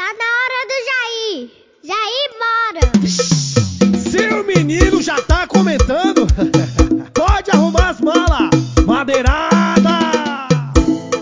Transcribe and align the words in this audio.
Tá 0.00 0.14
na 0.14 0.24
hora 0.24 0.60
do 0.70 0.76
Jair. 0.88 1.50
Jair, 1.84 2.30
bora. 2.40 2.80
Se 3.98 4.28
o 4.30 4.42
menino 4.42 5.02
já 5.02 5.20
tá 5.20 5.46
comentando, 5.46 6.26
pode 7.12 7.50
arrumar 7.50 7.90
as 7.90 8.00
malas. 8.00 8.48
Madeirada. 8.86 10.48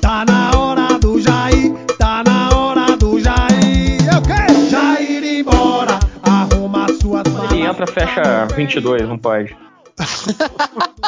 Tá 0.01 0.25
na 0.25 0.56
hora 0.56 0.96
do 0.96 1.21
Jair. 1.21 1.72
Tá 1.99 2.22
na 2.22 2.56
hora 2.56 2.96
do 2.96 3.19
Jair. 3.19 3.99
Eu 4.14 4.22
quero 4.22 4.71
Jair 4.71 5.24
ir 5.24 5.40
embora. 5.40 5.99
Arruma 6.22 6.87
suas 7.03 7.24
malas. 7.33 7.51
Ele 7.51 7.63
entra, 7.63 7.85
fecha 7.85 8.47
22, 8.54 9.08
não 9.08 9.19
pode. 9.19 9.56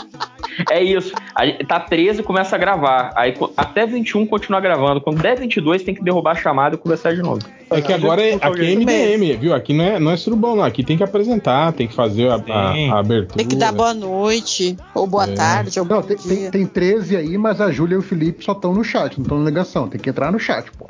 É 0.70 0.82
isso. 0.82 1.12
A 1.34 1.46
gente 1.46 1.64
tá 1.64 1.78
13 1.80 2.22
começa 2.22 2.56
a 2.56 2.58
gravar. 2.58 3.12
Aí 3.14 3.34
até 3.56 3.86
21 3.86 4.26
continua 4.26 4.60
gravando. 4.60 5.00
Quando 5.00 5.20
der 5.22 5.38
22, 5.38 5.82
tem 5.82 5.94
que 5.94 6.02
derrubar 6.02 6.32
a 6.32 6.34
chamada 6.34 6.74
e 6.74 6.78
começar 6.78 7.14
de 7.14 7.22
novo. 7.22 7.40
É 7.70 7.80
que 7.80 7.92
agora 7.92 8.20
é, 8.20 8.34
aqui 8.34 8.72
é 8.72 8.74
MDM, 8.76 9.36
viu? 9.38 9.54
Aqui 9.54 9.72
não 9.72 9.84
é, 9.84 9.98
não 10.00 10.10
é 10.10 10.16
surubão, 10.16 10.56
não. 10.56 10.64
Aqui 10.64 10.82
tem 10.82 10.96
que 10.96 11.04
apresentar, 11.04 11.72
tem 11.72 11.86
que 11.86 11.94
fazer 11.94 12.28
a, 12.30 12.34
a- 12.34 12.72
a 12.96 12.98
abertura. 12.98 13.36
Tem 13.38 13.46
que 13.46 13.54
dar 13.56 13.72
boa 13.72 13.94
noite, 13.94 14.76
ou 14.94 15.06
boa 15.06 15.24
É. 15.24 15.34
tarde, 15.34 15.78
ou 15.78 15.86
Não, 15.86 16.02
tem, 16.02 16.16
tem, 16.16 16.50
tem 16.50 16.66
13 16.66 17.16
aí, 17.16 17.38
mas 17.38 17.60
a 17.60 17.70
Júlia 17.70 17.94
e 17.94 17.98
o 17.98 18.02
Felipe 18.02 18.44
só 18.44 18.52
estão 18.52 18.74
no 18.74 18.82
chat, 18.82 19.16
não 19.18 19.22
estão 19.22 19.38
na 19.38 19.44
ligação. 19.44 19.88
Tem 19.88 20.00
que 20.00 20.10
entrar 20.10 20.32
no 20.32 20.38
chat, 20.40 20.70
pô. 20.76 20.88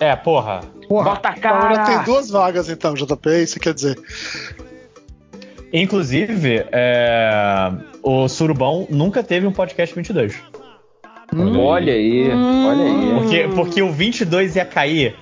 É, 0.00 0.16
porra. 0.16 0.60
Porra, 0.88 1.10
Bota 1.10 1.28
a 1.28 1.32
Agora 1.32 1.74
tem 1.84 1.94
cara! 1.94 2.02
duas 2.04 2.28
vagas 2.30 2.68
então, 2.68 2.94
JP, 2.94 3.30
isso 3.42 3.60
quer 3.60 3.72
dizer. 3.74 3.96
Inclusive, 5.72 6.64
é, 6.72 7.72
o 8.02 8.28
Surubão 8.28 8.86
nunca 8.90 9.22
teve 9.22 9.46
um 9.46 9.52
podcast 9.52 9.94
22. 9.94 10.36
Olha 11.32 11.92
aí, 11.92 12.28
olha 12.28 12.84
aí. 12.84 13.14
Porque, 13.14 13.48
porque 13.54 13.82
o 13.82 13.92
22 13.92 14.56
ia 14.56 14.64
cair 14.64 15.14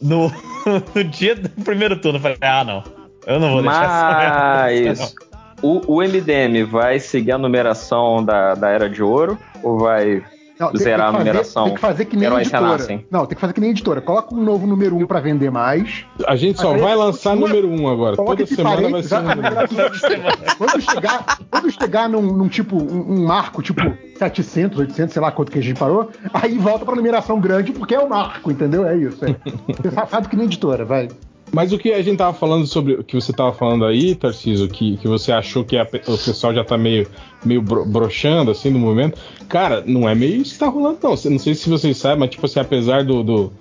no, 0.00 0.30
no 0.94 1.04
dia 1.04 1.34
do 1.34 1.48
primeiro 1.48 1.98
turno. 1.98 2.18
Eu 2.18 2.22
falei, 2.22 2.38
ah, 2.40 2.64
não. 2.64 2.84
Eu 3.26 3.40
não 3.40 3.52
vou 3.52 3.62
deixar 3.62 3.84
essa 3.84 4.86
Mas 4.86 5.14
o, 5.62 5.80
o 5.94 6.02
MDM 6.02 6.64
vai 6.70 7.00
seguir 7.00 7.32
a 7.32 7.38
numeração 7.38 8.22
da, 8.22 8.54
da 8.54 8.68
Era 8.68 8.90
de 8.90 9.02
Ouro? 9.02 9.38
Ou 9.62 9.78
vai. 9.78 10.22
Não, 10.58 10.70
tem- 10.70 10.80
zerar 10.80 11.06
tem 11.06 11.10
que 11.10 11.16
a 11.16 11.18
numeração. 11.24 11.62
Fazer, 11.62 11.64
tem 11.64 11.74
que 11.74 11.80
fazer 11.80 12.04
que 12.06 12.16
nem 12.16 12.24
Heróis 12.26 12.42
editora. 12.48 12.64
renascem. 12.66 13.06
Não, 13.10 13.26
tem 13.26 13.34
que 13.34 13.40
fazer 13.40 13.52
que 13.52 13.60
nem 13.60 13.70
editora. 13.70 14.00
Coloca 14.00 14.34
um 14.34 14.42
novo 14.42 14.66
número 14.66 14.96
1 14.96 15.06
pra 15.06 15.20
vender 15.20 15.50
mais. 15.50 16.04
A 16.26 16.36
gente 16.36 16.60
só 16.60 16.76
vai 16.76 16.94
lançar 16.94 17.34
número 17.36 17.68
1 17.68 17.80
um 17.82 17.88
agora. 17.88 18.16
Toda 18.16 18.46
semana 18.46 18.88
vai 18.88 19.02
ser 19.02 19.16
um 19.16 19.22
número 19.22 19.56
um. 19.56 20.56
quando 20.58 20.80
chegar, 20.80 21.38
quando 21.50 21.70
chegar 21.70 22.08
num, 22.08 22.22
num 22.22 22.48
tipo, 22.48 22.76
um, 22.76 23.14
um 23.14 23.26
marco, 23.26 23.62
tipo 23.62 23.80
700, 24.18 24.78
800, 24.78 25.12
sei 25.12 25.22
lá 25.22 25.30
quanto 25.32 25.50
que 25.50 25.58
a 25.58 25.62
gente 25.62 25.78
parou, 25.78 26.10
aí 26.32 26.56
volta 26.58 26.84
pra 26.84 26.94
numeração 26.94 27.40
grande 27.40 27.72
porque 27.72 27.94
é 27.94 27.98
o 28.00 28.08
marco, 28.08 28.50
entendeu? 28.50 28.86
É 28.86 28.96
isso. 28.96 29.24
É. 29.24 29.34
Você 29.76 29.90
fa- 29.90 30.06
faz 30.06 30.26
que 30.26 30.36
nem 30.36 30.46
editora, 30.46 30.84
vai. 30.84 31.08
Mas 31.54 31.72
o 31.72 31.78
que 31.78 31.92
a 31.92 32.02
gente 32.02 32.18
tava 32.18 32.32
falando 32.36 32.66
sobre 32.66 32.94
o 32.94 33.04
que 33.04 33.14
você 33.14 33.32
tava 33.32 33.52
falando 33.52 33.84
aí, 33.84 34.14
Tarcísio, 34.16 34.66
que, 34.68 34.96
que 34.96 35.06
você 35.06 35.30
achou 35.30 35.64
que 35.64 35.76
a 35.76 35.84
o 35.84 35.86
pessoal 36.18 36.52
já 36.52 36.64
tá 36.64 36.76
meio, 36.76 37.06
meio 37.44 37.62
bro- 37.62 37.84
broxando 37.86 38.50
assim 38.50 38.70
no 38.70 38.78
momento. 38.78 39.16
Cara, 39.48 39.82
não 39.86 40.08
é 40.08 40.14
meio 40.16 40.42
isso 40.42 40.54
que 40.54 40.58
tá 40.58 40.66
rolando, 40.66 40.98
não. 41.02 41.10
Não 41.10 41.38
sei 41.38 41.54
se 41.54 41.70
vocês 41.70 41.96
sabem, 41.96 42.18
mas 42.18 42.30
tipo 42.30 42.44
assim, 42.46 42.58
apesar 42.58 43.04
do. 43.04 43.22
do, 43.22 43.52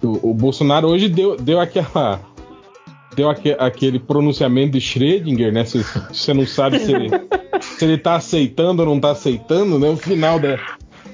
do- 0.00 0.20
o 0.22 0.34
Bolsonaro 0.34 0.88
hoje 0.88 1.08
deu, 1.08 1.36
deu 1.36 1.58
aquela. 1.58 2.20
Deu 3.16 3.28
aque- 3.30 3.56
aquele 3.58 3.98
pronunciamento 3.98 4.72
de 4.72 4.80
Schrödinger, 4.80 5.52
né? 5.52 5.64
Você 5.64 6.32
não 6.34 6.46
sabe 6.46 6.78
se 6.80 6.92
ele, 6.92 7.08
se 7.60 7.84
ele 7.84 7.98
tá 7.98 8.14
aceitando 8.16 8.82
ou 8.82 8.88
não 8.88 8.98
tá 9.00 9.10
aceitando, 9.10 9.78
né? 9.78 9.88
O 9.88 9.96
final 9.96 10.38
da. 10.38 10.58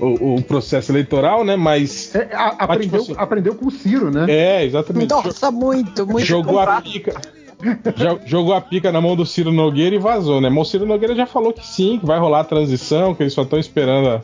O, 0.01 0.37
o 0.37 0.43
processo 0.43 0.93
eleitoral, 0.93 1.45
né? 1.45 1.57
Mas. 1.57 2.15
É, 2.15 2.29
a- 2.35 2.55
aprendeu, 2.59 3.01
tipo 3.01 3.13
assim- 3.13 3.15
aprendeu 3.23 3.55
com 3.55 3.67
o 3.67 3.71
Ciro, 3.71 4.11
né? 4.11 4.27
É, 4.29 4.65
exatamente. 4.65 5.11
Nossa, 5.11 5.51
muito, 5.51 6.07
muito. 6.07 6.25
Jogou 6.27 6.59
a 6.61 6.81
pica. 6.81 7.21
jo- 7.97 8.21
Jogou 8.25 8.55
a 8.55 8.61
pica 8.61 8.93
na 8.93 9.01
mão 9.01 9.17
do 9.17 9.27
Ciro 9.27 9.51
Nogueira 9.51 9.97
e 9.97 9.99
vazou, 9.99 10.41
né? 10.41 10.49
Mas 10.49 10.69
o 10.69 10.71
Ciro 10.71 10.87
Nogueira 10.87 11.15
já 11.17 11.27
falou 11.27 11.53
que 11.53 11.67
sim, 11.67 11.99
que 11.99 12.07
vai 12.07 12.19
rolar 12.19 12.41
a 12.41 12.45
transição, 12.45 13.15
que 13.15 13.23
eles 13.25 13.33
só 13.33 13.43
estão 13.43 13.59
esperando 13.59 14.09
a, 14.09 14.23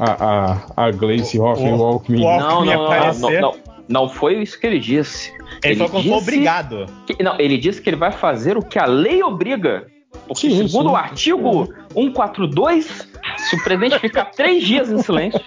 a, 0.00 0.52
a, 0.76 0.86
a 0.86 0.90
Gleice 0.90 1.38
Hoffman 1.38 1.74
o- 1.74 1.84
Alckmin. 1.84 2.24
o- 2.24 2.38
Não, 2.40 2.64
não, 2.64 2.64
não, 2.64 3.12
não, 3.20 3.40
não, 3.40 3.54
não 3.88 4.08
foi 4.08 4.42
isso 4.42 4.58
que 4.58 4.66
ele 4.66 4.80
disse. 4.80 5.32
Ele 5.62 5.84
que 5.88 5.96
disse 5.96 6.08
foi 6.08 6.18
obrigado. 6.18 6.86
que- 7.06 7.22
não, 7.22 7.38
ele 7.38 7.56
disse 7.56 7.80
que 7.80 7.88
ele 7.90 7.96
vai 7.96 8.10
fazer 8.10 8.58
o 8.58 8.62
que 8.62 8.78
a 8.78 8.86
lei 8.86 9.22
obriga. 9.22 9.86
Porque, 10.26 10.48
Sim, 10.50 10.66
segundo 10.66 10.88
sim. 10.88 10.92
o 10.94 10.96
artigo 10.96 11.68
142, 11.92 13.08
se 13.48 13.56
o 13.56 13.62
presidente 13.64 13.98
ficar 13.98 14.24
três 14.26 14.62
dias 14.64 14.90
em 14.90 15.02
silêncio, 15.02 15.40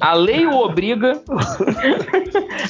a 0.00 0.14
lei 0.14 0.46
o 0.46 0.54
obriga 0.56 1.20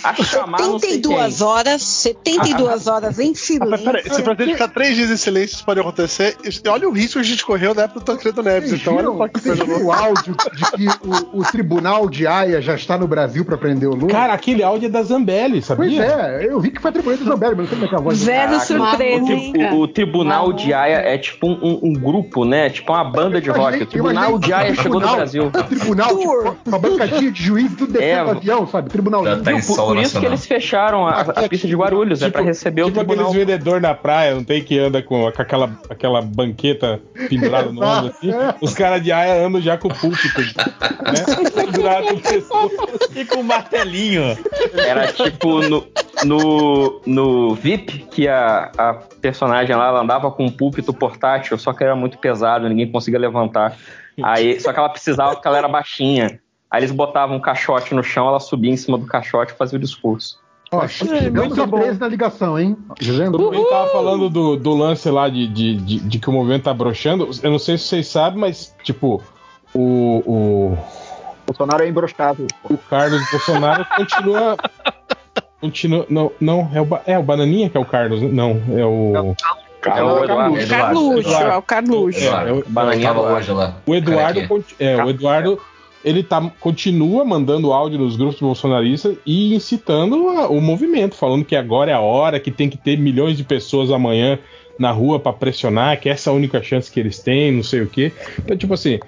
a 0.03 0.15
chamar 0.23 0.61
não 0.61 0.79
sei 0.79 1.01
quem. 1.01 1.03
72 1.03 1.41
horas, 1.43 1.83
72 1.83 2.87
horas 2.87 3.19
em 3.19 3.33
Ah, 3.61 3.67
mas 3.67 3.81
peraí, 3.81 4.03
se 4.03 4.09
o 4.09 4.15
silêncio. 4.15 4.25
presidente 4.25 4.53
ficar 4.53 4.69
três 4.69 4.95
dias 4.97 5.11
em 5.11 5.17
silêncio, 5.17 5.55
isso 5.57 5.65
pode 5.65 5.81
acontecer. 5.81 6.37
Olha 6.69 6.89
o 6.89 6.93
risco 6.93 7.15
que 7.15 7.19
a 7.21 7.23
gente 7.23 7.45
correu 7.45 7.75
na 7.75 7.83
época 7.83 8.01
do 8.01 8.05
Tancredo 8.07 8.43
Neves. 8.43 8.71
Vocês 8.71 8.81
Então, 8.83 8.97
olha 8.97 9.17
só 9.17 9.29
que 9.29 9.41
coisa 9.41 9.65
louca. 9.65 9.85
o 9.85 9.93
áudio 9.93 10.35
de 10.55 10.71
que 10.73 10.87
o, 11.35 11.41
o 11.41 11.45
tribunal 11.45 12.09
de 12.09 12.27
Haia 12.27 12.61
já 12.61 12.75
está 12.75 12.97
no 12.99 13.07
Brasil 13.07 13.45
para 13.45 13.57
prender 13.57 13.89
o 13.89 13.95
Lula? 13.95 14.09
Cara, 14.09 14.33
aquele 14.33 14.63
áudio 14.63 14.87
é 14.87 14.91
da 14.91 15.03
Zambelli, 15.03 15.63
sabia? 15.63 15.85
pois 15.87 15.99
é, 16.01 16.47
eu 16.49 16.61
vi 16.61 16.71
que 16.71 16.81
foi 16.81 16.91
atribuído 16.91 17.25
do 17.25 17.31
Zambelli, 17.31 17.55
mas 17.57 17.71
não 17.71 17.79
sei 17.79 17.79
como 17.79 17.85
é 17.85 17.89
que 17.89 17.95
é 17.95 17.99
a 17.99 18.01
voz. 18.03 18.19
Zero 18.19 18.43
Caraca, 18.53 18.65
surpresa, 18.65 19.25
o, 19.73 19.77
o- 19.77 19.81
o 19.83 19.89
Tribunal 19.89 20.53
de 20.53 20.73
Haia 20.75 20.97
é 20.97 21.19
tipo 21.19 21.47
um, 21.47 21.53
um- 21.63 21.81
um 21.85 21.93
grupo, 21.93 22.45
né? 22.45 22.71
Tipo 22.71 22.93
uma 22.93 23.05
banda 23.05 23.41
de 23.41 23.51
rock. 23.51 23.83
O 23.83 23.87
Tribunal 23.87 24.32
de 24.39 24.53
Haia 24.53 24.75
chegou 24.75 25.01
no 25.01 25.09
Brasil. 25.15 25.51
Tribunal, 25.69 26.17
tipo, 26.17 26.57
uma 26.67 26.79
bancadinha 26.79 27.31
de 27.31 27.43
juiz 27.43 27.75
do 27.75 27.87
defesa 27.87 28.05
É. 28.21 28.25
do 28.25 28.31
avião, 28.31 28.67
sabe? 28.67 28.91
Tribunal. 28.91 29.25
Tá 29.25 29.51
Por, 29.53 29.63
solo 29.63 29.95
por 29.95 29.99
isso 30.03 30.19
que 30.21 30.27
eles 30.27 30.47
fecharam 30.47 31.07
a, 31.07 31.21
a 31.21 31.49
pista 31.49 31.67
de 31.69 31.75
Guarulhos, 31.77 32.23
é 32.23 32.31
pra 32.31 32.43
receber 32.43 32.83
o 32.83 32.87
tipo 32.87 32.99
tribunal. 32.99 33.31
aqueles 33.31 33.47
vendedor 33.47 33.81
na 33.81 33.95
praia, 33.95 34.35
não 34.35 34.45
tem 34.45 34.63
que 34.63 34.79
anda 34.79 35.03
com, 35.03 35.31
com 35.31 35.43
aquela, 35.43 35.71
aquela 35.91 36.23
banqueta 36.23 37.01
pendurada 37.29 37.71
no 37.73 37.83
ombro 37.85 38.11
assim. 38.11 38.31
Os 38.61 38.75
caras 38.75 39.03
de 39.03 39.13
aia 39.13 39.47
andam 39.47 39.61
já 39.61 39.77
com 39.79 39.89
o 39.89 39.95
púlpito, 39.95 40.41
né? 40.41 41.51
Pendurado 41.55 42.07
no 42.15 42.21
pescoço. 42.21 42.77
E 43.15 43.25
com 43.25 43.41
um 43.41 43.43
martelinho. 43.43 44.37
Era 44.75 45.13
tipo 45.13 45.61
no, 45.69 45.87
no, 46.25 47.01
no 47.07 47.55
VIP, 47.55 48.07
que 48.11 48.29
a, 48.29 48.71
a 48.77 48.95
personagem 49.21 49.75
lá 49.77 50.01
andava 50.01 50.31
com 50.31 50.45
um 50.47 50.51
púlpito 50.51 50.93
portátil, 50.93 51.57
só 51.59 51.73
que 51.73 51.83
era 51.85 51.95
muito 51.95 52.19
pesado, 52.19 52.69
ninguém 52.69 52.91
conseguia 52.91 53.19
levantar. 53.21 53.77
Aí, 54.23 54.61
só 54.61 54.73
que 54.73 54.79
ela 54.79 54.89
precisava 54.89 55.35
porque 55.35 55.47
ela 55.47 55.59
era 55.59 55.69
baixinha. 55.69 56.41
Aí 56.71 56.81
eles 56.81 56.91
botavam 56.91 57.37
um 57.37 57.41
caixote 57.41 57.95
no 57.95 58.03
chão, 58.03 58.27
ela 58.27 58.41
subia 58.41 58.73
em 58.73 58.77
cima 58.77 58.97
do 58.97 59.07
caixote 59.07 59.53
e 59.53 59.57
fazia 59.57 59.79
o 59.79 59.81
discurso. 59.81 60.41
Ó, 60.73 60.89
chegamos 60.89 61.59
a 61.59 61.69
13 61.69 62.01
na 62.01 62.09
ligação, 62.09 62.59
hein? 62.59 62.77
Ele 62.99 63.65
tava 63.67 63.91
falando 63.91 64.31
do, 64.31 64.57
do 64.57 64.75
lance 64.75 65.11
lá 65.11 65.29
de, 65.29 65.47
de, 65.47 65.77
de, 65.77 66.01
de 66.01 66.19
que 66.19 66.31
o 66.31 66.33
movimento 66.33 66.65
tá 66.65 66.73
broxando. 66.73 67.29
Eu 67.43 67.51
não 67.51 67.59
sei 67.59 67.77
se 67.77 67.85
vocês 67.85 68.07
sabem, 68.07 68.41
mas, 68.41 68.75
tipo, 68.83 69.23
o, 69.75 70.23
o, 70.25 70.79
Bolsonaro 71.47 71.83
é 71.83 71.89
embroxado. 71.89 72.47
o 72.65 72.79
Carlos 72.79 73.23
Bolsonaro 73.31 73.85
continua. 73.97 74.57
Continua. 75.61 76.07
Não, 76.09 76.33
não 76.41 76.71
é, 76.73 76.81
o, 76.81 76.89
é 77.07 77.19
o 77.19 77.23
Bananinha 77.23 77.69
que 77.69 77.77
é 77.77 77.81
o 77.81 77.85
Carlos, 77.85 78.23
né? 78.23 78.31
não, 78.33 78.51
é 78.71 78.85
o. 78.85 79.13
É 79.15 79.21
o 79.21 79.37
Eduardo. 79.37 79.72
Carluxo, 80.69 81.35
é 81.35 81.57
o 81.57 81.63
Carluxo. 81.63 82.19
É, 82.21 82.49
é 82.49 82.53
o- 82.53 82.65
Bananinha 82.67 83.09
eu 83.09 83.15
tava 83.15 83.19
Eduardo. 83.21 83.39
hoje 83.39 83.53
lá. 83.53 83.77
O 83.87 83.95
Eduardo, 83.95 84.41
é, 84.79 85.05
o 85.05 85.11
Eduardo, 85.11 85.61
ele 86.05 86.23
tá, 86.23 86.41
continua 86.61 87.25
mandando 87.25 87.73
áudio 87.73 87.99
nos 87.99 88.17
grupos 88.17 88.41
bolsonaristas 88.41 89.17
e 89.27 89.55
incitando 89.55 90.29
a- 90.31 90.49
o 90.49 90.61
movimento, 90.61 91.15
falando 91.17 91.45
que 91.45 91.57
agora 91.57 91.91
é 91.91 91.95
a 91.95 92.01
hora, 92.01 92.39
que 92.41 92.51
tem 92.51 92.69
que 92.69 92.77
ter 92.77 92.97
milhões 92.99 93.37
de 93.37 93.45
pessoas 93.45 93.91
amanhã 93.91 94.39
na 94.79 94.91
rua 94.91 95.19
pra 95.21 95.33
pressionar, 95.33 96.01
que 96.01 96.09
essa 96.09 96.31
é 96.31 96.33
a 96.33 96.35
única 96.35 96.63
chance 96.63 96.91
que 96.91 96.99
eles 96.99 97.19
têm, 97.19 97.53
não 97.53 97.63
sei 97.63 97.83
o 97.83 97.87
quê. 97.87 98.11
Então, 98.39 98.57
tipo 98.57 98.75
assim, 98.75 98.99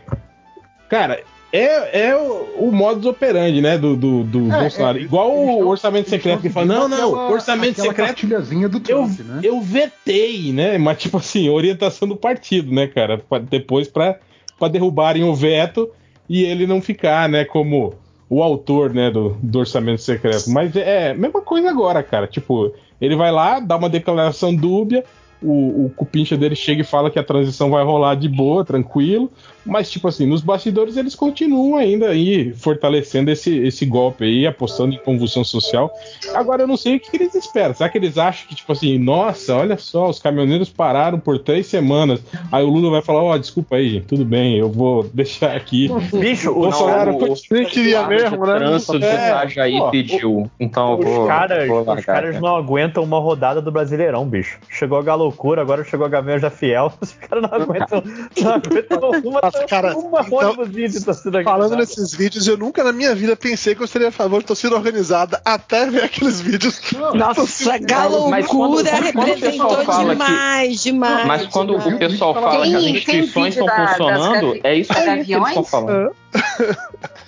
cara, 0.88 1.20
é, 1.56 2.09
é 2.09 2.16
o, 2.16 2.66
o 2.66 2.72
modus 2.72 3.06
operandi, 3.06 3.60
né, 3.60 3.78
do, 3.78 3.97
do, 3.97 4.25
do 4.25 4.53
É, 4.53 4.60
Bolsonaro. 4.60 4.98
é, 4.98 5.03
Igual 5.03 5.31
o 5.32 5.69
orçamento 5.69 6.10
secreto, 6.10 6.41
que 6.42 6.48
fala, 6.50 6.66
não, 6.66 6.88
não, 6.88 7.09
aquela- 7.10 7.31
orçamento 7.31 7.80
secreto 7.80 8.27
do 8.27 8.77
eu, 8.78 8.80
Trump, 8.80 9.21
né? 9.21 9.41
eu 9.42 9.60
vetei, 9.60 10.53
né? 10.53 10.78
Mas, 10.78 10.98
tipo 10.98 11.16
assim, 11.18 11.48
orientação 11.48 12.09
do 12.09 12.16
partido, 12.16 12.72
né, 12.72 12.86
cara? 12.89 13.18
Pra- 13.18 13.39
depois 13.39 13.86
pra, 13.89 14.18
pra 14.59 14.68
derrubarem 14.68 15.22
o 15.24 15.34
veto 15.34 15.89
e 16.28 16.42
ele 16.42 16.66
não 16.66 16.80
ficar, 16.83 17.28
né, 17.28 17.45
como 17.45 17.95
o 18.28 18.42
autor, 18.42 18.92
né, 18.92 19.10
do, 19.10 19.36
do 19.42 19.59
orçamento 19.60 20.01
secreto. 20.01 20.51
Mas 20.51 20.74
é 20.74 21.10
a 21.10 21.15
mesma 21.15 21.41
coisa 21.41 21.71
agora, 21.71 22.03
cara. 22.03 22.27
Tipo, 22.27 22.72
ele 23.01 23.15
vai 23.15 23.30
lá, 23.30 23.60
dá 23.60 23.77
uma 23.77 23.89
declaração 23.89 24.53
dúbia, 24.54 25.04
o, 25.42 25.84
o 25.86 25.92
cupincha 25.95 26.36
dele 26.36 26.56
chega 26.56 26.80
e 26.80 26.84
fala 26.84 27.10
que 27.10 27.18
a 27.18 27.22
transição 27.22 27.71
vai 27.71 27.84
rolar 27.84 28.15
de 28.16 28.28
boa, 28.28 28.65
tranquilo. 28.65 29.30
Mas, 29.66 29.91
tipo 29.91 30.09
assim, 30.09 30.27
nos 30.27 30.41
bastidores 30.43 30.97
eles 30.97 31.15
continuam 31.15 31.77
ainda 31.77 32.09
aí 32.09 32.53
fortalecendo 32.55 33.31
esse, 33.31 33.57
esse 33.59 33.84
golpe 33.87 34.25
aí, 34.25 34.47
apostando 34.47 34.95
em 34.95 34.99
convulsão 34.99 35.43
social. 35.45 35.91
Agora 36.34 36.63
eu 36.63 36.66
não 36.66 36.77
sei 36.77 36.97
o 36.97 37.01
que, 37.01 37.11
que 37.11 37.16
eles 37.16 37.34
esperam. 37.34 37.75
Será 37.75 37.89
que 37.89 37.99
eles 37.99 38.19
acham 38.19 38.47
que, 38.49 38.55
tipo 38.55 38.71
assim, 38.72 38.99
nossa, 38.99 39.55
olha 39.57 39.77
só, 39.78 40.09
os 40.09 40.19
caminhoneiros 40.19 40.69
pararam 40.69 41.19
por 41.19 41.39
três 41.39 41.66
semanas. 41.66 42.21
Aí 42.53 42.63
o 42.65 42.69
Lula 42.69 42.91
vai 42.91 43.03
falar, 43.03 43.22
ó, 43.22 43.37
desculpa 43.39 43.77
aí, 43.77 43.89
gente, 43.89 44.07
tudo 44.07 44.25
bem, 44.25 44.57
eu 44.59 44.71
vou 44.71 45.05
deixar 45.15 45.57
aqui. 45.57 45.89
Bicho, 46.13 46.51
o 46.51 46.55
Bolsonaro 46.55 47.11
Não, 47.13 47.16
o- 47.19 47.28
continua- 47.28 47.61
Nem 47.61 47.69
queria 47.69 48.07
mesmo, 48.07 48.47
né? 48.47 48.57
trânsito 48.57 48.99
de 48.99 49.05
É, 49.07 49.28
Itajaí 49.28 49.81
ó, 49.81 49.91
pediu. 49.91 50.51
Então 50.61 50.93
eu 50.93 50.99
vou. 51.07 51.22
Os 51.22 51.28
caras, 51.28 51.69
vou 51.69 51.81
os 51.81 52.05
caras 52.05 52.31
cara. 52.31 52.41
não 52.41 52.57
aguentam 52.57 53.03
uma 53.03 53.19
rodada 53.19 53.61
do 53.63 53.71
Brasileirão, 53.72 54.27
bicho. 54.27 54.59
Chegou 54.69 54.99
a 54.99 55.03
Galoucura, 55.03 55.63
agora 55.63 55.84
chegou 55.84 56.05
a 56.07 56.09
Gaviões 56.09 56.43
da 56.43 56.51
Fiel. 56.51 56.93
Os 57.01 57.13
caras 57.13 57.43
não 57.43 57.55
aguentam, 57.61 58.03
não 58.43 58.53
aguentam 58.53 59.11
uma, 59.25 59.41
Nossa, 59.54 59.66
cara, 59.68 59.97
uma 59.97 60.21
então, 60.21 60.54
de 60.66 61.04
torcida 61.04 61.42
Falando 61.42 61.72
organizada. 61.72 61.77
nesses 61.77 62.12
vídeos, 62.15 62.47
eu 62.47 62.56
nunca 62.56 62.83
na 62.84 62.92
minha 62.92 63.15
vida 63.15 63.34
pensei 63.36 63.74
que 63.74 63.83
eu 63.83 63.86
seria 63.86 64.09
a 64.09 64.12
favor 64.12 64.41
de 64.41 64.47
torcida 64.47 64.74
organizada 64.74 65.41
até 65.45 65.86
ver 65.89 66.04
aqueles 66.04 66.41
vídeos. 66.41 66.80
Nossa, 67.15 67.78
galoucura 67.78 68.95
representou 68.97 69.84
fala 69.84 70.06
que- 70.06 70.12
demais, 70.24 70.83
demais. 70.83 71.27
Mas 71.27 71.47
quando 71.47 71.78
demais. 71.78 71.95
o 71.95 71.98
pessoal 71.98 72.34
fala 72.34 72.66
que 72.66 72.74
as 72.74 72.83
instituições 72.84 73.54
estão 73.54 73.66
da- 73.66 73.89
funcionando, 73.89 74.60
é 74.65 74.74
isso 74.77 74.92
da 74.92 75.01
que 75.03 75.10
eles 75.10 75.28
estão 75.28 75.41
Gaviões? 75.42 75.71
falando. 75.71 76.10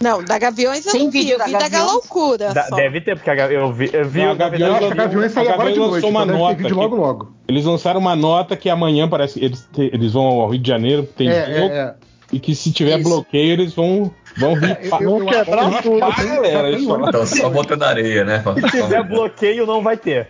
Não, 0.00 0.22
da 0.22 0.38
Gaviões 0.38 0.84
eu 0.84 0.92
Tem 0.92 1.04
não 1.04 1.10
vi, 1.10 1.18
vídeo 1.20 1.32
eu 1.34 1.38
da 1.38 1.44
vi 1.46 1.52
da 1.52 1.58
Gaviões? 1.60 1.86
Galoucura. 1.86 2.52
Da- 2.52 2.68
deve 2.70 3.00
ter, 3.00 3.16
porque 3.16 3.30
eu 3.30 3.72
vi, 3.72 3.90
eu 3.92 4.04
vi 4.08 4.20
Não, 4.20 4.28
o 4.28 4.30
a 4.32 4.34
Gaviões- 4.34 4.62
Eu 4.68 4.76
acho 4.76 4.86
que 4.86 4.92
a 4.92 4.96
Gaviões 4.96 5.32
sai 5.32 5.46
A 5.48 5.52
agora 5.54 5.72
de 5.72 5.78
Gaviões 5.78 5.90
noite, 5.90 6.04
lançou 6.04 6.10
uma 6.10 6.24
então 6.24 6.48
deve 6.48 6.62
ter 6.64 6.74
nota 6.74 6.82
logo 6.82 6.96
logo. 6.96 7.32
Eles 7.48 7.64
lançaram 7.64 8.00
uma 8.00 8.16
nota 8.16 8.56
que 8.56 8.68
amanhã 8.68 9.08
parece 9.08 9.42
eles, 9.42 9.66
te- 9.72 9.90
eles 9.92 10.12
vão 10.12 10.24
ao 10.24 10.48
Rio 10.50 10.58
de 10.60 10.68
Janeiro, 10.68 11.04
tem 11.16 11.28
É, 11.28 11.60
jogo, 11.60 11.72
é, 11.72 11.78
é. 11.78 11.94
E 12.36 12.40
que 12.40 12.54
se 12.54 12.70
tiver 12.72 12.98
Isso. 13.00 13.08
bloqueio, 13.08 13.52
eles 13.52 13.74
vão, 13.74 14.10
vão. 14.36 14.52
Eu- 15.00 15.00
eu- 15.00 15.18
eu 15.20 15.26
quebrar 15.26 15.82
tudo. 15.82 15.98
Isso. 16.76 16.90
ônibus. 16.92 17.08
Então, 17.08 17.26
só 17.26 17.50
botando 17.50 17.82
areia, 17.82 18.24
né? 18.24 18.42
Se 18.60 18.70
tiver 18.70 19.02
bloqueio, 19.02 19.66
não 19.66 19.82
vai 19.82 19.96
ter. 19.96 20.28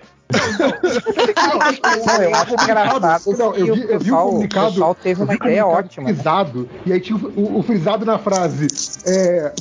Não, 2.06 2.22
eu 2.22 2.34
acho 2.34 2.54
engraçado 2.54 3.36
Não, 3.38 3.54
eu 3.54 3.74
que 3.74 3.80
vi, 3.80 3.80
eu 3.82 3.86
vi 3.86 3.92
o 3.92 3.96
o 3.96 3.98
pessoal, 3.98 4.26
o 4.26 4.30
comunicado. 4.30 4.66
pessoal 4.72 4.94
teve 4.94 5.22
uma 5.22 5.34
ideia 5.34 5.62
comunicado 5.62 5.86
ótima. 5.88 6.08
né? 6.08 6.14
Frisado, 6.14 6.68
e 6.84 6.92
aí 6.92 7.00
tinha 7.00 7.16
o, 7.18 7.32
o- 7.40 7.58
o 7.58 7.62
frisado 7.62 8.04
na 8.04 8.18
frase. 8.18 8.66
É, 9.06 9.52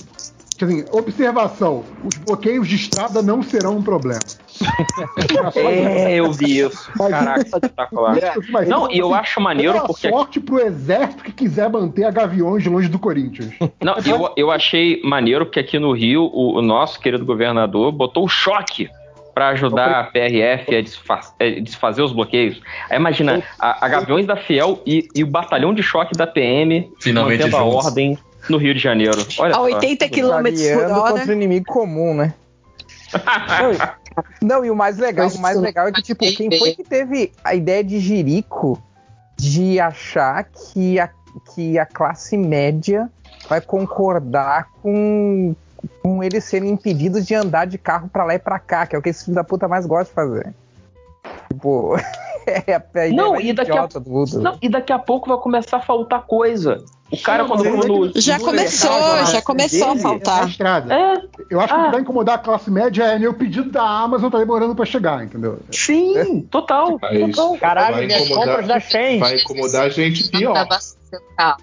quer 0.58 0.66
dizer, 0.68 0.86
observação: 0.92 1.84
os 2.04 2.16
bloqueios 2.18 2.68
de 2.68 2.76
estrada 2.76 3.22
não 3.22 3.42
serão 3.44 3.78
um 3.78 3.84
problema. 3.84 4.20
É, 5.56 6.16
eu 6.16 6.32
vi 6.32 6.60
isso. 6.60 6.92
Caraca, 6.98 7.42
espetacular. 7.42 8.18
Mas, 8.50 8.68
Não, 8.68 8.90
e 8.92 8.98
eu 9.00 9.08
assim, 9.14 9.20
acho 9.22 9.42
maneiro 9.42 9.82
porque. 9.86 10.10
sorte 10.10 10.40
pro 10.40 10.60
exército 10.60 11.24
que 11.24 11.32
quiser 11.32 11.70
manter 11.70 12.04
a 12.06 12.12
Gaviões 12.12 12.66
longe 12.66 12.88
do 12.88 13.00
Corinthians. 13.00 13.54
Não, 13.82 13.96
eu, 14.06 14.30
eu 14.36 14.52
achei 14.52 15.02
maneiro 15.04 15.46
porque 15.46 15.60
aqui 15.60 15.78
no 15.80 15.92
Rio, 15.92 16.24
o, 16.34 16.58
o 16.58 16.62
nosso 16.62 17.00
querido 17.00 17.26
governador 17.26 17.92
botou 17.92 18.26
o 18.26 18.28
choque 18.28 18.90
para 19.34 19.50
ajudar 19.50 19.92
a 20.00 20.04
PRF 20.06 20.76
a 20.78 20.82
desfa- 20.82 21.20
eh, 21.40 21.60
desfazer 21.60 22.02
os 22.02 22.14
bloqueios. 22.14 22.62
Aí 22.90 22.98
imagina, 22.98 23.44
a, 23.60 23.86
a 23.86 23.90
Gaviões 23.90 24.26
da 24.26 24.38
Fiel 24.38 24.82
e, 24.86 25.10
e 25.14 25.24
o 25.24 25.28
batalhão 25.28 25.74
de 25.74 25.84
choque 25.84 26.16
da 26.16 26.26
PM 26.26 26.90
Finalmente 27.02 27.40
mantendo 27.40 27.58
a 27.58 27.60
juntos. 27.60 27.86
ordem 27.86 28.18
no 28.50 28.58
Rio 28.58 28.74
de 28.74 28.80
Janeiro. 28.80 29.18
Olha 29.40 29.52
A 29.52 29.56
só. 29.56 29.64
80 29.64 30.08
km 30.10 30.24
por 30.74 30.92
hora. 30.92 31.12
contra 31.12 31.30
o 31.30 31.34
inimigo 31.34 31.66
comum, 31.66 32.14
né? 32.14 32.34
Não, 34.42 34.64
e- 34.66 34.72
o 34.72 34.76
mais 34.76 34.98
legal, 34.98 35.28
o 35.30 35.40
mais 35.40 35.60
legal 35.60 35.88
é 35.88 35.92
que, 35.92 36.02
tipo, 36.02 36.26
quem 36.36 36.58
foi 36.58 36.74
que 36.74 36.84
teve 36.84 37.32
a 37.44 37.54
ideia 37.56 37.84
de 37.84 38.00
Jerico 38.00 38.82
de 39.38 39.80
achar 39.80 40.44
que 40.46 41.00
a, 41.00 41.10
que 41.54 41.78
a 41.78 41.86
classe 41.86 42.38
média 42.38 43.10
vai 43.50 43.60
concordar 43.62 44.70
com, 44.82 45.54
com 46.02 46.24
eles 46.24 46.44
serem 46.46 46.70
impedidos 46.72 47.26
de 47.26 47.36
andar 47.36 47.66
de 47.66 47.78
carro 47.78 48.08
pra 48.08 48.24
lá 48.24 48.36
e 48.36 48.40
pra 48.40 48.58
cá, 48.60 48.86
que 48.88 48.96
é 48.96 49.00
o 49.00 49.02
que 49.02 49.10
esse 49.10 49.26
filho 49.26 49.36
da 49.36 49.44
puta 49.44 49.68
mais 49.68 49.86
gosta 49.86 50.06
de 50.06 50.14
fazer. 50.16 50.54
Tipo, 51.52 51.96
é 52.48 52.76
a 52.76 53.08
ideia 53.08 53.14
Não, 53.14 53.40
e 53.40 53.52
daqui 53.54 53.72
a- 53.72 53.86
do 53.88 54.10
mundo. 54.10 54.40
Não, 54.42 54.58
e 54.62 54.70
daqui 54.70 54.94
a 54.94 55.00
pouco 55.00 55.28
vai 55.30 55.38
começar 55.38 55.78
a 55.78 55.82
faltar 55.82 56.24
coisa. 56.26 56.84
O 57.12 57.22
cara, 57.22 57.46
quando. 57.46 57.64
quando 57.64 58.20
Já 58.20 58.40
começou, 58.40 59.26
já 59.28 59.42
começou 59.42 59.92
a 59.92 59.96
faltar. 59.98 60.48
estrada. 60.50 60.94
É, 60.94 61.22
Eu 61.52 61.60
acho 61.62 61.74
que 61.74 61.80
o 61.80 61.82
Ah. 61.82 61.86
que 61.86 61.92
vai 61.92 62.02
incomodar 62.02 62.36
a 62.36 62.38
classe 62.40 62.72
média 62.72 63.04
é 63.04 63.20
meu 63.20 63.34
pedido 63.36 63.70
da 63.72 63.84
Amazon 63.84 64.32
tá 64.32 64.40
demorando 64.40 64.76
pra 64.76 64.86
chegar, 64.86 65.24
entendeu? 65.24 65.60
sim, 65.72 66.42
total. 66.50 66.98
Mas 67.00 67.60
Caralho, 67.60 67.96
vai 67.98 68.06
minhas 68.08 68.24
incomodar- 68.24 68.48
compras 68.48 68.68
da 68.68 68.80
Shein. 68.80 69.20
vai 69.20 69.36
incomodar 69.38 69.84
a 69.86 69.90
gente 69.90 70.28
pior. 70.30 70.68
Ah, 71.38 71.56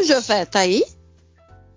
o 0.00 0.02
José, 0.02 0.44
tá 0.44 0.58
aí? 0.60 0.84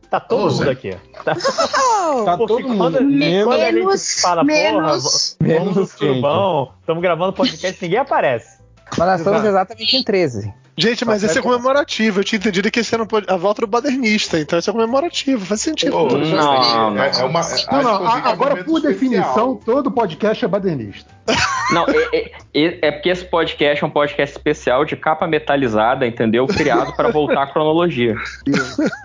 Tá 0.09 0.19
todo 0.19 0.51
mundo 0.53 0.69
aqui. 0.69 0.97
Oh, 1.19 1.23
Tá 1.23 1.35
Porque 2.37 2.47
todo 2.63 2.67
mundo. 2.69 2.77
quando, 2.77 3.01
Menos, 3.03 3.45
quando 3.45 3.61
a 3.61 3.65
gente 3.65 3.75
Menos- 3.75 4.21
fala, 4.21 4.41
porra, 4.41 4.53
menos- 4.57 5.37
vamos 5.39 5.57
no 5.57 5.73
menos 5.75 5.91
surubão, 5.91 6.71
estamos 6.79 7.01
gravando 7.03 7.33
podcast, 7.33 7.77
ninguém 7.83 7.99
aparece. 7.99 8.57
Mas 8.97 9.07
nós 9.07 9.19
estamos 9.19 9.43
exatamente 9.43 9.97
em 9.97 10.03
13. 10.03 10.53
Gente, 10.77 11.03
mas 11.03 11.23
esse 11.23 11.39
é 11.39 11.41
comemorativo. 11.41 12.19
Eu 12.19 12.23
tinha 12.23 12.37
entendido 12.37 12.69
que 12.69 12.79
esse 12.81 12.93
era 12.93 13.05
a 13.27 13.35
volta 13.35 13.61
do 13.61 13.67
badernista, 13.67 14.39
então 14.39 14.59
esse 14.59 14.69
é 14.69 14.73
comemorativo. 14.73 15.43
Faz 15.43 15.61
sentido. 15.61 15.91
Pô, 15.91 16.05
Não, 16.17 16.91
não. 16.93 17.03
é, 17.03 17.07
é 17.19 17.23
uma, 17.23 17.41
Não, 17.71 17.83
não, 17.83 18.21
que 18.21 18.27
agora, 18.27 18.63
por 18.63 18.79
definição, 18.79 19.55
todo 19.55 19.89
podcast 19.91 20.45
é 20.45 20.47
badernista. 20.47 21.17
Não, 21.73 21.85
é, 21.89 22.31
é- 22.53 22.87
é- 22.87 22.91
porque 22.91 23.09
esse 23.09 23.25
podcast 23.25 23.83
é 23.83 23.87
um 23.87 23.89
podcast 23.89 24.37
especial 24.37 24.85
de 24.85 24.95
capa 24.95 25.27
metalizada, 25.27 26.07
entendeu? 26.07 26.47
Criado 26.47 26.95
para 26.95 27.11
voltar 27.11 27.43
à 27.43 27.47
cronologia. 27.47 28.15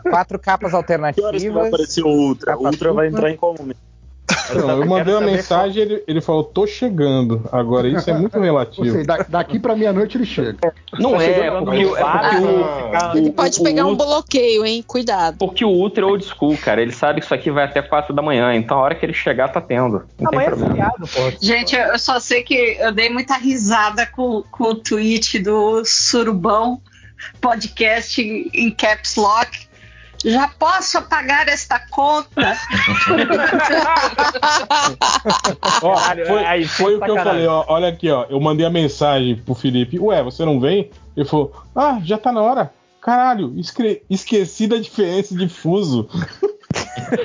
Quatro 0.09 0.39
capas 0.39 0.73
alternativas. 0.73 1.45
aparecer 1.45 2.05
o 2.05 2.09
Ultra? 2.09 2.57
O 2.57 2.65
Ultra 2.67 2.93
vai 2.93 3.09
entrar 3.09 3.31
em 3.31 3.39
momento? 3.41 3.92
Não, 4.55 4.81
eu 4.83 4.87
mandei 4.87 5.13
uma 5.15 5.21
mensagem 5.21 5.83
ele, 5.83 6.05
ele 6.07 6.21
falou, 6.21 6.45
tô 6.45 6.67
chegando. 6.67 7.45
Agora, 7.53 7.87
isso 7.89 8.09
é 8.09 8.15
muito 8.15 8.39
relativo. 8.41 8.91
seja, 8.91 9.05
da- 9.05 9.27
daqui 9.29 9.59
pra 9.59 9.75
meia-noite 9.77 10.17
ele 10.17 10.25
chega. 10.25 10.57
Não 10.99 11.13
Tá 11.17 11.23
é, 11.23 11.51
porque, 11.51 11.85
o- 11.85 11.97
é 11.97 12.03
porque 12.03 13.17
o, 13.17 13.17
Ele 13.19 13.33
pode 13.33 13.61
o- 13.61 13.63
pegar 13.65 13.87
o- 13.87 13.91
um 13.91 13.97
bloqueio, 13.97 14.65
hein? 14.65 14.83
Cuidado. 14.87 15.37
porque 15.39 15.65
o 15.65 15.69
Ultra 15.71 16.05
é 16.05 16.07
old 16.07 16.25
school, 16.25 16.57
cara. 16.57 16.81
Ele 16.81 16.93
sabe 16.93 17.21
que 17.21 17.27
isso 17.27 17.35
aqui 17.35 17.51
vai 17.51 17.65
até 17.65 17.83
4 17.83 18.15
da 18.15 18.23
manhã. 18.23 18.55
Então 18.55 18.79
a 18.79 18.83
hora 18.83 18.95
que 18.95 19.05
ele 19.05 19.13
chegar, 19.15 19.49
tá 19.49 19.61
tendo. 19.61 20.05
Não 20.19 20.31
tem 20.31 20.39
Amanhã 20.39 20.47
é 20.47 20.51
problema. 20.51 20.71
feriado, 20.75 21.09
porra. 21.09 21.33
Gente, 21.41 21.77
eu 21.77 21.83
eu 21.93 21.99
só 21.99 22.19
sei 22.21 22.43
que 22.43 22.77
eu 22.81 22.93
dei 22.93 23.11
muita 23.11 23.37
risada 23.37 24.07
com, 24.07 24.43
com 24.51 24.65
o 24.65 24.75
tweet 24.75 25.39
do 25.41 25.83
Surubão 25.85 26.81
podcast 27.41 28.21
em 28.21 28.71
caps 28.71 29.17
lock. 29.17 29.69
Já 30.25 30.49
posso 30.49 30.99
apagar 30.99 31.49
esta 31.49 31.79
conta? 31.91 32.57
Ó, 35.83 35.97
foi, 36.27 36.45
aí, 36.45 36.65
foi 36.65 36.97
o 36.97 37.01
que 37.01 37.11
eu 37.11 37.17
falei, 37.17 37.47
ó. 37.47 37.65
Olha 37.69 37.89
aqui, 37.89 38.11
ó. 38.11 38.27
Eu 38.29 38.41
mandei 38.41 38.65
a 38.67 38.71
mensagem 38.71 39.37
pro 39.37 39.55
Felipe. 39.55 39.99
Ué, 39.99 40.23
você 40.23 40.45
não 40.45 40.61
vem? 40.61 40.91
Ele 41.17 41.27
falou, 41.27 41.53
ah, 41.75 41.99
já 42.05 42.17
tá 42.19 42.31
na 42.33 42.41
hora. 42.41 42.73
Caralho, 43.01 43.53
esque- 43.59 44.03
esqueci 44.09 44.67
da 44.69 44.77
diferença 44.77 45.35
de 45.35 45.49
fuso. 45.49 46.09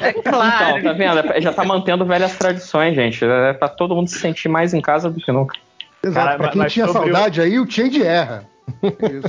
É 0.01 0.13
claro. 0.13 0.79
Então, 0.79 0.83
tá 0.83 0.94
vendo? 0.94 1.41
Já 1.41 1.53
tá 1.53 1.63
mantendo 1.63 2.03
velhas 2.05 2.35
tradições, 2.35 2.95
gente. 2.95 3.23
É 3.23 3.53
pra 3.53 3.69
todo 3.69 3.95
mundo 3.95 4.07
se 4.09 4.19
sentir 4.19 4.49
mais 4.49 4.73
em 4.73 4.81
casa 4.81 5.09
do 5.09 5.19
que 5.21 5.31
nunca. 5.31 5.55
Exato. 6.04 6.25
Cara, 6.25 6.37
pra 6.37 6.47
quem 6.49 6.61
mas 6.61 6.73
tinha 6.73 6.87
sobre 6.87 7.09
o- 7.11 7.13
saudade 7.13 7.42
aí, 7.42 7.59
o 7.59 7.69
Change 7.69 8.01
erra. 8.04 8.45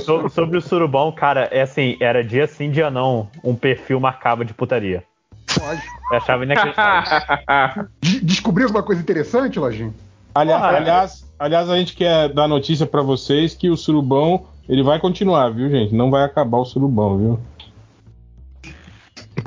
So- 0.01 0.29
sobre 0.29 0.57
o 0.57 0.61
surubão, 0.61 1.11
cara, 1.11 1.47
é 1.51 1.61
assim, 1.61 1.97
era 1.99 2.23
dia 2.23 2.45
sim, 2.47 2.69
dia 2.69 2.89
não, 2.91 3.27
um 3.43 3.55
perfil 3.55 3.99
macabro 3.99 4.45
de 4.45 4.53
putaria. 4.53 5.03
Pode. 5.57 5.81
Eu 6.11 6.17
achava 6.17 6.43
inacreditável. 6.43 7.87
De- 8.01 8.19
Descobriu 8.21 8.67
alguma 8.67 8.83
coisa 8.83 9.01
interessante, 9.01 9.57
Lojinha? 9.59 9.93
Aliás, 10.35 10.61
Porra. 10.61 10.77
aliás, 10.77 11.25
aliás, 11.39 11.69
a 11.69 11.77
gente 11.77 11.95
quer 11.95 12.29
dar 12.29 12.47
notícia 12.47 12.85
pra 12.85 13.01
vocês 13.01 13.55
que 13.55 13.69
o 13.69 13.75
surubão, 13.75 14.45
ele 14.67 14.83
vai 14.83 14.99
continuar, 14.99 15.49
viu, 15.49 15.69
gente? 15.69 15.95
Não 15.95 16.11
vai 16.11 16.23
acabar 16.23 16.59
o 16.59 16.65
surubão, 16.65 17.17
viu? 17.17 17.39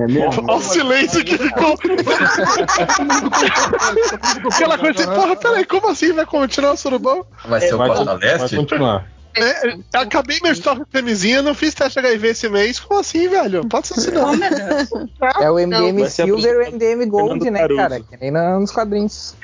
Olha 0.01 0.55
o 0.55 0.59
silêncio 0.59 1.23
que 1.23 1.37
ficou. 1.37 1.75
Aquela 4.53 4.77
coisa 4.77 5.01
assim, 5.03 5.13
porra, 5.13 5.35
peraí, 5.35 5.65
como 5.65 5.89
assim 5.89 6.13
vai 6.13 6.25
continuar 6.25 6.73
o 6.73 6.77
surubão? 6.77 7.25
Vai 7.47 7.61
ser 7.61 7.75
o 7.75 7.77
Vai, 7.77 7.89
Costa 7.89 8.17
vai 8.17 8.37
Leste? 8.37 8.55
continuar. 8.55 9.05
É, 9.35 9.77
acabei 9.93 10.39
meu 10.43 10.51
estoque 10.51 10.81
de 10.81 10.85
camisinha, 10.91 11.41
não 11.41 11.55
fiz 11.55 11.73
teste 11.73 11.97
HIV 11.99 12.27
esse 12.27 12.49
mês. 12.49 12.79
Como 12.79 12.99
assim, 12.99 13.27
velho? 13.27 13.67
Pode 13.67 13.87
ser 13.87 13.95
assim, 13.99 14.11
não. 14.11 14.31
Oh, 14.31 14.35
Deus. 14.35 15.09
É 15.41 15.49
o 15.49 15.55
MDM 15.55 16.07
ser 16.07 16.25
Silver 16.25 16.53
e 16.53 16.69
o 16.69 16.73
MDM 16.73 17.09
Gold, 17.09 17.49
né, 17.49 17.67
cara? 17.67 17.99
Que 17.99 18.17
nem 18.17 18.31
nos 18.31 18.71
quadrinhos. 18.71 19.35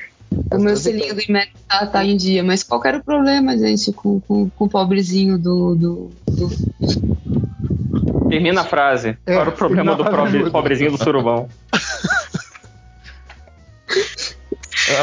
O 0.52 0.60
meu 0.60 0.78
selinho 0.78 1.16
do 1.16 1.22
IMEC 1.22 1.52
tá, 1.68 1.88
tá 1.88 2.06
em 2.06 2.16
dia, 2.16 2.44
mas 2.44 2.62
qual 2.62 2.80
era 2.86 3.00
o 3.00 3.04
problema, 3.04 3.58
gente, 3.58 3.92
com, 3.92 4.20
com, 4.22 4.48
com 4.50 4.66
o 4.66 4.70
pobrezinho 4.70 5.40
do. 5.40 5.76
do, 5.76 6.12
do... 6.28 8.30
Termina 8.30 8.62
a 8.62 8.66
frase. 8.66 9.18
É, 9.26 9.34
Qual 9.34 9.42
era 9.42 9.50
o 9.50 9.54
problema 9.54 9.96
do 9.96 10.06
pobre- 10.06 10.52
pobrezinho 10.52 10.92
do 10.92 11.04
surubão? 11.04 11.50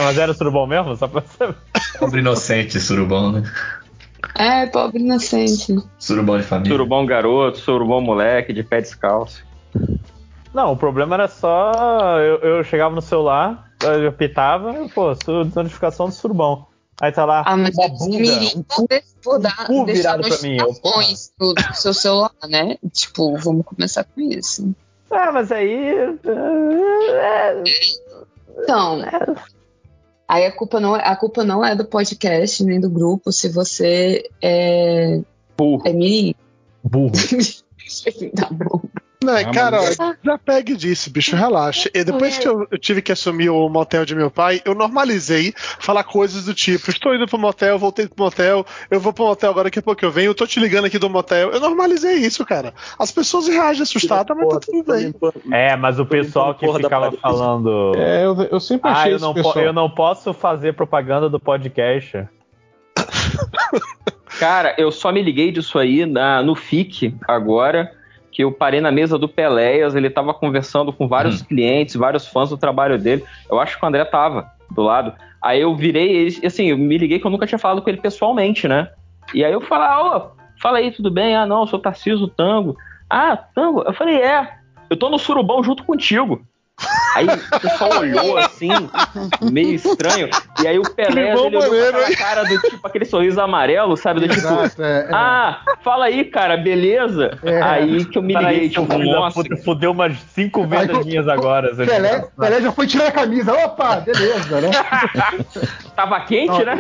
Mas 0.05 0.19
era 0.19 0.35
surubão 0.35 0.67
mesmo? 0.67 0.97
Só 0.97 1.07
pra 1.09 1.23
saber. 1.23 1.55
Pobre 1.99 2.21
inocente, 2.21 2.79
surubão, 2.81 3.33
né? 3.33 3.43
É, 4.35 4.67
pobre 4.67 5.01
inocente. 5.01 5.77
Surubão 5.99 6.37
de 6.39 6.43
família. 6.45 6.73
Surubão 6.73 7.07
garoto, 7.07 7.59
surubão 7.59 8.01
moleque, 8.01 8.53
de 8.53 8.63
pé 8.63 8.81
descalço. 8.81 9.45
Não, 10.55 10.73
o 10.73 10.77
problema 10.77 11.15
era 11.17 11.29
só. 11.29 12.19
Eu, 12.21 12.39
eu 12.39 12.65
chegava 12.65 12.95
no 12.95 13.03
celular, 13.03 13.71
eu 13.83 14.09
apitava, 14.09 14.75
pô, 14.95 15.15
su- 15.15 15.51
notificação 15.55 16.07
do 16.07 16.13
surubão. 16.13 16.67
Aí 16.99 17.13
tá 17.13 17.27
lá, 17.27 17.43
Ah, 17.47 17.57
mas 17.59 17.77
é 17.79 17.89
bunda, 17.91 18.07
mirim, 18.19 18.51
um 18.57 18.63
cu 19.67 19.85
virado 19.85 20.27
pra 20.27 20.39
mim. 20.39 20.57
Eu, 20.57 20.73
no, 21.39 21.53
no 21.53 21.75
seu 21.75 21.93
celular, 21.93 22.31
né? 22.49 22.79
Tipo, 22.91 23.37
vamos 23.37 23.67
começar 23.67 24.05
com 24.05 24.19
isso. 24.23 24.75
Ah, 25.11 25.31
mas 25.31 25.53
aí. 25.53 25.95
é, 27.07 27.63
Então, 28.63 29.03
aí 30.29 30.47
a 30.47 30.53
culpa 30.53 30.81
não 30.81 30.97
é, 30.97 31.03
a 31.07 31.17
culpa 31.17 31.45
não 31.45 31.65
é 31.65 31.75
do 31.75 31.85
podcast 31.85 32.65
nem 32.65 32.81
do 32.81 32.91
grupo 32.91 33.33
se 33.33 33.49
você 33.49 34.29
é 34.43 35.21
burro. 35.57 35.83
É 35.87 35.93
mirim. 35.93 36.35
Burro. 36.83 37.13
tá 38.35 38.49
bom. 38.51 38.81
Não, 39.27 39.35
Ah, 39.37 39.45
cara, 39.53 39.77
mas- 39.83 39.99
ó, 39.99 40.15
já 40.25 40.39
pegue 40.39 40.77
disso, 40.77 41.11
bicho, 41.11 41.35
relaxa. 41.35 41.91
E 41.93 42.05
depois 42.05 42.39
que 42.39 42.47
eu, 42.47 42.67
eu 42.71 42.79
tive 42.79 43.03
que 43.03 43.11
assumir 43.11 43.51
o 43.51 43.69
motel 43.69 44.05
de 44.05 44.15
meu 44.15 44.31
pai, 44.31 44.63
eu 44.65 44.75
normalizei 44.75 45.53
falar 45.57 46.05
coisas 46.05 46.45
do 46.45 46.55
tipo: 46.55 46.89
estou 46.91 47.15
indo 47.15 47.27
pro 47.27 47.39
motel, 47.39 47.79
voltei 47.79 48.07
pro 48.07 48.25
motel, 48.25 48.65
eu 48.91 49.01
vou 49.01 49.13
pro 49.13 49.25
motel 49.27 49.51
agora, 49.51 49.65
daqui 49.65 49.81
a 49.81 49.83
pouco 49.83 50.05
eu 50.05 50.11
venho, 50.11 50.31
eu 50.31 50.35
tô 50.35 50.47
te 50.47 50.61
ligando 50.61 50.85
aqui 50.85 50.99
do 50.99 51.11
motel. 51.11 51.51
Eu 51.51 51.61
normalizei 51.61 52.15
isso, 52.17 52.45
cara. 52.47 52.73
As 52.99 53.11
pessoas 53.11 53.49
reagem 53.49 53.83
assustadas, 53.83 54.37
mas 54.37 54.49
tá 54.49 54.61
tudo 54.61 54.85
bem. 54.85 55.15
É, 55.53 55.75
mas 55.77 55.99
o 55.99 56.07
pessoal 56.07 56.55
que 56.55 56.67
ficava 56.73 57.11
falando. 57.13 57.93
É, 57.97 58.25
eu, 58.25 58.37
eu 58.51 58.61
sempre 58.61 58.89
ah, 58.89 58.93
achei 58.95 59.13
eu 59.13 59.17
esse 59.17 59.25
não, 59.25 59.35
pessoal- 59.35 59.59
eu 59.59 59.73
não 59.73 59.91
posso 59.91 60.33
fazer 60.33 60.75
propaganda 60.75 61.29
do 61.29 61.41
podcast. 61.41 62.27
Cara, 64.39 64.75
eu 64.77 64.93
só 64.93 65.11
me 65.11 65.23
liguei 65.23 65.51
disso 65.51 65.79
aí 65.79 66.05
na- 66.05 66.43
no 66.43 66.55
FIC 66.55 67.15
agora, 67.27 67.91
que 68.37 68.45
eu 68.45 68.53
parei 68.53 68.83
na 68.83 68.93
mesa 68.93 69.19
do 69.19 69.27
Peléas, 69.27 69.95
ele 69.95 70.11
tava 70.11 70.35
conversando 70.35 70.93
com 70.93 71.09
vários 71.09 71.41
clientes, 71.41 71.95
vários 71.95 72.29
fãs 72.29 72.51
do 72.51 72.59
trabalho 72.59 72.99
dele. 72.99 73.25
Eu 73.51 73.59
acho 73.59 73.79
que 73.79 73.83
o 73.83 73.89
André 73.89 74.05
tava 74.05 74.53
do 74.71 74.83
lado. 74.83 75.15
Aí 75.41 75.63
eu 75.63 75.75
virei 75.75 76.15
ele, 76.15 76.47
assim, 76.47 76.67
eu 76.67 76.77
me 76.77 76.99
liguei 76.99 77.19
que 77.19 77.27
eu 77.27 77.31
nunca 77.31 77.47
tinha 77.47 77.59
falado 77.59 77.81
com 77.81 77.89
ele 77.89 77.97
pessoalmente, 77.97 78.69
né? 78.69 78.91
E 79.33 79.43
aí 79.43 79.51
eu 79.51 79.63
falei, 79.63 79.89
ah, 79.89 80.19
ô, 80.19 80.37
fala 80.61 80.77
aí, 80.77 80.91
tudo 80.91 81.11
bem? 81.11 81.35
Ah, 81.35 81.47
não, 81.47 81.63
eu 81.63 81.67
sou 81.67 81.79
Tarciso 81.79 82.29
Tango. 82.29 82.77
Ah, 83.09 83.39
Tango? 83.39 83.81
Eu 83.81 83.95
falei, 83.95 84.17
é, 84.17 84.59
eu 84.91 84.99
tô 84.99 85.09
no 85.09 85.19
surubão 85.19 85.65
junto 85.65 85.83
contigo. 85.83 86.43
Aí 87.15 87.27
o 87.27 87.61
pessoal 87.61 88.01
olhou 88.01 88.37
assim, 88.37 88.69
meio 89.51 89.75
estranho. 89.75 90.29
E 90.63 90.67
aí 90.67 90.79
o 90.79 90.83
Pelé 90.83 91.31
ele 91.33 91.41
olhou 91.41 91.63
com 91.63 91.69
aquela 91.75 92.09
hein? 92.11 92.17
cara 92.17 92.45
do 92.45 92.61
tipo, 92.61 92.87
aquele 92.87 93.05
sorriso 93.07 93.41
amarelo, 93.41 93.97
sabe? 93.97 94.21
Do 94.21 94.29
tipo, 94.29 94.47
Exato, 94.47 94.83
é, 94.83 95.07
é. 95.09 95.09
ah, 95.11 95.61
fala 95.83 96.05
aí, 96.05 96.27
cara, 96.27 96.59
beleza? 96.59 97.39
É. 97.43 97.63
Aí 97.63 98.05
que 98.05 98.19
eu 98.19 98.23
me 98.23 98.35
liguei, 98.35 98.69
tipo, 98.69 98.99
nossa. 98.99 99.43
fudeu 99.65 99.93
umas 99.93 100.19
cinco 100.35 100.67
vendas 100.67 101.07
minhas 101.07 101.27
agora. 101.27 101.75
Pelé. 101.75 102.29
Pelé 102.39 102.61
já 102.61 102.71
foi 102.73 102.87
tirar 102.87 103.07
a 103.09 103.13
camisa. 103.13 103.55
Opa, 103.55 103.97
beleza, 103.97 104.61
né? 104.61 104.71
Tava 105.97 106.21
quente, 106.21 106.63
né? 106.63 106.77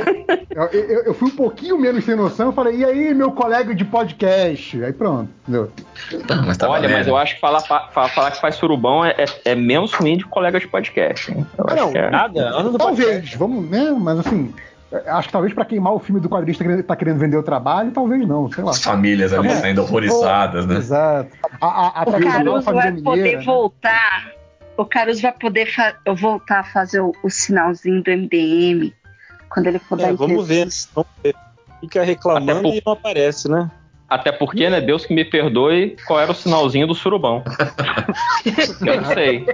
Eu, 0.54 0.64
eu- 0.64 1.02
eu 1.04 1.14
fui 1.14 1.28
um 1.28 1.36
pouquinho 1.36 1.78
menos 1.78 2.04
sem 2.04 2.14
noção. 2.14 2.46
Eu 2.48 2.52
falei, 2.52 2.76
e 2.76 2.84
aí, 2.84 3.14
meu 3.14 3.32
colega 3.32 3.74
de 3.74 3.84
podcast? 3.84 4.84
Aí 4.84 4.92
pronto, 4.92 5.30
entendeu? 5.48 5.70
mas 6.44 6.56
tá 6.56 6.68
Olha, 6.68 6.82
valendo. 6.82 6.98
mas 6.98 7.06
eu 7.06 7.16
acho 7.16 7.34
que 7.36 7.40
falar, 7.40 7.60
fa- 7.60 7.88
falar 8.08 8.30
que 8.32 8.40
faz 8.40 8.56
surubão 8.56 9.04
é, 9.04 9.10
é, 9.18 9.24
é 9.52 9.54
menos 9.54 9.92
ruim 9.92 10.16
de 10.16 10.24
colega 10.24 10.58
de 10.58 10.66
podcast. 10.68 11.30
hein? 11.32 11.46
Eu 11.58 11.64
Ah, 11.68 11.72
acho 11.72 11.82
não, 11.84 11.92
que 11.92 11.98
é. 11.98 12.78
Talvez, 12.78 13.34
vamos, 13.34 13.70
né? 13.70 13.90
Mas 13.98 14.18
assim, 14.20 14.52
acho 15.06 15.28
que 15.28 15.32
talvez 15.32 15.52
pra 15.54 15.64
queimar 15.64 15.92
o 15.94 15.98
filme 15.98 16.20
do 16.20 16.28
quadrinista 16.28 16.64
que 16.64 16.82
tá 16.82 16.96
querendo 16.96 17.18
vender 17.18 17.36
o 17.36 17.42
trabalho, 17.42 17.90
talvez 17.92 18.26
não, 18.26 18.50
sei 18.50 18.64
lá. 18.64 18.70
As 18.70 18.82
famílias 18.82 19.32
ali 19.32 19.48
É. 19.48 19.56
saindo 19.56 19.82
horrorizadas, 19.82 20.66
né? 20.66 20.76
Exato. 20.76 21.30
A, 21.60 21.66
a, 21.66 22.02
a 22.02 22.02
O 22.08 22.20
Caruso 22.22 22.72
vai 22.72 22.92
poder 22.92 23.02
mineira, 23.22 23.38
né? 23.38 23.44
voltar. 23.44 24.32
O 24.76 24.84
Caruso 24.84 25.22
vai 25.22 25.32
poder 25.32 25.68
voltar 26.18 26.60
a 26.60 26.64
fazer 26.64 27.00
o, 27.00 27.12
o 27.22 27.30
sinalzinho 27.30 28.02
do 28.02 28.10
MDM 28.10 28.92
quando 29.48 29.68
ele 29.68 29.78
for 29.78 29.96
dar 29.96 30.08
É, 30.08 30.12
vamos 30.12 30.46
ver. 30.46 30.68
Vamos 30.94 31.10
ver. 31.22 31.34
Fica 31.80 32.02
reclamando 32.02 32.50
Até 32.52 32.62
por- 32.62 32.74
e 32.74 32.82
não 32.84 32.92
aparece, 32.92 33.48
né? 33.50 33.70
Até 34.08 34.30
porque, 34.30 34.68
né, 34.70 34.80
Deus 34.80 35.04
que 35.04 35.12
me 35.14 35.24
perdoe, 35.24 35.96
qual 36.06 36.20
era 36.20 36.30
o 36.30 36.34
sinalzinho 36.34 36.86
do 36.86 36.94
surubão? 36.94 37.42
eu 38.86 39.02
não 39.02 39.04
sei. 39.14 39.46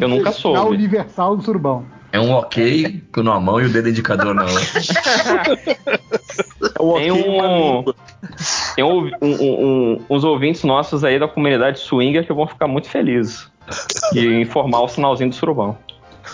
Eu 0.00 0.08
nunca 0.08 0.32
Sinal 0.32 0.56
soube. 0.64 0.76
universal 0.76 1.36
do 1.36 1.42
surubão. 1.42 1.84
É 2.12 2.20
um 2.20 2.30
ok 2.32 3.02
com 3.12 3.22
uma 3.22 3.40
mão 3.40 3.60
e 3.60 3.64
o 3.66 3.72
dedo 3.72 3.88
indicador 3.88 4.34
na 4.34 4.42
outra. 4.44 4.82
Tem 6.98 7.10
um, 7.10 7.84
tem 8.76 8.84
um- 8.84 9.10
um- 9.20 9.64
um- 10.00 10.00
uns 10.10 10.24
ouvintes 10.24 10.62
nossos 10.62 11.04
aí 11.04 11.18
da 11.18 11.26
comunidade 11.26 11.80
swinger 11.80 12.26
que 12.26 12.32
vão 12.32 12.46
ficar 12.46 12.68
muito 12.68 12.88
felizes 12.88 13.50
de 14.12 14.40
informar 14.40 14.80
o 14.82 14.88
sinalzinho 14.88 15.30
do 15.30 15.36
surubão. 15.36 15.76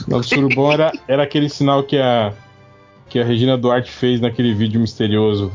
Não, 0.07 0.19
o 0.19 0.23
surubom 0.23 0.73
era, 0.73 0.93
era 1.07 1.23
aquele 1.23 1.49
sinal 1.49 1.83
que 1.83 1.97
a, 1.99 2.33
que 3.09 3.19
a 3.19 3.25
Regina 3.25 3.57
Duarte 3.57 3.90
fez 3.90 4.21
naquele 4.21 4.52
vídeo 4.55 4.81
misterioso. 4.81 5.52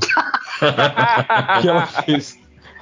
Que 1.62 1.68
ela 1.68 1.86
fez 1.86 2.38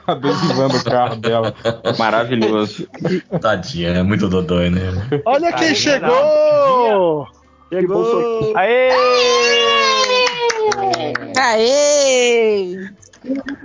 adesivando 0.08 0.78
o 0.78 0.84
carro 0.84 1.16
dela. 1.16 1.56
Maravilhoso. 1.98 2.88
Tadinha, 3.40 3.90
é 3.90 4.04
muito 4.04 4.28
dodói, 4.28 4.70
né? 4.70 4.82
Olha 5.26 5.54
quem 5.54 5.70
Aí, 5.70 5.76
chegou! 5.76 7.28
Chegou! 7.72 8.54
Aê! 8.56 8.90
Aê! 11.38 12.90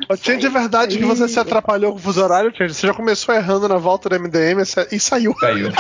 Ô, 0.09 0.17
Change, 0.17 0.47
é 0.47 0.51
verdade 0.51 0.99
que 0.99 1.05
você 1.05 1.27
se 1.27 1.41
atrapalhou 1.41 1.93
com 1.93 1.99
o 1.99 2.03
fuso 2.03 2.23
horário, 2.23 2.55
Change? 2.57 2.75
Você 2.75 2.87
já 2.87 2.95
começou 2.95 3.35
errando 3.35 3.69
na 3.69 3.77
volta 3.77 4.09
do 4.09 4.21
MDM 4.21 4.63
e 4.93 5.01
saiu. 5.01 5.35
Caiu. 5.35 5.73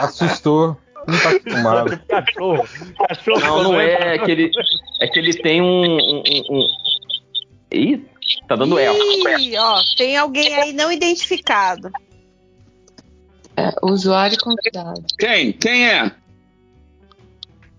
Assustou. 0.00 0.76
Não 1.06 1.18
tá 1.18 1.30
acostumado. 1.30 2.00
Cachorro. 2.08 2.68
Cachorro. 3.08 3.40
Não, 3.40 3.62
não 3.64 3.80
é, 3.80 4.16
é 4.16 4.18
que 4.18 4.30
ele, 4.30 4.50
é 5.00 5.06
que 5.08 5.18
ele 5.18 5.34
tem 5.34 5.60
um. 5.62 5.66
um, 5.66 6.22
um- 6.26 6.56
um- 6.58 6.68
Ih, 7.72 8.04
tá 8.48 8.56
dando 8.56 8.78
erro. 8.78 8.96
Ih, 9.38 9.56
ó, 9.58 9.78
tem 9.96 10.16
alguém 10.16 10.54
aí 10.54 10.72
não 10.72 10.90
identificado. 10.90 11.90
É, 13.56 13.72
usuário 13.82 14.34
e 14.34 14.38
convidado. 14.38 15.02
Quem? 15.18 15.52
Quem 15.52 15.88
é? 15.88 16.12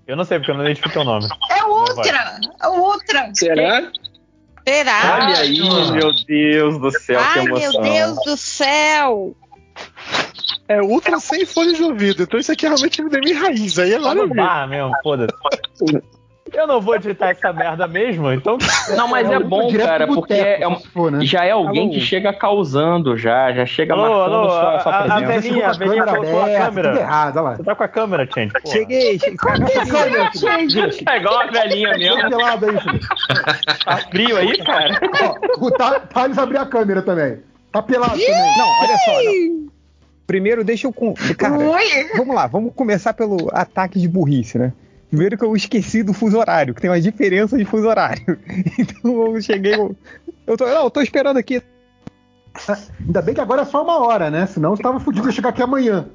Eu 0.06 0.16
não 0.16 0.26
sei 0.26 0.40
porque 0.40 0.52
eu 0.52 0.56
não 0.58 0.64
identifiquei 0.66 1.02
o 1.02 1.06
nome. 1.06 1.28
É 1.52 1.64
outra! 1.64 2.40
É 2.62 2.68
outra! 2.68 3.32
Será? 3.34 3.92
Será? 4.68 5.20
Olha 5.26 5.38
aí, 5.40 5.92
meu 5.92 6.14
Deus 6.26 6.80
do 6.80 6.92
céu, 6.92 7.20
que 7.20 7.40
Ai, 7.40 7.46
meu 7.46 7.58
emoção. 7.58 7.82
Deus 7.82 8.16
do 8.26 8.38
céu! 8.38 9.36
É 10.70 10.82
ultra 10.82 11.20
sem 11.20 11.46
fone 11.46 11.74
de 11.74 11.82
ouvido. 11.84 12.24
Então 12.24 12.40
isso 12.40 12.52
aqui 12.52 12.66
é 12.66 12.70
realmente 12.70 13.02
MDM 13.02 13.34
raiz. 13.34 13.80
Aí 13.80 13.92
é 13.94 13.98
lá 14.00 14.14
no 14.14 14.28
bar 14.28 14.68
mesmo, 14.70 14.92
foda-se. 15.04 16.02
Eu 16.52 16.66
não 16.66 16.82
vou 16.82 16.96
editar 16.96 17.30
essa 17.30 17.54
merda 17.54 17.88
mesmo, 17.88 18.32
então. 18.34 18.58
Não, 18.98 19.08
mas 19.08 19.30
é 19.30 19.38
bom, 19.40 19.68
direto 19.68 19.88
cara, 19.88 20.08
porque 20.08 20.34
boteco, 20.34 20.64
é 20.64 20.68
um- 20.68 20.80
for, 20.80 21.12
né? 21.12 21.20
já 21.24 21.46
é 21.46 21.52
alguém 21.52 21.84
Alô? 21.84 21.92
que 21.94 22.00
chega 22.02 22.34
causando, 22.34 23.16
já, 23.16 23.52
já 23.54 23.68
chega 23.68 23.94
Alô, 23.94 24.02
marcando 24.02 24.34
alô, 24.36 24.50
sua, 24.50 24.80
sua 24.80 24.92
a- 24.92 24.96
a- 24.96 25.00
a 25.00 25.04
presença. 25.22 25.42
velhinha, 25.42 25.68
a 25.68 25.72
velhinha 25.74 26.04
colocou 26.06 26.42
a 26.42 26.50
câmera. 26.50 26.90
tudo 26.90 27.00
errado, 27.02 27.38
olha 27.38 27.44
lá. 27.50 27.56
Você 27.56 27.64
tá 27.64 27.76
com 27.76 27.84
a 27.84 27.88
câmera, 27.88 28.28
Change. 28.34 28.52
Cheguei, 28.66 29.20
cheguei. 29.20 29.38
É 31.08 31.18
igual 31.18 31.40
a 31.40 31.46
velhinha 31.52 31.90
Tá 31.92 31.98
mesmo. 31.98 32.30
pelado 32.30 32.66
aí, 32.66 32.80
filho. 32.82 33.00
Tá 33.86 33.98
frio 34.10 34.38
aí, 34.38 34.58
cara? 34.64 35.00
Ó, 35.60 35.66
o 35.68 35.72
Tha- 35.72 36.00
Thales 36.00 36.38
abriu 36.38 36.62
a 36.62 36.66
câmera 36.66 37.02
também. 37.04 37.40
Tá 37.72 37.82
pelado 37.84 38.14
também. 38.14 38.58
Não, 38.58 38.68
olha 38.82 38.98
só. 38.98 39.24
não. 39.24 39.70
Primeiro, 40.30 40.64
deixa 40.64 40.86
eu. 40.86 40.94
com- 40.94 41.16
Cara, 41.36 41.58
Oi! 41.58 41.84
vamos 42.16 42.36
lá, 42.36 42.46
vamos 42.46 42.72
começar 42.76 43.14
pelo 43.16 43.50
ataque 43.52 44.00
de 44.00 44.08
burrice, 44.08 44.60
né? 44.60 44.72
Primeiro 45.10 45.36
que 45.36 45.44
eu 45.44 45.56
esqueci 45.56 46.04
do 46.04 46.14
fuso 46.14 46.38
horário, 46.38 46.76
que 46.76 46.80
tem 46.82 46.88
uma 46.88 47.02
diferença 47.02 47.58
de 47.58 47.66
fuso 47.66 47.88
horário. 47.88 48.38
Então 48.78 49.34
eu 49.36 49.42
cheguei. 49.42 49.74
Eu, 49.74 49.96
eu 50.46 50.56
tô, 50.56 50.68
não, 50.68 50.84
eu 50.84 50.92
tô 50.92 51.02
esperando 51.02 51.38
aqui. 51.38 51.64
Ainda 53.08 53.22
bem 53.24 53.34
que 53.34 53.42
agora 53.42 53.64
é 53.64 53.66
só 53.66 53.82
uma 53.84 54.06
hora, 54.06 54.30
né? 54.30 54.46
Senão 54.46 54.76
você 54.76 54.84
tava 54.84 55.00
fudido 55.00 55.28
de 55.28 55.34
chegar 55.34 55.50
aqui 55.50 55.64
amanhã. 55.64 56.08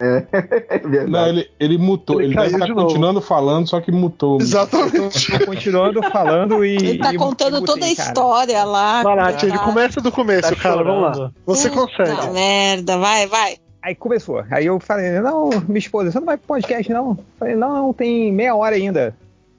É 0.70 0.78
verdade. 0.78 1.10
Não, 1.10 1.26
ele, 1.28 1.50
ele 1.58 1.78
mutou. 1.78 2.20
Ele 2.22 2.38
Ele, 2.38 2.56
novo. 2.58 2.74
continuando 2.86 3.20
falando, 3.20 3.66
só 3.68 3.80
que 3.80 3.90
mutou. 3.90 4.40
Exatamente. 4.40 5.38
Tô 5.38 5.46
continuando 5.46 6.02
falando 6.10 6.64
e. 6.64 6.76
Ele 6.76 6.98
tá 6.98 7.12
e- 7.12 7.16
contando 7.16 7.58
e 7.58 7.64
toda 7.64 7.72
a 7.72 7.76
mutei, 7.76 7.96
cara. 7.96 8.08
história 8.08 8.64
lá. 8.64 9.02
Vai 9.02 9.16
lá, 9.16 9.24
cara. 9.32 9.38
Change, 9.38 9.58
começa 9.58 10.00
do 10.00 10.12
começo, 10.12 10.54
Tá 10.54 10.56
cara. 10.56 10.84
Vamos 10.84 11.18
lá. 11.18 11.30
Você 11.46 11.68
Puta 11.70 11.80
consegue. 12.04 12.30
merda, 12.30 12.98
vai, 12.98 13.26
vai. 13.26 13.56
Aí 13.82 13.94
começou. 13.94 14.44
Aí 14.50 14.66
eu 14.66 14.78
falei, 14.80 15.20
não, 15.20 15.50
minha 15.66 15.78
esposa, 15.78 16.10
você 16.10 16.18
não 16.18 16.26
vai 16.26 16.36
pro 16.36 16.46
podcast, 16.48 16.92
não? 16.92 17.10
Eu 17.10 17.18
falei, 17.38 17.56
não, 17.56 17.74
não, 17.74 17.92
tem 17.92 18.32
meia 18.32 18.54
hora 18.54 18.76
ainda. 18.76 19.16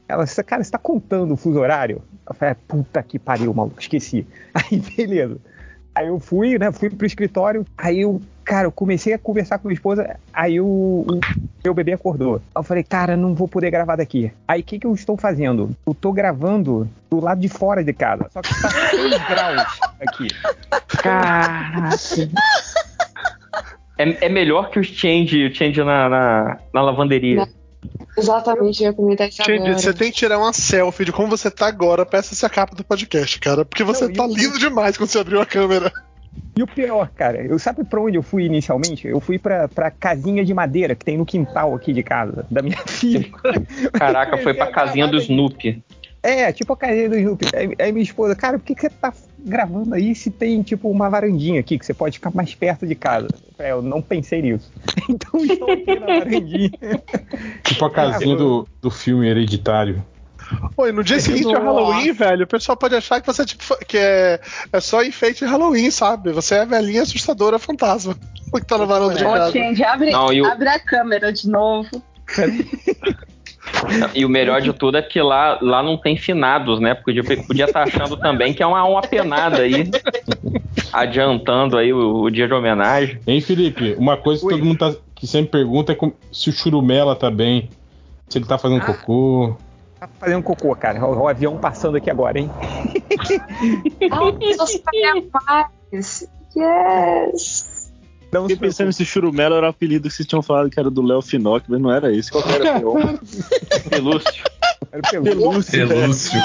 Ela 0.07 0.23
disse, 0.23 0.43
cara, 0.43 0.63
você 0.63 0.71
tá 0.71 0.77
contando 0.77 1.33
o 1.33 1.37
fuso 1.37 1.59
horário? 1.59 2.01
Eu 2.27 2.35
falei, 2.35 2.55
puta 2.67 3.01
que 3.03 3.17
pariu, 3.19 3.53
maluco, 3.53 3.79
esqueci. 3.79 4.25
Aí, 4.53 4.77
beleza. 4.95 5.37
Aí 5.99 6.07
eu 6.07 6.17
fui, 6.17 6.57
né? 6.57 6.71
Fui 6.71 6.89
pro 6.89 7.05
escritório. 7.05 7.65
Aí 7.77 7.99
eu, 7.99 8.21
cara, 8.45 8.67
eu 8.67 8.71
comecei 8.71 9.11
a 9.11 9.19
conversar 9.19 9.59
com 9.59 9.67
minha 9.67 9.75
esposa. 9.75 10.17
Aí 10.31 10.57
o, 10.61 10.65
o 10.65 11.19
meu 11.61 11.73
bebê 11.73 11.91
acordou. 11.91 12.35
Aí 12.35 12.41
eu 12.55 12.63
falei, 12.63 12.83
cara, 12.83 13.17
não 13.17 13.35
vou 13.35 13.49
poder 13.49 13.69
gravar 13.69 13.97
daqui. 13.97 14.31
Aí 14.47 14.61
o 14.61 14.63
que, 14.63 14.79
que 14.79 14.87
eu 14.87 14.93
estou 14.93 15.17
fazendo? 15.17 15.75
Eu 15.85 15.93
tô 15.93 16.13
gravando 16.13 16.89
do 17.09 17.19
lado 17.19 17.41
de 17.41 17.49
fora 17.49 17.83
de 17.83 17.91
casa. 17.91 18.27
Só 18.31 18.41
que 18.41 18.61
tá 18.61 18.69
6 18.69 19.11
graus 19.27 19.79
aqui. 19.99 20.27
Caraca. 20.87 21.97
É, 23.97 24.27
é 24.27 24.29
melhor 24.29 24.69
que 24.69 24.79
o 24.79 24.83
change, 24.85 25.47
o 25.47 25.53
change 25.53 25.83
na, 25.83 26.07
na, 26.07 26.57
na 26.73 26.81
lavanderia. 26.81 27.45
Exatamente, 28.17 28.83
eu 28.83 28.89
ia 28.89 28.93
comentar 28.93 29.29
isso 29.29 29.37
Gente, 29.43 29.61
agora. 29.61 29.77
você 29.79 29.93
tem 29.93 30.11
que 30.11 30.17
tirar 30.17 30.37
uma 30.37 30.51
selfie 30.51 31.05
de 31.05 31.11
como 31.11 31.29
você 31.29 31.49
tá 31.49 31.67
agora 31.67 32.05
pra 32.05 32.19
essa 32.19 32.35
ser 32.35 32.45
a 32.45 32.49
capa 32.49 32.75
do 32.75 32.83
podcast, 32.83 33.39
cara. 33.39 33.63
Porque 33.63 33.83
você 33.83 34.05
Não, 34.07 34.13
tá 34.13 34.23
e 34.25 34.27
o- 34.31 34.35
lindo 34.35 34.59
demais 34.59 34.97
quando 34.97 35.09
você 35.09 35.19
abriu 35.19 35.39
a 35.41 35.45
câmera. 35.45 35.91
E 36.57 36.61
o 36.63 36.67
pior, 36.67 37.09
cara, 37.15 37.41
eu 37.41 37.57
sabe 37.57 37.83
pra 37.85 38.01
onde 38.01 38.17
eu 38.17 38.23
fui 38.23 38.43
inicialmente? 38.43 39.07
Eu 39.07 39.19
fui 39.21 39.39
pra, 39.39 39.67
pra 39.69 39.89
casinha 39.89 40.43
de 40.43 40.53
madeira 40.53 40.93
que 40.93 41.05
tem 41.05 41.17
no 41.17 41.25
quintal 41.25 41.73
aqui 41.73 41.93
de 41.93 42.03
casa, 42.03 42.45
da 42.51 42.61
minha 42.61 42.77
filha. 42.85 43.29
Caraca, 43.93 44.37
foi 44.37 44.53
pra 44.53 44.67
casinha 44.67 45.07
do 45.07 45.17
Snoopy. 45.17 45.81
É, 46.21 46.51
tipo 46.51 46.73
a 46.73 46.77
casinha 46.77 47.07
do 47.09 47.17
Snoopy. 47.17 47.45
Aí, 47.55 47.75
aí 47.79 47.91
minha 47.93 48.03
esposa, 48.03 48.35
cara, 48.35 48.59
por 48.59 48.65
que, 48.65 48.75
que 48.75 48.81
você 48.81 48.89
tá 48.89 49.13
gravando 49.45 49.93
aí 49.95 50.13
se 50.15 50.29
tem, 50.29 50.61
tipo, 50.61 50.89
uma 50.89 51.09
varandinha 51.09 51.59
aqui 51.59 51.77
que 51.77 51.85
você 51.85 51.93
pode 51.93 52.17
ficar 52.17 52.31
mais 52.33 52.53
perto 52.55 52.85
de 52.85 52.95
casa? 52.95 53.27
Eu 53.31 53.53
falei, 53.55 53.71
eu 53.71 53.81
não 53.81 54.01
pensei 54.01 54.41
nisso. 54.41 54.71
Então 55.09 55.39
estou 55.43 55.71
aqui 55.71 55.99
na 55.99 56.05
varandinha. 56.05 56.71
Tipo 57.63 57.85
a 57.85 57.91
casinha 57.91 58.35
do, 58.35 58.67
do 58.79 58.91
filme 58.91 59.27
Hereditário. 59.27 60.05
Oi, 60.77 60.91
no 60.91 61.03
dia 61.03 61.19
seguinte 61.19 61.47
é 61.53 61.57
Halloween, 61.57 62.11
velho, 62.11 62.43
o 62.43 62.47
pessoal 62.47 62.75
pode 62.77 62.95
achar 62.95 63.19
que 63.21 63.27
você 63.27 63.41
é 63.41 63.45
tipo, 63.45 63.63
que 63.85 63.97
é, 63.97 64.39
é 64.71 64.79
só 64.79 65.03
enfeite 65.03 65.45
de 65.45 65.51
Halloween, 65.51 65.91
sabe? 65.91 66.31
Você 66.31 66.55
é 66.55 66.61
a 66.61 66.65
velhinha 66.65 67.01
assustadora 67.03 67.59
fantasma. 67.59 68.15
Que 68.51 68.61
tá 68.65 68.79
na 68.79 68.85
varanda 68.85 69.13
de 69.13 69.23
casa. 69.23 69.51
Change, 69.51 69.83
abre, 69.83 70.09
Não, 70.09 70.33
e 70.33 70.41
o- 70.41 70.45
abre 70.45 70.67
a 70.69 70.79
câmera 70.79 71.31
de 71.31 71.47
novo. 71.47 72.01
E 74.13 74.25
o 74.25 74.29
melhor 74.29 74.61
de 74.61 74.73
tudo 74.73 74.97
é 74.97 75.01
que 75.01 75.21
lá, 75.21 75.57
lá 75.61 75.81
não 75.81 75.97
tem 75.97 76.17
finados, 76.17 76.79
né? 76.79 76.93
Podia 76.95 77.23
podia 77.23 77.65
estar 77.65 77.83
achando 77.83 78.17
também 78.17 78.53
que 78.53 78.61
é 78.61 78.65
uma, 78.67 78.83
uma 78.83 79.01
penada 79.01 79.61
aí. 79.61 79.89
Adiantando 80.91 81.77
aí 81.77 81.93
o, 81.93 82.21
o 82.23 82.29
dia 82.29 82.47
de 82.47 82.53
homenagem. 82.53 83.19
Hein, 83.27 83.41
Felipe? 83.41 83.95
Uma 83.97 84.17
coisa 84.17 84.41
que 84.41 84.49
todo 84.49 84.65
mundo 84.65 84.77
tá, 84.77 84.93
que 85.15 85.27
sempre 85.27 85.51
pergunta 85.51 85.91
é 85.91 85.95
como- 85.95 86.13
se 86.31 86.49
o 86.49 86.53
Churumela 86.53 87.15
tá 87.15 87.29
bem. 87.29 87.69
Se 88.27 88.37
ele 88.37 88.45
tá 88.45 88.57
fazendo 88.57 88.85
cocô. 88.85 89.55
Tá 89.99 90.07
fazendo 90.19 90.43
cocô, 90.43 90.75
cara. 90.75 91.03
O, 91.05 91.21
o 91.23 91.27
avião 91.27 91.57
passando 91.57 91.97
aqui 91.97 92.09
agora, 92.09 92.39
hein? 92.39 92.49
Ah, 94.11 94.55
só 94.55 94.65
paz. 95.31 96.29
Yes. 96.55 97.78
Não 98.31 98.43
Fiquei 98.43 98.67
pensando 98.67 98.87
nesse 98.87 99.05
churumelo 99.05 99.55
era 99.55 99.65
o 99.65 99.69
apelido 99.69 100.07
que 100.07 100.13
vocês 100.13 100.27
tinham 100.27 100.43
falado 100.43 100.69
que 100.69 100.79
era 100.79 100.89
do 100.89 101.01
Léo 101.01 101.21
Finoc, 101.21 101.63
mas 101.67 101.81
não 101.81 101.91
era 101.91 102.13
esse. 102.13 102.31
Qual 102.31 102.43
que 102.43 102.51
era? 102.51 102.79
Pelúcio. 103.89 104.43
Era 104.91 105.01
pelúcio. 105.01 105.71
Pelúcio. 105.71 106.39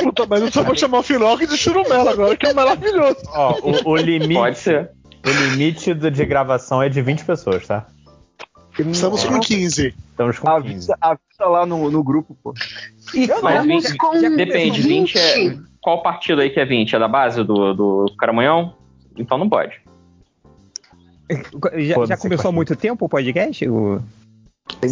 Puta, 0.00 0.26
mas 0.26 0.42
eu 0.42 0.52
só 0.52 0.62
vou 0.62 0.76
chamar 0.76 0.98
o 0.98 1.02
Finoc 1.02 1.40
de 1.40 1.56
churumelo 1.56 2.08
agora, 2.10 2.36
que 2.36 2.46
é 2.46 2.52
maravilhoso. 2.52 3.16
Ó, 3.28 3.58
o, 3.62 3.92
o 3.92 3.96
limite. 3.96 4.34
Pode 4.34 4.58
ser. 4.58 4.90
O 5.24 5.30
limite 5.30 5.94
de 5.94 6.24
gravação 6.26 6.82
é 6.82 6.88
de 6.88 7.00
20 7.00 7.24
pessoas, 7.24 7.66
tá? 7.66 7.86
Estamos 8.78 9.24
com 9.24 9.40
15. 9.40 9.94
Estamos 10.10 10.38
com 10.38 10.62
15. 10.62 10.92
Avisa, 11.00 11.46
lá 11.46 11.66
no, 11.66 11.90
no 11.90 12.02
grupo, 12.02 12.36
pô. 12.42 12.52
Mas 12.52 13.14
Estamos 13.14 13.66
20, 13.66 13.96
com 13.96 14.36
depende, 14.36 14.82
20 14.82 15.18
é. 15.18 15.58
Qual 15.80 16.02
partido 16.02 16.40
aí 16.40 16.50
que 16.50 16.60
é 16.60 16.64
20? 16.64 16.94
É 16.94 16.98
da 16.98 17.08
base 17.08 17.42
do, 17.42 17.74
do 17.74 18.14
Caramanhão? 18.18 18.74
Então 19.16 19.36
não 19.36 19.48
pode. 19.48 19.80
Já, 21.76 22.06
já 22.06 22.16
começou 22.16 22.48
há 22.48 22.52
muito 22.52 22.74
tempo 22.76 23.04
o 23.04 23.08
podcast? 23.08 23.68
O... 23.68 24.00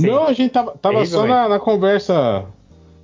Não, 0.01 0.25
a 0.25 0.33
gente 0.33 0.51
tava, 0.53 0.73
tava 0.73 1.05
só 1.07 1.23
Terrível, 1.23 1.27
na, 1.27 1.49
na 1.49 1.59
conversa 1.59 2.45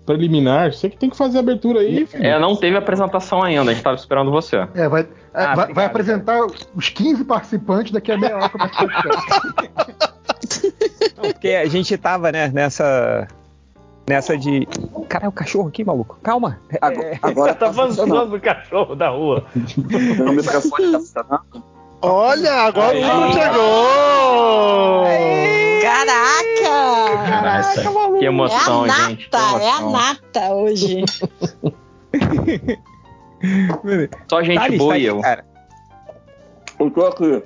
preliminar. 0.04 0.72
Você 0.72 0.90
que 0.90 0.96
tem 0.96 1.10
que 1.10 1.16
fazer 1.16 1.38
a 1.38 1.40
abertura 1.40 1.80
aí, 1.80 2.06
Felipe. 2.06 2.26
É, 2.26 2.38
não 2.38 2.56
teve 2.56 2.76
apresentação 2.76 3.42
ainda, 3.42 3.70
a 3.70 3.74
gente 3.74 3.82
tava 3.82 3.96
esperando 3.96 4.30
você. 4.30 4.56
É, 4.74 4.88
vai, 4.88 5.02
é, 5.02 5.06
Ah, 5.32 5.54
vai, 5.54 5.72
vai 5.72 5.84
apresentar 5.86 6.40
os 6.74 6.88
15 6.88 7.24
participantes 7.24 7.92
daqui 7.92 8.12
a 8.12 8.18
meia 8.18 8.36
hora 8.36 8.48
como 8.48 8.64
é 8.64 8.68
que 8.68 8.76
podcast. 8.76 10.04
Não, 11.16 11.30
porque 11.30 11.48
a 11.48 11.66
gente 11.66 11.96
tava, 11.96 12.30
né, 12.30 12.48
nessa. 12.48 13.26
Nessa 14.06 14.36
de. 14.36 14.68
Cara, 15.08 15.24
é 15.24 15.28
o 15.28 15.32
cachorro 15.32 15.68
aqui, 15.68 15.82
maluco. 15.82 16.18
Calma. 16.22 16.58
Agora, 16.80 17.06
É, 17.06 17.18
agora 17.22 17.54
tá 17.54 17.66
avançando 17.68 18.36
o 18.36 18.40
cachorro 18.40 18.94
da 18.94 19.08
rua. 19.08 19.44
O 19.56 20.32
microfone 20.32 20.92
tá 20.92 20.98
funcionando. 20.98 21.64
Olha, 22.06 22.52
agora 22.52 22.94
o 22.96 23.00
Bruno 23.00 23.32
chegou! 23.32 25.04
Caraca! 25.80 27.30
Caraca. 27.30 27.82
Que 28.18 28.26
emoção, 28.26 28.84
é 28.84 28.90
a 28.90 29.08
gente. 29.08 29.26
que 29.28 29.32
nata, 29.32 29.62
é 29.62 29.70
a 29.70 29.80
nata 29.80 30.52
hoje. 30.52 31.02
Só 34.28 34.42
gente 34.42 34.58
Thales, 34.58 34.78
boa 34.78 34.92
tá 34.92 34.98
e 34.98 35.08
aqui, 35.08 35.16
eu. 35.16 35.20
cara. 35.20 35.46
Eu 36.78 36.90
tô 36.90 37.06
aqui. 37.06 37.42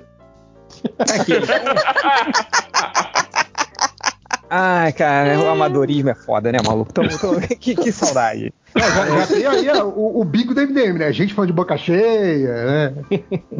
Ai, 4.49 4.91
cara, 4.93 5.39
o 5.39 5.47
amadorismo 5.49 6.09
é 6.09 6.15
foda, 6.15 6.51
né, 6.51 6.57
maluco? 6.65 6.91
Tamo- 6.91 7.17
tamo- 7.19 7.39
que, 7.59 7.75
que 7.75 7.91
saudade. 7.91 8.51
Não, 8.75 8.81
já, 8.89 9.05
já 9.19 9.27
tem 9.27 9.45
aí 9.45 9.69
o, 9.81 10.19
o 10.21 10.23
bico 10.23 10.53
do 10.53 10.61
MDM, 10.61 10.97
né? 10.99 11.11
Gente 11.13 11.33
falando 11.33 11.49
de 11.49 11.55
boca 11.55 11.77
cheia, 11.77 12.65
né? 12.65 12.93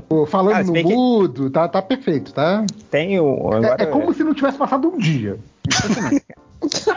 Pô, 0.07 0.25
falando 0.25 0.55
Ah, 0.55 0.63
no 0.63 0.73
bem 0.73 0.85
que- 0.87 0.93
mudo, 0.93 1.49
tá, 1.49 1.67
tá 1.67 1.81
perfeito, 1.81 2.33
tá? 2.33 2.65
Tem 2.89 3.19
o. 3.19 3.51
Agora, 3.53 3.75
É, 3.79 3.83
é 3.83 3.85
como 3.85 4.13
se 4.13 4.23
não 4.23 4.33
tivesse 4.33 4.57
passado 4.57 4.87
um 4.87 4.97
dia. 4.97 5.37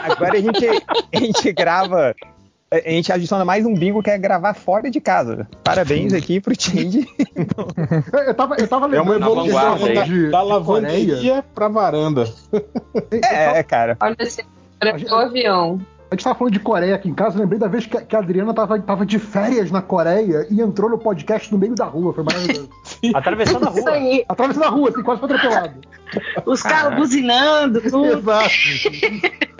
agora 0.03 0.37
a, 0.37 0.41
gente, 0.41 0.67
a 1.13 1.19
gente 1.19 1.51
grava. 1.53 2.15
A 2.73 2.89
gente 2.89 3.11
adiciona 3.11 3.45
mais 3.45 3.65
um 3.67 3.73
bingo 3.75 4.01
que 4.01 4.09
é 4.09 4.17
gravar 4.17 4.53
fora 4.55 4.89
de 4.89 4.99
casa. 4.99 5.47
Parabéns 5.63 6.11
aqui 6.11 6.39
pro 6.39 6.59
Change. 6.59 7.07
Eu, 8.25 8.33
tava, 8.33 8.55
eu 8.57 8.67
tava 8.67 8.85
É 8.95 8.99
uma 9.01 9.13
lembrando 9.13 9.35
vanguarda 9.35 9.85
aí. 9.85 9.91
evolução 9.91 9.93
da, 9.95 10.03
de, 10.03 10.29
da 10.31 10.41
de 10.41 10.45
lavanderia 10.47 11.45
pra 11.53 11.67
varanda. 11.67 12.25
É, 13.11 13.61
cara. 13.63 13.97
Olha 14.01 14.15
esse 14.19 14.43
o 15.11 15.15
avião. 15.15 15.79
A 16.09 16.15
gente 16.15 16.23
tava 16.25 16.37
falando 16.37 16.53
de 16.53 16.59
Coreia 16.59 16.93
aqui 16.95 17.09
em 17.09 17.13
casa, 17.13 17.35
eu 17.37 17.41
lembrei 17.41 17.57
da 17.59 17.67
vez 17.67 17.87
que, 17.87 17.97
a- 17.97 18.01
que 18.01 18.15
a 18.15 18.19
Adriana 18.19 18.53
tava, 18.53 18.79
tava 18.79 19.03
de 19.05 19.17
férias 19.17 19.71
na 19.71 19.81
Coreia 19.81 20.45
e 20.49 20.61
entrou 20.61 20.87
no 20.89 20.97
podcast 20.99 21.51
no 21.51 21.57
meio 21.57 21.73
da 21.73 21.85
rua, 21.85 22.13
foi 22.13 22.23
maravilhoso. 22.23 22.69
Atravessando 23.15 23.67
a 23.67 23.71
Isso 23.71 23.81
rua. 23.81 23.91
aí. 23.93 24.23
Atravessando 24.29 24.63
a 24.63 24.69
rua, 24.69 24.89
assim, 24.89 25.01
quase 25.03 25.21
foi 25.21 25.29
atropelado. 25.35 25.73
Os 26.45 26.61
carros 26.61 26.95
buzinando, 26.95 27.81
tudo. 27.81 28.05
Exato. 28.19 28.49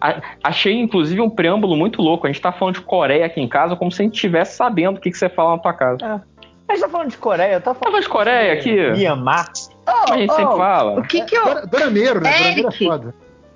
A- 0.00 0.20
Achei, 0.42 0.74
inclusive, 0.74 1.20
um 1.20 1.30
preâmbulo 1.30 1.76
muito 1.76 2.00
louco. 2.02 2.26
A 2.26 2.30
gente 2.32 2.40
tá 2.42 2.52
falando 2.52 2.74
de 2.76 2.80
Coreia 2.82 3.26
aqui 3.26 3.40
em 3.40 3.48
casa 3.48 3.74
como 3.76 3.90
se 3.90 4.02
a 4.02 4.04
gente 4.04 4.14
estivesse 4.14 4.56
sabendo 4.56 4.98
o 4.98 5.00
que, 5.00 5.10
que 5.10 5.18
você 5.18 5.28
fala 5.28 5.52
na 5.52 5.58
tua 5.58 5.72
casa. 5.72 6.22
A 6.68 6.72
gente 6.74 6.82
tá 6.82 6.88
falando 6.88 7.10
de 7.10 7.16
Coreia, 7.18 7.60
tá 7.60 7.72
Tava 7.74 7.78
falando 7.78 8.02
de 8.02 8.08
Coreia 8.08 8.52
aqui. 8.54 8.90
Mianmar. 8.92 9.52
Como 9.84 10.14
a 10.14 10.18
gente 10.18 10.32
sempre 10.34 10.54
Oh, 10.54 10.56
fala. 10.56 11.00
O 11.00 11.02
que 11.02 11.20
que 11.24 11.36
eu. 11.36 11.44
Dora- 11.44 11.66
Dorameiro, 11.66 12.20
né? 12.20 12.30
Dorameiro 12.38 12.68
é 12.68 12.72
foda. 12.72 13.14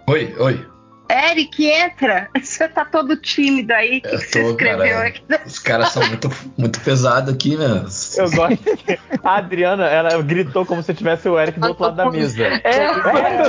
Oi, 0.09 0.35
oi. 0.38 0.66
Eric, 1.11 1.66
entra. 1.66 2.29
Você 2.40 2.68
tá 2.68 2.85
todo 2.85 3.16
tímido 3.16 3.73
aí. 3.73 3.99
O 3.99 4.03
que, 4.03 4.09
que 4.11 4.18
você 4.18 4.42
tô, 4.42 4.51
escreveu 4.51 4.79
cara. 4.96 5.07
aqui? 5.09 5.23
Os 5.46 5.59
caras 5.59 5.88
são 5.92 6.07
muito, 6.07 6.31
muito 6.57 6.81
pesados 6.81 7.33
aqui, 7.33 7.57
né? 7.57 7.85
Eu 8.16 8.31
gosto 8.31 8.57
que 8.77 8.99
a 9.23 9.37
Adriana, 9.37 9.87
ela 9.87 10.20
gritou 10.23 10.64
como 10.64 10.83
se 10.83 10.94
tivesse 10.94 11.29
o 11.29 11.38
Eric 11.38 11.59
do 11.59 11.68
outro 11.68 11.85
lado 11.85 11.96
da 11.96 12.11
mesa. 12.11 12.42
É, 12.44 12.87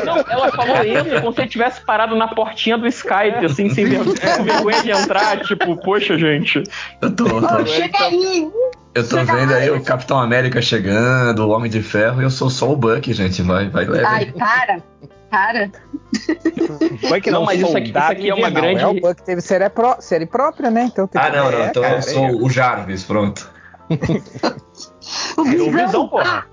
não, 0.06 0.18
ela 0.18 0.52
falou 0.52 0.84
isso 0.84 1.22
como 1.22 1.34
se 1.34 1.42
ele 1.42 1.50
tivesse 1.50 1.82
parado 1.86 2.16
na 2.16 2.28
portinha 2.28 2.78
do 2.78 2.88
Skype, 2.88 3.46
assim, 3.46 3.70
sem 3.70 3.86
ver- 3.86 4.04
com 4.04 4.44
vergonha 4.44 4.84
de 4.84 4.92
entrar, 4.92 5.40
tipo, 5.42 5.76
poxa, 5.78 6.18
gente. 6.18 6.64
Eu 7.02 7.16
tô, 7.16 7.28
eu 7.28 7.48
tô, 7.48 7.66
chega 7.66 7.98
aí. 8.06 8.50
eu 8.96 9.08
tô 9.08 9.24
vendo 9.24 9.54
aí 9.54 9.70
o 9.70 9.82
Capitão 9.84 10.20
América 10.20 10.62
chegando, 10.62 11.40
o 11.48 11.50
Homem 11.50 11.70
de 11.70 11.82
Ferro, 11.82 12.22
e 12.22 12.26
eu 12.26 12.30
sou 12.32 12.50
só 12.50 12.72
o 12.72 12.76
Buck, 12.76 13.12
gente. 13.14 13.42
Vai, 13.42 13.70
vai 13.70 13.86
leve. 13.86 14.06
Ai, 14.06 14.26
para. 14.38 14.84
Para. 15.32 15.72
Foi 17.08 17.22
que 17.22 17.32
Não, 17.32 17.46
mas 17.46 17.62
isso 17.62 17.76
aqui- 17.78 17.90
isso 17.90 17.98
aqui 17.98 18.30
é 18.30 18.34
uma 18.36 18.50
invernal. 18.50 18.76
grande- 18.76 18.84
É 18.84 18.88
o 18.88 18.94
Buck 19.02 19.24
teve 19.24 19.40
série, 19.42 19.70
pró- 19.70 19.96
série 20.02 20.26
própria, 20.26 20.70
né? 20.70 20.84
Então 20.92 21.08
tem 21.08 21.22
Ah, 21.22 21.30
não, 21.30 21.50
não. 21.50 21.58
é, 21.60 21.68
Então 21.68 21.82
cara, 21.82 21.96
eu 21.96 22.02
sou 22.02 22.44
o 22.44 22.50
Jarvis, 22.50 23.04
pronto. 23.06 23.50
O 25.38 25.44
visão. 25.46 25.72
visão, 25.72 26.08
porra. 26.10 26.46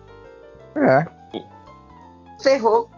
É. 0.76 1.04
Ferrou. 2.42 2.88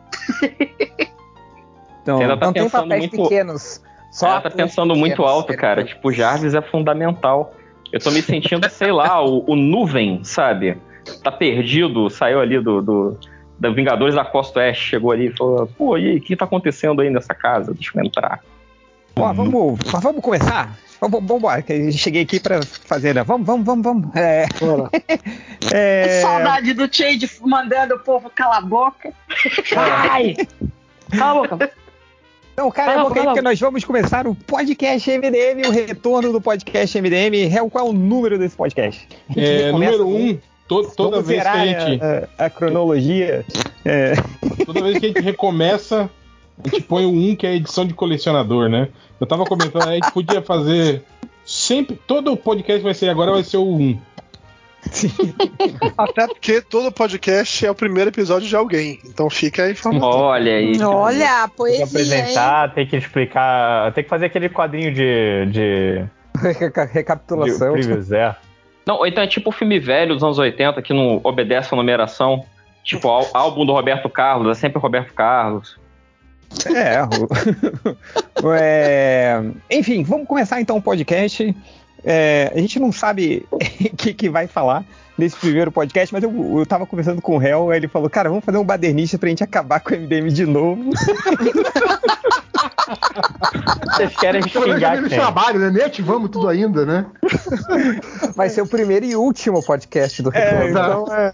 Então, 2.02 2.20
Ela 2.22 2.36
tá 2.36 2.46
não 2.46 2.52
tem 2.52 2.68
papéis 2.68 3.00
muito- 3.08 3.22
pequenos. 3.22 3.82
Só 4.10 4.28
ela 4.28 4.40
tá 4.40 4.50
pensando 4.50 4.94
muito 4.96 5.22
alto, 5.24 5.56
cara. 5.56 5.84
Tipo, 5.84 6.12
Jarvis 6.12 6.54
é 6.54 6.60
fundamental. 6.62 7.54
Eu 7.92 8.00
tô 8.00 8.10
me 8.10 8.20
sentindo, 8.22 8.68
sei 8.68 8.90
lá, 8.92 9.22
o, 9.24 9.44
o 9.50 9.56
nuvem, 9.56 10.22
sabe? 10.24 10.76
Tá 11.22 11.30
perdido, 11.32 12.08
saiu 12.10 12.40
ali 12.40 12.60
do, 12.60 12.80
do 12.82 13.18
da 13.60 13.70
Vingadores 13.70 14.14
da 14.14 14.24
Costa 14.24 14.58
Oeste, 14.60 14.82
chegou 14.84 15.12
ali 15.12 15.26
e 15.26 15.36
falou: 15.36 15.66
pô, 15.78 15.96
e 15.98 16.08
aí, 16.08 16.16
o 16.16 16.20
que 16.20 16.34
tá 16.34 16.46
acontecendo 16.46 17.00
aí 17.02 17.10
nessa 17.10 17.34
casa? 17.34 17.74
Deixa 17.74 17.92
eu 17.94 18.04
entrar. 18.04 18.40
Ó, 19.16 19.32
vamos, 19.32 19.78
vamos 20.00 20.22
começar? 20.22 20.76
Vamos, 21.00 21.20
vamos 21.20 21.36
embora, 21.36 21.62
que 21.62 21.72
eu 21.72 21.92
cheguei 21.92 22.22
aqui 22.22 22.38
pra 22.40 22.60
fazer. 22.62 23.14
né? 23.14 23.22
Vamos, 23.22 23.46
vamos, 23.46 23.64
vamos, 23.66 23.82
vamos. 23.82 24.10
É, 24.16 24.46
é, 25.72 26.20
Saudade 26.22 26.72
do 26.74 26.88
Change 26.94 27.28
mandando 27.42 27.94
o 27.94 27.98
povo 28.00 28.30
calar 28.34 28.58
a 28.58 28.62
boca. 28.62 29.12
Ai! 29.76 30.36
Cala 31.16 31.44
a 31.44 31.48
boca. 31.48 31.70
Então, 32.52 32.70
cara, 32.70 32.92
Cala 32.92 33.00
é 33.00 33.08
boca, 33.08 33.22
porque 33.24 33.38
a 33.38 33.42
nós 33.42 33.58
vamos 33.60 33.84
começar 33.84 34.26
o 34.26 34.34
podcast 34.34 35.10
MDM, 35.10 35.66
o 35.66 35.70
retorno 35.70 36.32
do 36.32 36.40
podcast 36.40 37.00
MDM. 37.00 37.46
Real, 37.48 37.68
qual 37.70 37.86
é 37.86 37.90
o 37.90 37.92
número 37.92 38.38
desse 38.38 38.54
podcast? 38.56 39.08
A 39.28 39.32
gente 39.32 39.62
É, 39.62 39.72
número 39.72 40.04
com- 40.04 40.14
um, 40.14 40.38
to- 40.70 40.92
toda 40.96 41.10
Vamos 41.16 41.26
vez 41.26 41.42
que 41.42 41.48
a 41.48 41.66
gente. 41.66 42.00
A, 42.38 42.44
a 42.46 42.50
cronologia. 42.50 43.44
É. 43.84 44.12
Toda 44.64 44.82
vez 44.82 44.98
que 44.98 45.06
a 45.06 45.08
gente 45.08 45.20
recomeça, 45.20 46.08
a 46.64 46.68
gente 46.68 46.82
põe 46.82 47.04
o 47.04 47.10
1, 47.10 47.34
que 47.36 47.46
é 47.46 47.50
a 47.50 47.54
edição 47.54 47.84
de 47.84 47.92
colecionador, 47.92 48.68
né? 48.68 48.88
Eu 49.20 49.26
tava 49.26 49.44
comentando, 49.44 49.88
a 49.88 49.94
gente 49.94 50.10
podia 50.12 50.40
fazer. 50.40 51.02
Sempre. 51.44 51.98
Todo 52.06 52.36
podcast 52.36 52.82
vai 52.82 52.94
ser 52.94 53.08
agora, 53.08 53.32
vai 53.32 53.42
ser 53.42 53.56
o 53.56 53.66
1. 53.74 53.98
Até 55.98 56.26
porque 56.26 56.60
todo 56.60 56.90
podcast 56.92 57.66
é 57.66 57.70
o 57.70 57.74
primeiro 57.74 58.10
episódio 58.10 58.48
de 58.48 58.54
alguém. 58.56 58.98
Então 59.04 59.28
fica 59.28 59.64
aí 59.64 59.72
informado. 59.72 60.06
Olha 60.06 60.52
aí. 60.52 60.80
Olha, 60.82 61.42
a 61.44 61.48
Tem 61.48 61.50
que 61.50 61.56
poesia, 61.56 61.84
hein? 61.84 61.84
apresentar, 62.22 62.74
tem 62.74 62.86
que 62.86 62.96
explicar, 62.96 63.92
tem 63.92 64.04
que 64.04 64.10
fazer 64.10 64.26
aquele 64.26 64.48
quadrinho 64.48 64.92
de. 64.94 65.46
de, 65.46 66.04
Reca- 66.40 66.86
de 66.86 66.92
Recapitulação. 66.92 67.72
previews, 67.72 68.12
é. 68.12 68.34
Não, 68.90 69.06
então 69.06 69.22
é 69.22 69.26
tipo 69.28 69.52
filme 69.52 69.78
velho 69.78 70.14
dos 70.14 70.24
anos 70.24 70.36
80 70.36 70.82
que 70.82 70.92
não 70.92 71.20
obedece 71.22 71.72
a 71.72 71.76
numeração. 71.76 72.44
Tipo, 72.82 73.08
ál- 73.08 73.28
álbum 73.32 73.64
do 73.64 73.72
Roberto 73.72 74.08
Carlos, 74.08 74.50
é 74.56 74.60
sempre 74.60 74.80
Roberto 74.80 75.14
Carlos. 75.14 75.78
É, 76.66 77.00
o- 78.42 78.50
é, 78.52 79.40
Enfim, 79.70 80.02
vamos 80.02 80.26
começar 80.26 80.60
então 80.60 80.76
o 80.78 80.82
podcast. 80.82 81.54
É, 82.04 82.52
a 82.54 82.58
gente 82.58 82.78
não 82.80 82.90
sabe 82.92 83.46
o 83.50 83.58
que, 83.96 84.14
que 84.14 84.28
vai 84.28 84.46
falar 84.46 84.84
nesse 85.18 85.36
primeiro 85.36 85.70
podcast, 85.70 86.12
mas 86.14 86.22
eu, 86.24 86.58
eu 86.58 86.64
tava 86.64 86.86
conversando 86.86 87.20
com 87.20 87.36
o 87.36 87.42
Hel, 87.42 87.70
aí 87.70 87.78
ele 87.78 87.88
falou, 87.88 88.08
cara, 88.08 88.28
vamos 88.30 88.44
fazer 88.44 88.56
um 88.58 88.64
badernista 88.64 89.18
pra 89.18 89.28
gente 89.28 89.44
acabar 89.44 89.78
com 89.80 89.92
o 89.94 89.98
MDM 89.98 90.28
de 90.28 90.46
novo. 90.46 90.90
Vocês 93.94 94.16
querem 94.16 94.42
xingar 94.42 94.94
menos 94.94 95.08
quem? 95.10 95.18
trabalho, 95.18 95.58
né? 95.60 95.70
Nem 95.70 95.82
ativamos 95.82 96.30
tudo 96.30 96.48
ainda, 96.48 96.84
né? 96.86 97.06
Vai 98.34 98.48
ser 98.48 98.62
o 98.62 98.66
primeiro 98.66 99.04
e 99.06 99.14
último 99.16 99.62
podcast 99.64 100.22
do 100.22 100.30
É, 100.34 100.40
Retorno. 100.40 100.68
exato. 100.68 101.02
então, 101.02 101.14
é, 101.14 101.32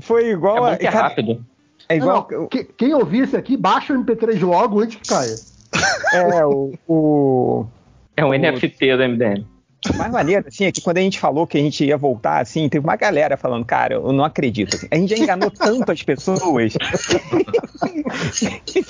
foi 0.00 0.30
igual 0.30 0.66
É 0.68 0.72
a. 0.74 0.78
é 0.80 0.88
rápido. 0.88 1.44
é 1.88 1.96
igual. 1.96 2.28
Não, 2.30 2.46
que- 2.48 2.64
quem 2.64 2.94
ouvir 2.94 3.24
esse 3.24 3.36
aqui, 3.36 3.56
baixa 3.56 3.92
o 3.92 4.04
MP3 4.04 4.40
logo 4.42 4.80
antes 4.80 4.96
que 4.96 5.08
caia. 5.08 5.34
É, 6.12 6.44
o. 6.46 6.72
o 6.88 7.66
É 8.16 8.24
um 8.24 8.30
NFT 8.32 8.96
do 8.96 9.02
MDM. 9.08 9.44
O 9.88 9.96
mais 9.96 10.12
maneiro, 10.12 10.44
assim, 10.46 10.64
é 10.66 10.72
que 10.72 10.82
quando 10.82 10.98
a 10.98 11.00
gente 11.00 11.18
falou 11.18 11.46
que 11.46 11.56
a 11.56 11.60
gente 11.60 11.84
ia 11.84 11.96
voltar, 11.96 12.40
assim, 12.40 12.68
teve 12.68 12.84
uma 12.84 12.96
galera 12.96 13.36
falando, 13.36 13.64
cara, 13.64 13.94
eu 13.94 14.12
não 14.12 14.24
acredito. 14.24 14.76
assim. 14.76 14.86
A 14.90 14.96
gente 14.96 15.16
já 15.16 15.22
enganou 15.22 15.50
tanto 15.50 15.90
as 15.90 16.02
pessoas. 16.02 16.74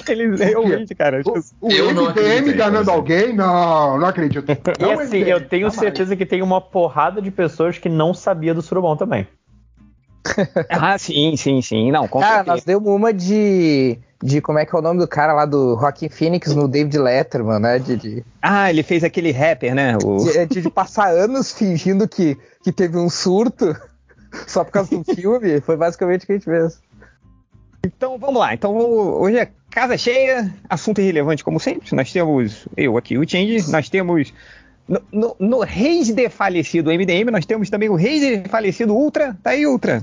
que 0.05 0.13
eles 0.13 0.41
realmente, 0.41 0.95
cara. 0.95 1.23
O 1.61 1.71
Eu 1.71 1.95
não 1.95 2.07
MDM 2.11 2.51
enganando 2.51 2.91
alguém? 2.91 3.33
Não, 3.35 3.99
não 3.99 4.07
acredito. 4.07 4.51
E 4.51 4.83
Não 4.83 4.99
assim, 4.99 5.19
MDM, 5.19 5.31
eu 5.31 5.49
tenho 5.49 5.63
jamais. 5.71 5.79
certeza 5.79 6.17
que 6.17 6.27
tem 6.27 6.43
uma 6.43 6.61
porrada 6.61 7.23
de 7.23 7.31
pessoas 7.31 7.79
que 7.79 7.89
não 7.89 8.13
sabia 8.13 8.53
do 8.53 8.61
surubom 8.63 8.97
também. 8.97 9.27
Ah, 10.69 10.99
sim, 10.99 11.37
sim, 11.37 11.63
sim. 11.63 11.91
Não, 11.91 12.07
com 12.07 12.21
Cara, 12.21 12.35
certeza. 12.37 12.57
nós 12.57 12.65
demos 12.65 12.89
uma 12.89 13.13
de. 13.13 13.99
De 14.23 14.41
como 14.43 14.59
é 14.59 14.67
que 14.67 14.75
é 14.75 14.79
o 14.79 14.83
nome 14.83 15.01
do 15.01 15.09
cara 15.09 15.33
lá 15.33 15.47
do 15.47 15.75
Rockin' 15.75 16.11
Phoenix 16.11 16.55
no 16.55 16.69
David 16.69 16.99
Letterman, 16.99 17.59
né? 17.59 17.79
De, 17.79 17.97
de, 17.97 18.25
Ah, 18.43 18.69
ele 18.69 18.83
fez 18.83 19.03
aquele 19.03 19.33
rapper, 19.33 19.75
né? 19.75 19.97
O... 20.05 20.17
de- 20.19 20.47
de- 20.47 20.61
de 20.63 20.71
passar 20.71 21.09
anos 21.11 21.53
fingindo 21.53 22.07
que, 22.07 22.37
que 22.63 22.71
teve 22.71 22.99
um 22.99 23.09
surto 23.09 23.75
só 24.47 24.63
por 24.63 24.73
causa 24.73 24.95
do 24.97 25.05
filme. 25.15 25.61
Foi 25.63 25.77
basicamente 25.77 26.25
o 26.25 26.27
que 26.27 26.33
a 26.33 26.35
gente 26.37 26.45
fez. 26.45 26.79
Então 27.85 28.19
vamos 28.19 28.39
lá. 28.41 28.53
Então 28.53 28.77
hoje 28.77 29.39
é 29.39 29.49
casa 29.71 29.97
cheia, 29.97 30.53
assunto 30.69 31.01
irrelevante 31.01 31.43
como 31.43 31.59
sempre. 31.59 31.89
Nós 31.97 32.13
temos 32.13 32.69
eu 32.77 32.99
aqui, 32.99 33.17
o 33.17 33.27
Change, 33.29 33.71
nós 33.71 33.89
temos. 33.89 34.35
No, 34.87 35.01
no, 35.13 35.37
no 35.39 35.61
Reis 35.61 36.09
de 36.13 36.29
falecido 36.29 36.91
MDM, 36.91 37.31
nós 37.31 37.47
temos 37.47 37.71
também 37.71 37.89
o 37.89 37.95
Reis 37.95 38.21
de 38.21 38.49
falecido 38.51 38.95
Ultra. 38.95 39.35
Tá 39.43 39.51
aí, 39.51 39.67
Ultra. 39.67 40.03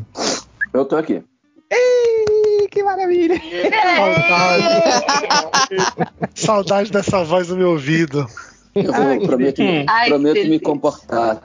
Eu 0.73 0.85
tô 0.85 0.95
aqui. 0.95 1.21
Ei, 1.69 2.25
que 2.69 2.83
maravilha! 2.83 3.41
Saudade 6.35 6.91
dessa 6.91 7.23
voz 7.23 7.49
no 7.49 7.57
meu 7.57 7.71
ouvido. 7.71 8.27
Eu 8.83 8.93
vou, 8.93 9.27
prometo, 9.27 9.61
Ai, 9.89 10.07
prometo 10.09 10.47
me 10.47 10.59
comportar. 10.59 11.41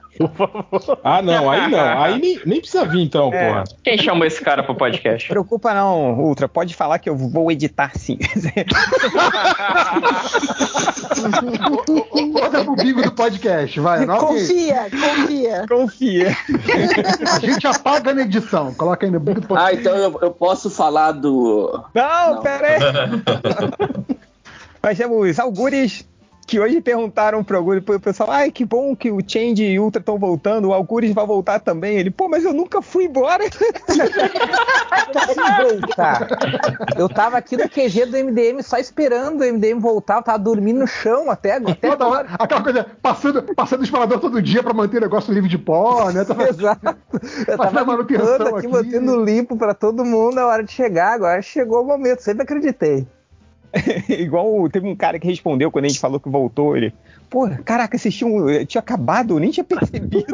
Ah, 1.03 1.23
não, 1.23 1.51
aí 1.51 1.71
não. 1.71 1.79
Aí 2.03 2.21
nem, 2.21 2.41
nem 2.45 2.61
precisa 2.61 2.85
vir 2.85 3.03
então, 3.03 3.33
É. 3.33 3.49
porra. 3.49 3.65
Quem 3.83 3.97
chamou 3.99 4.27
esse 4.27 4.41
cara 4.43 4.63
pro 4.63 4.75
podcast? 4.75 5.27
Preocupa 5.31 5.73
não, 5.73 6.21
Ultra. 6.21 6.49
Pode 6.49 6.75
falar 6.75 6.99
que 6.99 7.09
eu 7.09 7.17
vou 7.17 7.51
editar 7.51 7.93
sim. 7.97 8.19
Bota 12.33 12.65
pro 12.65 12.77
bingo 12.77 13.03
do 13.03 13.13
podcast, 13.13 13.79
vai. 13.81 14.07
Confia, 14.07 14.87
confia. 14.91 15.67
Confia. 15.69 16.37
A 17.35 17.39
gente 17.39 17.67
apaga 17.67 18.13
na 18.15 18.23
edição. 18.23 18.75
Coloca 18.75 19.07
aí 19.07 19.13
no 19.13 19.21
bingo 19.21 19.41
do 19.41 19.49
podcast. 19.49 19.77
Ah, 19.77 19.81
então 19.81 19.97
eu, 19.97 20.19
eu 20.23 20.31
posso 20.31 20.71
falar 20.71 21.13
do. 21.13 21.83
Não, 21.95 22.35
Não. 22.35 22.43
pera 22.43 22.69
aí. 22.69 22.79
Nós 24.83 24.99
temos 24.99 25.39
Algures, 25.39 26.05
que 26.47 26.59
hoje 26.61 26.81
perguntaram 26.81 27.43
pro 27.43 27.57
Algures, 27.57 27.83
pro 27.85 27.99
pessoal, 28.01 28.31
ai, 28.31 28.51
que 28.51 28.65
bom 28.65 28.95
que 28.95 29.11
o 29.11 29.19
Change 29.27 29.63
e 29.65 29.79
o 29.79 29.85
Ultra 29.85 30.01
estão 30.01 30.19
voltando, 30.19 30.69
o 30.69 30.75
Algures 30.75 31.13
vai 31.15 31.25
voltar 31.27 31.61
também. 31.61 31.97
Ele, 31.97 32.11
pô, 32.11 32.29
mas 32.29 32.45
eu 32.45 32.53
nunca 32.53 32.83
fui 32.83 33.05
embora. 33.05 33.45
Tá. 35.97 36.27
Eu 36.97 37.09
tava 37.09 37.39
aqui 37.39 37.57
no 37.57 37.69
QG 37.69 38.07
do 38.07 38.17
MDM 38.17 38.63
só 38.63 38.79
esperando 38.79 39.43
o 39.43 39.45
MDM 39.53 39.79
voltar, 39.79 40.17
eu 40.17 40.23
tava 40.23 40.39
dormindo 40.39 40.81
no 40.81 40.87
chão 40.87 41.31
até, 41.31 41.57
até 41.57 41.91
Toda 41.91 42.07
hora, 42.07 42.29
aquela 42.39 42.63
coisa, 42.63 42.87
passando, 43.01 43.43
passando 43.55 43.81
o 43.81 43.83
disparador 43.83 44.19
todo 44.21 44.41
dia 44.43 44.63
pra 44.63 44.73
manter 44.75 44.99
o 44.99 45.01
negócio 45.01 45.33
livre 45.33 45.49
de 45.49 45.59
pó, 45.59 46.11
né? 46.11 46.25
Tá- 46.25 46.49
Exato. 46.49 46.97
Eu 47.47 47.59
tava 47.59 47.85
manutenção 47.85 48.47
aqui, 48.49 48.59
aqui. 48.59 48.69
mantendo 48.69 49.25
limpo 49.25 49.57
pra 49.57 49.75
todo 49.75 50.05
mundo 50.05 50.35
na 50.35 50.47
hora 50.47 50.63
de 50.65 50.73
chegar. 50.73 51.13
Agora 51.15 51.41
chegou 51.43 51.83
o 51.83 51.87
momento, 51.87 52.21
sempre 52.21 52.43
acreditei. 52.43 53.07
Igual 54.09 54.69
teve 54.71 54.87
um 54.87 54.95
cara 54.97 55.19
que 55.19 55.27
respondeu 55.27 55.71
quando 55.71 55.87
a 55.87 55.89
gente 55.89 56.01
falou 56.01 56.21
que 56.21 56.29
voltou, 56.29 56.77
ele, 56.77 56.93
pô, 57.31 57.49
caraca, 57.65 57.97
vocês 57.97 58.15
tinham, 58.15 58.65
tinha 58.67 58.81
acabado, 58.81 59.35
eu 59.35 59.39
nem 59.41 59.51
tinha 59.51 59.65
percebido. 59.65 60.27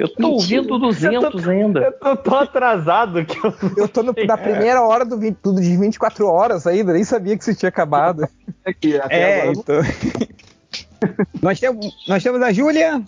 Eu 0.00 0.08
tô 0.14 0.28
ouvindo 0.30 0.78
200 0.78 1.48
ainda. 1.48 1.80
Eu 1.80 1.92
tô 1.92 2.16
tão 2.16 2.38
atrasado 2.38 3.24
que 3.24 3.36
eu. 3.44 3.52
Eu 3.76 3.88
tô 3.88 4.02
no- 4.02 4.14
na 4.26 4.36
primeira 4.38 4.80
hora 4.82 5.04
do, 5.04 5.18
vi- 5.18 5.36
do 5.42 5.54
de 5.60 5.76
24 5.76 6.26
horas 6.26 6.66
ainda, 6.66 6.92
nem 6.92 7.02
sabia 7.04 7.36
que 7.36 7.42
isso 7.42 7.54
tinha 7.58 7.68
acabado. 7.68 8.28
Aqui, 8.64 8.96
até 8.96 9.20
É, 9.20 9.40
agora. 9.42 9.58
então. 9.58 9.80
nós, 11.42 11.58
temos, 11.58 11.92
nós 12.06 12.22
temos 12.22 12.40
a 12.42 12.52
Júlia, 12.52 13.02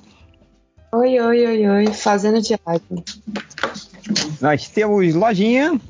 Oi, 0.92 1.18
oi, 1.20 1.46
oi, 1.46 1.68
oi. 1.68 1.86
Fazendo 1.92 2.40
diário. 2.40 2.80
nós 4.40 4.68
temos 4.68 5.12
Lojinha, 5.14 5.80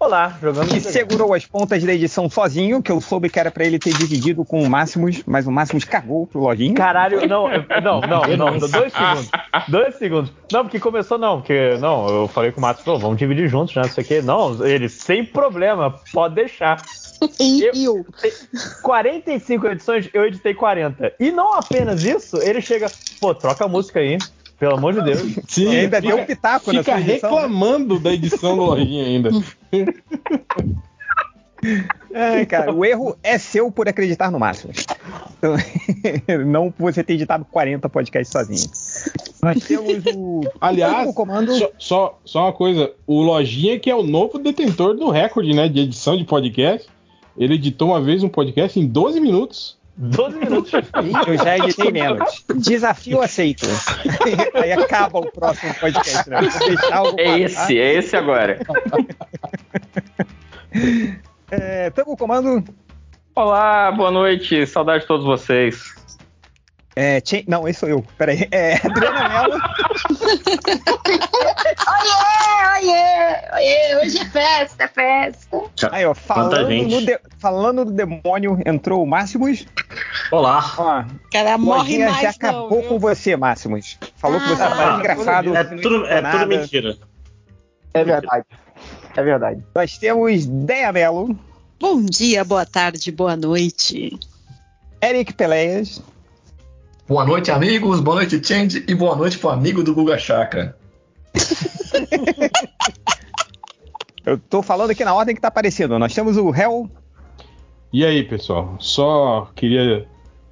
Olá, 0.00 0.38
jogando 0.40 0.68
que 0.68 0.80
segurou 0.80 1.34
as 1.34 1.44
pontas 1.44 1.82
da 1.82 1.92
edição 1.92 2.30
sozinho, 2.30 2.80
que 2.80 2.92
eu 2.92 3.00
soube 3.00 3.28
que 3.28 3.38
era 3.38 3.50
pra 3.50 3.64
ele 3.64 3.80
ter 3.80 3.92
dividido 3.92 4.44
com 4.44 4.62
o 4.62 4.70
Máximos, 4.70 5.24
mas 5.26 5.44
o 5.44 5.50
Máximos 5.50 5.84
cagou 5.84 6.24
pro 6.24 6.40
Lojinha. 6.40 6.72
Caralho, 6.72 7.22
não, 7.26 7.48
não, 7.82 8.00
não, 8.00 8.36
não, 8.36 8.58
dois 8.58 8.92
segundos. 8.92 9.30
Dois 9.66 9.94
segundos. 9.96 10.32
Não, 10.52 10.62
porque 10.62 10.78
começou 10.78 11.18
não, 11.18 11.40
porque 11.40 11.76
não, 11.80 12.08
eu 12.08 12.28
falei 12.28 12.52
com 12.52 12.60
o 12.60 12.74
falou, 12.74 13.00
vamos 13.00 13.18
dividir 13.18 13.48
juntos, 13.48 13.74
né? 13.74 13.82
Não 13.82 13.88
sei 13.88 14.04
o 14.04 14.06
quê. 14.06 14.22
Não, 14.22 14.64
ele, 14.64 14.88
sem 14.88 15.24
problema, 15.24 15.92
pode 16.12 16.36
deixar. 16.36 16.80
Eu? 17.74 18.06
45 18.82 19.66
edições, 19.66 20.08
eu 20.12 20.24
editei 20.24 20.54
40. 20.54 21.14
E 21.18 21.32
não 21.32 21.54
apenas 21.54 22.04
isso, 22.04 22.40
ele 22.40 22.60
chega, 22.60 22.86
pô, 23.20 23.34
troca 23.34 23.64
a 23.64 23.68
música 23.68 23.98
aí, 23.98 24.18
pelo 24.58 24.74
amor 24.74 24.94
de 24.94 25.02
Deus. 25.02 25.38
Sim, 25.48 25.70
E 25.70 25.76
ainda 25.76 26.00
fica, 26.00 26.14
deu 26.14 26.22
um 26.22 26.26
pitaco 26.26 26.72
na 26.72 26.80
fica 26.80 26.92
sua 26.92 27.00
edição, 27.00 27.30
né? 27.30 27.36
reclamando 27.36 27.98
da 27.98 28.12
edição 28.12 28.56
do 28.56 28.64
Lojinha 28.64 29.04
ainda. 29.04 29.30
Ai, 32.14 32.46
cara, 32.46 32.72
o 32.72 32.84
erro 32.84 33.16
é 33.22 33.36
seu 33.36 33.70
por 33.70 33.88
acreditar 33.88 34.30
no 34.30 34.38
Máximos. 34.38 34.84
Então, 35.38 35.54
não 36.46 36.70
por 36.70 36.92
você 36.92 37.02
ter 37.02 37.14
editado 37.14 37.44
40 37.44 37.88
podcasts 37.88 38.32
sozinho. 38.32 38.70
Nós 39.42 39.64
temos 39.64 40.04
o. 40.14 40.42
Aliás, 40.60 41.08
o 41.08 41.12
comando. 41.12 41.52
Só, 41.54 41.70
só, 41.78 42.18
só 42.24 42.44
uma 42.44 42.52
coisa, 42.52 42.92
o 43.06 43.22
Lojinha 43.22 43.78
que 43.78 43.90
é 43.90 43.94
o 43.94 44.02
novo 44.02 44.38
detentor 44.38 44.94
do 44.94 45.10
recorde, 45.10 45.54
né, 45.54 45.68
de 45.68 45.80
edição 45.80 46.16
de 46.16 46.24
podcast. 46.24 46.88
Ele 47.36 47.54
editou 47.54 47.88
uma 47.88 48.00
vez 48.00 48.22
um 48.22 48.28
podcast 48.28 48.78
em 48.80 48.86
12 48.86 49.20
minutos. 49.20 49.77
12 49.98 50.38
minutos. 50.38 50.72
Eu 51.26 51.36
já 51.36 51.58
editei 51.58 51.90
menos. 51.90 52.44
Desafio 52.56 53.20
aceito. 53.20 53.66
Aí 54.54 54.72
acaba 54.72 55.18
o 55.18 55.30
próximo 55.30 55.74
podcast, 55.74 56.30
né? 56.30 56.38
É 57.16 57.40
esse, 57.40 57.78
é 57.78 57.94
esse 57.94 58.16
agora. 58.16 58.58
É, 61.50 61.88
tamo 61.90 62.08
com 62.08 62.12
o 62.12 62.16
comando. 62.16 62.62
Olá, 63.34 63.90
boa 63.90 64.10
noite. 64.10 64.66
Saudade 64.66 65.02
de 65.02 65.08
todos 65.08 65.24
vocês. 65.24 65.94
É, 67.00 67.20
Chen- 67.24 67.44
Não, 67.46 67.68
esse 67.68 67.78
sou 67.78 67.88
eu. 67.88 68.04
Peraí. 68.18 68.48
É, 68.50 68.74
Adriana 68.84 69.28
Mello. 69.28 69.60
Oiê, 71.86 72.90
oiê, 72.90 73.54
oiê, 73.54 73.96
hoje 74.02 74.18
é 74.18 74.24
festa, 74.24 74.84
é 74.84 74.88
festa. 74.88 75.60
Aí, 75.92 76.04
ó, 76.04 76.12
falando, 76.14 76.66
gente. 76.68 76.92
no 76.94 77.06
de- 77.06 77.20
falando 77.38 77.84
do 77.84 77.92
demônio, 77.92 78.58
entrou 78.66 79.02
o 79.02 79.06
Máximos. 79.06 79.64
Olá. 80.32 80.58
Ó, 80.76 81.04
Cara, 81.32 81.56
morre 81.56 81.98
mais 82.04 82.16
já 82.20 82.22
não, 82.42 82.48
acabou 82.62 82.80
viu? 82.80 82.88
com 82.88 82.98
você, 82.98 83.36
Máximos. 83.36 83.96
Falou 84.16 84.40
que 84.40 84.48
você 84.48 84.62
Ah, 84.62 84.70
tá 84.70 84.96
engraçado. 84.98 85.56
É 85.56 85.64
não 85.64 85.76
tudo, 85.80 86.04
é 86.06 86.30
tudo 86.32 86.46
mentira. 86.48 86.96
É 87.94 88.04
verdade. 88.04 88.44
É 89.16 89.22
verdade. 89.22 89.62
Nós 89.74 89.96
temos 89.98 90.46
Deia 90.46 90.92
Mello, 90.92 91.38
Bom 91.80 92.02
dia, 92.04 92.42
boa 92.44 92.66
tarde, 92.66 93.12
boa 93.12 93.36
noite. 93.36 94.18
Eric 95.00 95.32
Peleias, 95.34 96.02
Boa 97.08 97.24
noite, 97.24 97.50
amigos. 97.50 98.00
Boa 98.00 98.16
noite, 98.16 98.46
Change. 98.46 98.84
E 98.86 98.94
boa 98.94 99.16
noite 99.16 99.38
pro 99.38 99.48
amigo 99.48 99.82
do 99.82 99.94
Guga 99.94 100.18
Chakra. 100.18 100.76
Eu 104.26 104.38
tô 104.38 104.60
falando 104.60 104.90
aqui 104.90 105.02
na 105.02 105.14
ordem 105.14 105.34
que 105.34 105.40
tá 105.40 105.48
aparecendo. 105.48 105.98
Nós 105.98 106.14
temos 106.14 106.36
o 106.36 106.54
Hell. 106.54 106.90
E 107.90 108.04
aí, 108.04 108.22
pessoal? 108.22 108.76
Só 108.78 109.50
queria 109.56 110.06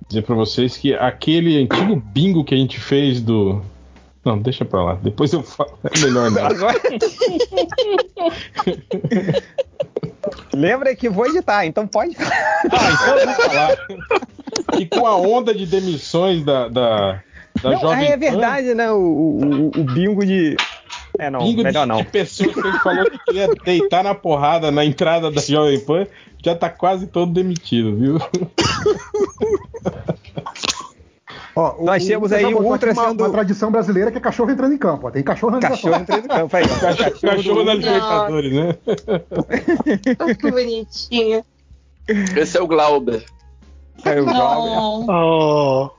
dizer 0.09 0.23
pra 0.23 0.35
vocês 0.35 0.79
que 0.79 0.95
aquele 0.95 1.63
antigo 1.63 1.97
bingo 1.97 2.43
que 2.43 2.55
a 2.55 2.59
gente 2.59 2.81
fez 2.81 3.21
do. 3.21 3.61
Não, 4.25 4.39
deixa 4.39 4.65
pra 4.65 4.83
lá. 4.83 4.95
Depois 4.95 5.35
eu 5.35 5.43
falo. 5.43 5.79
É 5.85 6.01
melhor 6.01 6.31
não. 6.31 6.49
Lembra 10.55 10.95
que 10.95 11.09
vou 11.09 11.27
editar, 11.27 11.67
então 11.67 11.87
pode. 11.87 12.17
Ah, 12.19 12.91
então 12.93 13.27
vou 13.27 13.35
falar. 13.35 13.77
E 14.79 14.87
com 14.87 15.07
a 15.07 15.17
onda 15.17 15.55
de 15.55 15.67
demissões 15.67 16.45
da, 16.45 16.69
da, 16.69 17.23
da 17.63 17.71
Não, 17.71 17.73
ah, 17.73 17.81
Jovem 17.81 18.07
é 18.07 18.11
Pan, 18.13 18.19
verdade, 18.19 18.75
né? 18.75 18.91
O, 18.91 18.97
o, 18.97 19.67
o 19.69 19.85
bingo 19.85 20.25
de. 20.25 20.57
É, 21.19 21.31
não, 21.31 21.41
bingo 21.41 21.63
melhor 21.63 21.83
de, 21.83 21.89
não. 21.89 21.97
de 21.99 22.05
pessoas 22.05 22.53
que 22.53 22.63
gente 22.63 22.83
falou 22.83 23.11
que 23.11 23.19
queria 23.25 23.49
deitar 23.65 24.05
na 24.05 24.15
porrada 24.15 24.71
na 24.71 24.85
entrada 24.85 25.31
da 25.31 25.41
Jovem 25.41 25.81
Pan, 25.81 26.07
já 26.45 26.55
tá 26.55 26.69
quase 26.69 27.07
todo 27.07 27.33
demitido, 27.33 27.97
viu? 27.97 28.19
Ó, 31.59 31.83
Nós 31.83 32.05
o- 32.05 32.07
temos 32.07 32.33
aí 32.33 32.45
o 32.55 32.61
Ultra 32.61 32.93
uma, 32.93 33.09
sendo- 33.09 33.25
uma 33.25 33.31
tradição 33.31 33.71
brasileira 33.71 34.11
que 34.13 34.19
é 34.19 34.21
cachorro 34.21 34.51
entrando 34.51 34.75
em 34.75 34.79
campo. 34.79 35.07
ó. 35.07 35.11
Tem 35.11 35.23
cachorro 35.23 35.53
na 35.53 35.61
Cachorro 35.61 35.95
entrando 35.97 36.25
em 36.27 36.29
campo 36.29 36.55
aí. 36.57 36.69
Cachorro, 36.69 37.21
Cachorro 37.21 37.65
da 37.65 37.75
Libertadores, 37.75 38.53
né? 38.53 38.77
Que 40.39 40.51
bonitinho. 40.53 41.45
Esse 42.07 42.59
é 42.59 42.61
o 42.61 42.67
Glauber. 42.67 43.25
É, 44.05 44.21
o 44.21 44.25
Glauber. 44.27 45.11
Oh. 45.11 45.91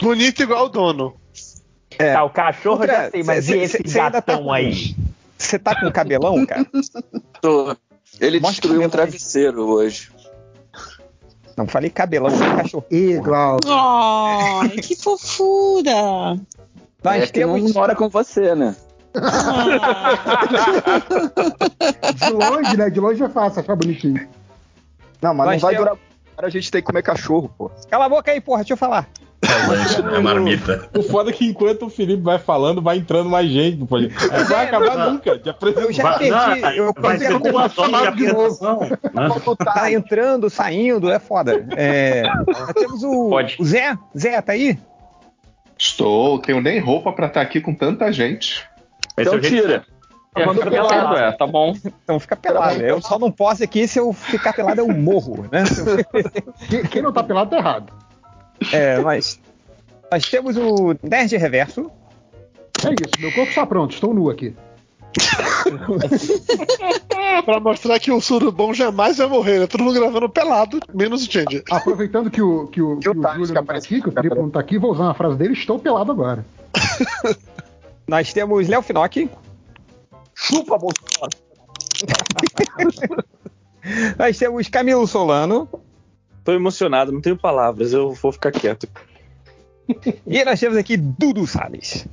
Bonito 0.00 0.42
igual 0.42 0.64
o 0.66 0.68
dono. 0.70 1.14
É. 1.98 2.14
Tá, 2.14 2.24
o 2.24 2.30
cachorro 2.30 2.84
eu 2.84 2.88
já 2.88 3.10
sei, 3.10 3.22
mas 3.22 3.44
cê- 3.44 3.56
e 3.56 3.60
esse 3.62 3.78
cê- 3.86 3.98
tá 3.98 4.10
gatão 4.10 4.44
com- 4.44 4.52
aí? 4.52 4.94
Você 5.38 5.58
tá 5.58 5.78
com 5.78 5.90
cabelão, 5.92 6.44
cara? 6.46 6.66
Tô. 7.40 7.76
Ele 8.20 8.40
Mostra 8.40 8.62
destruiu 8.62 8.80
o 8.82 8.84
um 8.86 8.88
travesseiro 8.90 9.62
hoje. 9.66 10.10
Não 11.56 11.66
falei 11.66 11.88
cabelão, 11.90 12.30
falei 12.30 12.56
cachorro. 12.56 12.84
Ih, 12.90 13.18
Glauber. 13.18 13.66
Ai, 13.70 14.68
que 14.70 14.94
fofura! 14.94 16.36
Nós 17.02 17.22
é 17.22 17.26
que 17.28 17.44
não 17.46 17.54
temos. 17.54 17.72
mora 17.72 17.94
com 17.94 18.08
você, 18.08 18.54
né? 18.54 18.76
De 22.16 22.30
longe, 22.32 22.76
né? 22.76 22.90
De 22.90 23.00
longe 23.00 23.22
é 23.22 23.28
fácil 23.28 23.60
achar 23.60 23.76
bonitinho. 23.76 24.28
Não, 25.22 25.32
mas 25.34 25.46
Nós 25.46 25.62
não 25.62 25.68
vai 25.68 25.74
temos- 25.74 25.88
durar. 25.90 26.06
Agora 26.32 26.46
a 26.48 26.50
gente 26.50 26.70
tem 26.70 26.82
que 26.82 26.86
comer 26.86 27.02
cachorro, 27.02 27.50
pô. 27.56 27.70
Cala 27.90 28.04
a 28.04 28.08
boca 28.10 28.30
aí, 28.30 28.40
porra, 28.42 28.58
deixa 28.58 28.74
eu 28.74 28.76
falar. 28.76 29.08
É 30.14 30.18
marmita. 30.20 30.88
O 30.96 31.02
foda 31.02 31.30
é 31.30 31.32
que 31.32 31.46
enquanto 31.46 31.86
o 31.86 31.90
Felipe 31.90 32.22
vai 32.22 32.38
falando, 32.38 32.82
vai 32.82 32.98
entrando 32.98 33.28
mais 33.28 33.48
gente 33.48 33.76
no 33.76 33.86
podcast. 33.86 34.28
Não 34.28 34.44
vai 34.44 34.66
acabar 34.66 35.10
nunca 35.10 35.38
de 35.38 35.48
Eu 35.48 35.92
já 35.92 36.14
perdi. 36.14 36.30
não, 36.30 36.70
eu 36.70 36.92
vai 36.98 37.18
perdi 37.18 37.26
ser 37.26 37.34
a 37.34 37.38
duas 37.38 37.78
horas 37.78 38.16
de 38.16 38.32
novo. 38.32 38.88
né? 39.12 39.28
Tá 39.64 39.92
entrando, 39.92 40.50
saindo, 40.50 41.10
é 41.10 41.18
foda. 41.18 41.66
É, 41.76 42.24
temos 42.74 43.02
o, 43.02 43.28
Pode. 43.28 43.56
o 43.58 43.64
Zé. 43.64 43.96
Zé, 44.16 44.40
tá 44.40 44.52
aí? 44.52 44.78
Estou, 45.78 46.38
tenho 46.38 46.60
nem 46.60 46.80
roupa 46.80 47.12
pra 47.12 47.26
estar 47.26 47.40
aqui 47.42 47.60
com 47.60 47.74
tanta 47.74 48.10
gente. 48.12 48.66
É 49.16 49.22
Então 49.22 49.40
jeito 49.40 49.48
tira. 49.48 49.84
É, 50.34 50.46
fica 50.52 50.70
pelado, 50.70 51.16
é, 51.16 51.32
tá 51.32 51.46
bom. 51.46 51.74
Então 52.04 52.20
fica 52.20 52.36
pelado. 52.36 52.82
Eu 52.82 53.00
só 53.00 53.18
não 53.18 53.30
posso 53.30 53.64
aqui, 53.64 53.88
se 53.88 53.98
eu 53.98 54.12
ficar 54.12 54.52
pelado 54.52 54.82
eu 54.82 54.88
morro, 54.88 55.46
né? 55.50 55.64
Quem, 56.68 56.82
quem 56.84 57.02
não 57.02 57.10
tá 57.10 57.22
pelado 57.22 57.50
tá 57.50 57.56
errado. 57.56 57.92
É, 58.72 58.98
mas 59.00 59.40
nós 60.10 60.28
temos 60.28 60.56
o 60.56 60.96
Nerd 61.02 61.36
Reverso. 61.36 61.90
É 62.84 62.90
isso, 62.90 63.20
meu 63.20 63.32
corpo 63.32 63.48
está 63.48 63.66
pronto, 63.66 63.94
estou 63.94 64.14
nu 64.14 64.30
aqui. 64.30 64.54
Pra 67.44 67.60
mostrar 67.60 67.98
que 67.98 68.12
o 68.12 68.20
surubom 68.20 68.74
jamais 68.74 69.16
vai 69.16 69.26
morrer, 69.26 69.60
né? 69.60 69.66
Todo 69.66 69.82
mundo 69.82 69.98
gravando 69.98 70.28
pelado, 70.28 70.78
menos 70.92 71.26
o 71.26 71.30
Change. 71.30 71.64
Aproveitando 71.70 72.30
que 72.30 72.42
o, 72.42 72.66
que 72.66 72.82
o, 72.82 72.98
que 72.98 73.08
o 73.08 73.14
Júlio 73.14 73.54
não 73.54 73.64
tá 73.64 73.76
aqui, 73.76 74.00
que 74.00 74.08
o 74.08 74.12
Felipe 74.12 74.36
não 74.36 74.50
tá 74.50 74.60
aqui, 74.60 74.78
vou 74.78 74.92
usar 74.92 75.04
uma 75.04 75.14
frase 75.14 75.36
dele, 75.36 75.54
estou 75.54 75.78
pelado 75.78 76.12
agora. 76.12 76.44
Nós 78.06 78.32
temos 78.32 78.68
Léo 78.68 78.82
Finocchi. 78.82 79.30
Chupa, 80.34 80.78
Bolsonaro. 80.78 81.30
Nós 84.18 84.38
temos 84.38 84.68
Camilo 84.68 85.06
Solano. 85.06 85.68
Tô 86.46 86.52
emocionado, 86.52 87.10
não 87.10 87.20
tenho 87.20 87.36
palavras, 87.36 87.92
eu 87.92 88.12
vou 88.12 88.30
ficar 88.30 88.52
quieto. 88.52 88.88
E 90.26 90.44
nós 90.44 90.58
temos 90.58 90.76
aqui 90.76 90.96
Dudu 90.96 91.46
Salles. 91.46 92.06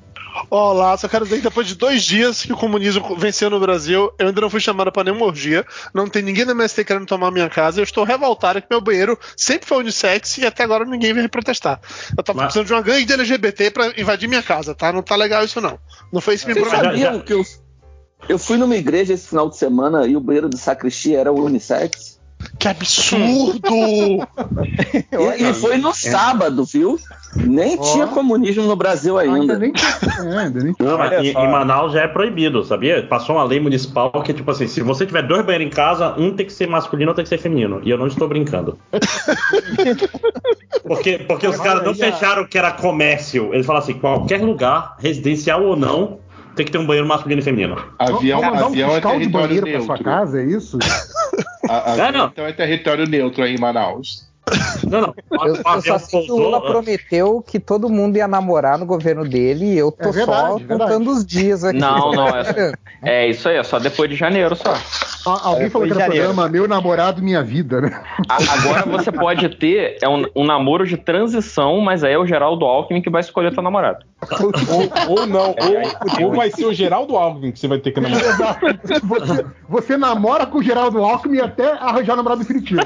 Olá, 0.48 0.96
só 0.96 1.08
quero 1.08 1.24
dizer 1.26 1.38
que 1.38 1.42
depois 1.42 1.68
de 1.68 1.74
dois 1.74 2.04
dias 2.04 2.44
que 2.44 2.54
o 2.54 2.58
comunismo 2.58 3.16
venceu 3.16 3.50
no 3.50 3.60
Brasil, 3.60 4.12
eu 4.20 4.28
ainda 4.28 4.42
não 4.42 4.50
fui 4.50 4.60
chamado 4.60 4.92
pra 4.92 5.04
nenhuma 5.04 5.26
orgia, 5.26 5.66
não 5.92 6.08
tem 6.08 6.22
ninguém 6.22 6.46
na 6.46 6.52
MST 6.52 6.84
querendo 6.86 7.08
tomar 7.08 7.32
minha 7.32 7.50
casa, 7.50 7.80
eu 7.80 7.84
estou 7.84 8.04
revoltado 8.04 8.62
que 8.62 8.68
meu 8.70 8.80
banheiro 8.80 9.18
sempre 9.36 9.68
foi 9.68 9.80
unissex 9.80 10.38
e 10.38 10.46
até 10.46 10.64
agora 10.64 10.86
ninguém 10.86 11.14
veio 11.16 11.28
protestar. 11.30 11.80
Eu 12.16 12.24
tava 12.24 12.38
Mas- 12.38 12.46
precisando 12.46 12.68
de 12.68 12.74
uma 12.74 12.82
gangue 12.82 13.06
de 13.06 13.14
LGBT 13.14 13.72
pra 13.72 14.00
invadir 14.00 14.30
minha 14.30 14.44
casa, 14.44 14.76
tá? 14.76 14.92
Não 14.94 15.02
tá 15.02 15.16
legal 15.16 15.44
isso 15.44 15.60
não. 15.60 15.80
Não 16.12 16.22
foi 16.22 16.36
isso 16.36 16.46
que 16.46 16.54
me 16.54 16.60
prometeu. 16.60 16.86
sabiam 16.92 17.20
que 17.22 17.34
eu, 17.34 17.44
eu 18.30 18.38
fui 18.38 18.58
numa 18.58 18.76
igreja 18.76 19.14
esse 19.14 19.28
final 19.28 19.50
de 19.50 19.58
semana 19.58 20.06
e 20.06 20.16
o 20.16 20.20
banheiro 20.20 20.48
do 20.50 20.58
sacristia 20.58 21.20
era 21.20 21.32
unissex? 21.32 22.13
Que 22.64 22.70
absurdo! 22.70 23.60
E, 25.40 25.50
e 25.50 25.54
foi 25.54 25.78
no 25.78 25.94
sábado, 25.94 26.66
viu? 26.66 27.00
Nem 27.36 27.78
tinha 27.78 28.08
comunismo 28.08 28.64
no 28.64 28.76
Brasil 28.76 29.18
ainda. 29.18 29.58
nem 29.58 29.72
é, 29.72 30.38
ainda 30.38 30.64
nem 30.64 30.76
Não, 30.80 30.98
mas 30.98 31.12
Olha 31.12 31.22
em, 31.22 31.30
em 31.30 31.52
Manaus 31.52 31.94
já 31.94 32.02
é 32.02 32.08
proibido, 32.08 32.64
sabia? 32.64 33.04
Passou 33.04 33.36
uma 33.36 33.44
lei 33.44 33.60
municipal 33.60 34.12
que 34.24 34.32
é 34.32 34.34
tipo 34.34 34.50
assim: 34.50 34.68
se 34.68 34.82
você 34.82 35.06
tiver 35.06 35.24
dois 35.24 35.46
banheiros 35.46 35.68
em 35.68 35.70
casa, 35.70 36.14
um 36.18 36.36
tem 36.36 36.46
que 36.46 36.54
ser 36.54 36.68
masculino, 36.68 37.10
outro 37.10 37.24
tem 37.24 37.24
que 37.24 37.30
ser 37.30 37.38
feminino. 37.38 37.82
E 37.84 37.90
eu 37.90 37.98
não 37.98 38.08
estou 38.08 38.28
brincando. 38.28 38.78
porque 40.84 41.20
porque 41.20 41.48
os 41.48 41.58
caras 41.58 41.84
não 41.84 41.96
fecharam 41.96 42.46
que 42.46 42.58
era 42.58 42.72
comércio. 42.72 43.54
Eles 43.54 43.66
falam 43.66 43.82
assim: 43.82 43.94
qualquer 43.94 44.42
lugar, 44.42 44.96
residencial 45.00 45.64
ou 45.64 45.76
não, 45.76 46.20
tem 46.56 46.66
que 46.66 46.72
ter 46.72 46.78
um 46.78 46.86
banheiro 46.86 47.08
masculino 47.08 47.42
e 47.42 47.44
feminino. 47.44 47.76
Avião, 47.98 48.40
Vamos 48.42 48.60
dar 48.60 48.66
um 48.66 48.70
avião 48.70 48.90
é 48.90 48.94
fiscal 48.94 49.12
de 49.14 49.20
território 49.20 49.48
banheiro 49.48 49.66
pra 49.66 49.78
neutro. 49.80 49.96
sua 49.96 50.04
casa, 50.04 50.42
é 50.42 50.46
isso? 50.46 50.78
A, 51.70 51.92
avião, 51.92 52.08
É, 52.08 52.12
não. 52.12 52.28
Então 52.28 52.46
é 52.46 52.54
território 52.54 53.08
neutro 53.08 53.44
aí 53.44 53.56
em 53.56 53.60
Manaus. 53.60 54.32
Não, 54.90 55.02
não. 55.02 55.14
Eu, 55.46 55.56
eu 55.56 55.82
só 55.82 55.98
sei 55.98 56.26
que 56.26 56.32
o 56.32 56.38
Lula 56.38 56.62
prometeu 56.62 57.42
que 57.46 57.60
todo 57.60 57.90
mundo 57.90 58.18
ia 58.18 58.28
namorar 58.28 58.78
no 58.78 58.86
governo 58.86 59.28
dele 59.28 59.66
e 59.74 59.78
eu 59.78 59.92
tô 59.92 60.10
É 60.10 60.12
verdade, 60.12 60.48
só 60.52 60.58
verdade. 60.58 60.80
contando 60.80 61.10
os 61.12 61.26
dias 61.26 61.64
aqui. 61.64 61.80
Não, 61.80 62.12
não, 62.12 62.28
é, 62.28 62.74
é 63.02 63.28
isso 63.30 63.50
aí, 63.50 63.58
é 63.58 63.64
só 63.64 63.80
depois 63.80 64.10
de 64.10 64.16
janeiro 64.16 64.56
só. 64.56 64.74
Ah, 65.26 65.40
Alguém 65.50 65.68
É, 65.68 65.70
falou 65.70 65.88
que 65.88 65.94
era 65.94 66.06
programa 66.06 66.48
Meu 66.50 66.68
Namorado 66.68 67.22
Minha 67.24 67.42
Vida, 67.42 67.82
né? 67.82 68.00
A- 68.30 68.38
Agora 68.54 68.86
você 68.86 69.12
pode 69.12 69.50
ter 69.58 69.98
é 70.02 70.08
um, 70.08 70.26
um 70.36 70.46
namoro 70.46 70.86
de 70.86 70.98
transição, 70.98 71.80
mas 71.82 72.04
aí 72.04 72.14
é 72.14 72.18
o 72.20 72.26
Geraldo 72.26 72.66
Alckmin 72.66 73.02
que 73.02 73.10
vai 73.10 73.22
escolher 73.22 73.54
teu 73.54 73.64
namorado. 73.64 74.06
Ou, 74.40 75.18
ou 75.20 75.26
não, 75.26 75.56
ou, 76.20 76.26
ou 76.28 76.36
vai 76.36 76.52
ser 76.52 76.66
o 76.66 76.74
Geraldo 76.74 77.16
Alckmin 77.18 77.52
que 77.52 77.60
você 77.60 77.68
vai 77.68 77.80
ter 77.80 77.92
que 77.92 78.00
namorar. 78.02 78.24
Exato. 78.26 78.66
Você, 79.08 79.46
você 79.68 79.98
namora 79.98 80.46
com 80.46 80.60
o 80.60 80.64
Geraldo 80.64 81.04
Alckmin 81.04 81.40
até 81.40 81.72
arranjar 81.72 82.16
namorado 82.16 82.42
definitivo. 82.42 82.82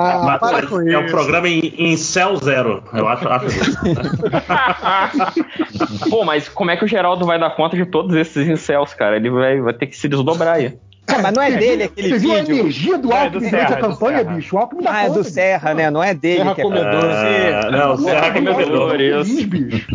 Ah, 0.00 0.22
Mas 0.24 0.40
para 0.40 0.66
com 0.66 0.80
é 0.80 0.98
um 0.98 1.04
isso. 1.04 1.14
programa 1.14 1.48
em, 1.48 1.72
em 1.76 1.96
céu 1.96 2.36
zero. 2.36 2.82
Eu 2.92 3.06
acho. 3.08 3.28
acho 3.28 3.46
Pô, 6.10 6.24
mas 6.24 6.48
como 6.48 6.70
é 6.70 6.76
que 6.76 6.84
o 6.84 6.88
Geraldo 6.88 7.26
vai 7.26 7.38
dar 7.38 7.50
conta 7.50 7.76
de 7.76 7.86
todos 7.86 8.14
esses 8.16 8.48
incels, 8.48 8.94
cara? 8.94 9.16
Ele 9.16 9.30
vai, 9.30 9.60
vai 9.60 9.74
ter 9.74 9.86
que 9.86 9.96
se 9.96 10.08
desdobrar 10.08 10.56
aí. 10.56 10.76
É, 11.08 11.22
mas 11.22 11.32
não 11.32 11.42
é 11.42 11.50
dele 11.52 11.84
aquele 11.84 12.10
Você 12.10 12.18
viu 12.18 12.32
a 12.32 12.40
vídeo. 12.40 12.58
energia 12.58 12.98
do 12.98 13.10
é 13.10 13.22
Alckmin 13.22 13.40
do 13.40 13.50
durante 13.50 13.72
a 13.72 13.76
é 13.76 13.80
campanha, 13.80 14.24
bicho? 14.24 14.54
O 14.54 14.58
Alckmin 14.58 14.82
dá 14.82 14.92
Ah, 14.92 15.06
é 15.06 15.10
do 15.10 15.24
Serra, 15.24 15.72
né? 15.72 15.90
Não 15.90 16.04
é 16.04 16.12
dele 16.12 16.36
Serra 16.38 16.54
que 16.54 16.60
é 16.60 16.64
Comedor. 16.64 16.94
Ah, 16.94 17.70
não, 17.70 17.96
bicho. 17.96 18.08
Serra 18.08 18.30
Comedor. 18.32 18.96
Bicho. 19.24 19.86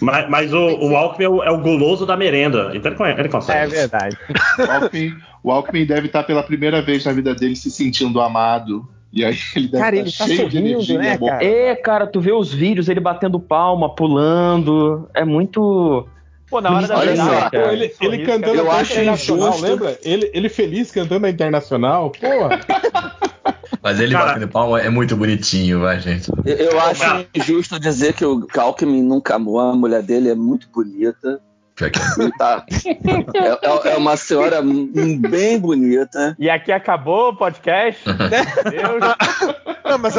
Mas, 0.00 0.30
mas 0.30 0.52
o, 0.54 0.58
o 0.58 0.96
Alckmin 0.96 1.24
é 1.24 1.28
o, 1.28 1.42
é 1.42 1.50
o 1.50 1.58
guloso 1.58 2.06
da 2.06 2.16
merenda. 2.16 2.70
Então 2.74 2.90
ele, 2.90 3.20
ele 3.20 3.28
consegue. 3.28 3.58
É 3.58 3.66
verdade. 3.66 4.16
O 4.58 4.70
Alckmin, 4.70 5.14
o 5.42 5.52
Alckmin 5.52 5.84
deve 5.84 6.06
estar 6.06 6.22
pela 6.22 6.42
primeira 6.42 6.80
vez 6.80 7.04
na 7.04 7.12
vida 7.12 7.34
dele 7.34 7.56
se 7.56 7.70
sentindo 7.70 8.18
amado 8.22 8.88
E 9.14 9.24
aí 9.24 9.38
ele 9.54 9.68
deve 9.68 9.82
Cara, 9.84 9.96
estar 9.96 10.00
ele 10.00 10.12
tá 10.12 10.26
cheio 10.36 10.48
de 10.48 10.56
sorrindo, 10.56 10.68
energia, 10.68 10.98
né, 10.98 11.18
cara? 11.18 11.44
É, 11.44 11.76
cara, 11.76 12.06
tu 12.06 12.20
vê 12.20 12.32
os 12.32 12.52
vídeos, 12.52 12.88
ele 12.88 13.00
batendo 13.00 13.38
palma, 13.38 13.94
pulando. 13.94 15.08
É 15.14 15.24
muito. 15.24 16.06
Pô, 16.50 16.60
na 16.60 16.76
hora 16.76 16.86
da 16.86 16.98
Olha 16.98 17.12
final, 17.12 17.50
cara, 17.50 17.72
ele, 17.72 17.88
sorriso, 17.90 18.14
ele 18.14 18.26
cantando 18.26 18.54
eu 18.56 18.70
a 18.70 18.76
acho 18.76 18.92
internacional, 18.92 19.48
injusto. 19.48 19.66
lembra? 19.66 19.98
Ele, 20.02 20.30
ele 20.34 20.48
feliz 20.48 20.90
cantando 20.90 21.26
a 21.26 21.30
internacional, 21.30 22.10
porra. 22.10 22.60
Mas 23.82 24.00
ele 24.00 24.12
Cara- 24.12 24.26
batendo 24.32 24.48
palma 24.48 24.80
é 24.80 24.88
muito 24.88 25.16
bonitinho, 25.16 25.80
vai, 25.80 26.00
gente. 26.00 26.30
Eu, 26.44 26.56
eu 26.56 26.80
acho 26.80 27.26
injusto 27.34 27.78
dizer 27.78 28.14
que 28.14 28.24
o 28.24 28.46
Alckmin 28.56 29.02
nunca 29.02 29.34
amou, 29.34 29.60
a 29.60 29.74
mulher 29.74 30.02
dele 30.02 30.30
é 30.30 30.34
muito 30.34 30.68
bonita. 30.72 31.40
É. 31.80 31.90
Tá- 32.38 32.64
é, 33.34 33.88
é- 33.88 33.92
é 33.94 33.96
uma 33.96 34.16
senhora 34.16 34.62
bem 34.62 35.58
bonita. 35.58 36.36
E 36.38 36.48
aqui 36.48 36.70
acabou 36.70 37.30
o 37.30 37.36
podcast. 37.36 38.00
Deus. 38.04 39.00
Não, 39.84 39.98
mas 39.98 40.14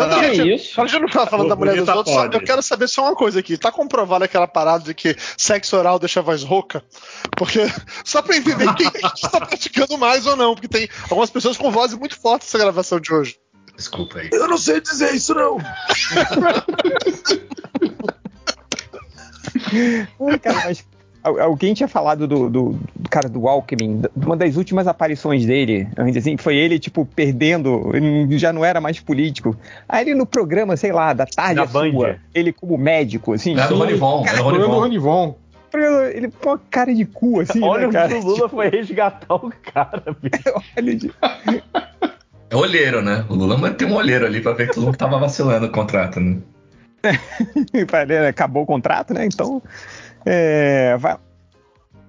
isso? 0.45 0.85
de 0.85 0.99
não 0.99 1.07
ficar 1.07 1.25
falando 1.27 1.47
da 1.49 1.55
mulher 1.55 1.77
dos 1.77 1.87
outros, 1.87 2.13
só- 2.13 2.25
eu 2.25 2.41
quero 2.41 2.61
saber 2.61 2.87
só 2.87 3.03
uma 3.03 3.15
coisa 3.15 3.39
aqui. 3.39 3.57
Tá 3.57 3.71
comprovado 3.71 4.25
aquela 4.25 4.47
parada 4.47 4.83
de 4.83 4.93
que 4.93 5.15
sexo 5.37 5.77
oral 5.77 5.97
deixa 5.97 6.19
a 6.19 6.23
voz 6.23 6.43
rouca? 6.43 6.83
Porque, 7.37 7.59
só 8.03 8.21
pra 8.21 8.35
entender 8.35 8.73
quem 8.75 8.87
a 8.87 9.07
gente 9.07 9.21
tá 9.21 9.39
praticando 9.39 9.97
mais 9.97 10.25
ou 10.25 10.35
não, 10.35 10.53
porque 10.55 10.67
tem 10.67 10.89
algumas 11.03 11.29
pessoas 11.29 11.55
com 11.57 11.71
vozes 11.71 11.97
muito 11.97 12.19
fortes 12.19 12.47
nessa 12.49 12.57
gravação 12.63 12.99
de 12.99 13.13
hoje. 13.13 13.37
Desculpa 13.75 14.19
aí. 14.19 14.29
Eu 14.31 14.47
não 14.47 14.57
sei 14.57 14.79
dizer 14.81 15.13
isso, 15.13 15.33
não. 15.33 15.57
Ai, 20.27 20.39
cara, 20.39 20.61
mas 20.65 20.85
alguém 21.25 21.73
tinha 21.73 21.87
falado 21.87 22.27
do, 22.27 22.49
do, 22.49 22.69
do 22.95 23.09
cara 23.09 23.27
do 23.27 23.47
Alckmin, 23.47 24.01
uma 24.15 24.37
das 24.37 24.55
últimas 24.55 24.87
aparições 24.87 25.45
dele, 25.45 25.87
assim, 26.17 26.37
foi 26.37 26.55
ele, 26.55 26.77
tipo, 26.79 27.05
perdendo, 27.05 27.91
ele 27.93 28.37
já 28.37 28.53
não 28.53 28.63
era 28.63 28.79
mais 28.79 28.99
político. 28.99 29.55
Aí 29.89 30.03
ele 30.05 30.15
no 30.15 30.25
programa, 30.25 30.77
sei 30.77 30.91
lá, 30.91 31.13
da 31.13 31.25
tarde 31.25 31.55
Da 31.55 31.67
sua, 31.67 31.89
Band. 31.91 32.15
ele 32.33 32.53
como 32.53 32.77
médico, 32.77 33.33
assim. 33.33 33.53
Era 33.53 33.67
do 33.67 33.75
Ronivon, 33.77 34.23
era 34.27 34.37
do 34.37 34.43
Ronivon. 34.43 34.79
Ronivon. 34.79 35.35
Ele 36.13 36.29
pô 36.29 36.51
uma 36.51 36.61
cara 36.69 36.95
de 36.95 37.03
cu, 37.03 37.41
assim, 37.41 37.61
Olha 37.61 37.87
né, 37.87 37.93
cara? 37.93 38.05
o 38.15 38.21
que 38.21 38.25
o 38.25 38.29
Lula 38.29 38.47
foi 38.47 38.69
resgatar 38.69 39.35
o 39.35 39.51
cara, 39.73 40.03
bicho. 40.21 40.43
Olha 40.77 40.95
de- 40.95 41.11
É 42.49 42.55
olheiro, 42.55 43.01
né? 43.01 43.25
O 43.27 43.33
Lula 43.33 43.57
mantém 43.57 43.87
um 43.87 43.95
olheiro 43.95 44.25
ali 44.25 44.39
pra 44.39 44.53
ver 44.53 44.67
que 44.69 44.75
todo 44.75 44.85
mundo 44.85 44.95
tava 44.95 45.17
vacilando 45.17 45.65
o 45.65 45.69
contrato, 45.71 46.19
né? 46.19 46.37
Né, 48.07 48.27
Acabou 48.27 48.63
o 48.63 48.65
contrato, 48.65 49.13
né? 49.13 49.25
Então. 49.25 49.61
É, 50.25 50.97
vai. 50.97 51.17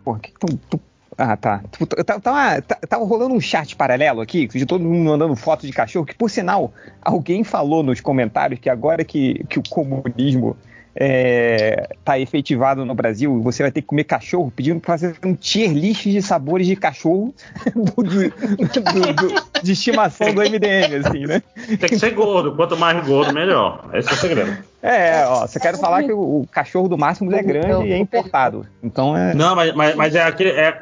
Porra, 0.05 0.19
que 0.21 0.33
que 0.33 0.39
tu- 0.39 0.81
Ah, 1.19 1.35
tá. 1.35 1.63
Tava, 2.05 2.21
tava, 2.21 2.61
tava 2.87 3.05
rolando 3.05 3.35
um 3.35 3.41
chat 3.41 3.75
paralelo 3.75 4.21
aqui, 4.21 4.47
de 4.47 4.67
todo 4.67 4.85
mundo 4.85 5.09
mandando 5.11 5.35
foto 5.35 5.67
de 5.67 5.73
cachorro, 5.73 6.05
que 6.05 6.15
por 6.15 6.29
sinal, 6.31 6.73
alguém 7.01 7.43
falou 7.43 7.83
nos 7.83 8.01
comentários 8.03 8.61
que 8.61 8.69
agora 8.69 9.03
que, 9.03 9.43
que 9.49 9.59
o 9.59 9.63
comunismo 9.69 10.57
é, 10.99 11.89
tá 12.05 12.19
efetivado 12.19 12.85
no 12.85 12.95
Brasil, 12.95 13.41
você 13.43 13.63
vai 13.63 13.71
ter 13.71 13.83
que 13.83 13.87
comer 13.87 14.05
cachorro, 14.05 14.51
pedindo 14.55 14.81
pra 14.81 14.95
fazer 14.99 15.15
um 15.25 15.35
tier 15.35 15.71
list 15.73 16.05
de 16.05 16.23
sabores 16.23 16.67
de 16.67 16.75
cachorro 16.75 17.35
do- 17.77 18.03
do- 18.03 18.31
do- 18.31 19.13
do- 19.15 19.63
de 19.63 19.73
estimação 19.73 20.33
do 20.35 20.41
MDM, 20.43 21.07
assim, 21.07 21.27
né? 21.27 21.43
Tem 21.69 21.89
que 21.91 21.99
ser 21.99 22.13
gordo. 22.13 22.57
Quanto 22.57 22.77
mais 22.77 23.07
gordo, 23.07 23.33
melhor. 23.35 23.91
Esse 23.93 24.09
é 24.09 24.13
o 24.13 24.17
segredo. 24.17 24.57
É, 24.83 25.25
ó, 25.27 25.47
você 25.47 25.61
quer 25.61 25.77
falar 25.79 26.03
que 26.05 26.13
o, 26.13 26.19
o 26.43 26.49
cachorro 26.51 26.89
do 26.89 26.97
Máximo 26.97 27.35
é 27.35 27.43
grande 27.43 27.89
e 27.89 27.93
é 27.93 27.99
importado. 27.99 28.67
Então 28.83 29.17
é. 29.17 29.35
Não, 29.35 29.55
mas, 29.55 29.75
mas, 29.75 29.95
mas 29.95 30.15
é 30.15 30.23
aquele. 30.23 30.51
É, 30.51 30.81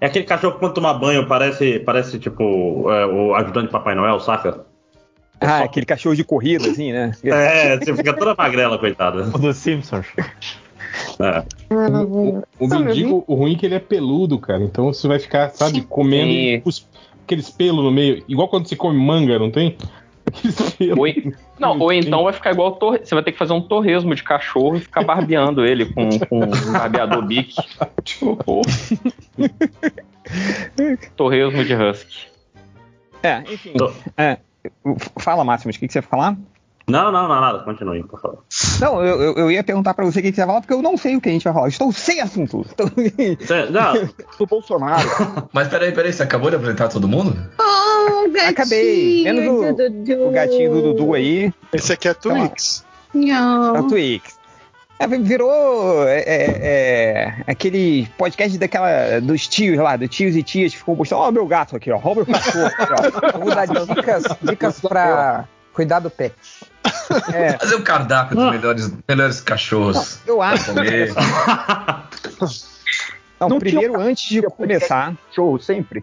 é 0.00 0.06
aquele 0.06 0.26
cachorro 0.26 0.54
que 0.54 0.60
quando 0.60 0.74
toma 0.74 0.92
banho 0.94 1.26
parece, 1.26 1.78
parece 1.80 2.18
tipo 2.18 2.84
é, 2.90 3.06
o 3.06 3.34
ajudante 3.34 3.66
de 3.66 3.72
Papai 3.72 3.94
Noel, 3.94 4.20
saca? 4.20 4.60
Ah, 5.40 5.60
aquele 5.64 5.86
cachorro 5.86 6.14
de 6.16 6.24
corrida, 6.24 6.68
assim, 6.68 6.92
né? 6.92 7.12
É, 7.24 7.76
você 7.78 7.94
fica 7.94 8.12
toda 8.14 8.34
magrela, 8.34 8.78
coitada. 8.78 9.22
O 9.34 9.38
dos 9.38 9.56
Simpsons. 9.56 10.06
É. 11.20 11.44
O, 12.08 12.42
o 12.58 12.68
mendigo, 12.68 13.24
o 13.26 13.34
ruim 13.34 13.54
é 13.54 13.58
que 13.58 13.66
ele 13.66 13.74
é 13.74 13.78
peludo, 13.78 14.38
cara. 14.38 14.62
Então 14.62 14.92
você 14.92 15.06
vai 15.06 15.18
ficar, 15.18 15.50
sabe, 15.50 15.82
comendo 15.82 16.32
Sim. 16.32 16.62
os- 16.64 16.86
aqueles 17.24 17.50
pelos 17.50 17.84
no 17.84 17.90
meio. 17.90 18.24
Igual 18.26 18.48
quando 18.48 18.66
você 18.66 18.76
come 18.76 18.98
manga, 18.98 19.38
não 19.38 19.50
tem? 19.50 19.76
Ou, 20.96 21.06
en- 21.06 21.32
não, 21.58 21.78
ou 21.78 21.92
então 21.92 22.24
vai 22.24 22.32
ficar 22.32 22.50
igual 22.50 22.72
torre... 22.72 22.98
Você 23.04 23.14
vai 23.14 23.22
ter 23.22 23.30
que 23.30 23.38
fazer 23.38 23.52
um 23.52 23.60
torresmo 23.60 24.12
de 24.14 24.24
cachorro 24.24 24.76
e 24.76 24.80
ficar 24.80 25.04
barbeando 25.04 25.64
ele 25.64 25.86
com, 25.86 26.08
com 26.18 26.40
um 26.44 26.72
barbeador 26.72 27.24
bic. 27.24 27.54
torresmo 31.16 31.64
de 31.64 31.74
husky. 31.74 32.26
É, 33.22 33.38
enfim. 33.52 33.72
É, 34.16 34.38
fala, 35.18 35.44
Máximos, 35.44 35.76
o 35.76 35.78
que, 35.78 35.86
que 35.86 35.92
você 35.92 35.98
ia 35.98 36.02
falar? 36.02 36.36
Não, 36.88 37.10
não, 37.10 37.26
não, 37.26 37.40
nada. 37.40 37.58
Continue, 37.64 38.04
por 38.04 38.20
favor. 38.20 38.44
Não, 38.80 39.04
eu, 39.04 39.20
eu, 39.20 39.34
eu 39.34 39.50
ia 39.50 39.64
perguntar 39.64 39.92
pra 39.92 40.04
você 40.04 40.20
o 40.20 40.22
que, 40.22 40.30
que 40.30 40.36
você 40.36 40.42
ia 40.42 40.46
falar, 40.46 40.60
porque 40.60 40.72
eu 40.72 40.80
não 40.82 40.96
sei 40.96 41.16
o 41.16 41.20
que 41.20 41.28
a 41.28 41.32
gente 41.32 41.42
vai 41.42 41.52
falar. 41.52 41.66
Estou 41.68 41.90
sem 41.90 42.20
assunto. 42.20 42.64
Então, 42.72 42.86
Cê- 43.44 43.66
Não, 43.70 43.92
do 44.38 44.46
Bolsonaro. 44.46 45.08
Mas 45.52 45.66
peraí, 45.66 45.90
peraí, 45.90 46.12
você 46.12 46.22
acabou 46.22 46.48
de 46.48 46.54
apresentar 46.54 46.86
todo 46.88 47.08
mundo? 47.08 47.36
Oh, 47.58 48.28
gatinho 48.30 48.50
Acabei. 48.50 49.24
Menos 49.24 49.44
o- 49.48 49.72
do 49.74 49.90
Dudu. 49.90 50.28
o 50.28 50.30
gatinho 50.30 50.70
do 50.74 50.82
Dudu 50.82 51.14
aí. 51.14 51.52
Esse 51.72 51.92
aqui 51.92 52.06
é 52.06 52.14
Twix. 52.14 52.84
É 53.12 53.18
o 53.18 53.20
Não. 53.72 53.88
Twix. 53.88 54.35
É, 54.98 55.06
virou 55.06 56.08
é, 56.08 56.20
é, 56.20 56.58
é, 56.62 57.34
aquele 57.46 58.08
podcast 58.16 58.56
daquela, 58.56 59.20
dos 59.20 59.46
tios 59.46 59.78
lá, 59.78 59.94
dos 59.96 60.08
tios 60.08 60.34
e 60.34 60.42
tias 60.42 60.72
que 60.72 60.78
ficam 60.78 60.96
postando, 60.96 61.22
ó, 61.22 61.30
meu 61.30 61.46
gato 61.46 61.76
aqui, 61.76 61.90
ó, 61.90 62.00
ó, 62.02 62.14
meu 62.14 62.24
cachorro 62.24 62.66
aqui, 62.66 62.92
ó. 62.92 63.28
Eu 63.34 63.40
vou 63.40 63.54
dar 63.54 63.66
dicas, 63.66 64.24
dicas 64.42 64.80
pra 64.80 65.44
cuidar 65.74 66.00
do 66.00 66.08
pet. 66.08 66.34
É, 67.32 67.58
Fazer 67.58 67.76
um 67.76 67.82
cardápio 67.82 68.36
dos 68.36 68.50
melhores, 68.50 68.92
melhores 69.06 69.40
cachorros. 69.40 70.18
eu 70.26 70.40
acho. 70.40 70.72
comer. 70.72 71.12
Não, 73.38 73.50
Não 73.50 73.58
primeiro, 73.58 74.00
antes 74.00 74.26
de 74.28 74.40
começar. 74.42 75.14
Cachorro 75.28 75.58
sempre. 75.58 76.02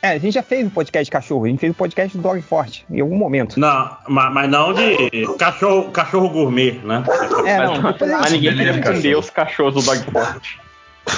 É, 0.00 0.10
a 0.10 0.18
gente 0.18 0.34
já 0.34 0.42
fez 0.42 0.64
um 0.64 0.70
podcast 0.70 1.04
de 1.04 1.10
cachorro, 1.10 1.44
a 1.44 1.48
gente 1.48 1.58
fez 1.58 1.70
um 1.70 1.74
podcast 1.74 2.16
do 2.16 2.22
Dog 2.22 2.40
Forte, 2.40 2.86
em 2.88 3.00
algum 3.00 3.16
momento. 3.16 3.58
não 3.58 3.96
mas, 4.06 4.32
mas 4.32 4.48
não 4.48 4.72
de 4.72 5.26
cachorro, 5.38 5.90
cachorro 5.90 6.28
gourmet, 6.28 6.80
né? 6.84 7.02
É, 7.44 7.58
mas, 7.58 7.70
não, 7.70 7.82
mas 7.82 7.98
gente, 7.98 8.32
ninguém 8.32 8.56
Beleza, 8.56 8.80
quer 8.80 8.90
entender 8.90 9.16
os 9.16 9.28
cachorros 9.28 9.74
do 9.74 9.82
Dog 9.82 10.10
Forte. 10.12 10.60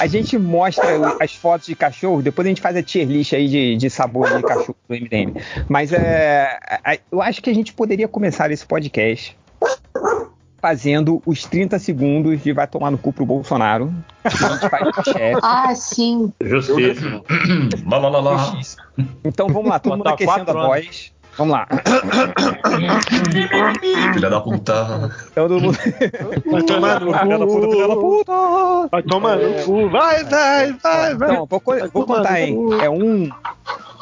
a 0.01 0.07
gente 0.07 0.39
mostra 0.39 0.85
as 1.21 1.35
fotos 1.35 1.67
de 1.67 1.75
cachorro, 1.75 2.23
depois 2.23 2.47
a 2.47 2.49
gente 2.49 2.63
faz 2.63 2.75
a 2.75 2.83
tier 2.83 3.07
list 3.07 3.35
aí 3.35 3.49
de, 3.49 3.77
de 3.77 3.91
sabor 3.91 4.35
de 4.35 4.43
cachorro 4.43 4.77
do 4.89 4.95
MDM. 4.95 5.35
Mas 5.69 5.93
é, 5.93 6.59
eu 7.13 7.21
acho 7.21 7.43
que 7.43 7.51
a 7.51 7.55
gente 7.55 7.75
poderia 7.75 8.09
começar 8.09 8.51
esse 8.51 8.65
fazendo 10.61 11.23
os 11.25 11.45
30 11.45 11.79
segundos 11.79 12.43
de 12.43 12.53
vai 12.53 12.67
tomar 12.67 12.91
no 12.91 12.99
cu 12.99 13.13
pro 13.13 13.25
Bolsonaro. 13.27 13.93
Ah, 15.43 15.75
sim. 15.75 16.33
Justíssimo. 16.43 17.25
lá, 17.87 17.99
lá, 17.99 18.09
lá, 18.09 18.21
lá. 18.21 18.53
Então 19.25 19.49
vamos 19.49 19.71
lá, 19.71 19.79
todo 19.79 19.97
mundo 19.97 20.09
aquecendo 20.09 20.51
a 20.51 20.67
voz. 20.67 21.13
Vamos 21.37 21.53
lá. 21.53 21.67
Filha 24.13 24.31
da 24.31 24.41
puta. 24.41 25.11
Então, 25.31 25.49
todo 25.49 25.61
mundo... 25.61 25.79
Vai 26.51 26.63
tomar 26.63 27.01
no 27.01 27.13
Filha 27.15 27.39
da 27.39 27.47
puta, 27.47 27.69
filha 27.71 27.89
da 27.89 27.95
cu. 27.95 28.01
puta. 28.01 28.33
Vai 28.91 29.03
tomar 29.03 29.37
no 29.37 29.65
cu. 29.65 29.89
Vai, 29.89 30.25
vai, 30.25 30.73
vai, 30.73 31.15
vai. 31.15 31.31
Então, 31.33 31.47
vou, 31.47 31.63
vou 31.93 32.07
contar, 32.07 32.41
hein? 32.41 32.57
É 32.83 32.91
um, 32.91 33.31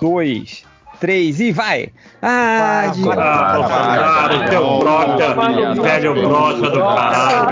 dois, 0.00 0.64
três 1.00 1.40
e 1.40 1.52
vai! 1.52 1.88
Ah, 2.20 2.90
de... 2.92 3.08
Ah, 3.10 3.52
Bolsonaro, 3.54 4.50
teu 4.50 4.78
brocha, 4.78 5.82
velho 5.82 6.14
brocha 6.14 6.70
do 6.70 6.80
caralho. 6.80 7.48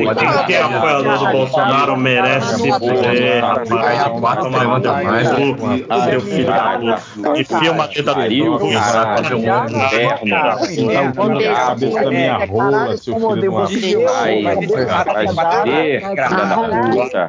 E 0.00 0.14
Quem 0.14 0.44
que 0.46 0.54
é 0.54 0.62
apoiador 0.62 1.18
do 1.18 1.32
Bolsonaro 1.32 1.96
merece 1.96 2.56
se 2.56 2.72
fuder, 2.72 3.44
rapaz. 3.44 4.20
Quatro 4.20 4.44
Tomar 4.44 4.50
no 4.50 4.58
levanta 4.58 5.02
mais. 5.02 5.30
teu 5.30 5.56
cu, 5.56 5.66
seu 6.10 6.20
filho 6.22 6.46
da 6.46 6.78
puta. 6.78 7.38
E 7.38 7.44
filma 7.44 7.84
a 7.84 7.88
teta 7.88 8.14
do 8.14 8.58
cu, 8.58 8.72
cara. 8.72 9.16
fazer 9.16 9.34
um 9.34 9.42
Inferno. 9.42 10.30
Tá 10.32 11.66
cabeça 11.66 12.02
da 12.02 12.10
minha 12.10 12.44
rola, 12.46 12.96
seu 12.96 13.14
filho 13.14 13.40
de 13.40 13.48
uma 13.48 13.66
Vai, 13.66 14.42
vai 14.42 14.56
se 14.56 15.34
fuder, 15.34 16.14
graça 16.14 16.36
da 16.36 16.56
puta. 16.56 17.28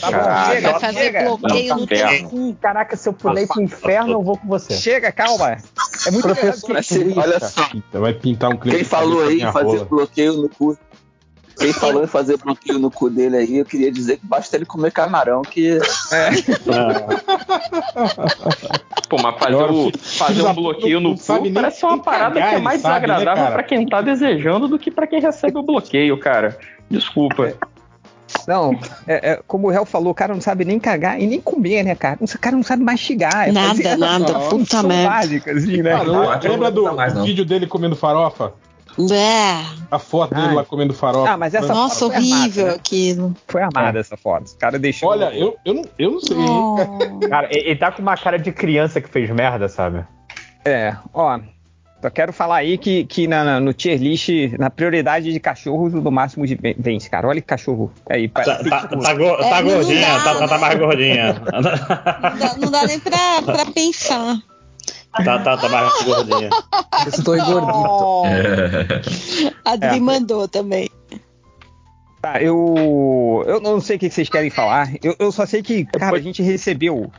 Caralho, 0.00 0.62
Vai 0.62 0.80
fazer 0.80 1.24
bloqueio 1.24 1.76
no 1.76 1.86
teu 1.86 2.28
cu. 2.28 2.56
Caraca, 2.60 2.96
se 2.96 3.08
eu 3.08 3.12
pulei 3.12 3.46
pro 3.46 3.62
inferno, 3.62 4.12
eu 4.12 4.22
vou 4.22 4.29
com 4.36 4.46
você. 4.48 4.74
Chega, 4.76 5.10
calma! 5.12 5.58
É 6.06 6.10
muito 6.10 6.22
Professor, 6.22 6.82
se- 6.82 7.14
olha 7.16 7.40
só, 7.40 7.68
Vai 7.92 8.14
pintar 8.14 8.50
um 8.50 8.56
clipe. 8.56 8.76
quem 8.76 8.84
falou 8.84 9.22
aí 9.24 9.42
em 9.42 9.52
fazer 9.52 9.84
bloqueio 9.84 10.34
no 10.34 10.48
cu. 10.48 10.76
Quem 11.58 11.72
falou 11.74 12.02
em 12.02 12.06
fazer 12.06 12.38
bloqueio 12.38 12.78
no 12.78 12.90
cu 12.90 13.10
dele 13.10 13.36
aí, 13.36 13.58
eu 13.58 13.66
queria 13.66 13.92
dizer 13.92 14.16
que 14.16 14.26
basta 14.26 14.56
ele 14.56 14.64
comer 14.64 14.90
camarão, 14.92 15.42
que 15.42 15.78
Pô, 19.08 19.16
mas 19.20 19.38
fazer, 19.38 19.56
o, 19.56 19.90
fazer 19.98 20.42
um 20.42 20.54
bloqueio 20.54 21.00
no 21.00 21.16
cu 21.18 21.52
parece 21.52 21.80
ser 21.80 21.86
uma 21.86 21.98
parada 21.98 22.40
que 22.40 22.46
é 22.54 22.58
mais 22.58 22.80
sabe, 22.80 23.06
né, 23.06 23.14
desagradável 23.14 23.42
cara? 23.44 23.54
pra 23.54 23.62
quem 23.64 23.86
tá 23.86 24.00
desejando 24.00 24.68
do 24.68 24.78
que 24.78 24.90
pra 24.90 25.06
quem 25.06 25.20
recebe 25.20 25.58
o 25.58 25.62
bloqueio, 25.62 26.18
cara. 26.18 26.58
Desculpa. 26.88 27.52
Não, 28.46 28.78
é, 29.06 29.32
é, 29.32 29.40
como 29.46 29.68
o 29.68 29.70
réu 29.70 29.84
falou, 29.84 30.12
o 30.12 30.14
cara 30.14 30.34
não 30.34 30.40
sabe 30.40 30.64
nem 30.64 30.78
cagar 30.78 31.20
e 31.20 31.26
nem 31.26 31.40
comer, 31.40 31.82
né, 31.82 31.94
cara? 31.94 32.18
O 32.20 32.38
cara 32.38 32.56
não 32.56 32.62
sabe 32.62 32.82
mastigar. 32.82 33.48
é 33.48 33.52
Nada, 33.52 33.68
fazer- 33.68 33.96
nada, 33.96 34.32
Não, 34.32 34.48
puta 34.48 34.82
merda. 34.82 35.50
assim, 35.52 35.82
né? 35.82 35.94
Lembra 36.42 36.70
do 36.70 36.94
mais, 36.94 37.14
não. 37.14 37.24
vídeo 37.24 37.44
dele 37.44 37.66
comendo 37.66 37.96
farofa? 37.96 38.52
É. 39.10 39.62
A 39.90 39.98
foto 39.98 40.34
dele 40.34 40.48
Ai. 40.48 40.54
lá 40.56 40.64
comendo 40.64 40.92
farofa. 40.92 41.30
Ah, 41.30 41.36
mas 41.36 41.54
essa 41.54 41.72
Nossa, 41.72 41.94
foto 42.06 42.16
horrível 42.16 42.36
armada, 42.64 42.64
né? 42.64 42.74
aquilo. 42.74 43.36
Foi 43.46 43.62
armada 43.62 43.98
essa 43.98 44.16
foto. 44.16 44.50
O 44.50 44.56
cara 44.58 44.78
deixou. 44.78 45.10
Olha, 45.10 45.32
eu, 45.34 45.56
eu, 45.64 45.74
não, 45.74 45.84
eu 45.98 46.10
não 46.10 46.20
sei. 46.20 46.36
Oh. 46.36 47.20
Cara, 47.28 47.48
ele, 47.50 47.70
ele 47.70 47.76
tá 47.78 47.92
com 47.92 48.02
uma 48.02 48.16
cara 48.16 48.38
de 48.38 48.50
criança 48.52 49.00
que 49.00 49.08
fez 49.08 49.30
merda, 49.30 49.68
sabe? 49.68 50.04
É, 50.64 50.94
ó. 51.14 51.38
Só 52.02 52.08
quero 52.08 52.32
falar 52.32 52.56
aí 52.56 52.78
que, 52.78 53.04
que 53.04 53.26
na, 53.26 53.60
no 53.60 53.74
tier 53.74 53.98
list, 54.00 54.28
na 54.58 54.70
prioridade 54.70 55.32
de 55.32 55.38
cachorros, 55.38 55.92
o 55.92 56.00
do 56.00 56.10
máximo 56.10 56.46
de 56.46 56.54
ven- 56.54 56.74
vence, 56.78 57.10
cara. 57.10 57.28
Olha 57.28 57.40
que 57.40 57.46
cachorro. 57.46 57.92
Aí, 58.08 58.26
Tá, 58.28 58.42
tá, 58.64 58.86
tá, 58.96 59.14
go- 59.14 59.24
É, 59.38 59.50
tá 59.50 59.62
não 59.62 59.70
gordinha, 59.70 60.08
dá, 60.08 60.24
tá, 60.24 60.34
tá, 60.38 60.48
tá 60.48 60.58
mais 60.58 60.78
gordinha. 60.78 61.34
Não 61.52 62.38
dá, 62.38 62.56
não 62.58 62.70
dá 62.70 62.86
nem 62.86 62.98
pra, 63.00 63.42
pra 63.44 63.66
pensar. 63.66 64.36
Tá, 65.24 65.38
tá, 65.40 65.56
tá 65.58 65.68
mais 65.68 66.02
gordinha. 66.04 66.48
Estou 67.06 67.36
gordito. 67.36 69.50
A 69.64 69.72
Adri 69.72 69.96
É. 69.98 70.00
mandou 70.00 70.48
também. 70.48 70.88
Tá, 72.22 72.40
eu. 72.42 73.42
Eu 73.46 73.60
não 73.60 73.80
sei 73.80 73.96
o 73.96 73.98
que 73.98 74.10
vocês 74.10 74.28
querem 74.28 74.50
falar. 74.50 74.90
Eu, 75.02 75.14
eu 75.18 75.32
só 75.32 75.46
sei 75.46 75.62
que, 75.62 75.84
cara, 75.86 76.16
a 76.16 76.20
gente 76.20 76.42
recebeu 76.42 77.10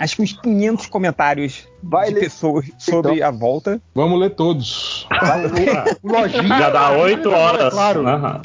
acho 0.00 0.16
que 0.16 0.22
uns 0.22 0.32
500 0.32 0.86
comentários 0.86 1.68
de 1.82 2.14
pessoas 2.14 2.70
sobre 2.78 3.22
a 3.22 3.30
volta. 3.30 3.80
Vamos 3.94 4.18
ler 4.18 4.30
todos. 4.30 5.06
Lojinha. 6.02 6.58
Já 6.58 6.70
dá 6.70 6.92
oito 6.92 7.30
horas. 7.30 7.72
Claro. 7.72 8.06
Aham. 8.06 8.40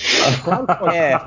É. 0.93 1.19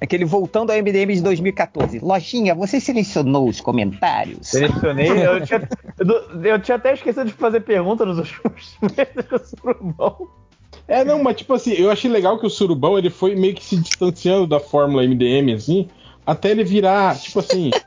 Aquele 0.00 0.26
voltando 0.26 0.70
ao 0.70 0.76
MDM 0.76 1.14
de 1.14 1.22
2014. 1.22 2.00
Lojinha, 2.00 2.54
você 2.54 2.78
selecionou 2.78 3.48
os 3.48 3.60
comentários? 3.60 4.48
Selecionei. 4.48 5.08
Eu 5.08 5.40
tinha, 5.46 5.68
eu, 5.98 6.42
eu 6.44 6.60
tinha 6.60 6.76
até 6.76 6.92
esquecido 6.92 7.24
de 7.24 7.32
fazer 7.32 7.60
pergunta 7.60 8.04
nos 8.04 8.18
últimos 8.18 8.76
meses 8.82 9.28
do 9.30 9.38
Surubão. 9.38 10.28
É, 10.86 11.02
não, 11.04 11.22
mas 11.22 11.36
tipo 11.36 11.54
assim, 11.54 11.72
eu 11.72 11.90
achei 11.90 12.10
legal 12.10 12.38
que 12.38 12.46
o 12.46 12.50
Surubão 12.50 12.98
ele 12.98 13.08
foi 13.08 13.34
meio 13.34 13.54
que 13.54 13.64
se 13.64 13.76
distanciando 13.76 14.46
da 14.46 14.60
fórmula 14.60 15.02
MDM, 15.02 15.54
assim, 15.54 15.88
até 16.26 16.50
ele 16.50 16.64
virar, 16.64 17.18
tipo 17.18 17.40
assim. 17.40 17.70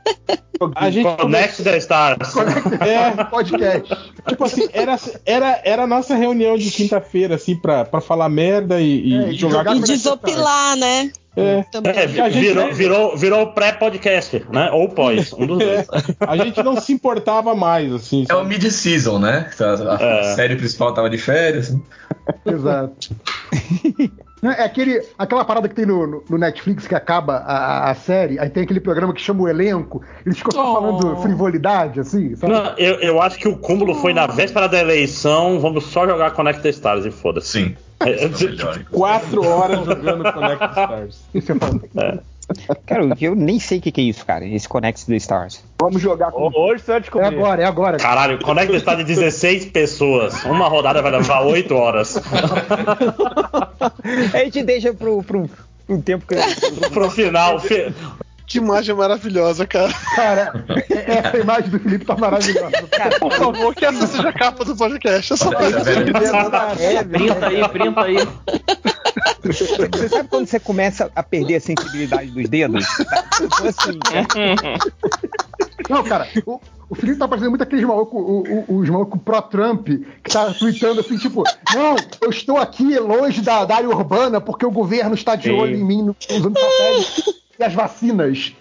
A 0.74 0.90
gente 0.90 1.16
Connect 1.16 1.62
the 1.62 1.76
Stars. 1.78 2.34
É, 2.80 3.22
podcast. 3.24 3.96
Tipo 4.26 4.44
assim, 4.44 4.68
era, 4.72 4.98
era, 5.24 5.60
era 5.64 5.82
a 5.84 5.86
nossa 5.86 6.16
reunião 6.16 6.58
de 6.58 6.68
quinta-feira, 6.72 7.36
assim, 7.36 7.54
pra, 7.54 7.84
pra 7.84 8.00
falar 8.00 8.28
merda 8.28 8.80
e, 8.80 9.14
É, 9.14 9.28
e 9.28 9.34
jogar 9.36 9.58
jogar 9.58 9.76
E 9.76 9.80
desopilar, 9.82 10.76
né? 10.76 11.12
É. 11.36 11.64
É, 11.84 12.20
a 12.22 12.28
gente 12.28 12.40
virou, 12.40 12.72
virou, 12.74 13.16
virou 13.16 13.46
pré-podcast, 13.52 14.44
né? 14.50 14.68
Ou 14.72 14.88
pós, 14.88 15.32
um 15.32 15.46
dos 15.46 15.58
dois. 15.58 15.86
A 16.18 16.36
gente 16.36 16.60
não 16.64 16.80
se 16.80 16.92
importava 16.92 17.54
mais, 17.54 17.92
assim. 17.92 18.26
É 18.28 18.34
o 18.34 18.44
mid-season, 18.44 19.20
né? 19.20 19.48
A, 19.60 19.94
a 19.94 20.02
É. 20.02 20.34
série 20.34 20.56
principal 20.56 20.92
tava 20.92 21.08
de 21.08 21.18
férias. 21.18 21.72
Exato. 22.44 23.10
É 24.42 24.62
aquele, 24.64 25.02
aquela 25.18 25.44
parada 25.44 25.68
que 25.68 25.74
tem 25.74 25.84
no, 25.86 26.06
no- 26.06 26.24
no 26.28 26.38
Netflix 26.38 26.86
que 26.86 26.94
acaba 26.94 27.38
a, 27.38 27.90
a- 27.90 27.94
série, 27.94 28.38
aí 28.38 28.48
tem 28.48 28.62
aquele 28.62 28.78
programa 28.80 29.12
que 29.12 29.20
chama 29.20 29.42
o 29.42 29.48
elenco, 29.48 30.02
eles 30.24 30.38
ficam 30.38 30.52
só 30.52 30.70
Oh. 30.70 30.74
falando 30.74 31.16
frivolidade, 31.22 32.00
assim, 32.00 32.36
sabe? 32.36 32.52
Não, 32.52 32.74
eu, 32.78 32.94
eu 33.00 33.20
acho 33.22 33.38
que 33.38 33.48
o 33.48 33.56
cúmulo 33.56 33.94
foi 33.96 34.12
na 34.14 34.26
véspera 34.26 34.68
da 34.68 34.78
eleição. 34.78 35.58
Vamos 35.60 35.84
só 35.86 36.06
jogar 36.06 36.30
Connect 36.32 36.62
the 36.62 36.68
Stars 36.70 37.04
e 37.04 37.10
foda-se. 37.10 37.48
Sim. 37.64 37.76
É, 38.00 38.28
Melhor. 38.28 38.78
Quatro 38.92 39.44
horas 39.44 39.84
jogando 39.84 40.32
Connect 40.32 40.64
Stars. 40.70 41.20
Isso 41.34 41.52
é 41.52 41.54
foda. 41.56 42.22
Cara, 42.86 43.06
eu- 43.20 43.34
nem 43.34 43.60
sei 43.60 43.78
o 43.78 43.82
que, 43.82 43.92
que 43.92 44.00
é 44.00 44.04
isso, 44.04 44.24
cara. 44.24 44.46
Esse 44.46 44.68
Connect 44.68 45.04
the 45.06 45.16
Stars. 45.16 45.62
Vamos 45.80 46.00
jogar 46.00 46.30
com. 46.32 46.50
Hoje 46.54 46.82
você 46.82 46.92
vai 46.92 46.96
É 46.96 47.00
descobrir. 47.00 47.26
agora, 47.26 47.62
é 47.62 47.64
agora. 47.66 47.96
Caralho, 47.98 48.38
Connect 48.42 48.70
the 48.72 48.78
Stars 48.78 48.98
de 48.98 49.04
16 49.04 49.66
pessoas. 49.66 50.44
Uma 50.44 50.68
rodada 50.68 51.02
vai 51.02 51.10
levar 51.12 51.42
8 51.42 51.74
horas. 51.74 52.16
A 54.34 54.38
gente 54.44 54.62
deixa 54.62 54.92
pro, 54.94 55.22
pro, 55.22 55.48
pro 55.86 56.02
tempo 56.02 56.24
que. 56.26 56.34
Pro 56.90 57.10
final. 57.10 57.60
Que 58.48 58.58
imagem 58.58 58.94
maravilhosa, 58.94 59.66
cara. 59.66 59.92
Cara, 60.16 60.64
é- 60.88 61.18
essa 61.18 61.36
imagem 61.38 61.68
do 61.70 61.78
Felipe 61.78 62.04
tá 62.06 62.16
maravilhosa. 62.16 62.70
Cara, 62.90 63.18
Por 63.18 63.32
favor, 63.32 63.74
que 63.74 63.84
essa 63.84 64.06
seja 64.06 64.30
a 64.30 64.32
capa 64.32 64.64
do 64.64 64.74
podcast. 64.74 65.30
Eu 65.30 65.36
só 65.36 65.50
Olha, 65.50 65.80
velho. 65.84 66.16
é, 66.80 67.04
Printa 67.04 67.46
aí, 67.46 67.68
printa 67.68 68.00
aí. 68.02 68.16
Você 69.44 70.08
sabe 70.08 70.28
quando 70.28 70.46
você 70.46 70.58
começa 70.58 71.10
a 71.14 71.22
perder 71.22 71.56
a 71.56 71.60
sensibilidade 71.60 72.30
dos 72.30 72.48
dedos? 72.48 72.86
Tipo 73.36 73.68
assim, 73.68 73.98
Não, 75.88 76.02
cara, 76.04 76.26
o, 76.46 76.60
o 76.90 76.94
Felipe 76.94 77.18
tá 77.18 77.28
parecendo 77.28 77.50
muito 77.50 77.62
aqueles 77.62 77.84
malucos, 77.84 78.44
os 78.68 78.88
malucos 78.88 79.20
pró-Trump, 79.24 79.88
que 79.88 80.30
tá 80.30 80.52
tweetando 80.54 81.00
assim, 81.00 81.16
tipo, 81.18 81.44
não, 81.74 81.96
eu 82.20 82.30
estou 82.30 82.58
aqui 82.58 82.98
longe 82.98 83.40
da, 83.42 83.64
da 83.64 83.76
área 83.76 83.88
urbana 83.88 84.40
porque 84.40 84.66
o 84.66 84.70
governo 84.70 85.14
está 85.14 85.34
de 85.36 85.44
Sim. 85.50 85.54
olho 85.58 85.76
em 85.76 85.84
mim 85.84 86.14
usando 86.30 86.58
satélite 86.58 87.38
e 87.58 87.64
as 87.64 87.74
vacinas. 87.74 88.52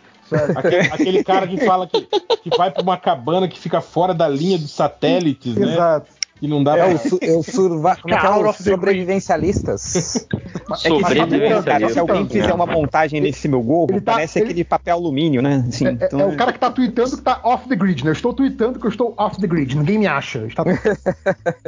Aquele, 0.56 0.78
aquele 0.92 1.24
cara 1.24 1.48
que 1.48 1.58
fala 1.66 1.88
que, 1.88 2.02
que 2.02 2.58
vai 2.58 2.70
pra 2.70 2.84
uma 2.84 2.98
cabana 2.98 3.48
que 3.48 3.58
fica 3.58 3.80
fora 3.80 4.14
da 4.14 4.28
linha 4.28 4.58
dos 4.58 4.72
satélites, 4.72 5.56
né? 5.56 5.72
Exato. 5.74 6.08
E 6.40 6.48
não 6.48 6.64
dá 6.64 6.78
É 6.78 6.84
pra. 6.84 6.94
o, 6.94 6.98
su, 7.10 7.18
é 7.22 7.32
o 7.32 7.42
surva, 7.42 7.96
como 7.96 8.14
é 8.14 8.20
que 8.20 8.26
é? 8.26 8.30
Os 8.30 8.48
of 8.48 8.64
the 8.64 8.70
sobrevivencialistas. 8.72 10.28
É 10.70 10.74
que, 10.74 10.90
Sobrevivencialismo. 10.90 11.64
cara, 11.64 11.90
se 11.90 11.98
alguém 11.98 12.28
fizer 12.28 12.54
uma 12.54 12.66
montagem 12.66 13.22
nesse 13.22 13.48
meu 13.48 13.62
gorro, 13.64 14.02
tá- 14.02 14.14
parece 14.14 14.40
ele- 14.40 14.48
aquele 14.50 14.64
papel 14.66 14.98
alumínio, 14.98 15.42
né? 15.42 15.64
Assim, 15.68 15.86
É, 15.86 15.90
é- 15.92 15.94
então- 15.94 16.20
é 16.20 16.26
o 16.26 16.36
cara 16.36 16.52
que 16.52 16.60
tá 16.60 16.70
tweetando 16.70 17.16
que 17.16 17.24
tá 17.24 17.40
off 17.44 17.70
the 17.70 17.76
grid, 17.78 18.04
né? 18.04 18.10
Eu 18.10 18.14
estou 18.14 18.34
tweetando 18.34 18.78
que 18.78 18.86
eu 18.86 18.90
estou 18.90 19.14
off 19.18 19.40
the 19.40 19.48
grid, 19.48 19.78
ninguém 19.78 19.98
me 19.98 20.08
acha. 20.08 20.40
Está... 20.46 20.64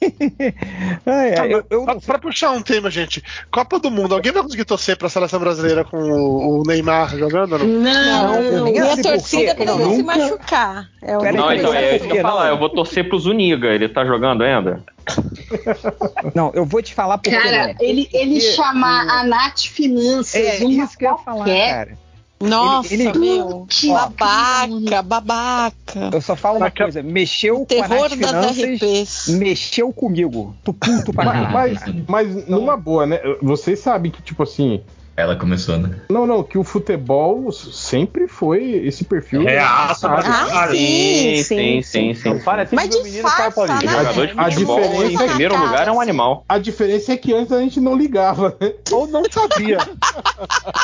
Ai, 1.06 1.34
ai, 1.38 1.52
eu- 1.54 1.64
eu 1.70 1.84
Pra, 1.84 1.94
pra 1.96 2.18
puxar 2.18 2.50
um 2.52 2.62
tema, 2.62 2.90
gente. 2.90 3.22
Copa 3.50 3.78
do 3.78 3.90
Mundo. 3.90 4.14
Alguém 4.14 4.32
vai 4.32 4.42
conseguir 4.42 4.64
torcer 4.64 4.96
pra 4.96 5.08
seleção 5.08 5.38
brasileira 5.40 5.84
com 5.84 5.96
o, 5.98 6.60
o 6.60 6.62
Neymar 6.66 7.16
jogando? 7.16 7.52
ou 7.54 7.58
Não? 7.64 8.42
Não, 8.42 8.64
sei 8.66 8.80
por 8.96 9.02
torcida 9.02 9.54
pra 9.54 9.64
não 9.66 9.94
se 9.96 10.02
machucar. 10.02 10.88
É 11.02 11.16
o 11.18 11.20
Não, 11.32 11.52
então, 11.52 11.74
é 11.74 11.96
isso 11.96 12.06
que 12.08 12.16
eu 12.16 12.22
falar. 12.22 12.44
Não. 12.44 12.50
Eu 12.50 12.58
vou 12.58 12.68
torcer 12.70 13.08
pro 13.08 13.18
Zuniga. 13.18 13.68
Ele 13.68 13.88
tá 13.88 14.04
jogando 14.04 14.42
ainda? 14.42 14.82
Não, 16.34 16.50
eu 16.54 16.64
vou 16.64 16.80
te 16.82 16.94
falar 16.94 17.18
por 17.18 17.30
Cara, 17.30 17.74
quê. 17.74 17.84
ele, 17.84 18.08
ele 18.12 18.34
Porque- 18.40 18.52
chamar 18.52 19.08
a 19.08 19.24
Nath 19.24 19.60
Finanças 19.66 20.34
É 20.34 20.58
uma 20.64 20.84
isso 20.84 20.96
que 20.96 21.04
eu 21.04 21.10
ia 21.12 21.16
falar, 21.18 21.44
cara. 21.46 21.98
Nossa, 22.42 22.94
Ele- 22.94 23.08
ele- 23.08 23.18
meu. 23.18 23.66
Ó, 23.88 23.92
Babaca, 23.92 25.02
babaca. 25.02 26.10
Eu 26.12 26.20
só 26.22 26.34
falo 26.34 26.56
uma 26.56 26.70
coisa, 26.70 27.02
mexeu 27.02 27.56
com 27.56 27.62
a 27.64 27.66
terror 27.66 27.88
Nath 27.88 28.18
das 28.18 28.56
Finanças, 28.56 28.80
RPs. 28.80 29.28
mexeu 29.28 29.92
comigo. 29.92 30.54
Tô 30.64 30.72
puto 30.72 31.12
pra 31.12 31.24
caralho. 31.26 31.52
Mas, 31.52 31.78
cara. 31.78 32.04
mas 32.08 32.48
numa 32.48 32.76
boa, 32.78 33.04
né? 33.06 33.20
Vocês 33.42 33.78
sabem 33.80 34.10
que, 34.10 34.22
tipo 34.22 34.42
assim. 34.42 34.80
Ela 35.20 35.36
começou, 35.36 35.76
né? 35.76 35.96
Não, 36.08 36.26
não, 36.26 36.42
que 36.42 36.56
o 36.56 36.64
futebol 36.64 37.52
sempre 37.52 38.26
foi 38.26 38.62
esse 38.86 39.04
perfil. 39.04 39.44
Reaça 39.44 40.08
pra 40.08 40.18
Ah, 40.20 40.22
caralho. 40.22 40.72
sim, 40.76 41.42
sim, 41.44 41.82
sim, 41.82 42.14
sim. 42.14 42.38
Para 42.38 42.62
assim 42.62 42.74
Mas 42.76 42.88
disfarça, 42.88 43.66
né? 43.66 43.80
Jogador 43.82 44.26
de 44.26 44.32
A 44.38 44.44
futebol, 44.50 44.80
diferença 44.80 45.12
em 45.12 45.14
é 45.14 45.18
que- 45.18 45.28
primeiro 45.28 45.56
lugar, 45.58 45.88
é 45.88 45.92
um 45.92 46.00
animal. 46.00 46.44
A 46.48 46.58
diferença 46.58 47.12
é 47.12 47.16
que 47.16 47.34
antes 47.34 47.52
a 47.52 47.60
gente 47.60 47.80
não 47.80 47.94
ligava, 47.96 48.56
né? 48.60 48.72
Ou 48.90 49.06
não 49.06 49.22
sabia. 49.30 49.78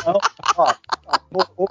Não, 0.06 0.20
ó, 0.58 0.74
ó, 1.34 1.66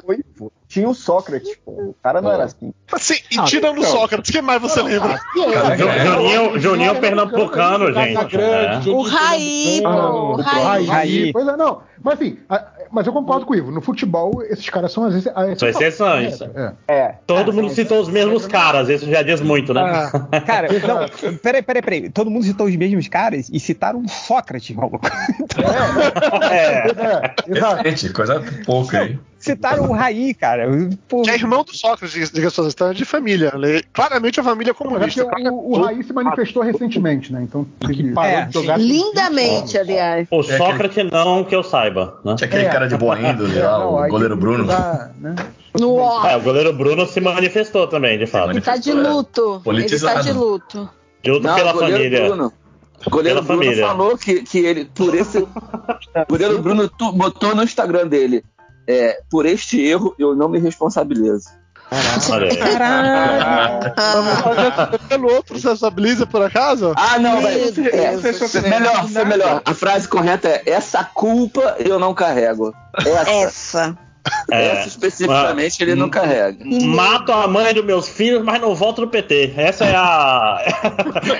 tinha 0.76 0.90
o 0.90 0.94
Sócrates, 0.94 1.56
pô. 1.64 1.72
O 1.72 1.96
cara 2.04 2.22
não 2.22 2.30
era 2.32 2.44
assim. 2.44 2.74
Assim, 2.92 3.16
e 3.32 3.40
Ah, 3.40 3.44
tirando 3.46 3.80
o. 3.80 3.84
Sócrates, 3.86 4.30
quem 4.30 4.42
mais 4.42 4.62
você 4.62 4.82
lembra? 4.82 5.18
Cara, 5.54 5.78
Ju- 5.78 5.88
é, 5.90 6.06
Juninho, 6.06 6.60
Juninho 6.60 6.96
Pernambucano, 7.00 7.94
gente. 7.94 8.36
É. 8.38 8.82
O 8.90 9.02
Raí, 9.02 9.80
pô. 9.82 9.90
O 9.90 10.42
Aí, 10.46 10.86
Raí. 10.86 10.90
Aí. 10.92 11.32
Pois 11.34 11.48
é, 11.48 11.56
não. 11.56 11.82
Mas 12.04 12.16
assim, 12.16 12.38
a- 12.50 12.66
mas 12.92 13.08
eu 13.08 13.14
concordo 13.14 13.46
com 13.46 13.54
o 13.54 13.56
Ivo. 13.56 13.72
No 13.72 13.82
futebol, 13.82 14.44
esses 14.44 14.70
caras 14.70 14.92
são 14.92 15.06
às 15.06 15.14
vezes. 15.14 15.32
São 15.58 15.68
exceções. 15.70 16.40
É, 16.42 16.74
É. 16.88 17.16
Todo 17.26 17.54
mundo 17.54 17.70
citou 17.70 18.00
os 18.02 18.10
mesmos 18.10 18.46
caras, 18.46 18.90
isso 18.90 19.10
já 19.10 19.22
diz 19.22 19.40
muito, 19.42 19.74
né? 19.74 20.12
Cara, 20.46 20.68
não, 20.86 21.38
peraí, 21.40 21.62
peraí, 21.62 21.82
peraí. 21.82 22.10
Todo 22.10 22.30
mundo 22.30 22.44
citou 22.44 22.68
os 22.68 22.76
mesmos 22.76 23.08
caras 23.08 23.50
e 23.52 23.60
citaram 23.60 24.06
Sócrates, 24.08 24.76
maluco. 24.76 25.00
É. 26.52 26.88
é, 26.90 27.36
exato. 27.58 27.84
Gente, 27.90 28.10
coisa 28.14 28.44
pouca 28.66 29.00
aí. 29.00 29.18
Citaram 29.46 29.90
o 29.90 29.94
Raí, 29.94 30.34
cara. 30.34 30.68
Pô, 31.08 31.22
Que 31.22 31.30
é 31.32 31.36
irmão 31.36 31.64
do 31.64 31.76
Sócrates, 31.76 32.32
diga-se 32.32 32.56
de 32.62 32.76
passagem, 32.76 32.96
de 32.98 33.06
família. 33.06 33.52
Ele- 33.56 33.84
Claramente 33.94 34.40
a 34.40 34.44
família 34.44 34.72
é 34.72 34.74
comunista. 34.74 35.24
porque 35.26 35.48
o, 35.48 35.54
o 35.72 35.82
Raí 35.82 36.04
se 36.04 36.12
manifestou 36.14 36.64
recentemente, 36.64 37.32
né? 37.32 37.42
Então. 37.44 37.66
teve- 37.80 38.12
Parou 38.14 38.32
É, 38.32 38.46
de 38.46 38.54
jogar. 38.54 38.78
Lindamente, 38.80 39.78
aliás. 39.78 40.28
O 40.32 40.44
Sócrates 40.44 41.10
não 41.12 41.44
que 41.44 41.56
eu 41.56 41.64
saiba, 41.64 42.20
né? 42.26 42.36
Tinha 42.36 42.48
aquele 42.48 42.66
É. 42.66 42.70
cara 42.70 42.88
de 42.88 42.98
boa 42.98 43.20
índole 43.20 43.58
É, 43.58 43.64
lá, 43.64 43.80
não, 43.80 43.96
o 44.04 44.08
goleiro 44.08 44.36
que 44.36 44.42
Bruno. 44.42 44.64
usar, 44.64 45.12
né? 45.20 45.36
No 45.80 45.96
ó, 45.98 46.26
É, 46.28 46.38
o 46.38 46.42
goleiro 46.42 46.72
Bruno 46.74 47.06
se 47.06 47.20
manifestou 47.20 47.88
também, 47.88 48.18
de 48.18 48.26
fato. 48.26 48.50
ele 48.52 48.62
tá 48.62 48.78
de 48.78 48.92
luto. 48.94 49.62
Ele 49.66 50.00
tá 50.00 50.22
de 50.22 50.32
luto. 50.32 50.90
De 51.22 51.32
luto 51.32 51.46
Não, 51.48 51.56
pela 51.56 51.74
família. 51.74 52.26
Bruno. 52.26 52.54
O 53.06 53.10
goleiro 53.10 53.42
Bruno 53.44 53.62
família. 53.62 53.86
falou 53.88 54.18
que, 54.18 54.42
que 54.44 54.60
ele, 54.60 54.86
por 54.86 55.14
esse. 55.14 55.40
o 55.40 55.48
goleiro 56.30 56.60
Bruno 56.62 56.88
tu- 56.90 57.12
botou 57.12 57.54
no 57.54 57.62
Instagram 57.64 58.08
dele. 58.08 58.44
É, 58.88 59.22
por 59.30 59.46
este 59.46 59.82
erro, 59.82 60.16
eu 60.20 60.36
não 60.36 60.50
me 60.50 60.60
responsabilizo. 60.60 61.50
Olha 62.32 62.50
aí. 62.50 62.58
Pelo 65.08 65.32
outro, 65.32 65.60
você 65.60 65.72
estabiliza 65.72 66.26
por 66.26 66.42
acaso? 66.42 66.94
Ah, 66.96 67.20
não, 67.20 67.42
mas. 67.42 67.78
É, 67.78 68.18
melhor, 68.68 69.08
melhor. 69.26 69.62
A 69.64 69.74
frase 69.74 70.08
correta 70.08 70.48
é: 70.48 70.64
essa 70.66 71.04
culpa 71.04 71.76
eu 71.80 72.00
não 72.00 72.14
carrego. 72.14 72.74
Essa. 73.06 73.32
Essa. 73.32 73.98
Essa 74.50 74.88
especificamente 74.88 75.82
ele 75.84 75.96
não 75.96 76.10
carrega. 76.10 76.58
Mato 76.84 77.32
a 77.32 77.48
mãe 77.48 77.74
dos 77.74 77.84
meus 77.86 78.08
filhos, 78.10 78.44
mas 78.44 78.60
não 78.62 78.74
volto 78.76 79.02
no 79.02 79.08
PT. 79.08 79.54
Essa 79.56 79.86
é 79.86 79.96
a, 79.96 80.62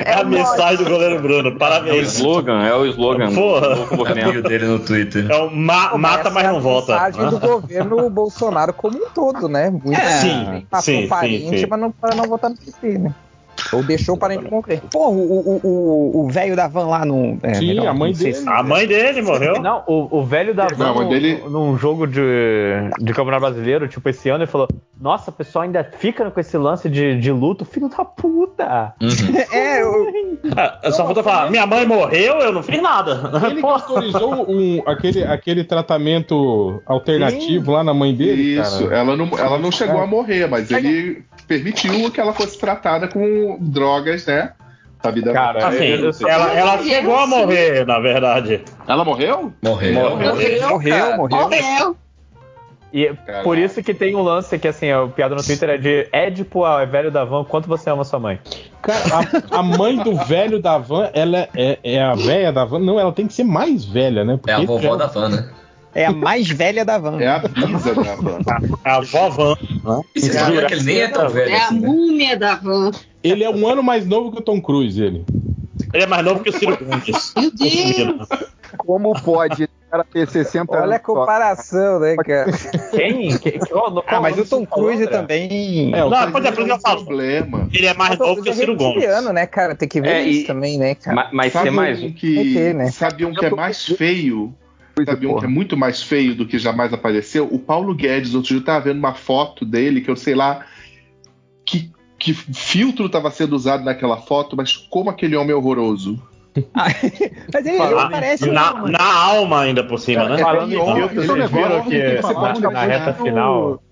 é 0.06 0.14
a 0.20 0.24
mensagem 0.24 0.84
do 0.84 0.90
goleiro 0.90 1.22
Bruno. 1.22 1.50
É 1.50 1.52
o 1.54 1.58
Parabéns. 1.58 2.16
slogan, 2.16 2.64
é 2.64 2.74
o 2.76 2.86
slogan. 2.86 3.34
Porra. 3.34 3.76
do 3.76 3.96
movimento. 3.96 4.42
dele 4.44 4.66
no 4.66 4.80
Twitter. 4.80 5.30
É 5.30 5.36
o 5.38 5.50
ma- 5.50 5.98
mata, 5.98 6.30
mas 6.30 6.48
não 6.48 6.60
volta. 6.62 6.96
A 6.96 7.06
mensagem 7.08 7.30
do 7.30 7.40
governo 7.40 8.10
Bolsonaro 8.10 8.74
como 8.74 8.98
um 8.98 9.10
todo, 9.10 9.48
né? 9.48 9.70
Muita 9.70 10.02
É. 10.02 10.20
Sim, 10.20 10.68
sim, 10.82 11.08
parente, 11.08 11.50
sim, 11.50 11.58
sim. 11.58 11.66
mas 11.70 11.80
não, 11.80 11.92
para 11.92 12.16
não 12.16 12.26
votar 12.26 12.50
no 12.50 12.58
PT, 12.58 12.98
né? 12.98 13.14
Ou 13.72 13.84
deixou 13.84 14.16
o 14.16 14.18
parente 14.18 14.50
morrer. 14.50 14.82
Pô, 14.92 15.10
o- 15.10 15.40
o 15.40 15.62
o- 15.64 16.22
o 16.26 16.30
velho 16.30 16.56
da 16.56 16.68
van 16.68 16.88
lá 16.88 17.04
no. 17.06 17.38
é, 17.44 17.54
Sim, 17.56 17.68
melhor, 17.68 17.88
a 17.88 17.94
mãe 17.94 18.14
dele. 18.14 18.34
se- 18.34 18.48
A 18.50 18.62
mãe 18.64 18.88
dele 18.88 19.22
morreu. 19.22 19.60
Não, 19.62 19.84
o, 19.88 20.20
o 20.20 20.24
velho 20.24 20.54
da 20.54 20.68
van 20.68 20.86
Não, 20.94 21.02
num- 21.04 21.10
dele- 21.10 21.42
num 21.50 21.78
jogo 21.78 22.06
de, 22.08 22.22
de 23.00 23.14
campeonato 23.14 23.42
brasileiro, 23.42 23.88
tipo, 23.88 24.08
esse 24.10 24.30
ano, 24.30 24.44
ele 24.44 24.52
falou: 24.52 24.68
Nossa, 25.00 25.30
o 25.30 25.34
pessoal 25.34 25.64
ainda 25.64 25.84
fica 25.84 26.30
com 26.32 26.40
esse 26.40 26.58
lance 26.58 26.88
de, 26.90 27.20
de 27.20 27.32
luto, 27.32 27.66
filho 27.66 27.90
da 27.90 28.06
puta. 28.06 28.94
É, 29.52 29.82
eu, 29.82 30.08
Ah, 30.56 30.80
Eu 30.84 30.92
só 30.92 31.06
falta 31.06 31.24
falar, 31.24 31.50
minha 31.50 31.66
mãe 31.66 31.86
morreu, 31.86 32.36
eu 32.40 32.52
não 32.54 32.62
fiz 32.64 32.82
nada. 32.82 33.32
Ele 33.50 33.62
autorizou 33.66 34.50
um, 34.50 34.82
aquele, 34.86 35.24
aquele 35.24 35.64
tratamento 35.64 36.82
alternativo 36.86 37.72
lá 37.72 37.84
na 37.84 37.94
mãe 37.94 38.14
dele, 38.14 38.60
Isso, 38.60 38.84
cara. 38.84 38.98
ela 38.98 39.16
não, 39.18 39.28
ela 39.38 39.58
não 39.58 39.72
chegou 39.72 40.00
a 40.02 40.08
morrer, 40.08 40.48
mas 40.48 40.70
ele 40.72 41.24
permitiu 41.48 42.12
que 42.12 42.20
ela 42.20 42.34
fosse 42.34 42.58
tratada 42.58 43.08
com 43.08 43.58
drogas, 43.60 44.26
né? 44.26 44.54
Da 45.02 45.12
vida 45.12 45.32
Cara, 45.34 45.68
Assim, 45.68 45.86
eu- 45.86 46.12
eu- 46.12 46.28
ela, 46.28 46.54
ela 46.54 46.84
chegou 46.84 47.16
a 47.16 47.28
morrer, 47.28 47.86
na 47.86 48.00
verdade. 48.00 48.64
Ela 48.88 49.06
morreu? 49.06 49.54
Morreu. 49.64 49.94
Morreu. 49.94 50.70
morreu, 50.70 51.18
morreu. 51.18 51.40
Morreu. 51.42 51.96
E 52.94 53.12
por 53.44 53.58
isso 53.58 53.84
que 53.84 53.94
tem 53.94 54.16
um 54.16 54.22
lance 54.22 54.58
que, 54.58 54.68
assim, 54.70 54.92
o 54.94 55.10
piada 55.10 55.36
no 55.36 55.44
Twitter 55.44 55.70
é 55.72 55.78
de 55.78 56.08
Édipo 56.14 56.64
a 56.64 56.86
velho 56.86 57.12
da 57.12 57.26
van, 57.26 57.44
quanto 57.44 57.68
você 57.68 57.90
ama 57.90 58.06
sua 58.06 58.20
mãe? 58.20 58.40
Cara, 58.82 59.00
a, 59.52 59.60
a 59.60 59.62
mãe 59.64 59.98
do 59.98 60.16
velho 60.16 60.62
da 60.62 60.78
van, 60.78 61.10
ela 61.14 61.50
é, 61.54 61.78
é 61.84 62.02
a 62.02 62.16
velha 62.16 62.54
da 62.54 62.64
van? 62.64 62.80
Não, 62.80 62.98
ela 62.98 63.12
tem 63.12 63.28
que 63.28 63.34
ser 63.34 63.44
mais 63.44 63.84
velha, 63.84 64.24
né? 64.24 64.38
Porque 64.38 64.50
É 64.50 64.54
a 64.54 64.60
vovó 64.62 64.96
da 64.96 65.08
van, 65.08 65.28
né? 65.28 65.50
É 65.96 66.06
a 66.06 66.12
mais 66.12 66.48
velha 66.50 66.84
da 66.84 66.98
van. 66.98 67.20
É 67.22 67.28
a 67.28 67.40
Bisa 67.40 67.96
da 67.96 68.16
van. 68.16 68.40
É 68.84 68.90
a 68.90 69.00
vovó. 69.00 69.56
E 70.14 70.20
vocês 70.20 70.46
viram 70.48 70.68
que 70.68 70.74
ele 70.74 70.84
nem 70.84 71.00
é 71.02 71.08
tão 71.08 71.30
velho 71.30 71.50
É 71.52 71.58
a 71.60 71.66
assim, 71.68 71.80
né? 71.80 71.88
múmia 71.88 72.38
da 72.38 72.56
van. 72.56 72.92
Ele 73.24 73.44
é 73.44 73.50
um 73.50 73.66
ano 73.68 73.82
mais 73.82 74.06
novo 74.06 74.32
que 74.32 74.40
o 74.40 74.42
Tom 74.42 74.62
Cruise, 74.62 75.02
ele. 75.02 75.26
Ele 75.94 76.04
é 76.04 76.08
mais 76.08 76.24
novo 76.26 76.42
que 76.44 76.50
o 76.50 76.54
Ciro 76.54 76.78
Gomes. 76.78 77.34
Meu 77.38 77.52
Deus. 77.52 78.28
Como 78.78 79.14
pode 79.22 79.64
o 79.64 79.70
cara 79.90 80.04
ter 80.04 80.28
60 80.28 80.70
Olha 80.74 80.82
a 80.82 80.84
anos? 80.86 80.98
só? 80.98 81.02
comparação, 81.04 82.00
né, 82.02 82.16
cara? 82.18 82.52
Quem? 82.92 83.38
Que- 83.38 83.52
que- 83.52 83.60
qual- 83.70 83.92
qual 83.94 84.04
Ah, 84.06 84.20
mas 84.22 84.38
o 84.38 84.44
Tom 84.46 84.66
Cruise 84.66 85.04
André? 85.04 85.18
também. 85.18 85.96
É, 85.96 86.04
o 86.04 86.10
Não, 86.10 86.26
Tom 86.26 86.32
pois 86.34 86.46
é, 86.46 86.50
isso 86.52 86.66
que 86.66 86.80
falo. 86.82 87.06
Problema. 87.06 87.70
Ele 87.74 87.86
é 87.86 87.94
mais 87.94 88.18
novo 88.20 88.44
que 88.44 88.50
o 88.50 88.54
Ciro 88.54 88.76
Gomes. 88.76 88.96
reptiliano, 88.96 89.32
né, 89.32 89.46
cara? 89.48 89.74
Tem 89.76 89.88
que 89.88 90.02
ver 90.02 90.10
É, 90.10 90.22
isso 90.24 90.42
e- 90.42 90.48
também, 90.48 90.78
né, 90.78 90.96
cara? 90.96 91.16
Ma- 91.16 91.30
Mas 91.32 91.54
Sabe 91.54 91.70
ser 91.70 91.72
mais 91.76 92.04
um 92.04 92.12
que, 92.12 92.54
ter, 92.54 92.74
né? 92.76 92.92
sabe 92.92 93.24
um 93.26 93.34
que 93.34 93.46
é 93.46 93.50
mais 93.50 93.86
feio? 93.86 94.54
Sabe 95.04 95.28
um 95.28 95.38
que 95.38 95.46
é 95.46 95.48
muito 95.48 95.76
mais 95.76 96.02
feio 96.02 96.36
do 96.36 96.46
que 96.48 96.58
jamais 96.58 96.94
apareceu? 96.94 97.48
O 97.52 97.60
Paulo 97.60 97.94
Guedes, 97.94 98.34
outro 98.34 98.50
dia 98.50 98.58
eu 98.58 98.64
tava 98.64 98.86
vendo 98.86 98.98
uma 99.00 99.14
foto 99.14 99.66
dele, 99.66 100.00
que 100.02 100.10
eu 100.10 100.16
sei 100.16 100.36
lá 100.36 100.66
que, 101.66 101.92
que 102.18 102.34
filtro 102.34 103.08
estava 103.08 103.30
sendo 103.32 103.56
usado 103.56 103.84
naquela 103.84 104.18
foto, 104.18 104.56
mas 104.56 104.76
como 104.78 105.10
aquele 105.10 105.36
homem 105.36 105.52
é 105.52 105.56
horroroso. 105.56 106.22
Mas 106.74 107.66
ele, 107.66 107.82
ele 107.82 108.10
parece. 108.10 108.50
Na, 108.50 108.88
na 108.88 109.14
alma 109.14 109.60
ainda 109.64 109.84
por 109.84 110.00
cima, 110.00 110.30
né? 110.30 110.38
Falando 110.38 110.72
em 110.72 110.78
filtro, 110.78 111.22
é 111.22 111.26
vocês 111.28 111.52
viram 111.52 111.84
que 111.84 111.90
que 111.90 112.22
na 112.42 112.54
depois 112.54 112.88
reta 112.88 113.14
que 113.14 113.22
o- 113.22 113.26
final. 113.26 113.84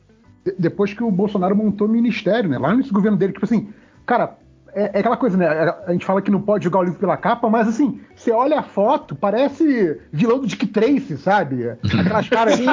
de- 0.45 0.55
Depois 0.57 0.93
que 0.93 1.03
o 1.03 1.11
Bolsonaro 1.11 1.53
montou 1.57 1.87
o 1.87 1.91
ministério, 1.91 2.49
né? 2.49 2.57
Lá 2.57 2.73
nesse 2.73 2.89
governo 2.89 3.17
dele, 3.17 3.33
tipo 3.33 3.43
assim, 3.43 3.67
cara, 4.05 4.37
é, 4.75 4.91
é 4.93 4.99
aquela 4.99 5.17
coisa, 5.17 5.37
né? 5.37 5.47
A 5.87 5.91
gente 5.91 6.05
fala 6.05 6.21
que 6.21 6.31
não 6.31 6.41
pode 6.41 6.63
jogar 6.63 6.79
o 6.79 6.83
livro 6.83 6.99
pela 6.99 7.17
capa, 7.17 7.49
mas 7.49 7.67
assim, 7.67 7.99
você 8.15 8.31
olha 8.31 8.59
a 8.59 8.63
foto, 8.63 9.15
parece 9.15 9.99
vilão 10.11 10.39
do 10.39 10.47
Dick 10.47 10.65
Tracy, 10.67 11.17
sabe? 11.17 11.69
Aquelas 11.99 12.29
caras. 12.29 12.55
Sim, 12.55 12.65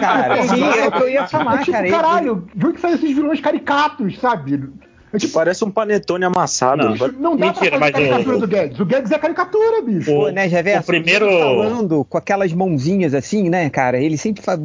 cara. 0.00 0.42
Sim, 0.42 0.62
é 0.62 0.88
o 0.88 0.92
que 0.92 1.02
eu 1.02 1.08
ia 1.08 1.26
falar, 1.26 1.54
é 1.56 1.58
tipo, 1.58 1.72
cara. 1.72 1.86
Ele- 1.86 1.96
caralho, 1.96 2.48
de 2.54 2.66
onde 2.66 2.74
que 2.74 2.80
saem 2.80 2.94
esses 2.94 3.14
vilões 3.14 3.40
caricatos, 3.40 4.18
sabe? 4.18 4.68
É 5.10 5.16
tipo, 5.16 5.32
Parece 5.32 5.64
um 5.64 5.70
panetone 5.70 6.22
amassado. 6.26 6.82
Não. 6.90 7.08
não 7.12 7.34
dá 7.36 7.46
Mentira, 7.46 7.78
pra 7.78 7.90
fazer 7.90 7.92
caricatura 7.92 8.36
o- 8.36 8.40
do 8.40 8.46
Guedes. 8.46 8.78
O 8.78 8.84
Guedes 8.84 9.10
é 9.10 9.18
caricatura, 9.18 9.80
bicho. 9.80 10.04
Pô, 10.12 10.28
né, 10.28 10.44
Reverso? 10.44 10.82
o 10.82 10.86
primeiro- 10.86 11.26
falando 11.26 12.04
com 12.04 12.18
aquelas 12.18 12.52
mãozinhas 12.52 13.14
assim, 13.14 13.48
né, 13.48 13.70
cara? 13.70 13.98
Ele 13.98 14.18
sempre 14.18 14.42
faz. 14.42 14.60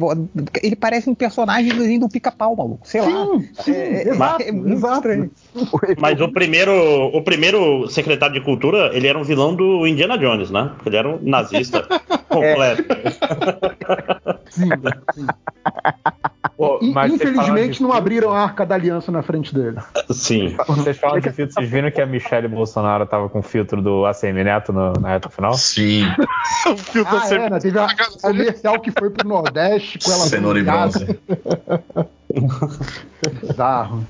Ele 0.62 0.76
parece 0.76 1.08
um 1.08 1.14
personagem 1.14 1.98
do 1.98 2.08
pica-pau, 2.10 2.54
maluco. 2.54 2.86
Sei 2.86 3.00
lá. 3.00 3.08
Sim, 3.08 3.48
sim, 3.54 3.72
É, 3.72 4.02
é- 4.02 4.08
exato, 4.10 4.42
é 4.42 4.52
muito 4.52 4.72
exato. 4.74 4.96
estranho. 4.96 5.30
Mas 5.98 6.20
o 6.20 6.28
primeiro, 6.32 6.72
o 7.12 7.22
primeiro 7.22 7.88
secretário 7.88 8.34
de 8.34 8.40
cultura, 8.40 8.90
ele 8.92 9.06
era 9.06 9.18
um 9.18 9.22
vilão 9.22 9.54
do 9.54 9.86
Indiana 9.86 10.18
Jones, 10.18 10.50
né? 10.50 10.70
Ele 10.84 10.96
era 10.96 11.08
um 11.08 11.18
nazista 11.22 11.82
completo. 12.28 12.84
Sim, 14.50 14.68
sim. 15.14 15.26
Pô, 16.56 16.78
infelizmente 16.82 17.82
não 17.82 17.92
abriram 17.92 18.32
a 18.32 18.40
arca 18.42 18.64
da 18.64 18.76
aliança 18.76 19.10
na 19.10 19.22
frente 19.22 19.52
dele. 19.52 19.76
Sim. 20.10 20.54
Vocês 20.68 20.96
falam 20.98 21.18
de 21.18 21.30
filtro, 21.30 21.54
vocês 21.54 21.68
viram 21.68 21.90
que 21.90 22.00
a 22.00 22.06
Michelle 22.06 22.46
Bolsonaro 22.46 23.04
tava 23.06 23.28
com 23.28 23.40
o 23.40 23.42
filtro 23.42 23.82
do 23.82 24.06
ACM 24.06 24.44
Neto 24.44 24.72
no- 24.72 24.92
na 24.94 25.08
reta 25.10 25.28
final? 25.28 25.54
Sim. 25.54 26.04
O 26.66 26.76
filtro 26.78 27.16
Ah, 27.18 27.28
é, 27.34 27.50
né? 27.50 27.58
Teve 27.58 27.78
a 27.78 27.86
comercial 28.22 28.80
que 28.80 28.90
foi 28.90 29.10
pro 29.10 29.28
Nordeste 29.28 29.98
com 29.98 30.10
ela 30.12 30.20
Cenoura 30.24 30.58
e 30.58 30.62
bronze. 30.62 31.18
Bizarro. 33.42 34.06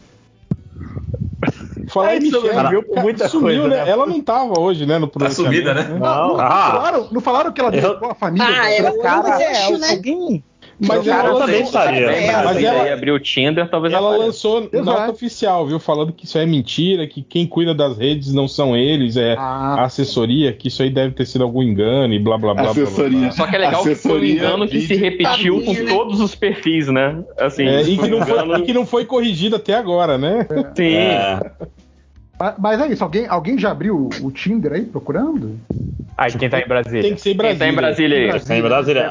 Falar 1.88 2.14
É 2.14 2.16
em 2.16 2.22
isso, 2.22 2.36
Michelle, 2.40 2.58
ela 2.58 2.70
viu 2.70 2.82
por 2.82 3.02
muita 3.02 3.28
sumiu, 3.28 3.62
coisa, 3.62 3.76
né? 3.76 3.84
né? 3.84 3.90
Ela 3.90 4.06
não 4.06 4.20
tava 4.20 4.58
hoje, 4.58 4.86
né, 4.86 4.98
no 4.98 5.06
Tá 5.06 5.30
sumida, 5.30 5.74
né? 5.74 5.86
Não, 5.90 5.98
Não. 5.98 6.40
Ah. 6.40 6.70
falaram, 6.72 7.08
não 7.12 7.20
falaram 7.20 7.52
que 7.52 7.60
ela 7.60 7.68
Eu- 7.74 7.90
deixou 7.90 8.10
a 8.10 8.14
família? 8.14 8.48
Ah, 8.48 8.70
é 8.72 8.90
o 8.90 8.98
Cara, 9.02 9.36
acho, 9.36 9.78
né? 9.78 9.90
Alguém. 9.90 10.42
Mas 10.80 11.06
Eu 11.06 11.12
ela, 11.12 11.38
também 11.38 11.62
estaria. 11.62 12.06
É, 12.10 12.32
mas 12.44 12.56
ela 12.62 12.78
ela- 12.82 12.92
abriu 12.94 13.14
o 13.14 13.20
Tinder, 13.20 13.68
talvez 13.70 13.94
ela 13.94 14.08
apareça. 14.08 14.26
lançou 14.26 14.58
Exato. 14.72 14.84
nota 14.84 15.10
oficial, 15.12 15.66
viu? 15.66 15.78
Falando 15.78 16.12
que 16.12 16.24
isso 16.24 16.36
é 16.36 16.44
mentira, 16.44 17.06
que 17.06 17.22
quem 17.22 17.46
cuida 17.46 17.72
das 17.72 17.96
redes 17.96 18.32
não 18.32 18.48
são 18.48 18.76
eles, 18.76 19.16
é 19.16 19.34
Ah. 19.38 19.76
a 19.78 19.84
assessoria, 19.84 20.52
que 20.52 20.68
isso 20.68 20.82
aí 20.82 20.90
deve 20.90 21.14
ter 21.14 21.26
sido 21.26 21.44
algum 21.44 21.62
engano 21.62 22.12
e 22.12 22.18
blá 22.18 22.36
blá 22.36 22.54
blá. 22.54 22.62
blá, 22.64 22.72
blá, 22.72 22.82
blá. 22.82 22.82
Assessoria. 22.92 23.30
Só 23.32 23.46
que 23.46 23.54
é 23.54 23.58
legal 23.58 23.82
que 23.82 23.94
foi 23.94 24.10
um 24.12 24.14
Assessoria, 24.16 24.32
engano 24.34 24.68
que 24.68 24.80
se 24.80 24.94
repetiu 24.96 25.60
com 25.62 25.74
Família. 25.74 25.94
todos 25.94 26.20
os 26.20 26.34
perfis, 26.34 26.88
né? 26.88 27.22
Assim, 27.38 27.66
É, 27.66 27.82
e, 27.82 27.96
que 27.96 28.08
não 28.08 28.20
foi, 28.22 28.32
engano- 28.32 28.56
e 28.58 28.62
que 28.62 28.72
não 28.72 28.84
foi 28.86 29.04
corrigido 29.04 29.56
até 29.56 29.74
agora, 29.74 30.18
né? 30.18 30.46
Sim. 30.76 30.94
É. 30.94 31.40
Mas- 32.38 32.54
Mas 32.58 32.80
é 32.80 32.88
isso, 32.88 33.04
alguém, 33.04 33.26
alguém 33.28 33.56
já 33.56 33.70
abriu 33.70 34.08
o 34.20 34.30
Tinder 34.32 34.72
aí 34.72 34.82
procurando? 34.82 35.56
Ah, 36.18 36.26
quem 36.28 36.50
tá 36.50 36.58
em 36.60 36.66
Brasília? 36.66 37.02
Tem 37.02 37.14
que 37.14 37.20
ser 37.20 37.30
em 37.30 37.36
Quem 37.38 37.56
tá 37.56 37.68
em 37.68 37.72
Brasília. 37.72 38.26
Brasília 38.32 38.52
aí? 38.52 38.58
Em 38.58 38.62
Brasília. 38.62 39.10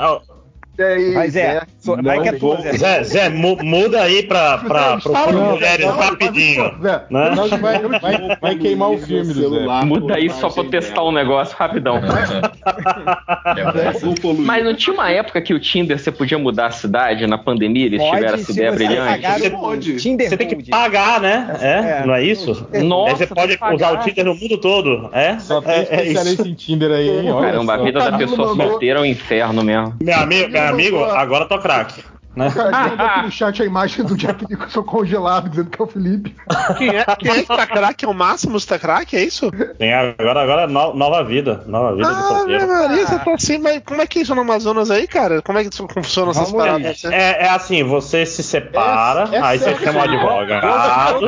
Ah, 0.79 0.83
Mas 1.13 1.35
é. 1.35 1.61
só- 1.79 1.95
vai 2.01 2.19
que 2.21 2.29
é 2.29 2.31
tua, 2.33 2.59
Zé. 2.61 2.73
Zé, 2.73 3.03
Zé, 3.03 3.29
mu- 3.29 3.57
muda 3.61 4.01
aí 4.01 4.23
pra, 4.23 4.57
pra, 4.57 4.97
pro 4.97 5.13
Mulheres 5.33 5.85
não, 5.85 5.95
rapidinho. 5.97 6.63
Zé, 6.81 7.01
Né? 7.11 7.29
Vai, 7.61 7.79
vai, 7.99 8.37
vai 8.41 8.55
queimar 8.55 8.89
o 8.89 8.97
filme 8.97 9.27
do 9.27 9.33
Zé. 9.35 9.41
celular. 9.41 9.85
Muda 9.85 10.15
aí 10.15 10.29
só 10.31 10.49
pra 10.49 10.63
eu 10.63 10.69
testar 10.71 11.03
um 11.03 11.11
negócio 11.11 11.55
rapidão. 11.55 12.01
Mas 14.39 14.63
não 14.63 14.73
tinha 14.75 14.93
uma 14.93 15.09
época 15.11 15.41
que 15.41 15.53
o 15.53 15.59
Tinder 15.59 15.99
você 15.99 16.11
podia 16.11 16.37
mudar 16.37 16.67
a 16.67 16.71
cidade 16.71 17.27
na 17.27 17.37
pandemia? 17.37 17.85
Eles 17.85 17.99
Pode, 18.01 18.15
tiveram 18.15 18.33
essa 18.35 18.51
ideia 18.51 18.71
você 18.71 18.75
brilhante? 18.77 19.27
Você 19.41 19.47
o 19.47 19.51
pode. 19.51 19.95
Tinder 19.97 20.29
Você 20.29 20.37
tem 20.37 20.47
que 20.47 20.69
pagar, 20.69 21.21
né? 21.21 21.55
É, 21.61 22.01
É. 22.01 22.05
não 22.05 22.13
é 22.15 22.23
isso? 22.23 22.67
Nossa, 22.83 23.11
Aí 23.11 23.17
você 23.17 23.27
pode 23.27 23.75
usar 23.75 23.91
o. 23.91 23.97
Tinder 24.03 24.25
no 24.25 24.35
mundo 24.35 24.57
todo. 24.57 25.09
É? 25.13 25.37
Só 25.39 25.61
tem 25.61 25.71
é, 25.73 25.77
é 25.77 25.81
isso. 25.81 25.93
especialista 26.01 26.47
em 26.47 26.53
Tinder 26.53 26.91
aí, 26.91 27.09
hein? 27.09 27.31
Caramba, 27.41 27.73
a 27.75 27.77
vida 27.77 27.99
da 27.99 28.17
pessoa 28.17 28.49
mandou- 28.55 28.69
solteira 28.71 28.99
é 28.99 29.01
um 29.01 29.05
inferno 29.05 29.63
mesmo. 29.63 29.95
Meu 30.01 30.17
amigo, 30.17 30.51
meu 30.51 30.62
amigo, 30.69 31.03
agora 31.03 31.45
tô 31.45 31.59
craque. 31.59 32.03
Né? 32.35 32.51
Cara, 32.51 32.77
aqui 33.05 33.25
no 33.25 33.31
chat 33.31 33.61
a 33.61 33.65
imagem 33.65 34.05
do 34.05 34.15
Jack 34.17 34.45
Nicholson 34.49 34.83
congelado, 34.83 35.49
dizendo 35.49 35.69
que 35.69 35.81
é 35.81 35.85
o 35.85 35.87
Felipe. 35.87 36.35
Quem 36.77 36.89
é, 36.89 37.05
quem 37.17 37.31
é 37.31 37.41
que 37.41 37.47
tá 37.47 37.65
craque? 37.67 38.05
É 38.05 38.07
o 38.07 38.13
Máximo 38.13 38.59
tá 38.61 38.79
craque? 38.79 39.15
É 39.15 39.23
isso? 39.23 39.51
Tem 39.77 39.93
agora, 39.93 40.41
agora 40.41 40.67
no- 40.67 40.93
nova 40.93 41.23
vida. 41.23 41.63
Nova 41.67 41.95
vida 41.95 42.07
de 42.13 42.19
Ah, 42.19 42.23
solteiro. 42.23 42.65
minha 42.65 42.79
Maria, 42.79 43.07
você 43.07 43.19
tá 43.19 43.33
assim, 43.33 43.57
mas 43.57 43.81
como 43.85 44.01
é 44.01 44.07
que 44.07 44.19
é 44.19 44.21
isso 44.21 44.35
no 44.35 44.41
Amazonas 44.41 44.89
aí, 44.91 45.07
cara? 45.07 45.41
Como 45.41 45.57
é 45.59 45.63
que 45.63 45.69
funciona 45.75 46.31
essas 46.31 46.51
Vamos 46.51 46.65
paradas? 46.65 47.03
É, 47.05 47.45
é 47.45 47.49
assim, 47.49 47.83
você 47.83 48.25
se 48.25 48.43
separa, 48.43 49.23
Essa- 49.23 49.45
aí 49.45 49.59
você 49.59 49.75
chama 49.75 49.99
o 49.99 50.03
é 50.03 50.07
advogado, 50.07 51.25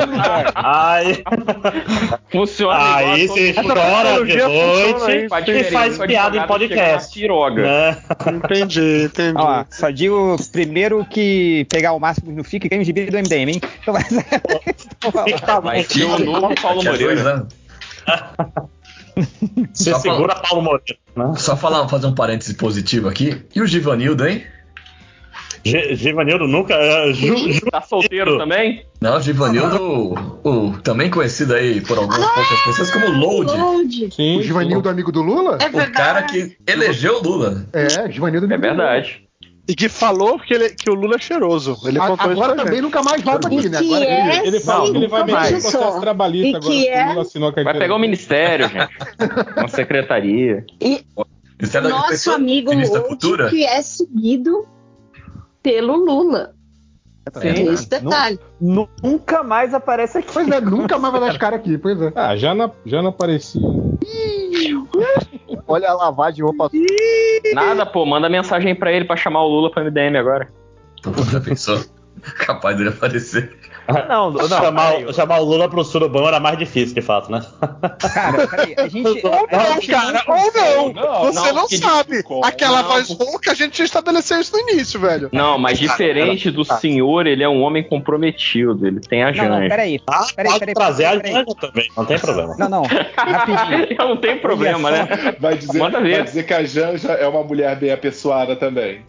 aí, 0.56 1.24
Funciona 2.32 2.95
aí 2.95 3.28
você 3.28 3.53
chora 3.53 4.26
de 4.26 4.38
noite 4.38 5.28
e 5.51 5.64
faz 5.66 5.97
piada 5.97 6.38
em 6.38 6.47
podcast. 6.47 7.28
Né? 7.56 7.97
Entendi, 8.34 9.03
entendi. 9.06 9.38
Ó, 9.38 9.64
só 9.70 9.89
digo 9.89 10.36
primeiro 10.51 10.95
que 11.04 11.66
pegar 11.70 11.93
o 11.93 12.00
máximo 12.00 12.32
no 12.32 12.43
FIC 12.43 12.70
ganha 12.70 12.82
o 12.82 12.86
gibi 12.86 13.06
do 13.08 13.18
MDM, 13.18 13.50
hein? 13.54 13.62
Então, 13.82 13.93
mas... 13.93 14.08
Vai 15.64 15.84
ser 15.84 16.04
o 16.06 16.20
novo 16.20 16.56
Paulo 16.62 16.84
Moreira. 16.84 17.48
Você 19.74 19.91
Só 19.91 20.00
segura 20.00 20.36
Paulo 20.36 20.62
Moreira. 20.62 20.98
Né? 21.16 21.34
Só 21.38 21.56
falar, 21.56 21.88
fazer 21.88 22.08
um 22.08 22.16
parêntese 22.16 22.54
positivo 22.56 23.08
aqui. 23.08 23.41
E 23.56 23.62
o 23.62 23.68
Givanildo, 23.68 24.28
hein? 24.28 24.43
G- 25.64 25.96
Givanildo 25.96 26.48
nunca. 26.48 26.76
é, 26.76 27.12
Ju, 27.14 27.36
Ju- 27.54 27.62
Tá 27.72 27.82
solteiro 27.82 28.38
também? 28.38 28.86
Não, 29.02 29.18
o 29.18 29.22
Givanildo, 29.22 29.82
o, 30.43 30.50
o 30.68 30.78
também 30.82 31.10
conhecido 31.10 31.56
aí 31.56 31.82
por 31.82 31.98
algumas 31.98 32.20
poucas 32.20 32.62
pessoas 32.66 32.91
como 32.91 33.08
Load. 33.08 33.52
Load. 33.58 34.14
Sim. 34.14 34.38
O 34.38 34.43
Givanildo, 34.43 34.89
amigo 34.89 35.12
do 35.12 35.22
Lula? 35.24 35.58
É 35.62 35.68
O 35.68 35.91
cara 35.91 36.22
que 36.24 36.56
elegeu 36.68 37.20
o 37.20 37.24
Lula. 37.24 37.66
É, 37.74 38.12
Givanildo, 38.12 38.46
É 38.46 38.58
do 38.58 38.62
verdade. 38.62 39.24
E 39.68 39.74
que 39.76 39.89
falou 39.89 40.38
que, 40.39 40.53
ele- 40.53 40.70
que 40.70 40.89
o 40.89 40.93
Lula 40.93 41.16
é 41.16 41.20
cheiroso. 41.20 41.76
Ele 41.86 41.93
Lula. 41.97 42.05
A- 42.05 42.09
contou 42.09 42.32
Agora 42.32 42.55
também 42.55 42.82
nunca 42.82 43.01
mais 43.01 43.22
volta 43.24 43.47
aqui, 43.47 43.68
né? 43.68 43.80
E 43.82 43.86
Agora 43.95 44.05
é, 44.05 44.47
Ele 44.47 44.59
fala 44.59 44.86
sim, 44.86 44.91
que 44.91 44.97
ele 44.99 45.07
vai 45.07 45.22
nunca 45.22 45.34
mexer 45.39 45.45
no 45.55 45.61
mais. 45.61 45.72
processo 45.72 45.99
trabalhista 46.01 46.47
E 46.47 46.55
agora. 46.55 46.70
o 46.70 46.89
é- 46.89 47.09
Lula 47.09 47.22
assinou 47.24 47.49
a 47.49 47.63
Vai 47.63 47.78
pegar 47.80 47.95
o 47.95 47.99
ministério, 47.99 48.70
gente. 48.70 48.89
Uma 49.57 49.68
secretaria. 49.68 50.66
Isso 50.80 51.78
é 51.78 51.82
da 51.82 51.89
Nosso 51.89 52.09
pessoa 52.09 52.36
amigo 52.36 52.72
cultura? 53.07 53.49
que 53.49 53.63
é 53.66 53.82
seguido 53.82 54.68
pelo 55.63 55.95
Lula. 55.95 56.53
Tem 57.41 57.66
esse 57.70 57.89
detalhe. 57.89 58.39
Nunca 58.61 59.41
mais 59.41 59.74
aparece 59.74 60.20
aqui. 60.20 60.30
Pois 60.32 60.47
é, 60.47 60.61
nunca 60.61 60.99
mais 60.99 61.11
vai 61.11 61.22
dar 61.22 61.32
as 61.32 61.38
caras 61.39 61.59
aqui, 61.59 61.76
pois 61.76 61.99
é. 61.99 62.11
Ah, 62.16 62.36
já, 62.38 62.53
na, 62.53 62.70
já 62.86 63.01
não 63.01 63.09
aparecia. 63.09 63.61
Olha 65.68 65.89
a 65.89 65.93
lavagem 65.93 66.36
de 66.36 66.43
roupa. 66.43 66.70
Nada, 67.53 67.86
pô. 67.86 68.05
Manda 68.05 68.30
mensagem 68.30 68.76
pra 68.76 68.91
ele 68.91 69.05
pra 69.05 69.16
chamar 69.16 69.43
o 69.43 69.47
Lula 69.47 69.72
pro 69.72 69.84
MDM 69.84 70.18
agora. 70.18 70.47
Já 71.32 71.39
pensou? 71.39 71.84
Capaz 72.39 72.78
dele 72.78 72.89
aparecer. 72.89 73.57
Não, 74.09 74.31
não, 74.31 74.47
chamar, 74.47 74.93
peraí. 74.93 75.13
chamar 75.13 75.39
o 75.39 75.43
Lula 75.43 75.69
pro 75.69 75.83
surubão 75.83 76.27
era 76.27 76.39
mais 76.39 76.57
difícil, 76.57 76.95
de 76.95 77.01
fato, 77.01 77.31
né? 77.31 77.45
Cara, 78.13 78.47
peraí, 78.47 78.73
a 78.77 78.88
gente. 78.88 79.05
Ou 79.25 79.47
não, 79.51 79.81
cara, 79.88 80.23
ou 80.27 80.53
não. 80.53 80.93
Não, 80.93 81.25
Você 81.25 81.51
não, 81.51 81.61
não, 81.61 81.67
sabe. 81.69 82.23
Aquela 82.43 82.81
Não. 82.81 82.89
voz 82.89 83.09
rouca, 83.09 83.51
a 83.51 83.53
gente 83.53 83.81
estabeleceu 83.83 84.39
isso 84.39 84.51
no 84.53 84.69
início, 84.69 84.99
velho. 84.99 85.29
Não, 85.31 85.57
mas 85.57 85.77
diferente 85.79 86.49
do 86.51 86.63
senhor, 86.63 87.27
ele 87.27 87.43
é 87.43 87.49
um 87.49 87.61
homem 87.61 87.83
comprometido. 87.83 88.86
Ele 88.88 88.99
tem 88.99 89.23
a 89.23 89.31
Não, 89.31 89.43
não, 89.43 89.55
janja. 89.57 89.69
peraí. 89.69 90.01
Ah, 90.07 90.25
Peraí, 90.36 90.51
pode 90.51 90.59
peraí, 90.59 90.75
trazer 90.75 91.03
peraí, 91.03 91.17
a 91.17 91.21
peraí. 91.21 91.33
Janja 91.33 91.55
também, 91.59 91.88
não 91.95 92.05
tem 92.05 92.19
problema. 92.19 92.55
Não, 92.57 92.69
não. 92.69 92.83
Rapidinho. 92.83 93.97
não 93.99 94.17
tem 94.17 94.38
problema, 94.39 94.91
né? 94.91 95.07
Vai 95.39 95.57
dizer, 95.57 95.79
vai 95.79 96.23
dizer 96.23 96.43
que 96.45 96.53
a 96.53 96.63
Janja 96.63 97.11
é 97.13 97.27
uma 97.27 97.43
mulher 97.43 97.75
bem 97.77 97.91
apessoada 97.91 98.55
também. 98.55 99.01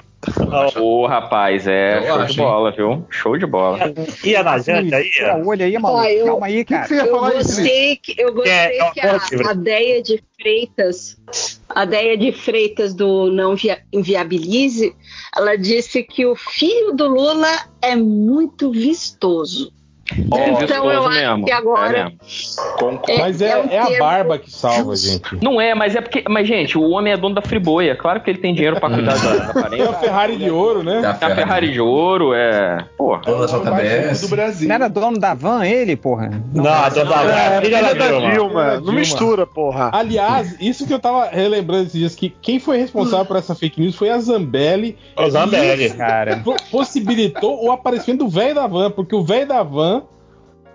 Ô, 0.81 1.07
rapaz, 1.07 1.67
é 1.67 1.99
Eu 1.99 2.03
show 2.07 2.19
acho, 2.21 2.33
de 2.33 2.39
bola, 2.39 2.73
viu? 2.73 3.07
Show 3.11 3.39
de 3.39 3.47
bola. 3.47 3.79
Ia 4.25 4.43
na 4.43 4.59
Janja 4.59 4.97
aí? 4.97 5.11
Tira 5.11 5.37
o 5.37 5.47
olho 5.49 5.65
aí, 5.65 5.79
maluco. 5.79 6.03
Ah, 6.03 6.11
eu- 6.13 6.27
Calma 6.27 6.47
aí, 6.47 6.65
que, 6.65 6.75
cara. 6.75 6.89
que 6.89 6.95
ia 6.95 7.05
Eu 7.05 7.21
gostei 7.21 7.97
que, 7.97 8.15
eu 8.21 8.33
gostei 8.35 8.53
É, 8.53 8.79
é 8.79 8.91
que 8.91 9.01
boa 9.01 9.47
a, 9.47 9.51
a 9.51 9.55
Deia 9.55 10.03
de 10.03 10.23
Freitas, 10.41 11.17
a 11.69 11.85
Deia 11.85 12.17
de 12.17 12.33
Freitas 12.33 12.95
do 12.95 13.31
Não 13.31 13.55
Via- 13.55 13.83
Inviabilize, 13.93 14.95
ela 15.37 15.57
disse 15.57 16.03
que 16.03 16.25
o 16.27 16.35
filho 16.35 16.93
do 16.93 17.07
Lula 17.09 17.49
é 17.83 17.95
muito 17.95 18.71
vistoso. 18.73 19.73
Ó, 20.31 20.39
então 20.39 20.57
vistoso 20.57 20.91
eu 20.91 21.07
acho 21.07 21.09
mesmo, 21.19 21.45
que 21.45 21.51
é 21.51 21.55
agora 21.55 21.93
mesmo. 21.93 23.01
é, 23.09 23.19
Mas 23.19 23.41
é, 23.41 23.59
um 23.59 23.69
é 23.71 23.79
a 23.79 23.99
barba 23.99 24.39
que 24.39 24.51
salva, 24.51 24.95
justo. 24.97 25.07
gente. 25.31 25.45
Não 25.45 25.61
é, 25.61 25.75
mas 25.75 25.97
é 25.97 26.01
porque. 26.01 26.23
Mas, 26.29 26.47
gente, 26.47 26.79
o 26.79 26.91
homem 26.91 27.13
é 27.13 27.17
dono 27.17 27.35
da 27.35 27.43
Friboia. 27.43 27.97
Claro 27.97 28.21
que 28.21 28.31
ele 28.31 28.39
tem 28.39 28.55
dinheiro 28.55 28.79
pra 28.79 28.89
cuidar 28.89 29.15
da, 29.19 29.53
da 29.69 29.77
É 29.77 29.83
a. 29.89 29.93
Ferrari 29.95 30.37
de 30.37 30.51
ouro, 30.51 30.83
né? 30.83 31.01
Da 31.01 31.09
É 31.21 31.33
a 31.33 31.35
Ferrari 31.35 31.73
de 31.73 31.81
ouro, 31.81 32.33
é. 32.35 32.85
Porra. 32.97 33.21
Toda 33.23 33.45
a 33.47 33.71
Mais 33.71 33.83
rico 33.83 34.03
JBS. 34.05 34.21
do 34.21 34.29
Brasil. 34.29 34.69
Não 34.69 34.75
era 34.75 34.89
dono 34.89 35.19
da 35.19 35.35
van 35.35 35.65
ele, 35.67 35.97
porra? 35.97 36.31
Não, 36.55 36.71
a 36.71 36.89
dona 36.89 37.15
É, 37.23 37.59
a 37.59 37.63
filha 37.63 37.83
da 37.83 37.89
filha 37.89 37.95
da 37.95 38.07
Dilma. 38.19 38.31
Dilma. 38.31 38.65
Da 38.65 38.81
Não 38.81 38.93
mistura, 38.93 39.47
porra. 39.47 39.91
Aliás, 39.93 40.57
isso 40.61 40.87
que 40.87 40.93
eu 40.95 40.99
tava 40.99 41.27
relembrando 41.31 41.83
esses 41.87 41.99
dias, 41.99 42.15
que 42.15 42.31
quem 42.31 42.59
foi 42.61 42.79
responsável 42.79 43.27
por 43.27 43.37
essa 43.37 43.55
fake 43.55 43.81
news 43.81 43.95
foi 43.97 44.11
a 44.11 44.19
Zambelli. 44.19 44.97
O 45.17 45.29
Zambelli. 45.31 45.91
Cara. 45.91 46.37
po- 46.45 46.57
possibilitou 46.71 47.65
o 47.65 47.71
aparecimento 47.73 48.25
do 48.25 48.29
velho 48.31 48.55
da 48.55 48.67
van, 48.67 48.91
porque 48.91 49.15
o 49.15 49.23
velho 49.25 49.47
da 49.49 49.63
van 49.63 49.96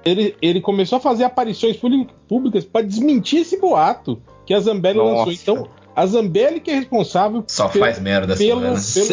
ele, 0.04 0.36
ele 0.42 0.62
começou 0.62 0.98
a 0.98 1.02
fazer 1.02 1.24
aparições 1.24 1.78
públi- 1.78 2.08
públicas 2.28 2.66
pra 2.66 2.82
desmentir 2.82 3.42
esse 3.42 3.60
boato 3.60 4.22
que 4.46 4.54
a 4.54 4.60
Zambelli 4.60 4.98
Nossa. 4.98 5.30
lançou. 5.30 5.34
Então, 5.34 5.68
a 5.96 6.06
Zambelli 6.06 6.60
que 6.60 6.72
é 6.72 6.76
responsável 6.76 7.44
Só 7.48 7.68
pelo- 7.68 7.86
faz 7.86 8.00
merda 8.00 8.36
pelo, 8.36 8.62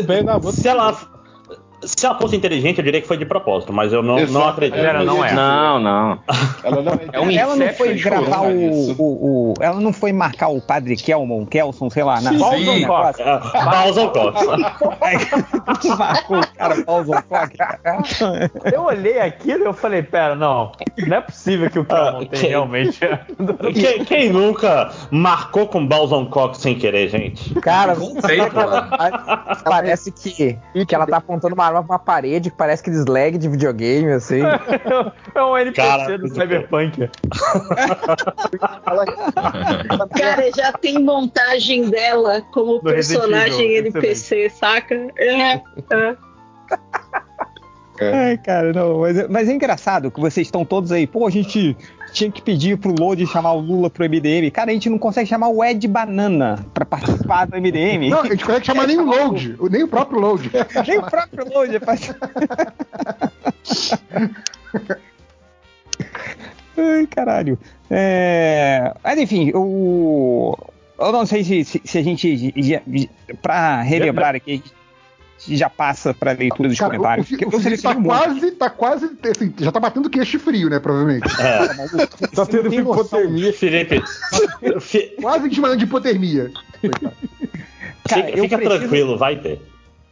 pelo 0.06 0.26
da 0.26 0.38
van. 0.38 0.52
Se 0.52 0.68
ela, 0.68 1.17
se 1.82 2.04
ela 2.04 2.18
fosse 2.18 2.36
inteligente, 2.36 2.78
eu 2.78 2.84
diria 2.84 3.00
que 3.00 3.06
foi 3.06 3.16
de 3.16 3.24
propósito, 3.24 3.72
mas 3.72 3.92
eu 3.92 4.02
não, 4.02 4.18
não 4.26 4.48
acredito. 4.48 4.78
É, 4.78 5.04
não 5.04 5.24
é. 5.24 5.32
Não, 5.32 5.78
não. 5.80 6.18
Ela 6.64 6.82
não 6.82 7.00
É 7.12 7.20
um 7.20 7.30
Ela 7.30 7.56
não 7.56 7.68
foi 7.74 7.94
gravar 7.94 8.42
o, 8.42 8.90
o, 8.92 9.50
o- 9.50 9.54
Ela 9.60 9.80
não 9.80 9.92
foi 9.92 10.12
marcar 10.12 10.48
o 10.48 10.60
padre 10.60 10.96
Kelmon, 10.96 11.46
Kelson, 11.46 11.88
sei 11.90 12.02
lá, 12.02 12.20
na 12.20 12.30
sim. 12.30 12.84
Cox. 12.86 13.18
Balzon 13.64 14.08
Cox. 14.08 14.46
Marcou 15.98 16.40
o 16.40 16.46
cara 16.56 16.82
Cox. 16.84 18.20
Eu 18.72 18.82
olhei 18.82 19.20
aquilo 19.20 19.64
e 19.64 19.66
eu 19.66 19.72
falei, 19.72 20.02
pera, 20.02 20.34
não, 20.34 20.72
não 21.06 21.16
é 21.16 21.20
possível 21.20 21.70
que 21.70 21.78
o 21.78 21.84
Kelmon 21.84 22.18
tem 22.20 22.28
quem- 22.40 22.48
realmente. 22.50 22.98
Quem, 23.74 24.04
quem 24.04 24.32
nunca 24.32 24.90
marcou 25.10 25.66
com 25.68 25.86
Balzon 25.86 26.26
Cox 26.26 26.58
sem 26.58 26.74
querer, 26.76 27.08
gente? 27.08 27.54
Cara, 27.60 27.94
Comprei, 27.94 28.38
pô. 28.38 28.60
parece 29.64 30.10
que, 30.12 30.58
que 30.86 30.94
ela 30.94 31.06
tá 31.06 31.18
apontando 31.18 31.54
uma 31.54 31.67
arma 31.68 31.82
pra 31.84 31.92
uma 31.94 31.98
parede 31.98 32.50
que 32.50 32.56
parece 32.56 32.82
aqueles 32.82 33.06
lag 33.06 33.36
de 33.38 33.48
videogame, 33.48 34.12
assim. 34.12 34.40
É 35.34 35.42
um 35.42 35.56
NPC 35.56 35.88
Cara, 35.88 36.18
do 36.18 36.28
Cyberpunk. 36.28 37.08
Cara, 40.16 40.50
já 40.56 40.72
tem 40.72 41.02
montagem 41.02 41.88
dela 41.90 42.42
como 42.52 42.78
Do 42.78 42.84
personagem 42.90 43.76
Evil, 43.76 43.90
NPC, 43.92 44.50
saca? 44.50 44.94
É, 45.16 45.54
é. 45.54 45.60
Ai, 48.00 48.38
cara, 48.38 48.72
não, 48.72 49.00
mas, 49.00 49.18
é- 49.18 49.28
mas 49.28 49.48
é 49.48 49.52
engraçado 49.52 50.10
que 50.10 50.20
vocês 50.20 50.46
estão 50.46 50.64
todos 50.64 50.92
aí. 50.92 51.06
Pô, 51.06 51.26
a 51.26 51.30
gente 51.30 51.76
tinha 52.12 52.30
que 52.30 52.42
pedir 52.42 52.78
pro 52.78 52.94
Load 52.98 53.26
chamar 53.26 53.52
o 53.52 53.60
Lula 53.60 53.90
pro 53.90 54.04
MDM. 54.04 54.50
Cara, 54.52 54.70
a 54.70 54.74
gente 54.74 54.88
não 54.88 54.98
consegue 54.98 55.28
chamar 55.28 55.48
o 55.48 55.64
Ed 55.64 55.86
Banana 55.88 56.64
pra 56.72 56.84
participar 56.84 57.46
do 57.46 57.56
MDM. 57.56 58.10
Não, 58.10 58.20
a 58.20 58.26
gente 58.26 58.44
consegue 58.44 58.66
chamar 58.66 58.86
nem 58.86 58.98
o 58.98 59.04
Load, 59.04 59.56
nem 59.70 59.82
o 59.82 59.88
próprio 59.88 60.20
Load. 60.20 60.48
Nem 60.86 60.98
o 60.98 61.02
próprio 61.02 61.44
Load. 61.52 61.76
é 61.76 61.80
Ai, 66.78 67.06
caralho. 67.08 67.58
É... 67.90 68.94
Mas 69.02 69.18
enfim, 69.18 69.50
o... 69.54 70.56
eu 70.98 71.12
não 71.12 71.26
sei 71.26 71.42
se, 71.42 71.64
se, 71.64 71.82
se 71.84 71.98
a 71.98 72.02
gente. 72.02 72.54
Pra 73.42 73.82
relembrar 73.82 74.36
aqui, 74.36 74.62
já 75.46 75.70
passa 75.70 76.12
pra 76.12 76.32
leitura 76.32 76.68
dos 76.68 76.78
Cara, 76.78 76.90
o, 76.94 76.96
comentários. 76.96 77.30
o, 77.30 77.34
o 77.34 77.54
eu 77.54 77.60
Felipe 77.60 77.82
tá 77.82 77.94
quase, 77.94 78.50
tá 78.52 78.70
quase, 78.70 79.10
assim, 79.30 79.54
já 79.60 79.70
tá 79.72 79.78
batendo 79.80 80.10
queixo 80.10 80.38
frio, 80.38 80.68
né, 80.68 80.78
provavelmente. 80.80 81.26
É, 81.40 82.26
Tá 82.34 82.44
tendo 82.46 82.72
hipotermia. 82.74 83.52
Felipe, 83.52 84.02
Quase 85.20 85.48
desmaiando 85.48 85.78
de 85.78 85.84
hipotermia. 85.84 86.50
Cara, 88.08 88.26
fica, 88.26 88.38
eu 88.38 88.44
fica 88.44 88.56
preciso- 88.58 88.78
tranquilo, 88.80 89.18
vai 89.18 89.36
ter. 89.36 89.60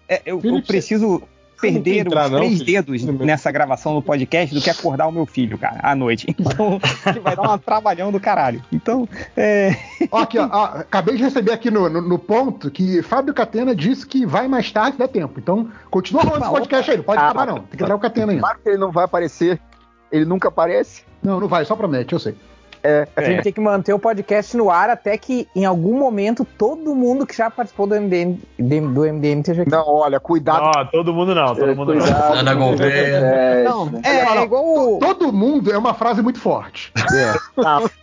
É, 0.09 0.23
eu, 0.25 0.41
eu 0.45 0.63
preciso 0.63 1.23
perder 1.61 1.99
entrar, 1.99 2.27
os 2.27 2.31
não, 2.31 2.39
três 2.39 2.59
Felipe? 2.59 2.73
dedos 2.73 3.05
nessa 3.05 3.51
gravação 3.51 3.95
do 3.95 4.03
podcast 4.03 4.55
do 4.55 4.61
que 4.61 4.71
acordar 4.71 5.07
o 5.07 5.13
meu 5.13 5.27
filho, 5.27 5.57
cara, 5.59 5.81
à 5.83 5.95
noite. 5.95 6.27
Então, 6.39 6.79
que 7.13 7.21
vai 7.21 7.35
dar 7.37 7.43
uma 7.43 7.59
trabalhão 7.59 8.13
do 8.13 8.21
caralho. 8.21 8.63
Então, 8.73 9.09
é. 9.37 9.75
Ó, 10.11 10.19
aqui, 10.21 10.39
ó, 10.39 10.49
ó, 10.51 10.65
acabei 10.79 11.17
de 11.17 11.23
receber 11.23 11.53
aqui 11.53 11.71
no, 11.71 11.89
no, 11.89 12.01
no 12.01 12.19
ponto 12.19 12.71
que 12.71 13.03
Fábio 13.03 13.35
Catena 13.35 13.75
disse 13.75 14.07
que 14.07 14.25
vai 14.27 14.47
mais 14.49 14.71
tarde, 14.71 14.93
se 14.93 14.99
der 14.99 15.09
tempo. 15.09 15.39
Então, 15.41 15.69
continua 15.91 16.23
rolando 16.23 16.45
esse 16.45 16.53
podcast 16.53 16.91
aí, 16.91 16.97
não 16.97 17.05
pode 17.05 17.21
Ah, 17.21 17.25
acabar 17.25 17.47
não. 17.47 17.61
Tem 17.61 17.79
que 17.79 17.85
dar 17.85 17.95
o 17.95 17.99
Catena 17.99 18.33
aí. 18.33 18.39
Claro 18.39 18.59
que 18.63 18.69
ele 18.69 18.79
não 18.79 18.91
vai 18.93 19.05
aparecer. 19.05 19.61
Ele 20.13 20.25
nunca 20.25 20.49
aparece. 20.49 21.03
Não, 21.23 21.41
não 21.41 21.49
vai, 21.49 21.65
só 21.65 21.75
promete, 21.75 22.13
eu 22.13 22.19
sei. 22.19 22.35
É. 22.83 23.07
A 23.17 23.23
gente 23.23 23.43
tem 23.43 23.53
que 23.53 23.61
manter 23.61 23.93
o 23.93 23.99
podcast 23.99 24.57
no 24.57 24.71
ar 24.71 24.91
até 24.91 25.17
que, 25.17 25.47
em 25.55 25.65
algum 25.65 25.99
momento, 25.99 26.47
todo 26.57 26.95
mundo 26.95 27.27
que 27.27 27.37
já 27.37 27.51
participou 27.51 27.87
do 27.87 27.95
MDM, 27.95 28.39
do 28.59 29.03
MDM 29.03 29.41
esteja 29.41 29.63
aqui. 29.63 29.71
Não, 29.71 29.87
olha, 29.87 30.21
cuidado. 30.21 30.71
Não, 30.77 30.87
todo 30.87 31.13
mundo 31.13 31.35
não, 31.35 31.55
todo 31.55 31.77
mundo 31.77 31.95
não. 31.95 32.33
Ana 32.33 32.55
Gouveia. 32.55 33.65
Não, 33.65 33.91
É, 34.05 34.39
é 34.39 34.43
igual 34.45 34.65
o. 34.65 34.99
Todo 34.99 35.33
mundo 35.33 35.73
é 35.73 35.79
uma 35.79 35.95
frase 35.95 36.23
muito 36.23 36.41
forte. 36.41 36.93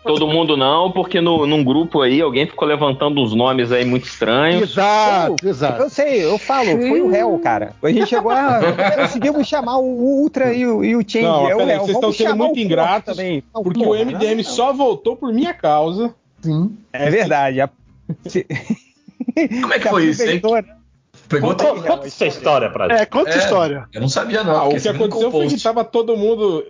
Todo 0.03 0.27
mundo 0.27 0.57
não, 0.57 0.91
porque 0.91 1.21
no, 1.21 1.45
num 1.45 1.63
grupo 1.63 2.01
aí 2.01 2.21
alguém 2.21 2.45
ficou 2.45 2.67
levantando 2.67 3.21
uns 3.21 3.33
nomes 3.33 3.71
aí 3.71 3.85
muito 3.85 4.05
estranhos. 4.05 4.71
Exato, 4.71 5.47
exato. 5.47 5.81
Eu 5.83 5.89
sei, 5.89 6.23
eu 6.23 6.37
falo, 6.37 6.69
foi 6.69 7.01
o 7.01 7.09
réu, 7.09 7.39
cara. 7.39 7.73
A 7.81 7.89
gente 7.89 8.07
chegou 8.07 8.31
a. 8.31 8.59
Conseguimos 8.95 9.47
chamar 9.47 9.77
o 9.77 9.85
Ultra 9.85 10.53
e 10.53 10.65
o, 10.65 10.83
e 10.83 10.95
o 10.95 10.99
Change. 10.99 11.25
Não, 11.25 11.49
é 11.49 11.55
o 11.55 11.65
réu. 11.65 11.79
vocês 11.81 11.95
estão 11.95 12.11
sendo 12.11 12.35
muito 12.35 12.59
ingratos, 12.59 13.15
também. 13.15 13.43
Porque 13.53 13.85
o 13.85 13.93
MDM 13.93 14.37
não. 14.37 14.43
Só 14.63 14.73
voltou 14.73 15.15
por 15.15 15.33
minha 15.33 15.53
causa. 15.53 16.13
Sim. 16.41 16.77
É 16.91 17.09
verdade. 17.09 17.59
A- 17.61 17.69
Como 19.61 19.73
é 19.73 19.79
que 19.79 19.89
foi 19.89 20.05
isso, 20.05 20.23
hein? 20.23 20.39
Conta, 20.41 21.65
conta 21.65 22.07
essa 22.07 22.25
história 22.27 22.69
pra 22.69 22.87
gente. 22.89 23.01
É, 23.01 23.05
conta 23.05 23.29
essa 23.29 23.39
É. 23.39 23.43
história. 23.43 23.87
Eu 23.93 24.01
não 24.01 24.09
sabia, 24.09 24.43
não. 24.43 24.55
Ah, 24.55 24.67
o 24.67 24.79
que 24.79 24.87
aconteceu 24.87 25.31
foi 25.31 25.47
que 25.47 25.61
tava 25.61 25.83
todo 25.83 26.15
mundo 26.17 26.65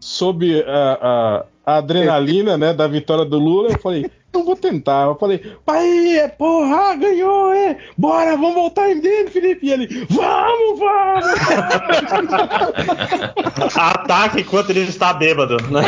sob 0.00 0.64
a, 0.66 1.44
a- 1.64 1.76
adrenalina, 1.76 2.56
né, 2.56 2.72
da 2.74 2.86
vitória 2.86 3.24
do 3.24 3.38
Lula. 3.38 3.70
Eu 3.72 3.78
falei, 3.78 4.10
eu 4.32 4.44
vou 4.44 4.56
tentar. 4.56 5.06
Eu 5.06 5.14
falei, 5.16 5.38
pai, 5.64 6.18
é, 6.18 6.28
porra, 6.28 6.94
ganhou, 6.96 7.52
é. 7.52 7.76
Bora, 7.96 8.36
vamos 8.36 8.54
voltar 8.54 8.90
em 8.90 9.00
dentro, 9.00 9.32
Felipe. 9.32 9.66
E 9.66 9.72
ele, 9.72 10.06
vamos, 10.10 10.78
vamos. 10.78 11.24
Ataque 13.76 14.40
enquanto 14.40 14.70
ele 14.70 14.80
está 14.80 15.12
bêbado. 15.12 15.56
Né? 15.70 15.80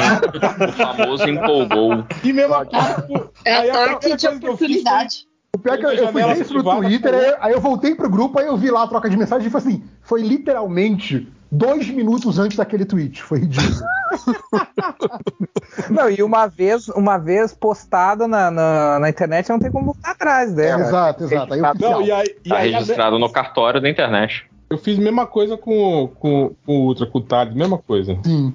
O 0.69 0.73
famoso 0.73 1.29
empolgou. 1.29 2.05
E 2.23 2.33
mesmo 2.33 2.55
aqui, 2.55 2.77
tipo, 2.77 3.31
É 3.45 3.55
aí 3.55 3.71
a 3.71 3.85
ataque 3.85 3.99
primeira 3.99 4.17
de 4.17 4.27
coisa 4.27 4.41
que 4.41 4.47
eu 4.47 4.57
fiz 4.57 4.69
foi- 4.69 4.77
oportunidade. 4.81 5.27
O 5.55 5.59
pior 5.59 5.75
é 5.75 5.79
que 5.79 5.87
eu, 5.87 5.91
eu 5.91 6.09
fui 6.13 6.23
isso 6.43 6.53
no 6.55 6.63
Twitter, 6.63 7.15
aí, 7.15 7.35
aí 7.41 7.53
eu 7.55 7.61
voltei 7.61 7.95
pro 7.95 8.11
grupo, 8.11 8.39
aí 8.39 8.47
eu 8.47 8.59
vi 8.59 8.71
lá 8.71 8.83
a 8.83 8.87
troca 8.89 9.09
de 9.09 9.17
mensagem 9.17 9.49
e 9.49 9.51
foi 9.51 9.59
assim, 9.61 9.83
foi 10.03 10.21
literalmente 10.21 11.27
dois 11.51 11.89
minutos 11.89 12.39
antes 12.39 12.57
daquele 12.57 12.85
tweet. 12.85 13.23
Foi 13.23 13.41
ridículo. 13.41 13.87
Não, 15.91 16.09
e 16.11 16.23
uma 16.23 16.47
vez, 16.47 16.89
uma 16.89 17.19
vez 17.19 17.53
postado 17.53 18.27
na, 18.27 18.51
na, 18.51 18.99
na 18.99 19.09
internet, 19.09 19.49
não 19.49 19.59
tem 19.59 19.71
como 19.71 19.87
voltar 19.87 20.13
atrás, 20.13 20.55
né? 20.55 20.75
exato, 20.81 21.25
exato. 21.25 21.55
Aí 21.55 21.61
Não, 21.61 22.03
e 22.03 22.11
aí, 22.13 22.37
e 22.45 22.49
Tá 22.49 22.57
aí 22.59 22.75
a- 22.75 22.79
registrado 22.79 23.19
no 23.19 23.29
cartório 23.31 23.81
da 23.81 23.89
internet. 23.91 24.45
eu 24.71 24.79
fiz 24.79 24.99
a 24.99 25.03
mesma 25.03 25.27
coisa 25.27 25.57
com, 25.57 26.09
com, 26.19 26.55
com 26.65 26.73
o 26.79 26.87
Ultra, 26.87 27.07
com 27.07 27.19
o 27.19 27.23
Thales, 27.23 27.55
mesma 27.55 27.79
coisa. 27.79 28.19
Sim. 28.25 28.55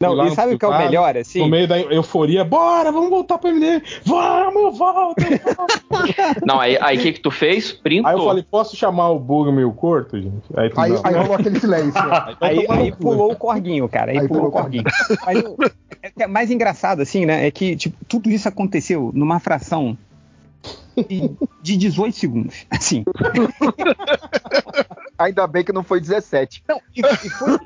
Não, 0.00 0.12
lá 0.12 0.26
e 0.26 0.30
sabe 0.30 0.54
o 0.54 0.58
que 0.58 0.64
é 0.64 0.68
o 0.68 0.78
melhor, 0.78 1.16
assim? 1.16 1.40
No 1.40 1.48
meio 1.48 1.66
da 1.66 1.80
euforia, 1.80 2.44
bora, 2.44 2.92
vamos 2.92 3.10
voltar 3.10 3.36
pro 3.36 3.52
MDM. 3.52 3.82
Vamos, 4.04 4.78
volta. 4.78 5.24
Não, 6.46 6.60
aí 6.60 6.78
aí 6.80 6.98
o 6.98 7.00
que 7.00 7.14
que 7.14 7.20
tu 7.20 7.30
fez? 7.30 7.72
Printou. 7.72 8.08
Aí 8.08 8.16
eu 8.16 8.24
falei, 8.24 8.44
posso 8.48 8.76
chamar 8.76 9.10
o 9.10 9.18
Bug 9.18 9.50
meio 9.50 9.72
curto, 9.72 10.20
gente? 10.20 10.44
Aí, 10.56 10.70
tu 10.70 10.80
Aí, 10.80 10.92
não. 10.92 11.00
aí 11.04 11.14
rolou 11.14 11.34
aquele 11.34 11.58
silêncio. 11.58 12.00
Aí, 12.40 12.66
aí 12.68 12.92
pulou 12.92 13.32
o 13.32 13.36
corguinho, 13.36 13.88
cara. 13.88 14.12
Aí, 14.12 14.18
Aí 14.18 14.28
pulou 14.28 14.46
o 14.46 14.50
pulou 14.50 14.60
o 14.60 14.62
corguinho. 14.62 14.84
Mas 15.26 15.38
o 15.40 15.56
é, 16.02 16.10
que 16.10 16.22
é 16.22 16.26
mais 16.26 16.50
engraçado, 16.50 17.02
assim, 17.02 17.26
né? 17.26 17.46
É 17.46 17.50
que 17.50 17.74
tipo, 17.74 17.96
tudo 18.06 18.30
isso 18.30 18.48
aconteceu 18.48 19.10
numa 19.14 19.40
fração 19.40 19.96
de, 20.96 21.30
de 21.62 21.76
18 21.76 22.16
segundos. 22.16 22.66
Assim. 22.70 23.04
Ainda 25.18 25.46
bem 25.46 25.64
que 25.64 25.72
não 25.72 25.82
foi 25.82 26.00
17. 26.00 26.62
Não, 26.68 26.80
e, 26.96 27.00
e 27.00 27.30
foi. 27.30 27.58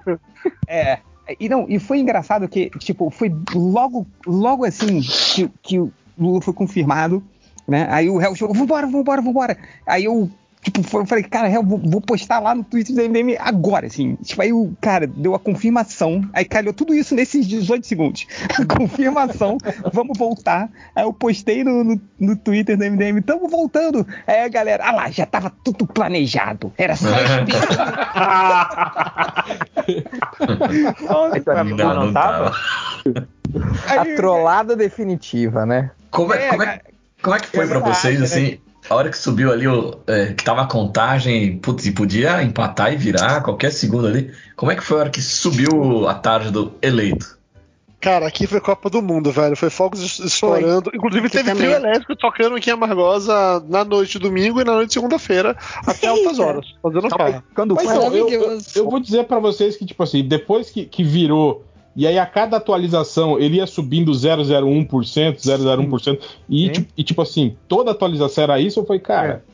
É. 0.67 0.99
E 1.39 1.49
não, 1.49 1.67
e 1.69 1.79
foi 1.79 1.99
engraçado 1.99 2.49
que, 2.49 2.71
tipo, 2.79 3.11
foi 3.11 3.35
logo, 3.55 4.07
logo 4.27 4.65
assim 4.65 5.01
que, 5.35 5.51
que 5.63 5.79
o 5.79 5.93
Lula 6.19 6.41
foi 6.41 6.55
confirmado, 6.55 7.23
né? 7.67 7.87
Aí 7.91 8.09
o 8.09 8.19
réu 8.19 8.35
chegou, 8.35 8.55
vambora, 8.55 8.87
vambora, 8.87 9.23
vambora. 9.23 9.59
Aí 9.87 10.05
eu, 10.05 10.31
tipo, 10.63 10.81
eu 10.97 11.07
falei, 11.07 11.25
cara, 11.25 11.49
réu, 11.49 11.63
vou, 11.63 11.79
vou 11.79 12.01
postar 12.01 12.39
lá 12.39 12.55
no 12.55 12.63
Twitter 12.63 12.95
do 12.95 13.03
MDM 13.03 13.37
agora, 13.41 13.87
assim. 13.87 14.15
Tipo, 14.17 14.43
aí 14.43 14.53
o 14.53 14.73
cara 14.81 15.07
deu 15.07 15.35
a 15.35 15.39
confirmação, 15.39 16.23
aí 16.33 16.45
calhou 16.45 16.73
tudo 16.73 16.95
isso 16.95 17.15
nesses 17.15 17.47
18 17.47 17.87
segundos. 17.87 18.27
confirmação, 18.79 19.59
vamos 19.93 20.17
voltar. 20.17 20.71
Aí 20.95 21.03
eu 21.05 21.13
postei 21.13 21.65
no, 21.65 21.83
no, 21.83 22.01
no 22.19 22.37
Twitter 22.37 22.77
do 22.77 22.85
MDM, 22.85 23.21
tamo 23.23 23.49
voltando. 23.49 24.07
Aí 24.27 24.41
a 24.41 24.49
galera, 24.49 24.85
ah 24.87 24.93
lá, 24.93 25.11
já 25.11 25.27
tava 25.27 25.53
tudo 25.65 25.87
planejado. 25.87 26.73
Era 26.79 26.95
só 26.95 27.09
Mas 31.35 31.97
não 31.97 32.13
tava? 32.13 32.53
A 33.89 34.05
trollada 34.17 34.77
definitiva, 34.77 35.67
né? 35.67 35.91
Como 36.11 36.33
é, 36.33 36.49
como, 36.49 36.63
é, 36.63 36.81
como 37.21 37.37
é 37.37 37.41
que 37.41 37.47
foi 37.49 37.67
pra 37.67 37.79
Verdade, 37.79 37.97
vocês, 37.97 38.19
né? 38.19 38.25
assim, 38.25 38.61
a 38.93 38.95
hora 38.95 39.11
que 39.11 39.17
subiu 39.17 39.51
ali, 39.51 39.67
o, 39.67 39.99
é, 40.07 40.27
que 40.35 40.45
tava 40.45 40.63
a 40.63 40.67
contagem, 40.67 41.59
putz, 41.59 41.87
e 41.87 41.93
podia 41.93 42.43
empatar 42.43 42.93
e 42.93 42.97
virar 42.97 43.43
qualquer 43.43 43.73
segundo 43.73 44.07
ali. 44.07 44.31
Como 44.55 44.71
é 44.71 44.77
que 44.77 44.83
foi 44.83 44.99
a 44.99 45.01
hora 45.01 45.11
que 45.11 45.21
subiu 45.23 46.07
a 46.07 46.15
tarde 46.15 46.51
do 46.51 46.73
eleito? 46.83 47.39
Cara, 48.01 48.27
aqui 48.27 48.49
foi 48.49 48.61
Copa 48.61 48.91
do 48.91 49.01
Mundo, 49.01 49.31
velho. 49.31 49.57
Foi 49.57 49.71
fogos 49.71 50.01
es- 50.01 50.19
estourando. 50.19 50.91
Inclusive 50.93 51.27
Aqui 51.29 51.37
teve 51.37 51.51
também. 51.51 51.69
trio 51.71 51.77
elétrico 51.77 52.17
tocando 52.17 52.57
aqui 52.57 52.69
em 52.69 52.73
Amargosa 52.73 53.65
na 53.69 53.85
noite 53.85 54.15
de 54.15 54.19
domingo 54.19 54.61
e 54.61 54.65
na 54.65 54.73
noite 54.73 54.89
de 54.89 54.95
segunda-feira, 54.95 55.57
até 55.87 56.09
altas 56.09 56.39
horas, 56.41 56.67
fazendo 56.83 57.09
farra. 57.09 57.45
Quando 57.55 57.77
Mas 57.77 57.85
foi? 57.85 57.97
eu, 57.97 58.29
eu, 58.29 58.59
eu 58.75 58.91
vou 58.91 58.99
dizer 58.99 59.25
pra 59.25 59.39
vocês 59.39 59.77
que, 59.77 59.87
tipo 59.87 60.03
assim, 60.03 60.27
depois 60.27 60.69
que, 60.69 60.85
que 60.85 61.05
virou, 61.05 61.65
e 61.95 62.07
aí 62.07 62.19
a 62.19 62.27
cada 62.27 62.57
atualização 62.57 63.39
ele 63.39 63.57
ia 63.57 63.67
subindo 63.67 64.13
001%, 64.13 65.37
001%, 65.37 66.19
e, 66.49 66.69
tipo, 66.71 66.93
e 66.97 67.05
tipo 67.05 67.23
assim, 67.23 67.57
toda 67.69 67.91
atualização 67.91 68.45
era 68.45 68.61
isso, 68.61 68.81
eu 68.81 68.85
falei, 68.85 69.01
cara, 69.01 69.45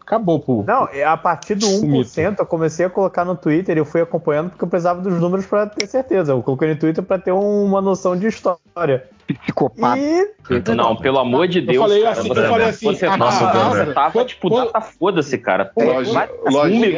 acabou, 0.00 0.38
pô. 0.38 0.64
Não, 0.66 0.88
é, 0.88 1.04
a 1.04 1.16
partir 1.16 1.54
do 1.54 1.66
1% 1.66 2.38
eu 2.38 2.46
comecei 2.46 2.86
a 2.86 2.90
colocar 2.90 3.24
no 3.24 3.34
Twitter 3.36 3.76
e 3.76 3.80
eu 3.80 3.84
fui 3.84 4.00
acompanhando 4.00 4.50
porque 4.50 4.64
eu 4.64 4.68
precisava 4.68 5.00
dos 5.00 5.18
números 5.20 5.46
pra 5.46 5.66
ter 5.66 5.86
certeza. 5.86 6.32
Eu 6.32 6.42
coloquei 6.42 6.68
no 6.68 6.76
Twitter 6.76 7.02
pra 7.02 7.18
ter 7.18 7.32
uma 7.32 7.80
noção 7.80 8.16
de 8.16 8.26
história. 8.26 9.08
Psicopata. 9.26 9.98
E 9.98 10.28
Não, 10.76 10.94
pelo 10.96 11.18
amor 11.18 11.48
de 11.48 11.62
Deus. 11.62 11.78
falei 11.78 12.02
cara, 12.02 12.12
assim- 12.12 12.28
eu 12.28 12.34
você- 12.34 12.48
falei 12.48 12.66
assim, 12.66 12.86
Você 12.86 13.06
ah, 13.06 13.18
tava, 13.18 13.26
ah, 13.48 13.68
você 13.70 13.92
tava 13.94 14.12
quando- 14.12 14.26
tipo, 14.28 14.48
quando- 14.50 14.66
data 14.66 14.80
foda-se, 14.82 15.38
cara. 15.38 15.64
Pô, 15.64 15.82
Loja- 15.82 16.28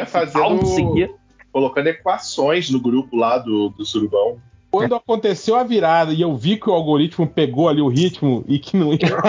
um 0.01 0.05
fazendo- 0.05 0.65
seguir. 0.65 1.11
Colocando 1.53 1.87
equações 1.87 2.69
no 2.69 2.79
grupo 2.81 3.15
lá 3.15 3.37
do, 3.37 3.69
do 3.69 3.85
Surubão. 3.85 4.37
Quando 4.77 4.95
aconteceu 4.95 5.55
a 5.55 5.63
virada 5.63 6.13
e 6.13 6.21
eu 6.21 6.35
vi 6.35 6.57
que 6.57 6.69
o 6.69 6.73
algoritmo 6.73 7.25
pegou 7.25 7.67
ali 7.67 7.81
o 7.81 7.87
ritmo 7.87 8.43
e 8.47 8.59
que 8.59 8.77
não 8.77 8.93
ia. 8.93 8.99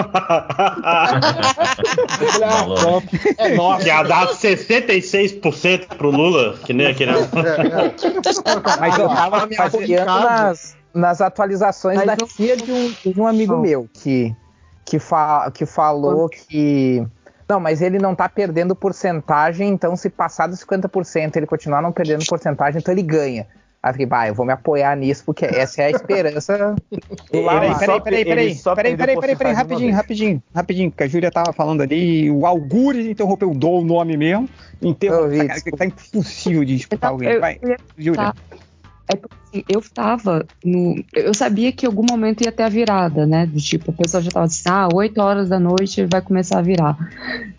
ah, 0.45 1.19
pronto, 2.79 3.07
é 3.37 3.55
nossa. 3.55 3.87
Ia 3.87 4.03
dar 4.03 4.27
66% 4.27 5.87
pro 5.97 6.11
Lula, 6.11 6.57
que 6.65 6.71
nem 6.73 6.87
aquele. 6.87 7.13
Mas 8.79 8.97
eu 8.97 9.07
tava 9.07 9.47
me 9.47 9.55
baseando 9.55 10.05
nas, 10.05 10.77
nas 10.93 11.21
atualizações 11.21 11.97
Mas 11.97 12.05
da 12.05 12.15
tia 12.15 12.55
de 12.55 12.71
um, 12.71 12.93
de 13.11 13.19
um 13.19 13.25
amigo 13.25 13.53
Não. 13.53 13.61
meu 13.61 13.89
que, 13.91 14.35
que, 14.85 14.99
fa, 14.99 15.49
que 15.51 15.65
falou 15.65 16.29
que. 16.29 17.03
Não, 17.47 17.59
mas 17.59 17.81
ele 17.81 17.97
não 17.97 18.13
tá 18.13 18.29
perdendo 18.29 18.75
porcentagem, 18.75 19.69
então 19.69 19.95
se 19.95 20.07
passar 20.07 20.45
dos 20.45 20.63
50% 20.63 21.35
ele 21.35 21.47
continuar 21.47 21.81
não 21.81 21.91
perdendo 21.91 22.23
porcentagem, 22.27 22.79
então 22.79 22.93
ele 22.93 23.01
ganha. 23.01 23.47
Aí 23.81 23.89
eu 23.89 23.93
fiquei, 23.93 24.05
bah, 24.05 24.27
eu 24.27 24.33
vou 24.35 24.45
me 24.45 24.51
apoiar 24.51 24.95
nisso, 24.97 25.23
porque 25.25 25.45
essa 25.45 25.81
é 25.81 25.85
a 25.85 25.91
esperança 25.91 26.75
do 26.91 26.97
Peraí, 27.31 28.01
peraí, 28.01 28.25
peraí, 28.25 28.25
peraí, 28.25 28.97
peraí, 28.97 29.17
peraí, 29.17 29.35
peraí, 29.37 29.53
rapidinho, 29.53 29.95
rapidinho, 29.95 30.43
rapidinho, 30.53 30.91
porque 30.91 31.03
a 31.03 31.07
Júlia 31.07 31.31
tava 31.31 31.53
falando 31.53 31.81
ali, 31.81 32.29
o 32.29 32.45
Algures 32.45 33.05
interrompeu, 33.05 33.53
dou 33.53 33.81
o 33.81 33.85
nome 33.85 34.17
mesmo, 34.17 34.49
Eu 34.81 34.89
interrompeu, 34.89 35.77
tá 35.77 35.85
impossível 35.85 36.65
de 36.65 36.75
disputar 36.75 37.11
alguém, 37.11 37.39
vai, 37.39 37.59
Júlia. 37.97 38.33
Tá. 38.33 38.35
É 39.11 39.15
porque 39.15 39.35
assim, 39.47 39.63
eu 39.67 39.81
tava 39.81 40.45
no. 40.63 41.03
Eu 41.15 41.33
sabia 41.33 41.71
que 41.71 41.85
em 41.85 41.89
algum 41.89 42.05
momento 42.07 42.43
ia 42.43 42.51
ter 42.51 42.61
a 42.61 42.69
virada, 42.69 43.25
né? 43.25 43.47
Do 43.47 43.59
tipo, 43.59 43.89
o 43.89 43.93
pessoal 43.93 44.21
já 44.21 44.29
tava 44.29 44.45
assim, 44.45 44.69
ah, 44.69 44.87
8 44.93 45.19
horas 45.19 45.49
da 45.49 45.59
noite 45.59 46.05
vai 46.05 46.21
começar 46.21 46.59
a 46.59 46.61
virar. 46.61 46.95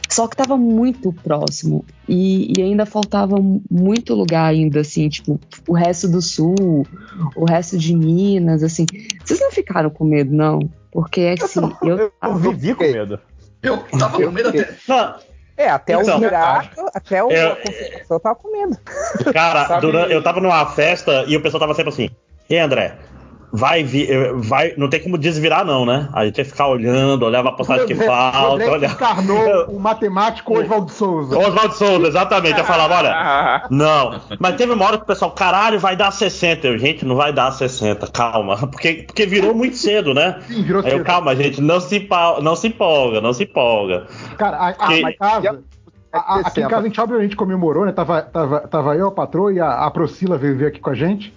Só 0.08 0.28
que 0.28 0.36
tava 0.36 0.56
muito 0.56 1.12
próximo. 1.12 1.84
E, 2.08 2.52
e 2.56 2.62
ainda 2.62 2.86
faltava 2.86 3.36
muito 3.68 4.14
lugar 4.14 4.44
ainda, 4.44 4.80
assim, 4.80 5.08
tipo, 5.08 5.40
o 5.66 5.72
resto 5.72 6.06
do 6.06 6.22
sul, 6.22 6.86
o 7.34 7.44
resto 7.44 7.76
de 7.76 7.96
Minas, 7.96 8.62
assim. 8.62 8.86
Vocês 9.24 9.40
não 9.40 9.50
ficaram 9.50 9.90
com 9.90 10.04
medo, 10.04 10.32
não? 10.32 10.60
Porque 10.92 11.34
assim, 11.42 11.60
eu, 11.82 12.12
eu 12.22 12.36
vivi 12.36 12.76
com 12.76 12.84
medo. 12.84 13.18
Eu 13.60 13.78
tava 13.98 14.22
com 14.22 14.30
medo 14.30 14.50
até. 14.50 14.72
Não, 14.86 15.14
É, 15.60 15.68
até 15.68 15.92
Então, 15.92 16.16
o 16.16 16.20
virar, 16.20 16.70
até 16.94 17.22
o, 17.22 17.30
eu- 17.30 17.52
a 17.52 17.56
confirmação 17.56 18.16
eu 18.16 18.20
tava 18.20 18.34
com 18.34 18.50
medo. 18.50 18.78
cara, 19.30 19.76
durante- 19.80 20.10
eu 20.12 20.22
tava 20.22 20.40
numa 20.40 20.64
festa 20.64 21.24
e 21.26 21.36
o 21.36 21.42
pessoal 21.42 21.60
tava 21.60 21.74
sempre 21.74 21.92
assim. 21.92 22.08
E 22.48 22.56
André? 22.56 22.94
Vai 23.52 23.82
vir, 23.82 24.32
vai, 24.36 24.74
não 24.76 24.88
tem 24.88 25.00
como 25.02 25.18
desvirar 25.18 25.64
não, 25.64 25.84
né? 25.84 26.08
A 26.12 26.24
gente 26.24 26.34
tem 26.36 26.44
que 26.44 26.50
ficar 26.52 26.68
olhando, 26.68 27.24
olhar 27.26 27.44
a 27.46 27.52
postagem 27.52 27.86
que 27.86 27.94
falta, 28.06 28.54
André 28.54 28.70
olhar. 28.70 28.90
encarnou 28.92 29.64
o 29.74 29.80
matemático 29.80 30.58
Oswaldo 30.58 30.90
Souza. 30.92 31.36
Oswaldo 31.38 31.74
Souza, 31.74 32.06
exatamente. 32.08 32.58
Eu 32.58 32.64
falava, 32.64 32.94
olha, 32.94 33.62
não. 33.70 34.20
Mas 34.38 34.54
teve 34.56 34.72
uma 34.72 34.84
hora 34.84 34.96
que 34.98 35.02
o 35.02 35.06
pessoal, 35.06 35.32
caralho, 35.32 35.78
vai 35.80 35.96
dar 35.96 36.10
60. 36.12 36.66
Eu, 36.66 36.78
gente, 36.78 37.04
não 37.04 37.16
vai 37.16 37.32
dar 37.32 37.50
60, 37.50 38.06
calma. 38.08 38.56
Porque, 38.68 39.04
porque 39.06 39.26
virou 39.26 39.54
muito 39.54 39.76
cedo, 39.76 40.14
né? 40.14 40.40
Sim, 40.46 40.62
virou 40.62 40.82
Aí 40.82 40.88
eu, 40.92 40.98
cedo. 40.98 41.04
calma, 41.06 41.34
gente, 41.34 41.60
não 41.60 41.80
se, 41.80 42.08
não 42.42 42.54
se 42.54 42.68
empolga, 42.68 43.20
não 43.20 43.32
se 43.32 43.44
empolga. 43.44 44.06
Cara, 44.38 44.56
a, 44.56 44.68
a, 44.68 44.86
Que- 44.88 45.04
a 45.04 45.12
casa. 45.16 45.60
a- 46.12 46.18
a- 46.36 46.40
aqui 46.40 46.60
em 46.60 46.68
casa 46.68 46.82
a 46.82 46.86
gente 46.88 47.00
obviamente 47.00 47.36
comemorou, 47.36 47.84
né? 47.84 47.92
Tava, 47.92 48.22
tava, 48.22 48.60
tava 48.60 48.94
eu, 48.96 49.08
a 49.08 49.12
patroa 49.12 49.52
e 49.52 49.58
a, 49.60 49.84
a 49.86 49.90
Procila 49.90 50.36
veio 50.38 50.56
ver 50.56 50.66
aqui 50.68 50.78
com 50.80 50.90
a 50.90 50.94
gente. 50.94 51.32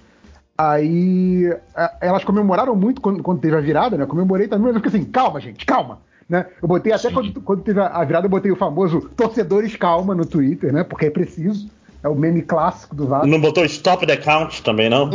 Aí 0.57 1.51
a- 1.75 1.93
elas 2.01 2.23
comemoraram 2.23 2.75
muito 2.75 3.01
quando, 3.01 3.21
quando 3.23 3.39
teve 3.39 3.55
a 3.55 3.61
virada, 3.61 3.97
né? 3.97 4.03
Eu 4.03 4.07
comemorei 4.07 4.47
também, 4.47 4.67
mas 4.67 4.75
eu 4.75 4.81
fiquei 4.81 4.99
assim, 4.99 5.09
calma, 5.09 5.39
gente, 5.39 5.65
calma. 5.65 5.99
Né? 6.29 6.45
Eu 6.61 6.67
botei 6.67 6.93
até 6.93 7.11
quando, 7.11 7.41
quando 7.41 7.61
teve 7.63 7.81
a 7.81 8.03
virada, 8.05 8.25
eu 8.27 8.29
botei 8.29 8.51
o 8.51 8.55
famoso 8.55 9.01
torcedores 9.15 9.75
calma 9.75 10.15
no 10.15 10.25
Twitter, 10.25 10.71
né? 10.71 10.83
Porque 10.83 11.07
é 11.07 11.09
preciso. 11.11 11.69
É 12.01 12.07
o 12.09 12.15
meme 12.15 12.41
clássico 12.41 12.93
do 12.95 13.07
Vasco. 13.07 13.27
Não 13.27 13.39
botou 13.39 13.63
stop 13.63 14.05
the 14.05 14.17
count 14.17 14.61
também, 14.61 14.89
não? 14.89 15.09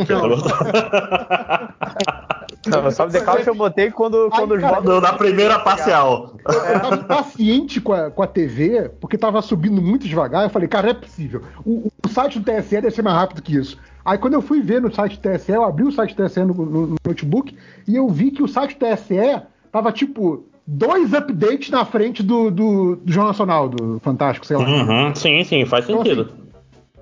Não, 2.66 2.90
só 2.90 3.06
the 3.08 3.20
count 3.20 3.46
eu 3.46 3.54
botei 3.54 3.90
quando, 3.90 4.28
quando 4.30 4.54
os 4.54 4.60
votos. 4.62 4.84
No- 4.84 5.00
na 5.00 5.12
primeira 5.12 5.58
parcial. 5.58 6.34
Eu 6.46 6.80
tava 6.80 6.94
impaciente 6.96 7.80
com 7.80 7.92
a, 7.92 8.10
com 8.10 8.22
a 8.22 8.26
TV, 8.26 8.90
porque 9.00 9.18
tava 9.18 9.40
subindo 9.42 9.80
muito 9.82 10.06
devagar. 10.08 10.44
Eu 10.44 10.50
falei, 10.50 10.68
cara, 10.68 10.84
não 10.86 10.90
é 10.92 10.94
possível. 10.94 11.42
O, 11.64 11.90
o 12.04 12.08
site 12.08 12.38
do 12.38 12.44
TSE 12.44 12.70
deve 12.80 12.90
ser 12.90 13.02
mais 13.02 13.16
rápido 13.16 13.42
que 13.42 13.54
isso. 13.56 13.78
Aí 14.08 14.16
quando 14.16 14.34
eu 14.34 14.40
fui 14.42 14.62
ver 14.62 14.80
no 14.80 14.92
site 14.94 15.18
do 15.20 15.28
TSE, 15.30 15.52
eu 15.52 15.62
abri 15.64 15.84
o 15.84 15.92
site 15.92 16.14
do 16.16 16.24
TSE 16.24 16.40
no, 16.40 16.54
no- 16.54 16.86
no 16.86 16.96
notebook 17.06 17.54
e 17.86 17.94
eu 17.94 18.08
vi 18.08 18.30
que 18.30 18.42
o 18.42 18.48
site 18.48 18.76
do 18.78 18.86
TSE 18.86 19.42
tava 19.70 19.92
tipo 19.92 20.44
dois 20.66 21.12
updates 21.12 21.70
na 21.70 21.84
frente 21.84 22.22
do, 22.22 22.50
do, 22.50 22.96
do 22.96 23.12
Jornal 23.12 23.28
Nacional, 23.32 23.68
do 23.68 24.00
Fantástico, 24.00 24.46
sei 24.46 24.56
lá. 24.56 24.64
Uhum, 24.64 25.14
sim, 25.14 25.44
sim, 25.44 25.66
faz 25.66 25.88
Então, 25.88 26.02
sentido. 26.02 26.32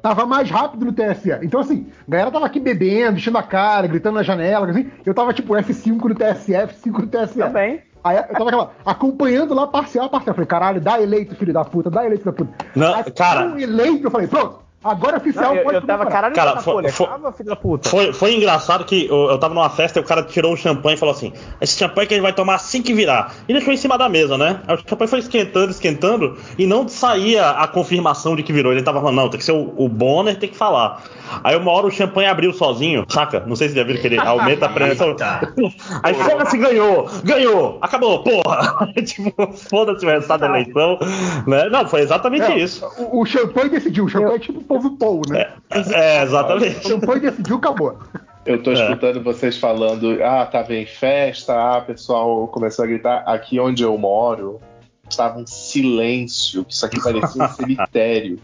Tava 0.02 0.26
mais 0.26 0.50
rápido 0.50 0.84
no 0.86 0.92
TSE. 0.92 1.30
Então, 1.42 1.61
assim, 1.61 1.86
a 2.07 2.11
galera 2.11 2.30
tava 2.30 2.46
aqui 2.46 2.59
bebendo, 2.61 3.16
enchendo 3.18 3.38
a 3.38 3.42
cara, 3.42 3.86
gritando 3.86 4.14
na 4.16 4.22
janela, 4.22 4.68
assim. 4.68 4.88
Eu 5.04 5.14
tava 5.14 5.32
tipo 5.32 5.52
F5 5.54 6.04
no 6.09 6.14
TSE, 6.14 6.52
F5 6.52 6.98
no 7.00 7.07
TSE. 7.07 7.38
Também. 7.38 7.80
Aí 8.04 8.16
eu 8.16 8.22
tava 8.34 8.44
aquela, 8.50 8.72
acompanhando 8.84 9.52
lá 9.54 9.66
parcial, 9.66 10.09
parcial. 10.09 10.30
Eu 10.32 10.34
falei, 10.34 10.46
caralho, 10.46 10.80
dá 10.80 11.00
eleito, 11.00 11.34
filho 11.34 11.52
da 11.52 11.64
puta, 11.64 11.90
dá 11.90 12.04
eleito, 12.04 12.22
filho 12.22 12.34
da 12.36 12.44
puta. 12.44 12.66
Não, 12.76 12.94
Aí, 12.94 13.04
cara- 13.12 13.46
um 13.48 13.59
eleito, 13.59 14.07
eu 14.07 14.11
falei, 14.12 14.28
pronto, 14.28 14.61
agora 14.91 15.16
oficial, 15.18 15.51
Não, 15.51 15.57
eu- 15.57 15.64
pode 15.64 15.76
eu 15.76 15.82
tava, 15.82 16.07
caralho, 16.07 16.34
Cara, 16.34 16.53
tá 16.53 16.61
foi- 16.61 16.74
folha, 16.74 16.93
foi- 16.93 17.32
filho 17.32 17.49
da 17.49 17.57
puta. 17.57 17.89
Foi, 17.89 18.12
foi 18.12 18.34
engraçado 18.34 18.84
que 18.84 19.07
eu, 19.07 19.30
eu 19.30 19.39
tava 19.39 19.55
numa 19.55 19.68
festa 19.70 19.99
e 19.99 20.03
o 20.03 20.05
cara 20.05 20.22
tirou 20.22 20.53
o 20.53 20.57
champanhe 20.57 20.97
e 20.97 20.99
falou 20.99 21.14
assim: 21.14 21.32
esse 21.61 21.78
champanhe 21.78 22.07
que 22.07 22.14
a 22.14 22.16
gente 22.16 22.22
vai 22.22 22.32
tomar 22.32 22.55
assim 22.57 22.82
que 22.82 22.93
virar. 22.95 23.34
E 23.49 23.53
deixou 23.53 23.72
em 23.72 23.76
cima 23.76 23.97
da 23.99 24.09
mesa, 24.09 24.37
né? 24.39 24.61
Aí 24.66 24.76
o 24.76 24.89
champanhe 24.89 25.09
foi 25.09 25.18
esquentando, 25.18 25.70
esquentando, 25.70 26.37
e 26.59 26.66
não 26.66 26.87
saía 26.89 27.51
a 27.51 27.66
confirmação 27.68 28.34
de 28.37 28.43
que 28.43 28.53
virou. 28.53 28.72
Ele 28.72 28.82
tava 28.82 29.01
falando, 29.01 29.16
não, 29.16 29.28
tem 29.28 29.39
que 29.39 29.45
ser 29.45 29.53
o, 29.53 29.72
o 29.76 29.89
Bonner, 29.89 30.39
tem 30.39 30.49
que 30.49 30.57
falar. 30.57 31.03
Aí 31.43 31.57
uma 31.57 31.70
hora 31.72 31.87
o 31.87 31.91
champanhe 31.91 32.28
abriu 32.28 32.53
sozinho, 32.53 33.05
saca? 33.09 33.43
Não 33.47 33.57
sei 33.57 33.68
se 33.68 33.74
já 33.74 33.82
viram 33.84 34.01
que 34.01 34.07
ele 34.07 34.18
aumenta 34.20 34.66
a 34.66 34.68
pressão. 34.68 35.14
Aí 36.03 36.14
foda-se, 36.14 36.57
ganhou, 36.59 37.09
ganhou, 37.24 37.78
acabou, 37.80 38.22
porra. 38.22 38.89
tipo, 39.05 39.53
foda-se 39.53 40.05
o 40.05 40.09
resultado 40.09 40.41
da 40.41 40.49
eleição. 40.49 40.99
Né? 41.47 41.68
Não, 41.68 41.87
foi 41.89 42.01
exatamente 42.03 42.45
É, 42.45 42.59
isso. 42.59 42.87
O, 42.99 43.20
o 43.22 43.26
champanhe 43.26 43.68
decidiu, 43.70 44.05
o 44.05 44.09
champanhe 44.09 44.37
é 44.37 44.39
tipo 44.39 44.61
povo 44.98 45.22
né? 45.28 45.52
É, 45.70 46.22
exatamente. 46.22 46.86
O 46.86 46.88
champanhe 46.88 47.20
decidiu, 47.20 47.56
acabou. 47.56 47.98
Eu 48.44 48.62
tô 48.62 48.72
escutando 48.72 49.22
vocês 49.22 49.56
falando, 49.58 50.22
ah, 50.22 50.46
tava 50.46 50.74
em 50.74 50.86
festa, 50.86 51.52
ah, 51.54 51.78
o 51.78 51.82
pessoal 51.86 52.46
começou 52.48 52.84
a 52.84 52.88
gritar. 52.88 53.24
Aqui 53.26 53.58
onde 53.58 53.82
eu 53.82 53.96
moro, 53.98 54.60
estava 55.08 55.38
um 55.38 55.46
silêncio, 55.46 56.64
que 56.64 56.72
isso 56.72 56.86
aqui 56.86 57.02
parecia 57.02 57.42
um 57.42 57.48
cemitério. 57.50 58.38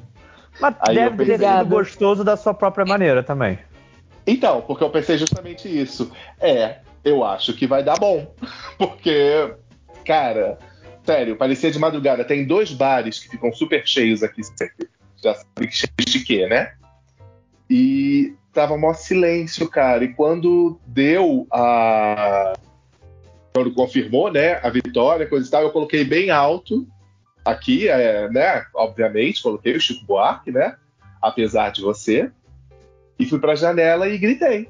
Mas 0.61 0.75
Aí 0.81 0.97
eu 0.97 1.03
deve 1.11 1.25
ter 1.25 1.39
pensei- 1.39 1.59
sido 1.59 1.67
gostoso 1.69 2.25
da 2.25 2.37
sua 2.37 2.53
própria 2.53 2.85
maneira 2.85 3.23
também. 3.23 3.59
Então, 4.27 4.61
porque 4.63 4.85
eu 4.85 4.91
pensei 4.91 5.17
justamente 5.19 5.67
isso. 5.69 6.11
É, 6.41 6.79
eu 7.05 7.25
acho 7.25 7.53
que 7.55 7.67
vai 7.67 7.83
dar 7.83 7.99
bom. 7.99 8.33
Porque, 8.79 9.53
cara, 10.05 10.59
sério, 11.05 11.37
parecia 11.37 11.71
de 11.73 11.79
madrugada. 11.79 12.25
Tem 12.25 12.47
dois 12.47 12.73
bares 12.73 13.19
que 13.19 13.29
ficam 13.31 13.53
super 13.53 13.85
cheios 13.87 14.23
aqui 14.23 14.43
sempre. 14.45 14.89
Já 15.23 15.35
sabe 15.35 15.69
que 15.69 15.77
cheios 15.77 16.13
de 16.13 16.25
quê, 16.25 16.47
né? 16.47 16.73
E 17.71 18.35
tava 18.53 18.77
mó 18.77 18.93
silêncio, 18.93 19.69
cara. 19.69 20.05
E 20.05 20.13
quando 20.13 20.79
deu 20.87 21.47
a. 21.51 22.53
Quando 23.55 23.75
confirmou, 23.75 24.33
né, 24.33 24.55
a 24.63 24.71
vitória, 24.71 25.27
coisa 25.27 25.47
e 25.47 25.51
tal, 25.51 25.63
eu 25.63 25.71
coloquei 25.71 26.05
bem 26.05 26.31
alto 26.31 26.87
aqui, 27.45 27.87
é, 27.87 28.29
né? 28.31 28.65
Obviamente, 28.75 29.43
coloquei 29.43 29.77
o 29.77 29.81
Chico 29.81 30.07
Buarque, 30.07 30.51
né? 30.51 30.77
Apesar 31.21 31.71
de 31.71 31.83
você. 31.83 32.31
E 33.19 33.27
fui 33.27 33.39
pra 33.39 33.55
janela 33.55 34.09
e 34.09 34.19
gritei. 34.19 34.69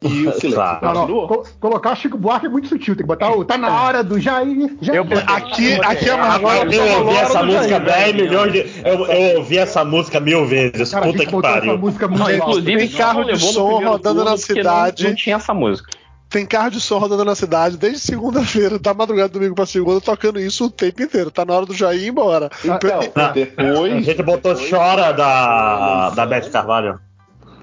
E 0.00 0.06
o 0.28 0.32
silêncio 0.32 0.52
Tá. 0.54 0.78
Não, 0.80 1.08
não, 1.08 1.26
co- 1.26 1.44
colocar 1.58 1.94
Chico 1.96 2.16
Buarque 2.16 2.46
é 2.46 2.48
muito 2.48 2.68
sutil, 2.68 2.94
tem 2.94 3.02
que 3.04 3.08
botar 3.08 3.32
o. 3.32 3.44
Tá 3.44 3.58
na 3.58 3.82
hora 3.82 4.04
do 4.04 4.20
Jair. 4.20 4.76
Jair. 4.80 5.00
Aqui, 5.26 5.74
aqui 5.74 6.08
é 6.08 6.14
uma 6.14 6.26
Agora 6.34 6.72
eu 6.72 6.98
ouvi 7.04 7.16
essa 7.16 7.42
música 7.42 7.80
10 7.80 8.14
milhões 8.14 8.52
de. 8.52 8.58
Eu, 8.84 9.06
eu 9.06 9.38
ouvi 9.38 9.58
essa 9.58 9.84
música 9.84 10.20
mil 10.20 10.46
vezes. 10.46 10.90
Cara, 10.92 11.06
a 11.06 11.12
Puta 11.12 11.26
que 11.26 11.40
pariu. 11.42 11.76
música 11.78 12.06
muito 12.06 12.22
Não, 12.22 12.30
inclusive, 12.30 12.76
Tem 12.76 12.88
carro 12.88 13.20
não 13.24 13.32
de 13.32 13.38
som 13.40 13.84
rodando 13.84 14.24
na 14.24 14.36
cidade. 14.36 15.02
Não, 15.02 15.10
não 15.10 15.16
tinha 15.16 15.36
essa 15.36 15.52
música. 15.52 15.90
Tem 16.30 16.44
carro 16.46 16.70
de 16.70 16.80
som 16.80 16.98
rodando 16.98 17.24
na 17.24 17.34
cidade 17.34 17.76
desde 17.78 18.00
segunda-feira, 18.00 18.78
da 18.78 18.92
madrugada 18.94 19.30
do 19.30 19.38
domingo 19.38 19.54
pra 19.54 19.64
segunda, 19.66 19.98
tocando 20.00 20.38
isso 20.38 20.66
o 20.66 20.70
tempo 20.70 21.02
inteiro. 21.02 21.30
Tá 21.30 21.44
na 21.44 21.54
hora 21.54 21.66
do 21.66 21.74
Jair 21.74 22.02
ir 22.04 22.08
embora. 22.08 22.50
Então, 22.62 23.00
A 23.16 23.28
depois, 23.30 24.04
gente 24.04 24.22
botou 24.22 24.54
Chora 24.54 25.10
da, 25.12 26.10
da 26.10 26.26
Beth 26.26 26.50
Carvalho. 26.50 27.00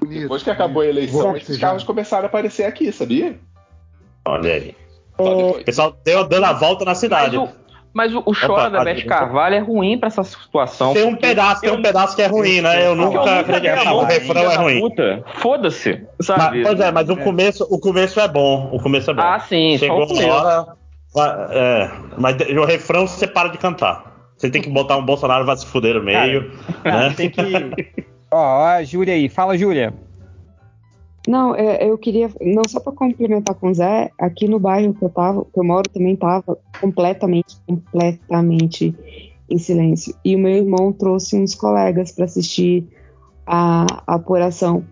Depois 0.08 0.44
que 0.44 0.50
acabou 0.50 0.82
a 0.82 0.88
eleição, 0.88 1.36
esses 1.36 1.58
carros 1.58 1.84
começaram 1.84 2.26
a 2.26 2.28
aparecer 2.28 2.64
aqui, 2.64 2.92
sabia? 2.92 3.38
Olha 4.26 4.54
aí. 4.54 4.76
O 5.18 5.64
pessoal 5.64 5.96
deu 6.04 6.28
dando 6.28 6.46
a 6.46 6.54
volta 6.54 6.84
na 6.84 6.96
cidade. 6.96 7.38
Mas 7.38 7.50
o, 7.50 7.54
mas 7.94 8.14
o, 8.14 8.70
da 8.70 8.84
Beth 8.84 9.06
Carvalho 9.06 9.56
é 9.56 9.60
ruim 9.60 9.98
pra 9.98 10.08
essa 10.08 10.22
situação. 10.22 10.94
Tem 10.94 11.06
um 11.06 11.16
pedaço, 11.16 11.62
tem 11.62 11.72
um 11.72 11.82
pedaço 11.82 12.14
que 12.14 12.22
é 12.22 12.28
ruim, 12.28 12.60
né? 12.60 12.86
Eu 12.86 12.94
nunca 12.94 13.22
dei 13.22 13.34
a 13.34 13.40
acreditei. 13.40 13.86
mão 13.86 14.00
O 14.00 14.04
refrão 14.04 14.52
é 14.52 14.56
ruim. 14.58 14.82
puta. 14.82 15.24
Foda-se, 15.36 16.04
Mas, 16.28 16.64
pois 16.64 16.80
é, 16.82 16.92
mas 16.92 17.10
o 17.10 17.16
começo, 17.16 17.66
o 17.70 17.80
começo 17.80 18.20
é 18.20 18.28
bom. 18.28 18.70
O 18.74 18.82
começo 18.82 19.12
é 19.12 19.14
bom. 19.14 19.22
Ah, 19.22 19.40
sim, 19.40 19.78
só 19.78 19.86
Chegou 19.86 20.04
o 20.04 20.08
começo. 20.08 20.28
uma 20.28 20.36
hora. 20.36 20.76
É, 21.52 21.92
mas 22.18 22.36
o 22.36 22.66
refrão 22.66 23.08
você 23.08 23.26
para 23.26 23.48
de 23.48 23.58
cantar. 23.58 24.14
Você 24.36 24.50
tem 24.50 24.62
que 24.62 24.70
botar 24.70 24.98
um 24.98 25.06
Bolsonaro 25.06 25.46
vai 25.46 25.56
se 25.56 25.66
fuder 25.66 25.96
no 25.96 26.04
meio. 26.04 26.52
né? 26.84 27.14
Tem 27.16 27.30
que. 27.30 27.42
Ó, 28.32 28.64
a 28.66 28.84
Júlia 28.84 29.14
aí. 29.14 29.30
Fala, 29.30 29.58
Júlia. 29.58 29.94
Não, 31.28 31.56
é, 31.56 31.90
eu 31.90 31.98
queria, 31.98 32.30
não 32.40 32.62
só 32.68 32.80
para 32.80 32.94
complementar 32.94 33.56
com 33.56 33.70
o 33.70 33.74
Zé, 33.74 34.12
aqui 34.18 34.48
no 34.48 34.60
bairro 34.60 34.94
que 34.94 35.04
eu 35.04 35.10
tava, 35.10 35.44
que 35.46 35.60
eu 35.60 35.64
moro 35.64 35.90
também 35.90 36.16
tava 36.16 36.58
completamente, 36.80 37.58
completamente 37.66 38.96
em 39.50 39.58
silêncio. 39.58 40.16
E 40.24 40.36
o 40.36 40.40
meu 40.40 40.52
irmão 40.52 40.92
trouxe 40.94 41.36
uns 41.36 41.56
colegas 41.56 42.12
para 42.12 42.26
assistir 42.26 42.88
a, 43.46 43.86
a 44.06 44.16
apuração. 44.16 44.84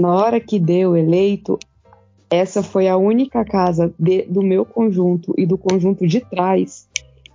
Na 0.00 0.12
hora 0.14 0.40
que 0.40 0.58
deu 0.58 0.96
eleito, 0.96 1.58
essa 2.30 2.62
foi 2.62 2.88
a 2.88 2.96
única 2.96 3.44
casa 3.44 3.92
de- 3.98 4.22
do 4.22 4.42
meu 4.42 4.64
conjunto 4.64 5.32
e 5.38 5.46
do 5.46 5.56
conjunto 5.56 6.06
de 6.06 6.20
trás 6.20 6.88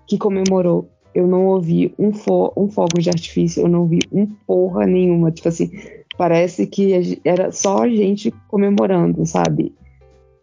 que 0.07 0.17
comemorou. 0.17 0.89
Eu 1.13 1.27
não 1.27 1.45
ouvi 1.47 1.93
um, 1.97 2.11
fo 2.13 2.51
um 2.57 2.69
fogo 2.69 2.99
de 2.99 3.09
artifício, 3.09 3.61
eu 3.63 3.67
não 3.69 3.81
ouvi 3.81 3.99
um 4.11 4.25
porra 4.25 4.85
nenhuma. 4.85 5.31
Tipo 5.31 5.49
assim, 5.49 5.69
parece 6.17 6.65
que 6.67 7.19
era 7.23 7.51
só 7.51 7.83
a 7.83 7.87
gente 7.89 8.33
comemorando, 8.47 9.25
sabe? 9.25 9.73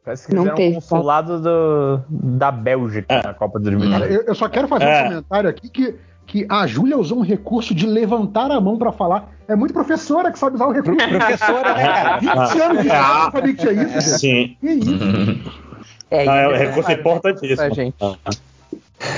Parece 0.04 0.26
que 0.28 0.34
Não 0.34 0.54
teve, 0.54 0.76
um 0.76 0.80
consulado 0.80 1.40
do, 1.40 2.00
da 2.08 2.50
Bélgica 2.50 3.22
na 3.22 3.34
Copa 3.34 3.58
de 3.58 3.64
2020. 3.66 3.92
Cara, 4.00 4.12
eu, 4.12 4.22
eu 4.22 4.34
só 4.34 4.48
quero 4.48 4.66
fazer 4.68 4.84
É. 4.84 5.02
um 5.02 5.08
comentário 5.08 5.50
aqui 5.50 5.68
que, 5.68 5.94
que 6.26 6.46
a 6.48 6.66
Júlia 6.66 6.96
usou 6.96 7.18
um 7.18 7.22
recurso 7.22 7.74
de 7.74 7.86
levantar 7.86 8.50
a 8.50 8.60
mão 8.60 8.78
pra 8.78 8.92
falar. 8.92 9.30
É 9.46 9.54
muito 9.54 9.74
professora 9.74 10.30
que 10.32 10.38
sabe 10.38 10.54
usar 10.56 10.66
o 10.66 10.72
recurso. 10.72 10.96
Professora, 11.06 11.74
né, 11.74 11.84
cara? 11.84 12.18
20 12.18 12.30
anos 12.62 12.82
de 12.82 12.88
É, 12.88 12.92
escola, 12.94 13.24
não 13.24 13.30
sabia 13.32 13.54
que 13.54 13.60
tinha 13.60 13.72
isso. 13.98 14.18
Sim. 14.18 14.56
Que 14.60 14.70
isso? 14.70 15.60
É, 16.12 16.24
Não, 16.24 16.32
é 16.32 16.48
um 16.48 16.52
isso 16.54 16.64
recurso 16.64 16.90
é 16.90 16.94
importantíssimo. 16.94 17.72
gente. 17.74 17.94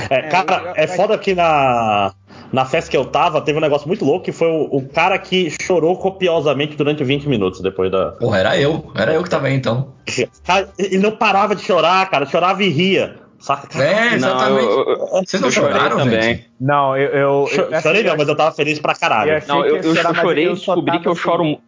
É, 0.09 0.23
cara, 0.23 0.73
é 0.77 0.87
foda 0.87 1.19
que 1.19 1.35
na, 1.35 2.13
na 2.53 2.65
festa 2.65 2.91
que 2.91 2.97
eu 2.97 3.05
tava, 3.05 3.41
teve 3.41 3.59
um 3.59 3.61
negócio 3.61 3.89
muito 3.89 4.05
louco 4.05 4.25
que 4.25 4.33
foi 4.33 4.49
o, 4.49 4.77
o 4.77 4.89
cara 4.89 5.19
que 5.19 5.51
chorou 5.63 5.97
copiosamente 5.97 6.77
durante 6.77 7.03
20 7.03 7.29
minutos 7.29 7.61
depois 7.61 7.91
da. 7.91 8.13
Porra, 8.13 8.39
era 8.39 8.59
eu. 8.59 8.93
Era 8.95 9.13
eu 9.13 9.23
que 9.23 9.31
tava 9.31 9.47
aí 9.47 9.55
então. 9.55 9.93
Cara, 10.45 10.69
ele 10.79 10.99
não 10.99 11.13
parava 11.13 11.57
de 11.57 11.63
chorar, 11.63 12.09
cara, 12.09 12.27
chorava 12.27 12.63
e 12.63 12.69
ria. 12.69 13.17
Saca? 13.41 13.83
É, 13.83 14.15
exatamente. 14.15 14.69
Vocês 15.25 15.41
não 15.41 15.49
eu 15.49 15.53
chorei 15.53 15.73
choraram, 15.73 15.97
também. 15.97 16.23
gente? 16.23 16.51
Não, 16.61 16.97
eu. 16.97 17.11
eu, 17.11 17.49
eu 17.73 17.81
Chorei 17.83 18.05
não, 18.05 18.17
mas 18.17 18.29
eu 18.29 18.37
tava 18.37 18.55
feliz 18.55 18.79
pra 18.79 18.95
caralho. 18.95 19.33
Eu 19.33 19.43
Não, 19.49 19.67
eu, 19.67 19.77
eu 19.79 19.97
chorar, 19.97 20.13
mas 20.13 20.23
chorei 20.23 20.45
e 20.45 20.47
eu 20.47 20.55
descobri 20.55 21.01
que 21.01 21.09
eu 21.09 21.13
assim, 21.13 21.21
choro. 21.21 21.59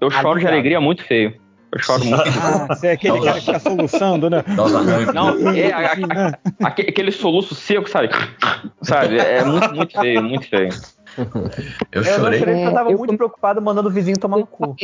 Eu 0.00 0.10
choro 0.10 0.38
de 0.38 0.46
alegria 0.46 0.80
muito 0.80 1.02
feio. 1.04 1.34
Eu 1.74 1.80
choro 1.82 2.04
muito. 2.04 2.22
Ah, 2.22 2.66
você 2.74 2.86
é 2.86 2.92
aquele 2.92 3.20
cara 3.20 3.40
que 3.40 3.46
fica 3.46 3.58
soluçando, 3.58 4.30
né? 4.30 4.44
Não, 5.12 5.30
é 5.56 5.72
a- 5.72 5.92
a- 5.92 6.38
aque- 6.68 6.82
aquele 6.88 7.10
soluço 7.10 7.54
seco, 7.54 7.90
sabe? 7.90 8.10
Sabe? 8.82 9.18
É 9.18 9.44
muito, 9.44 9.74
muito 9.74 10.00
feio, 10.00 10.22
muito 10.22 10.48
feio. 10.48 10.68
Eu 11.18 11.24
Eu 11.92 12.04
não 12.04 12.04
chorei 12.04 12.38
porque 12.40 12.50
eu 12.52 12.72
tava 12.72 12.90
É, 12.90 12.92
eu- 12.94 12.98
muito 12.98 13.16
preocupado 13.16 13.60
mandando 13.60 13.88
o 13.88 13.92
vizinho 13.92 14.18
tomar 14.18 14.36
no 14.38 14.46
cu. 14.46 14.76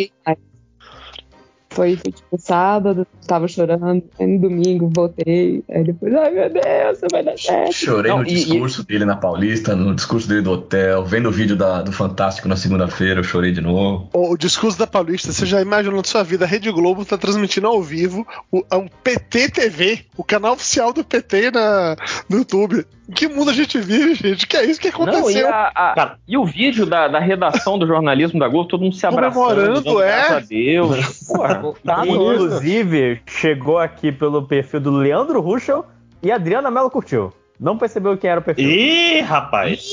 Foi, 1.72 1.96
foi 1.96 2.10
tipo 2.12 2.36
sábado, 2.38 3.06
tava 3.26 3.46
chorando, 3.46 4.02
aí 4.18 4.26
no 4.26 4.40
domingo 4.40 4.90
voltei, 4.92 5.62
aí 5.70 5.84
depois, 5.84 6.12
ai 6.14 6.30
meu 6.32 6.50
Deus, 6.50 6.98
vai 7.12 7.22
dar 7.22 7.38
certo. 7.38 7.72
Chorei 7.72 8.10
Não, 8.10 8.18
no 8.18 8.24
e- 8.24 8.34
discurso 8.34 8.84
dele 8.84 9.04
na 9.04 9.14
Paulista, 9.16 9.76
no 9.76 9.94
discurso 9.94 10.28
dele 10.28 10.42
do 10.42 10.50
hotel, 10.50 11.04
vendo 11.04 11.28
o 11.28 11.32
vídeo 11.32 11.54
da- 11.56 11.82
do 11.82 11.92
Fantástico 11.92 12.48
na 12.48 12.56
segunda-feira, 12.56 13.20
eu 13.20 13.24
chorei 13.24 13.52
de 13.52 13.60
novo. 13.60 14.08
O 14.12 14.36
discurso 14.36 14.76
da 14.78 14.86
Paulista, 14.86 15.32
você 15.32 15.46
já 15.46 15.60
imaginou 15.62 15.98
na 15.98 16.04
sua 16.04 16.24
vida, 16.24 16.44
a 16.44 16.48
Rede 16.48 16.70
Globo 16.72 17.04
tá 17.04 17.16
transmitindo 17.16 17.68
ao 17.68 17.80
vivo 17.80 18.26
o, 18.50 18.64
um 18.74 18.88
PT 19.04 19.50
TV, 19.50 20.00
o 20.16 20.24
canal 20.24 20.54
oficial 20.54 20.92
do 20.92 21.04
PT 21.04 21.52
na, 21.52 21.94
no 22.28 22.38
YouTube. 22.38 22.84
Que 23.14 23.28
mundo 23.28 23.50
a 23.50 23.54
gente 23.54 23.78
vive, 23.78 24.14
gente? 24.14 24.46
Que 24.46 24.56
é 24.56 24.64
isso 24.64 24.80
que 24.80 24.88
aconteceu? 24.88 25.22
Não, 25.22 25.30
e, 25.30 25.42
a- 25.44 25.72
a- 25.74 26.16
e 26.26 26.36
o 26.38 26.44
vídeo 26.44 26.86
da, 26.86 27.08
da 27.08 27.18
redação 27.18 27.78
do 27.78 27.86
jornalismo 27.86 28.38
da 28.38 28.48
Globo, 28.48 28.68
todo 28.68 28.82
mundo 28.82 28.94
se 28.94 29.06
abraçando, 29.06 29.42
Comemorando, 29.48 29.80
dando 29.82 30.02
é? 30.02 30.06
graças 30.06 30.36
a 30.36 30.40
Deus. 30.48 31.28
Porra, 31.28 31.62
Tá, 31.84 32.04
isso? 32.06 32.14
inclusive, 32.14 33.20
chegou 33.26 33.78
aqui 33.78 34.10
pelo 34.12 34.46
perfil 34.46 34.80
do 34.80 34.90
Leandro 34.90 35.40
Ruschel 35.40 35.84
e 36.22 36.30
a 36.30 36.36
Adriana 36.36 36.70
Mello 36.70 36.90
curtiu. 36.90 37.32
Não 37.58 37.76
percebeu 37.76 38.16
quem 38.16 38.30
era 38.30 38.40
o 38.40 38.42
perfil. 38.42 38.68
Ih, 38.68 39.20
rapaz. 39.20 39.84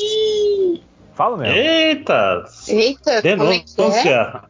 Fala 1.13 1.38
mesmo. 1.38 1.55
Eita. 1.55 2.43
Eita, 2.68 3.22
como 3.22 3.51
é 3.51 3.59
que 3.59 3.65
é? 3.68 3.76
Denúncia. 3.76 4.41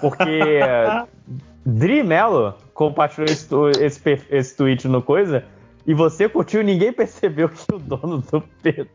Porque 0.00 0.60
Dri 1.66 2.02
Mello 2.02 2.54
compartilhou 2.72 3.26
esse, 3.28 3.48
esse, 3.80 4.20
esse 4.30 4.56
tweet 4.56 4.86
no 4.88 5.02
coisa 5.02 5.44
e 5.88 5.94
você 5.94 6.28
curtiu 6.28 6.62
ninguém 6.62 6.92
percebeu 6.92 7.48
que 7.48 7.74
o 7.74 7.78
dono 7.78 8.22
do, 8.30 8.44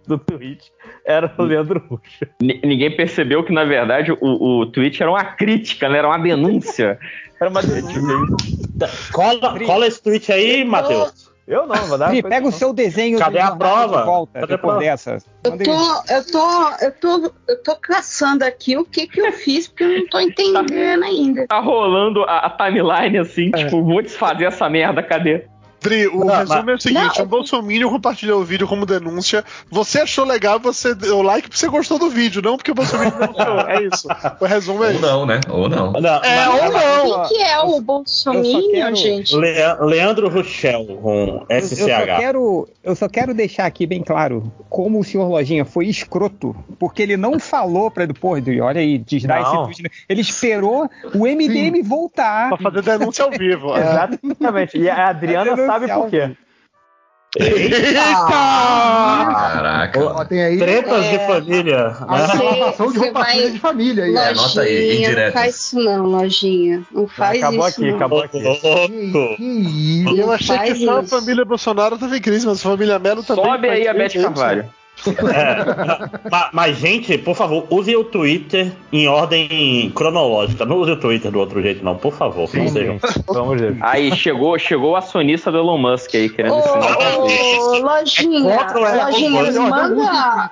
do 0.07 0.17
tweet 0.19 0.71
era 1.03 1.33
o 1.37 1.41
Leandro 1.41 1.79
Ruschel. 1.89 2.27
Ni- 2.39 2.61
Ninguém 2.63 2.95
percebeu 2.95 3.43
que, 3.43 3.51
na 3.51 3.65
verdade, 3.65 4.11
o, 4.11 4.17
o 4.59 4.65
tweet 4.67 5.01
era 5.01 5.09
uma 5.11 5.25
crítica, 5.25 5.89
né? 5.89 5.97
Era 5.97 6.07
uma 6.07 6.19
denúncia. 6.19 6.99
Era 7.41 7.49
uma 7.49 7.61
denúncia. 7.61 7.99
Cola, 9.11 9.59
cola 9.65 9.87
esse 9.87 10.01
tweet 10.01 10.31
aí, 10.31 10.63
Matheus. 10.63 11.33
Eu 11.45 11.67
não, 11.67 11.75
vou 11.87 11.97
dar. 11.97 12.09
Pri, 12.09 12.23
pega 12.23 12.47
o 12.47 12.51
seu 12.53 12.71
desenho 12.73 13.19
Cadê 13.19 13.39
do 13.39 13.43
a 13.43 13.55
prova? 13.55 13.97
de 13.97 14.05
volta 14.05 14.39
Cadê 14.39 14.53
a 14.53 14.55
depois 14.55 14.71
prova? 14.75 14.79
dessa. 14.79 15.17
Eu 15.43 15.57
tô, 15.57 16.13
eu 16.13 16.31
tô, 16.31 16.69
eu 16.85 16.91
tô, 16.93 17.33
eu 17.49 17.63
tô 17.63 17.75
caçando 17.75 18.45
aqui 18.45 18.77
o 18.77 18.85
que 18.85 19.07
que 19.07 19.19
eu 19.19 19.33
fiz, 19.33 19.67
porque 19.67 19.83
eu 19.83 19.89
não 19.99 20.07
tô 20.07 20.19
entendendo 20.21 21.03
ainda. 21.03 21.45
Tá 21.47 21.59
rolando 21.59 22.23
a, 22.23 22.45
a 22.45 22.49
timeline 22.49 23.17
assim, 23.17 23.51
tipo, 23.51 23.83
vou 23.83 24.01
desfazer 24.01 24.45
essa 24.45 24.69
merda, 24.69 25.03
cadê? 25.03 25.45
Dri, 25.83 26.07
o 26.07 26.23
Não, 26.23 26.35
resumo 26.35 26.71
é 26.71 26.75
o 26.75 26.79
seguinte: 26.81 27.17
Não. 27.19 27.25
um 27.25 27.27
Bolsonaro 27.27 27.89
compartilhou 27.89 28.41
o 28.41 28.43
vídeo 28.45 28.67
como 28.67 28.85
denúncia. 28.85 29.43
Você 29.69 29.99
achou 30.01 30.25
legal, 30.25 30.59
você 30.59 30.95
deu 30.95 31.21
like 31.21 31.47
porque 31.49 31.59
você 31.59 31.67
gostou 31.67 31.99
do 31.99 32.09
vídeo, 32.09 32.41
não 32.41 32.55
porque 32.57 32.71
o 32.71 32.75
Bolsonaro 32.75 33.11
denunciou. 33.11 33.59
É 33.67 33.83
isso. 33.83 34.07
O 34.39 34.45
resumo 34.45 34.83
é 34.83 34.87
Ou 34.87 34.93
isso. 34.93 35.01
não, 35.01 35.25
né? 35.25 35.39
Ou 35.49 35.69
não. 35.69 35.91
Não, 35.91 36.23
É, 36.23 36.45
mas- 36.47 36.63
ou 36.63 36.71
não. 36.71 37.23
O 37.23 37.27
que, 37.27 37.35
é 37.41 37.59
o 37.59 37.81
Bolsonaro, 37.81 38.43
quero- 38.71 38.95
gente? 38.95 39.35
Lea- 39.35 39.77
Leandro 39.81 40.29
Ruschel 40.29 40.85
com 41.01 41.45
Eu, 41.49 41.57
eu 41.57 41.61
só 41.61 41.75
SCH. 41.75 42.17
quero, 42.19 42.67
eu 42.83 42.95
só 42.95 43.09
quero 43.09 43.33
deixar 43.33 43.65
aqui 43.65 43.85
bem 43.85 44.01
claro 44.01 44.51
como 44.69 44.99
o 44.99 45.03
senhor 45.03 45.27
Lojinha 45.27 45.65
foi 45.65 45.87
escroto, 45.87 46.55
porque 46.79 47.01
ele 47.03 47.17
não 47.17 47.39
falou 47.39 47.91
pra 47.91 48.03
ele, 48.03 48.13
pô, 48.13 48.37
Edu, 48.37 48.51
olha 48.63 48.79
aí, 48.79 48.97
desdar 48.97 49.41
esse 49.41 49.51
tweet. 49.51 49.91
Ele 50.07 50.21
esperou 50.21 50.89
o 51.13 51.27
MDM 51.27 51.81
voltar. 51.83 52.49
Pra 52.49 52.57
fazer 52.71 52.81
denúncia 52.81 53.25
ao 53.25 53.31
vivo. 53.31 53.75
É. 53.75 53.81
Exatamente. 54.23 54.77
E 54.77 54.89
a 54.89 55.09
Adriana 55.09 55.55
sabe 55.79 55.87
por 56.01 56.09
quê. 56.09 56.35
Caraca. 58.73 59.99
Ó, 60.03 60.25
tem 60.25 60.43
aí 60.43 60.57
Tretas 60.59 61.05
É. 61.05 61.17
de 61.17 61.25
família. 61.27 61.87
a 62.07 62.17
né? 62.17 62.43
lavação 62.43 62.87
de 62.91 62.93
Você 62.93 63.05
roupa 63.05 63.19
vai- 63.19 63.49
de 63.51 63.59
família 63.59 64.03
aí. 64.05 64.15
É, 64.15 64.27
anota 64.29 64.61
aí, 64.61 64.87
Lojinha, 64.99 65.25
não 65.25 65.31
faz 65.33 65.55
isso 65.55 65.79
não, 65.79 66.05
lojinha. 66.05 66.83
Não 66.91 67.07
faz 67.07 67.37
acabou 67.43 67.67
isso 67.67 67.79
aqui, 67.79 67.89
não. 67.89 67.95
acabou 67.97 68.21
aqui. 68.23 68.39
Que, 68.41 69.35
que 69.37 69.43
isso? 69.43 70.15
Eu 70.15 70.31
achei 70.31 70.57
que 70.59 70.75
só 70.85 70.99
a 70.99 71.03
família 71.03 71.45
Bolsonaro 71.45 71.97
tava 71.97 72.15
em 72.17 72.21
crise, 72.21 72.45
mas 72.45 72.59
a 72.59 72.69
família 72.69 72.99
Melo 72.99 73.23
também. 73.23 73.45
Sobe 73.45 73.69
aí 73.69 73.87
a 73.87 73.93
Beth 73.93 74.09
crise, 74.09 74.23
Carvalho. 74.25 74.69
É, 75.09 76.29
ma- 76.29 76.49
mas, 76.53 76.77
gente, 76.77 77.17
por 77.17 77.35
favor, 77.35 77.65
use 77.69 77.95
o 77.95 78.03
Twitter 78.03 78.71
em 78.91 79.07
ordem 79.07 79.91
cronológica. 79.95 80.65
Não 80.65 80.77
use 80.77 80.91
o 80.91 80.99
Twitter 80.99 81.31
do 81.31 81.39
outro 81.39 81.61
jeito, 81.61 81.83
não, 81.83 81.95
por 81.95 82.13
favor. 82.13 82.49
não 82.53 82.67
sejam. 82.69 82.99
Vamos 83.27 83.59
ver. 83.59 83.77
Aí 83.81 84.15
chegou, 84.15 84.57
chegou 84.57 84.95
a 84.95 84.99
acionista 84.99 85.51
do 85.51 85.57
Elon 85.57 85.77
Musk 85.77 86.15
aí, 86.15 86.29
querendo 86.29 86.57
ensinar 86.57 86.95
pra 86.97 87.09
vocês. 87.11 87.57
Ô, 87.57 87.77
lojinha, 87.79 88.53
é 88.53 89.03
lojinha, 89.03 89.61
manda, 89.61 90.51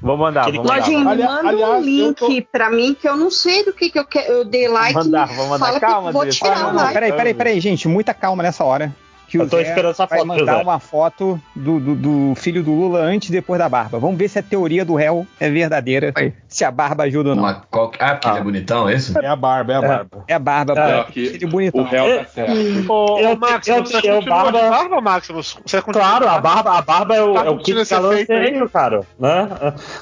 Vou 0.00 0.16
mandar, 0.16 0.50
vou 0.50 0.64
mandar. 0.64 0.76
lojinha, 0.78 0.98
manda 1.00 1.40
aliás, 1.40 1.74
um 1.76 1.80
link 1.82 2.40
pra 2.50 2.70
mim 2.70 2.96
que 2.98 3.06
eu 3.06 3.16
não 3.16 3.30
sei 3.30 3.64
do 3.64 3.72
que 3.72 3.90
que 3.90 3.98
eu 3.98 4.04
quero. 4.06 4.32
Eu 4.32 4.44
dei 4.44 4.66
like. 4.68 4.94
Vou 4.94 5.04
mandar, 5.04 5.26
vou 5.26 5.46
mandar. 5.46 5.66
Fala 5.66 5.80
Calma, 5.80 6.06
que 6.08 6.12
vou 6.14 6.26
tirar 6.26 6.54
calma. 6.54 6.88
peraí, 6.92 7.12
peraí, 7.12 7.34
peraí, 7.34 7.60
gente, 7.60 7.86
muita 7.86 8.14
calma 8.14 8.42
nessa 8.42 8.64
hora. 8.64 8.94
Que 9.28 9.36
o 9.38 9.42
Eu 9.42 9.48
tô 9.48 9.58
Zé 9.58 9.62
esperando 9.64 9.90
essa 9.90 10.06
vai 10.06 10.18
foto, 10.20 10.26
mandar 10.28 10.56
Zé. 10.56 10.62
uma 10.62 10.78
foto 10.80 11.40
do, 11.54 11.78
do, 11.78 11.94
do 11.94 12.34
filho 12.34 12.62
do 12.62 12.72
Lula 12.72 13.00
antes 13.00 13.28
e 13.28 13.32
depois 13.32 13.58
da 13.58 13.68
barba. 13.68 13.98
Vamos 13.98 14.16
ver 14.16 14.26
se 14.28 14.38
a 14.38 14.42
teoria 14.42 14.86
do 14.86 14.94
réu 14.94 15.26
é 15.38 15.50
verdadeira. 15.50 16.14
Se 16.48 16.64
a 16.64 16.70
barba 16.70 17.04
ajuda 17.04 17.30
ou 17.30 17.36
não. 17.36 17.42
Uma 17.42 17.54
qual- 17.70 17.92
Ah, 17.98 18.14
porque 18.14 18.28
ele 18.28 18.38
é 18.38 18.42
bonitão, 18.42 18.88
é 18.88 18.94
isso? 18.94 19.18
É 19.18 19.26
a 19.26 19.36
barba, 19.36 19.72
é 19.74 19.76
a 19.76 19.80
barba. 19.82 20.24
É 20.26 20.34
a 20.34 20.38
barba, 20.38 20.72
É, 20.80 21.02
pô. 21.02 21.12
que 21.12 21.20
Ele 21.26 21.46
bonitão. 21.46 21.80
o 21.82 21.84
réu 21.84 22.18
tá 22.20 22.24
certo. 22.24 22.52
Ô, 22.90 23.18
Eu- 23.18 23.32
ô, 23.32 23.36
Max, 23.36 23.68
eu- 23.68 23.84
você 23.84 23.96
eu- 23.98 24.14
continua 24.16 24.42
barba- 24.44 24.60
de 24.62 24.70
barba, 24.70 25.00
Maximus? 25.02 25.58
Você 25.66 25.82
continua 25.82 26.06
Claro, 26.08 26.28
a 26.28 26.40
barba, 26.40 26.78
a 26.78 26.82
barba 26.82 27.14
é 27.14 27.22
o, 27.22 27.34
Tá 27.34 27.44
é 27.44 27.50
o 27.50 27.60
esse 27.60 27.94
calor 27.94 28.14
aí? 28.14 28.24
feio, 28.24 28.68
cara. 28.70 29.00
Né? 29.18 29.48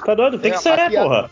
Tá 0.05 0.15
doido? 0.15 0.39
Tem 0.39 0.53
que 0.53 0.57
É, 0.57 0.61
ser, 0.61 0.71
maquiagem. 0.71 1.03
porra. 1.03 1.31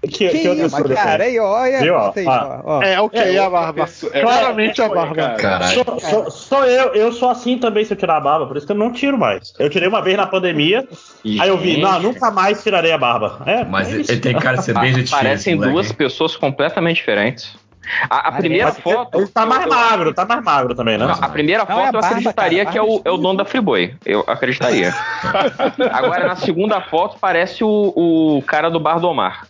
Que, 0.00 0.08
Que 0.10 0.28
que 0.28 0.48
outra 0.48 0.66
isso, 0.66 0.76
coisa 0.76 0.94
cara? 0.94 1.24
Aí, 1.24 1.40
olha, 1.40 1.80
Viu, 1.80 1.94
ó? 1.96 2.12
Ah. 2.28 2.60
ó, 2.64 2.78
ó. 2.78 2.82
É, 2.84 3.00
ok, 3.00 3.20
É, 3.20 3.38
a 3.38 3.50
barba. 3.50 3.88
é, 4.12 4.20
Claramente 4.20 4.80
a 4.80 4.86
foi, 4.86 4.94
barba. 4.96 5.14
cara. 5.16 5.34
Caralho. 5.36 5.74
Sou, 5.84 6.00
sou- 6.00 6.30
sou 6.30 6.64
eu, 6.66 6.94
eu 6.94 7.12
sou 7.12 7.28
assim 7.28 7.58
também 7.58 7.84
se 7.84 7.92
eu 7.92 7.96
tirar 7.96 8.18
a 8.18 8.20
barba, 8.20 8.46
por 8.46 8.56
isso 8.56 8.64
que 8.66 8.72
eu 8.72 8.76
não 8.76 8.92
tiro 8.92 9.18
mais. 9.18 9.52
Eu 9.58 9.68
tirei 9.68 9.88
uma 9.88 10.00
vez 10.00 10.16
na 10.16 10.26
pandemia, 10.26 10.86
aí 11.40 11.48
eu 11.48 11.58
vi, 11.58 11.72
Gente. 11.72 11.82
não, 11.82 11.98
nunca 12.00 12.30
mais 12.30 12.62
tirarei 12.62 12.92
a 12.92 12.98
barba. 12.98 13.40
É, 13.44 13.64
Mas 13.64 13.88
é 13.88 13.92
ele, 13.94 14.04
ele 14.08 14.20
tem 14.20 14.38
cara 14.38 14.58
de 14.58 14.64
ser 14.66 14.78
bem 14.78 14.94
gente 14.94 15.10
Parecem 15.10 15.54
fina, 15.54 15.64
esse 15.66 15.72
duas 15.72 15.90
pessoas 15.92 16.36
completamente 16.36 16.98
diferentes. 16.98 17.56
A, 18.10 18.28
a 18.28 18.32
primeira 18.32 18.66
Mas 18.66 18.78
foto. 18.80 19.16
Ele 19.18 19.28
tá 19.28 19.46
mais 19.46 19.64
eu- 19.64 19.72
eu- 19.72 19.74
magro, 19.78 20.12
tá 20.14 20.26
mais 20.26 20.44
magro 20.44 20.74
também, 20.74 20.98
né? 20.98 21.06
Não, 21.06 21.14
a 21.14 21.28
primeira 21.30 21.60
Não, 21.60 21.66
foto 21.66 21.78
é 21.78 21.84
a 21.84 21.88
eu 21.88 21.92
barba, 21.92 22.06
acreditaria 22.08 22.64
cara, 22.66 22.72
que 22.72 22.78
é 22.78 22.82
o, 22.82 23.00
é 23.02 23.10
o 23.10 23.16
dono 23.16 23.38
da 23.38 23.46
Friboi. 23.46 23.94
Eu 24.04 24.24
acreditaria. 24.26 24.92
Agora, 25.90 26.26
na 26.26 26.36
segunda 26.36 26.80
foto, 26.82 27.16
parece 27.18 27.64
o, 27.64 27.92
o 28.38 28.42
cara 28.42 28.70
do 28.70 28.78
Bar 28.78 28.98
do 29.00 29.08
Omar. 29.08 29.46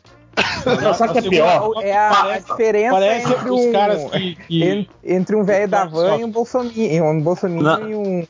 Não, 0.83 0.95
sabe 0.95 1.11
o 1.11 1.13
que 1.15 1.19
é 1.27 1.31
pior? 1.31 1.73
É 1.83 1.97
a, 1.97 2.23
a 2.35 2.39
diferença 2.39 2.95
Parece 2.95 3.33
entre 3.33 3.51
os 3.51 3.61
um, 3.61 3.73
caras 3.73 4.05
que. 4.11 4.35
que- 4.37 4.65
en- 4.65 4.89
entre 5.05 5.37
um 5.37 5.45
velho 5.45 5.69
da 5.69 5.85
van 5.85 6.09
Só- 6.11 6.19
e 6.19 6.25
um 6.25 6.31
bolsominion, 6.31 7.05
um 7.05 7.21
bolsominion 7.21 7.63
Não. 7.63 7.89
e 7.91 7.95
um 7.95 8.27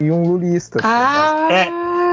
e 0.00 0.10
um 0.10 0.22
lulista. 0.26 0.80
Ah, 0.82 1.48
É, 1.50 1.60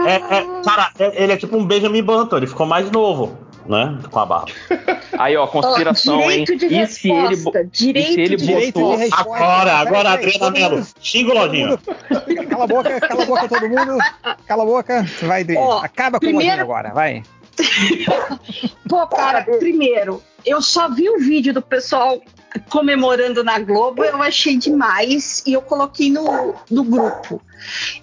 é, 0.10 0.16
é, 0.38 0.46
cara, 0.64 0.92
é- 1.00 1.24
ele 1.24 1.34
é 1.34 1.38
tipo 1.38 1.58
um 1.58 1.66
Benjamin 1.66 2.04
Button, 2.04 2.38
ele 2.38 2.48
ficou 2.48 2.66
mais 2.66 2.92
novo, 2.92 3.36
né? 3.66 3.98
Com 4.12 4.20
a 4.20 4.26
barba. 4.26 4.52
Aí, 5.18 5.36
ó, 5.36 5.48
conspiração, 5.48 6.22
hein? 6.32 6.44
direito 6.46 6.56
de 6.56 6.66
E 6.82 6.88
se 6.88 7.10
ele, 7.12 7.28
resposta, 7.30 7.60
e 7.62 7.64
se 7.66 7.86
direito 7.86 8.20
ele 8.20 8.36
de 8.38 8.46
Direito 8.46 8.80
botou. 8.80 8.96
de 8.96 9.04
resposta. 9.04 9.44
Agora, 9.44 9.74
agora, 9.74 10.10
Adriana 10.12 10.52
Mello. 10.52 10.88
Xinga 11.02 11.32
o 11.32 11.34
Lojinha. 11.34 11.80
Cala 12.50 12.64
a 12.64 12.68
boca, 12.68 13.02
cala 13.02 13.24
a 13.24 13.26
boca 13.26 13.48
todo 13.50 13.68
mundo. 13.70 13.98
Cala 14.48 14.64
a 14.64 14.66
boca. 14.66 15.06
Vai, 15.24 15.44
Dri. 15.44 15.58
Ó, 15.58 15.80
Acaba 15.80 16.12
com 16.12 16.26
o 16.26 16.30
primeiro- 16.30 16.38
Lojinha 16.48 16.62
agora, 16.62 16.94
vai. 16.94 17.24
Pô, 18.88 19.06
cara, 19.08 19.44
primeiro, 19.44 20.24
eu 20.46 20.62
só 20.62 20.90
vi 20.90 21.10
o 21.10 21.20
vídeo 21.20 21.54
do 21.54 21.62
pessoal 21.62 22.22
comemorando 22.70 23.44
na 23.44 23.60
Globo, 23.60 24.04
eu 24.04 24.22
achei 24.22 24.58
demais 24.58 25.44
e 25.46 25.54
eu 25.54 25.62
coloquei 25.62 26.12
no, 26.12 26.56
no 26.70 26.84
grupo. 26.84 27.42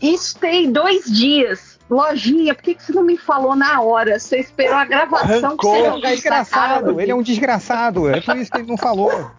Isso 0.01 0.39
tem 0.39 0.71
dois 0.71 1.05
dias. 1.07 1.76
Lojinha, 1.89 2.55
por 2.55 2.63
que, 2.63 2.75
que 2.75 2.83
você 2.83 2.93
não 2.93 3.05
me 3.05 3.17
falou 3.17 3.55
na 3.55 3.81
hora? 3.81 4.19
Você 4.19 4.39
esperou 4.39 4.77
a 4.77 4.85
gravação 4.85 5.57
que 5.57 5.67
Ele 5.67 5.77
você 5.79 5.87
é 5.87 5.91
não 5.91 5.97
um 5.97 6.01
desgraçado, 6.01 7.01
ele 7.01 7.11
é 7.11 7.15
um 7.15 7.23
desgraçado. 7.23 8.09
É 8.09 8.21
por 8.21 8.37
isso 8.37 8.51
que 8.51 8.59
ele 8.59 8.69
não 8.69 8.77
falou. 8.77 9.31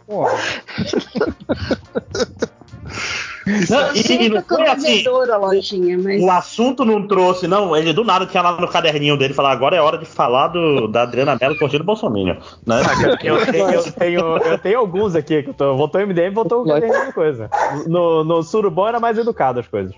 Não, 3.69 3.95
e, 3.95 4.03
que 4.03 4.29
não 4.29 4.41
foi 4.43 4.67
assim. 4.67 4.87
devedora, 4.87 5.37
Lojinha, 5.37 5.97
mas... 5.97 6.21
O 6.21 6.29
assunto 6.29 6.83
não 6.83 7.07
trouxe, 7.07 7.47
não. 7.47 7.75
Ele 7.75 7.93
do 7.93 8.03
nada 8.03 8.25
tinha 8.25 8.43
lá 8.43 8.59
no 8.59 8.67
caderninho 8.67 9.17
dele 9.17 9.33
falar: 9.33 9.51
agora 9.51 9.75
é 9.75 9.81
hora 9.81 9.97
de 9.97 10.05
falar 10.05 10.49
do, 10.49 10.87
da 10.87 11.03
Adriana 11.03 11.37
Mello 11.39 11.57
curtindo 11.57 11.83
o 11.83 11.85
Bolsonaro. 11.85 12.37
Né? 12.65 12.81
Eu 13.03 13.17
tenho, 13.17 13.35
eu, 13.73 13.91
tenho, 13.91 14.37
eu 14.37 14.57
tenho 14.57 14.79
alguns 14.79 15.15
aqui 15.15 15.43
que 15.43 15.49
eu 15.49 15.53
tô, 15.53 15.77
votou 15.77 16.01
o 16.01 16.07
MDM, 16.07 16.33
votou 16.33 16.63
o 16.63 16.67
caderninho 16.67 17.13
coisa. 17.13 17.49
No, 17.85 18.23
no 18.23 18.43
Surubom 18.43 18.87
era 18.87 18.99
mais 18.99 19.17
educado 19.17 19.59
as 19.59 19.67
coisas. 19.67 19.95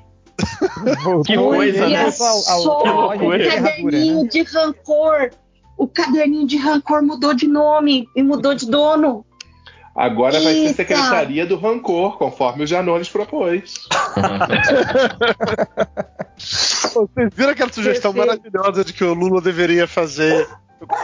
Que 1.25 1.35
coisa, 1.35 1.87
né? 1.87 2.11
só 2.11 3.15
o 3.15 3.19
caderninho 3.19 4.27
de 4.27 4.43
rancor. 4.43 5.29
O 5.77 5.87
caderninho 5.87 6.47
de 6.47 6.57
rancor 6.57 7.01
mudou 7.01 7.33
de 7.33 7.47
nome 7.47 8.07
e 8.15 8.21
mudou 8.21 8.53
de 8.53 8.69
dono. 8.69 9.25
Agora 9.95 10.39
vai 10.39 10.53
ser 10.53 10.59
Eita. 10.59 10.73
Secretaria 10.75 11.45
do 11.45 11.57
Rancor, 11.57 12.17
conforme 12.17 12.63
o 12.63 12.67
Janones 12.67 13.09
propôs. 13.09 13.73
Vocês 16.37 17.29
viram 17.33 17.51
aquela 17.51 17.71
sugestão 17.71 18.13
maravilhosa 18.13 18.85
de 18.85 18.93
que 18.93 19.03
o 19.03 19.13
Lula 19.13 19.41
deveria 19.41 19.87
fazer 19.87 20.47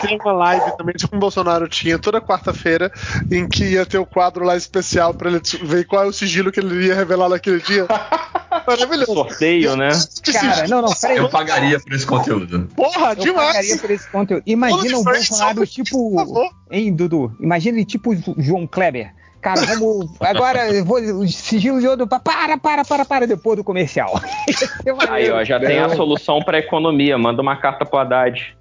tem 0.02 0.18
uma 0.22 0.32
live 0.32 0.78
também, 0.78 0.96
tipo 0.96 1.16
o 1.16 1.20
Bolsonaro 1.20 1.68
tinha 1.68 2.00
toda 2.00 2.22
quarta-feira, 2.22 2.92
em 3.30 3.48
que 3.48 3.66
ia 3.66 3.86
ter 3.86 3.98
o 3.98 4.06
quadro 4.06 4.46
lá 4.46 4.56
especial 4.56 5.14
pra 5.14 5.30
ele 5.30 5.42
ver 5.64 5.86
qual 5.86 6.04
é 6.04 6.08
o 6.08 6.14
sigilo 6.14 6.52
que 6.52 6.60
ele 6.60 6.88
ia 6.88 6.96
revelar 6.96 7.30
naquele 7.30 7.60
dia. 7.60 7.86
Maravilhoso. 8.68 9.14
Sorteio, 9.14 9.76
né? 9.76 9.90
Cara, 10.32 10.68
não, 10.68 10.82
não, 10.82 10.94
peraí. 10.94 11.18
Eu 11.18 11.30
pagaria 11.30 11.80
por 11.80 11.94
esse 11.94 12.06
conteúdo. 12.06 12.70
Porra, 12.76 13.12
Eu 13.12 13.16
demais! 13.16 13.48
pagaria 13.48 13.78
por 13.78 13.92
esse 13.92 14.10
conteúdo. 14.10 14.44
Imagina 14.46 14.98
um 14.98 15.04
Todo 15.04 15.14
diferente, 15.14 15.30
Bolsonaro 15.30 15.68
tipo. 15.68 16.52
Hein, 16.72 16.94
Dudu? 16.94 17.36
Imagina 17.40 17.78
ele 17.78 17.86
tipo 17.86 18.12
João 18.38 18.68
Kleber. 18.68 19.14
Cara, 19.42 19.62
vamos. 19.66 20.10
Agora 20.20 20.74
eu 20.74 20.84
vou. 20.84 21.28
Sigilo 21.28 21.80
de 21.80 21.88
ouro. 21.88 22.08
Para, 22.08 22.58
para, 22.58 22.84
para, 22.84 23.06
para, 23.06 23.28
depois 23.28 23.58
do 23.58 23.64
comercial. 23.64 24.20
Aí, 25.08 25.30
ó, 25.30 25.44
já 25.44 25.60
tem 25.60 25.78
a 25.78 25.96
solução 25.96 26.42
pra 26.42 26.58
economia. 26.58 27.16
Manda 27.18 27.44
uma 27.44 27.56
carta 27.56 27.86
pro 27.86 28.00
Haddad. 28.00 28.58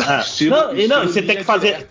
Ah, 0.00 0.24
não, 0.48 0.74
e 0.74 0.88
não, 0.88 1.06
você 1.06 1.20
tem 1.20 1.36
que 1.36 1.44
fazer, 1.44 1.86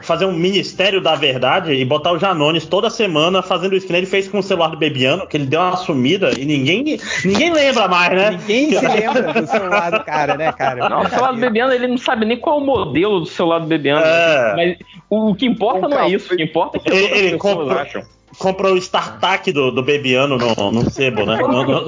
fazer 0.00 0.24
um 0.26 0.32
ministério 0.32 1.00
da 1.00 1.16
verdade 1.16 1.72
e 1.72 1.84
botar 1.84 2.12
o 2.12 2.18
Janones 2.18 2.64
toda 2.64 2.88
semana 2.88 3.42
fazendo 3.42 3.74
isso 3.74 3.84
que 3.86 3.92
nem 3.92 4.00
ele 4.02 4.06
fez 4.10 4.28
com 4.28 4.38
o 4.38 4.42
celular 4.42 4.68
do 4.68 4.76
Bebiano, 4.76 5.26
que 5.26 5.36
ele 5.36 5.46
deu 5.46 5.60
uma 5.60 5.76
sumida 5.76 6.30
e 6.38 6.44
ninguém, 6.44 6.98
ninguém 7.24 7.52
lembra 7.52 7.88
mais, 7.88 8.12
né? 8.14 8.30
Ninguém 8.30 8.78
se 8.78 8.86
lembra 8.86 9.32
do 9.40 9.46
celular 9.46 9.90
do 9.90 10.04
cara, 10.04 10.36
né, 10.36 10.52
cara? 10.52 10.88
Não, 10.88 11.02
o 11.02 11.08
celular 11.08 11.32
do 11.32 11.40
Bebiano, 11.40 11.72
ele 11.72 11.88
não 11.88 11.98
sabe 11.98 12.24
nem 12.26 12.38
qual 12.38 12.60
é 12.60 12.62
o 12.62 12.64
modelo 12.64 13.20
do 13.20 13.26
celular 13.26 13.58
do 13.58 13.66
Bebiano. 13.66 14.00
É. 14.04 14.54
Mas 14.56 14.76
o, 15.10 15.30
o 15.30 15.34
que 15.34 15.46
importa 15.46 15.88
não 15.88 15.98
é 15.98 16.08
isso. 16.10 16.32
O 16.32 16.36
que 16.36 16.44
importa 16.44 16.76
é 16.76 16.80
que 16.80 16.90
Ele, 16.90 17.18
ele 17.18 17.36
compra, 17.38 17.82
acham. 17.82 18.02
compra 18.38 18.72
o 18.72 18.76
StarTAC 18.76 19.52
do, 19.52 19.72
do 19.72 19.82
Bebiano 19.82 20.38
no, 20.38 20.70
no 20.72 20.88
sebo, 20.90 21.26
né? 21.26 21.38
No- 21.42 21.64
no- 21.64 21.82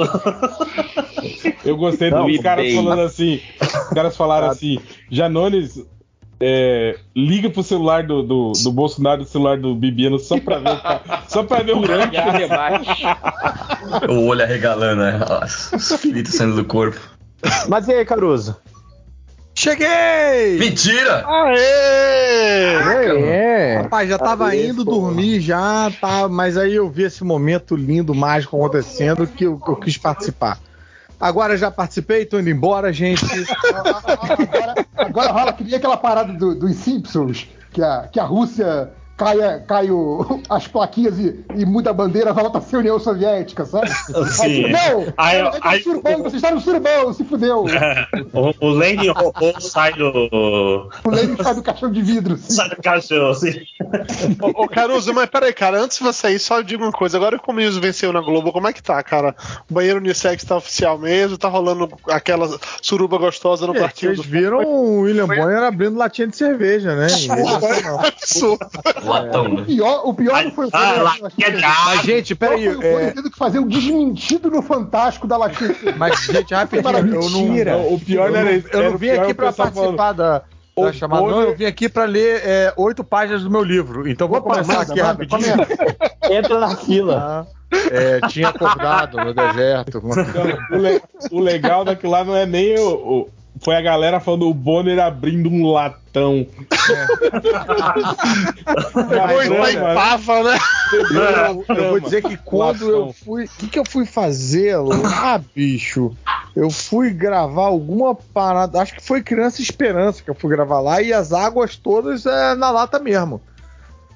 Eu 1.65 1.77
gostei 1.77 2.11
dos 2.11 2.39
caras 2.41 2.75
falando 2.75 3.03
assim. 3.03 3.41
Os 3.61 3.89
caras 3.95 4.17
falaram 4.17 4.49
assim: 4.49 4.79
Janones. 5.11 5.85
É, 6.41 6.97
liga 7.15 7.51
pro 7.51 7.63
celular 7.63 8.03
do, 8.05 8.23
do, 8.23 8.53
do 8.53 8.73
Bolsonaro 8.73 9.21
e 9.21 9.25
do 9.25 9.31
celular 9.31 9.59
do 9.59 9.75
Bibiano 9.75 10.19
só 10.19 10.39
pra 10.41 10.59
ver, 10.59 10.71
o 10.71 10.81
ca- 10.83 11.23
só 11.29 11.43
pra 11.43 11.63
ver 11.63 11.77
o 11.77 11.81
Durante 11.83 12.17
o. 12.17 14.13
O 14.13 14.27
olho 14.27 14.43
arregalando, 14.43 15.03
né? 15.03 15.21
Os 15.75 15.93
filitos 16.01 16.35
saindo 16.35 16.57
do 16.57 16.65
corpo. 16.65 16.99
Mas 17.69 17.89
e 17.89 17.93
aí, 17.93 18.05
Caruso? 18.05 18.57
Cheguei! 19.55 20.59
Mentira! 20.59 21.25
Aê! 21.27 22.75
É. 23.27 23.77
Rapaz, 23.83 24.09
já 24.09 24.19
tava 24.19 24.49
Aê, 24.49 24.69
indo 24.69 24.85
pô. 24.85 24.93
dormir 24.93 25.41
já, 25.41 25.91
tá, 26.01 26.29
mas 26.29 26.57
aí 26.57 26.75
eu 26.77 26.89
vi 26.89 27.03
esse 27.05 27.23
momento 27.25 27.77
lindo, 27.77 28.15
mágico 28.15 28.57
acontecendo 28.57 29.27
que 29.27 29.45
eu, 29.45 29.59
que 29.59 29.69
eu 29.71 29.77
quis 29.77 29.99
participar. 29.99 30.59
Agora 31.21 31.57
já 31.57 31.71
participei, 31.71 32.25
tô 32.25 32.41
indo 32.41 32.49
embora, 32.49 32.93
gente. 32.93 33.23
Agora, 34.41 34.75
agora 34.97 35.33
rola 35.33 35.53
que 35.53 35.63
nem 35.65 35.75
aquela 35.75 35.97
parada 35.97 36.33
do- 36.33 36.55
dos 36.55 36.75
Simpsons, 36.77 37.47
que 37.73 37.83
a, 37.83 38.09
que 38.11 38.19
a 38.19 38.25
Rússia 38.25 38.91
cai, 39.21 39.43
a- 39.43 39.61
cai 39.61 39.91
o- 39.91 40.41
as 40.49 40.67
plaquinhas 40.67 41.19
e, 41.19 41.45
e 41.55 41.67
muda 41.67 41.91
a 41.91 41.93
bandeira, 41.93 42.33
volta 42.33 42.57
a 42.59 42.61
ser 42.63 42.79
União 42.79 42.99
Soviética, 42.99 43.67
sabe? 43.67 43.91
Sim. 44.31 44.65
Aí, 44.65 44.73
não! 44.73 45.07
Aí- 45.19 45.37
é, 45.37 45.41
é 45.41 45.51
aí- 45.63 45.83
surubão, 45.83 46.23
você 46.23 46.37
está 46.37 46.51
no 46.51 46.61
surubão, 46.61 47.13
se 47.13 47.23
fudeu! 47.25 47.65
o, 48.33 48.67
o 48.67 49.13
roubou 49.13 49.61
sai 49.61 49.93
do. 49.93 50.89
O 51.05 51.11
Lenin 51.11 51.37
sai 51.37 51.55
do 51.55 51.63
caixão 51.63 51.91
de 51.93 52.01
vidro. 52.03 52.35
assim. 52.35 52.53
Sai 52.55 52.71
do 52.71 52.77
caixão, 52.77 53.31
assim. 53.31 53.61
Ô, 54.41 54.65
ô, 54.65 54.69
Caruso, 54.69 55.13
mas 55.13 55.29
peraí, 55.29 55.53
cara, 55.53 55.79
antes 55.83 55.99
de 55.99 56.05
você 56.05 56.31
ir, 56.31 56.39
só 56.39 56.61
diga 56.63 56.83
uma 56.83 56.93
coisa. 56.93 57.17
Agora 57.19 57.39
que 57.39 57.51
o 57.51 57.53
Miso 57.53 57.81
venceu 57.81 58.13
na 58.13 58.21
Globo, 58.21 58.53
como 58.53 58.69
é 58.69 58.73
que 58.73 58.83
tá, 58.83 59.03
cara? 59.03 59.35
O 59.71 59.75
banheiro 59.75 59.99
unissex 59.99 60.43
tá 60.45 60.57
oficial 60.57 60.97
mesmo? 60.99 61.37
Tá 61.37 61.49
rolando 61.49 61.91
aquela 62.09 62.49
suruba 62.81 63.19
gostosa 63.19 63.67
no 63.67 63.75
É, 63.77 63.81
quartinho 63.81 64.15
vocês 64.17 64.27
viram 64.27 64.63
o 64.65 65.01
William 65.01 65.27
Bonner 65.27 65.63
abrindo 65.63 65.97
latinha 65.99 66.29
de 66.29 66.37
cerveja, 66.37 66.95
né? 66.97 67.07
Em 67.11 67.29
vez 67.29 67.47
de- 67.49 69.10
não. 69.11 69.17
Absurdo. 69.27 69.55
Latão, 69.55 69.55
O 69.63 69.65
pior, 69.67 70.03
o 70.07 70.15
pior 70.15 70.45
não 70.45 70.51
foi 70.53 70.67
o 70.67 70.71
Ah, 70.73 70.95
eu 71.19 71.27
é 71.27 71.31
que- 71.31 71.51
diabo. 71.59 71.77
Mas, 71.87 72.01
gente, 72.03 72.33
O 72.33 72.37
peraí. 72.37 72.69
o 72.69 72.75
Bonner 72.77 73.09
é, 73.09 73.11
tendo 73.11 73.31
que 73.31 73.39
fazer 73.39 73.59
um 73.59 73.67
desmentido 73.67 74.51
no 74.51 74.63
Fantástico 74.63 75.27
da 75.27 75.37
latinha. 75.37 75.75
Mas, 75.97 76.21
gente, 76.25 76.55
rapidinho, 76.55 77.15
eu 77.15 77.31
não. 77.31 77.41
Mentira. 77.43 77.73
Não, 77.73 77.95
o 77.95 78.01
pior 78.01 78.27
Eu 78.27 78.33
não 78.33 78.39
era 78.41 78.53
isso. 78.53 78.69
eu 78.73 78.83
não 78.85 78.95
o 78.95 78.99
vim 78.99 79.11
aqui 79.11 79.33
o 79.33 79.35
pra 79.35 79.53
participar 79.53 80.13
da, 80.13 80.39
da 80.39 80.45
O 80.77 80.93
chamada, 80.93 81.27
não. 81.27 81.41
Eu 81.43 81.57
vim 81.57 81.65
aqui 81.65 81.89
pra 81.89 82.05
ler 82.05 82.41
é, 82.45 82.73
oito 82.77 83.03
páginas 83.05 83.43
do 83.43 83.51
meu 83.51 83.63
livro. 83.63 84.09
Então 84.09 84.29
vou 84.29 84.39
Opa, 84.39 84.51
começar 84.51 84.73
manda, 84.79 84.83
aqui 84.93 85.03
manda, 85.03 85.07
rapidinho. 85.07 85.53
começa. 85.57 85.97
Entra 86.33 86.59
na 86.61 86.77
fila. 86.77 87.47
Ah, 87.47 87.77
é, 87.91 88.21
tinha 88.29 88.49
acordado 88.49 89.17
no 89.19 89.33
deserto. 89.35 90.01
Não, 90.03 90.79
o, 90.79 90.81
le- 90.81 91.03
o 91.31 91.41
legal 91.41 91.85
daquilo 91.85 92.13
lá 92.13 92.25
não 92.25 92.37
é 92.37 92.47
nem 92.47 92.79
o, 92.79 92.89
o- 92.95 93.29
Foi 93.61 93.77
a 93.77 93.81
galera 93.83 94.19
falando 94.21 94.49
o 94.49 94.55
Bonner 94.55 94.99
abrindo 94.99 95.51
um 95.51 95.71
latão. 95.71 96.47
Depois 99.09 99.49
vai 99.49 99.95
pava, 99.95 100.43
né? 100.43 100.59
Eu, 100.93 101.77
eu 101.77 101.91
vou 101.91 102.01
dizer 102.01 102.23
que 102.23 102.37
quando 102.39 102.89
eu 102.89 102.99
Latão. 103.01 103.13
fui. 103.13 103.45
O 103.45 103.49
que, 103.59 103.69
que 103.69 103.79
eu 103.79 103.85
fui 103.85 104.07
fazer 104.07 104.77
lá, 104.79 105.41
bicho? 105.55 106.17
Eu 106.57 106.71
fui 106.71 107.11
gravar 107.11 107.67
alguma 107.67 108.15
parada. 108.15 108.81
Acho 108.81 108.95
que 108.95 109.03
foi 109.05 109.23
Criança 109.23 109.61
Esperança 109.61 110.23
que 110.23 110.31
eu 110.31 110.35
fui 110.35 110.51
gravar 110.51 110.81
lá 110.81 111.03
e 111.03 111.13
as 111.13 111.33
águas 111.33 111.77
todas 111.77 112.25
é 112.27 112.55
na 112.55 112.71
lata 112.71 112.99
mesmo. 112.99 113.41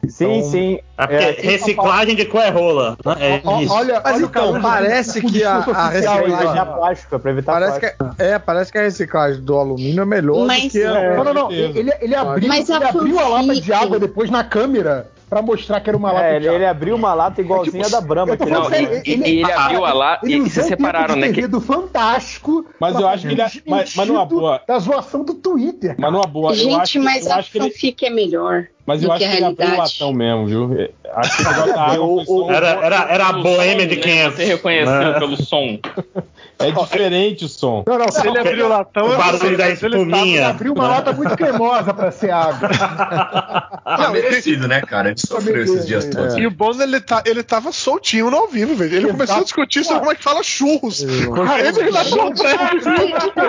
Sim, 0.08 0.38
Então- 0.38 0.50
sim. 0.50 0.78
É 0.96 1.16
É, 1.16 1.30
reciclagem 1.40 2.14
de 2.14 2.24
coé 2.24 2.50
rola. 2.50 2.96
né? 3.04 3.14
É 3.18 3.40
Ó, 3.44 3.60
isso. 3.60 3.72
Olha, 3.72 4.00
Mas 4.04 4.14
olha 4.16 4.24
então, 4.26 4.60
parece 4.62 5.20
que 5.20 5.42
a- 5.42 5.56
a 5.56 5.88
reciclagem- 5.88 6.58
a 6.60 6.66
plástica, 6.66 7.18
pra 7.18 7.30
evitar 7.32 7.52
Parece 7.52 7.80
plástico. 7.80 8.14
que, 8.16 8.22
é, 8.22 8.38
parece 8.38 8.72
que 8.72 8.78
a 8.78 8.82
reciclagem 8.82 9.40
do 9.42 9.56
alumínio 9.58 10.02
é 10.02 10.04
melhor 10.04 10.46
Mas- 10.46 10.64
do 10.64 10.70
que 10.70 10.82
a. 10.84 11.16
Não, 11.16 11.24
não, 11.24 11.34
não. 11.34 11.50
certeza. 11.50 11.78
Ele, 11.78 11.92
ele 12.00 12.14
abriu, 12.14 12.48
Mas 12.48 12.68
ele 12.68 12.84
a 12.84 12.88
abriu 12.88 13.18
a 13.18 13.28
lata 13.28 13.42
de 13.54 13.60
fanfic- 13.62 13.72
água 13.74 13.98
depois 13.98 14.30
na 14.30 14.44
câmera 14.44 15.10
pra 15.28 15.42
mostrar 15.42 15.80
que 15.80 15.90
era 15.90 15.96
uma 15.96 16.12
lata 16.12 16.26
É, 16.26 16.30
de 16.30 16.36
ele, 16.36 16.46
água. 16.48 16.58
ele 16.58 16.66
abriu 16.66 16.94
uma 16.94 17.12
lata 17.14 17.40
igualzinha 17.40 17.84
tipo, 17.84 17.96
da 17.96 18.00
Brahma. 18.00 18.32
eu 18.34 18.36
tô 18.36 18.44
que 18.44 18.50
ele 18.52 18.58
Não, 18.60 18.68
sério, 18.70 18.86
abriu. 18.86 19.02
e, 19.04 19.10
e 19.10 19.40
ele 19.42 19.52
abriu 19.52 19.84
a 19.84 20.18
Ele 20.22 20.38
e 20.38 20.50
se 20.50 20.62
separaram, 20.62 21.16
né? 21.16 21.32
Que, 21.32 21.46
do 21.48 21.60
Fantástico. 21.60 22.64
Mas 22.78 22.94
eu 22.98 23.08
acho 23.08 23.26
que 23.26 23.34
ele- 23.34 23.42
mas- 23.66 23.92
mas 23.96 24.08
numa 24.08 24.24
boa. 24.24 24.60
Da 24.66 24.78
zoação 24.78 25.24
do 25.24 25.34
Twitter. 25.34 25.96
Mas 25.98 26.12
numa 26.12 26.24
boa, 26.26 26.52
eu 26.52 26.54
Gente, 26.54 26.80
acho, 26.80 26.92
que- 26.92 26.98
mas 27.00 27.26
eu 27.26 27.32
a 27.32 27.36
acho 27.36 27.50
que 27.50 27.58
ele, 27.58 27.70
fanfic 27.70 28.06
é 28.06 28.10
melhor 28.10 28.66
mas 28.86 29.00
do 29.00 29.06
eu 29.06 29.12
acho 29.12 29.24
que 29.28 29.36
ele 29.36 29.44
abriu 29.44 29.68
o 29.68 29.76
latão 29.76 30.12
mesmo, 30.12 30.46
viu? 30.46 30.76
É, 30.78 30.90
Acho 31.14 31.36
que 31.36 31.42
o 31.44 31.46
negócio 31.46 31.74
da 31.74 31.82
água 31.82 32.54
Era, 32.54 32.68
era, 32.84 33.06
era 33.08 33.26
a 33.28 33.32
boêmia 33.32 33.86
de 33.86 33.96
quem 33.96 34.20
é. 34.20 34.30
Você 34.30 34.44
reconheceu 34.44 35.14
pelo 35.18 35.36
som. 35.42 35.78
É 36.58 36.70
diferente 36.70 37.44
o 37.44 37.48
som. 37.48 37.82
Não, 37.86 37.98
não, 37.98 38.10
Se 38.10 38.26
ele 38.26 38.38
abriu 38.38 38.66
o 38.66 38.68
latão, 38.68 39.06
O 39.06 39.16
barulho 39.16 39.38
sei, 39.38 39.56
da 39.56 39.68
mas 39.68 39.82
ele 39.82 39.94
Ele 39.96 40.02
espuminha. 40.04 40.48
abriu 40.48 40.72
uma 40.72 40.88
lata 40.88 41.12
muito 41.12 41.36
cremosa 41.36 41.92
pra 41.92 42.10
ser 42.10 42.30
água. 42.30 42.68
Tá 43.84 44.10
merecido, 44.10 44.66
né, 44.66 44.80
cara? 44.80 45.10
Ele 45.10 45.18
sofreu 45.20 45.62
esses 45.62 45.86
dias 45.86 46.06
todos. 46.06 46.36
E 46.36 46.46
o 46.46 46.50
Bonner, 46.50 46.82
ele, 46.88 47.00
tá, 47.00 47.22
ele 47.26 47.42
tava 47.42 47.70
soltinho 47.70 48.30
no 48.30 48.36
ao 48.36 48.48
vivo, 48.48 48.74
velho. 48.74 48.96
Ele 48.96 49.08
começou 49.08 49.36
a 49.36 49.42
discutir 49.42 49.84
sobre 49.84 50.00
como 50.00 50.12
é 50.12 50.14
que 50.14 50.22
fala 50.22 50.42
churros. 50.42 51.04
Aí 51.48 51.66
ele 51.66 51.92
tá 51.92 53.44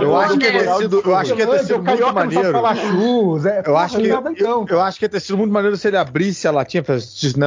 Eu 0.00 0.16
acho 0.16 0.38
que 0.38 0.60
sido, 0.78 1.02
eu 1.04 1.14
acho 1.16 1.34
que 1.34 1.40
ia 1.40 1.46
ter 1.46 1.58
sido 1.60 1.82
muito 1.82 2.14
maneiro. 2.14 2.52
falar 2.52 2.76
churros. 2.76 3.46
É, 3.46 3.62
Eu 3.66 3.76
acho 3.76 3.96
que. 3.98 4.08
Eu, 4.80 4.84
acho 4.86 4.98
que 4.98 5.04
ia 5.04 5.08
ter 5.08 5.20
sido 5.20 5.38
muito 5.38 5.52
maneiro 5.52 5.76
se 5.76 5.86
ele 5.88 5.96
abrisse 5.96 6.46
a 6.48 6.50
latinha, 6.50 6.82
fizesse, 6.84 7.38
né, 7.38 7.46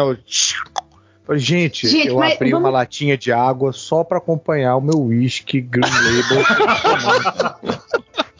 Gente, 1.35 1.87
Gente, 1.87 2.09
eu 2.09 2.21
abri 2.21 2.51
vamos- 2.51 2.65
uma 2.65 2.69
latinha 2.69 3.17
de 3.17 3.31
água 3.31 3.71
só 3.71 4.03
pra 4.03 4.17
acompanhar 4.17 4.75
o 4.75 4.81
meu 4.81 4.99
whisky 5.03 5.61
Green 5.61 5.83
Label. 5.89 6.43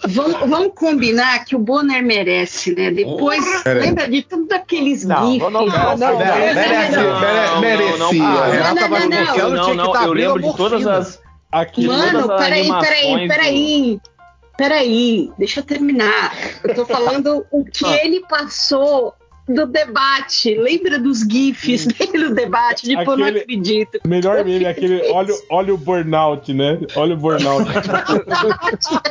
Vamos, 0.06 0.38
vamos 0.50 0.74
combinar 0.76 1.46
que 1.46 1.56
o 1.56 1.60
Bonner 1.60 2.04
merece, 2.04 2.76
né? 2.76 2.92
Depois, 2.92 3.42
Peraí. 3.64 3.84
lembra 3.84 4.10
de 4.10 4.22
todos 4.22 4.52
aqueles 4.52 5.06
Não, 5.06 5.32
gifs? 5.32 5.40
não, 5.44 5.50
não, 5.50 5.66
não, 5.66 5.98
Não, 5.98 6.18
merecia. 7.62 7.98
não, 7.98 8.12
não, 8.12 8.90
não, 8.90 9.00
não, 9.00 9.00
não, 9.00 9.50
não, 9.56 9.76
não, 9.76 9.86
eu 9.86 9.94
abrindo 9.96 10.34
lembro 10.36 10.52
de 10.52 10.58
todas 10.58 10.84
morfina. 10.84 10.98
as. 10.98 11.22
Aqui, 11.50 11.88
Mano, 11.88 12.22
todas 12.24 12.30
as 12.32 12.44
peraí, 12.44 12.68
peraí, 12.68 13.28
peraí. 13.30 14.00
Peraí, 14.58 15.32
deixa 15.38 15.60
eu 15.60 15.64
terminar. 15.64 16.32
Eu 16.64 16.76
tô 16.76 16.86
falando 16.86 17.46
o 17.52 17.66
que 17.66 17.86
ele 17.86 18.22
passou 18.28 19.16
do 19.48 19.66
debate. 19.66 20.56
Lembra 20.56 20.98
dos 21.00 21.20
GIFs 21.22 21.86
dele 21.88 22.30
no 22.30 22.34
debate? 22.36 22.84
Tipo, 22.84 23.02
eu 23.12 23.18
não 23.18 23.26
Aquele- 23.26 23.40
acredito. 23.42 24.00
Melhor 24.08 24.44
meme 24.46 24.66
é 24.66 24.70
aquele. 24.70 25.02
Olha, 25.12 25.34
o- 25.34 25.42
olha 25.50 25.74
o 25.74 25.78
burnout, 25.78 26.54
né? 26.54 26.80
Olha 26.96 27.14
o 27.14 27.18
burnout. 27.18 27.66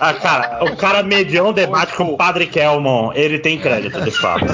Ah, 0.01 0.15
cara, 0.15 0.65
o 0.65 0.77
cara 0.77 1.03
mediou 1.03 1.51
um 1.51 1.53
debate 1.53 1.95
com 1.95 2.05
o 2.05 2.17
Padre 2.17 2.47
Kelmon. 2.47 3.13
Ele 3.15 3.39
tem 3.39 3.59
crédito, 3.59 4.01
de 4.01 4.11
fato. 4.11 4.45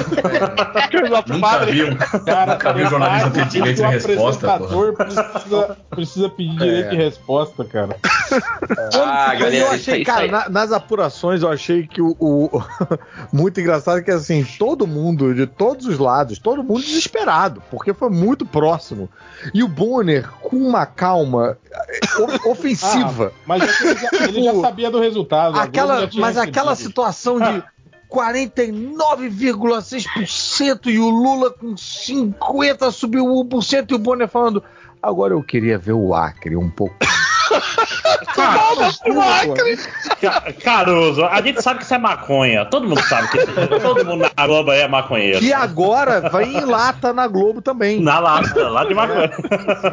Nunca 1.27 1.65
viu, 1.65 1.87
Cara, 2.25 2.53
nunca 2.53 2.73
viu 2.73 2.85
jornalista 2.87 3.29
ter 3.31 3.45
direito 3.47 3.77
de 3.77 3.81
o 3.83 3.87
resposta, 3.89 4.53
apresentador 4.53 4.93
precisa, 4.93 5.77
precisa 5.89 6.29
pedir 6.29 6.57
direito 6.57 6.89
de 6.91 6.95
resposta, 6.97 7.65
cara. 7.65 7.95
Ah, 8.31 9.27
Mas 9.29 9.39
galera, 9.39 9.55
eu 9.57 9.71
achei, 9.71 10.03
cara, 10.03 10.27
na- 10.27 10.49
nas 10.49 10.71
apurações 10.71 11.41
eu 11.41 11.49
achei 11.49 11.87
que 11.87 12.01
o, 12.01 12.15
o- 12.19 12.49
muito 13.33 13.59
engraçado 13.59 14.03
que 14.03 14.11
assim, 14.11 14.45
todo 14.57 14.85
mundo, 14.85 15.33
de 15.33 15.47
todos 15.47 15.68
todos 15.69 15.85
os 15.85 15.99
lados, 15.99 16.39
todo 16.39 16.63
mundo 16.63 16.81
desesperado, 16.81 17.61
porque 17.69 17.93
foi 17.93 18.09
muito 18.09 18.43
próximo. 18.43 19.07
E 19.53 19.63
o 19.63 19.67
Bonner 19.67 20.27
com 20.41 20.57
uma 20.57 20.87
calma 20.87 21.59
eh, 21.71 21.99
ofensiva. 22.49 23.31
Ah, 23.35 23.39
mas 23.45 23.61
ele 23.81 23.95
já, 23.95 24.09
ele 24.23 24.41
já 24.43 24.55
sabia 24.61 24.89
do 24.89 24.99
resultado. 24.99 25.59
Aquela, 25.59 26.09
mas 26.15 26.37
aquela 26.37 26.71
recebido. 26.71 26.89
situação 26.89 27.39
de 27.39 27.63
49,6% 28.11 30.87
e 30.87 30.97
o 30.97 31.09
Lula 31.09 31.51
com 31.51 31.75
50% 31.75 32.91
subiu 32.91 33.25
1% 33.25 33.91
e 33.91 33.93
o 33.93 33.99
Bonner 33.99 34.27
falando. 34.27 34.63
Agora 35.01 35.33
eu 35.33 35.41
queria 35.43 35.77
ver 35.77 35.93
o 35.93 36.13
Acre 36.15 36.57
um 36.57 36.69
pouco. 36.69 36.95
Ca- 40.21 40.53
Caruso, 40.63 41.25
a 41.25 41.41
gente 41.41 41.61
sabe 41.61 41.79
que 41.79 41.85
isso 41.85 41.93
é 41.93 41.97
maconha. 41.97 42.65
Todo 42.65 42.87
mundo 42.87 43.01
sabe 43.03 43.27
que 43.29 43.37
isso, 43.39 43.51
todo 43.81 44.05
mundo 44.05 44.29
na 44.37 44.47
Globo 44.47 44.71
é 44.71 44.87
maconheiro. 44.87 45.43
E 45.43 45.51
agora 45.53 46.29
vai 46.29 46.43
em 46.45 46.65
lata 46.65 47.13
na 47.13 47.27
Globo 47.27 47.61
também. 47.61 48.01
Na 48.01 48.19
lata, 48.19 48.69
lá 48.69 48.83
de 48.85 48.93
maconha. 48.93 49.31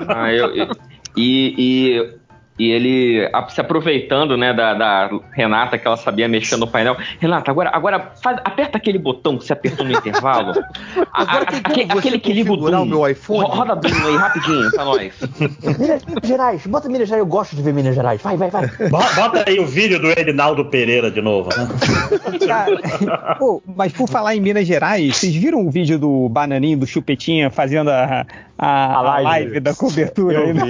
Ah, 0.08 0.32
eu- 0.32 0.54
eu- 0.54 0.68
e, 1.16 1.54
e, 1.58 2.14
e 2.58 2.70
ele 2.70 3.28
a- 3.32 3.48
se 3.48 3.60
aproveitando 3.60 4.36
né, 4.36 4.52
da, 4.54 4.74
da 4.74 5.10
Renata, 5.32 5.76
que 5.78 5.86
ela 5.86 5.96
sabia 5.96 6.26
mexer 6.28 6.56
no 6.56 6.66
painel. 6.66 6.96
Renata, 7.20 7.50
agora, 7.50 7.70
agora 7.72 8.12
faz- 8.22 8.38
aperta 8.44 8.78
aquele 8.78 8.98
botão 8.98 9.36
que 9.38 9.44
você 9.44 9.52
apertou 9.52 9.84
no 9.84 9.92
intervalo. 9.92 10.52
A- 11.12 11.22
a- 11.22 11.38
aque- 11.40 11.86
aquele 11.88 12.18
que 12.18 12.32
liga 12.32 12.52
o 12.52 12.56
Doom. 12.56 12.82
o 12.82 12.86
meu 12.86 13.08
iPhone? 13.08 13.40
Ro- 13.44 13.54
Roda 13.54 13.76
Doom 13.76 14.06
aí 14.06 14.16
rapidinho 14.16 14.70
pra 14.72 14.84
nós. 14.84 15.12
Minas 15.78 16.02
Gerais, 16.24 16.66
bota 16.66 16.88
Minas 16.88 17.08
Gerais, 17.08 17.20
eu 17.20 17.26
gosto 17.26 17.56
de 17.56 17.62
ver 17.62 17.72
Minas 17.72 17.94
Gerais. 17.94 18.20
Vai, 18.22 18.36
vai, 18.36 18.50
vai. 18.50 18.66
Bo- 18.90 18.98
Bota 19.14 19.44
aí 19.46 19.58
o 19.58 19.66
vídeo 19.66 19.98
do 20.00 20.08
Edinaldo 20.10 20.64
Pereira 20.66 21.10
de 21.10 21.20
novo. 21.22 21.48
né? 21.56 21.66
Pô, 23.38 23.62
mas 23.76 23.92
por 23.92 24.08
falar 24.08 24.34
em 24.36 24.40
Minas 24.40 24.66
Gerais, 24.66 25.16
vocês 25.16 25.34
viram 25.34 25.66
o 25.66 25.70
vídeo 25.70 25.98
do 25.98 26.28
Bananinho, 26.28 26.78
do 26.78 26.86
Chupetinha, 26.86 27.50
fazendo 27.50 27.90
a, 27.90 28.26
a, 28.58 28.94
a 28.96 29.00
live. 29.02 29.24
live. 29.24 29.60
da 29.60 29.74
cobertura? 29.74 30.38
Eu 30.38 30.46
aí, 30.46 30.52
né? 30.54 30.64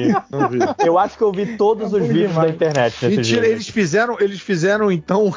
vi. 0.51 0.87
Eu 0.87 0.99
acho 0.99 1.17
que 1.17 1.23
eu 1.23 1.33
vi 1.33 1.57
todos 1.57 1.93
os 1.93 2.07
vídeos 2.07 2.35
da 2.35 2.49
internet 2.49 2.93
nesse 3.05 3.17
Mentira, 3.17 3.41
vídeo. 3.43 3.55
eles 3.55 3.69
fizeram, 3.69 4.17
eles 4.21 4.41
fizeram 4.41 4.91
então 4.91 5.33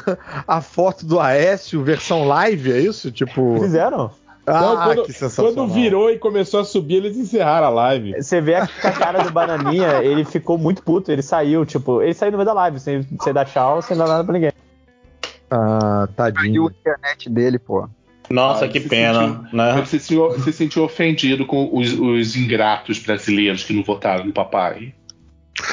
a 0.46 0.60
foto 0.60 1.06
do 1.06 1.20
Aécio 1.20 1.82
versão 1.82 2.26
live, 2.26 2.72
é 2.72 2.80
isso? 2.80 3.10
Tipo. 3.12 3.58
Fizeram? 3.60 4.10
Ah, 4.46 4.60
Não, 4.60 4.76
quando, 4.84 5.02
que 5.04 5.12
sensacional. 5.12 5.52
quando 5.54 5.72
virou 5.72 6.10
e 6.10 6.18
começou 6.18 6.60
a 6.60 6.64
subir, 6.64 6.96
eles 6.96 7.16
encerraram 7.16 7.68
a 7.68 7.70
live. 7.70 8.14
Você 8.20 8.40
vê 8.40 8.54
a, 8.56 8.64
a 8.64 8.90
cara 8.90 9.22
do 9.22 9.30
Bananinha, 9.30 10.02
ele 10.02 10.24
ficou 10.24 10.58
muito 10.58 10.82
puto, 10.82 11.12
ele 11.12 11.22
saiu, 11.22 11.64
tipo, 11.64 12.02
ele 12.02 12.14
saiu 12.14 12.32
no 12.32 12.38
meio 12.38 12.46
da 12.46 12.54
live, 12.54 12.80
sem, 12.80 13.06
sem 13.22 13.32
dar 13.32 13.44
tchau, 13.44 13.80
sem 13.82 13.96
dar 13.96 14.08
nada 14.08 14.24
pra 14.24 14.32
ninguém. 14.32 14.50
Ah, 15.50 16.08
tadinho. 16.16 16.66
a 16.66 16.70
internet 16.70 17.28
dele, 17.28 17.58
pô. 17.58 17.88
Nossa, 18.32 18.64
Ah, 18.64 18.68
que 18.68 18.80
pena, 18.80 19.28
sentiu- 19.28 19.56
né? 19.56 19.84
Se 19.86 19.98
sentiu, 19.98 20.40
se 20.40 20.52
sentiu 20.52 20.84
ofendido 20.84 21.44
com 21.44 21.68
os, 21.72 21.92
os 21.92 22.36
ingratos 22.36 22.98
brasileiros 23.00 23.64
que 23.64 23.72
não 23.72 23.82
votaram 23.82 24.24
no 24.24 24.32
papai. 24.32 24.94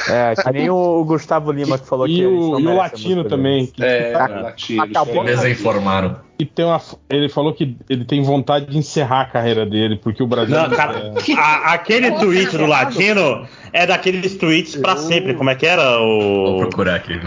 É, 0.08 0.34
que 0.34 0.50
nem 0.52 0.70
o 0.70 1.04
Gustavo 1.04 1.52
Lima 1.52 1.78
que 1.78 1.86
falou 1.86 2.06
E 2.06 2.14
que 2.16 2.26
o, 2.26 2.58
e 2.60 2.66
o 2.66 2.74
latino 2.76 3.24
também. 3.24 3.66
que- 3.66 3.82
É, 3.84 4.12
tá- 4.12 4.26
latino. 4.28 4.86
Me 4.86 5.24
desinformaram. 5.24 6.16
E 6.38 6.44
tem 6.46 6.64
uma, 6.64 6.80
ele 7.10 7.28
falou 7.28 7.52
que 7.52 7.76
ele 7.90 8.04
tem 8.04 8.22
vontade 8.22 8.66
de 8.66 8.78
encerrar 8.78 9.22
a 9.22 9.24
carreira 9.24 9.66
dele, 9.66 9.96
porque 10.00 10.22
o 10.22 10.26
Brasil. 10.26 10.54
Não, 10.56 10.70
cara, 10.70 11.12
a- 11.36 11.72
aquele 11.72 12.12
tweet 12.12 12.56
do 12.56 12.64
latino 12.66 13.44
é 13.72 13.84
daqueles 13.86 14.36
tweets 14.36 14.76
pra 14.76 14.96
sempre. 14.96 15.34
Como 15.34 15.50
é 15.50 15.56
que 15.56 15.66
era 15.66 15.98
Vou 15.98 16.54
o. 16.54 16.58
procurar 16.60 16.94
aqui. 16.94 17.20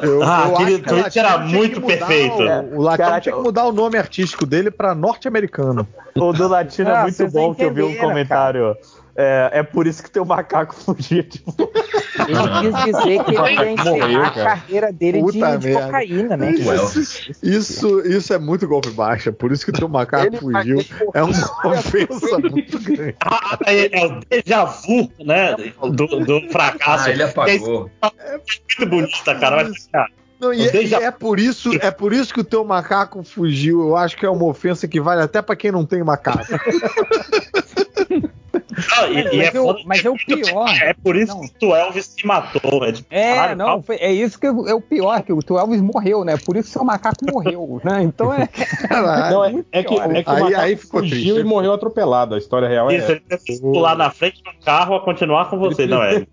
Eu, 0.00 0.22
Ah, 0.22 0.44
eu 0.48 0.54
aquele 0.54 0.78
tweet 0.78 1.02
Latino 1.02 1.26
era 1.26 1.38
muito 1.38 1.80
perfeito. 1.80 2.34
O, 2.34 2.42
o 2.78 2.82
Latino 2.82 2.96
Caraca, 3.04 3.20
tinha 3.20 3.34
que 3.34 3.42
mudar 3.42 3.64
o 3.66 3.72
nome 3.72 3.98
artístico 3.98 4.46
dele 4.46 4.70
pra 4.70 4.94
norte-americano. 4.94 5.86
O 6.14 6.32
do 6.32 6.46
latino 6.46 6.90
é 6.90 6.96
Ah, 6.96 7.02
muito 7.02 7.28
bom 7.32 7.52
que 7.54 7.64
eu 7.64 7.72
vi 7.74 7.82
um 7.82 7.96
comentário. 7.96 8.76
É, 9.14 9.50
é 9.54 9.62
por 9.62 9.86
isso 9.86 10.02
que 10.02 10.10
teu 10.10 10.24
macaco 10.24 10.74
fugia. 10.80 11.22
Tipo, 11.22 11.54
Ele 12.28 12.72
quis 12.72 12.84
dizer 12.84 13.24
que 13.24 13.30
ele 13.34 13.54
ia 13.54 13.72
encerrar 13.72 14.26
a 14.26 14.30
cara. 14.30 14.44
carreira 14.44 14.92
dele 14.92 15.18
de, 15.18 15.24
Puta 15.24 15.58
de 15.58 15.66
merda. 15.68 15.86
cocaína, 15.86 16.36
né? 16.36 16.50
Isso, 16.52 17.32
isso, 17.42 18.00
isso 18.00 18.32
é 18.32 18.38
muito 18.38 18.66
golpe 18.66 18.90
baixo. 18.90 19.28
é 19.28 19.32
Por 19.32 19.52
isso 19.52 19.64
que 19.64 19.70
o 19.70 19.74
teu 19.74 19.88
macaco 19.88 20.26
Ele 20.26 20.38
fugiu. 20.38 20.78
É 21.12 21.22
uma 21.22 21.32
ofensa 21.76 22.38
muito 22.38 22.78
grande. 22.80 23.14
Ah, 23.20 23.58
é, 23.66 24.00
é 24.00 24.06
o 24.06 24.20
déjà 24.30 24.64
vu, 24.64 25.10
né? 25.20 25.54
Do, 25.80 26.06
do 26.06 26.48
fracasso. 26.50 27.08
Ah, 27.08 27.10
ele 27.10 27.22
apagou. 27.22 27.90
É 28.18 28.32
muito 28.38 28.86
bonita, 28.88 29.34
cara. 29.38 29.64
Vai 29.64 29.74
ficar. 29.74 30.06
Não, 30.40 30.52
e, 30.52 30.68
e 30.88 30.94
é 30.94 31.10
por 31.12 31.38
isso, 31.38 31.70
é 31.80 31.90
por 31.92 32.12
isso 32.12 32.34
que 32.34 32.40
o 32.40 32.44
teu 32.44 32.64
macaco 32.64 33.22
fugiu. 33.22 33.80
Eu 33.80 33.96
acho 33.96 34.16
que 34.16 34.26
é 34.26 34.30
uma 34.30 34.44
ofensa 34.46 34.88
que 34.88 35.00
vale 35.00 35.22
até 35.22 35.40
pra 35.40 35.54
quem 35.54 35.70
não 35.70 35.86
tem 35.86 36.02
macaco. 36.02 36.40
Não, 38.90 39.08
e, 39.08 39.14
e 39.14 39.40
é, 39.40 39.44
Mas, 39.46 39.54
eu, 39.54 39.64
foda- 39.64 39.80
mas 39.86 40.04
é 40.04 40.10
o 40.10 40.14
pior. 40.16 40.68
é 40.82 40.94
por 40.94 41.16
isso 41.16 41.40
que 41.58 41.66
o 41.66 41.74
Elvis 41.74 42.06
se 42.06 42.26
matou. 42.26 42.84
É, 42.84 42.92
tipo, 42.92 43.06
É, 43.10 43.34
caralho, 43.34 43.56
não, 43.56 43.82
foi- 43.82 43.96
é 43.96 44.12
isso 44.12 44.38
que 44.38 44.46
é 44.46 44.50
o 44.50 44.80
pior, 44.80 45.22
que 45.22 45.32
o 45.32 45.40
Elvis 45.58 45.80
morreu, 45.80 46.24
né? 46.24 46.36
Por 46.36 46.56
isso 46.56 46.68
que 46.68 46.72
seu 46.72 46.84
macaco 46.84 47.16
morreu, 47.32 47.80
né? 47.84 48.02
Então 48.02 48.32
é. 48.32 48.48
Não, 49.30 49.44
é, 49.44 49.48
é 49.50 49.52
que, 49.52 49.64
é 49.72 49.82
que 49.82 49.94
o 49.94 50.00
Aí- 50.00 50.12
macaco 50.24 50.56
aí 50.60 50.76
ficou 50.76 51.00
fugiu 51.00 51.34
triste. 51.34 51.40
e 51.40 51.44
morreu 51.44 51.72
atropelado. 51.72 52.34
A 52.34 52.38
história 52.38 52.68
real 52.68 52.90
é 52.90 52.96
Isso, 52.96 53.10
ele 53.10 53.20
teve 53.20 53.60
pular 53.60 53.96
na 53.96 54.10
frente 54.10 54.42
do 54.42 54.50
carro 54.64 54.94
a 54.96 55.00
continuar 55.00 55.48
com 55.50 55.58
você, 55.58 55.86
não 55.86 56.02
é? 56.02 56.26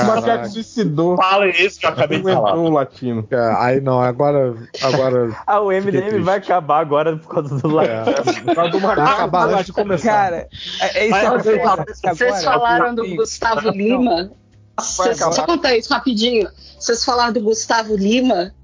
O 0.00 0.04
macaco 0.06 0.48
suicidou. 0.48 1.16
Fala 1.16 1.48
isso 1.48 1.78
que 1.80 1.86
eu 1.86 1.90
acabei 1.90 2.18
de 2.18 2.24
falar. 2.32 2.54
O 2.56 2.68
latino. 2.70 3.26
É, 3.30 3.54
Aí 3.58 3.80
não, 3.80 4.00
agora. 4.00 4.54
agora 4.82 5.30
ah, 5.46 5.60
o 5.60 5.70
MDM 5.70 6.20
vai 6.22 6.38
acabar 6.38 6.80
agora 6.80 7.16
por 7.16 7.28
causa 7.28 7.56
do 7.58 7.68
latino. 7.68 8.14
é, 8.46 8.52
vai 8.80 9.00
acabar 9.04 9.48
antes 9.50 9.66
de 9.66 9.72
começar. 9.72 10.10
Cara, 10.10 10.48
é, 11.00 11.06
isso 11.06 11.10
Mas, 11.10 11.42
que 11.42 11.48
eu 12.08 12.14
vocês- 12.14 12.44
falo, 12.44 12.60
falaram 12.60 12.94
do 12.94 13.04
Sim. 13.04 13.16
Gustavo 13.16 13.62
Não. 13.62 13.72
Lima. 13.72 14.30
Vocês- 14.78 15.18
só 15.18 15.44
contar 15.46 15.76
isso 15.76 15.92
rapidinho. 15.92 16.48
Vocês 16.78 17.04
falaram 17.04 17.32
do 17.32 17.40
Gustavo 17.40 17.96
Lima. 17.96 18.54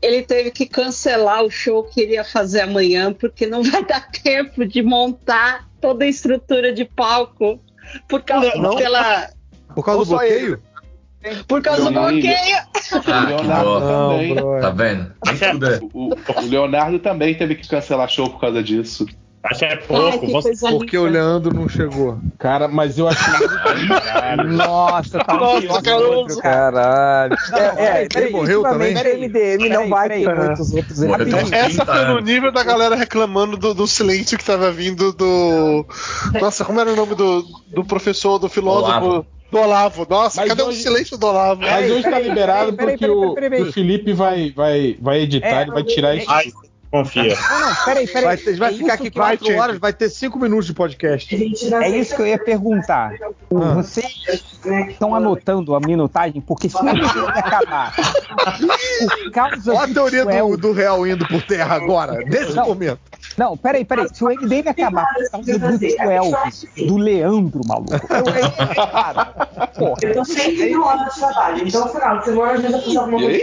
Ele 0.00 0.22
teve 0.22 0.50
que 0.50 0.66
cancelar 0.66 1.42
o 1.42 1.50
show 1.50 1.82
que 1.84 2.00
ele 2.00 2.12
ia 2.14 2.24
fazer 2.24 2.60
amanhã, 2.60 3.12
porque 3.12 3.46
não 3.46 3.62
vai 3.62 3.82
dar 3.86 4.08
tempo 4.10 4.64
de 4.66 4.82
montar 4.82 5.66
toda 5.80 6.04
a 6.04 6.08
estrutura 6.08 6.72
de 6.72 6.84
palco. 6.84 7.58
Por 8.08 8.22
causa 8.22 8.54
Não. 8.56 8.76
pela. 8.76 9.30
Por 9.74 9.84
causa 9.84 10.04
do 10.04 10.10
Não 10.10 10.18
bloqueio? 10.18 10.62
Por 11.48 11.62
causa 11.62 11.82
do 11.84 11.90
Leonardo. 11.90 12.20
bloqueio. 12.20 12.56
Ah, 12.92 13.00
que 13.00 13.10
Leonardo 13.10 13.80
também. 13.80 14.34
bro. 14.34 14.60
Tá 14.60 14.70
vendo? 14.70 15.14
É. 15.66 15.80
O, 15.94 16.10
o 16.14 16.46
Leonardo 16.48 16.98
também 16.98 17.34
teve 17.34 17.54
que 17.56 17.66
cancelar 17.66 18.08
show 18.08 18.28
por 18.30 18.40
causa 18.40 18.62
disso. 18.62 19.06
Acho 19.44 19.58
que 19.58 19.64
é 19.66 19.68
Ai, 19.72 19.76
pouco. 19.76 20.20
que 20.26 20.32
Você... 20.32 20.52
Porque 20.70 20.96
o. 20.96 21.04
Leandro 21.04 21.54
não 21.54 21.68
chegou. 21.68 22.18
Cara, 22.38 22.66
mas 22.66 22.96
eu 22.98 23.06
achei. 23.08 23.46
Nossa, 24.56 25.18
tá 25.18 25.34
Nossa, 25.34 25.60
pior 25.60 25.82
que 25.82 25.90
o 25.90 25.92
Caruso. 25.92 26.12
outro, 26.12 26.36
cara. 26.38 26.72
Caralho. 26.72 27.36
Não, 27.50 27.58
É, 27.58 28.02
é, 28.04 28.08
peraí, 28.08 28.32
morreu 28.32 28.62
também? 28.62 28.94
MDM 28.94 29.68
não 29.68 29.90
Peraí, 29.90 29.90
vai 29.90 30.08
ter 30.08 30.34
muitos 30.34 30.72
outros 30.72 30.98
Essa 31.52 31.84
30 31.84 31.86
foi 31.86 32.04
no 32.06 32.18
nível 32.20 32.52
da 32.52 32.64
galera 32.64 32.94
reclamando 32.96 33.56
do, 33.56 33.74
do 33.74 33.86
silêncio 33.86 34.38
que 34.38 34.44
tava 34.44 34.70
vindo 34.72 35.12
do. 35.12 35.86
Nossa, 36.40 36.64
como 36.64 36.80
era 36.80 36.90
o 36.92 36.96
nome 36.96 37.14
do, 37.14 37.42
do 37.68 37.84
professor, 37.84 38.38
do 38.38 38.48
filósofo? 38.48 38.90
Olavo. 39.04 39.26
Do 39.50 39.58
Olavo. 39.58 40.06
Nossa, 40.08 40.40
Mas 40.40 40.48
cadê 40.48 40.62
hoje- 40.62 40.80
o 40.80 40.82
silêncio 40.82 41.16
do 41.18 41.26
Olavo? 41.26 41.60
Mas 41.60 41.90
hoje 41.90 42.02
tá 42.10 42.18
liberado 42.18 42.72
porque 42.76 43.06
o, 43.06 43.34
Felipe 43.72 44.12
vai, 44.12 44.52
vai, 44.56 44.96
vai 45.00 45.20
editar, 45.20 45.46
É, 45.48 45.62
ele 45.62 45.70
vai 45.70 45.84
tirar 45.84 46.16
isso. 46.16 46.26
Confia. 46.94 47.36
Não, 47.50 47.60
não, 47.60 47.74
peraí, 47.84 48.06
peraí. 48.06 48.24
Vai, 48.24 48.36
ter- 48.36 48.56
vai 48.56 48.72
É 48.72 48.76
ficar 48.76 48.94
aqui 48.94 49.10
quatro 49.10 49.46
Vai, 49.48 49.56
horas, 49.58 49.78
vai 49.78 49.92
ter 49.92 50.08
cinco 50.08 50.38
minutos 50.38 50.66
de 50.66 50.74
podcast. 50.74 51.34
É 51.74 51.88
isso 51.88 52.14
que 52.14 52.22
eu 52.22 52.26
ia 52.28 52.38
perguntar. 52.38 53.12
Ah. 53.20 53.74
Vocês 53.74 54.14
estão 54.90 55.12
anotando 55.12 55.74
a 55.74 55.80
minutagem? 55.80 56.40
Porque 56.40 56.68
se 56.68 56.76
o 56.76 56.84
MDM 56.84 57.28
acabar 57.30 57.92
por 57.98 59.30
causa 59.32 59.72
Olha 59.72 59.80
a 59.82 59.86
do 59.86 59.94
teoria 59.94 60.24
do, 60.24 60.30
12 60.30 60.56
do 60.58 60.72
real 60.72 61.04
indo 61.04 61.26
por 61.26 61.42
terra 61.42 61.74
agora, 61.74 62.12
nesse 62.24 62.54
Não. 62.54 62.66
momento. 62.68 63.00
Não, 63.36 63.56
peraí, 63.56 63.84
peraí. 63.84 64.08
Se 64.12 64.24
o 64.24 64.28
MDM 64.28 64.68
acabar 64.68 65.06
por 65.14 65.30
causa 65.30 65.58
do 65.58 65.84
Elvis, 66.10 66.66
do 66.76 66.96
Leandro, 66.96 67.60
maluco. 67.66 67.92
Eu, 67.92 67.98
eu, 68.00 68.76
cara, 68.76 69.24
porra. 69.76 69.96
Eu 70.02 70.14
tô 70.14 70.24
sempre 70.24 70.70
no 70.70 70.84
hora 70.84 71.04
de 71.04 71.14
trabalho, 71.16 71.66
então 71.66 71.88
final 71.88 72.18
de 72.18 72.24
semana 72.24 72.52
às 72.52 72.62
vezes 72.62 72.76
eu 72.76 72.82
fiz 72.82 72.96
alguma 72.96 73.18
coisa. 73.18 73.34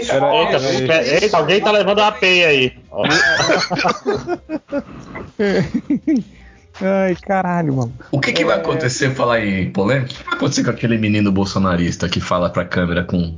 Eita, 0.72 1.04
eita, 1.04 1.38
alguém 1.38 1.62
tá 1.62 1.72
levando 1.72 2.00
uma 2.00 2.12
peia 2.12 2.48
aí. 2.48 2.74
Ai, 6.80 7.16
caralho, 7.22 7.76
mano. 7.76 7.94
O 8.12 8.20
que, 8.20 8.32
que 8.32 8.46
vai 8.46 8.58
acontecer, 8.58 9.14
falar 9.14 9.46
em 9.46 9.72
polêmica? 9.72 10.14
O 10.14 10.16
que 10.16 10.24
vai 10.24 10.34
acontecer 10.36 10.64
com 10.64 10.72
aquele 10.72 10.98
menino 10.98 11.32
bolsonarista 11.32 12.10
que 12.10 12.20
fala 12.20 12.50
pra 12.50 12.66
câmera 12.66 13.04
com. 13.04 13.38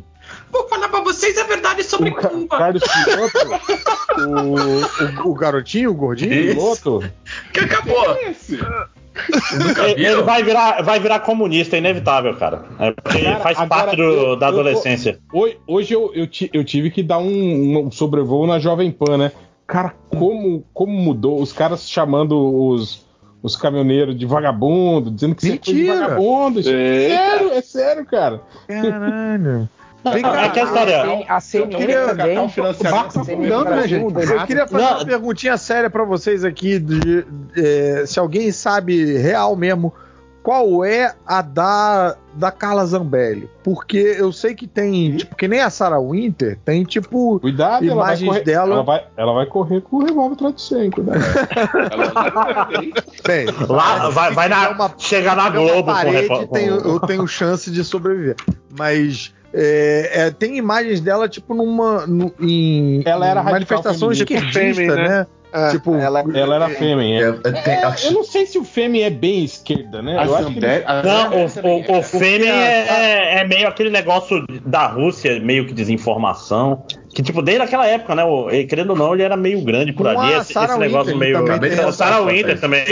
Vou 0.54 0.68
falar 0.70 0.88
pra 0.88 1.02
vocês 1.02 1.38
a 1.38 1.44
verdade 1.44 1.84
sobre 1.84 2.12
Cuba. 2.12 2.58
Carlos 2.58 2.84
Piloto, 2.84 4.22
o, 4.22 5.26
o, 5.28 5.32
o 5.32 5.34
garotinho, 5.34 5.90
o 5.92 5.94
gordinho, 5.96 6.32
Isso. 6.34 6.56
piloto. 6.82 7.12
Que 7.52 7.60
acabou. 7.62 8.16
Nunca 9.60 9.88
Ele, 9.90 10.22
vai 10.24 10.44
virar, 10.44 10.82
vai 10.84 11.00
virar 11.00 11.20
comunista, 11.20 11.76
é 11.76 11.80
inevitável, 11.80 12.36
cara. 12.36 12.66
É 12.80 12.92
porque 12.92 13.22
Cara, 13.22 13.40
faz 13.40 13.58
agora 13.60 13.84
parte 13.84 13.96
do- 13.98 14.04
eu- 14.04 14.36
da 14.36 14.48
eu 14.48 14.50
adolescência. 14.54 15.20
Hoje, 15.32 15.58
hoje 15.68 15.94
eu, 15.94 16.12
eu, 16.16 16.28
eu 16.54 16.64
tive 16.64 16.90
que 16.90 17.04
dar 17.04 17.20
um, 17.20 17.86
um 17.88 17.92
sobrevoo 17.92 18.48
na 18.48 18.58
Jovem 18.60 18.92
Pan, 18.92 19.18
né? 19.18 19.32
Cara, 19.68 19.94
como, 20.10 20.64
como 20.74 20.92
mudou? 20.92 21.40
Os 21.42 21.54
caras 21.54 21.88
chamando 21.90 22.36
os, 22.70 23.06
os 23.42 23.56
caminhoneiros 23.56 24.18
de 24.18 24.26
vagabundo, 24.26 25.10
dizendo 25.12 25.36
que 25.36 25.42
você 25.42 25.54
é 25.54 25.58
de 25.58 25.74
Mentira! 25.74 26.00
vagabundo. 26.02 26.60
É 26.60 26.64
Eita. 26.64 27.16
sério, 27.16 27.52
é 27.52 27.62
sério, 27.62 28.06
cara. 28.06 28.42
Caralho. 28.68 29.70
Vem 30.12 30.22
Não, 30.22 30.32
cá, 30.34 30.42
é 30.46 30.50
que 30.50 30.60
a 30.60 30.64
história- 30.64 31.26
A 31.30 31.40
CNN 31.40 31.78
queria- 31.78 32.06
também. 32.08 32.40
um 32.40 32.50
financiamento 32.50 33.20
afundando, 33.22 33.70
né, 33.70 33.88
gente? 33.88 34.04
Eu 34.04 34.46
queria 34.46 34.68
fazer 34.68 34.84
Não. 34.84 34.98
uma 34.98 35.06
perguntinha 35.06 35.58
séria 35.58 35.90
pra 35.90 36.04
vocês 36.04 36.44
aqui, 36.44 36.78
de, 36.80 37.26
é, 37.56 38.04
se 38.06 38.20
alguém 38.20 38.52
sabe 38.52 39.18
real 39.18 39.56
mesmo, 39.56 39.94
qual 40.44 40.84
é 40.84 41.16
a 41.26 41.42
da, 41.42 42.18
da 42.34 42.52
Carla 42.52 42.86
Zambelli? 42.86 43.50
Porque 43.64 44.18
eu 44.20 44.34
sei 44.34 44.54
que 44.54 44.68
tem, 44.68 45.16
tipo, 45.16 45.38
que 45.38 45.48
nem 45.48 45.62
a 45.62 45.70
Sarah 45.70 46.02
Winter, 46.02 46.60
tem 46.66 46.84
tipo 46.84 47.40
Cuidado, 47.40 47.86
ela 47.86 47.96
vai, 47.96 48.04
imagens 48.08 48.28
correr, 48.30 48.44
dela. 48.44 48.74
ela, 48.74 48.84
vai, 48.84 49.06
ela 49.16 49.34
vai 49.34 49.46
correr 49.46 49.80
com 49.80 49.96
o 49.96 50.04
revólver 50.06 50.34
atrás 50.36 50.56
de 50.56 50.62
100, 50.64 50.92
cuidado. 50.92 51.20
Bem, 53.26 53.46
Lá, 53.70 54.10
vai, 54.10 54.34
vai 54.34 54.50
na, 54.50 54.92
chegar 54.98 55.36
na 55.38 55.44
uma 55.44 55.50
Globo 55.52 55.84
parede, 55.86 56.28
com- 56.28 56.48
tenho- 56.48 56.76
eu 56.76 57.00
tenho 57.00 57.28
chance 57.28 57.72
de 57.72 57.84
sobreviver. 57.84 58.36
Mas 58.78 59.34
é, 59.54 60.10
é, 60.14 60.32
tem 60.32 60.58
imagens 60.58 61.00
dela, 61.02 61.30
tipo, 61.30 61.54
numa. 61.54 62.06
no- 62.08 62.34
em 62.40 63.02
Ela 63.06 63.28
era 63.28 63.44
manifestações 63.44 64.18
feminista. 64.18 64.50
esquerdistas, 64.50 64.96
Fêmea, 64.96 65.10
né? 65.10 65.28
Tipo, 65.70 65.94
Ela, 65.94 66.24
ela 66.34 66.56
era 66.56 66.68
fêmea. 66.70 67.20
É, 67.20 67.24
É, 67.26 67.28
é, 67.30 67.62
tem- 67.62 67.74
É, 67.76 67.86
acho- 67.86 68.08
eu 68.08 68.12
não 68.14 68.24
sei 68.24 68.48
se 68.48 68.58
o 68.58 68.64
fêmea 68.64 69.06
é 69.06 69.10
bem 69.12 69.44
esquerda, 69.44 70.02
né? 70.02 70.18
A 70.18 70.26
eu 70.26 70.36
acho 70.36 70.48
que 70.52 70.58
ele- 70.58 70.84
Não, 71.04 71.30
o, 71.32 71.46
o, 71.46 71.96
é. 71.96 72.00
o 72.00 72.02
Fêmea 72.02 72.52
é, 72.52 72.88
é- 72.88 73.40
é 73.42 73.48
meio 73.48 73.68
aquele 73.68 73.92
negócio 73.92 74.44
da 74.66 74.88
Rússia, 74.88 75.40
meio 75.40 75.68
que 75.68 75.74
desinformação. 75.76 76.84
Que, 77.14 77.22
tipo, 77.22 77.44
desde 77.44 77.62
aquela 77.62 77.86
época, 77.86 78.16
né? 78.16 78.24
o- 78.24 78.48
querendo 78.68 78.90
ou 78.92 78.96
não, 78.96 79.14
ele 79.14 79.22
era 79.22 79.38
meio 79.38 79.62
grande 79.64 79.94
por 79.94 80.12
Com 80.12 80.20
ali. 80.20 80.34
Esse, 80.34 80.58
esse 80.58 80.78
negócio 80.80 81.14
Winter, 81.14 81.18
meio. 81.20 81.46
também 81.46 81.72
o 81.86 81.92
Sarah 81.92 82.18
foto 82.18 82.30
Winter 82.30 82.60
também. 82.60 82.86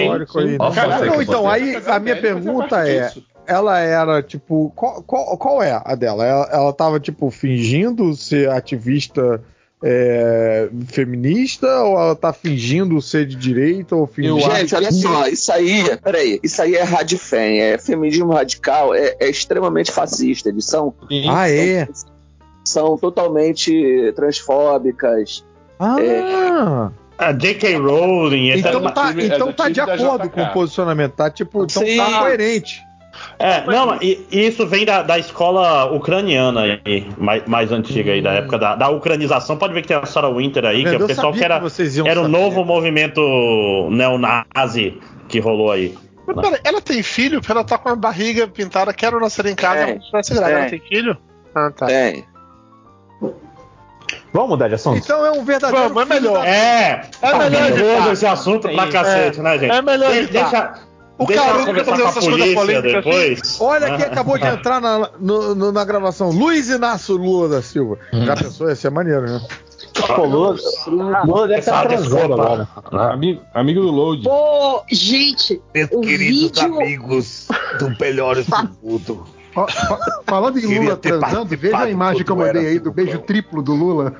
Cara, 0.75 0.95
aí 0.97 1.09
não, 1.09 1.21
então, 1.23 1.49
aí 1.49 1.75
a 1.87 1.99
minha 1.99 2.15
pergunta 2.17 2.87
é: 2.87 3.07
disso. 3.07 3.23
Ela 3.45 3.79
era, 3.79 4.21
tipo, 4.21 4.71
qual, 4.75 5.01
qual, 5.03 5.37
qual 5.37 5.63
é 5.63 5.81
a 5.83 5.95
dela? 5.95 6.25
Ela, 6.25 6.49
ela 6.51 6.73
tava, 6.73 6.99
tipo, 6.99 7.29
fingindo 7.29 8.15
ser 8.15 8.49
ativista 8.49 9.41
é, 9.83 10.69
feminista 10.87 11.67
ou 11.83 11.99
ela 11.99 12.15
tá 12.15 12.31
fingindo 12.31 13.01
ser 13.01 13.25
de 13.25 13.35
direita 13.35 13.95
ou 13.95 14.05
fingindo. 14.05 14.39
Gente, 14.39 14.75
olha 14.75 14.91
só, 14.91 15.27
isso 15.27 15.51
aí, 15.51 15.97
peraí, 15.97 16.39
isso 16.43 16.61
aí 16.61 16.75
é 16.75 16.83
radifem, 16.83 17.59
é 17.61 17.77
feminismo 17.77 18.31
radical, 18.31 18.93
é, 18.93 19.15
é 19.19 19.29
extremamente 19.29 19.91
fascista. 19.91 20.49
Eles 20.49 20.65
são, 20.65 20.93
Ah, 21.29 21.49
é? 21.49 21.87
são 22.63 22.97
totalmente 22.97 24.13
transfóbicas. 24.15 25.43
Ah! 25.79 26.91
A 27.17 27.31
J.K. 27.33 27.77
Rowling, 27.77 28.49
Então 28.49 28.81
tá, 28.91 29.13
é 29.15 29.25
então 29.25 29.53
tá 29.53 29.69
de 29.69 29.79
acordo 29.79 30.27
com 30.29 30.41
o 30.41 30.53
posicionamento, 30.53 31.13
tá? 31.13 31.29
Tipo, 31.29 31.65
então 31.65 31.85
Sim. 31.85 31.97
tá 31.97 32.19
coerente. 32.19 32.81
É, 33.39 33.63
não, 33.65 33.87
mas 33.87 34.01
e- 34.01 34.25
isso 34.31 34.65
vem 34.67 34.85
da, 34.85 35.01
da 35.01 35.17
escola 35.19 35.85
ucraniana 35.91 36.79
aí, 36.85 37.07
mais, 37.17 37.45
mais 37.45 37.71
antiga 37.71 38.11
aí, 38.11 38.21
da 38.21 38.31
época 38.33 38.57
da, 38.57 38.75
da 38.75 38.89
ucranização. 38.89 39.57
Pode 39.57 39.73
ver 39.73 39.81
que 39.81 39.87
tem 39.89 39.97
a 39.97 40.05
Sarah 40.05 40.29
Winter 40.29 40.65
aí, 40.65 40.83
que 40.83 40.89
é 40.95 40.97
o 40.97 41.07
pessoal 41.07 41.33
que 41.33 41.43
era, 41.43 41.59
que 41.59 42.07
era 42.09 42.21
o 42.21 42.27
novo 42.27 42.63
movimento 42.63 43.21
neonazi 43.91 44.99
que 45.27 45.39
rolou 45.39 45.71
aí. 45.71 45.97
Mas 46.27 46.35
pera, 46.49 46.59
ela 46.63 46.81
tem 46.81 47.01
filho? 47.03 47.39
Porque 47.39 47.51
ela 47.51 47.63
tá 47.63 47.77
com 47.77 47.89
a 47.89 47.95
barriga 47.95 48.47
pintada, 48.47 48.93
quero 48.93 49.19
nascer 49.19 49.45
em 49.47 49.55
casa, 49.55 49.85
Tem. 49.85 49.93
ela 49.95 50.01
nasce 50.13 50.33
grávida. 50.33 50.59
Ela 50.59 50.69
Tem. 50.69 50.79
filho? 50.79 51.17
Ah, 51.55 51.71
tá. 51.75 51.85
Tem. 51.87 52.25
Vamos 54.33 54.49
mudar 54.51 54.67
de 54.69 54.75
assunto? 54.75 54.97
Então 54.97 55.25
é 55.25 55.31
um 55.31 55.43
verdadeiro. 55.43 55.93
Vamos, 55.93 56.03
é 56.09 56.13
melhor. 56.19 56.33
da- 56.39 56.47
É, 56.47 57.01
É 57.21 57.31
tá 57.31 57.37
melhor 57.37 57.61
nervoso 57.63 57.83
evitar. 57.83 58.13
esse 58.13 58.25
assunto 58.25 58.69
pra 58.69 58.87
cacete, 58.87 59.41
né, 59.41 59.57
gente? 59.59 59.71
É 59.73 59.81
melhor 59.81 60.11
De- 60.11 60.27
deixa, 60.27 60.73
O 61.23 61.27
deixa 61.27 61.41
eu 61.43 61.47
Caruso 61.47 61.65
conversar 61.67 61.73
quer 61.73 61.85
fazer 61.85 62.01
com 62.01 62.07
a 62.07 62.09
essas 62.11 62.27
coisas 62.27 62.53
polêmicas 62.53 62.93
depois. 62.93 63.61
Olha 63.61 63.89
né? 63.89 63.97
quem 63.97 64.05
acabou 64.05 64.37
de 64.37 64.45
entrar 64.47 64.81
na, 64.81 65.09
no- 65.19 65.55
no- 65.55 65.71
na 65.71 65.85
gravação. 65.85 66.29
Luiz 66.31 66.69
Inácio 66.69 67.15
Lula 67.15 67.49
da 67.49 67.61
Silva. 67.61 67.97
Já 68.11 68.35
pensou? 68.35 68.69
Ia 68.69 68.75
ser 68.75 68.89
maneiro, 68.91 69.21
né? 69.21 69.41
Pô, 70.15 70.25
Lula, 70.25 70.55
Lula 71.25 71.47
deve 71.47 71.59
estar 71.59 71.81
Ah, 71.83 71.87
transando 71.87 72.33
agora. 72.33 72.67
Amigo, 73.11 73.41
amigo 73.53 73.81
do 73.81 73.91
Load. 73.91 74.27
Ô, 74.27 74.81
gente, 74.89 75.61
Meus 75.75 75.89
o 75.91 76.01
vídeo... 76.01 76.63
amigos 76.81 77.47
do 77.77 77.95
Melhores 77.99 78.47
do 78.81 79.25
Falando 80.25 80.57
em 80.59 80.79
Lula 80.79 80.95
transando, 80.95 81.57
veja 81.57 81.77
a 81.77 81.89
imagem 81.89 82.23
que 82.23 82.31
eu 82.31 82.35
mandei 82.37 82.67
aí 82.67 82.79
do 82.79 82.91
beijo 82.91 83.19
triplo 83.19 83.61
do 83.61 83.73
Lula. 83.73 84.15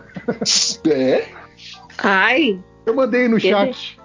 É? 0.87 1.25
Ai, 1.97 2.59
Eu 2.85 2.93
mandei 2.93 3.27
no 3.29 3.39
chat. 3.39 3.97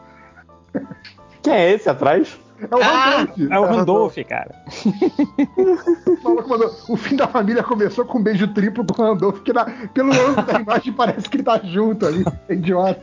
Quem 1.43 1.53
é 1.53 1.73
esse 1.73 1.89
atrás? 1.89 2.39
É 2.59 2.75
o 2.75 2.83
Ah, 2.83 3.11
Randolph. 3.27 3.51
É 3.51 3.59
o 3.59 3.65
Randolph, 3.65 4.17
cara. 4.29 4.55
O 5.57 6.29
maluco 6.29 6.49
mandou, 6.49 6.75
O 6.89 6.97
fim 6.97 7.17
da 7.17 7.27
família 7.29 7.63
começou 7.63 8.05
com 8.05 8.19
um 8.19 8.23
beijo 8.23 8.49
triplo 8.49 8.85
com 8.85 9.03
o 9.03 9.07
Randolph, 9.07 9.41
que 9.43 9.53
na- 9.53 9.65
pelo 9.93 10.13
ângulo 10.13 10.43
da 10.47 10.59
imagem 10.61 10.93
parece 10.93 11.29
que 11.29 11.37
ele 11.37 11.45
tá 11.45 11.61
junto 11.63 12.07
ali. 12.07 12.25
É 12.49 12.55
idiota. 12.55 13.03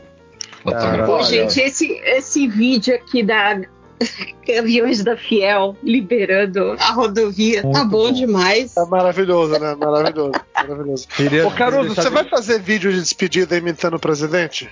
Ô, 1.08 1.22
gente, 1.22 1.60
esse, 1.60 1.92
esse 2.04 2.48
vídeo 2.48 2.94
aqui 2.94 3.22
da 3.22 3.60
Caminhões 4.46 5.04
da 5.04 5.16
Fiel 5.16 5.76
liberando 5.82 6.72
a 6.78 6.90
rodovia 6.92 7.62
tá 7.70 7.84
bom, 7.84 8.10
demais. 8.12 8.76
É 8.76 8.84
maravilhoso, 8.86 9.58
né? 9.58 9.74
Maravilhoso. 9.74 10.32
Maravilhoso. 10.54 11.08
Queria- 11.08 11.46
Ô, 11.46 11.50
Caruso, 11.52 11.94
você 11.94 12.10
vai 12.10 12.24
fazer 12.24 12.60
vídeo 12.60 12.90
de 12.92 13.00
despedida 13.00 13.56
imitando 13.56 13.94
o 13.94 14.00
presidente? 14.00 14.68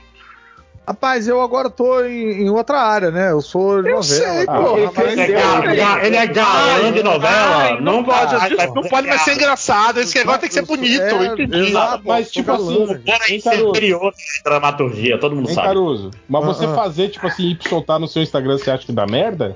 Rapaz, 0.84 1.28
eu 1.28 1.40
agora 1.40 1.70
tô 1.70 2.04
em, 2.04 2.42
em 2.42 2.50
outra 2.50 2.80
área, 2.80 3.12
né? 3.12 3.30
Eu 3.30 3.40
sou 3.40 3.80
de 3.82 3.88
Eu 3.88 3.96
novela. 3.96 4.02
sei, 4.02 4.46
Ah, 4.48 4.60
mas- 4.60 5.12
Ele 5.12 5.80
é 5.80 6.06
ele 6.06 6.16
é 6.16 6.26
galã 6.26 6.92
de 6.92 7.02
novela. 7.04 7.56
Ai, 7.56 7.80
não, 7.80 8.02
pode, 8.02 8.36
vai- 8.36 8.54
vai- 8.56 8.66
não 8.66 8.82
pode 8.82 9.06
mais 9.06 9.22
ser 9.22 9.34
engraçado. 9.34 10.00
Esse 10.00 10.18
negócio 10.18 10.40
tem 10.40 10.48
que 10.48 10.54
ser 10.56 10.66
bonito, 10.66 11.00
É, 11.00 11.56
exato. 11.68 12.02
Mas, 12.04 12.32
tipo 12.32 12.50
assim, 12.50 12.82
Hein, 13.28 13.40
ser 13.40 13.50
Caruso? 13.50 13.66
superior 13.66 14.12
dramaturgia, 14.44 15.18
todo 15.18 15.36
mundo 15.36 15.48
Hein, 15.48 15.54
sabe. 15.54 15.68
Caruso? 15.68 16.10
Mas 16.28 16.44
você 16.44 16.64
Ah, 16.64 16.70
ah. 16.72 16.74
fazer, 16.74 17.08
tipo 17.10 17.26
assim, 17.28 17.50
ir 17.50 17.58
soltar 17.68 18.00
no 18.00 18.08
seu 18.08 18.20
Instagram, 18.20 18.58
você 18.58 18.70
acha 18.72 18.84
que 18.84 18.92
dá 18.92 19.06
merda? 19.06 19.54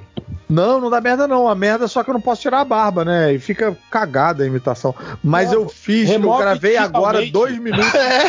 Não, 0.48 0.80
não 0.80 0.88
dá 0.88 1.00
merda 1.00 1.26
não. 1.26 1.48
A 1.48 1.54
merda 1.54 1.86
é 1.86 1.88
só 1.88 2.04
que 2.04 2.10
eu 2.10 2.14
não 2.14 2.20
posso 2.20 2.42
tirar 2.42 2.60
a 2.60 2.64
barba, 2.64 3.04
né? 3.04 3.34
E 3.34 3.38
fica 3.38 3.76
cagada 3.90 4.44
a 4.44 4.46
imitação. 4.46 4.94
Mas 5.22 5.52
eu 5.52 5.68
fiz, 5.68 6.08
eu 6.08 6.36
gravei 6.38 6.76
agora 6.76 7.24
dois 7.26 7.58
minutos. 7.58 7.86
É, 7.96 8.28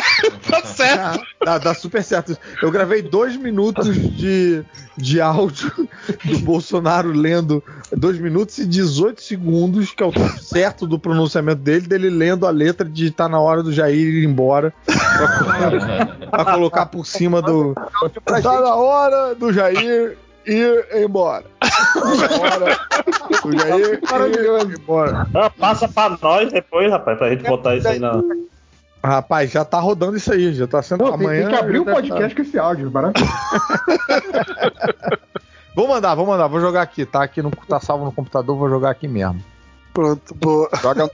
tá 0.50 0.62
certo. 0.62 1.20
Dá, 1.44 1.58
dá 1.58 1.74
super 1.74 2.02
certo. 2.02 2.32
isso. 2.32 2.40
Eu 2.62 2.70
gravei 2.70 3.02
dois 3.02 3.36
minutos 3.36 3.94
de, 4.16 4.64
de 4.96 5.20
áudio 5.20 5.70
do 6.24 6.38
Bolsonaro 6.40 7.12
lendo 7.12 7.62
dois 7.92 8.18
minutos 8.18 8.58
e 8.58 8.66
18 8.66 9.22
segundos, 9.22 9.92
que 9.92 10.02
é 10.02 10.06
o 10.06 10.12
tempo 10.12 10.42
certo 10.42 10.86
do 10.86 10.98
pronunciamento 10.98 11.60
dele, 11.60 11.86
dele 11.86 12.10
lendo 12.10 12.46
a 12.46 12.50
letra 12.50 12.88
de 12.88 13.10
tá 13.10 13.28
na 13.28 13.38
hora 13.38 13.62
do 13.62 13.72
Jair 13.72 14.14
ir 14.14 14.24
embora. 14.24 14.72
Pra, 14.86 16.30
pra 16.30 16.44
colocar 16.52 16.86
por 16.86 17.06
cima 17.06 17.40
do. 17.42 17.74
Tá 18.24 18.40
na 18.40 18.74
hora 18.74 19.34
do 19.34 19.52
Jair 19.52 20.16
ir 20.48 21.02
embora. 21.04 21.44
Tá 21.60 22.00
na 22.04 22.40
hora 22.40 22.78
do 23.42 23.58
Jair 23.58 24.00
ir 24.70 24.78
embora. 24.80 25.26
Ah, 25.34 25.50
passa 25.50 25.88
pra 25.88 26.16
nós 26.20 26.52
depois, 26.52 26.90
rapaz, 26.90 27.18
pra 27.18 27.30
gente 27.30 27.44
botar 27.44 27.76
isso 27.76 27.88
aí 27.88 27.98
na. 27.98 28.22
Rapaz, 29.04 29.50
já 29.50 29.64
tá 29.64 29.78
rodando 29.78 30.16
isso 30.16 30.32
aí, 30.32 30.52
já 30.52 30.66
tá 30.66 30.82
sendo 30.82 31.04
Não, 31.04 31.14
amanhã. 31.14 31.42
tem 31.42 31.50
que 31.50 31.60
abrir 31.60 31.78
um 31.78 31.84
deve 31.84 31.96
podcast 31.96 32.34
com 32.34 32.42
esse 32.42 32.58
áudio, 32.58 32.90
maravilhoso. 32.90 33.32
Vou 35.78 35.86
mandar, 35.86 36.16
vou 36.16 36.26
mandar, 36.26 36.48
vou 36.48 36.58
jogar 36.58 36.82
aqui, 36.82 37.06
tá 37.06 37.22
aqui 37.22 37.40
no 37.40 37.52
tá 37.52 37.78
salvo 37.78 38.04
no 38.04 38.10
computador, 38.10 38.56
vou 38.56 38.68
jogar 38.68 38.90
aqui 38.90 39.06
mesmo. 39.06 39.40
Pronto, 39.94 40.34
boa. 40.34 40.68
Joga 40.82 41.08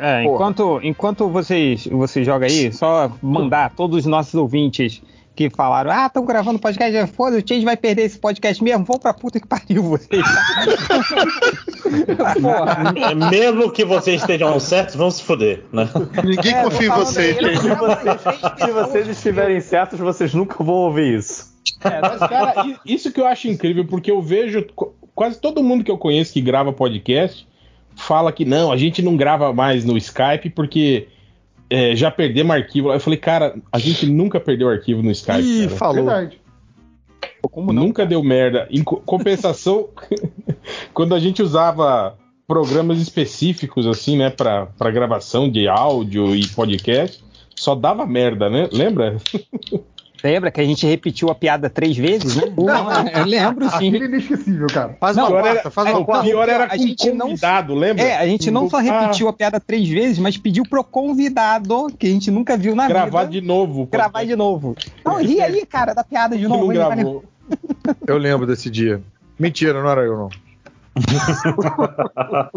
É, 0.00 0.24
enquanto, 0.24 0.80
enquanto 0.82 1.28
vocês, 1.28 1.86
vocês 1.86 2.26
jogam 2.26 2.48
aí, 2.48 2.72
só 2.72 3.12
mandar 3.22 3.70
todos 3.76 3.98
os 3.98 4.06
nossos 4.06 4.34
ouvintes 4.34 5.00
que 5.38 5.48
falaram, 5.50 5.92
ah, 5.92 6.06
estão 6.06 6.24
gravando 6.24 6.58
podcast, 6.58 7.12
foda, 7.12 7.36
o 7.36 7.48
Change 7.48 7.64
vai 7.64 7.76
perder 7.76 8.02
esse 8.02 8.18
podcast 8.18 8.62
mesmo, 8.64 8.84
vão 8.84 8.98
pra 8.98 9.14
puta 9.14 9.38
que 9.38 9.46
pariu 9.46 9.84
vocês. 9.84 10.20
Porra. 12.42 12.92
Mesmo 13.30 13.70
que 13.70 13.84
vocês 13.84 14.20
estejam 14.20 14.58
certos, 14.58 14.96
vão 14.96 15.08
se 15.12 15.22
foder, 15.22 15.62
né? 15.72 15.88
Ninguém 16.24 16.54
É, 16.54 16.62
confia 16.64 16.88
em 16.88 16.90
vocês, 16.90 17.36
se 18.58 18.72
vocês 18.72 19.06
estiverem 19.08 19.60
certos, 19.60 20.00
vocês 20.00 20.34
nunca 20.34 20.62
vão 20.64 20.74
ouvir 20.74 21.18
isso. 21.18 21.56
É, 21.84 22.00
mas, 22.00 22.18
cara, 22.18 22.54
isso 22.84 23.12
que 23.12 23.20
eu 23.20 23.26
acho 23.26 23.46
incrível, 23.46 23.84
porque 23.86 24.10
eu 24.10 24.20
vejo 24.20 24.64
qu- 24.74 24.92
quase 25.14 25.40
todo 25.40 25.62
mundo 25.62 25.84
que 25.84 25.90
eu 25.90 25.98
conheço 25.98 26.32
que 26.32 26.40
grava 26.40 26.72
podcast 26.72 27.46
fala 27.94 28.32
que 28.32 28.44
não, 28.44 28.72
a 28.72 28.76
gente 28.76 29.02
não 29.02 29.16
grava 29.16 29.52
mais 29.52 29.84
no 29.84 29.96
Skype 29.96 30.50
porque 30.50 31.06
é, 31.70 31.94
já 31.94 32.10
perdemos 32.10 32.54
arquivo. 32.54 32.92
Eu 32.92 33.00
falei, 33.00 33.18
cara, 33.18 33.54
a 33.70 33.78
gente 33.78 34.06
nunca 34.06 34.40
perdeu 34.40 34.68
arquivo 34.68 35.02
no 35.02 35.10
Skype. 35.10 35.40
Ih, 35.40 35.64
cara. 35.66 35.76
falou. 35.76 36.04
Verdade. 36.04 36.40
Nunca 37.56 38.04
deu 38.06 38.22
merda. 38.22 38.66
Em 38.70 38.82
co- 38.82 39.00
compensação, 39.04 39.88
quando 40.94 41.14
a 41.14 41.20
gente 41.20 41.42
usava 41.42 42.16
programas 42.46 43.00
específicos, 43.00 43.86
assim, 43.86 44.16
né, 44.16 44.30
pra, 44.30 44.66
pra 44.66 44.90
gravação 44.90 45.50
de 45.50 45.68
áudio 45.68 46.34
e 46.34 46.46
podcast, 46.48 47.22
só 47.54 47.74
dava 47.74 48.06
merda, 48.06 48.48
né? 48.48 48.68
Lembra? 48.72 49.16
Lembra 50.22 50.50
que 50.50 50.60
a 50.60 50.64
gente 50.64 50.84
repetiu 50.86 51.30
a 51.30 51.34
piada 51.34 51.70
três 51.70 51.96
vezes, 51.96 52.34
né? 52.34 52.52
Não, 52.56 52.90
eu 53.08 53.24
lembro 53.24 53.68
sim. 53.78 53.88
Aquele 53.88 54.04
é 54.04 54.06
inesquecível, 54.08 54.66
cara. 54.66 54.96
Faz 54.98 55.16
Não, 55.16 55.24
uma 55.28 55.30
quarta, 55.40 55.48
era- 55.60 55.70
faz 55.70 55.90
uma 55.90 56.00
é, 56.00 56.04
quarta. 56.04 56.24
pior 56.24 56.48
era 56.48 56.64
a 56.64 56.68
com 56.70 56.76
gente 56.78 57.12
não- 57.12 57.26
convidado, 57.28 57.74
lembra? 57.74 58.02
É, 58.04 58.16
a 58.16 58.26
gente 58.26 58.50
não 58.50 58.68
só 58.68 58.78
repetiu 58.78 59.28
a 59.28 59.32
piada 59.32 59.60
três 59.60 59.88
vezes, 59.88 60.18
mas 60.18 60.36
pediu 60.36 60.64
pro 60.68 60.82
convidado, 60.82 61.86
que 61.96 62.06
a 62.06 62.10
gente 62.10 62.30
nunca 62.30 62.56
viu 62.56 62.74
na 62.74 62.88
Gravar 62.88 63.20
vida, 63.26 63.32
de 63.32 63.40
novo. 63.46 63.86
pô. 63.86 63.92
gravar 63.96 64.24
de 64.24 64.34
novo. 64.34 64.76
Não, 65.04 65.16
ri 65.22 65.40
aí, 65.40 65.64
cara, 65.64 65.94
da 65.94 66.02
piada 66.02 66.36
de 66.36 66.48
novo. 66.48 66.66
não 66.66 66.74
gravou. 66.74 67.24
Eu 68.06 68.18
lembro 68.18 68.46
desse 68.46 68.68
dia. 68.68 69.00
Mentira, 69.38 69.80
não 69.80 69.88
era 69.88 70.02
eu, 70.02 70.16
não. 70.16 70.28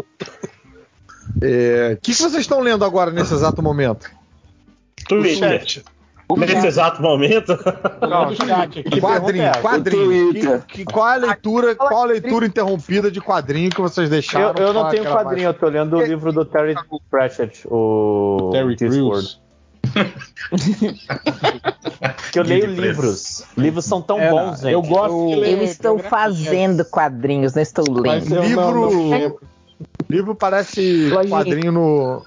É, 1.40 1.92
O 1.94 2.00
que, 2.00 2.12
que 2.12 2.14
vocês 2.14 2.34
estão 2.34 2.60
lendo 2.60 2.84
agora 2.84 3.10
nesse 3.10 3.32
exato 3.32 3.62
momento? 3.62 4.10
Twitter. 5.08 5.82
Nesse 6.36 6.66
exato 6.66 7.00
momento. 7.02 7.56
Não, 8.08 8.26
do 8.28 8.34
chat 8.36 8.78
aqui. 8.80 9.00
Quadrinho, 9.00 9.52
quadrinho. 9.60 10.32
Que- 10.34 10.58
que- 10.78 10.84
qual 10.84 11.08
é 11.10 11.12
a 11.14 11.16
leitura, 11.16 11.74
qual 11.74 12.02
a 12.02 12.06
leitura 12.06 12.46
interrompida 12.46 13.10
de 13.10 13.20
quadrinho 13.20 13.70
que 13.70 13.80
vocês 13.80 14.08
deixaram? 14.10 14.54
Eu, 14.58 14.68
eu 14.68 14.72
não 14.72 14.88
tenho 14.90 15.04
quadrinho, 15.04 15.48
eu 15.48 15.54
tô 15.54 15.68
lendo 15.68 15.96
o 15.96 16.02
livro 16.02 16.32
do 16.32 16.44
Terry 16.44 16.74
Pratchett, 17.10 17.66
o 17.68 18.50
Terry 18.52 18.76
Discworld. 18.76 19.26
Crews. 19.26 19.42
Que 22.32 22.38
eu 22.38 22.42
leio 22.44 22.66
livros. 22.66 23.44
Livros 23.56 23.84
são 23.84 24.00
tão 24.00 24.18
É, 24.18 24.30
bons, 24.30 24.60
gente. 24.60 24.72
eu 24.72 24.82
gosto 24.82 25.26
de 25.28 25.34
ler 25.36 25.58
Eu 25.58 25.62
estou 25.64 25.96
biografia. 25.96 26.10
fazendo 26.10 26.84
quadrinhos, 26.84 27.54
não 27.54 27.62
estou 27.62 27.84
lendo. 27.90 28.34
eu 28.34 28.42
não- 28.42 28.88
Livro, 28.88 28.90
não- 28.90 29.36
livro 30.08 30.34
parece 30.34 31.10
quadrinho 31.28 31.72
no, 31.72 32.22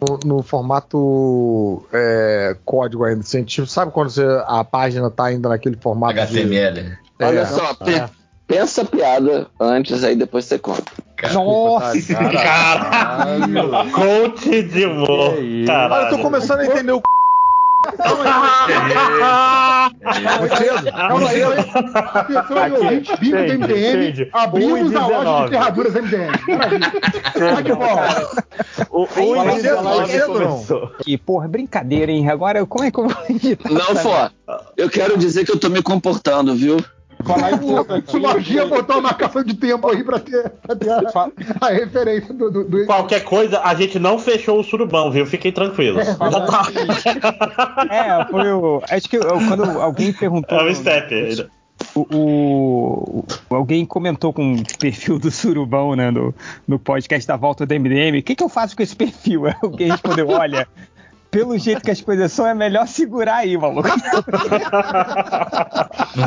no, 0.00 0.36
no 0.36 0.42
formato 0.42 1.84
é, 1.92 2.56
código 2.64 3.04
ainda. 3.04 3.20
Assim, 3.20 3.44
tipo, 3.44 3.66
sabe 3.66 3.92
quando 3.92 4.10
você- 4.10 4.42
a 4.46 4.64
página 4.64 5.10
tá 5.10 5.24
ainda 5.26 5.48
naquele 5.48 5.76
formato 5.76 6.14
de- 6.14 6.20
HTML. 6.20 6.96
É, 7.18 7.26
Olha 7.26 7.46
só, 7.46 7.70
É. 7.86 8.08
pensa 8.46 8.82
a 8.82 8.84
piada 8.84 9.46
antes, 9.60 10.02
aí 10.04 10.16
depois 10.16 10.44
você 10.44 10.58
conta. 10.58 10.90
Nossa, 11.32 12.14
Caralho. 12.14 13.90
Coach 13.92 14.62
de 14.64 14.84
humor. 14.84 15.34
Olha, 15.38 16.04
eu 16.04 16.10
tô 16.10 16.18
começando 16.18 16.60
a 16.60 16.66
entender 16.66 16.92
o 16.92 17.00
Calma 20.92 21.28
aí, 21.28 21.42
atenção 21.42 22.58
aí, 22.58 22.72
ouvinte, 22.72 23.16
bingo 23.20 23.36
do 23.36 23.58
MDM, 23.58 24.28
abrimos 24.32 24.94
a 24.94 25.06
loja 25.06 25.30
1,19. 25.30 25.44
de 25.44 25.50
ferraduras 25.50 25.94
MDM. 25.94 26.32
Vai 27.38 27.62
de 27.62 27.72
volta. 27.72 28.44
O, 28.90 29.02
o 29.02 29.06
Fala 29.06 29.52
Indy 29.52 29.60
cedo, 29.62 29.76
fala 29.76 29.94
Live 29.96 30.12
cedo, 30.12 30.26
não. 30.40 30.50
começou. 30.50 30.90
que 31.02 31.18
porra, 31.18 31.48
brincadeira, 31.48 32.12
hein? 32.12 32.28
Agora, 32.30 32.64
como 32.66 32.84
é 32.84 32.90
que 32.90 32.98
eu 33.00 33.08
vou 33.08 33.24
editar? 33.28 33.70
Não, 33.70 33.96
Fó, 33.96 34.30
eu 34.76 34.88
quero 34.88 35.16
dizer 35.18 35.44
que 35.44 35.52
eu 35.52 35.58
tô 35.58 35.68
me 35.68 35.82
comportando, 35.82 36.54
viu? 36.54 36.76
Falar 37.24 37.52
em 37.52 37.56
O 37.64 38.18
Lojinha 38.18 38.66
botou 38.66 38.96
uma 38.96 39.02
marcação 39.02 39.42
de 39.42 39.54
tempo 39.54 39.88
aí 39.90 40.02
pra 40.02 40.18
ter, 40.18 40.50
pra 40.50 40.74
ter 40.76 40.90
a, 40.90 41.30
a 41.60 41.68
referência 41.70 42.34
do. 42.34 42.50
do, 42.50 42.64
do- 42.64 42.86
Qualquer 42.86 43.20
coisa, 43.24 43.60
a 43.60 43.74
gente 43.74 43.98
não 43.98 44.18
fechou 44.18 44.60
o 44.60 44.64
surubão, 44.64 45.10
viu? 45.10 45.24
Fiquem 45.26 45.52
tranquilos. 45.52 46.06
falar 46.16 46.46
É, 47.90 48.24
foi 48.30 48.52
o. 48.52 48.82
Acho 48.90 49.08
que 49.08 49.16
eu- 49.16 49.22
quando 49.22 49.64
alguém 49.80 50.12
perguntou. 50.12 50.58
É 50.58 50.70
o 50.70 50.74
step. 50.74 51.48
O, 51.94 52.00
o- 52.14 53.24
o- 53.50 53.54
alguém 53.54 53.84
comentou 53.84 54.32
com 54.32 54.54
o 54.54 54.62
perfil 54.78 55.18
do 55.18 55.30
Surubão, 55.30 55.94
né, 55.96 56.10
no, 56.10 56.32
no 56.68 56.78
podcast 56.78 57.26
da 57.26 57.36
volta 57.36 57.66
do 57.66 57.74
MDM. 57.74 58.18
O 58.18 58.22
que, 58.22 58.34
que 58.36 58.44
eu 58.44 58.48
faço 58.48 58.76
com 58.76 58.82
esse 58.82 58.94
perfil? 58.94 59.42
Alguém 59.62 59.90
respondeu: 59.90 60.28
olha, 60.28 60.68
pelo 61.34 61.58
jeito 61.58 61.82
que 61.82 61.90
as 61.90 62.00
coisas 62.00 62.32
são, 62.32 62.46
é 62.46 62.54
melhor 62.54 62.86
segurar 62.86 63.36
aí, 63.36 63.56
maluco. 63.58 63.88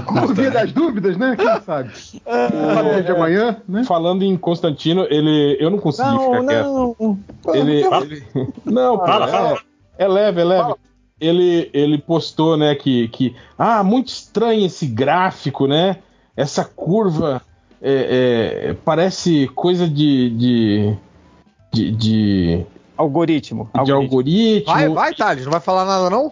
Por 0.06 0.34
via 0.34 0.52
das 0.52 0.72
dúvidas, 0.72 1.18
né? 1.18 1.36
Quem 1.36 1.62
sabe? 1.62 1.92
Sabe 1.96 3.04
de 3.04 3.12
amanhã, 3.12 3.58
né? 3.68 3.84
Falando 3.84 4.24
em 4.24 4.38
Constantino, 4.38 5.06
ele. 5.10 5.58
Eu 5.60 5.70
não 5.70 5.78
consegui 5.80 6.10
Não, 6.10 6.20
ficar 6.20 6.46
quieto. 6.46 6.66
não. 6.66 7.20
Ele, 7.54 7.84
ele- 7.84 8.24
Não, 8.66 8.98
pô, 8.98 9.06
Fala, 9.06 9.28
é, 9.28 9.32
fala. 9.32 9.58
é 9.98 10.08
leve, 10.08 10.42
é 10.42 10.44
leve. 10.44 10.74
Ele, 11.20 11.70
ele 11.74 11.98
postou, 11.98 12.56
né, 12.58 12.76
que, 12.76 13.08
que. 13.08 13.36
Ah, 13.58 13.84
muito 13.84 14.10
estranho 14.10 14.66
esse 14.66 14.86
gráfico, 14.86 15.66
né? 15.68 15.98
Essa 16.36 16.64
curva 16.64 17.42
é, 17.82 18.68
é, 18.70 18.76
parece 18.86 19.48
coisa 19.56 19.88
de. 19.88 20.30
de. 20.30 20.96
de. 21.74 21.92
de, 21.92 22.66
Algoritmo. 22.98 23.70
de 23.86 23.92
algoritmo. 23.92 24.74
Vai, 24.74 24.90
vai, 24.90 25.14
Thales, 25.14 25.44
não 25.46 25.52
vai 25.52 25.62
falar 25.62 25.86
nada, 25.86 26.10
não? 26.10 26.32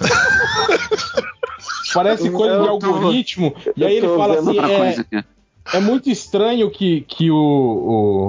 Parece 1.94 2.30
coisa 2.30 2.58
de 2.60 2.66
Eu 2.66 2.78
tô- 2.78 2.86
algoritmo. 2.86 3.54
E 3.76 3.84
aí 3.84 3.96
ele 3.96 4.08
fala 4.08 4.38
assim: 4.38 4.58
é, 4.58 5.24
é 5.74 5.80
muito 5.80 6.08
estranho 6.10 6.70
que, 6.70 7.02
que 7.02 7.30
o, 7.30 7.36
o- 7.36 8.28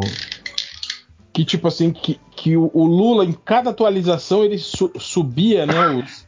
que 1.32 1.46
tipo 1.46 1.68
assim 1.68 1.92
que, 1.92 2.20
que 2.36 2.58
o, 2.58 2.70
o 2.74 2.86
Lula 2.86 3.24
em 3.26 3.32
cada 3.32 3.70
atualização 3.70 4.44
ele 4.44 4.58
su- 4.58 4.92
subia 5.00 5.66
né 5.66 5.90
os, 5.90 6.28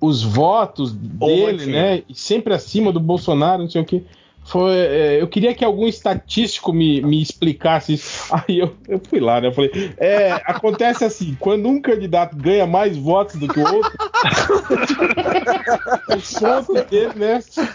os 0.00 0.22
votos 0.22 0.92
dele 0.92 1.66
né 1.66 2.02
e 2.08 2.14
sempre 2.14 2.52
acima 2.54 2.90
do 2.92 2.98
Bolsonaro 2.98 3.62
não 3.62 3.70
sei 3.70 3.80
o 3.82 3.84
que 3.84 4.04
foi 4.50 4.72
é, 4.76 5.22
eu 5.22 5.28
queria 5.28 5.54
que 5.54 5.64
algum 5.64 5.86
estatístico 5.86 6.72
me, 6.72 7.00
me 7.02 7.22
explicasse 7.22 7.94
isso 7.94 8.26
aí 8.34 8.58
eu, 8.58 8.74
eu 8.88 9.00
fui 9.08 9.20
lá 9.20 9.40
né 9.40 9.48
eu 9.48 9.52
falei 9.52 9.92
é, 9.98 10.32
acontece 10.44 11.04
assim 11.04 11.36
quando 11.38 11.68
um 11.68 11.80
candidato 11.80 12.36
ganha 12.36 12.66
mais 12.66 12.96
votos 12.96 13.36
do 13.36 13.46
que 13.48 13.60
o 13.60 13.74
outro 13.74 13.92
os 16.16 16.32
pontos 16.34 16.82
dele 16.86 17.12
né 17.16 17.40
são 17.40 17.66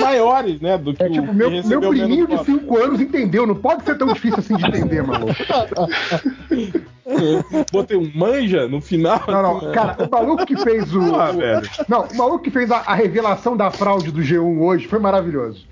maiores 0.00 0.60
né 0.60 0.78
do 0.78 0.94
que 0.94 1.02
É 1.02 1.06
o 1.06 1.12
tipo, 1.12 1.26
que 1.26 1.34
meu, 1.34 1.50
meu 1.64 1.80
priminho 1.90 2.26
de 2.26 2.36
votos. 2.36 2.54
5 2.54 2.78
anos 2.78 3.00
entendeu. 3.00 3.46
Não 3.46 3.54
pode 3.54 3.84
ser 3.84 3.96
tão 3.98 4.12
difícil 4.12 4.38
assim 4.38 4.56
de 4.56 4.66
entender, 4.66 5.02
maluco. 5.02 5.34
Botei 7.70 7.96
um 7.96 8.10
manja 8.14 8.66
no 8.68 8.80
final. 8.80 9.22
Não, 9.28 9.42
não, 9.42 9.72
cara, 9.72 9.96
o 10.04 10.10
maluco 10.10 10.46
que 10.46 10.56
fez 10.56 10.94
o. 10.94 11.14
Ah, 11.14 11.30
o- 11.30 11.38
velho. 11.38 11.68
Não, 11.88 12.02
o 12.04 12.16
maluco 12.16 12.44
que 12.44 12.50
fez 12.50 12.70
a, 12.70 12.78
a 12.78 12.94
revelação 12.94 13.56
da 13.56 13.70
fraude 13.70 14.10
do 14.10 14.20
G1 14.22 14.60
hoje 14.60 14.86
foi 14.86 14.98
maravilhoso. 14.98 15.63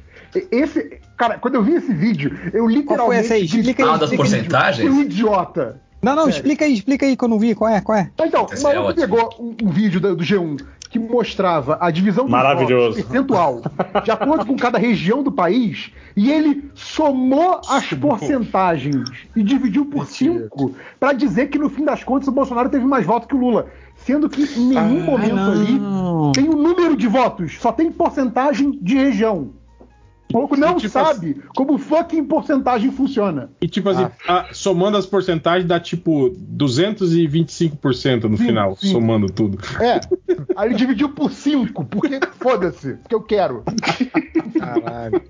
Esse. 0.50 1.00
Cara, 1.16 1.38
quando 1.38 1.54
eu 1.56 1.62
vi 1.62 1.74
esse 1.74 1.92
vídeo, 1.92 2.36
eu 2.52 2.66
literalmente. 2.66 3.20
essa 3.24 3.34
aí? 3.34 3.44
Explica 3.44 3.82
aí, 3.84 3.88
Ah, 3.88 3.92
das 3.96 4.10
explica 4.12 4.22
aí. 4.24 4.30
porcentagens? 4.30 4.88
Que 4.88 4.94
um 4.94 5.00
idiota. 5.02 5.80
Não, 6.02 6.16
não, 6.16 6.24
Sério. 6.24 6.36
explica 6.36 6.64
aí, 6.64 6.72
explica 6.74 7.06
aí 7.06 7.16
que 7.16 7.24
eu 7.24 7.28
não 7.28 7.38
vi. 7.38 7.54
Qual 7.54 7.70
é? 7.70 7.80
Qual 7.80 7.96
é? 7.96 8.10
Então, 8.24 8.46
o 8.50 8.52
Esse 8.52 8.66
é 8.66 8.74
maluco 8.74 8.88
ótimo. 8.90 9.06
pegou 9.06 9.34
um, 9.38 9.68
um 9.68 9.70
vídeo 9.70 10.00
do, 10.00 10.16
do 10.16 10.24
G1 10.24 10.60
que 10.90 10.98
mostrava 10.98 11.78
a 11.80 11.90
divisão 11.90 12.24
dos 12.24 12.32
Maravilhoso. 12.32 12.96
votos 12.98 13.02
percentual 13.10 13.62
de 14.04 14.10
acordo 14.10 14.44
com 14.44 14.54
cada 14.56 14.76
região 14.78 15.22
do 15.22 15.32
país 15.32 15.90
e 16.14 16.30
ele 16.30 16.70
somou 16.74 17.62
as 17.66 17.86
porcentagens 17.94 19.09
e 19.34 19.42
dividiu 19.42 19.86
por 19.86 20.04
cinco 20.06 20.74
para 21.00 21.14
dizer 21.14 21.46
que 21.48 21.59
no 21.59 21.70
fim 21.70 21.84
das 21.84 22.04
contas 22.04 22.28
o 22.28 22.32
Bolsonaro 22.32 22.68
teve 22.68 22.84
mais 22.84 23.06
votos 23.06 23.26
que 23.28 23.34
o 23.34 23.38
Lula. 23.38 23.68
Sendo 23.96 24.28
que 24.28 24.42
em 24.42 24.66
nenhum 24.68 25.02
momento 25.04 25.38
ali 25.38 25.80
tem 26.34 26.48
o 26.50 26.56
número 26.56 26.94
de 26.96 27.06
votos, 27.06 27.56
só 27.59 27.72
tem 27.72 27.90
porcentagem 27.90 28.78
de 28.82 28.96
região. 28.96 29.50
O 30.32 30.38
maluco 30.38 30.56
não 30.56 30.76
tipo 30.76 30.88
sabe 30.92 31.42
como 31.56 31.78
fucking 31.78 32.24
porcentagem 32.24 32.90
funciona. 32.90 33.50
E 33.60 33.68
tipo 33.68 33.88
assim, 33.88 34.06
a- 34.28 34.48
somando 34.52 34.96
as 34.96 35.06
porcentagens 35.06 35.66
dá 35.68 35.78
tipo 35.78 36.30
225% 36.30 38.24
no 38.24 38.36
Sim, 38.36 38.44
final, 38.46 38.76
sim. 38.76 38.90
somando 38.90 39.26
tudo. 39.28 39.59
É. 39.80 40.00
Aí 40.56 40.68
ele 40.68 40.74
dividiu 40.76 41.10
por 41.10 41.30
cinco, 41.30 41.84
porque 41.84 42.18
foda-se, 42.38 42.94
porque 42.94 43.14
eu 43.14 43.22
quero. 43.22 43.62
Caralho. 44.81 45.23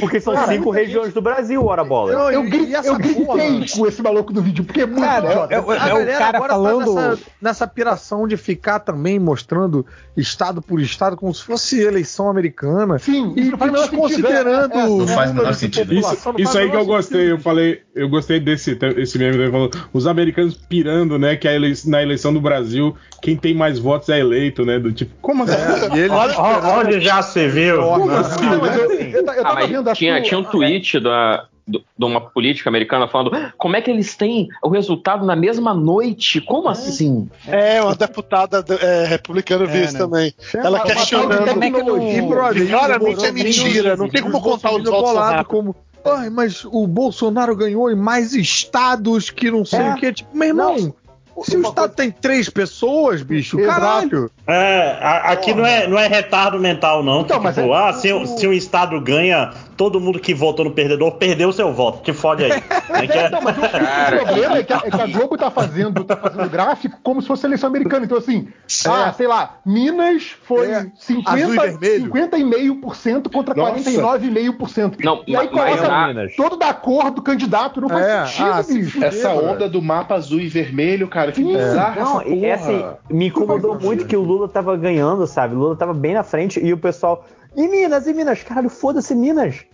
Porque 0.00 0.20
são 0.20 0.34
Cara, 0.34 0.48
cinco 0.52 0.70
regiões 0.70 1.12
do 1.12 1.20
Brasil, 1.22 1.64
ora 1.64 1.82
bola. 1.84 2.12
Não, 2.12 2.30
Eu, 2.30 2.44
e- 2.44 2.50
gri- 2.50 2.64
e 2.66 2.74
essa 2.74 2.88
eu 2.88 2.96
gritei 2.96 3.66
com 3.74 3.86
esse 3.86 4.02
maluco 4.02 4.32
do 4.32 4.42
vídeo, 4.42 4.64
porque 4.64 4.82
é 4.82 4.86
muito 4.86 5.00
Cara, 5.00 5.26
idiota. 5.30 5.54
eu- 5.54 5.62
eu- 5.62 5.70
A 5.70 5.74
É 5.88 5.92
o 5.92 5.96
galera 5.98 6.18
cara 6.18 6.36
agora 6.38 6.52
falando- 6.54 6.94
tá 6.94 7.08
nessa, 7.10 7.22
nessa 7.40 7.66
piração 7.66 8.26
de 8.28 8.36
ficar 8.36 8.80
também 8.80 9.18
mostrando 9.18 9.84
estado 10.16 10.60
por 10.60 10.80
estado 10.80 11.16
como 11.16 11.32
se 11.34 11.42
fosse 11.44 11.80
eleição 11.80 12.28
americana. 12.28 12.98
Sim, 12.98 13.32
E 13.36 13.40
isso 13.42 13.50
não 13.52 13.58
faz 13.58 13.70
o 13.70 13.72
menor 13.74 13.84
sentido, 13.84 14.00
desconsiderando 14.08 14.74
é, 14.74 14.80
é, 14.82 14.86
Não 14.88 15.08
faz 15.08 15.30
o 15.30 15.34
menor 15.34 15.54
sentido. 15.54 15.94
Isso, 15.94 16.02
população, 16.02 16.32
não 16.32 16.40
isso 16.40 16.52
faz 16.52 16.64
o 16.64 16.66
aí 16.66 16.70
que 16.70 16.76
eu 16.76 16.84
gostei, 16.86 17.32
eu 17.32 17.38
falei, 17.38 17.80
eu 17.94 18.08
gostei 18.08 18.40
desse 18.40 18.78
esse 18.96 19.18
meme 19.18 19.50
falando, 19.50 19.70
os 19.92 20.06
americanos 20.06 20.54
pirando, 20.54 21.18
né, 21.18 21.36
que 21.36 21.48
na 21.86 22.02
eleição 22.02 22.32
do 22.32 22.40
Brasil, 22.40 22.94
quem 23.22 23.36
tem 23.36 23.54
mais 23.54 23.78
votos 23.78 24.08
é 24.08 24.18
eleito, 24.18 24.64
né, 24.64 24.78
do 24.78 24.92
tipo, 24.92 25.12
como 25.20 25.44
assim? 25.44 25.54
É, 25.54 25.96
e 25.96 25.98
eles 26.00 26.10
Olha, 26.12 26.38
olha 26.38 26.68
onde 26.78 27.00
já 27.00 27.22
se 27.22 27.48
viu. 27.48 27.78
Como 27.82 28.10
assim? 28.10 28.44
Não, 28.44 28.58
mas 28.60 28.76
eu, 28.76 28.89
eu, 28.92 29.24
ta- 29.24 29.34
eu 29.34 29.40
Ah, 29.46 29.54
tava 29.54 29.66
mas 29.84 29.98
tinha, 29.98 30.20
tinha 30.22 30.38
um 30.38 30.44
tweet 30.44 30.98
da, 31.00 31.46
do- 31.66 31.82
de 31.98 32.04
uma 32.04 32.20
política 32.20 32.68
americana 32.68 33.06
falando 33.08 33.30
como 33.56 33.76
é 33.76 33.80
que 33.82 33.90
eles 33.90 34.16
têm 34.16 34.48
o 34.62 34.68
resultado 34.68 35.24
na 35.24 35.36
mesma 35.36 35.72
noite? 35.74 36.40
Como 36.40 36.68
assim? 36.68 37.28
É, 37.46 37.80
uma 37.82 37.94
deputada 37.94 38.64
é, 38.80 39.04
republicana 39.06 39.64
eu 39.64 39.70
É, 39.70 39.84
isso 39.84 39.92
né? 39.94 39.98
também. 39.98 40.34
É, 40.54 40.58
Ela 40.58 40.70
uma- 40.70 40.84
uma 40.84 40.94
questionando. 40.94 41.32
é 41.48 41.52
não- 41.54 41.60
tecnologia. 41.60 42.18
E, 42.18 42.22
brother, 42.22 42.68
Claramente 42.68 43.16
os 43.16 43.22
é 43.24 43.32
mentira, 43.32 43.96
não 43.96 44.08
tem 44.08 44.22
como 44.22 44.40
contar 44.40 44.72
os 44.74 44.82
votos 44.84 45.12
rápido. 45.18 45.44
como. 45.46 45.76
Ai, 46.02 46.30
mas 46.30 46.64
o 46.64 46.86
Bolsonaro 46.86 47.54
ganhou 47.54 47.90
em 47.90 47.94
mais 47.94 48.32
estados 48.32 49.28
que 49.28 49.50
não 49.50 49.66
sei 49.66 49.80
É. 49.80 49.90
o 49.92 49.96
que. 49.96 50.12
Tipo, 50.14 50.34
meu 50.34 50.48
irmão, 50.48 50.94
Se 51.42 51.56
o 51.56 51.62
estado 51.62 51.94
tem 51.94 52.10
três 52.10 52.48
pessoas, 52.50 53.22
bicho, 53.22 53.58
Exato. 53.58 53.80
caralho. 53.80 54.30
É, 54.46 54.98
a- 55.00 55.32
aqui 55.32 55.54
não 55.54 55.64
é, 55.64 55.86
não 55.86 55.98
é 55.98 56.06
retardo 56.06 56.58
mental, 56.58 57.02
não. 57.02 57.20
Então, 57.22 57.38
que, 57.38 57.44
mas 57.44 57.54
tipo, 57.54 57.68
é- 57.74 57.88
ah, 57.88 57.92
se, 57.92 58.12
o- 58.12 58.26
se 58.26 58.46
o 58.46 58.52
Estado 58.52 59.00
ganha, 59.00 59.50
todo 59.76 60.00
mundo 60.00 60.18
que 60.18 60.34
votou 60.34 60.64
no 60.64 60.72
perdedor 60.72 61.12
perdeu 61.12 61.52
seu 61.52 61.72
voto. 61.72 62.02
Te 62.02 62.12
fode 62.12 62.44
aí. 62.44 62.50
É 62.90 63.06
que 63.06 63.16
é- 63.16 63.26
Então, 63.28 63.40
mas 63.40 63.56
o, 63.56 63.60
o 64.22 64.24
problema 64.26 64.58
é 64.58 64.62
que, 64.64 64.72
a, 64.72 64.82
é 64.84 64.90
que 64.90 65.00
a 65.00 65.06
Globo 65.06 65.38
tá 65.38 65.50
fazendo, 65.50 66.04
tá 66.04 66.16
fazendo 66.16 66.48
gráfico 66.50 66.98
como 67.02 67.22
se 67.22 67.28
fosse 67.28 67.46
eleição 67.46 67.68
americana. 67.68 68.04
Então, 68.04 68.18
assim, 68.18 68.48
ah, 68.86 69.12
sei 69.16 69.26
lá, 69.26 69.58
Minas 69.64 70.34
foi 70.42 70.66
É. 70.70 70.86
50, 70.98 71.30
Azul 71.30 71.54
e 71.54 71.58
vermelho. 71.58 72.12
50,5% 72.12 73.30
contra 73.32 73.54
Nossa. 73.54 73.72
49,5%. 73.90 74.96
Não, 75.04 75.22
e 75.26 75.36
aí 75.36 75.48
mas 75.52 75.80
coloca 75.80 76.28
todo 76.36 76.56
da 76.56 76.74
cor 76.74 77.10
do 77.10 77.22
candidato. 77.22 77.80
Não 77.80 77.88
faz 77.88 78.04
É, 78.06 78.26
sentido, 78.26 78.50
ah, 78.50 78.62
bicho. 78.62 79.04
Essa 79.04 79.30
onda 79.30 79.68
do 79.68 79.80
mapa 79.80 80.14
azul 80.14 80.40
e 80.40 80.48
vermelho, 80.48 81.08
cara, 81.08 81.29
que 81.32 81.42
Sim. 81.42 81.56
bizarra 81.56 82.00
Não, 82.00 82.20
essa 82.20 82.28
e 82.28 82.40
porra. 82.40 82.54
assim, 82.54 82.84
me 83.14 83.26
incomodou 83.28 83.78
muito 83.80 84.06
que 84.06 84.16
o 84.16 84.22
Lula 84.22 84.48
tava 84.48 84.76
ganhando, 84.76 85.26
sabe? 85.26 85.54
O 85.54 85.58
Lula 85.58 85.76
tava 85.76 85.94
bem 85.94 86.14
na 86.14 86.22
frente 86.22 86.60
e 86.60 86.72
o 86.72 86.78
pessoal. 86.78 87.26
E 87.56 87.66
Minas, 87.66 88.06
e 88.06 88.14
Minas? 88.14 88.42
Caralho, 88.42 88.68
foda-se 88.68 89.14
Minas. 89.14 89.64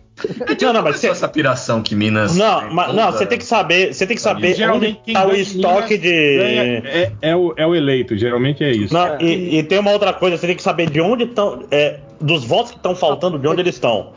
Não, 0.58 0.72
não, 0.72 0.82
mas 0.82 0.96
Começou 0.96 1.10
essa 1.10 1.28
piração 1.28 1.82
que 1.82 1.94
Minas. 1.94 2.34
Não, 2.36 2.70
mas, 2.72 2.94
não, 2.94 3.12
você 3.12 3.26
tem 3.26 3.36
que 3.36 3.44
saber, 3.44 3.92
você 3.92 4.06
tem 4.06 4.16
que 4.16 4.22
saber 4.22 4.54
Geralmente 4.54 4.96
onde 4.96 5.04
quem 5.04 5.14
tá 5.14 5.26
o 5.26 5.34
estoque 5.34 5.98
Minas 5.98 6.00
de. 6.00 6.88
é, 6.88 7.12
é 7.20 7.36
o, 7.36 7.52
é 7.54 7.66
o 7.66 7.74
eleito, 7.74 8.16
geralmente 8.16 8.64
é 8.64 8.70
isso. 8.70 8.94
Não, 8.94 9.20
e, 9.20 9.58
e 9.58 9.62
tem 9.62 9.78
uma 9.78 9.90
outra 9.90 10.14
coisa, 10.14 10.38
você 10.38 10.46
tem 10.46 10.56
que 10.56 10.62
saber 10.62 10.88
de 10.88 11.00
onde 11.00 11.24
estão. 11.24 11.64
dos 12.18 12.44
votos 12.44 12.70
que 12.70 12.78
estão 12.78 12.96
faltando, 12.96 13.38
de 13.38 13.46
onde 13.46 13.60
eles 13.60 13.74
estão. 13.74 14.14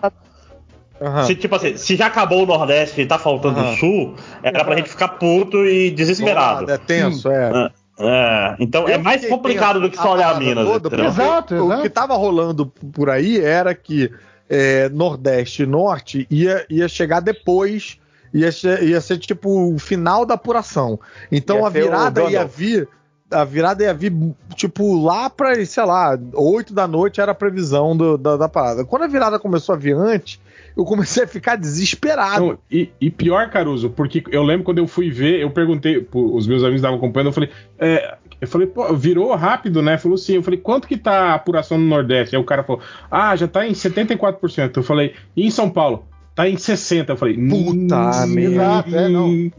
Aham. 1.02 1.24
Se, 1.26 1.36
tipo 1.36 1.56
assim, 1.56 1.78
se 1.78 1.96
já 1.96 2.08
acabou 2.08 2.44
o 2.44 2.46
Nordeste 2.46 3.02
e 3.02 3.06
tá 3.06 3.18
faltando 3.18 3.60
Aham. 3.60 3.74
o 3.74 3.78
Sul, 3.78 4.16
era 4.44 4.64
pra 4.66 4.76
gente 4.76 4.90
ficar 4.90 5.08
puto 5.10 5.66
e 5.66 5.92
desesperado. 5.92 6.70
É 6.72 6.78
tenso, 6.78 7.30
é. 7.30 7.70
É, 8.02 8.56
então 8.60 8.88
é 8.88 8.96
Eu 8.96 9.00
mais 9.04 9.22
fiquei 9.22 9.36
complicado 9.36 9.80
do 9.82 9.90
que 9.90 9.98
só 9.98 10.10
a 10.10 10.12
olhar 10.12 10.28
parada 10.28 10.46
Minas. 10.46 10.66
toda, 10.66 10.90
porque 10.90 11.06
Exato, 11.06 11.54
O 11.56 11.66
exato. 11.68 11.82
que 11.82 11.90
tava 11.90 12.16
rolando 12.16 12.66
por 12.66 13.10
aí 13.10 13.40
era 13.42 13.76
que 13.76 14.10
é, 14.50 14.88
Nordeste 14.90 15.64
e 15.64 15.66
Norte 15.66 16.26
ia, 16.32 16.66
ia 16.70 16.88
chegar 16.88 17.20
depois, 17.20 17.98
ia, 18.34 18.50
ia 18.82 19.02
ser 19.02 19.18
tipo 19.18 19.74
o 19.74 19.78
final 19.78 20.26
da 20.26 20.36
apuração. 20.36 20.98
Então 21.32 21.60
Ia 21.60 21.68
a 21.68 21.70
virada 21.70 22.24
ia 22.24 22.46
vir. 22.46 22.88
A 23.32 23.44
virada 23.44 23.84
ia 23.84 23.94
vir, 23.94 24.12
tipo, 24.56 25.04
lá 25.06 25.30
pra, 25.30 25.64
sei 25.64 25.84
lá, 25.86 26.18
8 26.34 26.74
da 26.74 26.88
noite 26.88 27.22
era 27.22 27.32
a 27.34 27.36
previsão 27.36 27.96
do- 27.96 28.18
da, 28.18 28.38
da 28.38 28.50
parada. 28.50 28.84
Quando 28.84 29.04
a 29.04 29.08
virada 29.08 29.38
começou 29.38 29.76
a 29.76 29.78
vir 29.78 29.94
antes, 29.96 30.40
eu 30.80 30.86
comecei 30.86 31.24
a 31.24 31.28
ficar 31.28 31.58
desesperado. 31.58 32.58
E, 32.72 32.90
e 33.02 33.10
pior, 33.10 33.50
Caruso, 33.50 33.90
porque 33.90 34.24
eu 34.32 34.44
lembro 34.44 34.64
quando 34.64 34.78
eu 34.78 34.88
fui 34.88 35.10
ver, 35.10 35.42
eu 35.42 35.52
perguntei, 35.52 36.08
os 36.14 36.48
meus 36.48 36.64
amigos 36.64 36.80
estavam 36.80 36.98
acompanhando, 36.98 37.28
eu 37.28 37.34
falei, 37.34 37.50
é, 37.78 38.18
eu 38.40 38.48
falei, 38.48 38.66
pô, 38.66 38.94
virou 38.96 39.36
rápido, 39.36 39.82
né? 39.82 39.98
Falou 39.98 40.18
sim. 40.18 40.36
Eu 40.36 40.44
falei, 40.44 40.60
quanto 40.60 40.88
que 40.88 40.96
tá 40.96 41.32
a 41.32 41.34
apuração 41.34 41.78
no 41.78 41.86
Nordeste? 41.86 42.36
Aí 42.36 42.42
o 42.42 42.46
cara 42.46 42.64
falou, 42.64 42.82
ah, 43.12 43.36
já 43.36 43.48
tá 43.48 43.68
em 43.68 43.74
74%. 43.74 44.78
Eu 44.78 44.84
falei, 44.84 45.14
e 45.36 45.46
em 45.46 45.52
São 45.52 45.70
Paulo? 45.70 46.08
Tá 46.40 46.48
em 46.48 46.56
60%. 46.56 47.10
Eu 47.10 47.18
falei, 47.18 47.36
Puta 47.36 48.26
merda. 48.28 48.86
É, 48.98 49.10
não. 49.10 49.52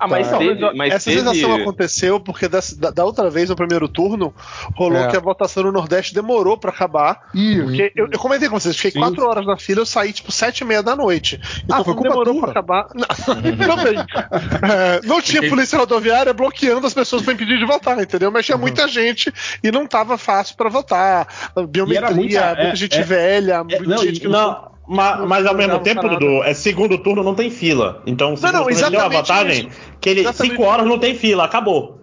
Ah, 0.00 0.08
mas 0.08 0.28
Não, 0.28 0.38
teve, 0.38 0.72
mas 0.74 0.92
Essa 0.94 1.10
teve- 1.10 1.20
sensação 1.22 1.54
aconteceu 1.54 2.18
porque 2.18 2.48
da, 2.48 2.58
da 2.92 3.04
outra 3.04 3.30
vez, 3.30 3.48
no 3.48 3.54
primeiro 3.54 3.86
turno, 3.88 4.34
rolou 4.74 4.98
É. 4.98 5.06
que 5.06 5.16
a 5.16 5.20
votação 5.20 5.62
no 5.62 5.70
Nordeste 5.70 6.12
demorou 6.14 6.58
pra 6.58 6.70
acabar. 6.72 7.28
Isso. 7.32 7.62
Porque 7.62 7.92
eu, 7.94 8.08
eu 8.10 8.18
comentei 8.18 8.48
com 8.48 8.58
vocês, 8.58 8.74
fiquei 8.74 8.90
Sim. 8.90 8.98
quatro 8.98 9.24
horas 9.24 9.46
na 9.46 9.56
fila, 9.56 9.82
eu 9.82 9.86
saí 9.86 10.12
tipo 10.12 10.32
sete 10.32 10.62
e 10.62 10.64
meia 10.64 10.82
da 10.82 10.96
noite. 10.96 11.40
Então, 11.64 11.78
Ah, 11.78 11.84
foi 11.84 11.94
como 11.94 12.08
culpa 12.10 12.24
demorou 12.24 12.34
tua? 12.34 12.42
pra 12.42 12.50
acabar. 12.50 12.88
Não. 12.98 14.68
É, 14.68 15.00
não 15.06 15.20
tinha 15.22 15.48
polícia 15.48 15.78
rodoviária 15.78 16.32
bloqueando 16.32 16.86
as 16.88 16.94
pessoas 16.94 17.22
pra 17.22 17.32
impedir 17.34 17.56
de 17.58 17.64
votar, 17.64 17.98
entendeu? 18.00 18.30
Mas 18.32 18.44
tinha 18.44 18.56
Uhum. 18.56 18.62
muita 18.62 18.88
gente 18.88 19.32
e 19.62 19.70
não 19.70 19.86
tava 19.86 20.18
fácil 20.18 20.56
pra 20.56 20.68
votar. 20.68 21.26
Biometria, 21.68 22.10
muita, 22.14 22.46
muita- 22.46 22.60
é, 22.62 22.74
gente 22.74 22.98
é- 22.98 23.02
velha, 23.02 23.62
muita 23.62 23.82
não, 23.84 23.98
gente 23.98 24.20
que 24.20 24.26
Não, 24.28 24.50
ma- 24.50 24.70
mas, 24.88 25.46
ao 25.46 25.54
mesmo 25.54 25.78
tempo. 25.80 26.08
Dudu, 26.08 26.42
é 26.42 26.54
segundo 26.54 26.96
turno 26.98 27.22
não 27.22 27.34
tem 27.34 27.50
fila. 27.50 28.02
Então, 28.06 28.32
o 28.32 28.36
segundo 28.36 28.54
não, 28.54 28.64
turno 28.64 28.78
ele 28.78 28.90
deu 28.90 29.00
uma 29.00 29.06
exatamente 29.06 29.28
vantagem 29.28 29.68
isso. 29.68 29.78
que 30.00 30.08
ele 30.08 30.32
5 30.32 30.62
horas 30.62 30.86
não 30.86 30.98
tem 30.98 31.14
fila, 31.14 31.44
acabou. 31.44 32.00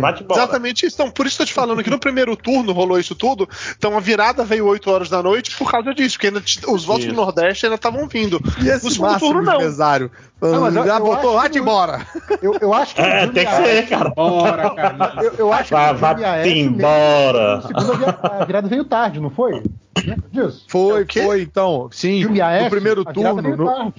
Bate 0.00 0.24
bola. 0.24 0.40
Exatamente 0.40 0.86
isso. 0.86 0.94
Então, 0.96 1.10
por 1.10 1.26
isso 1.26 1.36
que 1.36 1.42
eu 1.42 1.46
tô 1.46 1.50
te 1.50 1.54
falando 1.54 1.82
que 1.82 1.90
no 1.90 1.98
primeiro 1.98 2.34
turno 2.36 2.72
rolou 2.72 2.98
isso 2.98 3.14
tudo. 3.14 3.48
Então 3.76 3.96
a 3.96 4.00
virada 4.00 4.44
veio 4.44 4.66
8 4.66 4.90
horas 4.90 5.08
da 5.08 5.22
noite 5.22 5.54
por 5.56 5.70
causa 5.70 5.92
disso, 5.94 6.16
porque 6.16 6.28
ainda 6.28 6.42
os 6.68 6.84
votos 6.84 7.04
Isso. 7.04 7.14
do 7.14 7.20
Nordeste 7.20 7.66
ainda 7.66 7.76
estavam 7.76 8.06
vindo. 8.08 8.40
E 8.58 8.64
No 8.64 8.70
esse 8.70 8.90
segundo 8.90 9.10
máximo 9.10 9.30
turno, 9.32 9.42
não. 9.42 9.54
empresário? 9.56 10.10
Não, 10.40 10.66
eu- 10.66 10.72
já 10.86 10.98
eu 10.98 11.04
botou 11.04 11.34
lá 11.34 11.48
de 11.48 11.58
embora. 11.58 12.06
Eu, 12.42 12.56
eu 12.60 12.74
acho 12.74 12.94
que 12.94 13.00
É, 13.00 13.26
tem 13.26 13.46
que 13.46 13.52
ser, 13.54 13.88
cara. 13.88 14.10
Bora, 14.10 14.70
cara. 14.70 15.14
Eu, 15.22 15.32
eu 15.38 15.52
acho 15.52 15.70
Vai- 15.70 16.14
que 16.14 16.22
te 16.22 16.48
mesmo, 16.54 16.76
embora. 16.76 17.58
o 17.58 17.62
segundo 17.62 17.92
a 17.92 17.96
vi- 17.96 18.18
a 18.42 18.44
virada 18.44 18.68
veio 18.68 18.84
tarde, 18.84 19.20
não 19.20 19.30
foi? 19.30 19.62
Lembra 20.04 20.24
disso? 20.30 20.64
Foi, 20.68 21.06
É 21.08 21.22
foi, 21.24 21.42
então. 21.42 21.88
Sim, 21.90 22.24
no 22.24 22.70
primeiro 22.70 23.04
turno. 23.04 23.94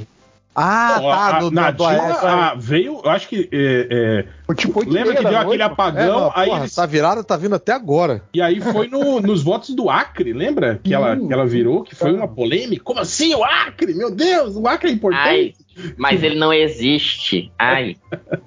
Ah, 0.60 1.00
Ó, 1.04 1.12
tá, 1.12 1.38
a- 1.38 1.42
no, 1.42 1.52
na 1.52 1.70
Dilma, 1.70 1.92
Aécio. 1.92 2.28
ah, 2.28 2.56
veio, 2.58 3.02
eu 3.04 3.10
acho 3.12 3.28
que. 3.28 3.48
é, 3.52 4.26
é, 4.50 4.54
tipo 4.56 4.80
lembra 4.80 5.14
que 5.16 5.22
deu 5.22 5.32
noite, 5.32 5.36
aquele 5.46 5.58
mano. 5.62 5.72
apagão, 5.74 6.02
É, 6.02 6.08
não, 6.08 6.32
aí 6.34 6.48
porra, 6.50 6.60
eles- 6.62 6.72
essa 6.72 6.88
virada 6.88 7.24
tá 7.24 7.38
vindo 7.38 7.54
até 7.54 7.74
agora. 7.74 8.24
E 8.34 8.42
aí 8.42 8.60
foi 8.60 8.88
no- 8.88 9.22
nos 9.22 9.44
votos 9.44 9.76
do 9.76 9.88
Acre, 9.88 10.34
lembra? 10.34 10.80
Que 10.84 10.96
ela, 10.96 11.16
que 11.16 11.32
ela 11.32 11.46
virou, 11.46 11.84
que 11.84 11.94
foi 11.94 12.12
uma 12.12 12.28
polêmica. 12.28 12.84
Como 12.84 13.00
assim 13.00 13.36
o 13.36 13.44
Acre? 13.44 13.94
Meu 13.94 14.10
Deus, 14.10 14.56
o 14.56 14.68
Acre 14.68 14.88
é 14.88 14.90
Ai, 14.90 14.96
importante. 14.96 15.56
mas 15.96 16.24
ele 16.24 16.40
não 16.40 16.52
existe. 16.52 17.52
Ai. 17.60 17.96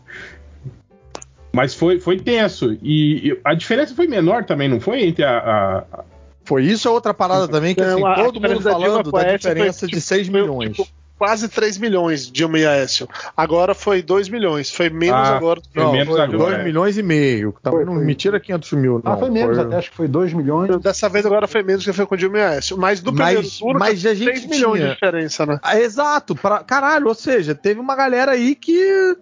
Mas 1.52 1.74
foi, 1.74 1.98
foi 1.98 2.16
tenso. 2.18 2.76
E, 2.82 3.28
e 3.30 3.40
a 3.44 3.54
diferença 3.54 3.94
foi 3.94 4.06
menor 4.06 4.44
também, 4.44 4.68
não 4.68 4.80
foi? 4.80 5.02
Entre 5.02 5.24
a. 5.24 5.38
a- 5.38 6.04
Foi 6.44 6.62
isso 6.64 6.86
é 6.86 6.90
outra 6.90 7.12
parada 7.12 7.46
também, 7.48 7.74
que 7.74 7.80
Não, 7.80 7.94
assim, 7.94 8.04
a 8.04 8.14
todo 8.24 8.34
mundo 8.34 8.42
diferença 8.42 8.64
da 8.64 8.70
falando 8.72 9.12
da 9.12 9.18
Aécio 9.20 9.40
foi, 9.42 9.50
diferença 9.54 9.86
de 9.86 9.92
tipo, 9.94 10.02
6 10.02 10.28
foi, 10.28 10.40
milhões. 10.40 10.76
tipo, 10.76 10.88
quase 11.20 11.50
3 11.50 11.76
milhões, 11.76 12.30
Dilma 12.32 12.58
e 12.58 12.64
Aécio. 12.66 13.06
Agora 13.36 13.74
foi 13.74 14.00
2 14.00 14.30
milhões. 14.30 14.70
Foi 14.72 14.88
menos 14.88 15.28
Ah, 15.28 15.36
agora. 15.36 15.60
foi 15.70 15.82
Não, 15.84 15.92
menos 15.92 16.08
foi 16.14 16.20
agora, 16.22 16.38
2 16.38 16.60
é. 16.60 16.64
milhões 16.64 16.96
e 16.96 17.02
meio. 17.02 17.54
Também 17.62 17.80
Foi, 17.80 17.84
não 17.84 17.94
foi. 17.96 18.04
me 18.06 18.14
tira 18.14 18.40
500 18.40 18.72
mil, 18.72 19.02
não. 19.04 19.12
Ah, 19.12 19.16
foi 19.18 19.28
menos 19.28 19.54
Foi- 19.58 19.66
até, 19.66 19.76
acho 19.76 19.90
que 19.90 19.96
foi 19.98 20.08
2 20.08 20.32
milhões. 20.32 20.74
Dessa 20.80 21.10
vez 21.10 21.26
agora 21.26 21.46
foi 21.46 21.62
menos 21.62 21.84
que 21.84 21.92
foi 21.92 22.06
com 22.06 22.16
Dilma 22.16 22.38
e 22.38 22.42
Aécio. 22.42 22.78
Mas 22.78 23.02
do 23.02 23.12
primeiro 23.12 23.42
Mas- 23.42 23.58
turno, 23.58 23.78
mas 23.78 24.06
a 24.06 24.14
gente 24.14 24.24
3 24.24 24.46
milhões 24.46 24.76
tinha- 24.80 24.88
de 24.88 24.94
diferença, 24.94 25.44
né? 25.44 25.60
Ah, 25.62 25.78
exato, 25.78 26.34
pra, 26.34 26.60
caralho, 26.60 27.06
ou 27.06 27.14
seja, 27.14 27.54
teve 27.54 27.78
uma 27.78 27.94
galera 27.94 28.32
aí 28.32 28.54
que 28.54 29.14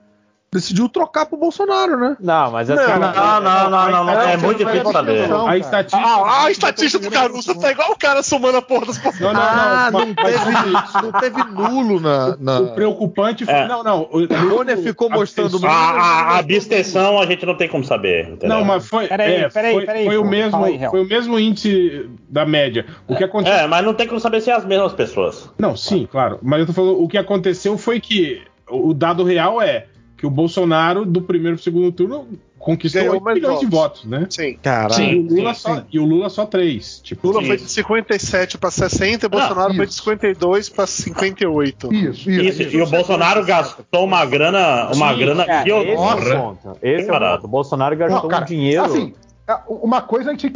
decidiu 0.51 0.89
trocar 0.89 1.27
pro 1.27 1.37
Bolsonaro, 1.37 1.99
né? 1.99 2.16
Não, 2.20 2.51
mas 2.51 2.70
assim. 2.70 2.91
Não, 2.91 2.99
não, 2.99 3.41
não, 3.41 3.70
não, 3.70 3.91
não, 3.91 4.05
não, 4.05 4.20
é 4.20 4.37
muito 4.37 4.65
difícil 4.65 4.93
saber. 4.93 5.31
a 5.33 5.57
estatística. 5.59 6.03
Ah, 6.03 6.45
a 6.45 6.51
estatística 6.51 7.05
do 7.05 7.11
Caruso 7.11 7.55
tá 7.61 7.70
igual 7.70 7.93
o 7.93 7.99
cara 7.99 8.23
somando 8.23 8.59
a 8.59 8.62
porra 8.62 8.87
das 8.87 8.99
porras. 8.99 9.20
Não, 9.20 9.33
não, 9.33 9.41
ah, 9.41 9.91
não. 9.93 10.01
não, 10.01 10.15
teve, 10.15 11.03
não 11.03 11.12
teve 11.20 11.45
nulo 11.45 12.01
na. 12.01 12.37
na... 12.39 12.61
O 12.61 12.75
preocupante 12.75 13.45
foi. 13.45 13.55
É. 13.55 13.69
Não, 13.69 13.83
não. 13.83 14.09
O, 14.11 14.27
Bonner 14.49 14.79
ficou 14.79 15.11
mostrando 15.11 15.65
a- 15.66 15.70
A, 15.70 16.23
a, 16.35 16.39
abstenção 16.39 17.20
a 17.20 17.27
gente 17.27 17.45
não 17.45 17.57
tem 17.57 17.69
como 17.69 17.85
saber. 17.85 18.29
entendeu? 18.29 18.49
Não, 18.49 18.65
mas 18.65 18.87
foi. 18.87 19.07
Peraí, 19.07 19.35
é, 19.35 19.49
peraí, 19.51 19.73
foi, 19.75 19.87
peraí, 19.87 20.07
foi 20.07 20.19
o 20.19 20.25
mesmo, 20.25 20.65
aí, 20.65 20.79
foi 20.89 21.03
o 21.03 21.07
mesmo 21.07 21.39
índice 21.39 22.09
da 22.29 22.47
média. 22.47 22.87
O 23.07 23.15
que 23.15 23.25
aconteceu. 23.25 23.59
É, 23.59 23.66
mas 23.66 23.85
não 23.85 23.93
tem 23.93 24.07
como 24.07 24.20
saber 24.20 24.41
se 24.41 24.51
é 24.51 24.55
as 24.55 24.65
mesmas 24.65 24.93
pessoas. 24.95 25.51
Não, 25.59 25.77
sim, 25.77 26.09
claro. 26.11 26.39
Mas 26.43 26.61
eu 26.61 26.66
tô 26.66 26.73
falando, 26.73 27.03
o 27.03 27.09
que 27.09 27.19
aconteceu 27.19 27.77
foi 27.77 28.01
que 28.01 28.43
o 28.70 28.95
dado 28.95 29.25
real 29.25 29.61
é 29.61 29.87
que 30.19 30.27
o 30.27 30.31
Bolsonaro, 30.31 31.07
do 31.07 31.23
primeiro 31.23 31.57
pro 31.57 31.65
segundo 31.65 31.90
turno, 31.93 32.27
conquistou 32.59 33.01
Ganhou 33.01 33.15
8 33.15 33.24
mais 33.24 33.36
milhões 33.36 33.61
de 33.61 33.66
votos, 33.66 34.05
né? 34.05 34.27
Sim. 34.28 34.59
Caralho. 34.61 35.05
E 35.05 35.16
o 35.16 35.23
Lula, 35.36 35.55
sim, 35.55 35.61
só, 35.61 35.77
sim. 35.77 35.82
E 35.93 35.99
o 36.01 36.05
Lula 36.05 36.28
só 36.28 36.45
3. 36.45 37.01
Tipo, 37.05 37.28
Lula 37.28 37.40
sim. 37.40 37.47
foi 37.47 37.57
de 37.57 37.70
57 37.70 38.59
para 38.59 38.70
60 38.73 39.24
e 39.27 39.28
Bolsonaro 39.28 39.74
foi 39.74 39.86
de 39.86 39.95
52 39.95 40.69
para 40.69 40.86
58. 40.89 41.95
Isso, 41.95 42.28
Isso, 42.31 42.62
e 42.62 42.82
o 42.82 42.86
Bolsonaro 42.86 43.45
gastou 43.47 44.05
uma 44.05 44.27
grana, 44.27 44.90
uma 44.93 45.12
Sim, 45.12 45.19
grana 45.20 45.45
É, 45.45 45.62
que 45.62 45.70
eu. 45.70 45.82
esse 45.82 45.93
é 45.93 45.95
o 45.95 46.43
ponto. 46.43 46.78
Esse 46.82 47.03
é 47.05 47.09
o 47.09 47.12
Barato. 47.12 47.35
ponto. 47.36 47.45
O 47.47 47.49
Bolsonaro 47.49 47.97
gastou 47.97 48.23
Não, 48.23 48.28
cara, 48.28 48.43
um 48.45 48.47
dinheiro. 48.49 48.85
Assim, 48.85 49.15
a- 49.47 49.62
uma 49.69 50.03
coisa 50.03 50.31
a 50.31 50.32
gente. 50.32 50.53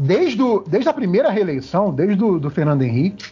Desde, 0.00 0.42
o- 0.42 0.64
desde 0.66 0.88
a 0.88 0.92
primeira 0.92 1.30
reeleição, 1.30 1.92
desde 1.92 2.22
o 2.24 2.38
do 2.40 2.50
Fernando 2.50 2.82
Henrique, 2.82 3.26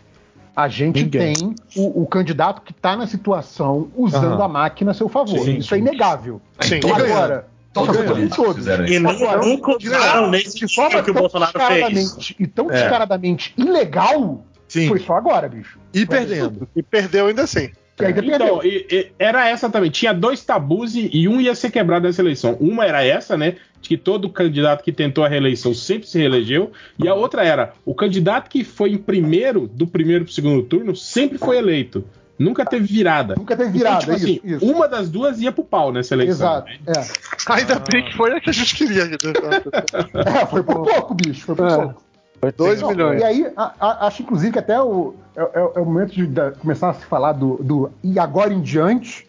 a 0.59 0.66
gente 0.66 1.05
Ninguém. 1.05 1.35
tem 1.35 1.55
o, 1.76 2.02
o 2.02 2.06
candidato 2.09 2.62
que 2.62 2.72
está 2.72 2.97
na 2.97 3.06
situação 3.06 3.89
usando 3.97 4.32
Aham. 4.35 4.44
a 4.44 4.48
máquina 4.48 4.90
a 4.90 4.94
seu 4.94 5.09
favor. 5.09 5.39
Sim, 5.39 5.59
Isso 5.59 5.72
é 5.72 5.78
inegável. 5.78 6.40
Sim. 6.60 6.80
Agora, 6.85 7.47
Todos 7.72 7.97
os 7.97 8.35
todos. 8.36 8.66
E 8.66 8.98
não, 8.98 9.10
Agora, 9.10 9.40
nunca 9.47 9.76
usaram 9.76 10.30
nesse 10.30 10.56
de 10.66 10.74
forma 10.74 11.01
que 11.01 11.10
o 11.10 11.14
tão 11.14 11.22
Bolsonaro 11.22 11.52
fez. 11.60 12.35
e 12.40 12.47
tão 12.48 12.68
É. 12.72 12.74
descaradamente 12.74 13.55
ilegal, 13.56 14.43
Sim. 14.66 14.89
foi 14.89 14.98
só 14.98 15.14
agora, 15.16 15.48
bicho. 15.48 15.78
E 15.94 16.05
Foi 16.05 16.16
perdendo. 16.16 16.47
absurdo. 16.47 16.68
E 16.74 16.82
perdeu 16.82 17.26
ainda 17.28 17.43
assim. 17.43 17.70
E 18.01 18.05
ainda 18.05 18.25
Então, 18.25 18.59
perdeu. 18.59 18.61
e- 18.65 18.87
e- 18.95 19.07
era 19.19 19.49
essa 19.49 19.69
também. 19.70 19.91
Tinha 19.91 20.12
dois 20.15 20.45
tabus 20.45 20.95
e, 20.95 21.11
e 21.12 21.29
um 21.29 21.41
ia 21.41 21.55
ser 21.55 21.70
quebrado 21.70 22.07
nessa 22.07 22.23
eleição. 22.23 22.57
Uma 22.61 22.85
era 22.85 23.05
essa, 23.05 23.37
né? 23.37 23.57
De 23.81 23.89
que 23.89 23.97
todo 23.97 24.29
candidato 24.29 24.83
que 24.83 24.93
tentou 24.93 25.25
a 25.25 25.29
reeleição 25.29 25.73
sempre 25.75 26.09
se 26.09 26.19
reelegeu. 26.19 26.73
E 27.03 27.07
a 27.09 27.15
outra 27.15 27.45
era 27.45 27.73
o 27.85 27.95
candidato 27.95 28.49
que 28.51 28.65
foi 28.65 28.91
em 28.93 28.99
primeiro, 28.99 29.66
do 29.69 29.87
primeiro 29.87 30.25
pro 30.25 30.33
segundo 30.35 30.62
turno, 30.62 30.95
sempre 30.97 31.39
foi 31.39 31.57
eleito. 31.59 32.05
Nunca 32.39 32.65
teve 32.65 32.87
virada. 32.87 33.35
Nunca 33.37 33.57
teve 33.57 33.70
virada, 33.70 34.05
Então, 34.05 34.15
tipo 34.16 34.47
isso, 34.47 34.57
assim, 34.57 34.70
uma 34.73 34.87
das 34.87 35.11
duas 35.11 35.41
ia 35.41 35.51
pro 35.51 35.65
pau 35.65 35.91
nessa 35.93 36.15
eleição. 36.15 36.37
Exato. 36.47 36.70
É. 36.87 37.53
Ainda 37.53 37.81
bem 37.81 38.05
que 38.05 38.15
foi 38.16 38.33
a 38.33 38.41
que 38.41 38.51
a 38.51 38.53
gente 38.53 38.77
queria. 38.77 39.03
É, 40.43 40.47
foi 40.47 40.62
por 40.62 40.85
pouco, 40.85 41.15
bicho. 41.15 41.47
Foi 41.47 41.57
por 41.57 41.66
É. 41.69 41.77
pouco. 41.77 42.03
Dois 42.56 42.81
Não, 42.81 42.90
milhões. 42.90 43.20
E 43.20 43.24
aí, 43.24 43.52
a- 43.56 43.73
a- 43.81 44.06
acho 44.06 44.23
inclusive 44.23 44.52
que 44.52 44.59
até 44.59 44.81
o, 44.81 45.15
é, 45.36 45.43
é- 45.43 45.70
é 45.77 45.81
o 45.81 45.85
momento 45.85 46.12
de 46.12 46.27
da- 46.27 46.52
começar 46.52 46.90
a 46.90 46.94
se 46.94 47.05
falar 47.05 47.32
do, 47.32 47.56
do 47.62 47.90
e 48.02 48.19
agora 48.19 48.52
em 48.52 48.60
diante, 48.60 49.27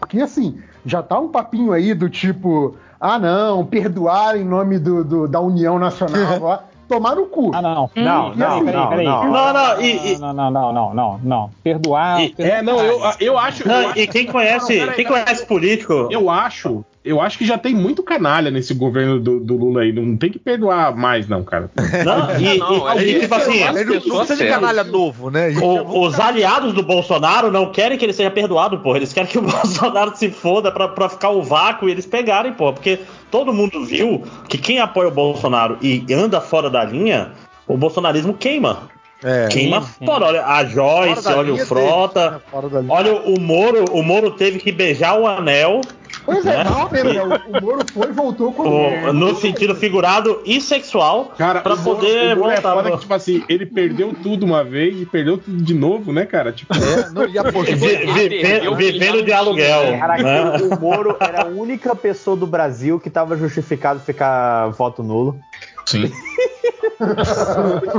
porque 0.00 0.20
assim, 0.20 0.58
já 0.84 1.02
tá 1.02 1.18
um 1.18 1.28
papinho 1.28 1.72
aí 1.72 1.92
do 1.94 2.08
tipo, 2.08 2.76
ah 3.00 3.18
não, 3.18 3.64
perdoar 3.66 4.36
em 4.38 4.44
nome 4.44 4.78
do, 4.78 5.04
do- 5.04 5.28
da 5.28 5.40
União 5.40 5.78
Nacional, 5.78 6.64
tomar 6.88 7.16
no 7.16 7.26
cu. 7.26 7.50
Ah, 7.52 7.60
não. 7.60 7.74
Não, 7.74 7.92
E 7.94 8.02
não, 8.04 8.22
assim, 8.30 8.36
não, 8.36 8.64
peraí, 8.64 8.74
não. 8.74 8.88
peraí. 8.88 9.06
Não, 9.06 9.52
não, 9.52 9.80
e- 9.82 10.12
e- 10.14 10.18
Não, 10.18 10.32
não, 10.32 10.50
não, 10.50 10.72
não, 10.72 10.94
não, 10.94 11.20
não. 11.22 11.50
Perdoar. 11.62 12.20
É, 12.38 12.62
não, 12.62 12.78
eu, 12.80 13.00
eu 13.20 13.38
acho. 13.38 13.66
Não, 13.68 13.82
eu 13.82 13.88
acho- 13.90 13.98
e 13.98 14.06
quem 14.06 14.26
conhece, 14.26 14.72
Não, 14.78 14.80
peraí, 14.86 14.96
quem 14.96 15.04
conhece 15.06 15.44
político, 15.44 16.08
Eu 16.10 16.30
acho, 16.30 16.84
eu 17.06 17.20
acho 17.20 17.38
que 17.38 17.46
já 17.46 17.56
tem 17.56 17.74
muito 17.74 18.02
canalha 18.02 18.50
nesse 18.50 18.74
governo 18.74 19.18
do, 19.20 19.40
do 19.40 19.56
Lula 19.56 19.82
aí. 19.82 19.92
Não 19.92 20.16
tem 20.16 20.30
que 20.30 20.38
perdoar 20.38 20.94
mais, 20.96 21.28
não, 21.28 21.42
cara. 21.44 21.70
Não, 22.04 22.38
e, 22.40 22.58
Não, 22.58 22.94
e- 22.94 22.98
é 22.98 23.08
e, 23.16 23.20
tipo 23.20 23.34
assim, 23.34 23.62
Ele 23.62 23.84
não- 23.84 24.00
precisa 24.18 24.36
de 24.36 24.46
canalha 24.48 24.84
novo, 24.84 25.30
né? 25.30 25.50
o- 25.62 26.00
os 26.06 26.18
aliados 26.20 26.72
do 26.74 26.82
Bolsonaro 26.82 27.50
não 27.50 27.70
querem 27.70 27.96
que 27.96 28.04
ele 28.04 28.12
seja 28.12 28.30
perdoado, 28.30 28.78
porra. 28.80 28.98
Eles 28.98 29.12
querem 29.12 29.30
que 29.30 29.38
o 29.38 29.42
Bolsonaro 29.86 30.16
se 30.16 30.30
foda 30.30 30.70
pra, 30.72 30.88
pra 30.88 31.08
ficar 31.08 31.30
o 31.30 31.42
vácuo 31.42 31.88
e 31.88 31.92
eles 31.92 32.04
pegarem, 32.06 32.52
porra. 32.52 32.72
Porque 32.74 32.98
todo 33.30 33.52
mundo 33.52 33.84
viu 33.84 34.22
que 34.48 34.58
quem 34.58 34.78
apoia 34.80 35.08
o 35.08 35.12
Bolsonaro 35.12 35.78
e 35.80 36.04
anda 36.12 36.40
fora 36.40 36.68
da 36.68 36.84
linha, 36.84 37.30
o 37.68 37.76
bolsonarismo 37.76 38.34
queima. 38.34 38.90
É. 39.24 39.48
Queima 39.48 39.80
fora. 39.80 40.26
Olha 40.26 40.46
a 40.46 40.64
Joyce, 40.66 41.26
olha 41.28 41.54
o 41.54 41.58
Frota. 41.58 42.42
deles, 42.52 42.72
né? 42.72 42.80
Olha 42.88 43.14
o 43.14 43.40
Moro, 43.40 43.84
o 43.90 44.02
Moro 44.02 44.30
teve 44.32 44.58
que 44.58 44.70
beijar 44.70 45.18
o 45.18 45.26
anel 45.26 45.80
Pois 46.26 46.44
é, 46.44 46.56
né? 46.58 46.64
não, 46.64 46.90
mesmo, 46.90 47.12
né? 47.12 47.40
O, 47.46 47.58
o 47.58 47.60
Moro 47.62 47.80
foi 47.92 48.08
e 48.08 48.12
voltou 48.12 48.52
com 48.52 48.62
o- 48.64 49.12
no 49.12 49.34
sentido 49.36 49.74
figurado 49.74 50.42
e 50.44 50.60
sexual 50.60 51.32
Cara, 51.38 51.60
pra 51.60 51.76
Moro- 51.76 52.00
poder 52.00 52.36
o 52.36 52.40
Moro 52.40 52.50
é 52.50 52.54
voltar. 52.56 52.72
foda 52.74 52.82
pro- 52.88 52.92
que, 52.96 53.02
tipo 53.02 53.14
assim, 53.14 53.44
ele 53.48 53.64
perdeu 53.64 54.12
tudo 54.22 54.44
uma 54.44 54.62
vez 54.64 55.00
e 55.00 55.06
perdeu 55.06 55.38
tudo 55.38 55.56
de 55.62 55.72
novo, 55.72 56.12
né, 56.12 56.26
cara? 56.26 56.52
Tipo, 56.52 56.74
É, 56.74 57.10
não, 57.10 57.26
e 57.28 57.38
apostou. 57.38 57.64
Vivendo 58.76 59.22
de 59.22 59.32
aluguel. 59.32 59.82
Né? 59.92 60.56
o 60.76 60.80
Moro 60.80 61.16
era 61.20 61.42
a 61.42 61.46
única 61.46 61.94
pessoa 61.94 62.36
do 62.36 62.46
Brasil 62.46 62.98
que 62.98 63.08
tava 63.10 63.36
justificado 63.36 64.00
ficar 64.00 64.68
voto 64.70 65.02
nulo. 65.02 65.38
Sim. 65.86 66.10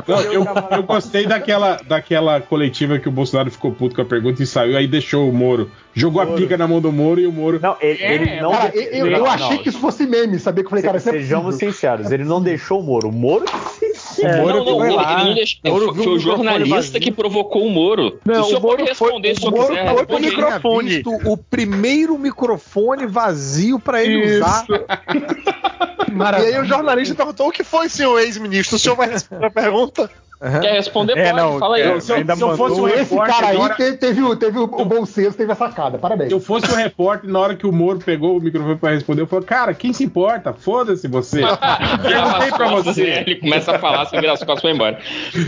Não, 0.07 0.21
eu, 0.31 0.45
eu 0.71 0.83
gostei 0.83 1.25
daquela, 1.27 1.77
daquela 1.87 2.41
coletiva 2.41 2.97
que 2.97 3.07
o 3.07 3.11
Bolsonaro 3.11 3.51
ficou 3.51 3.71
puto 3.71 3.95
com 3.95 4.01
a 4.01 4.05
pergunta 4.05 4.41
e 4.41 4.45
saiu, 4.47 4.75
aí 4.77 4.87
deixou 4.87 5.29
o 5.29 5.33
Moro. 5.33 5.69
Jogou 5.93 6.21
a 6.21 6.25
pica 6.27 6.57
na 6.57 6.67
mão 6.67 6.81
do 6.81 6.91
Moro 6.91 7.19
e 7.19 7.27
o 7.27 7.31
Moro. 7.31 7.59
Não, 7.61 7.75
ele, 7.79 8.03
ele 8.03 8.41
não. 8.41 8.51
Cara, 8.51 8.71
eu, 8.75 8.81
eu- 8.81 9.07
eu 9.07 9.19
não, 9.19 9.25
achei 9.27 9.57
não. 9.57 9.63
que 9.63 9.69
isso 9.69 9.79
fosse 9.79 10.05
meme, 10.05 10.39
sabia? 10.39 10.63
Que 10.63 10.67
eu 10.67 10.69
falei, 10.71 10.83
cara, 10.83 10.97
isso 10.97 11.09
é 11.09 11.13
Sejamos 11.13 11.45
possível. 11.55 11.73
sinceros, 11.73 12.11
ele 12.11 12.23
não 12.23 12.41
deixou 12.41 12.79
o 12.79 12.83
Moro. 12.83 13.09
O 13.09 13.11
Moro 13.11 13.45
É, 14.25 14.41
Moro 14.41 14.57
não, 14.59 14.65
não, 14.65 14.79
foi 14.79 14.89
lá. 14.91 15.13
ele 15.13 15.23
não 15.29 15.33
deixou. 15.35 15.59
Foi, 15.63 15.79
viu 15.93 16.03
foi 16.03 16.07
o 16.07 16.15
o 16.15 16.19
jornalista 16.19 16.99
que 16.99 17.11
provocou 17.11 17.65
o 17.65 17.69
Moro. 17.69 18.19
Não, 18.25 18.41
o 18.41 18.43
senhor 18.45 18.59
o 18.59 18.61
Moro 18.61 18.77
pode 18.77 18.95
foi- 18.95 19.09
responder 19.11 19.35
o 19.41 19.47
o 19.47 19.51
Moro 19.51 19.67
quiser. 19.67 19.85
foi 19.93 20.05
pro 20.05 20.15
responde 20.17 20.25
aí. 20.27 20.35
microfone. 20.35 20.89
Visto 20.89 21.09
o 21.31 21.37
primeiro 21.37 22.17
microfone 22.17 23.05
vazio 23.05 23.79
pra 23.79 24.03
ele 24.03 24.23
Isso. 24.25 24.37
usar. 24.37 24.65
E 26.09 26.45
aí 26.45 26.59
o 26.59 26.65
jornalista 26.65 27.13
perguntou 27.13 27.49
o 27.49 27.51
que 27.51 27.63
foi, 27.63 27.89
senhor 27.89 28.17
ex-ministro? 28.19 28.77
O 28.77 28.79
senhor 28.79 28.95
vai 28.95 29.09
responder 29.09 29.45
a 29.45 29.51
pergunta? 29.51 30.09
Quer 30.39 30.73
responder? 30.73 31.17
É, 31.17 31.31
Pode, 31.31 31.35
não, 31.43 31.57
fala 31.57 31.77
aí. 31.77 31.81
é, 31.81 31.99
Se 31.99 32.11
eu, 32.13 32.23
se 32.35 32.41
eu 32.43 32.55
fosse 32.57 32.79
um 32.79 32.87
Esse 32.87 32.97
repórter, 33.13 33.35
cara 33.35 33.47
aí 33.47 33.57
hora- 33.57 33.73
teve, 33.75 33.97
teve, 33.97 34.21
o- 34.21 34.35
teve 34.35 34.59
o, 34.59 34.63
o 34.65 34.85
bom 34.85 35.03
senso, 35.05 35.35
teve 35.35 35.51
a 35.51 35.55
sacada. 35.55 35.97
Parabéns. 35.97 36.29
se 36.29 36.35
eu 36.35 36.39
fosse 36.39 36.71
o 36.71 36.75
repórter, 36.75 37.27
na 37.29 37.39
hora 37.39 37.55
que 37.55 37.65
o 37.65 37.71
Moro 37.71 37.97
pegou 37.97 38.37
o 38.37 38.39
microfone 38.39 38.75
pra 38.75 38.91
responder, 38.91 39.21
eu 39.23 39.27
falei, 39.27 39.45
cara, 39.45 39.73
quem 39.73 39.91
se 39.93 40.03
importa? 40.03 40.53
Foda-se 40.53 41.07
você. 41.07 41.41
Perguntei 42.01 42.51
pra 42.51 42.67
você. 42.69 43.23
Ele 43.25 43.35
começa 43.37 43.71
a 43.75 43.79
falar, 43.79 44.05
você 44.05 44.19
vira 44.19 44.33
as 44.33 44.43
costas 44.43 44.59
e 44.59 44.63
vai 44.67 44.73
embora. 44.73 44.99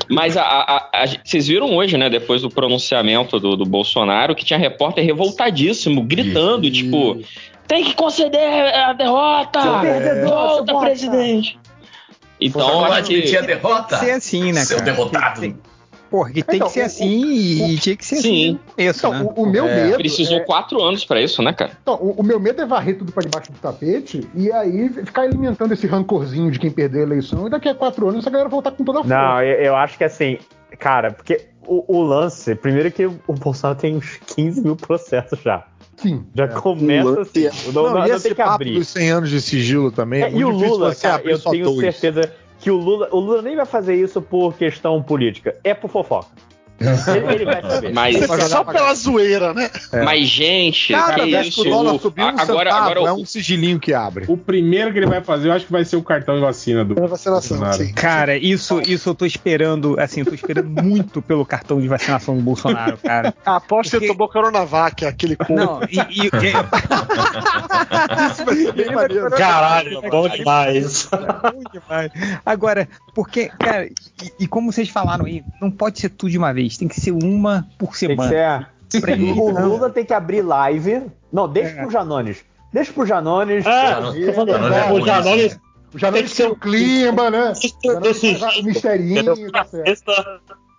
Mas 0.09 0.35
a, 0.35 0.41
a- 0.43 0.77
a- 0.77 1.03
a- 1.03 1.05
vocês 1.23 1.47
viram 1.47 1.75
hoje, 1.75 1.95
né, 1.97 2.09
depois 2.09 2.41
do 2.41 2.49
pronunciamento 2.49 3.39
do, 3.39 3.55
do 3.55 3.65
Bolsonaro, 3.65 4.33
que 4.33 4.43
tinha 4.43 4.57
repórter 4.57 5.05
revoltadíssimo, 5.05 6.01
gritando, 6.01 6.69
tipo, 6.71 7.19
tem 7.67 7.83
que 7.83 7.93
conceder 7.93 8.73
a 8.75 8.93
derrota! 8.93 9.59
Volta, 10.25 10.73
bosta." 10.73 10.79
presidente! 10.79 11.59
Então, 12.41 12.61
Só 12.61 12.69
eu 12.69 12.75
não 12.75 12.85
acho 12.85 12.93
admitir 12.99 13.29
que... 13.31 13.37
a 13.37 13.41
derrota. 13.41 13.97
Tem 13.97 13.99
que 13.99 14.05
ser 14.05 14.11
assim, 14.11 14.51
né, 14.51 14.61
Seu 14.65 14.77
cara? 14.77 14.91
derrotado. 14.91 15.41
Tem- 15.41 15.57
Porra, 16.09 16.31
que 16.31 16.41
tem 16.41 16.55
Então, 16.55 16.67
que 16.69 16.73
ser 16.73 16.81
o- 16.81 16.85
assim 16.87 17.21
e 17.69 17.77
tinha 17.77 17.95
que 17.95 18.03
ser 18.03 18.15
Sim. 18.15 18.59
assim. 18.75 18.89
Isso, 18.89 18.99
Então, 19.05 19.13
né? 19.23 19.31
o, 19.35 19.43
o 19.43 19.45
meu 19.45 19.65
medo. 19.65 19.97
Precisou 19.97 20.37
é- 20.37 20.39
quatro 20.39 20.81
anos 20.81 21.05
pra 21.05 21.21
isso, 21.21 21.39
né, 21.43 21.53
cara? 21.53 21.71
Então, 21.83 21.93
o, 22.01 22.13
o 22.21 22.23
meu 22.23 22.39
medo 22.39 22.59
é 22.61 22.65
varrer 22.65 22.97
tudo 22.97 23.11
pra 23.11 23.21
debaixo 23.21 23.51
do 23.51 23.59
tapete 23.59 24.27
e 24.33 24.51
aí 24.51 24.89
ficar 24.89 25.21
alimentando 25.21 25.71
esse 25.71 25.85
rancorzinho 25.85 26.49
de 26.49 26.57
quem 26.57 26.71
perdeu 26.71 27.01
a 27.01 27.03
eleição 27.03 27.45
e 27.45 27.49
daqui 27.51 27.69
a 27.69 27.75
quatro 27.75 28.07
anos 28.09 28.21
essa 28.21 28.29
galera 28.31 28.49
voltar 28.49 28.71
com 28.71 28.83
toda 28.83 29.01
a 29.01 29.03
força. 29.03 29.15
Não, 29.15 29.43
eu, 29.43 29.55
eu 29.65 29.75
acho 29.75 29.99
que 29.99 30.03
assim, 30.03 30.39
cara, 30.79 31.11
porque 31.11 31.41
o, 31.67 31.97
o 31.99 32.01
lance, 32.01 32.55
primeiro 32.55 32.91
que 32.91 33.05
o 33.05 33.33
Bolsonaro 33.39 33.77
tem 33.79 33.95
uns 33.95 34.17
15 34.35 34.61
mil 34.61 34.75
processos 34.75 35.39
já. 35.43 35.63
Sim. 36.01 36.25
Já 36.33 36.47
começa 36.47 37.21
assim. 37.21 37.49
Não, 37.73 37.83
Não, 37.83 37.93
não, 37.93 38.05
e 38.05 38.09
não 38.09 38.15
esse 38.15 38.23
tem 38.23 38.31
que 38.35 38.41
papo 38.41 38.53
abrir. 38.55 38.73
dos 38.75 38.87
100 38.87 39.09
anos 39.11 39.29
de 39.29 39.41
sigilo 39.41 39.91
também. 39.91 40.23
É, 40.23 40.27
É, 40.27 40.31
e 40.31 40.43
o 40.45 40.49
Lula, 40.49 40.93
você 40.93 41.01
cara, 41.01 41.15
abrir 41.15 41.31
eu 41.31 41.39
tenho 41.39 41.65
dois. 41.65 41.79
certeza 41.95 42.31
que 42.59 42.69
o 42.71 42.75
Lula, 42.77 43.07
o 43.11 43.19
Lula 43.19 43.41
nem 43.41 43.55
vai 43.55 43.65
fazer 43.65 43.95
isso 43.95 44.21
por 44.21 44.53
questão 44.55 45.01
política, 45.01 45.55
é 45.63 45.73
por 45.73 45.89
fofoca. 45.89 46.27
Ele, 46.79 47.33
ele 47.33 47.45
vai 47.45 47.61
saber. 47.61 47.93
Mas, 47.93 48.17
Só 48.49 48.63
pela 48.63 48.93
zoeira, 48.93 49.53
né? 49.53 49.69
mas 50.05 50.27
gente, 50.27 50.93
Cada 50.93 51.15
que 51.15 51.31
vez 51.31 51.47
isso... 51.47 51.63
que 51.63 51.67
o 51.67 51.71
dólar 51.71 51.99
subiu 51.99 52.25
um 52.25 52.29
agora, 52.29 52.69
centavo, 52.71 52.91
agora, 52.91 53.09
é 53.09 53.13
um 53.13 53.25
sigilinho 53.25 53.79
que 53.79 53.93
abre. 53.93 54.25
O 54.27 54.37
primeiro 54.37 54.91
que 54.91 54.99
ele 54.99 55.07
vai 55.07 55.21
fazer, 55.21 55.49
eu 55.49 55.53
acho 55.53 55.65
que 55.65 55.71
vai 55.71 55.83
ser 55.83 55.95
o 55.97 56.03
cartão 56.03 56.35
de 56.35 56.41
vacina 56.41 56.85
do 56.85 56.95
Pela 56.95 57.07
vacinação, 57.07 57.57
Bolsonaro. 57.57 57.83
sim. 57.83 57.93
Cara, 57.93 58.37
isso, 58.37 58.81
isso 58.87 59.09
eu 59.09 59.15
tô 59.15 59.25
esperando, 59.25 59.95
assim, 59.99 60.21
eu 60.21 60.25
tô 60.25 60.33
esperando 60.35 60.69
muito 60.81 61.21
pelo 61.21 61.45
cartão 61.45 61.81
de 61.81 61.87
vacinação 61.87 62.35
do 62.35 62.41
Bolsonaro, 62.41 62.97
cara. 62.97 63.33
Aposto 63.45 63.91
que 63.91 63.95
ele 63.97 64.07
Porque- 64.07 64.17
tomou 64.17 64.29
Coronavac, 64.29 65.05
aquele 65.05 65.35
cu. 65.35 65.53
Não, 65.53 65.81
e. 65.83 65.97
e- 65.97 66.27
e-. 66.27 66.29
Caralho, 69.37 70.01
bom 70.09 70.27
demais. 70.29 71.09
Bom 71.11 71.63
demais. 71.71 72.11
Agora, 72.45 72.87
porque, 73.13 73.49
cara, 73.59 73.85
e, 73.87 73.93
e 74.41 74.47
como 74.47 74.71
vocês 74.71 74.89
falaram 74.89 75.25
aí, 75.25 75.43
não 75.61 75.69
pode 75.71 75.99
ser 75.99 76.09
tudo 76.09 76.29
de 76.31 76.37
uma 76.37 76.53
vez, 76.53 76.68
tem 76.77 76.87
que 76.87 76.99
ser 76.99 77.11
uma 77.11 77.67
por 77.77 77.87
Tem 77.97 78.15
que 78.15 78.23
semana. 78.23 78.29
ser. 78.29 78.67
O. 79.37 79.51
Lula 79.51 79.89
tem 79.91 80.03
que 80.03 80.13
abrir 80.13 80.41
live. 80.41 81.03
Não, 81.31 81.47
deixa 81.47 81.75
pro 81.75 81.91
Janones. 81.91 82.43
Deixa 82.73 82.91
pro 82.91 83.05
Janones. 83.05 83.63
É, 83.65 83.87
Janones- 83.89 84.25
tô 84.25 84.33
falando, 84.33 84.51
Janones 84.51 84.77
é 84.77 84.91
o 84.91 85.05
Janones 85.05 85.59
Já 85.95 86.07
não 86.07 86.13
Tem 86.13 86.23
que 86.23 86.29
ser 86.29 86.47
o 86.47 86.55
clima, 86.55 87.29
né? 87.29 87.53
O 88.59 88.63
misterinho, 88.63 89.51
tá 89.51 89.65
certo. 89.65 90.11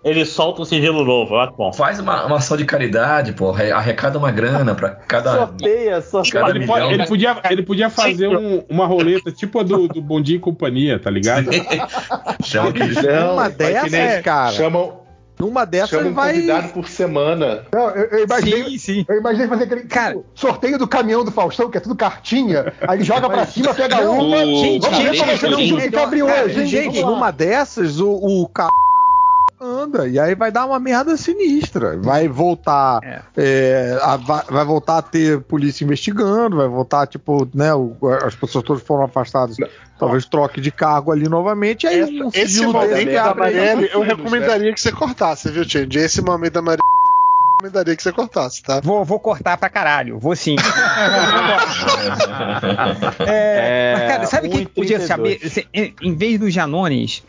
ele 0.04 0.24
solta 0.24 0.62
um 0.62 0.64
sigilo 0.64 1.04
novo, 1.04 1.36
acho 1.36 1.52
bom. 1.54 1.72
Faz 1.72 2.00
uma, 2.00 2.26
uma 2.26 2.36
ação 2.38 2.56
de 2.56 2.64
caridade, 2.64 3.32
pô. 3.32 3.50
arre- 3.50 3.70
Arrecada 3.72 4.18
uma 4.18 4.30
grana 4.32 4.74
pra 4.74 4.90
cada. 4.90 5.32
Sorteia, 5.46 6.00
sorteia. 6.00 6.44
Cada 6.44 6.56
Ele, 6.56 6.66
pode- 6.66 6.80
milhão. 6.86 6.92
ele 7.00 7.06
podia, 7.06 7.36
ele 7.50 7.62
podia 7.62 7.90
fazer 7.90 8.28
um- 8.28 8.64
uma 8.68 8.86
roleta 8.86 9.30
tipo 9.30 9.60
a 9.60 9.62
do, 9.62 9.86
do 9.88 10.00
Bom 10.00 10.20
Dia 10.20 10.36
e 10.36 10.40
Companhia, 10.40 10.98
tá 10.98 11.10
ligado? 11.10 11.48
Chama 12.42 12.70
Numa 12.70 13.42
vai 13.42 13.50
que 13.50 13.56
dessas, 13.90 14.22
cara. 14.22 14.52
Chamam, 14.52 14.99
Numa 15.40 15.64
dessas 15.64 15.90
chamam 15.90 16.04
ele 16.06 16.10
um 16.12 16.14
vai. 16.14 16.34
convidado 16.34 16.68
por 16.68 16.88
semana. 16.88 17.64
Não, 17.72 17.90
eu, 17.90 18.04
eu 18.18 18.24
imaginei, 18.24 18.64
Sim, 18.64 18.78
sim. 18.78 19.06
eu 19.08 19.16
imaginei 19.18 19.48
fazer 19.48 19.64
aquele 19.64 19.82
Cara- 19.84 20.14
tipo, 20.14 20.24
sorteio 20.34 20.78
do 20.78 20.86
caminhão 20.86 21.24
do 21.24 21.30
Faustão, 21.30 21.70
que 21.70 21.78
é 21.78 21.80
tudo 21.80 21.96
cartinha, 21.96 22.72
aí 22.86 22.98
ele 22.98 23.04
joga 23.04 23.28
pra 23.28 23.46
cima, 23.46 23.74
pega 23.74 24.08
uma, 24.10 24.38
gente, 24.44 24.80
vamos 24.80 24.98
ver 24.98 25.14
gente, 25.14 25.22
é 25.22 25.36
que 25.36 25.46
gente, 25.64 26.60
hein? 26.60 26.66
gente, 26.66 26.84
Vamos 27.00 27.02
lá. 27.02 27.10
numa 27.10 27.30
dessas, 27.30 28.00
o, 28.00 28.10
o 28.12 28.48
ca... 28.48 28.68
anda, 29.60 30.08
e 30.08 30.18
aí 30.18 30.34
vai 30.34 30.50
dar 30.50 30.64
uma 30.66 30.78
merda 30.80 31.16
sinistra. 31.16 31.98
Vai 31.98 32.26
voltar. 32.28 33.00
É. 33.04 33.20
é, 33.36 33.98
a- 34.02 34.16
vai, 34.16 34.42
vai 34.48 34.64
voltar 34.64 34.98
a 34.98 35.02
ter 35.02 35.40
polícia 35.42 35.84
investigando, 35.84 36.56
vai 36.56 36.66
voltar, 36.68 37.06
tipo, 37.06 37.46
né? 37.54 37.74
o- 37.74 37.96
as 38.24 38.34
pessoas 38.34 38.64
todas 38.64 38.82
foram 38.82 39.04
afastadas. 39.04 39.56
Talvez 39.98 40.24
troque 40.24 40.60
de 40.62 40.70
cargo 40.70 41.12
ali 41.12 41.28
novamente. 41.28 41.86
Aí 41.86 42.00
Essa- 42.00 42.10
um 42.12 42.30
esse 42.32 42.66
momento 42.66 43.12
da. 43.12 43.34
Marielle, 43.34 43.82
eu 43.84 44.00
filhos, 44.00 44.06
recomendaria 44.06 44.72
que 44.72 44.80
você 44.80 44.90
cortasse, 44.92 45.50
viu, 45.50 45.62
Change? 45.68 45.98
Esse 45.98 46.22
momento 46.22 46.54
da 46.54 46.62
Marielle, 46.62 46.80
eu 46.80 47.56
recomendaria 47.66 47.94
que 47.94 48.02
você 48.02 48.10
cortasse, 48.12 48.62
tá? 48.62 48.80
Vou, 48.80 49.04
vou 49.04 49.20
cortar 49.20 49.58
pra 49.58 49.68
caralho, 49.68 50.18
vou 50.18 50.34
sim. 50.34 50.56
É, 53.26 53.26
É, 53.26 53.94
mas, 53.98 54.08
cara, 54.08 54.26
sabe 54.26 54.48
quem 54.48 54.64
que 54.64 54.72
podia 54.72 54.98
1,32. 54.98 55.06
saber? 55.06 55.40
Em, 55.74 55.94
em 56.02 56.14
vez 56.16 56.38
do 56.38 56.50
Janones, 56.50 57.22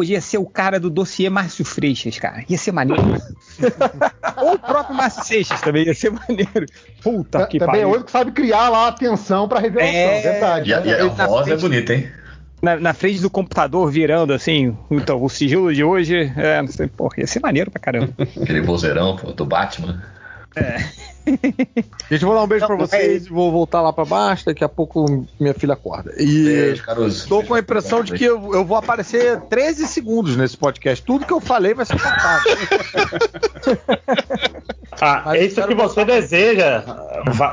podia 0.00 0.20
ser 0.20 0.38
o 0.38 0.46
cara 0.46 0.80
do 0.80 0.88
dossiê 0.88 1.28
Márcio 1.28 1.62
Freixas, 1.64 2.18
cara. 2.18 2.42
Ia 2.48 2.56
ser 2.56 2.72
maneiro. 2.72 3.02
Ou 4.38 4.54
o 4.54 4.58
próprio 4.58 4.96
Márcio 4.96 5.24
Seixas 5.24 5.60
também, 5.60 5.84
ia 5.84 5.94
ser 5.94 6.10
maneiro. 6.10 6.64
Puta 7.02 7.46
que 7.46 7.58
Também 7.58 7.74
é 7.74 7.82
pariu. 7.82 7.88
outro 7.90 8.04
que 8.06 8.10
sabe 8.10 8.32
criar 8.32 8.70
lá 8.70 8.88
a 8.88 8.92
tensão 8.92 9.46
pra 9.46 9.60
revelação, 9.60 9.94
É. 9.94 10.20
verdade. 10.22 10.70
E 10.70 10.74
a, 10.74 10.80
e 10.80 10.92
a 11.00 11.26
voz 11.26 11.42
é 11.46 11.50
frente- 11.50 11.60
bonita, 11.60 11.94
hein? 11.94 12.08
Na, 12.62 12.76
na 12.76 12.92
frente 12.94 13.20
do 13.20 13.28
computador, 13.30 13.90
virando 13.90 14.32
assim. 14.32 14.76
Então, 14.90 15.22
o 15.22 15.28
sigilo 15.28 15.72
de 15.74 15.82
hoje, 15.84 16.32
é, 16.36 16.60
não 16.62 16.68
sei, 16.68 16.86
porra, 16.88 17.14
ia 17.18 17.26
ser 17.26 17.40
maneiro 17.40 17.70
pra 17.70 17.80
caramba. 17.80 18.12
Aquele 18.40 18.60
vozeirão, 18.62 19.16
pô, 19.16 19.32
do 19.32 19.44
Batman. 19.46 20.02
Gente, 22.10 22.24
vou 22.24 22.34
dar 22.34 22.42
um 22.42 22.46
beijo 22.46 22.66
pra 22.66 22.76
vocês 22.76 23.26
e 23.26 23.28
vou 23.28 23.52
voltar 23.52 23.80
lá 23.80 23.92
pra 23.92 24.04
baixo. 24.04 24.46
Daqui 24.46 24.64
a 24.64 24.68
pouco 24.68 25.26
minha 25.38 25.54
filha 25.54 25.74
acorda. 25.74 26.12
E 26.18 26.44
Beijo, 26.44 26.84
Caruso. 26.84 27.28
tô 27.28 27.42
com 27.42 27.54
a 27.54 27.60
impressão 27.60 28.02
de 28.02 28.12
que 28.12 28.24
eu, 28.24 28.54
eu 28.54 28.64
vou 28.64 28.76
aparecer 28.76 29.40
13 29.42 29.86
segundos 29.86 30.36
nesse 30.36 30.56
podcast. 30.56 31.04
Tudo 31.04 31.26
que 31.26 31.32
eu 31.32 31.40
falei 31.40 31.74
vai 31.74 31.84
ser 31.84 32.00
cortado. 32.00 32.44
Ah, 35.00 35.36
é 35.36 35.44
isso 35.44 35.62
que 35.66 35.74
você 35.74 36.04
deseja. 36.04 36.82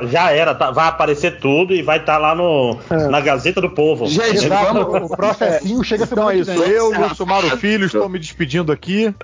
Já 0.03 0.31
era, 0.31 0.55
tá- 0.55 0.71
vai 0.71 0.87
aparecer 0.87 1.39
tudo 1.39 1.73
e 1.73 1.81
vai 1.81 1.97
estar 1.99 2.17
lá 2.17 2.33
no, 2.35 2.77
na 3.09 3.19
Gazeta 3.21 3.59
do 3.61 3.69
Povo. 3.69 4.05
Exato, 4.05 4.79
o 4.81 5.09
processinho 5.09 5.83
chega 5.83 6.03
Então 6.05 6.17
semana 6.29 6.33
é 6.37 6.41
isso. 6.41 6.51
vem. 6.51 6.69
Eu, 6.71 6.91
Lúcio 6.99 7.25
Mário 7.27 7.57
Filho, 7.57 7.85
estou 7.85 8.09
me 8.09 8.19
despedindo 8.19 8.71
aqui. 8.71 9.13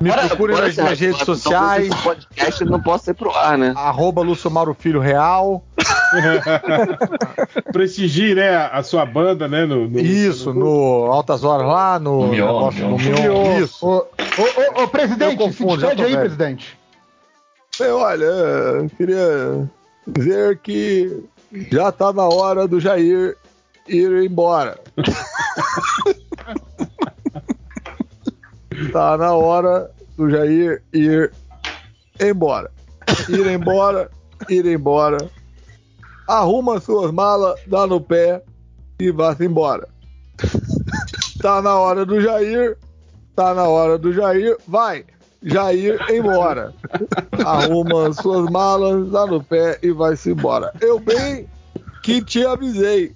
Me 0.00 0.12
procurem 0.12 0.56
nas 0.58 0.76
minhas 0.76 1.00
redes 1.00 1.22
sociais. 1.24 1.88
Esse 1.88 2.02
podcast 2.02 2.64
não 2.64 2.80
pode 2.82 3.02
ser 3.04 3.14
pro 3.14 3.30
ar, 3.30 3.56
né? 3.56 3.72
Arroba 3.76 4.20
Lúcio 4.20 4.50
Mauro 4.50 4.76
Filho 4.78 5.00
Real. 5.00 5.64
Prestigie, 7.72 8.34
né, 8.34 8.56
a 8.72 8.82
sua 8.82 9.06
banda, 9.06 9.48
né? 9.48 9.64
No, 9.64 9.88
no- 9.88 9.98
Isso, 9.98 10.52
no 10.52 11.06
Altas 11.10 11.44
Horas 11.44 11.66
lá, 11.66 11.98
no, 11.98 12.26
No 12.26 12.28
Mion, 12.28 12.46
negócio, 12.46 12.88
no 12.88 12.98
Mion. 12.98 13.20
Mion. 13.22 13.58
Isso. 13.62 13.86
Ô, 13.86 13.96
ô, 14.78 14.82
ô, 14.82 14.88
presidente, 14.88 15.36
confundo, 15.48 15.80
se 15.80 15.86
despede 15.86 16.02
aí, 16.02 16.10
velho. 16.10 16.20
presidente. 16.20 16.78
Bem, 17.78 17.90
olha, 17.90 18.24
eu 18.24 18.90
queria 18.90 19.70
dizer 20.06 20.58
que 20.58 21.24
já 21.70 21.92
tá 21.92 22.12
na 22.12 22.24
hora 22.24 22.66
do 22.66 22.80
Jair 22.80 23.36
ir 23.88 24.24
embora. 24.24 24.78
tá 28.92 29.16
na 29.18 29.34
hora 29.34 29.90
do 30.16 30.30
Jair 30.30 30.82
ir 30.92 31.32
embora. 32.20 32.70
Ir 33.28 33.46
embora, 33.46 34.10
ir 34.48 34.66
embora. 34.66 35.18
Arruma 36.26 36.80
suas 36.80 37.12
malas, 37.12 37.60
dá 37.66 37.86
no 37.86 38.00
pé 38.00 38.42
e 38.98 39.10
vá-se 39.10 39.44
embora. 39.44 39.86
Tá 41.40 41.62
na 41.62 41.78
hora 41.78 42.04
do 42.04 42.20
Jair, 42.20 42.76
tá 43.34 43.54
na 43.54 43.64
hora 43.64 43.98
do 43.98 44.12
Jair, 44.12 44.56
vai. 44.66 45.04
Jair 45.42 45.98
embora. 46.10 46.72
Arruma 47.44 48.12
suas 48.12 48.50
malas, 48.50 49.10
dá 49.10 49.26
no 49.26 49.42
pé 49.42 49.78
e 49.82 49.90
vai-se 49.90 50.30
embora. 50.30 50.72
Eu 50.80 50.98
bem 50.98 51.48
que 52.02 52.22
te 52.22 52.44
avisei. 52.44 53.14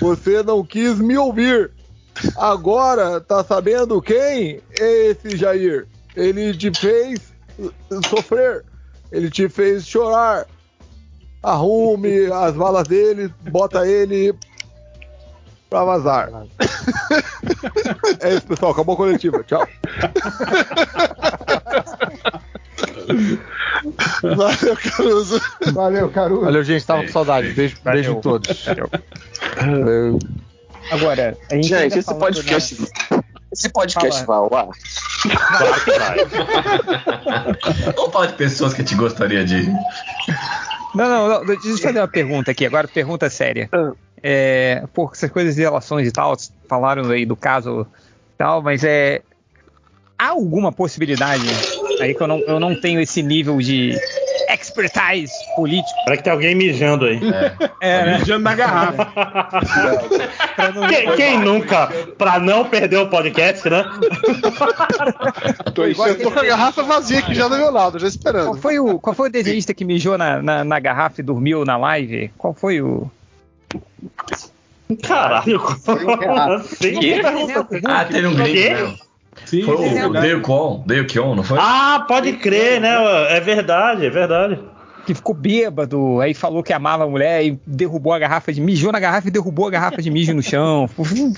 Você 0.00 0.42
não 0.42 0.64
quis 0.64 0.98
me 0.98 1.16
ouvir. 1.16 1.70
Agora 2.36 3.20
tá 3.20 3.44
sabendo 3.44 4.02
quem 4.02 4.60
é 4.78 5.10
esse 5.10 5.36
Jair? 5.36 5.86
Ele 6.16 6.54
te 6.56 6.70
fez 6.76 7.32
sofrer. 8.08 8.64
Ele 9.12 9.30
te 9.30 9.48
fez 9.48 9.86
chorar. 9.86 10.46
Arrume 11.42 12.26
as 12.32 12.54
malas 12.54 12.88
dele, 12.88 13.32
bota 13.50 13.86
ele 13.86 14.34
pra 15.68 15.84
vazar. 15.84 16.30
É 18.20 18.34
isso, 18.34 18.46
pessoal. 18.46 18.72
Acabou 18.72 18.94
a 18.94 18.96
coletiva. 18.96 19.42
Tchau. 19.44 19.66
Valeu, 24.22 24.76
Caruso. 24.76 25.40
Valeu, 25.72 26.10
Caruso. 26.10 26.40
Valeu, 26.44 26.62
gente. 26.64 26.84
Tava 26.86 27.02
com 27.02 27.08
saudade. 27.08 27.52
Beijo, 27.52 27.76
beijo 27.84 28.12
em 28.12 28.20
todos. 28.20 28.64
Valeu. 29.56 30.18
Agora, 30.90 31.36
a 31.50 31.54
gente, 31.54 31.68
Gente, 31.68 31.98
esse 31.98 32.14
podcast, 32.14 32.74
da- 32.76 33.22
esse 33.52 33.68
podcast 33.70 34.24
vai 34.24 34.36
ao 34.38 34.54
ar? 34.54 34.68
Claro 35.22 35.84
que 35.84 35.98
vai. 35.98 36.16
Vamos 37.94 38.12
falar 38.12 38.26
de 38.26 38.32
pessoas 38.34 38.72
que 38.74 38.82
te 38.82 38.94
gostaria 38.94 39.44
de. 39.44 39.66
Não, 40.94 41.08
não, 41.08 41.28
não, 41.28 41.44
deixa 41.46 41.68
eu 41.68 41.78
fazer 41.78 41.98
uma 42.00 42.08
pergunta 42.08 42.50
aqui, 42.50 42.64
agora 42.64 42.88
pergunta 42.88 43.28
séria. 43.28 43.68
É, 44.22 44.84
por 44.92 45.12
essas 45.12 45.30
coisas 45.30 45.54
de 45.54 45.62
relações 45.62 46.06
e 46.08 46.12
tal, 46.12 46.36
falaram 46.68 47.08
aí 47.10 47.24
do 47.24 47.36
caso 47.36 47.86
e 48.34 48.38
tal, 48.38 48.62
mas 48.62 48.84
é. 48.84 49.22
Há 50.20 50.30
alguma 50.30 50.72
possibilidade 50.72 51.44
aí 52.00 52.12
que 52.12 52.20
eu 52.20 52.26
não, 52.26 52.40
eu 52.40 52.58
não 52.58 52.74
tenho 52.74 53.00
esse 53.00 53.22
nível 53.22 53.58
de 53.58 53.96
expertise 54.52 55.32
político? 55.54 55.94
Parece 56.04 56.18
que 56.18 56.24
tem 56.24 56.32
alguém 56.32 56.54
mijando 56.54 57.04
aí. 57.04 57.20
É, 57.80 58.04
né? 58.04 58.18
Mijando 58.18 58.44
na 58.44 58.54
garrafa. 58.54 59.08
Quem, 60.88 61.16
quem 61.16 61.38
nunca? 61.38 61.86
Pra 62.16 62.40
não 62.40 62.64
perder 62.64 62.96
o 62.96 63.08
podcast, 63.08 63.68
né? 63.68 63.84
Tô, 65.74 65.84
tô 66.20 66.30
com 66.32 66.38
a 66.40 66.44
garrafa 66.44 66.82
vazia 66.82 67.20
aqui 67.20 67.32
já 67.34 67.46
do 67.46 67.56
meu 67.56 67.70
lado, 67.70 67.98
já 67.98 68.08
esperando. 68.08 68.46
Qual 68.46 68.56
foi 68.56 68.80
o, 68.80 68.98
qual 68.98 69.14
foi 69.14 69.28
o 69.28 69.32
desenhista 69.32 69.72
que 69.72 69.84
mijou 69.84 70.18
na, 70.18 70.42
na, 70.42 70.64
na 70.64 70.80
garrafa 70.80 71.20
e 71.20 71.24
dormiu 71.24 71.64
na 71.64 71.76
live? 71.76 72.32
Qual 72.36 72.52
foi 72.52 72.82
o. 72.82 73.08
Caralho, 75.02 75.60
como 75.60 76.40
assim? 76.52 76.98
Quê? 76.98 77.20
Ah, 77.84 78.04
teve 78.04 78.26
um 78.26 78.34
Quê? 78.36 78.70
mesmo. 78.70 79.08
Sim, 79.44 79.62
Foi 79.62 79.76
sim, 79.76 80.02
o 80.02 80.12
Dale 80.12 80.40
Kwon, 80.40 81.34
não 81.34 81.44
foi? 81.44 81.58
Ah, 81.60 82.04
pode 82.08 82.32
crer, 82.34 82.80
né? 82.80 82.96
É 83.30 83.40
verdade, 83.40 84.04
é 84.04 84.10
verdade. 84.10 84.58
Que 85.06 85.14
ficou 85.14 85.34
bêbado, 85.34 86.20
aí 86.20 86.34
falou 86.34 86.62
que 86.62 86.70
amava 86.72 87.04
a 87.04 87.08
mulher 87.08 87.42
e 87.42 87.58
derrubou 87.66 88.12
a 88.12 88.18
garrafa 88.18 88.52
de. 88.52 88.60
mijou 88.60 88.92
na 88.92 89.00
garrafa 89.00 89.28
e 89.28 89.30
derrubou 89.30 89.66
a 89.66 89.70
garrafa 89.70 90.02
de 90.02 90.10
mijo 90.10 90.34
no 90.34 90.42
chão. 90.42 90.88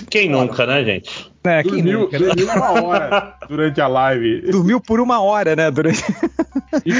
Quem 0.09 0.27
nunca, 0.27 0.65
né, 0.65 0.83
gente? 0.83 1.31
É, 1.43 1.63
quem 1.63 1.75
Dormiu, 1.75 1.99
nunca, 2.01 2.19
né? 2.19 2.25
dormiu 2.27 2.47
uma 2.47 2.83
hora 2.83 3.33
durante 3.47 3.79
a 3.79 3.87
live. 3.87 4.41
Dormiu 4.51 4.81
por 4.81 4.99
uma 4.99 5.21
hora, 5.21 5.55
né? 5.55 5.71
Durante... 5.71 6.03
E 6.85 6.91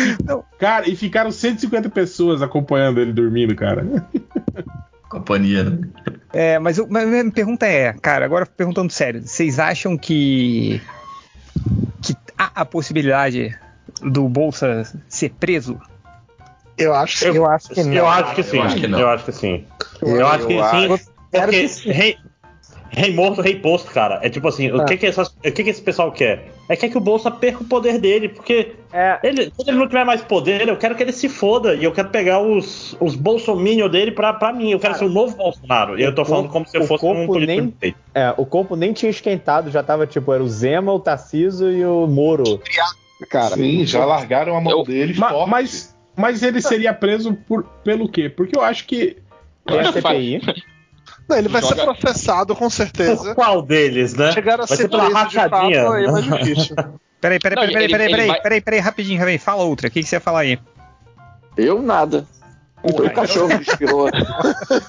Cara, 0.59 0.89
e 0.89 0.95
ficaram 0.95 1.31
150 1.31 1.89
pessoas 1.89 2.41
acompanhando 2.41 3.01
ele 3.01 3.11
dormindo, 3.11 3.53
cara. 3.55 3.85
Companhia, 5.11 5.63
né? 5.65 5.77
É, 6.33 6.57
mas, 6.57 6.77
eu- 6.77 6.87
mas 6.89 7.05
minha 7.07 7.29
pergunta 7.29 7.65
é, 7.67 7.91
cara, 7.93 8.23
agora 8.25 8.45
perguntando 8.45 8.91
sério, 8.91 9.21
vocês 9.21 9.59
acham 9.59 9.97
que 9.97 10.81
que 12.01 12.15
há 12.37 12.51
a 12.61 12.65
possibilidade 12.65 13.53
do 14.01 14.27
Bolsa 14.29 14.83
ser 15.09 15.29
preso? 15.31 15.77
Eu 16.77 16.93
acho 16.95 17.19
que 17.19 17.25
Eu, 17.25 17.35
Eu 17.35 17.45
acho 17.47 17.69
que 17.69 17.83
não. 17.83 17.93
eu 17.93 18.07
acho 18.07 18.33
que 18.35 18.43
sim. 18.43 18.57
Eu 18.57 18.63
acho 18.63 18.75
que 18.77 18.87
não. 18.87 18.99
Eu 18.99 19.09
acho 19.09 19.25
que 19.25 19.31
sim. 19.33 19.67
Eu, 20.01 20.27
acho 20.27 20.47
que 20.47 20.97
sim. 20.97 21.05
Porque 21.29 21.91
rei, 21.91 22.17
rei 22.91 23.13
morto, 23.13 23.41
rei 23.41 23.55
posto, 23.55 23.89
cara. 23.91 24.19
É 24.21 24.29
tipo 24.29 24.47
assim, 24.47 24.71
o, 24.71 24.85
que 24.85 24.97
que 24.97 25.05
essas- 25.07 25.29
o 25.29 25.41
que 25.51 25.63
que 25.63 25.69
esse 25.69 25.81
pessoal 25.81 26.11
quer? 26.11 26.51
É 26.69 26.75
quer 26.75 26.89
que 26.89 26.97
o 26.97 27.01
Bolsa 27.01 27.29
perca 27.31 27.63
o 27.63 27.65
poder 27.65 27.99
dele, 27.99 28.29
porque 28.29 28.73
É. 28.93 29.19
ele, 29.23 29.51
quando 29.55 29.69
ele 29.69 29.77
não 29.77 29.87
tiver 29.87 30.05
mais 30.05 30.21
poder, 30.21 30.67
eu 30.67 30.77
quero 30.77 30.95
que 30.95 31.03
ele 31.03 31.11
se 31.11 31.27
foda. 31.27 31.75
E 31.75 31.83
eu 31.83 31.91
quero 31.91 32.09
pegar 32.09 32.39
os, 32.39 32.95
os 32.99 33.15
bolsominion 33.15 33.89
dele 33.89 34.11
pra, 34.11 34.33
pra 34.33 34.53
mim. 34.53 34.71
Eu 34.71 34.79
quero 34.79 34.95
ser 34.97 35.05
o 35.05 35.09
novo 35.09 35.35
Bolsonaro. 35.35 35.99
E 35.99 36.03
eu 36.03 36.13
tô 36.15 36.23
falando 36.23 36.43
corpo- 36.49 36.53
como 36.53 36.67
se 36.67 36.77
eu 36.77 36.83
fosse 36.85 37.05
um 37.05 37.25
político 37.25 37.73
nem-. 37.81 37.95
É, 38.15 38.33
o 38.37 38.45
corpo 38.45 38.75
nem 38.75 38.93
tinha 38.93 39.09
esquentado, 39.09 39.69
já 39.71 39.81
tava 39.83 40.05
tipo, 40.07 40.31
era 40.33 40.43
o 40.43 40.47
Zema, 40.47 40.93
o 40.93 40.99
Tarciso 40.99 41.69
e 41.71 41.83
o 41.85 42.07
Moro. 42.07 42.61
Cara, 43.29 43.55
Sim, 43.55 43.85
já 43.85 44.03
largaram 44.05 44.55
a 44.55 44.61
mão 44.61 44.83
dele 44.83 45.13
Ma- 45.17 45.29
forte. 45.29 45.49
Mas, 45.49 45.95
mas 46.15 46.41
ele 46.43 46.61
seria 46.61 46.93
preso 46.93 47.33
por, 47.33 47.63
pelo 47.83 48.09
quê? 48.09 48.29
Porque 48.29 48.57
eu 48.57 48.61
acho 48.63 48.85
que. 48.87 49.17
Tem 49.65 49.79
a 49.79 49.91
CPI. 49.91 50.41
Não, 51.31 51.37
ele 51.39 51.47
vai 51.47 51.61
ser 51.61 51.75
Joga- 51.77 51.93
processado 51.95 52.53
com 52.55 52.65
Por 52.65 52.71
certeza. 52.71 53.33
qual 53.35 53.61
deles, 53.61 54.13
né? 54.13 54.31
Chegar 54.33 54.55
a 54.55 54.65
Vai 54.65 54.67
ser 54.67 54.75
ser 54.77 54.89
pela 54.89 55.05
preso 55.09 55.27
de 55.29 55.35
fato, 55.35 55.51
rachadinha. 55.51 55.89
aí 55.89 56.03
é 56.05 56.11
mais 56.11 56.25
difícil. 56.45 56.75
Peraí, 57.21 57.39
peraí, 57.39 57.55
Não, 57.55 57.69
peraí, 57.73 57.73
peraí, 57.73 57.83
ele- 57.83 57.91
peraí, 57.91 58.05
ele 58.05 58.11
peraí, 58.15 58.27
vai- 58.27 58.41
peraí, 58.41 58.61
peraí, 58.61 58.79
rapidinho, 58.79 59.19
rapidinho, 59.19 59.39
fala 59.41 59.63
outra, 59.63 59.87
o 59.87 59.91
que, 59.91 60.01
que 60.01 60.07
você 60.09 60.15
ia 60.15 60.19
falar 60.19 60.39
aí? 60.41 60.59
Eu 61.57 61.81
nada. 61.81 62.25
Porra, 62.81 63.05
o 63.05 63.11
cachorro 63.13 63.47
me 63.49 63.55
inspirou. 63.61 64.09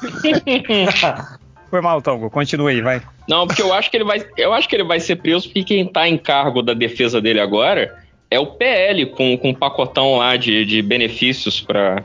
Foi 1.70 1.80
mal, 1.80 2.02
Tongo, 2.02 2.28
continua 2.30 2.70
aí, 2.70 2.82
vai. 2.82 3.00
Não, 3.28 3.46
porque 3.46 3.62
eu 3.62 3.72
acho 3.72 3.90
que 3.90 3.96
ele 3.96 4.04
vai, 4.04 4.24
eu 4.36 4.52
acho 4.52 4.68
que 4.68 4.76
ele 4.76 4.84
vai 4.84 5.00
ser 5.00 5.16
preso 5.16 5.46
porque 5.48 5.64
quem 5.64 5.86
tá 5.86 6.06
em 6.06 6.18
cargo 6.18 6.62
da 6.62 6.74
defesa 6.74 7.20
dele 7.20 7.40
agora 7.40 7.98
é 8.30 8.38
o 8.38 8.46
PL 8.46 9.06
com, 9.06 9.36
com 9.38 9.50
um 9.50 9.54
pacotão 9.54 10.18
lá 10.18 10.36
de, 10.36 10.66
de 10.66 10.82
benefícios 10.82 11.60
para 11.60 12.04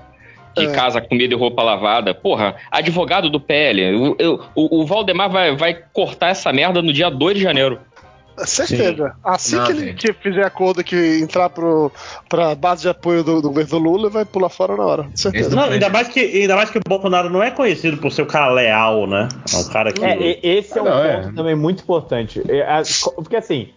de 0.60 0.68
É. 0.68 0.72
casa, 0.74 1.00
comida 1.02 1.34
e 1.34 1.38
roupa 1.38 1.62
lavada. 1.64 2.14
Porra, 2.14 2.56
advogado 2.72 3.30
do 3.30 3.40
PL. 3.40 3.96
O, 3.96 4.16
eu- 4.20 4.40
o, 4.56 4.82
o 4.82 4.86
Valdemar 4.86 5.30
vai, 5.30 5.56
vai 5.56 5.74
cortar 5.94 6.30
essa 6.30 6.52
merda 6.54 6.82
no 6.82 6.92
dia 6.94 7.10
2 7.10 7.38
de 7.38 7.44
janeiro. 7.44 7.80
Certeza. 8.46 9.16
Assim 9.24 9.56
Não, 9.56 9.66
que 9.66 9.72
ele 9.72 9.94
que 9.96 10.14
fizer 10.14 10.46
acordo 10.46 10.84
que 10.84 10.96
entrar 11.20 11.50
pro, 11.50 11.92
pra 12.30 12.54
base 12.54 12.84
de 12.84 12.90
apoio 12.90 13.24
do, 13.24 13.42
do 13.42 13.48
governo 13.48 13.70
do 13.72 13.78
Lula, 13.80 14.10
vai 14.12 14.26
pular 14.26 14.50
fora 14.50 14.76
na 14.78 14.86
hora. 14.86 15.08
Certeza. 15.16 15.56
Não, 15.56 15.64
ainda 15.64 15.90
mais, 15.90 16.08
que, 16.08 16.20
ainda 16.20 16.56
mais 16.56 16.70
que 16.70 16.78
o 16.78 16.82
Bolsonaro 16.88 17.32
não 17.32 17.42
é 17.42 17.50
conhecido 17.50 17.98
por 17.98 18.12
ser 18.12 18.22
o 18.22 18.26
cara 18.28 18.52
leal, 18.54 19.08
né? 19.08 19.28
É 19.52 19.58
um 19.58 19.68
cara 19.70 19.92
que. 19.92 20.06
É, 20.06 20.40
esse 20.44 20.78
é 20.78 20.82
um 20.84 20.86
Não, 20.86 21.04
é. 21.04 21.22
ponto 21.24 21.34
também 21.36 21.56
muito 21.56 21.82
importante. 21.82 22.40
É, 22.48 22.64
Porque 23.16 23.36
assim, 23.38 23.70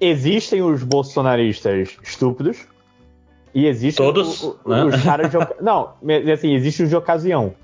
existem 0.00 0.62
os 0.62 0.82
bolsonaristas 0.82 1.90
estúpidos 2.02 2.66
e 3.54 3.66
existem 3.66 4.04
Todos, 4.04 4.42
o- 4.42 4.58
o- 4.64 4.70
né? 4.70 4.84
os 4.84 5.02
caras 5.02 5.30
de. 5.30 5.36
Não, 5.62 5.90
mas, 6.02 6.28
assim, 6.28 6.54
existe 6.54 6.82
os 6.82 6.88
de 6.88 6.96
ocasião. 6.96 7.54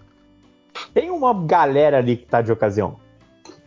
Tem 0.93 1.11
uma 1.11 1.33
galera 1.33 1.99
ali 1.99 2.17
que 2.17 2.27
tá 2.27 2.43
de 2.43 2.53
ocasião. 2.53 2.97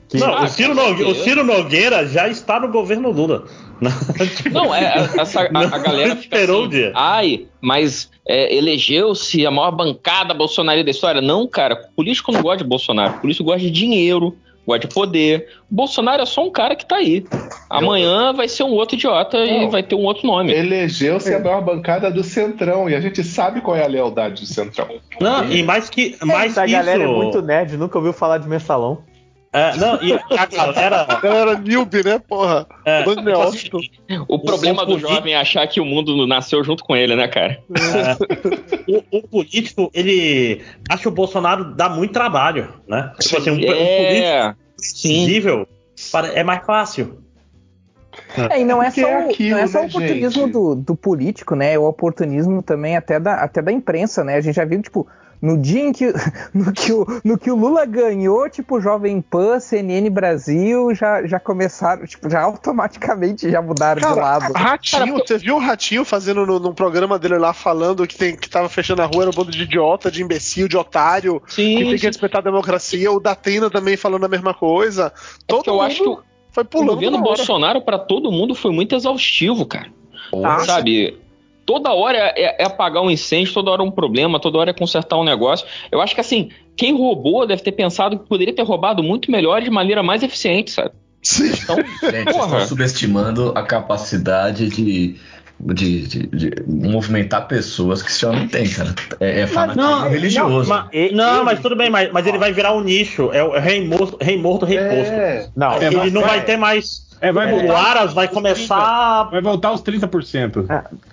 Que- 0.07 0.17
Não, 0.17 0.33
Ah, 0.35 0.43
o, 0.43 0.47
Ciro 0.47 0.75
com 0.75 0.81
Nogue- 0.81 1.03
o. 1.03 1.15
Ciro 1.15 1.43
Nogueira 1.43 2.07
já 2.07 2.27
está 2.27 2.59
no 2.59 2.67
governo 2.71 3.11
Lula. 3.11 3.45
Não, 4.51 4.73
é, 4.75 5.07
essa, 5.17 5.41
a, 5.43 5.45
a 5.45 5.77
galera 5.77 6.15
fica 6.15 6.35
Esperou 6.35 6.57
assim, 6.61 6.67
o 6.67 6.69
dia. 6.69 6.91
ai, 6.95 7.47
mas 7.61 8.09
é, 8.27 8.53
elegeu-se 8.55 9.45
a 9.45 9.51
maior 9.51 9.71
bancada 9.71 10.33
bolsonarista 10.33 10.85
da 10.85 10.91
história. 10.91 11.21
Não, 11.21 11.47
cara, 11.47 11.75
político 11.95 12.31
não 12.31 12.41
gosta 12.41 12.63
de 12.63 12.69
Bolsonaro, 12.69 13.19
político 13.19 13.45
gosta 13.45 13.61
de 13.61 13.71
dinheiro, 13.71 14.35
gosta 14.69 14.87
de 14.87 14.93
poder. 14.93 15.47
O 15.71 15.75
Bolsonaro 15.75 16.21
é 16.21 16.25
só 16.25 16.45
um 16.45 16.51
cara 16.51 16.75
que 16.75 16.85
tá 16.85 16.97
aí. 16.97 17.25
Amanhã 17.69 18.33
vai 18.33 18.47
ser 18.47 18.63
um 18.63 18.71
outro 18.71 18.95
idiota 18.95 19.37
e 19.37 19.61
Não. 19.61 19.69
vai 19.69 19.83
ter 19.83 19.95
um 19.95 20.03
outro 20.03 20.25
nome. 20.27 20.53
Elegeu-se 20.53 21.33
a 21.33 21.39
maior 21.39 21.61
bancada 21.61 22.09
do 22.11 22.23
Centrão 22.23 22.89
e 22.89 22.95
a 22.95 23.01
gente 23.01 23.23
sabe 23.23 23.61
qual 23.61 23.75
é 23.75 23.83
a 23.83 23.87
lealdade 23.87 24.41
do 24.41 24.47
Centrão. 24.47 24.87
Não, 25.19 25.49
e 25.51 25.63
mais 25.63 25.89
que, 25.89 26.15
mais 26.23 26.51
Essa 26.51 26.65
que 26.65 26.71
galera 26.71 27.03
isso. 27.03 27.11
é 27.11 27.15
muito 27.15 27.41
nerd, 27.41 27.77
nunca 27.77 27.97
ouviu 27.97 28.13
falar 28.13 28.37
de 28.37 28.47
mensalão. 28.47 28.99
É, 29.51 29.75
não, 29.77 29.95
e 30.03 30.13
a 30.13 30.45
galera. 30.45 31.05
A 31.09 31.19
galera 31.19 31.55
newbie, 31.57 32.03
né, 32.03 32.19
porra? 32.19 32.67
É, 32.85 33.03
neófito. 33.15 33.79
O 34.27 34.37
problema 34.39 34.83
do 34.85 34.91
político- 34.91 35.11
jovem 35.13 35.33
é 35.33 35.37
achar 35.37 35.65
que 35.67 35.81
o 35.81 35.85
mundo 35.85 36.27
nasceu 36.27 36.63
junto 36.63 36.83
com 36.83 36.95
ele, 36.95 37.15
né, 37.15 37.27
cara? 37.27 37.59
É. 37.71 38.91
o, 39.11 39.17
o 39.17 39.27
político, 39.27 39.89
ele 39.93 40.61
acha 40.87 41.09
o 41.09 41.11
Bolsonaro 41.11 41.73
dá 41.73 41.89
muito 41.89 42.13
trabalho, 42.13 42.73
né? 42.87 43.11
Tipo 43.19 43.37
assim, 43.37 43.49
um, 43.49 43.55
um 43.55 43.59
É, 43.63 44.53
político 44.53 44.57
visível 45.07 45.67
para- 46.11 46.27
é 46.33 46.43
mais 46.43 46.63
fácil. 46.63 47.23
É, 48.51 48.59
e 48.61 48.65
não 48.65 48.83
é 48.83 48.87
Porque 48.87 49.01
só, 49.01 49.07
é 49.07 49.17
o- 49.25 49.29
aquilo, 49.29 49.49
não 49.51 49.57
é 49.63 49.67
só 49.67 49.79
o 49.79 49.81
né, 49.81 49.87
oportunismo 49.87 50.47
do, 50.51 50.75
do 50.75 50.95
político, 50.95 51.55
né? 51.55 51.73
É 51.73 51.79
o 51.79 51.85
oportunismo 51.85 52.61
também 52.61 52.95
até 52.95 53.19
da, 53.19 53.35
até 53.35 53.61
da 53.61 53.71
imprensa, 53.71 54.23
né? 54.23 54.35
A 54.35 54.41
gente 54.41 54.55
já 54.55 54.65
viu, 54.65 54.81
tipo, 54.81 55.07
no 55.41 55.57
dia 55.57 55.81
em 55.81 55.91
que, 55.93 56.11
no 56.53 56.71
que, 56.73 56.91
o, 56.91 57.05
no 57.23 57.37
que 57.37 57.49
o 57.49 57.55
Lula 57.55 57.85
ganhou, 57.85 58.49
tipo, 58.49 58.81
Jovem 58.81 59.21
Pan, 59.21 59.59
CNN 59.59 60.09
Brasil, 60.09 60.93
já, 60.93 61.25
já 61.25 61.39
começaram, 61.39 62.05
tipo, 62.05 62.29
já 62.29 62.41
automaticamente 62.41 63.49
já 63.49 63.61
mudaram 63.61 64.01
de 64.01 64.07
Cara, 64.07 64.21
lado. 64.21 64.53
Ratinho, 64.53 65.17
você 65.17 65.37
viu 65.37 65.55
o 65.55 65.59
Ratinho 65.59 66.03
fazendo 66.03 66.45
no, 66.45 66.59
num 66.59 66.73
programa 66.73 67.17
dele 67.17 67.37
lá 67.37 67.53
falando 67.53 68.05
que, 68.07 68.15
tem, 68.17 68.35
que 68.35 68.49
tava 68.49 68.67
fechando 68.69 69.01
a 69.01 69.05
rua, 69.05 69.23
era 69.23 69.29
um 69.29 69.33
bando 69.33 69.51
de 69.51 69.63
idiota, 69.63 70.11
de 70.11 70.21
imbecil, 70.23 70.67
de 70.67 70.75
otário, 70.77 71.41
Sim, 71.47 71.77
que 71.77 71.83
tem 71.85 71.97
que 71.97 72.05
respeitar 72.07 72.39
a 72.39 72.41
democracia. 72.41 73.11
O 73.11 73.19
Datena 73.19 73.69
também 73.69 73.95
falando 73.95 74.25
a 74.25 74.29
mesma 74.29 74.53
coisa. 74.53 75.11
Todo 75.47 75.57
porque 75.57 75.69
eu 75.69 75.73
mundo 75.75 75.83
acho 75.85 76.03
que 76.03 76.09
o- 76.09 76.19
foi 76.51 76.63
O 76.63 76.67
pulando 76.67 76.89
governo 76.95 77.17
na 77.17 77.23
hora. 77.23 77.35
Bolsonaro, 77.37 77.81
pra 77.81 77.97
todo 77.99 78.31
mundo, 78.31 78.55
foi 78.55 78.71
muito 78.71 78.95
exaustivo, 78.95 79.65
cara. 79.65 79.87
Ah, 80.43 80.59
Sabe? 80.65 81.17
Toda 81.69 81.93
hora 81.93 82.17
é, 82.35 82.63
é 82.63 82.65
apagar 82.65 83.03
um 83.03 83.11
incêndio, 83.11 83.53
toda 83.53 83.69
hora 83.69 83.83
um 83.83 83.91
problema, 83.91 84.39
toda 84.39 84.57
hora 84.57 84.71
é 84.71 84.73
consertar 84.73 85.17
um 85.17 85.23
negócio. 85.23 85.67
Eu 85.91 86.01
acho 86.01 86.15
que 86.15 86.21
assim, 86.21 86.49
quem 86.75 86.97
roubou 86.97 87.45
deve 87.45 87.61
ter 87.61 87.73
pensado 87.73 88.17
que 88.17 88.27
poderia 88.27 88.55
ter 88.55 88.63
roubado 88.63 89.03
muito 89.03 89.29
melhor 89.29 89.61
e 89.61 89.65
de 89.65 89.69
maneira 89.69 90.01
mais 90.01 90.23
eficiente, 90.23 90.71
sabe? 90.71 90.89
Sim. 91.21 91.51
Então, 91.61 91.75
Gente, 92.09 92.29
estão 92.29 92.65
subestimando 92.65 93.51
a 93.55 93.61
capacidade 93.61 94.67
de, 94.67 95.15
de, 95.59 96.07
de- 96.07 96.27
de 96.27 96.51
movimentar 96.65 97.47
pessoas 97.47 98.01
que 98.01 98.09
esse 98.09 98.25
homem 98.25 98.47
tem, 98.47 98.67
cara. 98.67 98.95
É, 99.19 99.41
é 99.41 99.45
fanatismo 99.47 99.89
Não, 99.91 100.09
religioso. 100.09 100.69
Não, 100.69 100.87
mas, 100.91 101.11
não, 101.11 101.43
mas 101.43 101.59
tudo 101.59 101.75
bem, 101.75 101.89
mas, 101.91 102.11
mas 102.11 102.25
ele 102.25 102.39
vai 102.39 102.51
virar 102.51 102.73
um 102.73 102.81
nicho. 102.81 103.29
É 103.31 103.43
o 103.43 103.51
rei 103.59 103.85
morto, 103.87 104.17
rei 104.19 104.37
morto, 104.41 104.65
rei 104.65 104.79
posto. 104.79 105.13
É. 105.13 105.47
Não, 105.55 105.79
ele 105.79 106.09
não 106.09 106.21
vai 106.21 106.37
vai- 106.37 106.45
ter 106.45 106.57
mais. 106.57 107.07
É, 107.21 107.31
vai 107.31 107.51
o 107.51 107.57
voltar. 107.57 107.77
Aras 107.77 108.13
vai 108.13 108.27
começar. 108.27 109.23
Vai 109.31 109.41
voltar 109.41 109.69
aos 109.69 109.81
30%. 109.81 110.65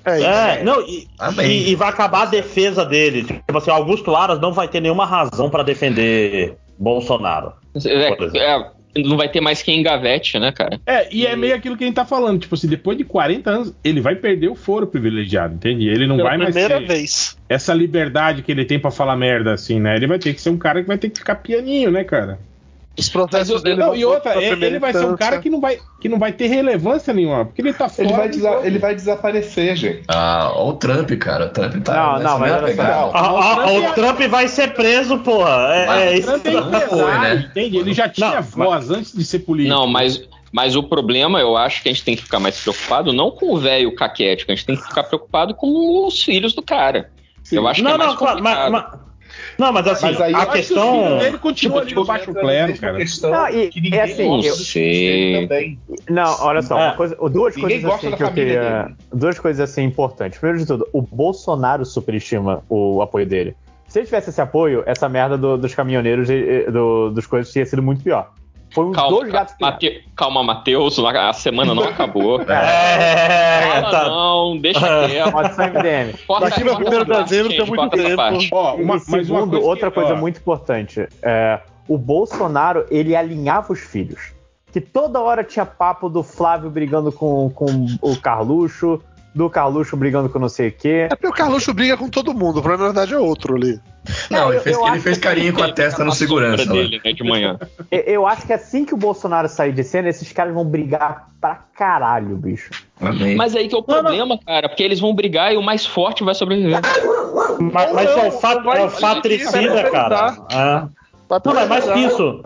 É, 0.05 0.21
É, 0.61 0.65
não, 0.65 0.81
e, 0.83 1.07
e- 1.43 1.71
e 1.71 1.75
vai 1.75 1.89
acabar 1.89 2.23
a 2.23 2.27
defesa 2.27 2.85
dele. 2.85 3.25
Tipo 3.25 3.59
assim, 3.59 3.71
Augusto 3.71 4.15
Aras 4.15 4.41
não 4.41 4.53
vai 4.53 4.69
ter 4.69 4.81
nenhuma 4.81 5.05
razão 5.07 5.51
pra 5.51 5.63
defender 5.63 6.55
Bolsonaro. 6.79 7.53
é, 7.85 8.39
é, 8.39 8.71
não 9.05 9.17
vai 9.17 9.29
ter 9.29 9.41
mais 9.43 9.63
quem 9.63 9.81
engavete, 9.81 10.39
né, 10.39 10.53
cara? 10.53 10.81
É, 10.87 11.07
e 11.15 11.27
é 11.27 11.37
meio 11.37 11.55
aquilo 11.55 11.77
que 11.77 11.85
a 11.85 11.87
gente 11.87 11.97
tá 11.97 12.05
falando. 12.07 12.41
Tipo 12.41 12.55
assim, 12.55 12.67
depois 12.69 12.97
de 12.97 13.05
40 13.05 13.51
anos, 13.51 13.75
ele 13.85 14.01
vai 14.01 14.15
perder 14.15 14.49
o 14.49 14.55
foro 14.55 14.87
privilegiado, 14.87 15.55
entende? 15.55 15.87
Ele 15.87 16.07
não 16.07 16.17
Pela 16.17 16.31
vai 16.31 16.39
mais 16.39 16.55
primeira 16.55 16.79
ser 16.81 16.87
vez. 16.87 17.37
essa 17.49 17.75
liberdade 17.75 18.41
que 18.43 18.51
ele 18.51 18.65
tem 18.65 18.79
pra 18.79 18.91
falar 18.91 19.17
merda, 19.17 19.53
assim, 19.53 19.79
né? 19.81 19.97
Ele 19.97 20.07
vai 20.07 20.19
ter 20.19 20.33
que 20.33 20.41
ser 20.41 20.49
um 20.51 20.57
cara 20.57 20.81
que 20.81 20.89
vai 20.89 20.97
ter 20.97 21.11
que 21.11 21.19
ficar 21.19 21.35
pianinho, 21.35 21.91
né, 21.91 22.05
cara? 22.05 22.39
Os 22.99 23.09
protestos 23.11 23.51
Mas 23.51 23.59
eu- 23.59 23.63
dele 23.65 23.77
Não, 23.87 23.95
e 23.95 24.05
outra, 24.07 24.43
ele, 24.43 24.65
ele 24.65 24.79
vai 24.79 24.91
ser 24.93 25.05
um 25.05 25.17
cara 25.17 25.39
que 25.39 25.51
não 25.51 25.61
vai, 25.61 25.79
que 26.01 26.09
não 26.09 26.19
vai 26.19 26.33
ter 26.33 26.47
relevância 26.47 27.13
nenhuma, 27.13 27.45
porque 27.45 27.61
ele 27.61 27.75
tá 27.75 27.89
fora. 27.91 28.09
Ele 28.09 28.17
vai, 28.17 28.29
desa- 28.31 28.61
ele 28.65 28.79
vai 28.79 28.95
desaparecer, 28.95 29.77
gente. 29.77 30.03
Ah, 30.09 30.51
ó 30.55 30.71
o 30.71 30.73
Trump, 30.75 31.11
cara. 31.19 31.47
O 31.47 31.49
Trump 31.51 31.75
tá. 31.85 31.95
Não, 31.95 32.23
não, 32.23 32.39
mas 32.39 32.53
olha 32.53 32.61
só. 32.61 32.67
pegada. 32.67 32.93
Ah, 32.93 33.11
ah, 33.13 33.53
o 33.55 33.71
Trump 33.71 33.91
o 33.91 33.95
Trump 33.95 34.21
vai 34.31 34.49
ser 34.49 34.73
preso, 34.75 35.19
porra. 35.19 35.51
É, 35.75 35.87
Mas 35.87 36.03
é 36.03 36.09
o 36.11 36.15
isso. 36.15 36.41
Trump 36.41 36.75
é 36.75 36.81
foi, 36.81 37.19
né? 37.19 37.47
entende? 37.51 37.77
Ele 37.77 37.93
já 37.93 38.09
tinha 38.09 38.37
Não, 38.37 38.43
voz 38.43 38.91
antes 38.91 39.13
de 39.13 39.25
ser 39.25 39.41
político. 39.41 39.75
Não, 39.75 39.87
mas, 39.87 40.23
mas 40.51 40.75
o 40.75 40.83
problema, 40.83 41.39
eu 41.39 41.55
acho 41.57 41.83
que 41.83 41.91
a 41.91 41.93
gente 41.93 42.03
tem 42.05 42.17
que 42.17 42.23
ficar 42.23 42.41
mais 42.41 42.59
preocupado 42.61 43.13
não 43.13 43.31
com 43.31 43.53
o 43.53 43.59
velho 43.59 43.95
caquético, 43.95 44.53
a 44.53 44.55
gente 44.55 44.65
tem 44.65 44.75
que 44.77 44.83
ficar 44.87 45.03
preocupado 45.05 45.55
com 45.55 46.07
os 46.07 46.23
filhos 46.23 46.55
do 46.55 46.63
cara. 46.63 47.11
Eu 47.53 47.69
acho 47.69 47.81
que 47.81 47.85
Não, 47.85 47.95
é 47.95 47.99
mais 47.99 48.11
não, 48.11 48.17
claro, 48.17 48.43
mas, 48.43 48.57
complicado. 48.59 48.73
mas- 48.91 49.06
não, 49.59 49.73
mas 49.73 49.87
assim, 49.87 50.07
Mas 50.07 50.21
aí 50.21 50.35
a 50.35 50.41
que 50.41 50.47
que 50.47 50.53
questão. 50.59 51.03
filho 51.05 51.19
dele 51.19 51.39
continua 51.39 51.85
Tipo, 51.87 52.01
no 52.01 52.07
baixo 52.07 52.35
clero, 52.35 52.79
cara. 52.79 52.97
questão 52.99 53.31
Não, 53.31 53.49
e- 53.49 53.69
que 53.69 53.81
ninguém 53.81 53.99
é 54.01 54.03
assim, 54.05 54.27
gosta 54.29 54.49
eu 54.49 54.55
sei. 54.55 55.47
dele. 55.47 55.79
Não, 56.09 56.37
olha 56.43 56.63
só, 56.63 56.79
É. 56.79 56.85
uma 56.89 56.95
coisa, 56.97 57.17
duas 57.31 57.57
Ninguém 57.57 57.81
coisas 57.83 57.99
assim 57.99 58.17
que 58.17 58.23
eu 58.23 58.33
queria. 58.33 58.91
Duas 59.13 59.39
coisas 59.39 59.71
assim 59.71 59.85
importantes. 59.85 60.39
Primeiro 60.39 60.59
de 60.61 60.67
tudo, 60.67 60.87
o 60.93 61.01
Bolsonaro 61.03 61.85
superestima 61.85 62.63
o 62.69 63.01
apoio 63.03 63.27
dele. 63.27 63.57
Se 63.89 64.01
ele 64.01 64.07
tivesse 64.07 64.31
esse 64.31 64.41
apoio, 64.41 64.83
essa 64.85 65.09
merda 65.09 65.39
do- 65.39 65.57
dos 65.57 65.75
caminhoneiros 65.75 66.29
do- 66.73 67.11
dos 67.11 67.25
coisas 67.27 67.53
tinha 67.53 67.65
sido 67.65 67.83
muito 67.83 68.03
pior. 68.03 68.33
Foi 68.77 68.85
uns 68.85 68.95
Calma, 68.95 69.11
dois 69.19 69.33
gatos. 69.33 69.55
Mate- 69.59 70.05
calma, 70.15 70.45
Matheus, 70.45 70.99
a 70.99 71.33
semana 71.33 71.75
não 71.75 71.85
acabou. 71.85 72.43
É, 72.47 73.81
Fala 73.81 73.91
tá. 73.91 74.05
não, 74.11 74.59
deixa 74.59 75.09
quieto. 75.09 75.33
Maldição 75.33 75.65
MDM. 75.67 76.13
Corta 76.27 76.45
Daqui 76.51 76.61
primeiro 76.63 77.07
parte, 77.07 77.29
dezembro 77.31 77.49
tem 77.57 77.67
muito 77.67 77.89
tempo. 77.97 78.23
Ó, 78.53 78.75
uma, 78.75 78.83
e 78.83 78.85
mas 78.85 79.09
uma 79.09 79.23
segundo, 79.23 79.51
coisa 79.53 79.67
outra 79.67 79.89
que- 79.91 79.95
coisa 79.95 80.13
ó, 80.13 80.17
muito 80.17 80.39
importante. 80.39 81.09
é, 81.23 81.61
o 81.89 81.97
Bolsonaro, 81.97 82.85
ele 82.91 83.17
alinhava 83.17 83.73
os 83.73 83.81
filhos. 83.81 84.33
Que 84.71 84.81
toda 84.81 85.21
hora 85.21 85.43
tinha 85.43 85.65
papo 85.65 86.11
do 86.11 86.23
Flávio 86.23 86.69
brigando 86.69 87.11
com, 87.11 87.49
com 87.55 87.87
o 88.03 88.15
Carluxo, 88.21 89.01
do 89.37 89.51
Carluxo 89.51 89.97
brigando 89.97 90.31
com 90.31 90.39
não 90.39 90.49
sei 90.49 90.69
o 90.69 90.73
quê. 90.73 91.07
É 91.11 91.15
porque 91.15 91.29
o 91.29 91.33
Carluxo 91.33 91.75
briga 91.75 91.95
com 91.97 92.09
todo 92.09 92.33
mundo, 92.33 92.59
o 92.59 92.63
problema 92.63 92.85
na 92.85 92.93
verdade 92.93 93.13
é 93.15 93.19
outro 93.19 93.55
ali. 93.55 93.79
Não, 94.31 94.51
ele 94.51 94.61
fez, 94.61 94.77
eu 94.77 94.87
ele 94.89 95.01
fez 95.01 95.19
carinho 95.19 95.53
com 95.53 95.63
a 95.63 95.71
testa 95.73 96.03
no 96.05 96.13
segurança. 96.13 96.65
dele, 96.65 97.01
né, 97.05 97.13
de 97.13 97.23
manhã. 97.23 97.59
Eu- 97.91 98.01
Eu 98.01 98.27
acho 98.27 98.47
que 98.47 98.53
assim 98.53 98.85
que 98.85 98.95
o 98.95 98.97
Bolsonaro 98.97 99.49
sair 99.49 99.73
de 99.73 99.85
cena, 99.85 100.09
esses 100.09 100.33
caras 100.33 100.55
vão 100.55 100.65
brigar 100.65 101.29
pra 101.41 101.61
caralho, 101.77 102.35
bicho. 102.37 102.71
Amém. 103.01 103.37
Mas 103.37 103.55
aí 103.55 103.69
que 103.69 103.75
é 103.75 103.79
o 103.79 103.83
problema, 103.83 104.39
cara, 104.39 104.69
porque 104.71 104.83
eles 104.83 104.99
vão 105.01 105.15
brigar 105.15 105.53
e 105.53 105.57
o 105.59 105.63
mais 105.63 105.85
forte 105.85 106.25
vai 106.25 106.35
sobreviver. 106.35 106.81
Mas, 107.73 107.93
mas 107.93 108.11
é 108.11 108.29
o 108.29 108.33
fato, 108.33 108.71
é 108.71 108.85
o 108.85 108.89
fatricida, 108.91 109.91
cara. 109.91 110.37
É. 110.51 110.97
Não, 111.45 111.55
mas 111.55 111.69
mais 111.69 111.85
que 111.85 111.99
isso, 111.99 112.43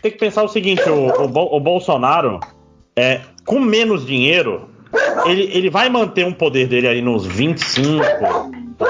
tem 0.00 0.10
que 0.10 0.18
pensar 0.18 0.42
o 0.42 0.48
seguinte: 0.48 0.82
o, 0.88 1.06
o, 1.22 1.56
o 1.56 1.60
Bolsonaro, 1.60 2.40
é, 2.96 3.20
com 3.44 3.60
menos 3.60 4.04
dinheiro, 4.06 4.68
ele, 5.26 5.50
ele 5.52 5.70
vai 5.70 5.88
manter 5.88 6.24
um 6.26 6.32
poder 6.32 6.66
dele 6.68 6.88
aí 6.88 7.00
nos 7.02 7.26
25%, 7.26 8.00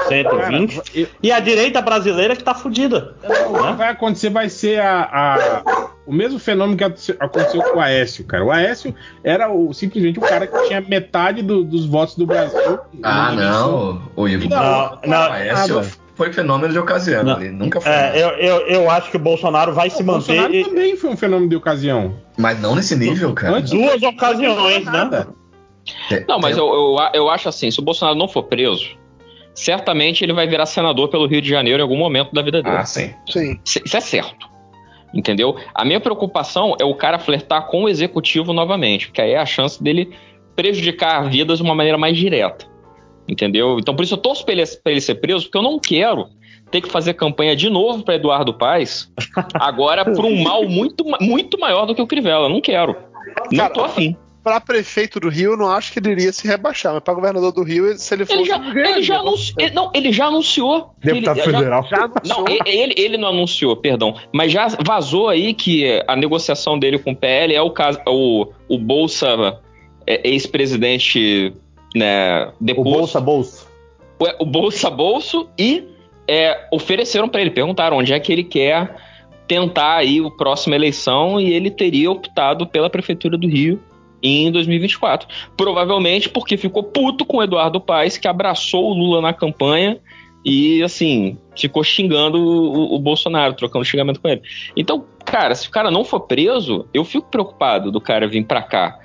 20%, 0.09 1.07
e 1.21 1.31
a 1.31 1.39
direita 1.39 1.81
brasileira 1.81 2.35
que 2.35 2.43
tá 2.43 2.53
fudida. 2.53 3.15
O 3.49 3.53
que 3.67 3.73
vai 3.73 3.89
acontecer 3.89 4.29
vai 4.29 4.49
ser 4.49 4.79
a, 4.81 5.01
a- 5.03 5.87
o 6.05 6.11
mesmo 6.13 6.37
fenômeno 6.39 6.77
que 6.77 6.83
aconte- 6.83 7.15
aconteceu 7.19 7.61
com 7.61 7.77
o 7.77 7.81
Aécio, 7.81 8.25
cara. 8.25 8.43
O 8.43 8.51
Aécio 8.51 8.93
era 9.23 9.49
o- 9.51 9.73
simplesmente 9.73 10.19
o 10.19 10.21
cara 10.21 10.47
que 10.47 10.67
tinha 10.67 10.81
metade 10.81 11.41
do- 11.41 11.63
dos 11.63 11.85
votos 11.85 12.15
do 12.15 12.25
Brasil. 12.25 12.79
Ah, 13.01 13.31
não, 13.31 14.01
o 14.15 14.27
Ivo. 14.27 14.49
Não, 14.49 14.99
não, 15.05 15.17
Ah, 15.17 15.33
Aécio 15.33 15.75
nada. 15.75 15.87
foi 16.15 16.33
fenômeno 16.33 16.73
de 16.73 16.79
ocasião. 16.79 17.23
Não. 17.23 17.39
Ele 17.39 17.51
nunca 17.51 17.79
foi. 17.79 17.91
É, 17.91 18.11
eu, 18.15 18.29
eu, 18.31 18.67
eu 18.67 18.89
acho 18.89 19.09
que 19.11 19.17
o 19.17 19.19
Bolsonaro 19.19 19.73
vai 19.73 19.89
se 19.89 20.01
O 20.01 20.05
manter. 20.05 20.27
Bolsonaro 20.35 20.53
e- 20.53 20.65
também 20.65 20.97
foi 20.97 21.09
um 21.11 21.17
fenômeno 21.17 21.49
de 21.49 21.55
ocasião. 21.55 22.15
Mas 22.37 22.59
não 22.59 22.75
nesse 22.75 22.95
nível, 22.95 23.33
cara. 23.33 23.57
Antes 23.57 23.71
duas 23.71 24.01
ocasiões, 24.01 24.85
né? 24.85 25.25
É, 26.11 26.25
Não, 26.27 26.39
mas 26.39 26.57
é- 26.57 26.59
eu, 26.59 26.67
eu, 26.67 26.97
eu 27.13 27.29
acho 27.29 27.49
assim, 27.49 27.69
se 27.69 27.79
o 27.79 27.83
Bolsonaro 27.83 28.17
não 28.17 28.27
for 28.27 28.43
preso, 28.43 28.97
certamente 29.53 30.23
ele 30.23 30.33
vai 30.33 30.47
virar 30.47 30.65
senador 30.65 31.09
pelo 31.09 31.27
Rio 31.27 31.41
de 31.41 31.49
Janeiro 31.49 31.79
em 31.79 31.83
algum 31.83 31.97
momento 31.97 32.33
da 32.33 32.41
vida 32.41 32.61
dele. 32.61 32.75
Ah, 32.77 32.85
sim. 32.85 33.13
Sim. 33.29 33.59
Isso 33.65 33.97
é 33.97 33.99
certo. 33.99 34.49
Entendeu? 35.13 35.55
A 35.75 35.85
minha 35.85 35.99
preocupação 35.99 36.75
é 36.81 36.83
o 36.85 36.95
cara 36.95 37.19
flertar 37.19 37.67
com 37.67 37.83
o 37.83 37.89
executivo 37.89 38.51
novamente, 38.51 39.07
porque 39.07 39.21
aí 39.21 39.31
é 39.31 39.37
a 39.37 39.45
chance 39.45 39.81
dele 39.81 40.11
prejudicar 40.55 41.29
vidas 41.29 41.57
de 41.59 41.63
uma 41.63 41.75
maneira 41.75 41.97
mais 41.97 42.17
direta. 42.17 42.65
Entendeu? 43.27 43.77
Então 43.79 43.95
por 43.95 44.03
isso 44.03 44.15
eu 44.15 44.17
torço 44.17 44.43
pra 44.43 44.53
ele, 44.53 44.65
pra 44.65 44.91
ele 44.91 45.01
ser 45.01 45.15
preso, 45.15 45.45
porque 45.45 45.57
eu 45.57 45.61
não 45.61 45.79
quero 45.79 46.27
ter 46.71 46.81
que 46.81 46.89
fazer 46.89 47.13
campanha 47.13 47.55
de 47.55 47.69
novo 47.69 48.03
para 48.03 48.15
Eduardo 48.15 48.53
Paes, 48.55 49.11
agora 49.53 50.03
por 50.03 50.25
um 50.25 50.41
mal 50.41 50.67
muito, 50.67 51.05
muito 51.21 51.59
maior 51.59 51.85
do 51.85 51.93
que 51.93 52.01
o 52.01 52.07
Crivella. 52.07 52.45
Eu 52.47 52.49
não 52.49 52.59
quero. 52.59 52.95
Não 53.51 53.59
Cara, 53.59 53.73
tô 53.73 53.83
afim. 53.83 54.17
Pra 54.43 54.59
prefeito 54.59 55.21
do 55.21 55.29
Rio, 55.29 55.51
eu 55.51 55.57
não 55.57 55.69
acho 55.69 55.93
que 55.93 55.99
ele 55.99 56.11
iria 56.11 56.33
se 56.33 56.45
rebaixar, 56.45 56.93
mas 56.93 57.01
pra 57.01 57.13
governador 57.13 57.53
do 57.53 57.63
Rio, 57.63 57.97
se 57.97 58.13
ele 58.13 58.25
fosse. 58.25 58.39
Ele 58.39 58.45
já, 58.45 58.57
ganharia. 58.57 58.91
ele 58.91 59.03
já 59.03 59.19
anunciou. 59.19 59.55
ele- 59.57 59.73
não, 59.73 59.91
ele 59.93 60.11
já 60.11 60.25
anunciou. 60.25 60.93
Deputado 61.01 61.37
Ele 61.39 61.45
já- 61.51 61.57
federal. 61.57 61.87
Já 61.89 61.97
anunciou. 62.03 62.37
Não, 62.39 62.45
ele, 62.65 62.93
ele 62.97 63.17
não 63.17 63.29
anunciou, 63.29 63.75
perdão. 63.77 64.15
Mas 64.33 64.51
já 64.51 64.67
vazou 64.85 65.29
aí 65.29 65.53
que 65.53 66.03
a 66.07 66.15
negociação 66.15 66.77
dele 66.77 66.99
com 66.99 67.11
o 67.11 67.15
PL 67.15 67.53
é 67.55 67.61
o, 67.61 67.71
caso, 67.71 67.99
o, 68.05 68.47
o 68.67 68.77
Bolsa 68.77 69.59
é, 70.05 70.27
ex-presidente 70.29 71.53
né, 71.95 72.51
deposto. 72.59 72.89
O 72.89 72.93
Bolsa 72.97 73.21
Bolso. 73.21 73.67
O, 74.19 74.43
o 74.43 74.45
Bolsa 74.45 74.89
Bolso 74.89 75.49
e 75.57 75.85
é, 76.27 76.67
ofereceram 76.71 77.29
para 77.29 77.39
ele, 77.41 77.51
perguntaram 77.51 77.97
onde 77.97 78.11
é 78.13 78.19
que 78.19 78.31
ele 78.33 78.43
quer 78.43 78.95
tentar 79.47 79.95
aí 79.97 80.19
a 80.19 80.29
próxima 80.31 80.75
eleição 80.75 81.39
e 81.39 81.53
ele 81.53 81.69
teria 81.69 82.09
optado 82.11 82.65
pela 82.67 82.89
prefeitura 82.89 83.37
do 83.37 83.47
Rio 83.47 83.79
em 84.23 84.51
2024. 84.51 85.27
Provavelmente 85.57 86.29
porque 86.29 86.55
ficou 86.55 86.83
puto 86.83 87.25
com 87.25 87.37
o 87.37 87.43
Eduardo 87.43 87.81
Paes, 87.81 88.17
que 88.17 88.27
abraçou 88.27 88.91
o 88.91 88.93
Lula 88.93 89.21
na 89.21 89.33
campanha 89.33 89.99
e, 90.45 90.83
assim, 90.83 91.37
ficou 91.55 91.83
xingando 91.83 92.37
o, 92.37 92.95
o 92.95 92.99
Bolsonaro, 92.99 93.53
trocando 93.53 93.85
xingamento 93.85 94.19
com 94.19 94.27
ele. 94.27 94.41
Então, 94.75 95.05
cara, 95.25 95.55
se 95.55 95.67
o 95.67 95.71
cara 95.71 95.89
não 95.89 96.03
for 96.03 96.21
preso, 96.21 96.87
eu 96.93 97.05
fico 97.05 97.29
preocupado 97.29 97.91
do 97.91 98.01
cara 98.01 98.27
vir 98.27 98.45
pra 98.45 98.61
cá. 98.61 98.99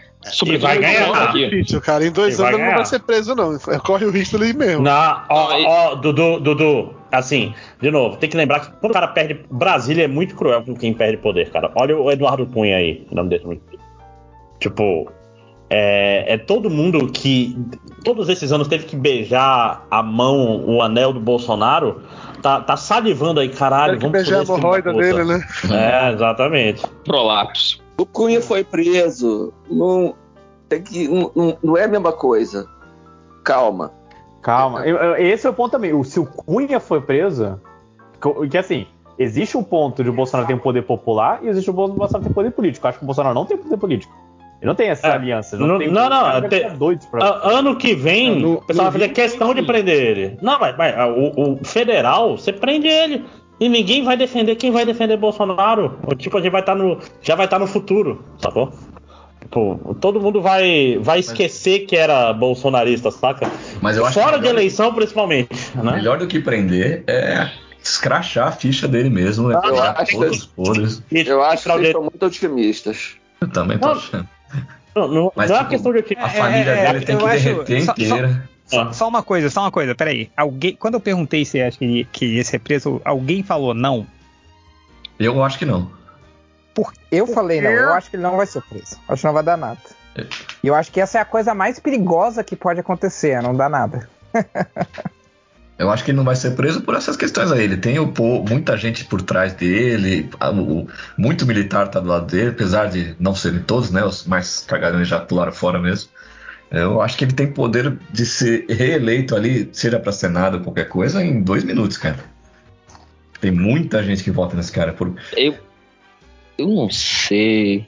E 0.45 0.57
vai 0.57 0.79
ganhar. 0.79 1.33
Difícil, 1.33 1.81
cara. 1.81 2.05
Em 2.05 2.11
dois 2.11 2.35
E 2.35 2.43
vai 2.43 2.49
anos 2.49 2.61
ele 2.61 2.69
não 2.69 2.77
vai 2.77 2.87
ser 2.87 3.01
preso, 3.01 3.35
não. 3.37 3.57
Corre 3.85 4.05
o 4.05 4.11
risco 4.11 4.37
ali 4.37 4.53
mesmo. 4.53 4.83
Não, 4.83 5.23
ó, 5.29 5.63
ó, 5.65 5.95
Dudu, 5.95 6.41
Dudu, 6.41 6.93
assim, 7.13 7.55
de 7.81 7.91
novo, 7.91 8.17
tem 8.17 8.29
que 8.29 8.37
lembrar 8.37 8.61
que 8.61 8.73
quando 8.81 8.91
o 8.91 8.95
cara 8.95 9.07
perde. 9.09 9.41
Brasília 9.49 10.05
é 10.05 10.09
muito 10.09 10.35
cruel 10.35 10.63
com 10.63 10.75
quem 10.75 10.93
perde 10.93 11.19
poder, 11.19 11.51
cara. 11.51 11.71
Olha 11.77 11.97
o 11.97 12.11
Eduardo 12.11 12.47
Cunha 12.47 12.77
aí, 12.77 13.07
o 13.11 13.15
nome 13.15 13.41
muito. 13.45 13.63
Tipo, 14.59 15.11
é, 15.71 16.35
é 16.35 16.39
todo 16.39 16.71
mundo 16.71 17.11
que 17.13 17.57
todos 18.05 18.29
esses 18.29 18.53
anos 18.53 18.69
teve 18.69 18.85
que 18.87 18.97
beijar 18.97 19.87
a 19.91 20.03
mão, 20.03 20.65
o 20.67 20.81
anel 20.83 21.13
do 21.13 21.21
Bolsonaro, 21.21 22.03
tá, 22.43 22.61
tá 22.61 22.77
salivando 22.77 23.41
aí, 23.41 23.49
caralho. 23.49 23.93
Tem 23.93 23.99
que 23.99 24.07
vamos 24.07 24.13
beijar 24.13 24.41
a 24.41 24.43
hemorroida 24.43 24.93
dele, 24.93 25.25
né? 25.25 25.41
É, 25.71 26.13
exatamente. 26.13 26.87
Prolapso. 27.05 27.81
O 27.99 28.07
Cunha 28.07 28.41
foi 28.41 28.65
preso. 28.65 29.53
Não, 29.71 30.15
tem 30.69 30.83
que, 30.83 31.09
não, 31.09 31.59
não- 31.63 31.77
é 31.77 31.85
a 31.85 31.89
mesma 31.89 32.13
coisa. 32.13 32.67
Calma. 33.45 33.93
Calma. 34.41 34.83
Esse 35.19 35.47
é 35.47 35.51
o 35.51 35.53
ponto 35.53 35.73
também. 35.73 36.03
Se 36.05 36.19
o 36.21 36.25
Cunha 36.25 36.81
foi 36.81 37.01
preso, 37.01 37.61
que 38.51 38.57
assim, 38.57 38.87
existe 39.19 39.57
um 39.57 39.63
ponto 39.65 40.03
de 40.03 40.11
o 40.11 40.13
Bolsonaro 40.13 40.47
ter 40.47 40.55
um 40.55 40.59
poder 40.59 40.83
popular 40.83 41.41
e 41.43 41.49
existe 41.49 41.71
um 41.71 41.75
ponto 41.75 41.91
de 41.91 41.97
o 41.97 41.99
Bolsonaro 41.99 42.29
ter 42.29 42.35
poder 42.35 42.51
político. 42.53 42.87
Eu 42.87 42.89
acho 42.89 42.99
que 42.99 43.05
o 43.05 43.07
Bolsonaro 43.07 43.35
não 43.35 43.45
tem 43.45 43.57
poder 43.57 43.77
político. 43.77 44.15
Ele 44.61 44.67
não 44.69 44.75
tem 44.75 44.89
essas 44.89 45.05
É. 45.05 45.13
alianças. 45.15 45.59
Não, 45.61 45.79
tem- 45.79 45.89
não, 45.89 46.09
caras 46.09 46.43
não, 46.43 46.49
tem- 46.49 46.59
ficar 46.63 46.77
doidos 46.77 47.07
pra- 47.07 47.41
ano 47.45 47.77
que 47.77 47.95
vem, 47.95 48.41
No- 48.41 48.55
o 48.55 48.63
pessoal 48.63 48.91
vai 48.91 49.01
fazer 49.01 49.13
questão 49.13 49.55
de 49.55 49.63
prender 49.63 50.01
ele. 50.19 50.39
Não, 50.43 50.59
mas, 50.59 50.77
mas, 50.77 50.95
ah, 50.99 51.07
o, 51.07 51.53
o 51.61 51.65
federal, 51.65 52.37
você 52.37 52.53
prende 52.53 52.89
ele. 52.89 53.25
E 53.61 53.69
ninguém 53.69 54.05
vai 54.05 54.17
defender 54.17 54.55
quem 54.57 54.71
vai 54.71 54.85
defender 54.85 55.17
Bolsonaro. 55.17 55.99
Ou, 56.07 56.15
Tipo, 56.17 56.39
a 56.39 56.41
gente 56.41 56.51
vai 56.53 56.61
estar 56.61 56.75
no. 56.77 56.99
Já 57.23 57.35
vai 57.35 57.47
estar 57.47 57.59
no 57.59 57.67
futuro, 57.67 58.25
sacou? 58.41 58.73
Tipo, 59.41 59.97
todo 60.01 60.21
mundo 60.21 60.41
vai, 60.43 60.99
vai 61.01 61.21
esquecer 61.21 61.81
que 61.87 61.97
era 61.97 62.33
bolsonarista, 62.33 63.11
saca? 63.11 63.51
Mas 63.81 63.97
eu 63.97 64.05
acho 64.05 64.15
que 64.15 64.21
Fora 64.25 64.39
de 64.39 64.47
eleição, 64.49 64.93
principalmente. 64.93 65.49
Né? 65.77 65.93
Melhor 65.93 66.19
do 66.19 66.27
que 66.27 66.39
prender 66.41 67.03
é 67.07 67.49
escrachar 67.83 68.49
a 68.49 68.53
ficha 68.53 68.87
dele 68.87 69.09
mesmo, 69.09 69.51
é 69.51 69.55
Eu 69.55 69.83
acho 69.83 70.13
todos 70.19 70.39
os 70.39 70.47
podres. 70.47 71.03
Eu 71.11 71.43
acho 71.43 71.63
que 71.63 71.69
vocês 71.71 71.87
estão 71.87 72.03
muito 72.03 72.27
otimistas. 72.27 73.17
Eu 73.41 73.49
também 73.49 73.79
tô 73.79 73.89
achando. 73.89 74.29
Não, 74.95 75.07
não, 75.09 75.33
Mas, 75.35 75.51
não 75.51 75.57
é 75.57 75.61
uma 75.61 75.69
tipo, 75.69 75.93
questão 75.93 75.93
de 75.93 76.25
a 76.25 76.29
família 76.29 76.71
É, 76.73 76.85
é, 76.87 76.93
dele 76.93 77.05
tem 77.05 77.17
que 77.19 77.25
acho- 77.25 77.45
derreter 77.45 77.81
só- 77.83 77.95
só- 77.95 78.03
inteira. 78.03 78.49
Só, 78.67 78.93
só 78.93 79.09
uma 79.09 79.23
coisa, 79.23 79.49
só 79.49 79.61
uma 79.63 79.71
coisa, 79.71 79.95
peraí. 79.95 80.31
Alguém, 80.37 80.77
quando 80.77 80.95
eu 80.95 81.01
perguntei 81.01 81.45
se 81.45 81.61
acho 81.63 81.79
que, 81.79 82.05
que 82.13 82.27
ia 82.37 82.45
ser 82.45 82.59
preso, 82.59 83.01
alguém 83.05 83.43
falou 83.43 83.73
não. 83.73 84.07
Eu 85.19 85.43
acho 85.43 85.59
que 85.59 85.65
não. 85.65 85.91
Eu 87.11 87.27
falei 87.27 87.61
não, 87.61 87.71
eu 87.71 87.95
acho 87.95 88.11
que 88.11 88.17
ele 88.17 88.23
não 88.23 88.37
vai 88.37 88.47
ser 88.47 88.63
preso. 88.63 88.99
Acho 89.09 89.21
que 89.23 89.27
não 89.27 89.35
vai 89.35 89.43
dar 89.43 89.57
nada. 89.57 89.79
E 90.63 90.67
eu 90.69 90.75
acho 90.75 90.93
que 90.93 91.01
essa 91.01 91.19
é 91.19 91.21
a 91.21 91.25
coisa 91.25 91.55
mais 91.55 91.79
perigosa 91.79 92.45
que 92.45 92.55
pode 92.55 92.79
acontecer, 92.81 93.31
é 93.31 93.41
não 93.43 93.55
dá 93.57 93.69
nada. 93.69 94.09
Eu 95.79 95.91
acho 95.91 96.05
que 96.05 96.11
ele 96.11 96.17
não 96.17 96.25
vai 96.25 96.35
ser 96.35 96.57
preso 96.57 96.81
por 96.81 96.97
essas 96.97 97.17
questões 97.17 97.53
aí. 97.53 97.63
Ele 97.63 97.77
tem 97.77 97.99
o 98.01 98.13
muita 98.49 98.77
gente 98.77 99.05
por 99.05 99.23
trás 99.23 99.53
dele, 99.53 100.29
muito 101.17 101.47
militar 101.47 101.89
tá 101.89 102.01
do 102.01 102.09
lado 102.09 102.27
dele, 102.27 102.51
apesar 102.51 102.87
de 102.87 103.15
não 103.21 103.35
serem 103.35 103.61
todos, 103.61 103.93
né? 103.93 104.05
Os 104.05 104.27
mais 104.27 104.65
cagadões 104.67 105.07
já 105.07 105.21
pularam 105.21 105.53
fora 105.53 105.79
mesmo. 105.79 106.11
Eu 106.71 107.01
acho 107.01 107.17
que 107.17 107.25
ele 107.25 107.33
tem 107.33 107.47
poder 107.47 107.97
de 108.11 108.27
ser 108.27 108.67
reeleito 108.69 109.37
ali, 109.37 109.69
seja 109.73 110.01
pra 110.01 110.13
Senado 110.13 110.59
ou 110.59 110.65
qualquer 110.65 110.89
coisa, 110.89 111.25
em 111.25 111.41
dois 111.41 111.63
minutos, 111.63 111.97
cara. 111.97 112.19
Tem 113.41 113.53
muita 113.53 114.03
gente 114.03 114.25
que 114.25 114.33
vota 114.33 114.57
nesse 114.57 114.73
cara. 114.73 114.93
Por... 114.93 115.15
Eu, 115.37 115.55
eu 116.59 116.69
não 116.69 116.91
sei. 116.91 117.87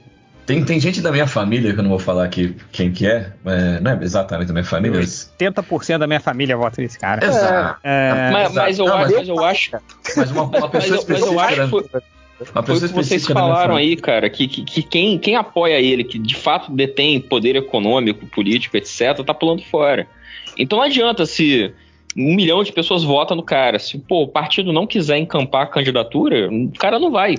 Tem, 0.51 0.65
tem 0.65 0.81
gente 0.81 1.01
da 1.01 1.13
minha 1.13 1.29
família, 1.29 1.73
que 1.73 1.79
eu 1.79 1.83
não 1.85 1.91
vou 1.91 1.99
falar 2.01 2.25
aqui 2.25 2.57
quem 2.73 2.91
que 2.91 3.07
é, 3.07 3.31
é, 3.47 3.79
não 3.81 3.93
é 3.93 3.99
exatamente 4.03 4.49
da 4.49 4.53
minha 4.53 4.65
família, 4.65 4.99
mas 4.99 5.33
80% 5.39 5.99
da 5.99 6.09
minha 6.09 6.19
família 6.19 6.57
vota 6.57 6.83
nesse 6.83 6.99
cara. 6.99 7.25
Exato. 7.25 7.79
É, 7.85 8.31
Mas, 8.33 8.53
mas 8.53 8.79
eu, 8.81 8.87
Não, 8.87 8.95
acho, 8.97 9.05
mas- 9.07 9.17
mas 9.19 9.29
eu 9.29 9.45
acho. 9.45 9.71
Mas 10.17 10.31
uma, 10.33 10.43
uma 10.43 10.61
Mas 10.61 10.71
pessoa 10.71 10.97
eu, 10.99 11.05
mas 11.09 11.21
eu 11.23 11.39
acho 11.41 11.63
específica, 11.63 12.03
que 12.41 12.63
vocês 12.73 12.83
específica 12.83 13.35
falaram 13.35 13.77
aí, 13.77 13.95
cara, 13.95 14.29
que, 14.29 14.49
que, 14.49 14.65
que 14.65 14.83
quem, 14.83 15.19
quem 15.21 15.37
apoia 15.37 15.81
ele, 15.81 16.03
que 16.03 16.19
de 16.19 16.35
fato 16.35 16.73
detém 16.73 17.21
poder 17.21 17.55
econômico, 17.55 18.27
político, 18.27 18.77
etc., 18.77 19.23
tá 19.25 19.33
pulando 19.33 19.63
fora. 19.63 20.09
Então 20.59 20.79
não 20.79 20.85
adianta 20.85 21.25
se 21.27 21.73
um 22.17 22.35
milhão 22.35 22.65
de 22.65 22.73
pessoas 22.73 23.05
votam 23.05 23.37
no 23.37 23.43
cara. 23.45 23.79
Se 23.79 23.97
pô, 23.99 24.25
o 24.25 24.29
partido 24.29 24.73
não 24.73 24.85
quiser 24.85 25.17
encampar 25.17 25.63
a 25.63 25.67
candidatura, 25.67 26.49
o 26.51 26.73
cara 26.77 26.99
não 26.99 27.13
vai. 27.13 27.37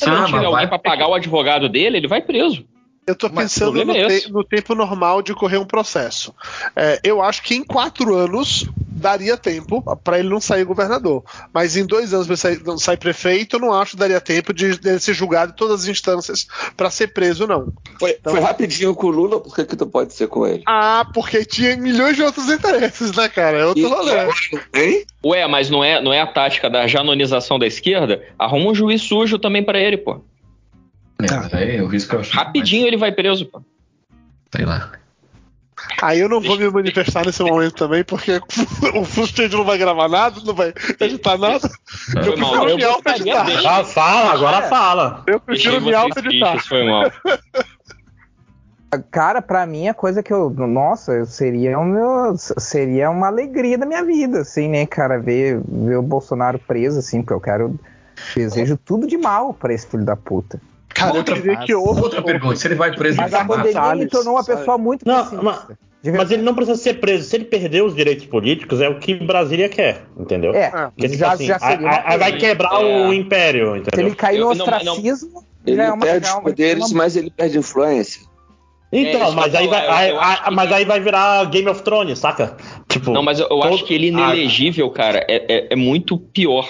Se 0.00 0.08
Ah, 0.08 0.14
não 0.20 0.24
tiver 0.24 0.38
alguém 0.38 0.52
vai- 0.52 0.68
pra 0.68 0.78
pagar 0.78 1.08
o 1.08 1.14
advogado 1.14 1.68
dele, 1.68 1.98
ele 1.98 2.08
vai 2.08 2.22
preso. 2.22 2.64
Eu 3.06 3.14
tô 3.14 3.28
Mas 3.28 3.52
pensando 3.52 3.84
no, 3.84 3.94
é 3.94 4.06
te- 4.20 4.30
no 4.32 4.42
tempo 4.42 4.74
normal 4.74 5.20
de 5.20 5.34
correr 5.34 5.58
um 5.58 5.64
processo. 5.64 6.34
É, 6.74 6.98
eu 7.04 7.20
acho 7.20 7.42
que 7.42 7.54
em 7.54 7.62
quatro 7.64 8.14
anos 8.14 8.66
daria 9.00 9.36
tempo 9.36 9.82
pra 10.04 10.18
ele 10.18 10.28
não 10.28 10.40
sair 10.40 10.64
governador. 10.64 11.24
Mas 11.52 11.76
em 11.76 11.84
dois 11.84 12.14
anos 12.14 12.26
pra 12.26 12.34
ele 12.34 12.40
sair, 12.40 12.64
não 12.64 12.78
sair 12.78 12.96
prefeito, 12.96 13.56
eu 13.56 13.60
não 13.60 13.74
acho 13.74 13.92
que 13.92 13.96
daria 13.96 14.20
tempo 14.20 14.52
de, 14.52 14.78
dele 14.78 15.00
ser 15.00 15.14
julgado 15.14 15.52
em 15.52 15.56
todas 15.56 15.82
as 15.82 15.88
instâncias 15.88 16.46
pra 16.76 16.90
ser 16.90 17.08
preso, 17.08 17.46
não. 17.46 17.72
Foi, 17.98 18.16
foi 18.22 18.40
rapidinho 18.40 18.94
com 18.94 19.08
o 19.08 19.10
Lula, 19.10 19.40
por 19.40 19.54
que, 19.54 19.64
que 19.64 19.76
tu 19.76 19.86
pode 19.86 20.12
ser 20.12 20.28
com 20.28 20.46
ele? 20.46 20.62
Ah, 20.66 21.06
porque 21.12 21.44
tinha 21.44 21.76
milhões 21.76 22.16
de 22.16 22.22
outros 22.22 22.48
interesses, 22.48 23.12
né, 23.12 23.28
cara? 23.28 23.58
É 23.58 23.66
outro 23.66 23.88
rolê. 23.88 24.28
Hein? 24.74 25.04
Ué, 25.24 25.46
mas 25.46 25.70
não 25.70 25.82
é, 25.82 26.00
não 26.00 26.12
é 26.12 26.20
a 26.20 26.26
tática 26.26 26.70
da 26.70 26.86
janonização 26.86 27.58
da 27.58 27.66
esquerda? 27.66 28.22
Arruma 28.38 28.70
um 28.70 28.74
juiz 28.74 29.02
sujo 29.02 29.38
também 29.38 29.64
pra 29.64 29.80
ele, 29.80 29.96
pô. 29.96 30.22
É, 31.20 31.56
aí, 31.56 31.80
o 31.82 31.86
risco 31.86 32.16
acho. 32.16 32.34
Rapidinho 32.34 32.86
ele 32.86 32.96
vai 32.96 33.12
preso, 33.12 33.46
pô. 33.46 33.62
Sei 34.54 34.64
lá. 34.64 34.92
Aí 36.02 36.20
eu 36.20 36.28
não 36.28 36.40
vou 36.40 36.56
me 36.58 36.70
manifestar 36.70 37.24
nesse 37.26 37.42
momento 37.42 37.74
também, 37.74 38.02
porque 38.04 38.40
o 38.94 39.04
Fusted 39.04 39.52
não 39.54 39.64
vai 39.64 39.76
gravar 39.76 40.08
nada, 40.08 40.40
não 40.44 40.54
vai 40.54 40.72
editar 40.98 41.36
nada. 41.36 41.68
Eu 42.16 42.32
prefiro 42.34 42.68
eu 42.70 42.76
me 42.76 42.84
auto-editar. 42.84 43.46
Ah, 43.66 43.84
fala, 43.84 44.32
agora 44.32 44.66
É. 44.66 44.68
fala. 44.68 45.22
Eu 45.26 45.40
prefiro 45.40 45.80
me 45.80 45.94
auto-editar. 45.94 46.58
foi 46.66 46.84
mal. 46.84 47.10
Cara, 49.10 49.40
pra 49.40 49.64
mim 49.66 49.86
a 49.86 49.94
coisa 49.94 50.20
que 50.22 50.32
eu. 50.32 50.50
Nossa, 50.50 51.24
seria 51.24 51.78
o 51.78 51.84
meu. 51.84 52.36
Seria 52.36 53.08
uma 53.08 53.28
alegria 53.28 53.78
da 53.78 53.86
minha 53.86 54.02
vida, 54.04 54.40
assim, 54.40 54.68
né, 54.68 54.84
cara? 54.84 55.16
Ver, 55.16 55.60
ver 55.64 55.96
o 55.96 56.02
Bolsonaro 56.02 56.58
preso, 56.58 56.98
assim, 56.98 57.22
porque 57.22 57.34
eu 57.34 57.40
quero. 57.40 57.78
Desejo 58.34 58.76
tudo 58.76 59.06
de 59.06 59.16
mal 59.16 59.54
pra 59.54 59.72
esse 59.72 59.86
filho 59.86 60.04
da 60.04 60.16
puta. 60.16 60.60
Cara, 61.00 61.24
queria 61.24 61.56
que 61.58 61.74
houve. 61.74 62.00
Outra 62.00 62.22
pergunta, 62.22 62.56
se 62.56 62.66
ele 62.68 62.74
vai 62.74 62.94
preso 62.94 63.16
Mas 63.16 63.32
a 63.34 63.44
pandemia 63.44 63.64
me 63.64 63.72
Salles, 63.72 64.10
tornou 64.10 64.34
uma 64.34 64.42
sabe? 64.42 64.58
pessoa 64.58 64.78
muito 64.78 65.06
Não, 65.06 65.24
pessimista. 65.24 65.78
mas, 66.02 66.14
mas 66.16 66.30
ele 66.30 66.42
não 66.42 66.54
precisa 66.54 66.76
ser 66.76 66.94
preso. 66.94 67.28
Se 67.28 67.36
ele 67.36 67.44
perder 67.44 67.82
os 67.82 67.94
direitos 67.94 68.26
políticos, 68.26 68.80
é 68.80 68.88
o 68.88 68.98
que 68.98 69.14
Brasília 69.14 69.68
quer, 69.68 70.02
entendeu? 70.18 70.54
É, 70.54 70.70
Porque, 70.70 71.06
tipo 71.08 71.16
já, 71.18 71.32
assim, 71.32 71.46
já 71.46 71.58
seria 71.58 71.88
a- 71.88 72.14
a- 72.14 72.16
vai 72.16 72.36
quebrar 72.36 72.82
É. 72.82 73.06
o 73.08 73.12
império, 73.12 73.72
Se 73.74 73.78
entendeu? 73.80 74.06
ele 74.08 74.14
cair 74.16 74.38
no 74.38 74.52
Eu- 74.52 74.54
não, 74.54 74.66
não- 74.66 74.76
ostracismo, 74.76 75.44
Ele 75.66 75.76
já 75.76 75.84
é 75.84 75.92
uma. 75.92 76.04
perde 76.06 76.26
é 76.26 76.32
os 76.34 76.40
poderes, 76.40 76.90
uma- 76.90 76.98
mas 76.98 77.16
ele 77.16 77.30
perde 77.30 77.58
influência. 77.58 78.22
Então, 78.92 79.28
É, 79.28 79.30
mas 79.30 79.54
aí, 79.54 79.68
vai, 79.68 79.86
falar, 79.86 80.08
eu- 80.08 80.14
eu 80.16 80.20
aí- 80.20 80.36
que- 80.42 80.50
mas 80.50 80.72
aí 80.72 80.84
vai 80.84 80.98
virar 81.00 81.44
Game 81.44 81.68
of 81.68 81.80
Thrones, 81.82 82.18
saca? 82.18 82.56
Tipo, 82.88 83.12
Não, 83.12 83.22
mas 83.22 83.38
eu, 83.38 83.44
eu 83.48 83.60
todo- 83.60 83.72
acho 83.74 83.84
que 83.84 83.94
ele 83.94 84.08
inelegível, 84.08 84.90
cara, 84.90 85.24
é, 85.28 85.44
é, 85.48 85.66
é 85.70 85.76
muito 85.76 86.18
pior. 86.18 86.68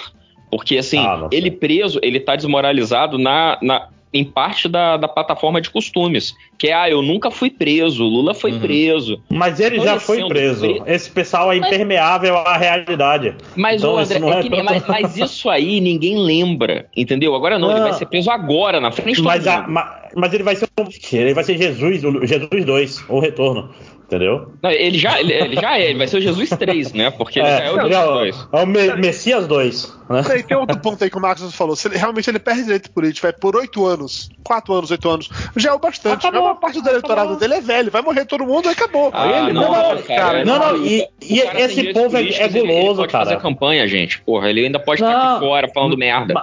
Porque, 0.51 0.77
assim, 0.77 0.99
Ah, 0.99 1.27
ele 1.31 1.49
preso, 1.49 1.97
ele 2.03 2.19
tá 2.19 2.35
desmoralizado 2.35 3.17
na, 3.17 3.57
na, 3.61 3.87
em 4.13 4.23
parte 4.25 4.67
da, 4.67 4.97
da 4.97 5.07
plataforma 5.07 5.61
de 5.61 5.69
costumes. 5.69 6.35
Que 6.57 6.67
é, 6.67 6.73
ah, 6.73 6.89
eu 6.89 7.01
nunca 7.01 7.31
fui 7.31 7.49
preso, 7.49 8.03
o 8.03 8.07
Lula 8.07 8.33
foi 8.33 8.51
Uhum. 8.51 8.59
preso. 8.59 9.21
Mas 9.29 9.59
ele 9.59 9.79
já 9.79 9.99
foi 9.99 10.23
preso. 10.27 10.59
preso. 10.67 10.83
Esse 10.85 11.09
pessoal 11.09 11.51
é 11.51 11.57
impermeável 11.57 12.37
à 12.37 12.57
realidade. 12.57 13.35
Mas, 13.55 13.81
Então, 13.81 13.99
isso 14.01 14.11
André, 14.13 14.19
não 14.19 14.33
é 14.33 14.39
é 14.39 14.41
que 14.43 14.49
tanto- 14.49 14.63
mas, 14.65 14.87
mas 14.87 15.17
isso 15.17 15.49
aí 15.49 15.79
ninguém 15.79 16.17
lembra, 16.17 16.87
entendeu? 16.95 17.33
Agora 17.35 17.57
não, 17.57 17.69
ele 17.71 17.79
Não. 17.79 17.87
vai 17.89 17.93
ser 17.97 18.05
preso 18.05 18.29
agora, 18.29 18.79
na 18.79 18.91
frente 18.91 19.15
todo 19.17 19.25
Mas, 19.25 19.47
a- 19.47 19.61
mundo. 19.61 19.71
ma- 19.71 20.01
mas 20.15 20.33
ele 20.33 20.43
vai 20.43 20.55
ser 20.55 20.67
ele 21.13 21.33
vai 21.33 21.43
ser 21.43 21.57
Jesus, 21.57 22.03
o 22.03 22.25
Jesus 22.25 22.65
2, 22.65 23.05
o 23.09 23.19
retorno. 23.19 23.69
Entendeu? 24.11 24.51
Não, 24.61 24.69
ele 24.69 24.97
já, 24.97 25.21
ele, 25.21 25.31
ele 25.31 25.55
já 25.55 25.77
é, 25.79 25.89
ele 25.89 25.97
vai 25.97 26.05
ser 26.05 26.17
o 26.17 26.21
Jesus 26.21 26.49
3, 26.49 26.91
né? 26.91 27.09
Porque 27.11 27.39
ele 27.39 27.47
já 27.47 27.59
é 27.63 27.71
o 27.71 27.75
Jesus 27.75 27.95
é 27.95 28.03
o- 28.03 28.13
2. 28.13 28.47
É 28.51 28.57
o 28.63 28.67
Me- 28.67 28.95
Messias 28.95 29.47
2. 29.47 29.97
Né? 30.09 30.23
Tem, 30.23 30.43
tem 30.43 30.57
outro 30.57 30.77
ponto 30.81 31.01
aí 31.01 31.09
que 31.09 31.17
o 31.17 31.21
Marcos 31.21 31.55
falou. 31.55 31.77
Se 31.77 31.87
ele, 31.87 31.97
realmente 31.97 32.29
ele 32.29 32.37
perde 32.37 32.63
direito 32.65 32.91
político, 32.91 33.25
vai 33.25 33.31
por 33.31 33.55
oito 33.55 33.85
anos, 33.85 34.29
quatro 34.43 34.73
anos, 34.73 34.91
oito 34.91 35.09
anos, 35.09 35.29
já 35.55 35.69
é 35.69 35.73
o 35.73 35.79
bastante. 35.79 36.23
Já 36.23 36.29
uma 36.37 36.55
parte 36.55 36.81
do 36.81 36.89
eleitorado 36.89 37.37
dele 37.37 37.53
é 37.53 37.61
velho, 37.61 37.89
vai 37.89 38.01
morrer 38.01 38.25
todo 38.25 38.45
mundo 38.45 38.65
e 38.67 38.73
acabou. 38.73 39.11
Ah, 39.13 39.43
Ele- 39.43 39.53
não, 39.53 39.71
não, 39.71 39.95
não, 39.95 40.01
cara, 40.03 40.43
não, 40.43 40.59
não, 40.59 40.85
e- 40.85 41.07
e 41.21 41.39
esse 41.39 41.93
povo 41.93 42.17
é- 42.17 42.33
é 42.33 42.49
guloso, 42.49 42.97
pode 42.99 43.11
cara. 43.13 43.25
fazer 43.27 43.39
campanha, 43.39 43.87
gente. 43.87 44.19
Porra, 44.23 44.49
ele 44.49 44.65
ainda 44.65 44.77
pode 44.77 45.01
estar 45.01 45.13
Não, 45.17 45.35
aqui 45.37 45.45
fora 45.45 45.69
falando 45.73 45.97
merda. 45.97 46.33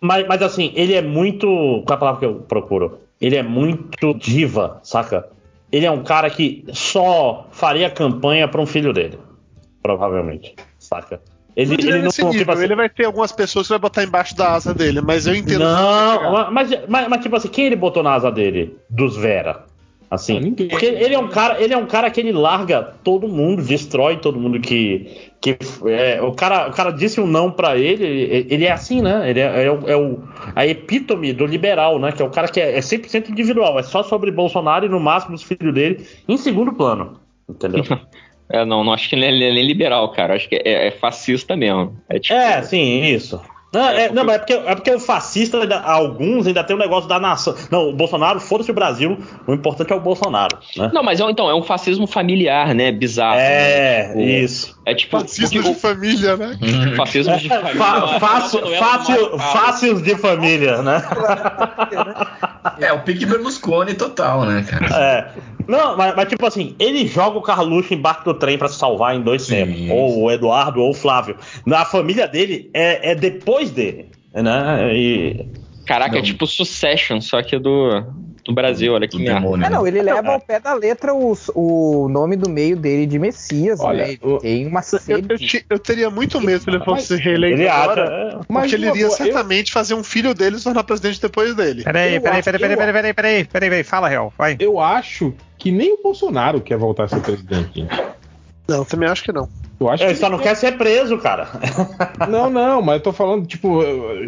Mas, 0.00 0.24
mas 0.28 0.42
assim, 0.42 0.70
ele 0.76 0.94
é 0.94 1.02
muito. 1.02 1.48
Qual 1.84 1.90
é 1.90 1.94
a 1.94 1.96
palavra 1.96 2.20
que 2.20 2.26
eu 2.26 2.34
procuro? 2.36 3.00
Ele 3.20 3.34
é 3.34 3.42
muito 3.42 4.14
diva, 4.14 4.78
saca? 4.84 5.26
Ele 5.70 5.86
é 5.86 5.90
um 5.90 6.02
cara 6.02 6.30
que 6.30 6.64
só 6.72 7.48
faria 7.50 7.90
campanha 7.90 8.48
pra 8.48 8.60
um 8.60 8.66
filho 8.66 8.92
dele. 8.92 9.18
Provavelmente. 9.82 10.54
Saca? 10.78 11.20
Ele, 11.56 11.74
Ele, 11.74 11.88
ele 11.88 12.02
não. 12.02 12.10
tipo 12.10 12.28
nível, 12.28 12.54
assim, 12.54 12.64
ele 12.64 12.76
vai 12.76 12.88
ter 12.88 13.06
algumas 13.06 13.32
pessoas 13.32 13.66
que 13.66 13.72
vai 13.72 13.78
botar 13.78 14.04
embaixo 14.04 14.36
da 14.36 14.52
asa 14.52 14.74
dele, 14.74 15.00
mas 15.00 15.26
eu 15.26 15.34
entendo. 15.34 15.60
Não, 15.60 16.50
mas, 16.50 16.70
mas, 16.86 17.08
mas, 17.08 17.22
tipo 17.22 17.34
assim, 17.34 17.48
quem 17.48 17.66
ele 17.66 17.76
botou 17.76 18.02
na 18.02 18.12
asa 18.14 18.30
dele? 18.30 18.76
Dos 18.90 19.16
Vera. 19.16 19.64
Assim, 20.16 20.52
porque 20.68 20.86
ele 20.86 21.14
é 21.14 21.18
um 21.18 21.28
cara, 21.28 21.62
ele 21.62 21.72
é 21.72 21.76
um 21.76 21.86
cara 21.86 22.10
que 22.10 22.20
ele 22.20 22.32
larga 22.32 22.82
todo 23.04 23.28
mundo, 23.28 23.62
destrói 23.62 24.16
todo 24.16 24.38
mundo 24.40 24.60
que, 24.60 25.30
que 25.40 25.56
é, 25.86 26.20
o 26.20 26.32
cara, 26.32 26.68
o 26.68 26.72
cara 26.72 26.90
disse 26.90 27.20
um 27.20 27.26
não 27.26 27.50
pra 27.50 27.76
ele, 27.78 28.04
ele, 28.04 28.46
ele 28.50 28.64
é 28.64 28.72
assim, 28.72 29.00
né? 29.00 29.30
Ele 29.30 29.40
é, 29.40 29.64
é 29.64 29.70
o, 29.70 29.88
é 29.88 29.96
o- 29.96 30.18
a 30.54 30.66
epítome 30.66 31.32
do 31.32 31.46
liberal, 31.46 31.98
né? 31.98 32.12
Que 32.12 32.20
é 32.22 32.24
o 32.24 32.30
cara 32.30 32.48
que 32.48 32.60
é, 32.60 32.76
é 32.76 32.80
100% 32.80 33.30
individual, 33.30 33.78
é 33.78 33.82
só 33.82 34.02
sobre 34.02 34.30
Bolsonaro 34.30 34.86
e 34.86 34.88
no 34.88 34.98
máximo 35.00 35.34
os 35.34 35.42
filhos 35.42 35.72
dele 35.72 36.04
em 36.28 36.36
segundo 36.36 36.72
plano, 36.72 37.20
entendeu? 37.48 37.84
É, 38.48 38.64
não, 38.64 38.84
não 38.84 38.92
acho 38.92 39.08
que 39.08 39.16
ele 39.16 39.24
é 39.24 39.52
nem 39.52 39.66
liberal, 39.66 40.08
cara. 40.12 40.34
Acho 40.36 40.48
que 40.48 40.54
é, 40.54 40.86
é 40.86 40.90
fascista 40.92 41.56
mesmo. 41.56 41.96
É, 42.08 42.20
tipo, 42.20 42.32
É, 42.32 42.62
sim, 42.62 43.02
isso. 43.02 43.40
Não, 43.76 43.88
é, 43.88 44.10
não, 44.10 44.24
mas 44.24 44.36
é 44.36 44.38
porque, 44.38 44.52
é 44.54 44.74
porque 44.74 44.90
o 44.90 44.98
fascista, 45.00 45.58
ainda- 45.60 45.80
alguns 45.80 46.46
ainda 46.46 46.64
tem 46.64 46.74
o 46.74 46.78
negócio 46.78 47.08
da 47.08 47.18
nação. 47.20 47.54
Não, 47.70 47.88
o 47.90 47.92
Bolsonaro, 47.92 48.40
foda-se 48.40 48.70
o 48.70 48.74
Brasil, 48.74 49.18
o 49.46 49.52
importante 49.52 49.92
é 49.92 49.96
o 49.96 50.00
Bolsonaro, 50.00 50.56
né? 50.76 50.90
Não, 50.92 51.02
mas 51.02 51.20
é, 51.20 51.24
então, 51.30 51.48
é 51.50 51.54
um 51.54 51.62
fascismo 51.62 52.06
familiar, 52.06 52.74
né? 52.74 52.90
Bizarro. 52.90 53.38
É, 53.38 54.12
né? 54.14 54.22
isso. 54.24 54.76
É 54.86 54.94
tipo. 54.94 55.18
Fascismo 55.26 55.62
de 55.62 55.74
família, 55.74 56.36
né? 56.36 56.58
Fascismo 56.96 57.36
de 57.36 57.48
família. 57.48 57.74
Fa- 57.74 58.18
fácil, 58.20 58.60
Novela 58.60 58.78
fácil, 58.86 59.38
fáceis 59.38 60.02
de 60.02 60.16
família, 60.16 60.82
né? 60.82 61.02
É, 62.80 62.92
o 62.92 63.00
pique 63.00 63.26
Berlusconi 63.26 63.94
total, 63.94 64.44
né, 64.44 64.64
cara? 64.68 64.86
É. 65.02 65.28
Não, 65.68 65.96
mas, 65.96 66.14
mas, 66.14 66.28
tipo 66.28 66.46
assim, 66.46 66.74
ele 66.78 67.06
joga 67.06 67.38
o 67.38 67.42
Carluxo 67.42 67.94
embaixo 67.94 68.24
do 68.24 68.34
trem 68.34 68.56
pra 68.56 68.68
se 68.68 68.78
salvar 68.78 69.16
em 69.16 69.22
dois 69.22 69.46
tempos. 69.46 69.90
Ou 69.90 70.22
o 70.22 70.30
Eduardo 70.30 70.80
ou 70.80 70.90
o 70.90 70.94
Flávio. 70.94 71.36
Na 71.64 71.84
família 71.84 72.28
dele 72.28 72.70
é, 72.72 73.12
é 73.12 73.14
depois 73.14 73.70
dele, 73.70 74.06
né? 74.34 74.94
E... 74.94 75.46
Caraca, 75.86 76.18
é 76.18 76.22
tipo 76.22 76.46
Succession, 76.46 77.20
só 77.20 77.42
que 77.42 77.58
do, 77.58 78.02
do 78.46 78.54
Brasil, 78.54 78.92
olha 78.94 79.08
que 79.08 79.18
merda. 79.18 79.66
É, 79.66 79.70
não, 79.70 79.86
ele 79.86 80.00
leva 80.00 80.32
ao 80.32 80.40
pé 80.40 80.60
da 80.60 80.72
letra 80.72 81.12
o, 81.12 81.36
o 81.54 82.08
nome 82.08 82.36
do 82.36 82.48
meio 82.48 82.76
dele 82.76 83.04
de 83.06 83.18
Messias, 83.18 83.80
Olha, 83.80 84.06
né? 84.06 84.16
Ele 84.22 84.38
tem 84.40 84.66
uma 84.66 84.80
Eu, 84.80 84.98
sede. 85.00 85.26
eu 85.30 85.38
ti- 85.38 85.66
eu 85.68 85.78
teria 85.78 86.08
muito 86.10 86.40
medo 86.40 86.62
se 86.62 86.70
ele 86.70 86.78
fosse 86.84 87.14
Mas- 87.14 87.22
reeleito 87.24 87.60
Ele 87.60 87.68
agora, 87.68 88.04
é. 88.04 88.30
porque 88.36 88.52
Mas 88.52 88.72
ele 88.72 88.86
uma 88.86 88.92
iria 88.96 89.06
boa, 89.08 89.18
eu- 89.18 89.24
certamente 89.24 89.72
fazer 89.72 89.94
um 89.94 90.04
filho 90.04 90.32
dele 90.34 90.58
se 90.58 90.64
tornar 90.64 90.84
presidente 90.84 91.20
depois 91.20 91.54
dele. 91.54 91.82
Peraí, 91.82 92.20
peraí, 92.20 92.42
peraí, 92.42 92.60
peraí, 92.60 92.76
peraí, 92.76 92.92
peraí, 92.92 93.14
peraí, 93.14 93.44
peraí, 93.44 93.70
peraí, 93.70 93.82
fala, 93.84 94.08
Real, 94.08 94.32
vai. 94.38 94.56
Eu 94.60 94.78
acho 94.78 95.34
que 95.58 95.72
nem 95.72 95.92
o 95.94 96.02
Bolsonaro 96.02 96.60
quer 96.60 96.76
voltar 96.78 97.04
a 97.04 97.08
ser 97.08 97.20
presidente. 97.20 97.80
gente. 97.80 98.02
Não, 98.68 98.84
também 98.84 99.08
acho 99.08 99.22
que 99.24 99.32
não. 99.32 99.48
Eu 99.78 99.88
acho 99.90 100.04
Ele 100.04 100.14
que 100.14 100.18
só 100.18 100.30
não 100.30 100.38
quer 100.38 100.54
ser 100.56 100.76
preso, 100.78 101.18
cara. 101.18 101.48
Não, 102.28 102.48
não, 102.48 102.80
mas 102.80 102.96
eu 102.96 103.02
tô 103.02 103.12
falando, 103.12 103.46
tipo, 103.46 103.80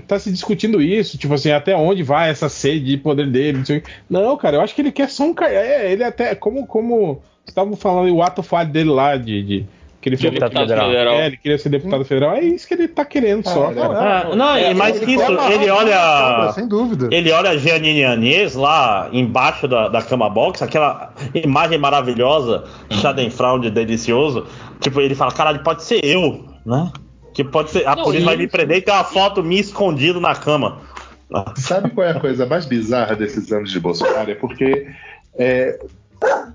tá 0.07 0.19
se 0.19 0.31
discutindo 0.31 0.81
isso, 0.81 1.16
tipo 1.16 1.33
assim, 1.35 1.51
até 1.51 1.75
onde 1.75 2.03
vai 2.03 2.31
essa 2.31 2.49
sede 2.49 2.85
de 2.85 2.97
poder 2.97 3.27
dele, 3.27 3.62
não 4.09 4.37
cara, 4.37 4.57
eu 4.57 4.61
acho 4.61 4.75
que 4.75 4.83
ele 4.83 4.93
quer 4.93 5.09
só 5.09 5.25
um 5.25 5.35
cara. 5.35 5.53
É, 5.53 5.91
ele 5.91 6.05
até, 6.05 6.35
como, 6.35 6.66
como 6.66 7.23
estavam 7.47 7.75
falando, 7.77 8.15
o 8.15 8.23
ato 8.23 8.43
falho 8.43 8.70
dele 8.70 8.91
lá, 8.91 9.16
de. 9.16 9.43
de 9.43 9.66
que 10.01 10.09
ele 10.09 10.16
foi 10.16 10.31
Deputado 10.31 10.51
deputado 10.51 10.89
federal. 10.89 11.15
É, 11.15 11.27
ele 11.27 11.37
queria 11.37 11.59
ser 11.59 11.69
deputado 11.70 12.05
federal. 12.05 12.37
É 12.37 12.41
isso 12.45 12.69
que 12.69 12.75
ele 12.75 12.87
tá 12.87 13.05
querendo 13.05 13.49
só. 13.49 13.73
cara. 13.73 14.29
É, 14.31 14.37
não, 14.37 14.57
e 14.57 14.73
mais 14.73 14.99
que 14.99 15.11
isso, 15.11 15.25
ele 15.53 15.70
olha. 15.70 16.53
Sem 16.53 16.69
dúvida. 16.69 17.09
Ele 17.11 17.33
olha 17.33 17.51
a 17.51 17.57
Giannini 17.57 18.05
Agnès 18.05 18.55
lá 18.55 19.09
embaixo 19.12 19.66
da, 19.66 19.89
da 19.89 20.01
cama 20.01 20.31
box, 20.31 20.62
aquela 20.62 21.12
imagem 21.35 21.79
maravilhosa, 21.79 22.65
Schadenfraude 22.91 23.70
delicioso. 23.70 24.47
Tipo, 24.81 25.01
ele 25.01 25.15
fala, 25.15 25.33
caralho, 25.33 25.63
pode 25.63 25.83
ser 25.83 26.05
eu, 26.05 26.45
né? 26.65 26.93
Que 27.35 27.43
pode 27.45 27.71
ser. 27.71 27.87
A 27.87 27.95
Não, 27.97 28.05
polícia 28.05 28.25
vai 28.27 28.37
me 28.37 28.47
prender 28.49 28.79
e 28.79 28.83
tem 28.83 28.95
uma 28.95 29.05
foto 29.05 29.43
minha 29.43 29.61
escondido 29.61 30.21
na 30.21 30.35
cama. 30.35 30.81
Sabe 31.57 31.91
qual 31.91 32.07
é 32.07 32.11
a 32.13 32.21
coisa 32.21 32.47
mais 32.47 32.65
bizarra 32.67 33.15
desses 33.15 33.53
anos 33.53 33.71
de 33.71 33.79
Bolsonaro? 33.79 34.31
É 34.31 34.35
porque, 34.35 34.89
é, 35.39 35.79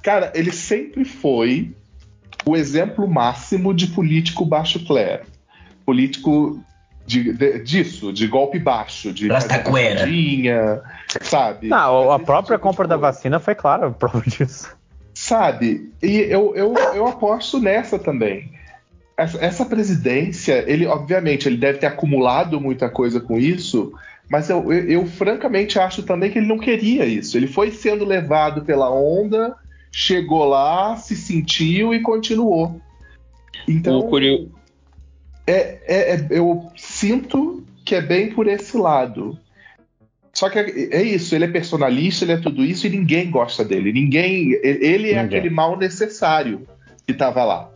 cara, 0.02 0.32
ele 0.36 0.52
sempre 0.52 1.06
foi 1.06 1.76
o 2.46 2.56
exemplo 2.58 3.08
máximo 3.08 3.74
de 3.74 3.88
político 3.88 4.44
baixo 4.46 4.84
clero. 4.86 5.24
Político 5.86 6.60
de- 7.06 7.34
de- 7.34 7.60
disso, 7.60 8.12
de 8.12 8.28
golpe 8.28 8.58
baixo, 8.58 9.14
de 9.14 9.28
pagodinha, 9.28 10.82
sabe? 11.22 11.68
Não, 11.68 12.12
a 12.12 12.20
própria 12.20 12.58
compra 12.58 12.88
da 12.88 12.98
vacina 12.98 13.40
foi 13.40 13.54
clara, 13.56 13.88
a 13.88 13.92
prova 13.92 14.22
disso. 14.28 14.76
Sabe? 15.34 15.92
E 16.00 16.18
eu, 16.18 16.56
eu, 16.56 16.76
eu 16.94 17.08
aposto 17.08 17.60
nessa 17.60 17.98
também. 17.98 18.52
Essa, 19.18 19.44
essa 19.44 19.66
presidência, 19.66 20.64
ele, 20.68 20.86
obviamente, 20.86 21.48
ele 21.48 21.58
deve 21.58 21.80
ter 21.80 21.88
acumulado 21.88 22.62
muita 22.62 22.88
coisa 22.88 23.20
com 23.20 23.40
isso, 23.40 23.92
mas 24.30 24.48
eu, 24.52 24.72
eu, 24.72 24.88
eu 24.88 25.06
francamente 25.08 25.80
acho 25.80 26.04
também 26.04 26.30
que 26.30 26.38
ele 26.38 26.46
não 26.46 26.60
queria 26.60 27.08
isso. 27.08 27.36
Ele 27.36 27.48
foi 27.48 27.72
sendo 27.72 28.06
levado 28.06 28.64
pela 28.64 28.92
onda, 28.92 29.56
chegou 29.92 30.46
lá, 30.46 30.98
se 30.98 31.16
sentiu 31.16 31.96
e 31.96 32.02
continuou. 32.02 32.80
Então, 33.68 34.04
curio- 34.04 34.52
é, 35.48 35.80
é- 35.88 36.12
é- 36.16 36.28
eu 36.30 36.72
sinto 36.76 37.66
que 37.84 37.96
é 37.96 38.02
bem 38.02 38.32
por 38.32 38.46
esse 38.48 38.78
lado. 38.78 39.36
Só 40.34 40.50
que 40.50 40.58
é, 40.58 40.96
é 40.98 41.02
isso, 41.04 41.36
ele 41.36 41.46
é 41.46 41.48
personalista, 41.48 42.26
ele 42.26 42.32
é 42.34 42.38
tudo 42.38 42.66
isso 42.66 42.88
e 42.88 42.90
ninguém 42.90 43.30
gosta 43.30 43.64
dele. 43.64 43.94
Ninguém, 43.94 44.54
ele 44.64 45.12
é 45.12 45.22
Ninguém. 45.22 45.40
aquele 45.40 45.50
mal 45.50 45.78
necessário 45.78 46.68
que 47.06 47.12
estava 47.12 47.44
lá, 47.46 47.70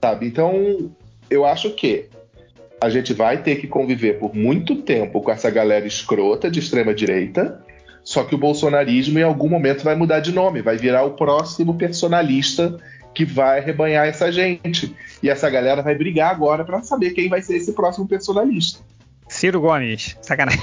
sabe? 0.00 0.26
Então, 0.26 0.90
eu 1.30 1.46
acho 1.46 1.70
que 1.70 2.06
a 2.80 2.90
gente 2.90 3.14
vai 3.14 3.40
ter 3.40 3.56
que 3.56 3.68
conviver 3.68 4.18
por 4.18 4.34
muito 4.34 4.82
tempo 4.82 5.20
com 5.20 5.30
essa 5.30 5.48
galera 5.48 5.86
escrota 5.86 6.50
de 6.50 6.58
extrema 6.58 6.92
direita. 6.92 7.64
Só 8.02 8.24
que 8.24 8.34
o 8.34 8.38
bolsonarismo 8.38 9.20
em 9.20 9.22
algum 9.22 9.48
momento 9.48 9.84
vai 9.84 9.94
mudar 9.94 10.18
de 10.18 10.32
nome, 10.32 10.60
vai 10.60 10.76
virar 10.76 11.04
o 11.04 11.12
próximo 11.12 11.74
personalista 11.74 12.76
que 13.14 13.24
vai 13.24 13.60
arrebanhar 13.60 14.08
essa 14.08 14.32
gente. 14.32 14.92
E 15.22 15.30
essa 15.30 15.48
galera 15.48 15.82
vai 15.82 15.94
brigar 15.94 16.32
agora 16.32 16.64
para 16.64 16.82
saber 16.82 17.10
quem 17.10 17.28
vai 17.28 17.40
ser 17.40 17.56
esse 17.56 17.72
próximo 17.72 18.08
personalista. 18.08 18.80
Ciro 19.32 19.60
Gomes, 19.60 20.16
sacanagem. 20.22 20.60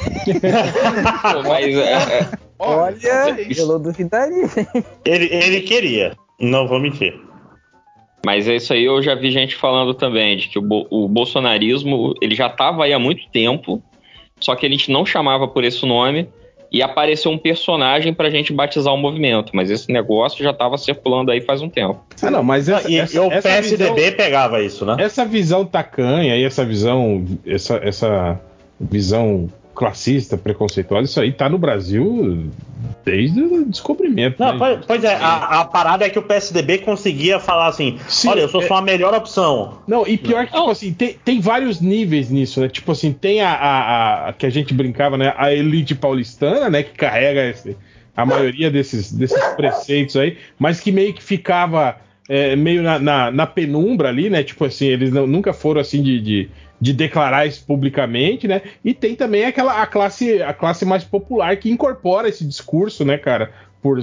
Pô, 1.33 1.43
mas, 1.49 1.75
é, 1.75 1.93
é, 2.19 2.29
Olha, 2.59 2.97
eu 3.57 3.67
não 3.67 3.81
duvidaria. 3.81 4.45
Ele, 5.05 5.25
ele 5.31 5.61
queria, 5.61 6.15
não 6.39 6.67
vou 6.67 6.79
mentir. 6.79 7.19
Mas 8.25 8.47
é 8.47 8.55
isso 8.57 8.73
aí, 8.73 8.83
eu 8.83 9.01
já 9.01 9.15
vi 9.15 9.31
gente 9.31 9.55
falando 9.55 9.93
também 9.93 10.35
de 10.37 10.49
que 10.49 10.59
o, 10.59 10.61
bo- 10.61 10.85
o 10.91 11.07
bolsonarismo 11.07 12.13
ele 12.21 12.35
já 12.35 12.47
estava 12.47 12.83
aí 12.83 12.91
há 12.93 12.99
muito 12.99 13.27
tempo, 13.31 13.81
só 14.39 14.55
que 14.55 14.65
a 14.65 14.69
gente 14.69 14.91
não 14.91 15.05
chamava 15.05 15.47
por 15.47 15.63
esse 15.63 15.85
nome 15.85 16.27
e 16.71 16.83
apareceu 16.83 17.31
um 17.31 17.37
personagem 17.37 18.13
pra 18.13 18.29
gente 18.29 18.51
batizar 18.53 18.93
o 18.93 18.97
movimento. 18.97 19.51
Mas 19.55 19.71
esse 19.71 19.89
negócio 19.91 20.43
já 20.43 20.51
estava 20.51 20.77
circulando 20.77 21.31
aí 21.31 21.39
faz 21.41 21.61
um 21.61 21.69
tempo. 21.69 22.03
Ah, 22.21 22.29
não, 22.29 22.43
mas 22.43 22.67
essa, 22.69 22.91
e, 22.91 22.97
essa- 22.99 23.15
e 23.15 23.19
o 23.19 23.31
essa 23.31 23.49
PSDB 23.49 23.93
visão- 24.01 24.17
pegava 24.17 24.61
isso, 24.61 24.85
né? 24.85 24.97
Essa 24.99 25.23
visão 25.25 25.65
tacanha 25.65 26.35
e 26.35 26.43
essa 26.43 26.65
visão, 26.65 27.25
essa, 27.47 27.77
essa 27.77 28.39
visão 28.79 29.49
classista, 29.75 30.35
preconceituosa, 30.37 31.05
isso 31.05 31.21
aí 31.21 31.31
tá 31.31 31.47
no 31.47 31.57
Brasil 31.57 32.49
desde 33.05 33.41
o 33.41 33.65
descobrimento. 33.65 34.35
Não, 34.37 34.51
né? 34.53 34.57
pois, 34.59 34.85
pois 34.85 35.03
é, 35.05 35.15
a, 35.15 35.61
a 35.61 35.65
parada 35.65 36.05
é 36.05 36.09
que 36.09 36.19
o 36.19 36.21
PSDB 36.21 36.79
conseguia 36.79 37.39
falar 37.39 37.67
assim: 37.67 37.97
olha, 38.27 38.41
eu 38.41 38.49
sou 38.49 38.61
só 38.63 38.75
a 38.75 38.81
melhor 38.81 39.13
opção. 39.13 39.79
Não, 39.87 40.05
e 40.05 40.17
pior 40.17 40.45
que, 40.45 40.51
tipo 40.51 40.69
assim, 40.69 40.93
tem, 40.93 41.13
tem 41.23 41.39
vários 41.39 41.79
níveis 41.79 42.29
nisso, 42.29 42.59
né? 42.59 42.67
Tipo 42.67 42.91
assim, 42.91 43.13
tem 43.13 43.41
a, 43.41 43.51
a- 43.53 44.29
a- 44.29 44.33
que 44.33 44.45
a 44.45 44.49
gente 44.49 44.73
brincava, 44.73 45.17
né? 45.17 45.33
A 45.37 45.53
elite 45.53 45.95
paulistana, 45.95 46.69
né? 46.69 46.83
Que 46.83 46.91
carrega 46.97 47.45
esse- 47.49 47.77
a 48.17 48.25
maioria 48.25 48.69
desses, 48.69 49.13
desses 49.13 49.41
preceitos 49.55 50.17
aí, 50.17 50.37
mas 50.57 50.81
que 50.81 50.91
meio 50.91 51.13
que 51.13 51.23
ficava 51.23 51.95
é, 52.27 52.53
meio 52.55 52.83
na, 52.83 52.99
na, 52.99 53.31
na 53.31 53.47
penumbra 53.47 54.09
ali, 54.09 54.29
né? 54.29 54.43
Tipo 54.43 54.65
assim, 54.65 54.87
eles 54.87 55.09
não- 55.11 55.25
nunca 55.25 55.53
foram 55.53 55.79
assim 55.79 56.03
de, 56.03 56.19
de, 56.19 56.49
de 56.81 56.93
declarar 56.93 57.45
isso 57.45 57.63
publicamente, 57.65 58.47
né? 58.47 58.61
E 58.85 58.93
tem 58.93 59.15
também 59.15 59.45
aquela 59.45 59.81
a 59.81 59.85
classe, 59.85 60.41
a 60.41 60.53
classe 60.53 60.85
mais 60.85 61.03
popular 61.03 61.55
que 61.57 61.69
incorpora 61.69 62.29
esse 62.29 62.45
discurso, 62.45 63.03
né, 63.05 63.17
cara? 63.17 63.51
por 63.81 63.97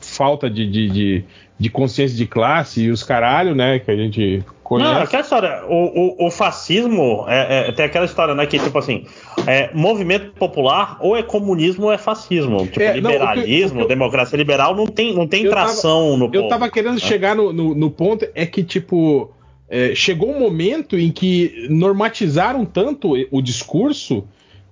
falta 0.00 0.48
de, 0.48 0.66
de, 0.66 0.88
de, 0.88 1.24
de 1.58 1.68
consciência 1.70 2.16
de 2.16 2.26
classe 2.26 2.82
e 2.84 2.90
os 2.90 3.02
caralho, 3.02 3.54
né? 3.54 3.78
Que 3.78 3.90
a 3.90 3.96
gente 3.96 4.42
conhece. 4.64 4.90
Não, 4.94 5.02
aquela 5.02 5.22
história, 5.22 5.62
o, 5.68 6.24
o, 6.24 6.26
o 6.28 6.30
fascismo 6.30 7.26
é, 7.28 7.68
é- 7.68 7.72
tem 7.72 7.84
aquela 7.84 8.06
história, 8.06 8.34
né, 8.34 8.46
que 8.46 8.58
tipo 8.58 8.78
assim, 8.78 9.04
é, 9.46 9.68
movimento 9.74 10.32
popular 10.32 10.96
ou 11.00 11.14
é 11.16 11.22
comunismo 11.22 11.86
ou 11.86 11.92
é 11.92 11.98
fascismo. 11.98 12.66
Tipo, 12.66 12.80
É, 12.80 13.00
não, 13.00 13.10
o 13.10 13.12
que- 13.12 13.18
liberalismo, 13.18 13.74
o 13.74 13.76
que 13.78 13.84
eu- 13.84 13.88
democracia 13.88 14.38
liberal 14.38 14.74
não 14.74 14.86
tem, 14.86 15.14
não 15.14 15.26
tem 15.26 15.44
Eu 15.44 15.50
tava- 15.50 15.66
tração 15.66 16.16
no 16.16 16.24
Eu 16.26 16.30
povo, 16.32 16.48
tava 16.48 16.70
querendo 16.70 16.94
né? 16.94 17.00
chegar 17.00 17.34
no, 17.36 17.52
no, 17.52 17.74
no 17.74 17.90
ponto, 17.90 18.26
é 18.34 18.46
que, 18.46 18.62
tipo, 18.64 19.30
é, 19.70 19.94
chegou 19.94 20.34
um 20.34 20.40
momento 20.40 20.98
em 20.98 21.12
que 21.12 21.68
normatizaram 21.70 22.64
tanto 22.66 23.12
o 23.30 23.40
discurso 23.40 24.26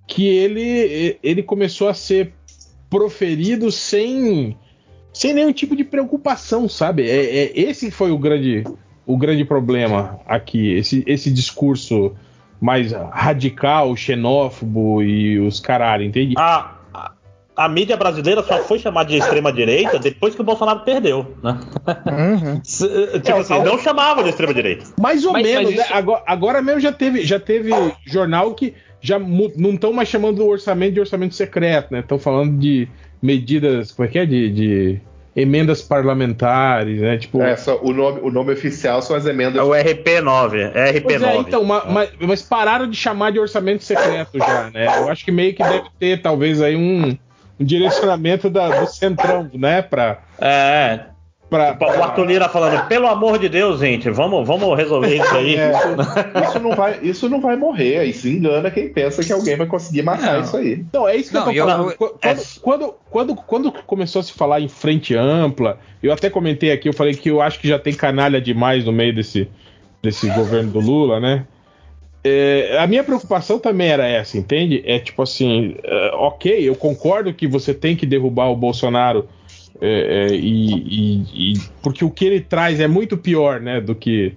que 0.08 0.26
ele, 0.26 1.16
ele 1.22 1.42
começou 1.42 1.88
a 1.88 1.94
ser 1.94 2.32
proferido 2.90 3.70
sem, 3.70 4.56
sem 5.12 5.32
nenhum 5.32 5.52
tipo 5.52 5.76
de 5.76 5.84
preocupação, 5.84 6.68
sabe? 6.68 7.08
É, 7.08 7.44
é- 7.44 7.52
esse 7.54 7.90
foi 7.92 8.10
o 8.10 8.18
grande, 8.18 8.64
o 9.06 9.16
grande 9.16 9.44
problema 9.44 10.18
aqui, 10.26 10.72
esse, 10.72 11.04
esse 11.06 11.30
discurso 11.30 12.16
mais 12.60 12.90
radical, 12.90 13.94
xenófobo 13.94 15.00
e 15.00 15.38
os 15.38 15.60
caralho, 15.60 16.02
entende? 16.04 16.34
A, 16.36 16.77
a, 17.64 17.68
mídia 17.68 17.96
brasileira 17.96 18.42
só 18.42 18.58
foi 18.58 18.78
chamada 18.78 19.08
de 19.10 19.16
extrema-direita 19.18 19.98
depois 19.98 20.34
que 20.34 20.40
o 20.40 20.44
Bolsonaro 20.44 20.80
perdeu, 20.80 21.34
né? 21.42 21.58
Se- 22.64 22.88
Tipo 23.20 23.30
É, 23.30 23.40
assim, 23.40 23.62
não 23.62 23.78
chamava 23.78 24.22
de 24.22 24.30
extrema-direita. 24.30 24.84
Mais 25.00 25.24
ou 25.24 25.32
Mas- 25.32 25.42
menos, 25.42 25.64
mas 25.70 25.76
né? 25.76 25.82
isso- 25.84 25.94
Agora, 25.94 26.22
agora 26.26 26.62
mesmo 26.62 26.80
já 26.80 26.92
teve, 26.92 27.24
já 27.24 27.38
teve 27.40 27.70
jornal 28.06 28.54
que 28.54 28.74
já 29.00 29.18
não 29.18 29.70
estão 29.74 29.92
mais 29.92 30.08
chamando 30.08 30.40
o 30.40 30.48
orçamento 30.48 30.94
de 30.94 31.00
orçamento 31.00 31.34
secreto, 31.34 31.92
né? 31.92 32.00
Estão 32.00 32.18
falando 32.18 32.58
de 32.58 32.88
medidas, 33.22 33.92
como 33.92 34.08
é 34.08 34.10
que 34.10 34.18
é? 34.18 34.26
De, 34.26 34.50
de 34.50 35.00
emendas 35.36 35.80
parlamentares, 35.82 37.00
né? 37.00 37.16
Tipo, 37.16 37.40
É, 37.42 37.54
só 37.56 37.78
o, 37.80 37.92
nome, 37.92 38.20
o 38.22 38.30
nome 38.30 38.52
oficial 38.52 39.00
são 39.02 39.14
as 39.14 39.24
emendas. 39.24 39.56
É 39.56 39.62
o 39.62 39.68
RP9, 39.70 40.72
é 40.74 41.00
Pois 41.00 41.22
é, 41.22 41.26
RP9. 41.36 41.40
então, 41.46 41.62
ma- 41.64 41.84
ma- 41.84 42.06
mas, 42.20 42.42
pararam 42.42 42.88
de 42.90 42.96
chamar 42.96 43.30
de 43.30 43.38
orçamento 43.38 43.84
secreto 43.84 44.36
já, 44.38 44.70
né? 44.70 44.86
Eu 44.98 45.08
acho 45.08 45.24
que 45.24 45.30
meio 45.30 45.54
que 45.54 45.62
deve 45.62 45.84
ter, 45.98 46.20
talvez, 46.20 46.60
aí 46.60 46.74
um, 46.74 47.16
um 47.58 47.64
direcionamento 47.64 48.48
da- 48.50 48.80
do 48.80 48.86
centrão, 48.86 49.50
né? 49.54 49.82
Pra, 49.82 50.18
É. 50.40 51.00
pra, 51.50 51.76
O 51.98 52.02
Arthur 52.02 52.24
Lira 52.26 52.48
falando, 52.48 52.86
pelo 52.88 53.06
amor 53.06 53.38
de 53.38 53.48
Deus, 53.48 53.80
gente, 53.80 54.10
vamos, 54.10 54.46
vamos 54.46 54.76
resolver 54.76 55.16
isso 55.16 55.34
aí. 55.34 55.56
É, 55.56 55.72
isso, 56.44 56.58
não 56.60 56.70
vai, 56.76 56.98
isso 57.02 57.28
não 57.28 57.40
vai 57.40 57.56
morrer. 57.56 57.98
Aí 57.98 58.12
se 58.12 58.28
engana 58.30 58.70
quem 58.70 58.88
pensa 58.92 59.24
que 59.24 59.32
alguém 59.32 59.56
vai 59.56 59.66
conseguir 59.66 60.02
matar 60.02 60.40
isso 60.42 60.56
aí. 60.56 60.72
Então, 60.74 61.08
é 61.08 61.16
isso 61.16 61.30
que 61.30 61.34
Não, 61.36 61.50
eu 61.50 61.64
tô 61.64 61.70
falando. 61.70 61.90
eu- 61.90 61.96
Qu- 61.96 62.18
Quando, 62.20 62.44
quando, 62.60 62.94
quando, 63.10 63.34
quando 63.36 63.72
começou 63.84 64.20
a 64.20 64.22
se 64.22 64.32
falar 64.32 64.60
em 64.60 64.68
frente 64.68 65.14
ampla, 65.16 65.78
eu 66.02 66.12
até 66.12 66.28
comentei 66.28 66.70
aqui, 66.70 66.88
eu 66.88 66.92
falei 66.92 67.14
que 67.14 67.30
eu 67.30 67.40
acho 67.40 67.58
que 67.58 67.66
já 67.66 67.78
tem 67.78 67.94
canalha 67.94 68.40
demais 68.40 68.84
no 68.84 68.92
meio 68.92 69.14
desse, 69.14 69.48
desse 70.02 70.28
governo 70.30 70.70
do 70.70 70.80
Lula, 70.80 71.18
né? 71.18 71.44
É, 72.24 72.76
a 72.78 72.86
minha 72.86 73.04
preocupação 73.04 73.58
também 73.58 73.88
era 73.88 74.06
essa, 74.06 74.36
entende? 74.36 74.82
É 74.84 74.98
tipo 74.98 75.22
assim, 75.22 75.76
é, 75.84 76.10
ok, 76.14 76.68
eu 76.68 76.74
concordo 76.74 77.32
que 77.32 77.46
você 77.46 77.72
tem 77.72 77.94
que 77.96 78.04
derrubar 78.04 78.50
o 78.50 78.56
Bolsonaro 78.56 79.28
é, 79.80 80.30
é, 80.32 80.34
e, 80.34 80.74
e- 80.74 81.52
e- 81.52 81.60
porque 81.82 82.04
o 82.04 82.10
que 82.10 82.24
ele 82.24 82.40
traz 82.40 82.80
é 82.80 82.88
muito 82.88 83.16
pior, 83.16 83.60
né, 83.60 83.80
do 83.80 83.94
que 83.94 84.34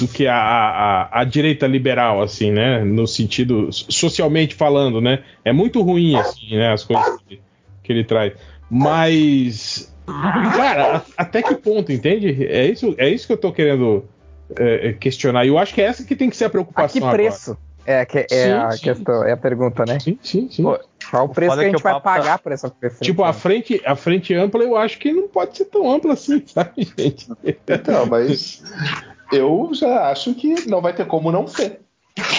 do 0.00 0.06
que 0.08 0.26
a, 0.26 0.36
a, 0.36 1.20
a 1.20 1.24
direita 1.24 1.66
liberal, 1.66 2.20
assim, 2.22 2.50
né? 2.50 2.84
No 2.84 3.06
sentido 3.06 3.68
socialmente 3.72 4.54
falando, 4.54 5.00
né? 5.00 5.22
É 5.42 5.54
muito 5.54 5.80
ruim, 5.80 6.14
assim, 6.16 6.54
né? 6.54 6.70
As 6.70 6.84
coisas 6.84 7.16
que, 7.26 7.40
que 7.82 7.92
ele 7.94 8.04
traz. 8.04 8.34
Mas, 8.70 9.90
cara, 10.06 10.96
a- 10.98 11.02
até 11.16 11.42
que 11.42 11.54
ponto, 11.54 11.90
entende? 11.92 12.44
É 12.46 12.66
isso, 12.66 12.94
é 12.98 13.08
isso 13.08 13.26
que 13.26 13.32
eu 13.32 13.38
tô 13.38 13.50
querendo 13.52 14.04
é, 14.58 14.88
é, 14.88 14.92
questionar. 14.92 15.44
E 15.44 15.48
eu 15.48 15.58
acho 15.58 15.74
que 15.74 15.80
é 15.80 15.84
essa 15.84 16.04
que 16.04 16.14
tem 16.14 16.30
que 16.30 16.36
ser 16.36 16.44
a 16.44 16.46
A 16.48 16.50
preocupação. 16.50 17.00
que 17.02 17.10
preço? 17.10 17.56
É, 17.84 18.04
que, 18.04 18.18
é 18.18 18.26
Sim, 18.28 18.50
a 18.50 18.70
sim. 18.72 18.82
questão, 18.82 19.22
é 19.24 19.30
a 19.32 19.36
pergunta, 19.36 19.84
né? 19.86 20.00
Sim, 20.00 20.18
sim, 20.20 20.48
sim. 20.50 20.64
Qual 21.08 21.26
o 21.26 21.28
preço 21.28 21.54
que 21.54 21.60
a 21.60 21.62
é 21.62 21.66
que 21.66 21.72
gente 21.76 21.82
vai 21.84 21.92
tá- 21.94 22.00
pagar 22.00 22.38
por 22.40 22.50
essa 22.50 22.68
preferência? 22.68 23.04
Tipo, 23.04 23.22
a 23.22 23.32
frente, 23.32 23.80
a 23.86 23.94
frente 23.94 24.34
ampla 24.34 24.64
eu 24.64 24.76
acho 24.76 24.98
que 24.98 25.12
não 25.12 25.28
pode 25.28 25.56
ser 25.56 25.66
tão 25.66 25.88
ampla 25.92 26.14
assim, 26.14 26.42
sabe, 26.46 26.72
gente? 26.98 27.28
Então, 27.44 28.06
mas 28.06 28.60
eu 29.30 29.70
já 29.72 30.10
acho 30.10 30.34
que 30.34 30.68
não 30.68 30.80
vai 30.80 30.92
ter 30.94 31.06
como 31.06 31.30
não 31.30 31.46
ser. 31.46 31.80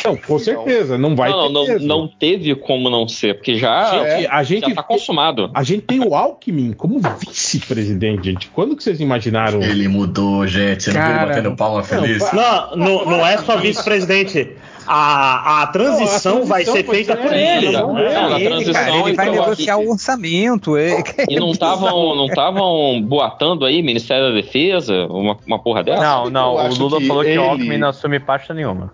Não, 0.08 0.18
com 0.18 0.40
certeza, 0.40 0.98
não 0.98 1.16
vai 1.16 1.30
não, 1.30 1.48
ter 1.48 1.54
não, 1.54 1.68
mesmo. 1.68 1.88
não 1.88 2.08
teve 2.08 2.56
como 2.56 2.90
não 2.90 3.08
ser, 3.08 3.36
porque 3.36 3.58
já, 3.58 3.92
Gente, 3.92 4.28
a 4.28 4.44
gente 4.44 4.70
já 4.70 4.76
tá 4.76 4.84
consumado. 4.84 5.50
A 5.54 5.64
gente 5.64 5.82
tem 5.82 6.00
o 6.00 6.16
Alckmin 6.16 6.74
como 6.74 7.00
vice-presidente, 7.20 8.26
gente. 8.32 8.48
Quando 8.50 8.76
que 8.76 8.84
vocês 8.84 9.00
imaginaram? 9.00 9.62
Ele 9.62 9.88
mudou, 9.88 10.46
gente. 10.48 10.84
Você 10.84 10.94
não 10.94 11.06
ele 11.06 11.26
batendo 11.28 11.56
palma 11.56 11.84
feliz? 11.84 12.32
Não, 12.34 12.76
não, 12.76 13.06
não 13.06 13.26
é 13.28 13.38
só 13.38 13.58
vice-presidente. 13.58 14.52
A, 14.90 15.64
a 15.64 15.68
transição 15.68 16.36
Não, 16.36 16.42
a 16.44 16.46
vai 16.46 16.64
ser 16.64 16.82
transição 16.84 16.94
feita 16.94 17.18
por 17.18 17.34
ele. 17.36 17.72
não, 17.72 17.94
não, 17.94 17.98
a 18.34 18.40
ele, 18.40 18.46
transição 18.50 18.74
cara, 18.74 18.92
ele 18.96 19.14
vai 19.16 19.28
então, 19.28 19.42
negociar 19.44 19.78
o 19.78 19.92
orçamento. 19.92 20.78
é- 20.78 21.04
E 21.30 21.38
não 21.38 21.52
estavam 21.52 22.16
não 22.16 22.28
tavam 22.30 23.02
boatando 23.02 23.66
aí 23.66 23.82
Ministério 23.84 24.30
da 24.30 24.36
Defesa, 24.36 25.06
uma, 25.10 25.38
uma 25.46 25.60
porra 25.60 25.84
dessa? 25.84 26.02
Não, 26.02 26.30
não, 26.30 26.56
o 26.56 26.74
Lula 26.76 27.00
que 27.02 27.08
falou 27.08 27.22
que 27.22 27.30
ele- 27.32 27.38
o 27.38 27.44
Alckmin 27.44 27.78
não 27.78 27.90
assume 27.90 28.18
pasta 28.22 28.54
nenhuma. 28.54 28.94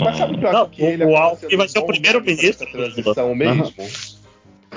Mas 0.00 0.16
sabe 0.16 0.34
o 0.34 0.38
que 0.38 0.44
eu 0.44 0.48
acho 0.48 0.58
Não, 0.58 0.68
que 0.68 0.82
ele 0.82 1.04
o 1.04 1.16
Alckmin 1.16 1.56
vai 1.56 1.68
ser 1.68 1.78
o 1.78 1.86
primeiro-ministro. 1.86 2.66
pra 2.70 2.80
transição 2.84 3.34
mesmo? 3.34 3.72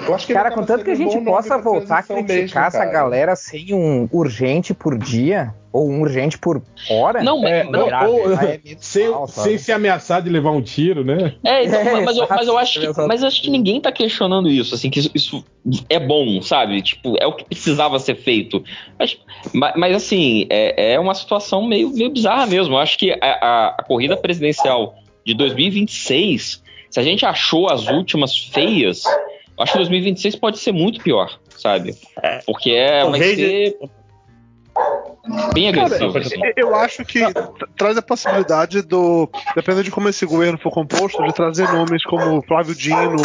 Eu 0.08 0.14
acho 0.14 0.28
que 0.28 0.34
Cara, 0.34 0.52
contanto 0.52 0.84
que 0.84 0.92
a 0.92 0.96
gente 0.96 1.18
possa 1.22 1.58
voltar 1.58 2.00
a 2.00 2.04
criticar 2.04 2.28
mesmo, 2.38 2.60
essa 2.60 2.80
cara. 2.80 2.92
galera 2.92 3.36
sem 3.36 3.74
um 3.74 4.10
urgente 4.12 4.74
por 4.74 4.98
dia, 4.98 5.56
ou 5.72 5.90
um 5.90 6.02
urgente 6.02 6.38
por 6.38 6.62
hora. 6.90 7.24
Não, 7.24 7.48
é, 7.48 7.64
não, 7.64 7.88
grave. 7.88 8.12
ou- 8.12 8.34
é 8.38 8.60
sem, 8.78 9.10
mal, 9.10 9.26
sem 9.26 9.58
se 9.58 9.72
ameaçar 9.72 10.22
de 10.22 10.30
levar 10.30 10.52
um 10.52 10.62
tiro, 10.62 11.06
né? 11.06 11.36
É, 11.46 11.64
então, 11.64 11.80
É, 11.96 12.02
mas, 12.02 12.18
eu, 12.18 12.28
mas 12.30 12.48
eu 12.48 12.58
acho 12.58 12.80
que, 12.82 13.02
mas 13.08 13.22
eu 13.22 13.28
acho 13.30 13.42
que 13.42 13.50
ninguém 13.50 13.80
tá 13.80 13.90
questionando 13.90 14.50
isso, 14.50 14.76
assim, 14.76 14.90
que 14.90 15.00
isso, 15.00 15.12
isso 15.16 15.46
é 15.90 15.98
bom, 15.98 16.42
sabe? 16.42 16.82
Tipo, 16.82 17.16
é 17.18 17.26
o 17.26 17.32
que 17.32 17.46
precisava 17.46 17.98
ser 17.98 18.16
feito. 18.16 18.62
Mas, 19.00 19.18
ma- 19.54 19.74
mas, 19.78 19.96
assim, 19.96 20.46
é, 20.50 20.94
é 20.96 21.00
uma 21.00 21.16
situação 21.16 21.66
meio, 21.66 21.90
meio 21.92 22.10
bizarra 22.12 22.46
mesmo. 22.46 22.76
Eu 22.76 22.80
acho 22.80 22.98
que 23.00 23.12
a, 23.14 23.18
a- 23.22 23.76
a 23.80 23.84
corrida 23.84 24.18
presidencial 24.18 24.94
de 25.26 25.34
2026, 25.34 26.64
se 26.89 26.99
a 26.99 27.03
gente 27.03 27.26
achou 27.26 27.68
as 27.69 27.88
últimas 27.88 28.38
feias, 28.38 29.03
eu 29.06 29.64
acho 29.64 29.72
que 29.72 29.77
2026 29.80 30.35
pode 30.35 30.60
ser 30.60 30.72
muito 30.72 31.02
pior, 31.02 31.39
sabe? 31.57 31.95
Porque 32.45 32.72
é, 32.72 33.03
vai 33.03 33.19
ser 33.19 33.77
bem 35.53 35.72
Cara, 35.73 35.85
agressivo. 35.88 36.18
assim. 36.18 36.35
eu- 36.43 36.53
eu 36.69 36.76
acho 36.76 37.03
que 37.06 37.19
tra- 37.34 37.68
traz 37.77 37.97
a 37.97 38.02
possibilidade 38.02 38.81
do, 38.81 39.30
dependendo 39.56 39.84
de 39.84 39.91
como 39.91 40.07
esse 40.10 40.26
governo 40.26 40.57
for 40.57 40.72
composto, 40.72 41.23
de 41.23 41.34
trazer 41.34 41.72
nomes 41.72 42.03
como 42.03 42.41
Flávio 42.43 42.76
Dino 42.76 43.15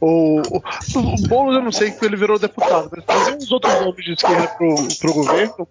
ou 0.00 0.40
o, 0.42 0.56
o 0.58 1.28
Boulos, 1.28 1.56
eu 1.56 1.62
não 1.62 1.72
sei 1.72 1.90
que 1.90 2.04
ele 2.04 2.16
virou 2.16 2.38
deputado, 2.38 2.90
mas 2.94 3.04
trazer 3.04 3.34
uns 3.36 3.50
outros 3.50 3.72
nomes 3.80 4.04
de 4.04 4.12
esquerda 4.12 4.48
pro, 4.48 4.74
pro 5.00 5.12
governo 5.14 5.68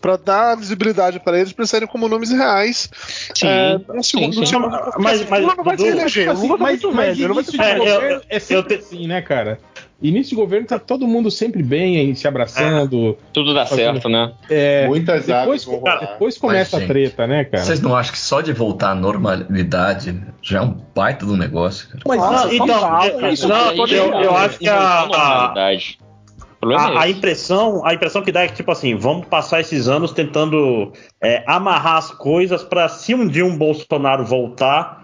para 0.00 0.16
dar 0.16 0.56
visibilidade 0.56 1.20
para 1.20 1.38
eles, 1.38 1.52
para 1.52 1.66
serem 1.66 1.86
como 1.88 2.08
nomes 2.08 2.30
reais. 2.30 2.88
Sim, 3.34 3.46
é, 3.46 3.78
no 3.94 4.02
segundo, 4.02 4.32
sim, 4.34 4.40
sim. 4.40 4.46
segundo- 4.46 4.70
Mas- 4.98 5.28
mas, 5.28 5.40
o 5.40 5.42
Lula 5.42 5.54
não 5.56 5.64
vai 5.64 5.78
se 5.78 5.86
eleger, 5.86 6.28
o 6.30 6.32
Lula 6.34 6.58
tá 6.58 6.62
mas, 6.64 6.82
muito 6.82 6.92
mas 6.96 7.16
velho, 7.16 7.28
não 7.28 7.34
vai 7.34 7.44
se 7.44 7.60
É, 7.60 7.74
eu- 7.74 7.78
governo 7.78 8.22
é 8.28 8.38
sempre 8.38 8.74
assim, 8.76 9.06
né, 9.06 9.22
cara? 9.22 9.58
Início 10.00 10.30
de 10.30 10.36
governo 10.36 10.64
tá 10.64 10.78
todo 10.78 11.08
mundo 11.08 11.28
sempre 11.28 11.60
bem, 11.60 12.14
se 12.14 12.28
abraçando. 12.28 13.18
Tudo 13.32 13.52
dá 13.52 13.66
certo, 13.66 14.08
né? 14.08 14.32
É, 14.48 14.86
Muitas 14.86 15.26
depois, 15.26 15.42
águas 15.42 15.64
vão 15.64 15.76
rolar. 15.78 15.98
depois 15.98 16.38
começa 16.38 16.76
Mas, 16.76 16.84
a 16.84 16.86
treta, 16.86 17.26
né, 17.26 17.44
cara? 17.44 17.64
Vocês 17.64 17.80
não 17.80 17.96
acham 17.96 18.12
que 18.12 18.18
só 18.20 18.40
de 18.40 18.52
voltar 18.52 18.90
à 18.90 18.94
normalidade 18.94 20.20
já 20.40 20.58
é 20.58 20.62
um 20.62 20.76
baita 20.94 21.26
do 21.26 21.36
negócio, 21.36 21.88
cara? 21.88 22.02
Mas 22.06 22.20
Não, 22.20 22.34
isso, 22.52 22.62
então, 22.62 22.66
isso, 23.00 23.08
eu- 23.18 23.28
isso, 23.32 23.48
não, 23.48 23.72
eu- 23.72 23.86
eu 24.22 24.32
né? 24.32 24.38
acho 24.38 24.58
que 24.60 24.68
a- 24.68 25.08
a- 25.12 25.54
é 25.56 25.78
A, 26.76 27.02
a 27.02 27.08
impressão, 27.08 27.86
a 27.86 27.94
impressão 27.94 28.20
que 28.22 28.32
dá 28.32 28.42
é 28.42 28.48
que, 28.48 28.54
tipo 28.54 28.70
assim, 28.72 28.96
vamos 28.96 29.26
passar 29.26 29.60
esses 29.60 29.86
anos 29.86 30.10
tentando 30.12 30.92
é, 31.22 31.42
amarrar 31.46 31.96
as 31.98 32.10
coisas 32.10 32.64
pra 32.64 32.88
se 32.88 33.14
um 33.14 33.26
dia 33.28 33.44
um 33.44 33.56
Bolsonaro 33.56 34.24
voltar, 34.24 34.97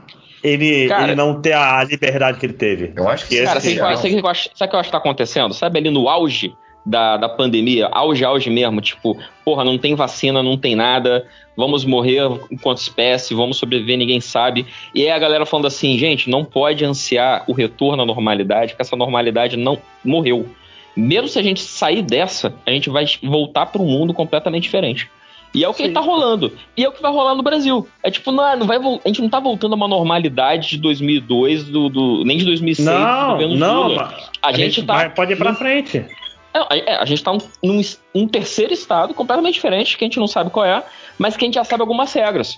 ele, 0.45 0.87
Cara- 0.89 1.05
ele 1.05 1.15
não 1.17 1.41
ter 1.41 1.55
a 1.55 1.83
liberdade 1.83 2.39
que 2.39 2.47
ele 2.47 2.53
teve. 2.53 2.93
Eu 2.95 3.09
acho 3.09 3.27
que 3.27 3.35
Esse 3.35 3.45
Cara, 3.45 3.59
é 3.59 3.61
sabe 3.61 3.75
o 3.75 3.77
que, 3.77 3.81
eu 3.81 3.87
acho- 3.87 4.03
sabe 4.03 4.15
o 4.15 4.21
que 4.21 4.27
eu 4.27 4.31
acho- 4.31 4.51
sabe 4.55 4.69
o 4.69 4.71
que 4.71 4.77
eu 4.77 4.81
acho 4.81 4.89
que 4.89 4.93
tá 4.93 4.99
acontecendo? 4.99 5.55
Sabe 5.55 5.79
ali 5.79 5.91
no 5.91 6.09
auge 6.09 6.55
da, 6.87 7.17
da 7.17 7.29
pandemia, 7.31 7.89
auge, 7.91 8.23
auge 8.27 8.51
mesmo, 8.51 8.79
tipo, 8.83 9.17
porra, 9.43 9.65
não 9.65 9.79
tem 9.79 9.95
vacina, 9.95 10.43
não 10.43 10.59
tem 10.59 10.77
nada, 10.77 11.27
vamos 11.57 11.83
morrer 11.83 12.21
enquanto 12.51 12.77
espécie, 12.79 13.35
vamos 13.35 13.57
sobreviver, 13.57 13.97
ninguém 13.97 14.21
sabe. 14.21 14.67
E 14.95 15.03
aí 15.03 15.11
a 15.11 15.19
galera 15.19 15.47
falando 15.47 15.67
assim, 15.67 15.97
gente, 15.97 16.29
não 16.29 16.45
pode 16.45 16.85
ansiar 16.85 17.43
o 17.49 17.55
retorno 17.55 18.03
à 18.03 18.07
normalidade, 18.07 18.73
porque 18.73 18.83
essa 18.83 18.97
normalidade 18.97 19.57
não 19.57 19.79
morreu. 20.05 20.47
Mesmo 20.95 21.27
se 21.27 21.39
a 21.39 21.43
gente 21.43 21.61
sair 21.63 22.03
dessa, 22.03 22.55
a 22.67 22.71
gente 22.71 22.91
vai 22.91 23.07
voltar 23.23 23.65
para 23.67 23.81
um 23.81 23.87
mundo 23.87 24.13
completamente 24.13 24.65
diferente. 24.65 25.11
E 25.55 25.63
é 25.63 25.69
o 25.69 25.73
que 25.75 25.89
tá 25.91 26.01
rolando. 26.01 26.53
E 26.77 26.85
é 26.85 26.89
o 26.89 26.93
que 26.93 27.01
vai 27.01 27.13
rolar 27.13 27.35
no 27.35 27.43
Brasil. 27.43 27.87
É 28.03 28.11
tipo, 28.11 28.33
não, 28.33 28.57
não 28.57 28.67
vai, 28.67 28.77
a 28.79 29.09
gente 29.09 29.23
não 29.23 29.29
tá 29.29 29.39
voltando 29.39 29.73
a 29.75 29.77
uma 29.77 29.87
normalidade 29.87 30.71
de 30.71 30.79
2002, 30.79 31.65
do, 31.65 31.89
do- 31.89 32.25
nem 32.25 32.37
de 32.39 32.45
2006, 32.45 32.89
do 32.89 32.93
Não, 33.05 33.31
governo 33.33 33.57
não, 33.57 33.95
mas 33.95 34.31
A, 34.43 34.53
gente, 34.53 34.83
tá. 34.83 34.95
vai- 34.95 35.11
pode 35.11 35.33
ir 35.33 35.37
pra 35.37 35.55
frente. 35.55 36.05
É, 36.53 36.79
é, 36.93 36.97
a 36.97 37.05
gente 37.05 37.23
tá 37.23 37.33
num, 37.63 37.81
num 38.15 38.27
terceiro 38.29 38.73
estado 38.73 39.15
completamente 39.15 39.55
diferente, 39.55 39.97
que 39.97 40.05
a 40.05 40.07
gente 40.07 40.19
não 40.21 40.27
sabe 40.27 40.51
qual 40.51 40.65
é, 40.67 40.83
mas 41.19 41.37
que 41.37 41.45
a 41.45 41.47
gente 41.47 41.55
já 41.55 41.65
sabe 41.65 41.83
algumas 41.83 42.13
regras. 42.13 42.57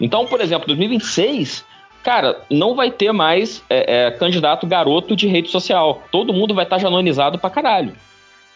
Então, 0.00 0.24
por 0.26 0.40
exemplo, 0.40 0.66
2026, 0.66 1.64
cara, 2.02 2.40
não 2.50 2.74
vai 2.74 2.90
ter 2.90 3.12
mais 3.12 3.62
é, 3.68 4.06
é, 4.06 4.10
candidato 4.10 4.66
garoto 4.66 5.14
de 5.16 5.26
rede 5.26 5.48
social. 5.50 6.02
Todo 6.12 6.32
mundo 6.32 6.54
vai 6.54 6.64
estar 6.64 6.78
janonizado 6.78 7.38
pra 7.38 7.50
caralho. 7.50 7.92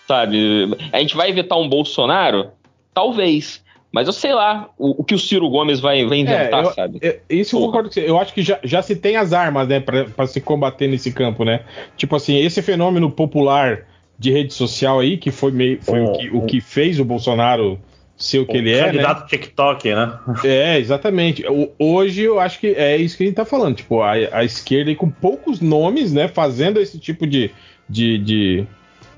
Sabe? 0.06 0.70
A 0.93 0.98
gente 1.01 1.16
vai 1.16 1.31
evitar 1.31 1.56
um 1.56 1.69
Bolsonaro? 1.69 2.51
Talvez. 2.93 3.63
Mas 3.94 4.08
eu 4.08 4.12
sei 4.12 4.34
lá 4.34 4.68
o, 4.76 5.02
o 5.02 5.04
que 5.04 5.14
o 5.14 5.18
Ciro 5.20 5.48
Gomes 5.48 5.78
vai, 5.78 6.04
vai 6.04 6.18
inventar, 6.18 6.64
É, 6.64 6.66
eu- 6.66 6.72
sabe? 6.72 6.98
é, 7.00 7.20
isso 7.30 7.56
eu 7.56 7.60
concordo 7.60 7.88
com 7.88 7.94
você. 7.94 8.00
Eu 8.10 8.18
acho 8.18 8.34
que 8.34 8.42
já, 8.42 8.58
já 8.64 8.82
se 8.82 8.96
tem 8.96 9.14
as 9.14 9.32
armas, 9.32 9.68
né, 9.68 9.78
pra 9.78 10.26
se 10.26 10.40
combater 10.40 10.88
nesse 10.88 11.12
campo, 11.12 11.44
né? 11.44 11.60
Tipo 11.96 12.16
assim, 12.16 12.36
esse 12.38 12.60
fenômeno 12.60 13.08
popular 13.08 13.86
de 14.18 14.32
rede 14.32 14.52
social 14.52 14.98
aí, 14.98 15.16
que 15.16 15.30
foi, 15.30 15.52
meio, 15.52 15.78
foi 15.80 16.00
o, 16.00 16.12
que, 16.12 16.28
o 16.30 16.42
que 16.44 16.60
fez 16.60 16.98
o 16.98 17.04
Bolsonaro 17.04 17.78
ser 18.16 18.40
o 18.40 18.46
que 18.46 18.56
ele 18.56 18.72
é, 18.72 18.80
né? 18.80 18.86
Candidato 18.86 19.26
TikTok, 19.28 19.94
né? 19.94 20.18
É, 20.44 20.76
exatamente. 20.78 21.46
O- 21.46 21.70
Hoje 21.78 22.22
eu 22.22 22.40
acho 22.40 22.58
que 22.58 22.66
é 22.68 22.96
isso 22.96 23.16
que 23.16 23.22
a 23.22 23.26
gente 23.26 23.36
tá 23.36 23.44
falando. 23.44 23.76
Tipo, 23.76 24.02
a, 24.02 24.12
a 24.32 24.42
esquerda 24.44 24.90
aí 24.90 24.96
com 24.96 25.08
poucos 25.08 25.60
nomes, 25.60 26.12
né? 26.12 26.26
Fazendo 26.26 26.80
esse 26.80 26.98
tipo 26.98 27.28
de, 27.28 27.50
de, 27.88 28.18
de, 28.18 28.66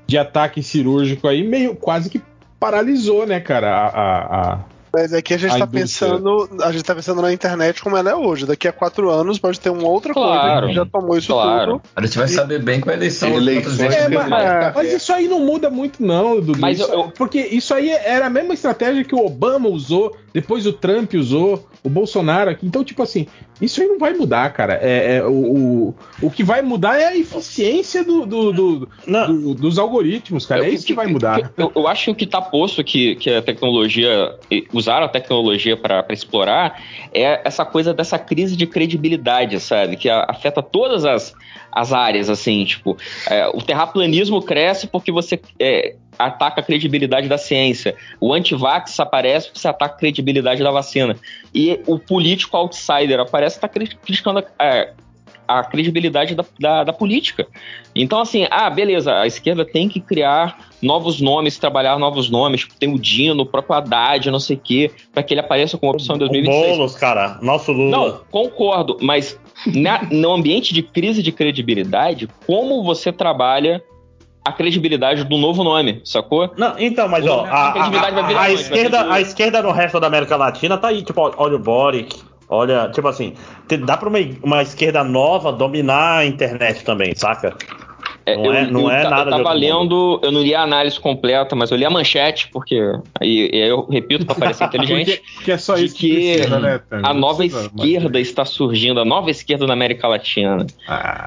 de 0.05 0.17
ataque 0.19 0.61
cirúrgico 0.61 1.27
aí, 1.27 1.43
meio 1.43 1.75
quase 1.75 2.09
que 2.11 2.21
paralisou, 2.59 3.25
né, 3.25 3.39
cara? 3.39 3.69
A, 3.69 3.87
a, 3.87 4.53
a- 4.53 4.59
Mas 4.93 5.13
aqui 5.13 5.33
a 5.33 5.37
gente 5.37 5.51
A 5.55 5.59
tá 5.59 5.65
indústria. 5.65 6.09
pensando, 6.11 6.49
a 6.63 6.71
gente 6.71 6.83
tá 6.83 6.95
pensando 6.95 7.21
na 7.21 7.31
internet 7.31 7.81
como 7.83 7.95
ela 7.97 8.09
é 8.09 8.15
hoje. 8.15 8.45
Daqui 8.45 8.67
a 8.67 8.71
quatro 8.73 9.09
anos 9.11 9.37
pode 9.37 9.59
ter 9.59 9.69
uma 9.69 9.87
outra 9.87 10.13
Claro, 10.13 10.61
coisa 10.61 10.67
que 10.67 10.73
já 10.73 10.85
tomou 10.85 11.17
isso 11.17 11.27
tudo. 11.27 11.81
A 11.95 12.05
gente 12.05 12.17
vai 12.17 12.27
saber 12.27 12.63
bem 12.63 12.79
com 12.79 12.89
a 12.89 12.93
eleição. 12.93 13.29
Vezes 13.39 13.79
É, 13.81 14.07
mas, 14.09 14.29
vai. 14.29 14.73
mas 14.73 14.93
isso 14.93 15.13
aí 15.13 15.27
não 15.27 15.39
muda 15.41 15.69
muito, 15.69 16.01
não, 16.03 16.39
Dudu. 16.39 16.59
Mas 16.59 16.79
Isso- 16.79 16.91
eu- 16.91 17.11
Porque 17.11 17.39
isso 17.39 17.73
aí 17.73 17.89
era 17.91 18.25
a 18.25 18.29
mesma 18.29 18.53
estratégia 18.53 19.03
que 19.03 19.13
o 19.13 19.23
Obama 19.25 19.69
usou, 19.69 20.15
depois 20.39 20.67
o 20.67 20.71
Trump 20.73 21.15
usou, 21.15 21.67
o 21.83 21.89
Bolsonaro 21.89 22.51
aqui. 22.51 22.63
Então, 22.65 22.83
tipo 22.83 23.01
assim, 23.01 23.25
isso 23.59 23.81
aí 23.81 23.87
não 23.87 23.97
vai 23.97 24.13
mudar, 24.13 24.53
cara. 24.53 24.77
É, 24.79 25.15
é, 25.15 25.23
o, 25.23 25.31
o, 25.31 25.95
o 26.21 26.29
que 26.29 26.43
vai 26.43 26.61
mudar 26.61 26.99
é 26.99 27.07
a 27.07 27.17
eficiência 27.17 28.03
do, 28.03 28.23
do- 28.23 28.53
do- 28.53 28.89
do- 29.25 29.53
dos 29.55 29.79
algoritmos, 29.79 30.45
cara. 30.45 30.63
É 30.63 30.69
isso 30.69 30.85
que 30.85 30.93
vai 30.93 31.07
mudar. 31.07 31.51
Eu, 31.57 31.71
eu 31.75 31.87
acho 31.87 32.05
que 32.05 32.11
o 32.11 32.15
que 32.15 32.25
está 32.25 32.39
posto 32.39 32.83
que, 32.83 33.15
que 33.15 33.31
a 33.31 33.41
tecnologia, 33.41 34.35
usaram 34.71 35.07
a 35.07 35.09
tecnologia 35.09 35.75
para 35.75 36.05
explorar, 36.11 36.79
é 37.11 37.41
essa 37.43 37.65
coisa 37.65 37.91
dessa 37.91 38.19
crise 38.19 38.55
de 38.55 38.67
credibilidade, 38.67 39.59
sabe? 39.59 39.95
Que 39.95 40.07
a- 40.07 40.27
afeta 40.29 40.61
todas 40.61 41.03
as, 41.03 41.33
as 41.71 41.91
áreas, 41.93 42.29
assim, 42.29 42.63
tipo, 42.63 42.95
é, 43.27 43.47
o 43.47 43.61
terraplanismo 43.63 44.39
cresce 44.43 44.85
porque 44.85 45.11
você 45.11 45.39
é, 45.59 45.95
ataca 46.17 46.61
a 46.61 46.63
credibilidade 46.63 47.27
da 47.27 47.37
ciência. 47.37 47.95
O 48.19 48.33
antivax 48.33 48.99
aparece 48.99 49.47
porque 49.47 49.59
você 49.59 49.67
ataca 49.67 49.95
a 49.95 49.97
credibilidade 49.97 50.63
da 50.63 50.71
vacina. 50.71 51.15
E 51.53 51.79
o 51.87 51.97
político 51.99 52.55
outsider 52.57 53.19
aparece 53.19 53.55
e 53.55 53.57
está 53.57 53.67
criticando 53.67 54.39
a, 54.39 54.43
a- 54.59 54.87
a 55.49 55.63
credibilidade 55.63 56.35
da, 56.35 56.43
da, 56.59 56.83
da 56.83 56.91
política. 56.91 57.47
Então, 57.95 58.19
assim, 58.19 58.45
ah, 58.51 58.69
beleza, 58.69 59.17
a 59.17 59.25
esquerda 59.25 59.63
tem 59.63 59.87
que 59.87 60.01
criar 60.01 60.67
novos 60.81 61.21
nomes, 61.21 61.57
trabalhar 61.57 61.97
novos 61.97 62.29
nomes, 62.29 62.59
tipo, 62.61 62.75
tem 62.75 62.93
o 62.93 62.99
Dino, 62.99 63.43
o 63.43 63.45
próprio 63.45 63.75
Haddad, 63.77 64.29
não 64.29 64.41
sei 64.41 64.57
o 64.57 64.59
quê, 64.59 64.91
para 65.13 65.23
que 65.23 65.33
ele 65.33 65.39
apareça 65.39 65.77
como 65.77 65.93
opção 65.93 66.17
em 66.17 66.19
2026. 66.19 66.67
Boulos, 66.75 66.95
cara. 66.95 67.39
Nosso 67.41 67.71
Lula. 67.71 67.89
Não, 67.89 68.21
concordo, 68.29 68.97
mas 69.01 69.39
na- 69.65 70.03
no 70.11 70.33
ambiente 70.33 70.73
de 70.73 70.83
crise 70.83 71.23
de 71.23 71.31
credibilidade, 71.31 72.27
como 72.45 72.83
você 72.83 73.13
trabalha 73.13 73.81
a 74.47 74.51
credibilidade 74.51 75.23
do 75.23 75.37
novo 75.37 75.63
nome, 75.63 76.01
sacou? 76.03 76.51
Não, 76.57 76.73
então, 76.79 77.07
mas 77.07 77.25
ó, 77.27 77.45
a, 77.45 77.71
a 77.81 77.89
a- 78.21 78.41
a 78.41 78.51
esquerda, 78.51 79.13
a 79.13 79.21
esquerda 79.21 79.61
no 79.61 79.71
resto 79.71 79.99
da 79.99 80.07
América 80.07 80.35
Latina 80.35 80.77
tá 80.77 80.87
aí, 80.89 81.01
tipo, 81.03 81.21
olha 81.37 81.55
o 81.55 81.59
Boric, 81.59 82.21
olha, 82.49 82.89
tipo 82.89 83.07
assim, 83.07 83.33
dá 83.85 83.97
pra 83.97 84.09
uma, 84.09 84.19
uma 84.43 84.61
esquerda 84.61 85.03
nova 85.03 85.51
dominar 85.51 86.19
a 86.19 86.25
internet 86.25 86.83
também, 86.83 87.13
saca? 87.15 87.55
Não 88.35 88.53
é, 88.53 88.63
eu, 88.65 88.71
não 88.71 88.81
eu 88.81 88.89
é 88.91 89.03
nada 89.09 89.31
eu 89.31 89.37
tava 89.37 89.53
lendo, 89.53 90.19
eu 90.21 90.31
não 90.31 90.41
li 90.41 90.53
a 90.53 90.61
análise 90.61 90.99
completa, 90.99 91.55
mas 91.55 91.71
eu 91.71 91.77
li 91.77 91.85
a 91.85 91.89
manchete, 91.89 92.49
porque 92.51 92.75
aí, 93.21 93.49
aí 93.53 93.69
eu 93.69 93.85
repito 93.87 94.25
para 94.25 94.35
parecer 94.35 94.65
inteligente. 94.67 95.17
Porque- 95.21 95.43
que 95.45 95.51
é 95.51 95.57
só 95.57 95.75
de 95.75 95.85
isso 95.85 95.95
que 95.95 96.13
precisa, 96.35 96.59
né, 96.59 96.81
a 96.91 97.13
Não 97.13 97.19
nova 97.21 97.37
precisa 97.37 97.65
esquerda 97.67 98.19
está 98.19 98.43
surgindo, 98.45 98.99
a 98.99 99.05
nova 99.05 99.29
esquerda 99.31 99.65
na 99.65 99.73
América 99.73 100.07
Latina. 100.07 100.65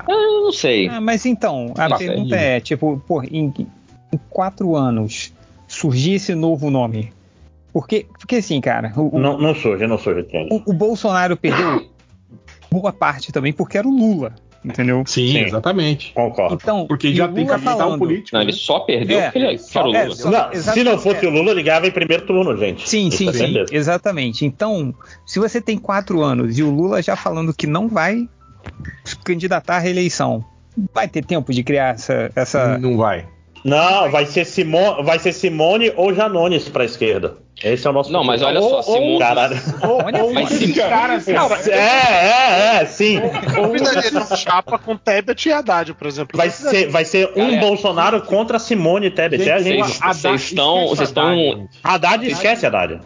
Eu 0.09 0.43
não 0.43 0.52
sei. 0.52 0.89
Ah, 0.89 1.01
mas 1.01 1.24
então, 1.24 1.72
a 1.78 1.89
Não 1.89 1.97
pergunta 1.97 2.36
sei. 2.36 2.47
é, 2.47 2.60
tipo, 2.60 3.02
pô, 3.06 3.22
em, 3.22 3.52
em 3.56 3.66
quatro 4.28 4.77
anos 4.77 5.32
surgir 5.66 6.14
esse 6.14 6.35
novo 6.35 6.68
nome. 6.70 7.12
Porque, 7.72 8.05
porque 8.18 8.36
assim, 8.36 8.60
cara, 8.60 8.93
o, 8.97 9.16
Não, 9.18 9.39
não 9.39 9.55
surge, 9.55 9.86
não 9.86 9.97
surge, 9.97 10.27
o- 10.51 10.70
o 10.70 10.72
Bolsonaro 10.72 11.36
perdeu 11.36 11.86
boa 12.70 12.93
parte 12.93 13.31
também 13.32 13.52
porque 13.52 13.78
era 13.78 13.86
o 13.86 13.90
Lula, 13.97 14.35
entendeu? 14.65 15.03
Sim, 15.07 15.39
exatamente. 15.39 16.12
Concordo. 16.15 16.55
Então, 16.61 16.87
Porque 16.87 17.15
já 17.15 17.27
o 17.27 17.28
tem 17.32 17.45
Lula 17.45 17.55
capital 17.57 17.78
falando- 17.78 17.99
político. 17.99 18.37
Não, 18.37 18.43
ele 18.43 18.53
só 18.53 18.81
perdeu 18.81 19.19
É, 19.19 19.24
porque 19.24 19.39
ele 19.39 19.59
só- 19.59 19.81
era 19.81 19.89
o 19.89 19.95
é, 19.97 20.03
Lula. 20.05 20.16
só- 20.16 20.31
Não, 20.31 20.55
se 20.55 20.85
não 20.85 20.99
fosse 20.99 21.24
é. 21.24 21.28
o 21.28 21.32
Lula, 21.32 21.51
ele 21.53 21.62
ganhava 21.62 21.87
em 21.87 21.91
primeiro 21.91 22.27
turno, 22.27 22.57
gente. 22.57 22.89
Sim, 22.89 23.09
Isso 23.09 23.16
sim, 23.19 23.28
é 23.28 23.32
sim, 23.32 23.39
certeza. 23.39 23.66
exatamente. 23.74 24.45
Então, 24.45 24.95
se 25.27 25.39
você 25.39 25.61
tem 25.61 25.78
quatro 25.78 26.23
anos 26.23 26.59
e 26.59 26.62
o 26.62 26.70
Lula 26.70 27.01
já 27.03 27.16
falando 27.16 27.55
que 27.55 27.66
não 27.66 27.89
vai 27.89 28.28
se 29.05 29.16
candidatar 29.19 29.77
à 29.77 29.78
reeleição, 29.78 30.45
vai 30.95 31.09
ter 31.09 31.24
tempo 31.24 31.53
de 31.53 31.62
criar 31.62 31.95
essa. 31.95 32.31
essa... 32.37 32.78
Não 32.78 32.97
vai. 32.97 33.27
Não, 33.65 34.11
vai 34.11 34.24
ser, 34.27 34.45
Simo, 34.47 35.03
vai 35.03 35.19
ser 35.19 35.32
Simone 35.32 35.93
ou 35.97 36.15
Janones 36.15 36.69
pra 36.69 36.85
esquerda. 36.85 37.37
Esse 37.62 37.87
é 37.87 37.91
o 37.91 37.93
nosso 37.93 38.11
Não, 38.11 38.24
mas 38.24 38.41
olha 38.41 38.59
Ou- 38.59 38.82
só, 38.82 38.91
ou- 38.91 38.99
Simone- 38.99 39.19
Caralho. 39.19 39.57
Mas 40.35 41.69
É, 41.69 41.73
é, 41.74 42.77
é, 42.82 42.87
sim. 42.87 43.19
Ou 43.59 43.66
uma 43.70 44.37
chapa 44.37 44.78
com 44.78 44.97
Tebet 44.97 45.49
e 45.49 45.53
Haddad, 45.53 45.93
por 45.95 46.07
exemplo. 46.07 46.37
Vai 46.39 46.49
ser, 46.51 46.89
vai 46.89 47.05
ser 47.05 47.28
um 47.37 47.45
Galera. 47.47 47.61
Bolsonaro 47.61 48.23
contra 48.23 48.59
Simone 48.59 49.11
Tebet. 49.11 49.49
É 49.49 49.53
a 49.53 49.59
Vocês 49.59 49.65
gente. 49.87 49.99
vocês 50.01 50.43
estão, 50.43 50.89
vocês 50.89 51.09
estão, 51.11 51.69
Haddad, 51.85 52.27
esquece 52.27 52.65
Haddad. 52.66 53.01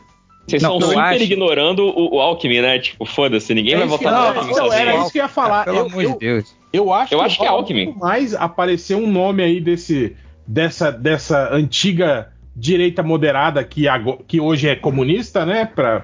vocês 0.46 0.62
estão 0.62 0.80
super 0.80 0.98
acho- 0.98 1.22
ignorando 1.24 1.80
o, 1.86 2.14
o 2.16 2.20
Alckmin, 2.20 2.60
né? 2.60 2.78
Tipo, 2.78 3.04
foda-se, 3.04 3.52
ninguém 3.54 3.74
vai 3.74 3.82
É 3.84 3.86
que- 3.86 3.90
votar 3.90 4.12
no 4.12 4.18
não, 4.18 4.26
Alckmin 4.28 4.54
não, 4.56 4.72
era 4.72 4.96
isso 4.98 5.10
que 5.12 5.18
eu 5.18 5.22
ia 5.22 5.28
falar. 5.28 5.64
Pelo 5.64 5.78
Eu- 5.78 5.86
amor 5.86 6.04
de 6.06 6.18
Deus. 6.18 6.54
Eu 6.72 6.92
acho 6.92 7.14
Eu 7.14 7.20
acho 7.20 7.38
que 7.38 7.44
é 7.44 7.48
rola 7.48 7.60
Alckmin. 7.60 7.94
mais 7.98 8.34
aparecer 8.34 8.96
um 8.96 9.06
nome 9.06 9.42
aí 9.42 9.60
desse 9.60 10.16
dessa 10.46 10.90
dessa 10.90 11.52
antiga 11.52 12.28
direita 12.54 13.02
moderada 13.02 13.64
que, 13.64 13.86
que 14.28 14.40
hoje 14.40 14.68
é 14.68 14.76
comunista, 14.76 15.44
né? 15.44 15.64
Pra, 15.64 16.00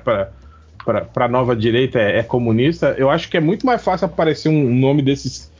pra 1.12 1.28
nova 1.28 1.54
direita 1.54 1.98
é, 1.98 2.18
é 2.18 2.22
comunista. 2.22 2.94
Eu 2.98 3.10
acho 3.10 3.28
que 3.28 3.36
é 3.36 3.40
muito 3.40 3.64
mais 3.64 3.82
fácil 3.82 4.06
aparecer 4.06 4.48
um 4.48 4.74
nome 4.74 5.02
desses 5.02 5.50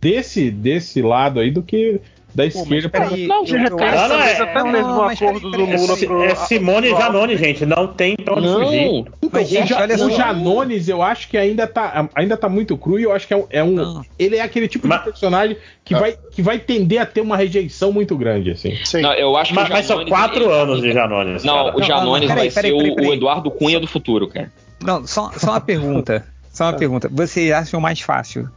desse 0.00 0.50
desse 0.50 1.02
lado 1.02 1.40
aí 1.40 1.50
do 1.50 1.62
que 1.62 2.00
da 2.38 2.46
esquerda. 2.46 2.88
pra- 2.88 3.00
peraí, 3.08 3.26
Não, 3.26 3.44
eu- 3.44 3.56
eu 3.58 3.64
acho- 3.64 4.08
não, 4.08 4.20
é- 4.20 4.40
até 4.40 4.54
não, 4.62 4.72
mesmo 4.72 4.90
o 4.92 5.04
mas 5.04 5.20
acordo 5.22 5.50
do. 5.50 5.58
Lula 5.64 5.92
É, 5.94 6.06
pro. 6.06 6.22
é 6.24 6.34
Simone 6.36 6.86
e 6.86 6.90
Janone, 6.90 7.36
gente. 7.36 7.66
Não 7.66 7.86
tem 7.88 8.16
pra 8.16 8.34
onde 8.34 8.46
fugir. 8.48 8.86
Não, 8.86 8.98
Então, 8.98 9.30
Mas, 9.32 9.48
gente, 9.48 9.74
olha 9.74 9.94
o. 9.96 10.10
Janones, 10.10 10.88
eu 10.88 11.02
acho 11.02 11.28
que 11.28 11.36
ainda 11.36 11.66
tá, 11.66 12.08
ainda 12.14 12.36
tá 12.36 12.48
muito 12.48 12.76
cru 12.78 12.98
e 12.98 13.02
eu 13.02 13.12
acho 13.12 13.26
que 13.26 13.34
é 13.34 13.36
um. 13.36 13.44
é 13.50 13.62
um- 13.62 14.02
ele 14.18 14.36
é 14.36 14.40
aquele 14.40 14.68
tipo 14.68 14.86
Mas- 14.88 14.98
de 15.00 15.04
personagem 15.04 15.56
que, 15.84 15.94
vai, 15.94 16.16
que 16.32 16.40
vai 16.40 16.58
tender 16.58 17.00
a 17.00 17.06
ter 17.06 17.20
uma 17.20 17.36
rejeição 17.36 17.92
muito 17.92 18.16
grande, 18.16 18.50
assim. 18.52 18.74
Sim. 18.84 19.02
não, 19.02 19.12
eu 19.14 19.36
acho 19.36 19.50
que 19.50 19.56
Mas, 19.56 19.68
o 19.68 19.72
mas 19.72 19.86
são 19.86 20.06
quatro 20.06 20.50
anos 20.50 20.80
de 20.80 20.92
Janones. 20.92 21.44
Não, 21.44 21.54
cara. 21.64 21.76
o 21.76 21.80
não, 21.80 21.86
Janones 21.86 22.28
peraí, 22.28 22.48
vai 22.48 22.50
peraí, 22.50 22.70
ser 22.70 22.76
o- 22.76 22.78
peraí, 22.78 22.94
peraí. 22.94 23.10
o 23.10 23.14
Eduardo 23.14 23.50
Cunha 23.50 23.78
do 23.80 23.86
futuro, 23.86 24.28
cara. 24.28 24.50
Não, 24.82 25.06
só, 25.06 25.30
só 25.36 25.50
uma 25.50 25.60
pergunta. 25.60 26.24
Só 26.52 26.64
uma 26.64 26.72
pergunta. 26.78 27.08
Vocês 27.12 27.50
acham 27.52 27.80
mais 27.80 28.00
fácil 28.00 28.48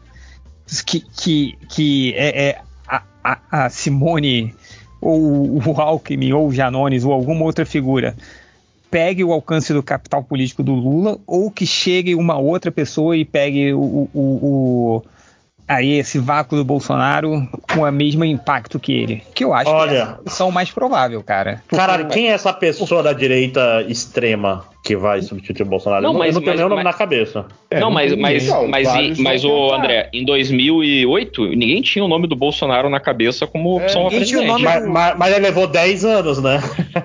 que, 0.86 1.02
que, 1.02 1.58
que 1.70 2.14
é, 2.16 2.44
é 2.50 2.58
a, 3.24 3.40
a, 3.52 3.70
Simone 3.70 4.54
ou 5.00 5.58
o 5.58 5.82
Alckmin 5.82 6.34
ou 6.34 6.48
o 6.48 6.54
Janones 6.54 7.04
ou 7.04 7.12
alguma 7.12 7.44
outra 7.44 7.66
figura 7.66 8.16
pegue 8.90 9.24
o 9.24 9.32
alcance 9.32 9.74
do 9.74 9.82
capital 9.82 10.24
político 10.24 10.62
do 10.62 10.74
Lula 10.74 11.18
ou 11.26 11.50
que 11.50 11.66
chegue 11.66 12.14
uma 12.14 12.38
outra 12.38 12.72
pessoa 12.72 13.16
e 13.16 13.24
pegue 13.24 13.74
o, 13.74 13.80
o, 13.80 14.10
o- 14.14 15.04
aí 15.76 15.98
esse 16.00 16.20
vácuo 16.20 16.56
do 16.56 16.64
Bolsonaro 16.66 17.48
com 17.74 17.82
o 17.82 17.92
mesmo 17.92 18.24
impacto 18.26 18.80
que 18.80 18.92
ele? 18.94 19.24
Que 19.34 19.44
eu 19.44 19.54
acho 19.54 19.70
Olha. 19.70 19.90
que 19.92 19.98
é 19.98 20.02
a 20.02 20.12
opção 20.22 20.52
mais 20.52 20.72
provável, 20.72 21.22
cara. 21.24 21.62
Caralho, 21.68 22.08
quem 22.08 22.30
é 22.30 22.32
essa 22.34 22.52
pessoa 22.54 23.02
da 23.04 23.14
direita 23.14 23.86
extrema 23.88 24.66
que 24.84 24.96
vai 24.98 25.22
substituir 25.22 25.64
o 25.64 25.70
Bolsonaro? 25.70 26.02
Não, 26.04 26.14
mas- 26.14 26.30
eu 26.36 26.42
não 26.42 26.42
tenho 26.42 26.56
mas- 26.58 26.66
o 26.66 26.70
nome 26.70 26.84
mas- 26.84 26.94
na 26.94 26.98
cabeça. 26.98 27.46
É, 27.70 27.80
não, 27.80 27.92
mas, 27.92 28.16
mas, 28.16 28.48
mas, 28.70 29.20
mas, 29.20 29.44
vão 29.44 29.52
o. 29.52 29.74
André, 29.74 30.10
em 30.14 30.26
2008, 30.26 31.48
ninguém 31.56 31.82
tinha 31.82 32.04
o 32.04 32.08
nome 32.08 32.28
do 32.28 32.36
Bolsonaro 32.36 32.90
na 32.90 33.00
cabeça 33.00 33.46
como 33.48 33.78
opção 33.78 34.08
a 34.08 34.10
ninguém 34.10 34.26
tinha 34.26 34.40
o 34.40 34.44
presidente. 34.44 34.64
nome 34.64 34.64
Mas, 34.64 34.88
mas- 34.88 35.18
mas 35.18 35.34
ele 35.34 35.46
levou 35.46 35.68
10 35.68 36.04
anos, 36.06 36.42
né? 36.42 36.60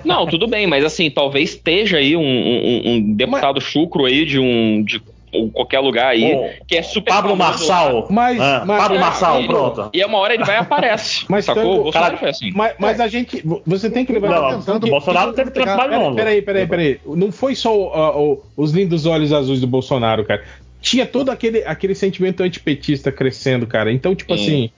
Não, 0.04 0.26
tudo 0.26 0.46
bem, 0.46 0.66
mas 0.66 0.84
assim, 0.84 1.10
talvez 1.10 1.50
esteja 1.50 1.98
aí 1.98 2.16
um, 2.16 2.20
um- 2.22 2.82
um 2.92 3.12
deputado 3.14 3.60
chucro 3.60 4.04
aí 4.06 4.24
de 4.24 4.38
um. 4.38 4.82
De, 4.82 5.00
ou 5.36 5.50
qualquer 5.50 5.80
lugar 5.80 6.08
aí, 6.08 6.58
que 6.66 6.76
é 6.76 6.82
super 6.82 7.10
Pablo 7.12 7.36
Marçal. 7.36 8.06
Mas, 8.10 8.40
Ah, 8.40 8.64
mas- 8.66 8.82
Pablo 8.82 8.96
É, 8.96 9.00
Marçal, 9.00 9.42
e- 9.42 9.46
pronto. 9.46 9.90
E 9.92 10.00
é 10.02 10.06
uma 10.06 10.18
hora 10.18 10.34
ele 10.34 10.44
vai 10.44 10.56
e 10.56 10.58
aparece. 10.58 11.24
Mas 11.30 11.44
sacou? 11.44 11.62
tanto- 11.62 11.80
O 11.80 11.82
Bolsonaro 11.84 12.10
cara, 12.12 12.18
foi 12.18 12.28
assim. 12.30 12.50
Mas, 12.54 12.74
mas 12.78 13.00
a 13.00 13.08
gente. 13.08 13.42
Você 13.66 13.90
tem 13.90 14.04
que 14.04 14.12
levar 14.12 14.28
Não, 14.30 14.48
em 14.50 14.52
atenção 14.54 14.80
que. 14.80 14.86
o 14.86 14.90
Bolsonaro 14.90 15.32
teve 15.32 15.50
tempo 15.50 15.66
mais 15.66 15.88
Pera- 15.90 15.98
longo. 16.02 16.16
Peraí, 16.16 16.42
peraí, 16.42 16.66
peraí. 16.66 17.00
Não 17.06 17.30
foi 17.32 17.54
só 17.54 17.74
o- 17.76 18.42
os 18.56 18.72
lindos 18.72 19.06
olhos 19.06 19.32
azuis 19.32 19.60
do 19.60 19.66
Bolsonaro, 19.66 20.24
cara. 20.24 20.42
Tinha 20.80 21.04
todo 21.06 21.30
aquele, 21.30 21.64
aquele 21.64 21.94
sentimento 21.94 22.42
antipetista 22.42 23.10
crescendo, 23.10 23.66
cara. 23.66 23.92
Então, 23.92 24.14
tipo 24.14 24.36
Sim. 24.36 24.42
assim. 24.42 24.70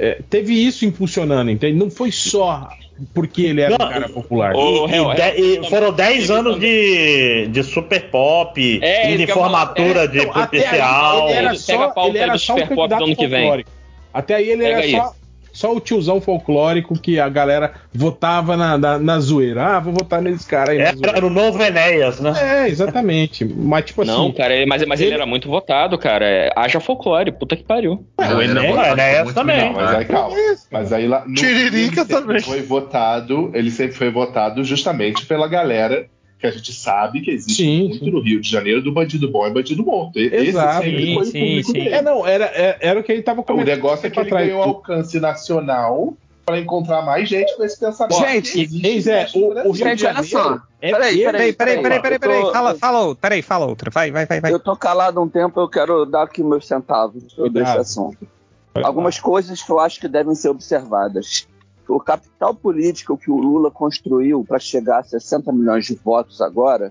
é, 0.00 0.18
teve 0.30 0.54
isso 0.54 0.84
impulsionando, 0.86 1.50
entende? 1.50 1.76
Não 1.76 1.90
foi 1.90 2.12
só 2.12 2.68
porque 3.14 3.42
ele 3.42 3.60
era 3.60 3.76
Não, 3.78 3.86
um 3.86 3.90
cara 3.90 4.08
popular. 4.08 4.54
Ô, 4.56 4.88
E, 4.88 4.92
Hel, 4.92 5.12
e 5.36 5.58
e 5.60 5.70
foram 5.70 5.92
10 5.92 6.30
anos 6.30 6.58
de, 6.58 7.46
de 7.48 7.62
super 7.62 8.10
pop 8.10 8.78
É, 8.82 9.10
e 9.10 9.14
isso 9.14 9.26
de 9.26 9.32
formatura 9.32 10.04
É, 10.04 10.06
de 10.06 10.18
Então, 10.18 10.42
especial. 10.42 11.28
ele 11.28 11.38
era 11.38 11.48
Pega 11.50 11.58
só, 11.58 11.82
a 11.82 11.88
pauta 11.90 12.08
ele 12.10 12.18
era 12.18 12.32
do 12.32 12.38
só 12.38 12.54
um 12.54 12.58
Super 12.58 12.74
Pop 12.74 12.88
do 12.88 12.90
candidato 12.90 13.04
ano 13.04 13.16
que 13.16 13.26
vem. 13.26 13.40
folclórico. 13.40 13.70
Até 14.12 14.34
aí 14.34 14.50
ele 14.50 14.62
Pega 14.64 14.78
era 14.78 14.90
só, 14.90 15.14
só 15.52 15.74
o 15.74 15.80
tiozão 15.80 16.20
folclórico 16.20 16.98
que 16.98 17.18
a 17.18 17.28
galera 17.28 17.72
votava 17.92 18.56
na, 18.56 18.78
na, 18.78 18.98
na 18.98 19.20
zoeira. 19.20 19.64
Ah, 19.76 19.80
vou 19.80 19.92
votar 19.92 20.22
nesse 20.22 20.46
cara 20.46 20.72
aí. 20.72 20.78
na 20.78 20.84
Era, 21.10 21.26
o 21.26 21.30
novo 21.30 21.62
Enéas, 21.62 22.20
né? 22.20 22.32
É, 22.64 22.68
exatamente. 22.68 23.44
Mas, 23.44 23.86
tipo 23.86 24.02
assim. 24.02 24.10
Não, 24.10 24.32
cara, 24.32 24.54
ele- 24.54 24.66
mas, 24.66 24.84
mas 24.86 25.00
ele, 25.00 25.14
era 25.14 25.26
muito 25.26 25.48
votado, 25.48 25.96
cara. 25.98 26.24
É, 26.26 26.50
haja 26.56 26.80
folclore, 26.80 27.32
puta 27.32 27.56
que 27.56 27.64
pariu. 27.64 28.04
O 28.18 28.22
Enéas, 28.42 28.76
o 28.76 28.80
Enéas 28.92 29.34
também. 29.34 29.72
Mas 29.72 29.94
aí, 29.94 30.04
calma. 30.04 30.36
Mas 30.70 30.92
aí 30.92 31.06
lá. 31.08 31.24
no- 31.26 31.34
Tiririca 31.34 32.00
ele 32.02 32.08
também. 32.08 32.40
Foi 32.40 32.62
votado, 32.62 33.50
ele 33.54 33.70
sempre 33.70 33.96
foi 33.96 34.10
votado 34.10 34.62
justamente 34.64 35.24
pela 35.26 35.48
galera 35.48 36.06
que 36.38 36.46
a 36.46 36.50
gente 36.52 36.72
sabe 36.72 37.20
que 37.20 37.30
existe 37.32 37.62
Sim, 37.64 37.88
muito 37.88 38.10
no 38.10 38.20
Rio 38.20 38.40
de 38.40 38.48
Janeiro 38.48 38.80
do 38.82 38.92
bandido 38.92 39.28
bom 39.30 39.46
e 39.46 39.50
bandido 39.50 39.82
morto. 39.84 40.18
E- 40.18 40.26
Esse 40.26 40.48
Exato. 40.50 40.84
sempre 40.84 41.06
Sim, 41.06 41.14
foi 41.14 41.24
sim, 41.24 41.30
o 41.30 41.40
público 41.46 41.66
sim. 41.66 41.72
dele. 41.72 41.88
É, 41.94 42.02
não, 42.02 42.26
era, 42.26 42.44
era, 42.46 42.78
era 42.80 43.00
o 43.00 43.02
que 43.02 43.10
ele 43.12 43.22
tava 43.22 43.40
O 43.40 43.44
comentando. 43.44 43.66
negócio 43.74 44.06
é 44.06 44.10
que 44.10 44.20
ele 44.20 44.30
ganhou 44.30 44.62
alcance 44.62 45.18
nacional 45.18 46.14
para 46.46 46.58
encontrar 46.60 47.02
mais 47.02 47.28
gente 47.28 47.54
com 47.56 47.64
esse 47.64 47.78
pensamento. 47.78 48.18
Gente, 48.18 48.60
existe 48.60 49.10
é, 49.10 49.26
o, 49.34 49.68
o 49.68 49.72
Rio 49.72 49.74
Gente, 49.74 49.98
de 49.98 50.06
olha 50.06 50.22
Janeiro. 50.22 50.28
só. 50.28 50.60
É 50.80 50.90
Peraí, 50.92 51.16
peraí, 51.24 51.52
Peraí, 51.52 51.82
peraí, 51.82 52.00
peraí, 52.00 52.18
peraí, 52.20 52.40
tô- 52.42 52.52
Fala, 52.52 52.74
fala 52.76 53.00
outra. 53.00 53.20
Peraí, 53.20 53.42
fala 53.42 53.66
outra. 53.66 53.90
Vai, 53.90 54.10
vai, 54.12 54.24
vai, 54.26 54.40
vai. 54.40 54.52
Eu 54.52 54.60
tô 54.60 54.76
calado 54.76 55.20
um 55.20 55.28
tempo, 55.28 55.60
eu 55.60 55.68
quero 55.68 56.06
dar 56.06 56.22
aqui 56.22 56.42
meus 56.42 56.66
centavos 56.66 57.24
sobre 57.32 57.62
esse 57.62 57.76
assunto. 57.76 58.26
Algumas 58.74 59.18
coisas 59.18 59.60
que 59.60 59.70
eu 59.72 59.80
acho 59.80 59.98
que 60.00 60.06
devem 60.06 60.34
ser 60.36 60.48
observadas. 60.50 61.48
O 61.88 61.98
capital 61.98 62.54
político 62.54 63.16
que 63.16 63.30
o 63.30 63.38
Lula 63.38 63.70
construiu 63.70 64.44
para 64.44 64.58
chegar 64.58 64.98
a 64.98 65.02
60 65.02 65.50
milhões 65.52 65.86
de 65.86 65.94
votos 65.94 66.42
agora 66.42 66.90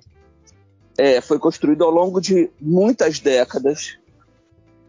é, 0.97 1.21
foi 1.21 1.37
construído 1.37 1.83
ao 1.83 1.91
longo 1.91 2.19
de 2.19 2.49
muitas 2.59 3.19
décadas, 3.19 3.99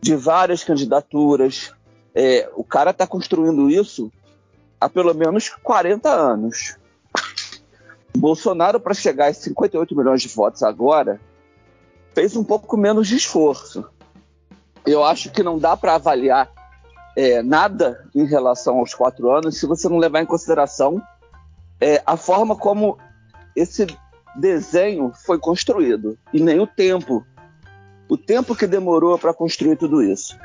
de 0.00 0.16
várias 0.16 0.64
candidaturas. 0.64 1.74
É, 2.14 2.50
o 2.56 2.64
cara 2.64 2.90
está 2.90 3.06
construindo 3.06 3.68
isso 3.68 4.10
há 4.80 4.88
pelo 4.88 5.12
menos 5.12 5.50
40 5.62 6.08
anos. 6.08 6.78
Bolsonaro, 8.16 8.80
para 8.80 8.94
chegar 8.94 9.28
a 9.28 9.34
58 9.34 9.94
milhões 9.94 10.22
de 10.22 10.28
votos 10.28 10.62
agora, 10.62 11.20
fez 12.14 12.34
um 12.34 12.42
pouco 12.42 12.76
menos 12.76 13.06
de 13.06 13.16
esforço. 13.16 13.84
Eu 14.86 15.04
acho 15.04 15.30
que 15.30 15.42
não 15.42 15.58
dá 15.58 15.76
para 15.76 15.94
avaliar 15.94 16.50
é, 17.18 17.42
nada 17.42 18.08
em 18.14 18.24
relação 18.24 18.78
aos 18.78 18.94
quatro 18.94 19.28
anos 19.28 19.58
se 19.58 19.66
você 19.66 19.88
não 19.88 19.98
levar 19.98 20.22
em 20.22 20.24
consideração 20.24 21.02
é, 21.80 22.00
a 22.06 22.16
forma 22.16 22.54
como 22.54 22.96
esse 23.56 23.88
desenho 24.36 25.10
foi 25.26 25.36
construído 25.36 26.16
e 26.32 26.38
nem 26.38 26.60
o 26.60 26.66
tempo, 26.66 27.26
o 28.08 28.16
tempo 28.16 28.54
que 28.54 28.68
demorou 28.68 29.18
para 29.18 29.34
construir 29.34 29.74
tudo 29.74 30.00
isso. 30.00 30.38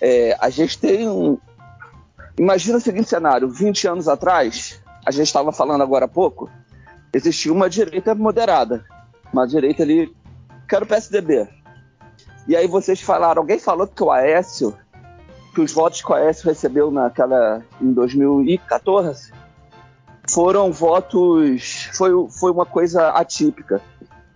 É, 0.00 0.34
a 0.40 0.48
gente 0.48 0.78
tem 0.78 1.06
um. 1.06 1.36
Imagina 2.38 2.78
o 2.78 2.80
seguinte 2.80 3.10
cenário: 3.10 3.50
20 3.50 3.88
anos 3.88 4.08
atrás, 4.08 4.82
a 5.04 5.10
gente 5.10 5.26
estava 5.26 5.52
falando 5.52 5.82
agora 5.82 6.06
há 6.06 6.08
pouco, 6.08 6.50
existia 7.12 7.52
uma 7.52 7.68
direita 7.68 8.14
moderada, 8.14 8.86
uma 9.30 9.46
direita 9.46 9.82
ali, 9.82 10.16
que 10.66 10.74
era 10.74 10.84
o 10.84 10.88
PSDB. 10.88 11.46
E 12.46 12.56
aí 12.56 12.66
vocês 12.66 13.02
falaram, 13.02 13.42
alguém 13.42 13.58
falou 13.58 13.86
que 13.86 14.02
o 14.02 14.10
Aécio, 14.10 14.74
que 15.54 15.60
os 15.60 15.72
votos 15.72 16.02
que 16.02 16.10
o 16.10 16.14
Aécio 16.14 16.48
recebeu 16.48 16.90
naquela 16.90 17.62
em 17.80 17.92
2014 17.92 19.32
foram 20.28 20.70
votos, 20.70 21.88
foi, 21.94 22.10
foi 22.38 22.50
uma 22.50 22.66
coisa 22.66 23.08
atípica. 23.10 23.80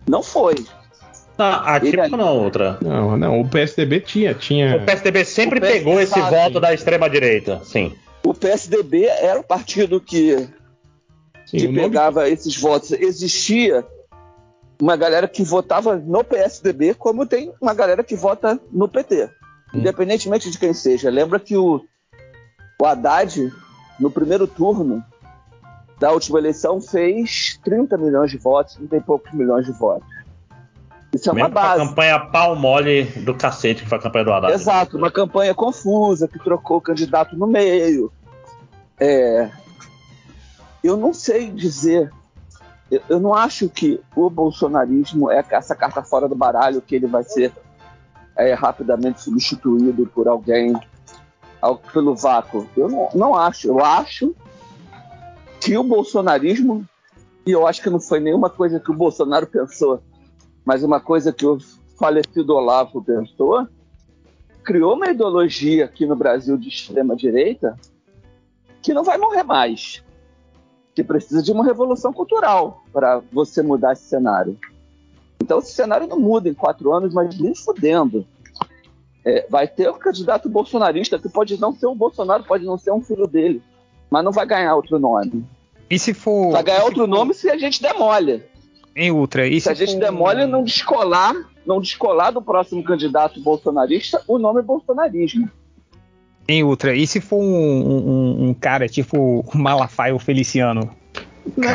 Não 0.09 0.23
foi. 0.23 0.55
Ah, 1.39 1.75
a 1.77 1.81
típica 1.81 2.09
não, 2.09 2.39
outra. 2.39 2.79
Não, 2.81 3.17
não, 3.17 3.41
o 3.41 3.49
PSDB 3.49 4.01
tinha, 4.01 4.35
tinha. 4.35 4.77
O 4.77 4.85
PSDB 4.85 5.25
sempre 5.25 5.59
O 5.59 5.63
PS 5.63 5.69
pegou 5.73 6.01
esse 6.01 6.13
sabe. 6.19 6.31
voto 6.37 6.61
da 6.61 6.73
extrema-direita, 6.73 7.61
sim. 7.65 7.95
O 8.25 8.33
PSDB 8.33 9.05
era 9.07 9.41
o 9.41 9.43
partido 9.45 10.01
que, 10.01 10.49
Sim, 11.47 11.57
que 11.59 11.67
o 11.67 11.73
nome- 11.73 11.81
pegava 11.83 12.29
esses 12.29 12.57
votos. 12.57 12.93
Existia 12.93 13.85
uma 14.81 14.97
galera 14.97 15.27
que 15.29 15.43
votava 15.43 15.97
no 15.97 16.23
PSDB, 16.25 16.95
como 16.95 17.27
tem 17.27 17.53
uma 17.61 17.75
galera 17.75 18.03
que 18.05 18.15
vota 18.15 18.59
no 18.71 18.89
PT. 18.89 19.29
Independentemente 19.75 20.51
de 20.51 20.59
quem 20.59 20.75
seja. 20.75 21.11
Lembra 21.11 21.41
que 21.41 21.57
o, 21.57 21.85
o 22.81 22.87
Haddad, 22.87 23.53
no 23.99 24.11
primeiro 24.11 24.47
turno 24.47 25.03
da 25.99 26.13
última 26.13 26.39
eleição, 26.39 26.81
fez 26.81 27.59
30 27.65 27.97
milhões 27.97 28.31
de 28.31 28.39
votos, 28.39 28.75
30 28.75 28.97
e 28.97 29.01
poucos 29.01 29.33
milhões 29.33 29.65
de 29.65 29.73
votos. 29.73 30.09
Isso 31.15 31.29
é 31.29 31.33
uma 31.33 31.43
Mesmo 31.43 31.53
com 31.53 31.59
a 31.59 31.63
base. 31.63 31.87
campanha 31.89 32.21
pau 32.21 32.57
mole 32.57 33.05
do 33.05 33.35
cacete 33.35 33.83
que 33.83 33.89
foi 33.89 33.99
a 33.99 34.01
campanha 34.01 34.25
do 34.25 34.33
Haddad. 34.33 34.53
Exato, 34.55 34.97
uma 34.97 35.11
campanha 35.11 35.55
confusa 35.55 36.27
que 36.27 36.39
trocou 36.39 36.79
o 36.79 36.81
candidato 36.81 37.37
no 37.37 37.47
meio. 37.47 38.11
É, 38.99 39.51
eu 40.83 40.97
não 40.97 41.13
sei 41.15 41.51
dizer. 41.51 42.11
Eu, 42.91 43.01
eu 43.09 43.21
não 43.21 43.35
acho 43.35 43.69
que 43.69 44.01
o 44.17 44.29
bolsonarismo 44.29 45.31
é 45.31 45.45
essa 45.51 45.75
carta 45.75 46.03
fora 46.03 46.29
do 46.29 46.35
baralho 46.35 46.83
que 46.83 46.95
ele 46.95 47.07
vai 47.07 47.23
ser 47.23 47.53
é, 48.37 48.55
rapidamente 48.55 49.21
substituído 49.21 50.07
por 50.07 50.29
alguém 50.29 50.75
pelo 51.93 52.15
vácuo. 52.17 52.69
Eu 52.77 52.89
não, 52.89 53.09
não 53.15 53.35
acho. 53.37 53.69
Eu 53.69 53.85
acho 53.85 54.35
que 55.61 55.77
o 55.77 55.85
bolsonarismo, 55.85 56.85
e 57.47 57.53
eu 57.53 57.67
acho 57.67 57.83
que 57.83 57.91
não 57.91 58.01
foi 58.01 58.19
nenhuma 58.19 58.51
coisa 58.51 58.81
que 58.81 58.91
o 58.91 58.95
Bolsonaro 58.95 59.47
pensou, 59.47 60.03
mas 60.65 60.83
uma 60.83 61.01
coisa 61.01 61.33
que 61.33 61.47
o 61.47 61.59
falecido 61.99 62.55
Olavo 62.55 63.03
pensou, 63.03 63.69
criou 64.65 64.95
uma 64.95 65.11
ideologia 65.11 65.85
aqui 65.85 66.05
no 66.07 66.17
Brasil 66.17 66.57
de 66.57 66.69
extrema 66.69 67.15
direita 67.15 67.77
que 68.81 68.93
não 68.93 69.05
vai 69.05 69.17
morrer 69.17 69.45
mais, 69.45 70.03
que 70.95 71.05
precisa 71.05 71.43
de 71.43 71.53
uma 71.53 71.65
revolução 71.65 72.13
cultural 72.13 72.83
para 72.93 73.23
você 73.33 73.63
mudar 73.63 73.93
esse 73.93 74.05
cenário. 74.05 74.59
Então 75.43 75.59
esse 75.59 75.73
cenário 75.73 76.07
não 76.07 76.19
muda 76.19 76.49
em 76.49 76.55
quatro 76.55 76.93
anos, 76.93 77.13
mas 77.13 77.39
nem 77.39 77.55
fudendo. 77.55 78.25
É, 79.25 79.47
vai 79.51 79.69
ter 79.69 79.89
um 79.91 79.99
candidato 79.99 80.49
bolsonarista 80.49 81.19
que 81.19 81.29
pode 81.29 81.61
não 81.61 81.73
ser 81.75 81.87
um 81.87 81.95
Bolsonaro, 81.95 82.43
pode 82.45 82.65
não 82.65 82.77
ser 82.79 82.91
um 82.93 83.01
filho 83.03 83.27
dele, 83.27 83.63
mas 84.11 84.25
não 84.25 84.33
vai 84.33 84.45
ganhar 84.47 84.75
outro 84.75 84.99
nome. 84.99 85.45
E 85.89 85.99
se 85.99 86.13
for. 86.15 86.53
Vai 86.53 86.63
ganhar 86.63 86.85
outro 86.85 87.07
nome 87.07 87.35
se 87.35 87.49
a 87.51 87.57
gente 87.59 87.81
demolha. 87.83 88.45
Em 88.97 89.11
Ultra. 89.11 89.47
E 89.47 89.61
Se 89.61 89.71
a 89.71 89.75
se 89.75 89.87
gente 89.87 89.95
for- 89.95 90.01
demole 90.01 90.45
não 90.47 90.65
descolar, 90.65 91.35
não 91.67 91.81
descolar 91.81 92.31
do 92.31 92.43
próximo 92.43 92.83
candidato 92.83 93.41
bolsonarista 93.41 94.23
o 94.27 94.39
nome 94.39 94.61
bolsonarismo. 94.63 95.49
Em 96.49 96.63
Ultra. 96.65 96.95
E 96.95 97.07
se 97.07 97.21
for 97.21 97.39
um, 97.39 97.45
um- 97.45 98.49
um 98.49 98.55
cara 98.55 98.89
tipo 98.89 99.17
o 99.41 99.59
Malafaia 99.59 100.13
ou 100.13 100.19
Feliciano? 100.19 100.91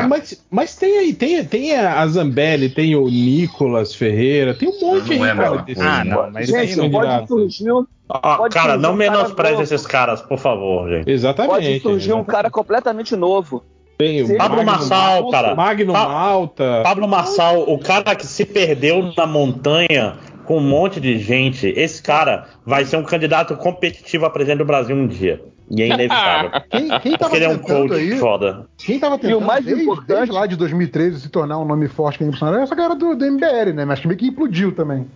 Mas, 0.08 0.44
mas 0.50 0.74
tem 0.76 0.98
aí, 0.98 1.12
tem, 1.12 1.44
tem 1.44 1.76
a 1.76 2.06
Zambelli, 2.06 2.68
tem 2.70 2.96
o 2.96 3.08
Nicolas 3.08 3.94
Ferreira, 3.94 4.54
tem 4.54 4.68
um 4.68 4.80
monte 4.80 5.16
Não 5.16 5.24
aí, 5.24 5.30
é 5.30 5.34
cara. 5.34 5.64
Ah, 5.78 6.04
não, 6.04 6.30
mas 6.30 6.52
aí 6.54 6.74
não 6.76 6.90
candidato. 6.90 7.28
Pode 7.28 7.28
surgir 7.28 7.72
um, 7.72 7.86
Pode 8.08 8.54
cara, 8.54 8.72
surgir 8.72 8.82
não 8.82 8.94
um 8.94 8.98
cara 8.98 9.10
menospreze 9.10 9.52
novo. 9.52 9.62
esses 9.62 9.86
caras, 9.86 10.22
por 10.22 10.38
favor, 10.38 10.88
gente. 10.88 11.10
Exatamente. 11.10 11.50
pode 11.52 11.80
surgir 11.80 12.12
um 12.14 12.24
cara 12.24 12.50
completamente 12.50 13.14
novo. 13.14 13.62
Tem 13.98 14.18
ele 14.18 14.36
Pablo 14.36 14.64
Marçal, 14.64 15.28
cara. 15.30 15.54
Magno 15.54 15.92
Pa- 15.92 16.08
Malta. 16.08 16.80
Pablo 16.84 17.08
Marçal, 17.08 17.62
o 17.68 17.78
cara 17.78 18.14
que 18.14 18.26
se 18.26 18.44
perdeu 18.44 19.12
na 19.16 19.26
montanha 19.26 20.16
com 20.44 20.56
um 20.58 20.60
monte 20.66 21.00
de 21.00 21.18
gente, 21.18 21.66
esse 21.66 22.00
cara 22.02 22.46
vai 22.64 22.84
ser 22.84 22.96
um 22.96 23.02
candidato 23.02 23.54
competitivo 23.56 24.24
a 24.24 24.30
presidente 24.30 24.58
do 24.58 24.64
Brasil 24.64 24.96
um 24.96 25.06
dia. 25.06 25.42
E 25.70 25.82
é 25.82 25.86
inevitável. 25.88 26.50
Quem, 27.02 27.16
Porque 27.18 27.36
ele 27.36 27.44
é 27.44 27.48
um 27.50 27.58
tentando 27.58 27.88
coach 27.88 28.00
aí, 28.00 28.16
foda. 28.18 28.66
quem 28.78 28.98
tava 28.98 29.16
tentando 29.18 29.30
E 29.32 29.34
o 29.34 29.46
mais 29.46 29.64
desde, 29.64 29.82
importante- 29.82 30.06
desde 30.08 30.32
lá 30.32 30.46
de 30.46 30.56
2013 30.56 31.20
se 31.20 31.28
tornar 31.28 31.58
um 31.58 31.64
nome 31.64 31.88
forte 31.88 32.20
nem 32.20 32.28
o 32.28 32.32
Bolsonaro 32.32 32.58
é 32.58 32.62
essa 32.62 32.74
cara 32.74 32.94
do, 32.94 33.14
do 33.14 33.24
MBL, 33.30 33.72
né? 33.74 33.84
Mas 33.84 34.00
que 34.00 34.06
meio 34.08 34.18
que 34.18 34.26
implodiu 34.28 34.72
também. 34.74 35.06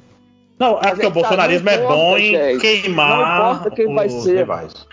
Não, 0.58 0.76
acho 0.78 0.96
que 0.96 1.00
o 1.00 1.04
Mas, 1.04 1.12
bolsonarismo 1.14 1.64
cara, 1.68 1.82
é 1.82 1.86
bom 1.86 2.18
em 2.18 2.58
queimar 2.58 3.08
Não 3.18 3.34
importa 3.54 3.70
quem 3.70 3.94
vai 3.94 4.06
os 4.08 4.22
ser. 4.22 4.36
rivais. 4.36 4.86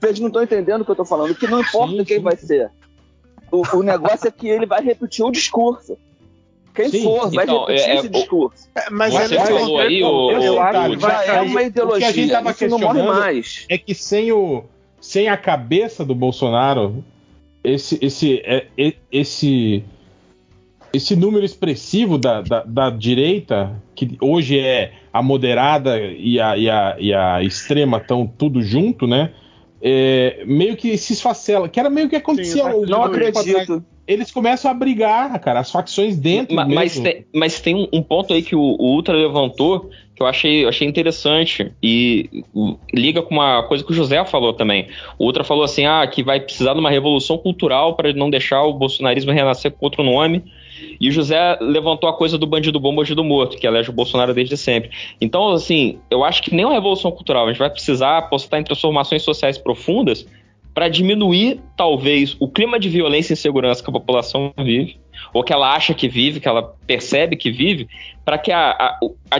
Vocês 0.00 0.20
não 0.20 0.26
estão 0.28 0.42
entendendo 0.42 0.82
o 0.82 0.84
que 0.84 0.90
eu 0.90 0.96
tô 0.96 1.04
falando, 1.04 1.34
que 1.34 1.46
não 1.46 1.60
importa 1.60 2.04
quem 2.04 2.20
vai 2.20 2.36
ser. 2.36 2.70
O, 3.50 3.62
o 3.78 3.82
negócio 3.82 4.28
é 4.28 4.30
que 4.30 4.46
ele 4.48 4.66
vai 4.66 4.82
repetir 4.82 5.24
o 5.24 5.30
discurso. 5.30 5.96
Quem 6.74 6.90
Sim, 6.90 7.02
for, 7.02 7.30
vai 7.32 7.44
então, 7.44 7.60
repetir 7.64 7.88
é- 7.88 7.96
esse 7.96 8.06
é- 8.06 8.10
discurso. 8.10 8.68
mas 8.92 9.12
Você 9.14 9.34
é 9.36 9.46
falou 9.46 9.78
aí, 9.80 10.04
o, 10.04 10.30
eu 10.30 10.54
o- 10.54 10.60
acho 10.60 10.80
o- 10.92 10.96
que 10.96 11.00
já 11.00 11.24
é 11.24 11.40
uma 11.40 11.62
ideologia. 11.62 12.08
O 12.08 12.12
que 12.12 12.20
a 12.20 12.22
gente 12.22 12.30
tava 12.30 12.50
Isso 12.50 12.68
não 12.68 12.78
morre 12.78 12.92
questionando 12.94 13.18
mais. 13.20 13.66
É 13.70 13.78
que 13.78 13.94
sem 13.94 14.30
o 14.30 14.64
sem 15.00 15.28
a 15.28 15.36
cabeça 15.36 16.04
do 16.04 16.14
Bolsonaro, 16.14 17.04
esse 17.62 17.98
esse 18.00 18.42
é, 18.44 18.66
esse 19.10 19.84
esse 20.92 21.14
número 21.14 21.44
expressivo 21.44 22.16
da, 22.16 22.40
da, 22.40 22.62
da 22.64 22.90
direita, 22.90 23.80
que 23.94 24.16
hoje 24.20 24.58
é 24.58 24.92
a 25.12 25.22
moderada 25.22 25.98
e 26.00 26.40
a, 26.40 26.56
e 26.56 26.70
a, 26.70 26.96
e 26.98 27.12
a 27.12 27.42
extrema 27.42 27.98
estão 27.98 28.26
tudo 28.26 28.62
junto, 28.62 29.06
né? 29.06 29.32
É, 29.80 30.42
meio 30.46 30.76
que 30.76 30.96
se 30.96 31.12
esfacela, 31.12 31.68
que 31.68 31.78
era 31.78 31.90
meio 31.90 32.08
que 32.08 32.16
acontecia. 32.16 32.64
Sim, 32.64 32.86
não 32.86 33.04
acredito. 33.04 33.84
Eles 34.06 34.30
começam 34.30 34.70
a 34.70 34.74
brigar, 34.74 35.38
cara, 35.38 35.60
as 35.60 35.70
facções 35.70 36.16
dentro 36.16 36.56
Ma- 36.56 36.64
mas, 36.66 36.96
mesmo. 36.96 37.04
tem, 37.04 37.26
mas 37.34 37.60
tem 37.60 37.74
um, 37.74 37.86
um 37.92 38.02
ponto 38.02 38.32
aí 38.32 38.42
que 38.42 38.56
o, 38.56 38.60
o 38.60 38.94
Ultra 38.94 39.14
levantou 39.14 39.90
que 40.18 40.22
eu 40.22 40.26
achei, 40.26 40.66
achei 40.66 40.86
interessante 40.86 41.72
e 41.80 42.44
liga 42.92 43.22
com 43.22 43.34
uma 43.34 43.62
coisa 43.62 43.84
que 43.84 43.92
o 43.92 43.94
José 43.94 44.24
falou 44.24 44.52
também. 44.52 44.88
O 45.16 45.32
falou 45.44 45.62
assim, 45.62 45.86
ah, 45.86 46.04
que 46.06 46.24
vai 46.24 46.40
precisar 46.40 46.74
de 46.74 46.80
uma 46.80 46.90
revolução 46.90 47.38
cultural 47.38 47.94
para 47.94 48.12
não 48.12 48.28
deixar 48.28 48.64
o 48.64 48.72
bolsonarismo 48.72 49.30
renascer 49.30 49.70
com 49.70 49.86
outro 49.86 50.02
nome. 50.02 50.42
E 51.00 51.08
o 51.08 51.12
José 51.12 51.56
levantou 51.60 52.10
a 52.10 52.12
coisa 52.12 52.36
do 52.36 52.48
bandido 52.48 52.80
bom, 52.80 52.94
bandido 52.94 53.22
morto, 53.22 53.56
que 53.56 53.66
elege 53.66 53.90
o 53.90 53.92
Bolsonaro 53.92 54.34
desde 54.34 54.56
sempre. 54.56 54.90
Então, 55.20 55.50
assim, 55.50 56.00
eu 56.10 56.24
acho 56.24 56.42
que 56.42 56.52
nem 56.52 56.64
uma 56.64 56.74
revolução 56.74 57.12
cultural, 57.12 57.44
a 57.44 57.48
gente 57.48 57.58
vai 57.60 57.70
precisar 57.70 58.18
apostar 58.18 58.58
em 58.58 58.64
transformações 58.64 59.22
sociais 59.22 59.56
profundas 59.56 60.26
para 60.74 60.88
diminuir, 60.88 61.60
talvez, 61.76 62.36
o 62.40 62.48
clima 62.48 62.78
de 62.78 62.88
violência 62.88 63.32
e 63.32 63.34
insegurança 63.34 63.82
que 63.82 63.90
a 63.90 63.92
população 63.92 64.52
vive, 64.58 64.96
ou 65.32 65.44
que 65.44 65.52
ela 65.52 65.72
acha 65.74 65.94
que 65.94 66.08
vive, 66.08 66.40
que 66.40 66.48
ela 66.48 66.74
percebe 66.86 67.36
que 67.36 67.50
vive, 67.50 67.88
para 68.24 68.38
que 68.38 68.50
a- 68.50 68.70
a- 68.70 68.98
a 69.30 69.38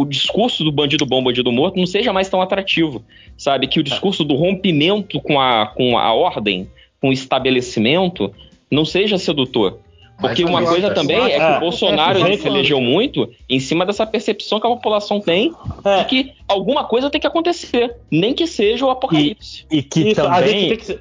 o 0.00 0.04
discurso 0.04 0.62
do 0.64 0.70
bandido 0.72 1.06
bom, 1.06 1.22
bandido 1.22 1.50
morto 1.52 1.76
não 1.78 1.86
seja 1.86 2.12
mais 2.12 2.28
tão 2.28 2.40
atrativo, 2.42 3.04
sabe? 3.36 3.66
Que 3.66 3.80
o 3.80 3.82
discurso 3.82 4.24
do 4.24 4.34
rompimento 4.34 5.20
com 5.20 5.40
a, 5.40 5.66
com 5.66 5.96
a 5.98 6.12
ordem, 6.12 6.68
com 7.00 7.08
o 7.08 7.12
estabelecimento, 7.12 8.32
não 8.70 8.84
seja 8.84 9.18
sedutor. 9.18 9.78
Porque 10.18 10.44
uma 10.44 10.62
coisa 10.64 10.86
acho- 10.86 10.94
também 10.94 11.18
é 11.20 11.28
que 11.28 11.34
acho- 11.34 11.56
o 11.56 11.60
Bolsonaro 11.60 12.18
ele 12.18 12.32
acho- 12.32 12.42
se 12.42 12.48
elegeu 12.48 12.80
muito 12.80 13.30
em 13.48 13.60
cima 13.60 13.84
dessa 13.84 14.06
percepção 14.06 14.58
que 14.58 14.66
a 14.66 14.70
população 14.70 15.20
tem 15.20 15.52
de 15.98 16.04
que 16.08 16.32
alguma 16.48 16.84
coisa 16.84 17.10
tem 17.10 17.20
que 17.20 17.26
acontecer, 17.26 17.94
nem 18.10 18.32
que 18.32 18.46
seja 18.46 18.86
o 18.86 18.90
apocalipse. 18.90 19.66
E 19.70 19.82
que 19.82 20.08
Isso, 20.10 20.20
a 20.22 20.24
também. 20.24 20.48
gente 20.48 20.68
tem 20.68 20.76
que 20.78 20.84
ser- 20.86 21.00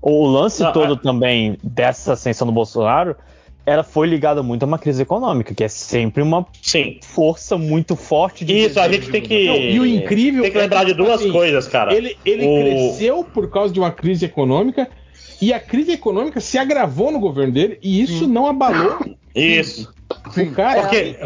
O 0.00 0.26
lance 0.26 0.64
todo 0.72 0.96
também 0.96 1.56
dessa 1.62 2.14
ascensão 2.14 2.44
do 2.44 2.52
Bolsonaro 2.52 3.14
ela 3.64 3.82
foi 3.84 4.06
ligada 4.06 4.42
muito 4.42 4.64
a 4.64 4.66
uma 4.66 4.78
crise 4.78 5.02
econômica, 5.02 5.54
que 5.54 5.62
é 5.62 5.68
sempre 5.68 6.22
uma 6.22 6.46
força 7.02 7.56
muito 7.56 7.94
forte 7.94 8.44
de 8.44 8.52
Isso, 8.52 8.80
a 8.80 8.90
gente 8.90 9.10
tem 9.10 9.22
que. 9.22 9.46
Não, 9.46 9.56
e 9.56 9.78
o 9.80 9.86
incrível 9.86 10.42
Tem 10.42 10.50
que 10.50 10.58
é 10.58 10.62
lembrar 10.62 10.84
de 10.84 10.92
tipo 10.92 11.04
duas 11.04 11.20
assim, 11.20 11.30
coisas, 11.32 11.68
cara. 11.68 11.94
Ele, 11.94 12.16
ele 12.24 12.44
O- 12.46 12.60
cresceu 12.60 13.24
por 13.24 13.50
causa 13.50 13.72
de 13.72 13.78
uma 13.78 13.90
crise 13.92 14.24
econômica 14.24 14.88
e 15.40 15.52
a 15.52 15.60
crise 15.60 15.92
econômica 15.92 16.40
se 16.40 16.58
agravou 16.58 17.10
no 17.12 17.20
governo 17.20 17.52
dele 17.52 17.78
e 17.82 18.02
isso 18.02 18.26
não 18.26 18.46
abalou 18.46 18.98
Isso. 19.34 19.92
o 20.36 20.50
cara. 20.52 20.82
Porque 20.82 21.16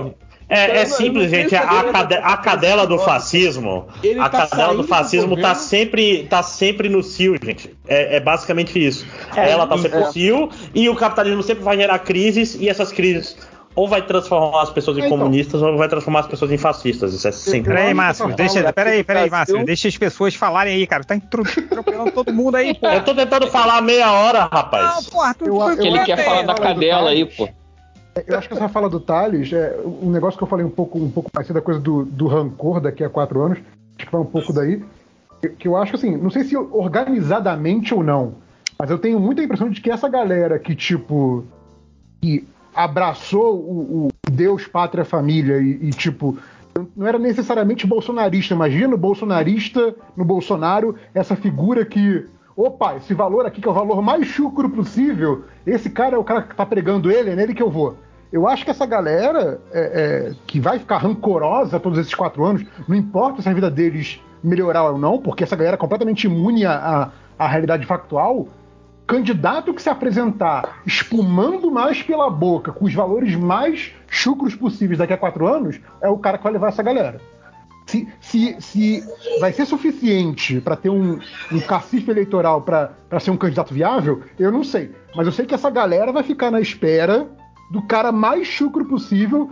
é, 0.48 0.78
é 0.78 0.84
simples, 0.86 1.30
gente. 1.30 1.54
A, 1.56 1.84
cade- 1.92 2.14
a 2.22 2.36
cadela 2.36 2.86
do 2.86 2.98
fascismo. 2.98 3.86
Ele 4.02 4.20
A 4.20 4.28
tá 4.28 4.46
cadela 4.46 4.74
do 4.74 4.82
do 4.82 4.88
fascismo 4.88 5.30
tá 5.36 5.48
governo. 5.48 5.54
sempre, 5.56 6.26
tá 6.30 6.42
sempre 6.42 6.88
no 6.88 7.02
cio, 7.02 7.36
gente. 7.42 7.76
É, 7.88 8.16
é 8.16 8.20
basicamente 8.20 8.78
isso. 8.84 9.06
É, 9.36 9.50
Ela 9.50 9.66
tá 9.66 9.76
sempre 9.76 9.98
é. 9.98 10.00
no 10.06 10.12
cio 10.12 10.48
e 10.74 10.88
o 10.88 10.94
capitalismo 10.94 11.42
sempre 11.42 11.64
vai 11.64 11.76
gerar 11.76 11.98
crises 12.00 12.54
e 12.60 12.68
essas 12.68 12.92
crises. 12.92 13.36
Ou 13.74 13.86
vai 13.86 14.00
transformar 14.00 14.62
as 14.62 14.70
pessoas 14.70 14.96
em 14.96 15.00
então. 15.00 15.18
comunistas 15.18 15.60
ou 15.60 15.76
vai 15.76 15.86
transformar 15.86 16.20
as 16.20 16.26
pessoas 16.26 16.50
em 16.50 16.56
fascistas. 16.56 17.12
Isso 17.12 17.28
é 17.28 17.32
sempre. 17.32 17.74
Peraí, 17.74 17.92
Márcio, 17.92 18.26
deixa, 18.34 18.72
peraí, 18.72 19.04
peraí, 19.04 19.28
Márcio, 19.28 19.62
deixa 19.66 19.86
as 19.88 19.98
pessoas 19.98 20.34
falarem 20.34 20.72
aí, 20.76 20.86
cara. 20.86 21.04
Tá 21.04 21.14
atropelando 21.16 22.10
todo 22.10 22.32
mundo 22.32 22.54
aí, 22.54 22.72
pô. 22.72 22.86
Eu 22.88 23.04
tô 23.04 23.14
tentando 23.14 23.48
falar 23.48 23.82
meia 23.82 24.10
hora, 24.12 24.48
rapaz. 24.50 24.94
Não, 24.94 25.02
porra, 25.04 25.34
tu, 25.34 25.44
Eu- 25.44 25.76
Que 25.76 25.88
ele 25.88 25.98
quer 26.04 26.16
que 26.16 26.22
falar 26.22 26.40
é 26.40 26.44
da 26.44 26.54
do 26.54 26.62
cadela 26.62 27.10
aí, 27.10 27.26
pô. 27.26 27.48
Eu 28.26 28.38
acho 28.38 28.48
que 28.48 28.54
essa 28.54 28.68
fala 28.68 28.88
do 28.88 28.98
Thales 29.00 29.52
é 29.52 29.78
um 29.84 30.10
negócio 30.10 30.38
que 30.38 30.44
eu 30.44 30.48
falei 30.48 30.64
um 30.64 30.70
pouco, 30.70 30.98
um 30.98 31.10
pouco 31.10 31.30
mais 31.34 31.46
cedo, 31.46 31.58
a 31.58 31.62
coisa 31.62 31.80
do, 31.80 32.04
do 32.04 32.26
rancor 32.26 32.80
daqui 32.80 33.04
a 33.04 33.10
quatro 33.10 33.42
anos. 33.42 33.58
Acho 33.98 34.06
que 34.06 34.12
vai 34.12 34.20
um 34.20 34.24
pouco 34.26 34.52
daí. 34.52 34.82
Que- 35.42 35.48
Que 35.50 35.68
eu 35.68 35.76
acho 35.76 35.96
assim, 35.96 36.16
não 36.16 36.30
sei 36.30 36.44
se 36.44 36.56
organizadamente 36.56 37.92
ou 37.94 38.02
não, 38.02 38.34
mas 38.78 38.90
eu 38.90 38.98
tenho 38.98 39.20
muita 39.20 39.42
impressão 39.42 39.68
de 39.68 39.80
que 39.80 39.90
essa 39.90 40.08
galera 40.08 40.58
que, 40.58 40.74
tipo, 40.74 41.44
que 42.22 42.46
abraçou 42.74 43.54
o, 43.56 44.06
o 44.26 44.30
Deus, 44.30 44.66
pátria, 44.66 45.04
família 45.04 45.58
e, 45.58 45.78
e, 45.88 45.90
tipo, 45.90 46.38
não 46.96 47.06
era 47.06 47.18
necessariamente 47.18 47.86
bolsonarista. 47.86 48.54
Imagina 48.54 48.94
o 48.94 48.98
bolsonarista 48.98 49.94
no 50.16 50.24
Bolsonaro, 50.24 50.94
essa 51.14 51.34
figura 51.36 51.84
que, 51.86 52.26
opa, 52.56 52.96
esse 52.96 53.14
valor 53.14 53.46
aqui 53.46 53.60
que 53.60 53.68
é 53.68 53.70
o 53.70 53.74
valor 53.74 54.02
mais 54.02 54.26
chucro 54.26 54.68
possível, 54.68 55.44
esse 55.66 55.88
cara 55.90 56.16
é 56.16 56.18
o 56.18 56.24
cara 56.24 56.42
que 56.42 56.54
tá 56.54 56.66
pregando 56.66 57.10
ele, 57.10 57.30
é 57.30 57.36
nele 57.36 57.54
que 57.54 57.62
eu 57.62 57.70
vou. 57.70 57.96
Eu 58.32 58.46
acho 58.48 58.64
que 58.64 58.70
essa 58.70 58.86
galera 58.86 59.60
é, 59.72 59.80
é, 59.80 60.34
que 60.46 60.58
vai 60.58 60.78
ficar 60.78 60.98
rancorosa 60.98 61.78
todos 61.78 61.98
esses 61.98 62.14
quatro 62.14 62.44
anos, 62.44 62.64
não 62.88 62.96
importa 62.96 63.40
se 63.40 63.48
a 63.48 63.52
vida 63.52 63.70
deles 63.70 64.20
melhorar 64.42 64.90
ou 64.90 64.98
não, 64.98 65.18
porque 65.18 65.44
essa 65.44 65.56
galera 65.56 65.76
é 65.76 65.78
completamente 65.78 66.24
imune 66.24 66.64
à, 66.66 67.10
à 67.38 67.46
realidade 67.46 67.86
factual, 67.86 68.48
candidato 69.06 69.72
que 69.72 69.80
se 69.80 69.88
apresentar 69.88 70.82
espumando 70.84 71.70
mais 71.70 72.02
pela 72.02 72.28
boca, 72.28 72.72
com 72.72 72.84
os 72.84 72.94
valores 72.94 73.34
mais 73.36 73.94
chucros 74.08 74.54
possíveis 74.54 74.98
daqui 74.98 75.12
a 75.12 75.18
quatro 75.18 75.46
anos, 75.46 75.80
é 76.00 76.08
o 76.08 76.18
cara 76.18 76.38
que 76.38 76.44
vai 76.44 76.52
levar 76.52 76.68
essa 76.68 76.82
galera. 76.82 77.20
Se, 77.86 78.08
se, 78.20 78.60
se 78.60 79.04
vai 79.40 79.52
ser 79.52 79.64
suficiente 79.64 80.60
para 80.60 80.74
ter 80.74 80.90
um, 80.90 81.20
um 81.52 81.60
cacife 81.60 82.10
eleitoral 82.10 82.60
para 82.62 83.20
ser 83.20 83.30
um 83.30 83.36
candidato 83.36 83.72
viável, 83.72 84.22
eu 84.36 84.50
não 84.50 84.64
sei. 84.64 84.90
Mas 85.14 85.26
eu 85.26 85.32
sei 85.32 85.46
que 85.46 85.54
essa 85.54 85.70
galera 85.70 86.10
vai 86.10 86.24
ficar 86.24 86.50
na 86.50 86.60
espera 86.60 87.28
do 87.70 87.82
cara 87.82 88.12
mais 88.12 88.46
chucro 88.46 88.84
possível, 88.84 89.50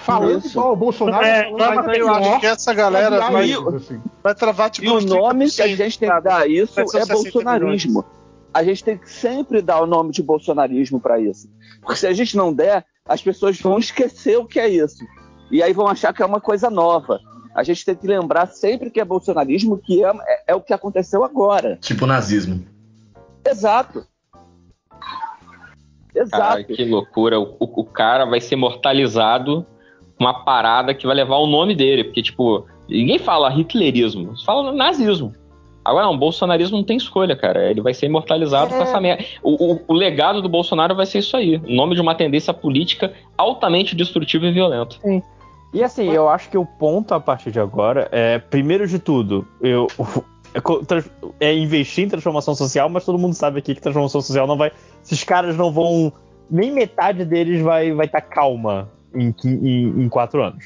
falando 0.00 0.38
Isso. 0.38 0.48
igual 0.48 0.72
o 0.72 0.76
Bolsonaro. 0.76 1.24
É, 1.24 1.44
falando 1.44 1.86
mas 1.86 1.98
eu 1.98 2.12
acho 2.14 2.40
que 2.40 2.46
essa 2.46 2.74
galera 2.74 3.30
vai, 3.30 3.46
isso, 3.46 3.68
assim. 3.76 4.02
vai 4.22 4.34
travar 4.34 4.70
tipo 4.70 4.86
E 4.86 4.90
o 4.90 5.00
nome 5.00 5.50
que 5.50 5.62
a 5.62 5.66
30%, 5.66 5.76
gente 5.76 5.98
tem 5.98 6.10
que 6.10 6.20
dar 6.20 6.42
a 6.42 6.46
isso 6.46 6.74
Vai 6.74 6.84
é 6.84 6.88
60 6.88 7.14
bolsonarismo. 7.14 8.04
A 8.52 8.62
gente 8.62 8.84
tem 8.84 8.96
que 8.96 9.10
sempre 9.10 9.60
dar 9.60 9.80
o 9.80 9.86
nome 9.86 10.12
de 10.12 10.22
bolsonarismo 10.22 11.00
para 11.00 11.18
isso. 11.18 11.48
Porque 11.80 11.96
se 11.96 12.06
a 12.06 12.12
gente 12.12 12.36
não 12.36 12.52
der, 12.52 12.84
as 13.06 13.20
pessoas 13.20 13.58
vão 13.60 13.78
esquecer 13.78 14.38
o 14.38 14.46
que 14.46 14.60
é 14.60 14.68
isso. 14.68 15.04
E 15.50 15.62
aí 15.62 15.72
vão 15.72 15.88
achar 15.88 16.12
que 16.12 16.22
é 16.22 16.26
uma 16.26 16.40
coisa 16.40 16.70
nova. 16.70 17.18
A 17.54 17.62
gente 17.62 17.84
tem 17.84 17.94
que 17.94 18.06
lembrar 18.06 18.46
sempre 18.46 18.90
que 18.90 19.00
é 19.00 19.04
bolsonarismo, 19.04 19.78
que 19.78 20.04
é, 20.04 20.08
é- 20.08 20.42
é 20.48 20.54
o 20.54 20.60
que 20.60 20.72
aconteceu 20.72 21.24
agora. 21.24 21.78
Tipo 21.80 22.06
nazismo. 22.06 22.64
Exato. 23.44 24.06
Exato. 26.14 26.42
Cara, 26.42 26.64
que 26.64 26.84
loucura. 26.84 27.38
O, 27.40 27.56
o- 27.58 27.80
o 27.80 27.84
cara 27.84 28.24
vai 28.24 28.40
ser 28.40 28.56
mortalizado 28.56 29.66
com 30.16 30.24
uma 30.24 30.44
parada 30.44 30.94
que 30.94 31.06
vai 31.06 31.16
levar 31.16 31.36
o 31.36 31.46
nome 31.46 31.74
dele. 31.74 32.04
Porque, 32.04 32.22
tipo, 32.22 32.66
ninguém 32.88 33.18
fala 33.18 33.52
hitlerismo, 33.52 34.34
fala 34.44 34.72
nazismo. 34.72 35.32
Agora 35.84 36.06
não, 36.06 36.14
o 36.14 36.18
bolsonarismo 36.18 36.78
não 36.78 36.84
tem 36.84 36.96
escolha, 36.96 37.36
cara. 37.36 37.68
Ele 37.70 37.82
vai 37.82 37.92
ser 37.92 38.06
imortalizado 38.06 38.68
com 38.70 38.82
essa 38.82 39.00
merda. 39.00 39.22
O, 39.42 39.72
o- 39.74 39.80
o 39.88 39.92
legado 39.92 40.40
do 40.40 40.48
Bolsonaro 40.48 40.94
vai 40.94 41.04
ser 41.04 41.18
isso 41.18 41.36
aí. 41.36 41.56
O 41.56 41.74
nome 41.74 41.94
de 41.94 42.00
uma 42.00 42.14
tendência 42.14 42.54
política 42.54 43.12
altamente 43.36 43.94
destrutiva 43.94 44.46
e 44.46 44.52
violenta. 44.52 44.96
E 45.74 45.82
assim, 45.82 46.08
eu 46.08 46.28
acho 46.28 46.48
que 46.48 46.56
o 46.56 46.64
ponto 46.64 47.12
a 47.12 47.20
partir 47.20 47.50
de 47.50 47.58
agora 47.60 48.08
é, 48.12 48.38
primeiro 48.38 48.86
de 48.86 48.98
tudo, 48.98 49.46
eu 49.60 49.88
é 50.54 51.48
é 51.48 51.54
investir 51.54 52.04
em 52.04 52.08
transformação 52.08 52.54
social, 52.54 52.88
mas 52.88 53.04
todo 53.04 53.18
mundo 53.18 53.34
sabe 53.34 53.58
aqui 53.58 53.74
que 53.74 53.80
transformação 53.80 54.20
social 54.20 54.46
não 54.46 54.56
vai. 54.56 54.70
Esses 55.02 55.24
caras 55.24 55.56
não 55.56 55.72
vão. 55.72 56.12
Nem 56.50 56.72
metade 56.72 57.24
deles 57.24 57.60
vai 57.62 57.86
estar 57.86 57.96
vai 57.96 58.08
tá 58.08 58.20
calma 58.20 58.90
em, 59.14 59.34
em, 59.44 60.04
em 60.04 60.08
quatro 60.08 60.42
anos. 60.42 60.64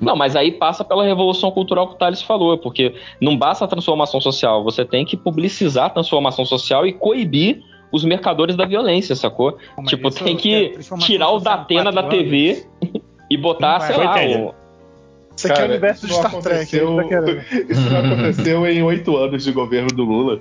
Não, 0.00 0.16
mas 0.16 0.36
aí 0.36 0.52
passa 0.52 0.84
pela 0.84 1.04
revolução 1.04 1.50
cultural 1.50 1.88
que 1.88 1.94
o 1.94 1.98
Thales 1.98 2.22
falou, 2.22 2.56
porque 2.56 2.94
não 3.20 3.36
basta 3.36 3.64
a 3.64 3.68
transformação 3.68 4.20
social, 4.20 4.62
você 4.62 4.84
tem 4.84 5.04
que 5.04 5.16
publicizar 5.16 5.86
a 5.86 5.90
transformação 5.90 6.44
social 6.44 6.86
e 6.86 6.92
coibir 6.92 7.62
os 7.92 8.04
mercadores 8.04 8.56
da 8.56 8.64
violência, 8.64 9.14
sacou? 9.14 9.58
tipo, 9.86 10.08
isso 10.08 10.22
tem 10.22 10.34
é 10.34 10.38
que 10.38 10.78
tirar 10.98 11.30
o 11.30 11.40
Datena 11.40 11.92
da 11.92 12.04
TV 12.04 12.66
e 13.30 13.36
botar, 13.36 13.80
Não 13.80 13.86
sei 13.86 13.96
lá, 13.96 14.14
o... 14.50 14.65
Isso 15.36 15.46
aqui 15.52 15.60
é 15.60 15.64
o 15.64 15.68
universo 15.68 16.06
de 16.06 16.12
não 16.12 16.18
Star 16.18 16.36
Trek. 16.42 16.70
tá. 16.70 16.76
Isso 17.68 17.90
não 17.90 17.98
aconteceu 18.00 18.66
em 18.66 18.82
oito 18.82 19.16
anos 19.16 19.44
de 19.44 19.52
governo 19.52 19.88
do 19.88 20.04
Lula. 20.04 20.40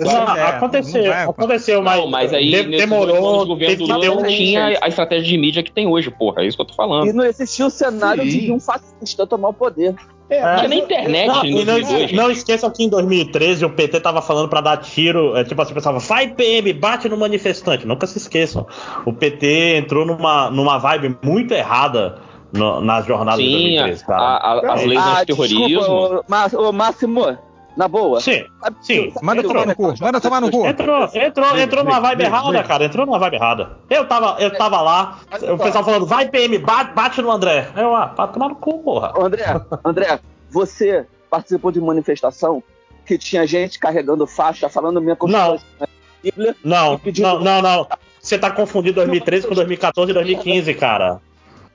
Não, 0.00 0.36
é, 0.36 0.42
aconteceu, 0.42 1.04
não 1.04 1.30
aconteceu, 1.30 1.80
mas, 1.82 2.00
Não, 2.00 2.10
mas 2.10 2.32
aí 2.32 2.50
de- 2.50 2.76
demorou. 2.76 3.46
governo 3.46 3.76
teve 3.76 3.76
do 3.76 3.84
Lula 3.92 4.10
um- 4.10 4.20
não 4.22 4.28
tinha 4.28 4.78
a 4.80 4.88
estratégia 4.88 5.28
de 5.28 5.38
mídia 5.38 5.62
que 5.62 5.70
tem 5.70 5.86
hoje, 5.86 6.10
porra. 6.10 6.42
É 6.42 6.46
isso 6.46 6.56
que 6.56 6.62
eu 6.62 6.66
tô 6.66 6.74
falando. 6.74 7.06
E 7.08 7.12
não 7.12 7.24
existia 7.24 7.64
o 7.66 7.70
cenário 7.70 8.24
de 8.28 8.50
um 8.50 8.58
fascista 8.58 9.26
tomar 9.26 9.50
o 9.50 9.54
poder. 9.54 9.94
Mas 10.28 10.68
na 10.68 10.74
internet, 10.74 11.26
Não, 11.28 11.44
em 11.44 11.54
não, 11.64 11.64
2002, 11.74 12.12
não 12.12 12.30
esqueçam 12.30 12.70
que 12.70 12.82
em 12.82 12.88
2013 12.88 13.66
o 13.66 13.70
PT 13.70 14.00
tava 14.00 14.22
falando 14.22 14.48
pra 14.48 14.62
dar 14.62 14.78
tiro, 14.78 15.36
é, 15.36 15.44
tipo 15.44 15.60
assim, 15.60 15.74
pensava, 15.74 15.98
vai 15.98 16.26
PM, 16.28 16.72
bate 16.72 17.06
no 17.08 17.18
manifestante. 17.18 17.86
Nunca 17.86 18.06
se 18.06 18.16
esqueçam. 18.16 18.66
O 19.04 19.12
PT 19.12 19.76
entrou 19.76 20.06
numa, 20.06 20.50
numa 20.50 20.78
vibe 20.78 21.18
muito 21.22 21.52
errada 21.52 22.18
no- 22.52 22.80
nas 22.80 23.06
jornadas 23.06 23.40
de 23.40 23.46
Sim, 23.46 23.52
2013, 23.76 24.04
cara. 24.06 24.22
a- 24.22 24.36
a- 24.52 24.74
as 24.74 24.84
leis 24.84 25.00
Ah, 25.00 25.12
antiterrorismo. 25.20 25.68
desculpa, 25.68 25.92
ô, 26.18 26.24
Má- 26.28 26.50
ô, 26.54 26.72
Máximo, 26.72 27.38
na 27.76 27.88
boa. 27.88 28.20
Sim, 28.20 28.44
sim. 28.82 29.12
Manda 29.22 29.42
tomar 29.42 29.66
no 29.66 29.74
cu, 29.74 29.94
manda 30.00 30.20
tomar 30.20 30.40
no 30.40 30.50
cu. 30.50 30.66
Entrou, 30.66 31.08
entrou, 31.14 31.58
entrou 31.58 31.84
numa 31.84 32.00
vibe 32.00 32.22
errada, 32.24 32.62
cara. 32.64 32.84
Entrou 32.84 33.06
numa 33.06 33.18
vibe 33.18 33.36
errada. 33.36 33.70
Eu 33.88 34.06
tava, 34.06 34.36
eu 34.40 34.50
tava 34.56 34.80
lá, 34.82 35.18
o 35.52 35.56
pessoal 35.58 35.82
falando, 35.84 36.04
vai 36.06 36.28
PM, 36.28 36.58
bate, 36.58 36.92
bate 36.94 37.22
no 37.22 37.30
André. 37.30 37.68
Eu, 37.76 37.96
ah, 37.96 38.08
pra 38.08 38.26
tomar 38.26 38.48
no 38.50 38.54
cu, 38.56 38.78
porra. 38.82 39.12
Ô, 39.16 39.24
André, 39.24 39.44
André, 39.84 40.20
você 40.50 41.06
participou 41.30 41.72
de 41.72 41.80
manifestação 41.80 42.62
que 43.06 43.16
tinha 43.16 43.46
gente 43.46 43.78
carregando 43.78 44.26
faixa 44.26 44.68
falando 44.68 45.00
minha 45.00 45.16
Constituição. 45.16 45.58
é 45.84 46.54
Não, 46.62 46.98
pedindo- 46.98 47.26
não, 47.26 47.40
não, 47.40 47.62
não. 47.62 47.86
Você 48.20 48.38
tá 48.38 48.50
confundindo 48.50 48.94
2013 48.96 49.48
com 49.48 49.54
2014 49.54 50.10
e 50.12 50.14
2015, 50.14 50.72
cara. 50.74 51.20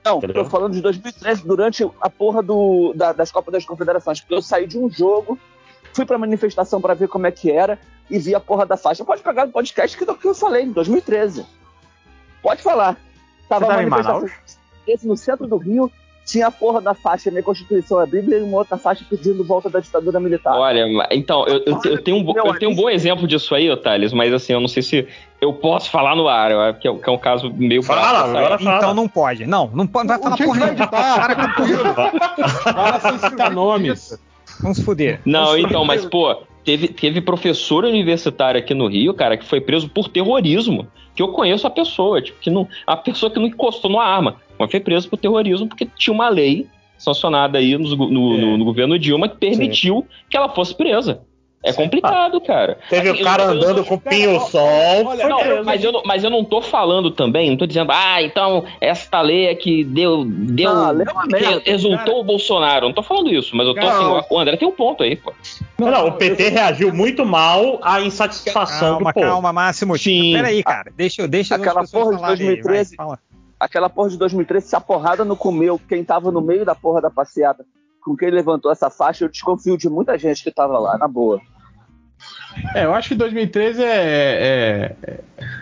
Não, 0.04 0.18
Entendeu? 0.18 0.44
tô 0.44 0.50
falando 0.50 0.72
de 0.72 0.80
2013, 0.80 1.46
durante 1.46 1.88
a 2.00 2.08
porra 2.10 2.42
do, 2.42 2.92
da- 2.94 3.12
das 3.12 3.30
Copas 3.30 3.52
das 3.52 3.64
Confederações. 3.64 4.20
Porque 4.20 4.34
eu 4.34 4.40
saí 4.42 4.66
de 4.66 4.78
um 4.78 4.88
jogo, 4.90 5.38
fui 5.92 6.06
pra 6.06 6.16
manifestação 6.18 6.80
pra 6.80 6.94
ver 6.94 7.08
como 7.08 7.26
é 7.26 7.30
que 7.30 7.50
era 7.50 7.78
e 8.10 8.18
vi 8.18 8.34
a 8.34 8.40
porra 8.40 8.64
da 8.64 8.76
faixa. 8.76 9.04
Pode 9.04 9.22
pegar 9.22 9.46
no 9.46 9.52
podcast 9.52 9.96
que, 9.98 10.06
que 10.06 10.26
eu 10.26 10.34
falei, 10.34 10.62
em 10.64 10.72
2013. 10.72 11.44
Pode 12.42 12.62
falar. 12.62 12.96
Tava 13.48 13.64
Você 13.66 13.70
tava 13.70 13.82
em 13.82 13.86
manifestação 13.86 14.30
esse 14.86 15.06
no 15.06 15.16
centro 15.16 15.46
do 15.46 15.56
Rio, 15.58 15.92
tinha 16.28 16.46
a 16.48 16.50
porra 16.50 16.80
da 16.80 16.92
faixa, 16.92 17.30
minha 17.30 17.42
Constituição 17.42 17.98
é 18.00 18.02
a 18.02 18.06
Bíblia, 18.06 18.38
e 18.38 18.42
uma 18.42 18.58
outra 18.58 18.76
faixa 18.76 19.02
pedindo 19.08 19.42
volta 19.42 19.70
da 19.70 19.80
ditadura 19.80 20.20
militar. 20.20 20.54
Olha, 20.54 20.84
então, 21.10 21.46
eu, 21.46 21.62
eu, 21.64 21.80
eu 21.92 22.02
tenho 22.02 22.18
um, 22.18 22.22
bo- 22.22 22.34
eu 22.36 22.54
tenho 22.58 22.70
um 22.70 22.74
bom 22.74 22.90
exemplo 22.90 23.26
disso 23.26 23.54
aí, 23.54 23.74
Thales, 23.78 24.12
mas 24.12 24.32
assim, 24.32 24.52
eu 24.52 24.60
não 24.60 24.68
sei 24.68 24.82
se 24.82 25.08
eu 25.40 25.52
posso 25.54 25.90
falar 25.90 26.14
no 26.14 26.28
ar, 26.28 26.74
que 26.78 26.86
é, 26.86 26.94
que 26.94 27.08
é 27.08 27.12
um 27.12 27.18
caso 27.18 27.50
meio 27.56 27.82
Fala, 27.82 28.00
brabo, 28.24 28.36
agora 28.36 28.58
sabe? 28.58 28.76
Então 28.76 28.94
não 28.94 29.08
pode. 29.08 29.46
Não, 29.46 29.70
não 29.72 29.86
pode, 29.86 30.06
não 30.08 30.14
vai 30.18 30.22
falar 30.22 30.36
porra 30.36 30.66
nenhuma. 30.66 30.86
Para 30.86 31.34
com 31.34 31.62
tudo. 31.62 31.94
Fala 32.72 33.00
sem 33.00 33.18
citar 33.30 33.50
nomes. 33.50 34.20
Vamos 34.60 34.78
se 34.78 34.84
fuder. 34.84 35.20
Não, 35.24 35.56
então, 35.56 35.84
mas, 35.84 36.04
pô, 36.04 36.42
teve, 36.68 36.88
teve 36.88 37.20
professor 37.22 37.82
universitário 37.86 38.58
aqui 38.60 38.74
no 38.74 38.86
Rio, 38.88 39.14
cara, 39.14 39.38
que 39.38 39.44
foi 39.44 39.58
preso 39.58 39.88
por 39.88 40.06
terrorismo. 40.08 40.86
Que 41.14 41.22
eu 41.22 41.28
conheço 41.28 41.66
a 41.66 41.70
pessoa, 41.70 42.20
tipo, 42.20 42.38
que 42.40 42.50
não. 42.50 42.68
A 42.86 42.94
pessoa 42.94 43.30
que 43.32 43.38
não 43.38 43.46
encostou 43.46 43.90
numa 43.90 44.04
arma, 44.04 44.36
mas 44.58 44.70
foi 44.70 44.78
preso 44.78 45.08
por 45.08 45.16
terrorismo 45.16 45.66
porque 45.66 45.88
tinha 45.96 46.12
uma 46.12 46.28
lei 46.28 46.66
sancionada 46.98 47.56
aí 47.58 47.74
go- 47.74 48.08
no, 48.08 48.36
no- 48.36 48.58
no 48.58 48.64
governo 48.66 48.98
Dilma 48.98 49.28
que 49.28 49.36
permitiu 49.38 50.06
que 50.28 50.36
ela 50.36 50.48
fosse 50.50 50.74
presa. 50.74 51.22
É 51.60 51.72
complicado, 51.72 52.40
cara. 52.40 52.78
Teve 52.88 53.10
Assim, 53.10 53.20
o 53.20 53.24
cara 53.24 53.42
eu- 53.42 53.48
eu- 53.48 53.54
andando 53.56 53.84
com 53.84 53.98
pinho-sol. 53.98 55.04
Não, 55.28 55.64
mas 55.64 55.82
eu, 55.82 55.90
não, 55.92 56.02
mas 56.04 56.22
eu 56.22 56.30
não 56.30 56.44
tô 56.44 56.62
falando 56.62 57.10
também, 57.10 57.50
não 57.50 57.56
tô 57.56 57.66
dizendo, 57.66 57.90
ah, 57.92 58.22
então 58.22 58.64
esta 58.80 59.20
lei 59.20 59.46
é 59.46 59.54
que 59.56 59.82
deu. 59.82 60.24
deu 60.24 60.70
Ah, 60.70 60.90
é 60.90 60.94
merda. 60.94 61.38
re- 61.56 61.62
resultou 61.64 62.20
o 62.20 62.24
Bolsonaro. 62.24 62.86
Não 62.86 62.92
tô 62.94 63.02
falando 63.02 63.32
isso, 63.34 63.56
mas 63.56 63.66
eu 63.66 63.74
tô 63.74 63.80
Cara, 63.80 64.18
assim, 64.18 64.26
o 64.30 64.38
André 64.38 64.56
tem 64.56 64.68
um 64.68 64.72
ponto 64.72 65.02
aí, 65.02 65.16
pô. 65.16 65.32
Não, 65.78 65.90
não, 65.90 66.08
o 66.08 66.12
PT 66.12 66.48
reagiu 66.48 66.94
muito 66.94 67.26
mal 67.26 67.78
à 67.82 68.00
insatisfação 68.00 68.98
Calma, 68.98 69.10
do 69.10 69.14
povo. 69.14 69.26
calma, 69.26 69.52
Máximo. 69.52 69.98
Sim. 69.98 70.34
Peraí, 70.34 70.62
cara. 70.62 70.92
Deixa, 70.96 71.22
eu- 71.22 71.28
deixa 71.28 71.56
Aquela 71.56 71.84
porra 71.86 72.12
de 72.12 72.16
falarem 72.20 72.20
aí, 72.20 72.36
vai, 72.38 72.46
2013. 72.62 72.96
fala. 72.96 73.18
Aquela 73.58 73.90
porra 73.90 74.10
de 74.10 74.16
2013, 74.16 74.68
se 74.68 74.76
a 74.76 74.80
porrada 74.80 75.24
não 75.24 75.34
comeu 75.34 75.80
quem 75.88 76.04
tava 76.04 76.30
no 76.30 76.40
meio 76.40 76.64
da 76.64 76.76
porra 76.76 77.00
da 77.00 77.10
passeata, 77.10 77.64
com 78.08 78.16
quem 78.16 78.30
levantou 78.30 78.72
essa 78.72 78.88
faixa, 78.88 79.24
eu 79.24 79.28
desconfio 79.28 79.76
de 79.76 79.88
muita 79.88 80.16
gente 80.18 80.42
que 80.42 80.50
tava 80.50 80.78
lá, 80.78 80.96
na 80.96 81.06
boa. 81.06 81.40
É, 82.74 82.84
eu 82.86 82.94
acho 82.94 83.10
que 83.10 83.14
2013 83.14 83.82
é, 83.82 83.86
é- 83.86 84.96
é- 85.06 85.20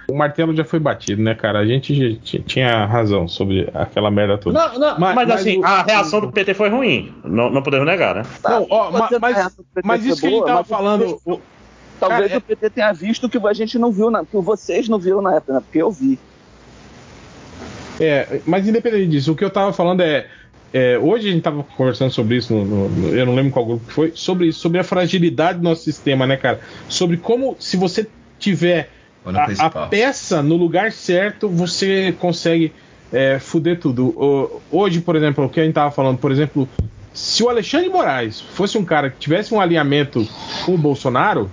O 0.09 0.17
martelo 0.17 0.55
já 0.55 0.65
foi 0.65 0.79
batido, 0.79 1.21
né, 1.21 1.35
cara? 1.35 1.59
A 1.59 1.67
gente 1.67 2.17
tinha 2.47 2.87
razão 2.87 3.27
sobre 3.29 3.69
aquela 3.75 4.11
merda 4.11 4.39
toda. 4.39 4.59
Não, 4.59 4.79
não, 4.79 4.99
Mas- 4.99 5.15
mas, 5.15 5.29
mas 5.29 5.31
assim, 5.41 5.59
o- 5.59 5.65
a 5.65 5.83
reação 5.83 6.21
do 6.21 6.33
PT 6.33 6.55
foi 6.55 6.71
ruim. 6.71 7.13
Não, 7.25 7.51
não 7.51 7.63
podemos 7.63 7.85
negar, 7.85 8.15
né? 8.15 8.23
Não, 8.45 8.67
ó, 8.71 8.91
mas, 8.93 9.11
mas 9.21 9.57
foi 9.85 10.09
isso 10.09 10.21
que 10.21 10.27
a 10.27 10.31
gente 10.31 10.45
tava 10.47 10.59
mas 10.61 10.67
o 10.67 10.69
falando. 10.71 11.21
O- 11.27 11.41
Talvez 11.99 12.29
Cara, 12.29 12.35
é- 12.35 12.37
o 12.39 12.41
PT 12.43 12.71
tenha 12.71 12.93
visto 12.93 13.29
que 13.29 13.39
a 13.39 13.53
gente 13.53 13.79
não 13.79 13.91
viu, 13.91 14.11
na, 14.11 14.25
que 14.25 14.37
vocês 14.37 14.89
não 14.89 14.99
viram 14.99 15.21
na 15.21 15.35
época, 15.35 15.55
né? 15.55 15.61
Porque 15.61 15.79
eu 15.83 15.91
vi. 15.91 16.19
É, 17.99 18.41
mas 18.47 18.69
independente 18.69 19.09
disso, 19.09 19.33
o 19.33 19.37
que 19.37 19.45
eu 19.45 19.51
tava 19.51 19.73
falando 19.73 20.03
é. 20.03 20.27
É, 20.79 20.99
hoje 20.99 21.29
a 21.29 21.33
gente 21.33 21.43
tava 21.43 21.63
conversando 21.77 22.11
sobre 22.11 22.37
isso, 22.37 22.53
no, 22.53 22.65
no- 22.65 22.89
no- 22.89 23.09
eu 23.17 23.25
não 23.25 23.35
lembro 23.35 23.53
qual 23.53 23.65
grupo 23.65 23.87
que 23.87 23.93
foi, 23.93 24.13
sobre 24.15 24.49
isso, 24.49 24.59
sobre 24.61 24.79
a 24.79 24.85
fragilidade 24.85 25.59
do 25.59 25.65
nosso 25.65 25.83
sistema, 25.83 26.27
né, 26.27 26.37
cara? 26.37 26.61
Sobre 26.89 27.17
como, 27.17 27.57
se 27.59 27.77
você 27.77 28.07
tiver 28.39 28.91
a, 29.25 29.47
a 29.67 29.71
peça 29.89 30.43
no 30.43 30.57
lugar 30.57 30.93
certo, 30.93 31.49
você 31.49 32.15
consegue 32.19 32.73
é, 33.13 33.39
fuder 33.39 33.79
tudo. 33.79 34.09
O- 34.09 34.61
hoje, 34.71 35.01
por 35.01 35.17
exemplo, 35.17 35.45
o 35.45 35.49
que 35.49 35.61
a 35.61 35.65
gente 35.65 35.75
tava 35.75 35.91
falando, 35.91 36.19
por 36.19 36.31
exemplo, 36.31 36.69
se 37.15 37.43
o 37.43 37.49
Alexandre 37.49 37.89
Moraes 37.89 38.41
fosse 38.41 38.77
um 38.77 38.85
cara 38.85 39.09
que 39.09 39.17
tivesse 39.19 39.55
um 39.55 39.61
alinhamento 39.61 40.29
com 40.65 40.75
o 40.75 40.79
Bolsonaro, 40.79 41.51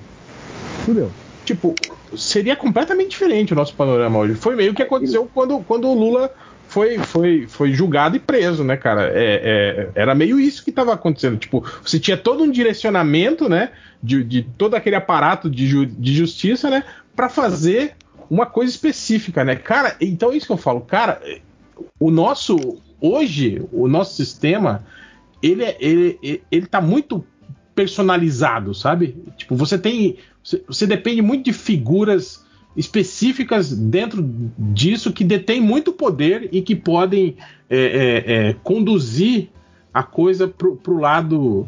fudeu. 0.86 1.10
Tipo, 1.46 1.74
seria 2.18 2.56
completamente 2.56 3.12
diferente 3.12 3.54
o 3.54 3.56
nosso 3.56 3.74
panorama 3.76 4.20
hoje. 4.20 4.36
Foi 4.36 4.56
meio 4.56 4.74
que 4.74 4.82
aconteceu 4.82 5.30
quando, 5.34 5.60
quando 5.60 5.88
o 5.88 5.94
Lula 5.94 6.30
foi, 6.74 6.98
foi, 6.98 7.46
foi 7.48 7.72
julgado 7.72 8.16
e 8.16 8.20
preso, 8.20 8.64
né, 8.64 8.76
cara? 8.76 9.08
É, 9.14 9.36
é, 9.44 9.92
era 9.94 10.16
meio 10.16 10.40
isso 10.40 10.64
que 10.64 10.72
estava 10.72 10.92
acontecendo. 10.92 11.38
Tipo, 11.38 11.64
você 11.84 12.00
tinha 12.00 12.18
todo 12.18 12.44
um 12.44 12.50
direcionamento, 12.50 13.48
né, 13.48 13.70
de, 14.02 14.24
de 14.24 14.42
todo 14.58 14.74
aquele 14.74 14.96
aparato 14.96 15.50
de, 15.52 15.68
ju- 15.68 15.86
de 15.86 16.16
justiça, 16.16 16.72
né, 16.72 16.84
para 17.16 17.30
fazer 17.30 17.96
uma 18.28 18.48
coisa 18.48 18.72
específica, 18.72 19.44
né? 19.44 19.56
Cara, 19.56 19.96
então 20.02 20.32
é 20.32 20.36
isso 20.38 20.48
que 20.48 20.52
eu 20.52 20.58
falo. 20.58 20.82
Cara, 20.82 21.22
o 22.00 22.10
nosso, 22.10 22.80
hoje, 23.00 23.62
o 23.72 23.88
nosso 23.88 24.16
sistema, 24.16 24.84
ele, 25.44 25.64
é- 25.64 25.78
ele, 25.80 26.42
ele, 26.52 26.66
tá 26.66 26.82
muito 26.82 27.24
personalizado, 27.76 28.74
sabe? 28.74 29.16
Tipo, 29.38 29.56
você 29.56 29.78
tem. 29.78 30.18
Você, 30.44 30.64
você 30.68 30.88
depende 30.88 31.22
muito 31.22 31.46
de 31.46 31.54
figuras 31.54 32.43
específicas 32.76 33.72
dentro 33.76 34.24
disso 34.58 35.12
que 35.12 35.24
detêm 35.24 35.62
muito 35.62 35.92
poder 35.94 36.50
e 36.52 36.62
que 36.62 36.76
podem 36.76 37.36
é, 37.70 37.78
é, 37.78 38.34
é, 38.50 38.56
conduzir 38.64 39.50
a 39.94 40.04
coisa 40.04 40.48
pro, 40.48 40.76
pro 40.76 40.98
lado. 41.00 41.68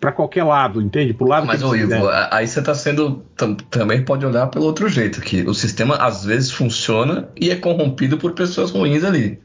para 0.00 0.12
qualquer 0.12 0.44
lado, 0.44 0.80
entende? 0.80 1.12
Pro 1.14 1.26
lado 1.26 1.46
Mas, 1.46 1.60
que 1.60 1.66
ô 1.66 1.74
Ivo, 1.74 2.08
aí 2.30 2.46
você 2.46 2.62
tá 2.62 2.74
sendo. 2.74 3.22
tam- 3.36 3.54
Também 3.54 4.02
pode 4.04 4.24
olhar 4.26 4.46
pelo 4.48 4.64
outro 4.66 4.88
jeito, 4.88 5.20
que 5.20 5.42
o 5.42 5.54
sistema 5.54 5.96
às 5.96 6.24
vezes 6.24 6.50
funciona 6.50 7.28
e 7.40 7.50
é 7.50 7.56
corrompido 7.56 8.16
por 8.18 8.32
pessoas 8.32 8.70
ruins 8.70 9.04
ali. 9.04 9.38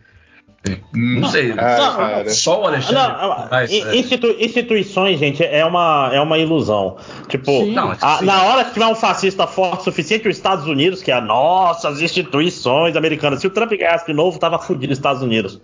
Não 0.93 1.27
sei. 1.29 1.53
Não, 1.55 2.29
só 2.29 2.61
o 2.61 2.67
Alexandre. 2.67 2.95
Não, 2.95 3.47
mas, 3.49 3.71
é, 3.71 3.95
institu- 3.95 4.35
instituições, 4.39 5.19
gente, 5.19 5.43
é 5.43 5.65
uma, 5.65 6.11
é 6.13 6.21
uma 6.21 6.38
ilusão. 6.38 6.97
Tipo, 7.27 7.51
Sim. 7.51 7.73
Não, 7.73 7.91
a- 7.99 8.21
na 8.21 8.43
hora 8.43 8.65
que 8.65 8.73
tiver 8.73 8.85
um 8.85 8.93
fascista 8.95 9.47
forte 9.47 9.81
o 9.81 9.83
suficiente, 9.85 10.27
os 10.29 10.35
Estados 10.38 10.67
Unidos, 10.67 11.01
que 11.01 11.09
é 11.11 11.15
a 11.15 11.21
nossas 11.21 11.99
instituições 12.01 12.95
americanas, 12.95 13.39
se 13.41 13.47
o 13.47 13.49
Trump 13.49 13.71
ganhasse 13.71 14.05
de 14.05 14.13
novo, 14.13 14.38
tava 14.38 14.59
fudido 14.59 14.93
os 14.93 14.99
Estados 14.99 15.23
Unidos. 15.23 15.59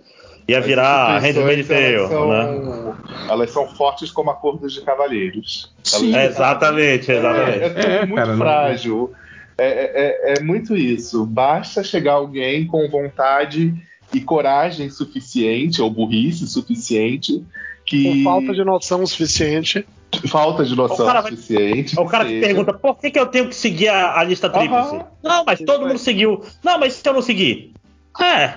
Ia 0.48 0.60
virar 0.62 1.16
As 1.18 1.24
instituições, 1.24 1.68
Tale, 1.68 1.94
elas, 1.94 2.10
né? 2.10 2.62
são, 2.64 2.96
elas 3.28 3.50
são 3.50 3.68
fortes 3.68 4.10
como 4.10 4.30
acordos 4.30 4.72
de 4.72 4.80
cavalheiros. 4.80 5.70
Sim. 5.84 6.12
Elas- 6.14 6.34
Exatamente, 6.34 7.12
exatamente. 7.12 7.58
É, 7.58 7.64
é 7.66 7.68
tudo 7.68 7.86
É, 7.86 7.98
muito 8.06 8.14
cara, 8.16 8.26
não- 8.32 8.38
frágil. 8.38 9.12
É, 9.58 10.32
é- 10.32 10.34
é 10.38 10.40
muito 10.42 10.74
isso. 10.76 11.26
Basta 11.26 11.84
chegar 11.84 12.14
alguém 12.14 12.66
com 12.66 12.88
vontade 12.88 13.74
e 14.12 14.20
coragem 14.20 14.88
suficiente, 14.90 15.80
ou 15.82 15.90
burrice 15.90 16.46
suficiente, 16.46 17.44
que. 17.84 18.04
Com 18.04 18.24
falta 18.24 18.52
de 18.54 18.64
noção 18.64 19.06
suficiente. 19.06 19.86
Falta 20.26 20.64
de 20.64 20.74
noção 20.74 21.04
O 21.06 21.12
vai- 21.12 21.22
suficiente. 21.30 22.00
O 22.00 22.06
cara 22.06 22.24
que 22.24 22.30
seja. 22.30 22.46
pergunta, 22.46 22.72
por 22.72 22.96
que, 22.98 23.10
que 23.10 23.18
eu 23.18 23.26
tenho 23.26 23.46
que 23.48 23.54
seguir 23.54 23.88
a, 23.88 24.18
a 24.18 24.24
lista 24.24 24.48
tríplice? 24.48 25.00
Não, 25.22 25.44
mas 25.44 25.60
todo 25.60 25.86
mundo 25.86 25.98
seguiu. 25.98 26.42
Não, 26.64 26.78
mas 26.80 26.94
se 26.94 27.06
eu 27.06 27.12
não 27.12 27.20
seguir? 27.20 27.74
É. 28.20 28.54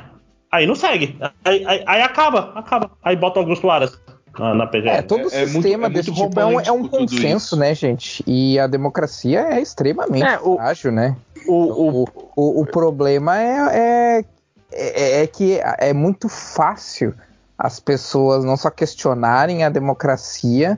Aí 0.49 0.65
não 0.65 0.75
segue. 0.75 1.17
Aí, 1.43 1.65
aí- 1.65 1.83
aí 1.85 2.01
acaba, 2.01 2.51
acaba. 2.55 2.91
Aí 3.03 3.15
bota 3.17 3.39
Augusto 3.41 3.69
Aras 3.69 3.99
na, 4.39 4.53
na 4.55 4.65
PGR. 4.67 4.87
É, 4.89 5.01
todo 5.01 5.25
o 5.25 5.29
sistema 5.29 5.89
desse 5.89 6.11
tipo 6.13 6.39
é 6.39 6.45
um, 6.45 6.59
é 6.61 6.71
um 6.71 6.87
consenso, 6.87 7.57
né, 7.57 7.75
gente? 7.75 8.23
E 8.25 8.57
a 8.57 8.65
democracia 8.67 9.41
é 9.41 9.61
extremamente 9.61 10.23
É, 10.25 10.39
o- 10.41 10.55
frágil, 10.55 10.91
né? 10.93 11.17
O, 11.47 11.53
o, 12.01 12.07
o, 12.35 12.61
o 12.61 12.65
problema 12.65 13.37
é, 13.37 14.19
é, 14.19 14.25
é, 14.71 15.21
é 15.23 15.27
que 15.27 15.59
é 15.77 15.93
muito 15.93 16.27
fácil 16.29 17.13
as 17.57 17.79
pessoas 17.79 18.43
não 18.43 18.57
só 18.57 18.69
questionarem 18.69 19.63
a 19.63 19.69
democracia, 19.69 20.77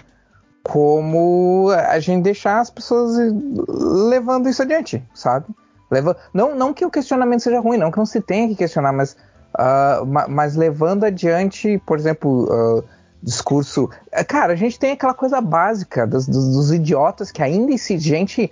como 0.63 1.69
a 1.71 1.99
gente 1.99 2.23
deixar 2.23 2.59
as 2.59 2.69
pessoas 2.69 3.15
levando 4.09 4.47
isso 4.49 4.61
adiante, 4.61 5.03
sabe? 5.13 5.45
Leva, 5.91 6.17
não, 6.33 6.55
não 6.55 6.73
que 6.73 6.85
o 6.85 6.89
questionamento 6.91 7.41
seja 7.41 7.59
ruim, 7.59 7.77
não 7.77 7.91
que 7.91 7.97
não 7.97 8.05
se 8.05 8.21
tenha 8.21 8.47
que 8.47 8.55
questionar, 8.55 8.91
mas, 8.93 9.15
ma- 10.07 10.27
mas 10.27 10.55
levando 10.55 11.03
adiante, 11.03 11.81
por 11.85 11.97
exemplo, 11.99 12.49
ah, 12.51 12.83
discurso. 13.21 13.89
Cara, 14.27 14.53
a 14.53 14.55
gente 14.55 14.79
tem 14.79 14.91
aquela 14.91 15.13
coisa 15.13 15.39
básica 15.39 16.07
dos, 16.07 16.27
dos- 16.27 16.53
dos 16.53 16.71
idiotas 16.73 17.29
que 17.31 17.43
ainda 17.43 17.71
existe 17.71 17.99
gente 17.99 18.51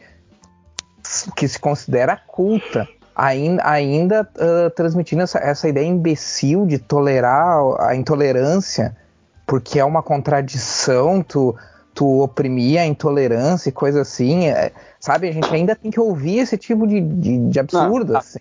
que 1.36 1.48
se 1.48 1.58
considera 1.60 2.16
culta, 2.28 2.88
ainda, 3.22 3.70
ainda 3.70 4.28
ah, 4.38 4.70
transmitindo 4.76 5.22
essa, 5.22 5.38
essa 5.38 5.70
ideia 5.70 5.86
imbecil 5.86 6.66
de 6.66 6.80
tolerar 6.80 7.60
a 7.80 7.96
intolerância, 7.96 8.98
porque 9.46 9.80
é 9.80 9.86
uma 9.86 10.02
contradição 10.02 11.22
tu, 11.22 11.56
tu 11.94 12.22
oprimir 12.22 12.82
a 12.82 12.86
intolerância 12.86 13.70
e 13.70 13.72
coisa 13.72 14.02
assim. 14.02 14.48
é, 14.48 14.72
sabe, 15.00 15.30
a 15.30 15.32
gente 15.32 15.54
ainda 15.54 15.76
tem 15.76 15.92
que 15.92 16.00
ouvir 16.00 16.40
esse 16.40 16.58
tipo 16.58 16.88
de, 16.88 17.00
de, 17.00 17.50
de 17.50 17.60
absurdo. 17.60 18.14
Não, 18.14 18.20
assim. 18.20 18.40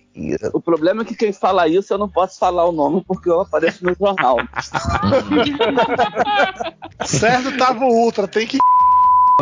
O 0.53 0.61
problema 0.61 1.03
é 1.03 1.05
que 1.05 1.15
quem 1.15 1.33
fala 1.33 1.69
isso 1.69 1.93
eu 1.93 1.99
não 1.99 2.09
posso 2.09 2.39
falar 2.39 2.65
o 2.65 2.73
nome 2.73 3.05
porque 3.07 3.29
eu 3.29 3.41
apareço 3.41 3.85
no 3.85 3.95
jornal. 3.95 4.37
Certo, 7.05 7.57
tava 7.59 7.85
o 7.85 7.93
Ultra, 7.93 8.27
tem 8.27 8.47
que. 8.47 8.57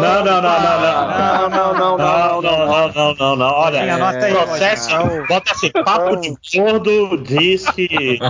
Não, 0.01 0.25
não, 0.25 0.43
não, 0.43 0.61
não, 0.61 0.81
não. 0.81 1.19
Não, 1.19 1.51
não, 1.51 1.75
não, 1.75 1.99
Não, 1.99 2.43
não, 2.43 2.67
não, 2.67 2.93
não, 2.93 3.15
não, 3.15 3.37
não. 3.37 3.47
Olha, 3.47 3.81
aí, 3.81 4.33
processo, 4.33 4.91
bota 5.29 5.53
assim, 5.53 5.71
papo 5.71 6.17
de 6.17 6.35
gordo 6.55 7.19
diz 7.23 7.69
que. 7.71 8.19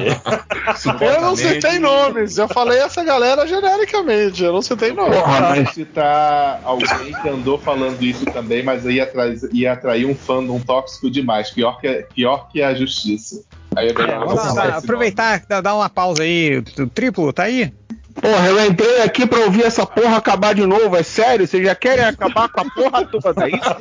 Eu 1.00 1.20
não 1.20 1.36
citei 1.36 1.78
nomes, 1.78 2.38
eu 2.38 2.48
falei 2.48 2.78
essa 2.78 3.02
galera 3.02 3.46
genericamente, 3.46 4.44
eu 4.44 4.52
não 4.52 4.62
citei 4.62 4.92
nomes. 4.92 5.16
Porra, 5.18 5.40
mas 5.40 5.70
citar 5.70 6.60
alguém 6.64 7.12
que 7.22 7.28
andou 7.28 7.58
falando 7.58 8.00
isso 8.02 8.24
também, 8.26 8.62
mas 8.62 8.84
ia, 8.84 9.02
atrás, 9.02 9.42
ia 9.52 9.72
atrair 9.72 10.06
um 10.06 10.14
fandom 10.14 10.60
tóxico 10.60 11.10
demais, 11.10 11.50
pior 11.50 11.80
que, 11.80 12.06
pior 12.14 12.48
que 12.48 12.62
a 12.62 12.74
justiça. 12.74 13.42
Aí 13.76 13.88
é 13.88 13.92
melhor 13.92 14.26
não 14.26 14.34
nome. 14.34 14.60
aproveitar, 14.72 15.42
dá 15.48 15.60
dar 15.60 15.74
uma 15.74 15.88
pausa 15.88 16.22
aí. 16.22 16.62
O 16.78 16.86
triplo, 16.86 17.32
tá 17.32 17.44
aí? 17.44 17.72
Porra, 18.20 18.46
eu 18.48 18.66
entrei 18.66 19.02
aqui 19.02 19.26
pra 19.26 19.40
ouvir 19.40 19.64
essa 19.64 19.86
porra 19.86 20.16
acabar 20.16 20.54
de 20.54 20.66
novo, 20.66 20.96
é 20.96 21.02
sério? 21.02 21.46
Vocês 21.46 21.64
já 21.64 21.74
querem 21.74 22.04
acabar 22.04 22.48
com 22.48 22.60
a 22.60 22.64
porra 22.64 23.04
toda? 23.06 23.46
É 23.46 23.48
isso, 23.48 23.76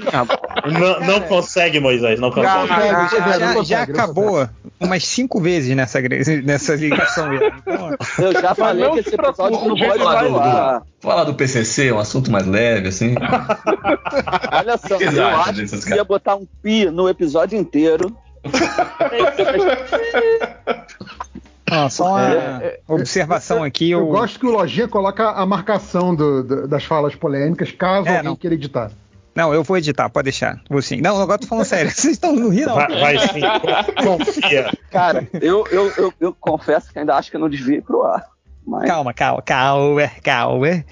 Não, 0.79 0.99
não 0.99 1.21
consegue, 1.21 1.79
Moisés, 1.79 2.19
não 2.19 2.29
consegue. 2.31 2.67
Já, 2.67 3.39
já- 3.39 3.63
já 3.63 3.81
acabou 3.83 4.47
umas 4.79 5.03
cinco 5.05 5.41
vezes 5.41 5.75
nessa, 5.75 5.99
nessa 6.43 6.75
ligação. 6.75 7.33
Então, 7.33 7.95
Eu 8.19 8.31
já 8.33 8.53
falei 8.53 8.83
Não 8.85 8.93
que 8.93 8.99
esse 8.99 9.15
episódio 9.15 9.59
não 9.67 9.75
pode 9.75 10.03
falar 10.03 10.81
falar 10.99 11.23
do 11.23 11.33
PCC, 11.33 11.91
um 11.91 11.99
assunto 11.99 12.31
mais 12.31 12.45
leve, 12.45 12.89
assim. 12.89 13.15
Olha 14.51 14.77
só, 14.77 14.97
Vocês 14.97 15.17
eu 15.17 15.27
acho 15.27 15.81
que 15.87 15.95
ia 15.95 16.03
botar 16.03 16.35
um 16.35 16.45
pi 16.61 16.85
no 16.91 17.09
episódio 17.09 17.57
inteiro. 17.57 18.15
ó, 21.71 21.89
só 21.89 22.09
uma 22.11 22.33
É, 22.63 22.79
observação 22.87 23.63
aqui. 23.63 23.91
Eu 23.91 24.07
o- 24.07 24.11
gosto 24.11 24.39
que 24.39 24.45
o 24.45 24.51
Lojinha 24.51 24.87
coloca 24.87 25.29
a 25.31 25.45
marcação 25.45 26.13
do- 26.15 26.43
do- 26.43 26.67
das 26.67 26.83
falas 26.83 27.15
polêmicas, 27.15 27.71
caso 27.71 28.07
É, 28.07 28.17
alguém 28.17 28.23
não. 28.23 28.35
queira 28.35 28.55
editar. 28.55 28.91
Não, 29.35 29.53
eu 29.53 29.63
vou 29.63 29.77
editar, 29.77 30.09
pode 30.09 30.23
deixar. 30.25 30.59
Vou 30.67 30.81
sim. 30.81 30.99
Não, 30.99 31.21
agora 31.21 31.37
tô 31.39 31.45
falando 31.45 31.65
sério. 31.65 31.91
Vocês 31.95 32.13
estão 32.13 32.33
no 32.35 32.49
Rio, 32.49 32.67
não? 32.67 32.75
Vai, 32.75 32.87
vai 32.99 33.19
sim, 33.19 33.41
confia. 34.03 34.71
Cara, 34.89 35.27
eu, 35.39 35.63
eu, 35.71 35.91
eu, 35.97 36.13
eu 36.19 36.35
confesso 36.39 36.91
que 36.91 36.97
ainda 36.99 37.15
acho 37.15 37.29
que 37.29 37.35
eu 37.37 37.41
não 37.41 37.49
devia 37.49 37.77
ir 37.77 37.81
pro 37.83 38.03
ar. 38.03 38.23
Mas... 38.65 38.85
Calma, 38.89 39.13
calma, 39.13 39.41
calma, 39.41 40.11
calma. 40.23 40.67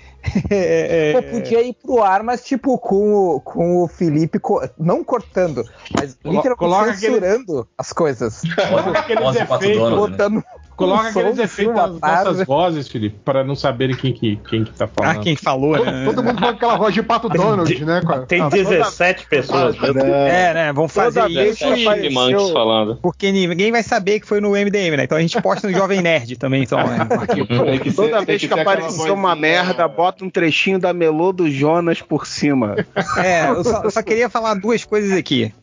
É, 0.50 1.14
Pô, 1.14 1.22
podia 1.22 1.62
ir 1.62 1.74
pro 1.74 2.02
ar, 2.02 2.24
mas 2.24 2.44
tipo, 2.44 2.80
com 2.80 3.14
o, 3.36 3.40
com 3.42 3.84
o 3.84 3.88
Felipe, 3.88 4.40
co- 4.40 4.68
não 4.76 5.04
cortando, 5.04 5.64
mas 5.95 6.16
literalmente 6.26 6.56
coloca 6.56 6.92
aquele- 6.92 7.14
censurando 7.22 7.68
as 7.78 7.94
coisas. 7.94 8.42
Coloca 8.56 9.00
aqueles 9.02 9.36
efeitos, 9.36 10.18
né? 10.18 10.44
Coloca 10.76 11.08
aqueles 11.10 11.38
efeitos 11.40 11.74
de 11.94 12.00
tarde. 12.00 12.30
nossas 12.30 12.45
vozes, 12.48 12.88
Felipe, 12.88 13.18
para 13.24 13.44
não 13.44 13.56
saberem 13.56 13.95
quem 13.95 14.12
que, 14.14 14.36
quem 14.50 14.64
que 14.64 14.72
tá 14.74 14.88
falando. 14.88 15.18
Ah, 15.20 15.22
quem 15.22 15.36
falou, 15.36 15.78
Todo, 15.78 15.86
né? 15.92 16.06
todo 16.06 16.24
mundo 16.24 16.42
com 16.42 16.48
aquela 16.48 16.76
voz 16.78 16.94
de 16.94 17.02
Pato 17.02 17.30
Donald, 17.30 17.86
né? 17.86 18.02
com 18.06 18.12
a- 18.14 18.20
Tem 18.26 18.42
a- 18.42 18.50
17 18.50 19.26
pessoas. 19.28 19.80
meu 19.80 19.94
Deus. 19.94 20.06
É, 20.06 20.54
né? 20.54 20.74
Vamos 20.74 20.92
fazer 20.94 21.30
isso 21.30 21.66
e... 21.66 21.88
apareceu- 21.88 22.52
falando. 22.54 22.98
Porque 23.02 23.32
ninguém 23.32 23.72
vai 23.72 23.84
saber 23.84 24.20
que 24.20 24.28
foi 24.28 24.42
no 24.42 24.52
MDM, 24.52 24.98
né? 24.98 25.04
Então 25.04 25.18
a 25.18 25.22
gente 25.22 25.42
posta 25.42 25.68
no 25.70 25.74
Jovem 25.74 26.02
Nerd 26.02 26.36
também, 26.38 26.64
então, 26.64 26.80
né? 26.80 27.08
Ser- 27.86 27.94
Toda 27.95 28.22
vez 28.26 28.42
que 28.42 28.48
que, 28.48 28.60
aparecer 28.60 29.12
uma 29.12 29.36
merda, 29.36 29.88
bota 29.88 30.24
um 30.26 30.30
trechinho 30.30 30.78
da 30.80 30.94
Melô 30.94 31.32
do 31.32 31.50
Jonas 31.50 32.02
por 32.02 32.26
cima. 32.28 32.76
É, 33.18 33.50
eu 33.50 33.64
só, 33.64 33.84
eu 33.84 33.92
só 33.92 34.02
queria 34.02 34.30
falar 34.30 34.54
duas 34.56 34.84
coisas 34.84 35.12
aqui. 35.18 35.54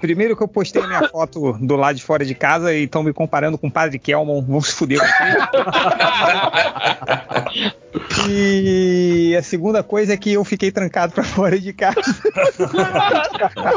Primeiro 0.00 0.36
que 0.36 0.42
eu 0.42 0.48
postei 0.48 0.80
a 0.82 0.86
minha 0.86 1.08
foto 1.08 1.52
do 1.60 1.76
lado 1.76 1.96
de 1.96 2.02
fora 2.02 2.24
de 2.24 2.34
casa 2.34 2.72
e 2.72 2.84
estão 2.84 3.02
me 3.02 3.12
comparando 3.12 3.58
com 3.58 3.66
o 3.66 3.70
Padre 3.70 3.98
Kelmon. 3.98 4.42
Vamos 4.42 4.68
se 4.68 4.74
fuder 4.74 5.00
aqui. 5.02 5.38
E 8.28 9.34
a 9.36 9.42
segunda 9.42 9.82
coisa 9.82 10.12
é 10.12 10.16
que 10.16 10.32
eu 10.34 10.44
fiquei 10.44 10.70
trancado 10.70 11.12
pra 11.12 11.24
fora 11.24 11.58
de 11.58 11.72
casa. 11.72 12.00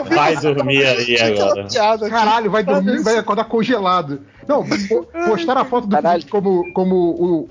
Vai 0.09 0.35
dormir 0.37 0.85
aí 0.85 1.17
agora. 1.21 1.65
Caralho, 2.09 2.51
vai 2.51 2.63
dormir, 2.63 3.01
vai 3.01 3.17
acordar 3.17 3.45
congelado. 3.45 4.21
Não, 4.47 4.65
po- 4.67 5.07
postar 5.27 5.57
a 5.57 5.65
foto 5.65 5.87
do 5.87 5.95
Felipe 6.01 6.29
como, 6.29 6.71
como 6.73 6.95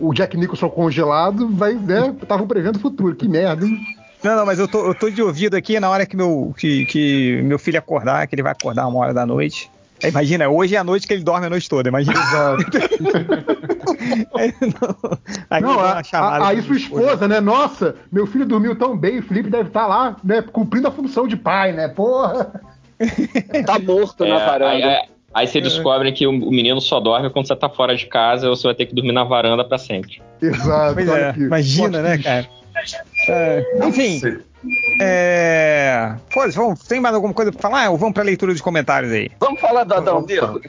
o, 0.00 0.08
o 0.08 0.14
Jack 0.14 0.36
Nicholson 0.36 0.68
congelado, 0.68 1.48
vai, 1.48 1.74
né? 1.74 2.14
Estavam 2.20 2.46
prevendo 2.46 2.76
o 2.76 2.80
futuro. 2.80 3.14
Que 3.16 3.28
merda, 3.28 3.64
hein? 3.64 3.78
Não, 4.22 4.36
não, 4.36 4.44
mas 4.46 4.58
eu 4.58 4.68
tô, 4.68 4.86
eu 4.86 4.94
tô 4.94 5.08
de 5.10 5.22
ouvido 5.22 5.56
aqui 5.56 5.80
na 5.80 5.88
hora 5.88 6.04
que 6.04 6.16
meu, 6.16 6.54
que, 6.58 6.84
que 6.86 7.40
meu 7.42 7.58
filho 7.58 7.78
acordar, 7.78 8.26
que 8.26 8.34
ele 8.34 8.42
vai 8.42 8.52
acordar 8.52 8.86
uma 8.86 8.98
hora 8.98 9.14
da 9.14 9.24
noite. 9.24 9.70
É, 10.02 10.08
Imagina, 10.08 10.48
hoje 10.48 10.74
é 10.74 10.78
a 10.78 10.84
noite 10.84 11.06
que 11.06 11.12
ele 11.12 11.22
dorme 11.22 11.46
a 11.46 11.50
noite 11.50 11.68
toda, 11.68 11.88
imagina. 11.88 12.14
Aí, 14.34 14.54
não, 14.62 15.18
aí 15.50 15.62
Não, 15.62 15.78
a- 15.80 16.00
a- 16.12 16.48
aí 16.48 16.62
sua 16.62 16.76
esposa. 16.76 17.02
esposa, 17.04 17.28
né? 17.28 17.40
Nossa, 17.40 17.96
meu 18.10 18.26
filho 18.26 18.46
dormiu 18.46 18.74
tão 18.76 18.96
bem, 18.96 19.18
o 19.18 19.22
Felipe 19.22 19.50
deve 19.50 19.68
estar 19.68 19.86
lá, 19.86 20.16
né? 20.24 20.42
Cumprindo 20.42 20.88
a 20.88 20.90
função 20.90 21.26
de 21.26 21.36
pai, 21.36 21.72
né? 21.72 21.88
Porra. 21.88 22.52
Tá 23.66 23.78
morto 23.78 24.24
É, 24.24 24.28
na 24.28 24.38
varanda. 24.38 24.70
aí, 24.74 24.82
aí- 24.82 25.08
aí 25.34 25.46
você 25.46 25.60
descobre 25.60 26.12
que 26.12 26.26
o 26.26 26.32
menino 26.32 26.80
só 26.80 27.00
dorme 27.00 27.30
quando 27.30 27.46
você 27.46 27.56
tá 27.56 27.68
fora 27.68 27.96
de 27.96 28.06
casa 28.06 28.48
ou 28.48 28.54
você 28.56 28.66
vai 28.68 28.74
ter 28.74 28.86
que 28.86 28.94
dormir 28.94 29.12
na 29.12 29.24
varanda 29.24 29.64
pra 29.64 29.78
sempre. 29.78 30.20
Exato. 30.40 31.00
É, 31.00 31.34
imagina, 31.36 32.02
né, 32.02 32.18
cara? 32.18 32.46
É, 33.28 33.64
enfim, 33.86 34.20
é... 35.00 36.14
Foda-se, 36.30 36.56
vamos, 36.56 36.80
tem 36.80 37.00
mais 37.00 37.14
alguma 37.14 37.32
coisa 37.34 37.50
pra 37.52 37.60
falar 37.60 37.90
ou 37.90 37.96
vamos 37.98 38.14
pra 38.14 38.22
leitura 38.22 38.52
dos 38.52 38.60
comentários 38.62 39.12
aí? 39.12 39.30
Vamos 39.40 39.60
falar 39.60 39.84
do 39.84 39.94
Adão 39.94 40.24
Negro? 40.26 40.60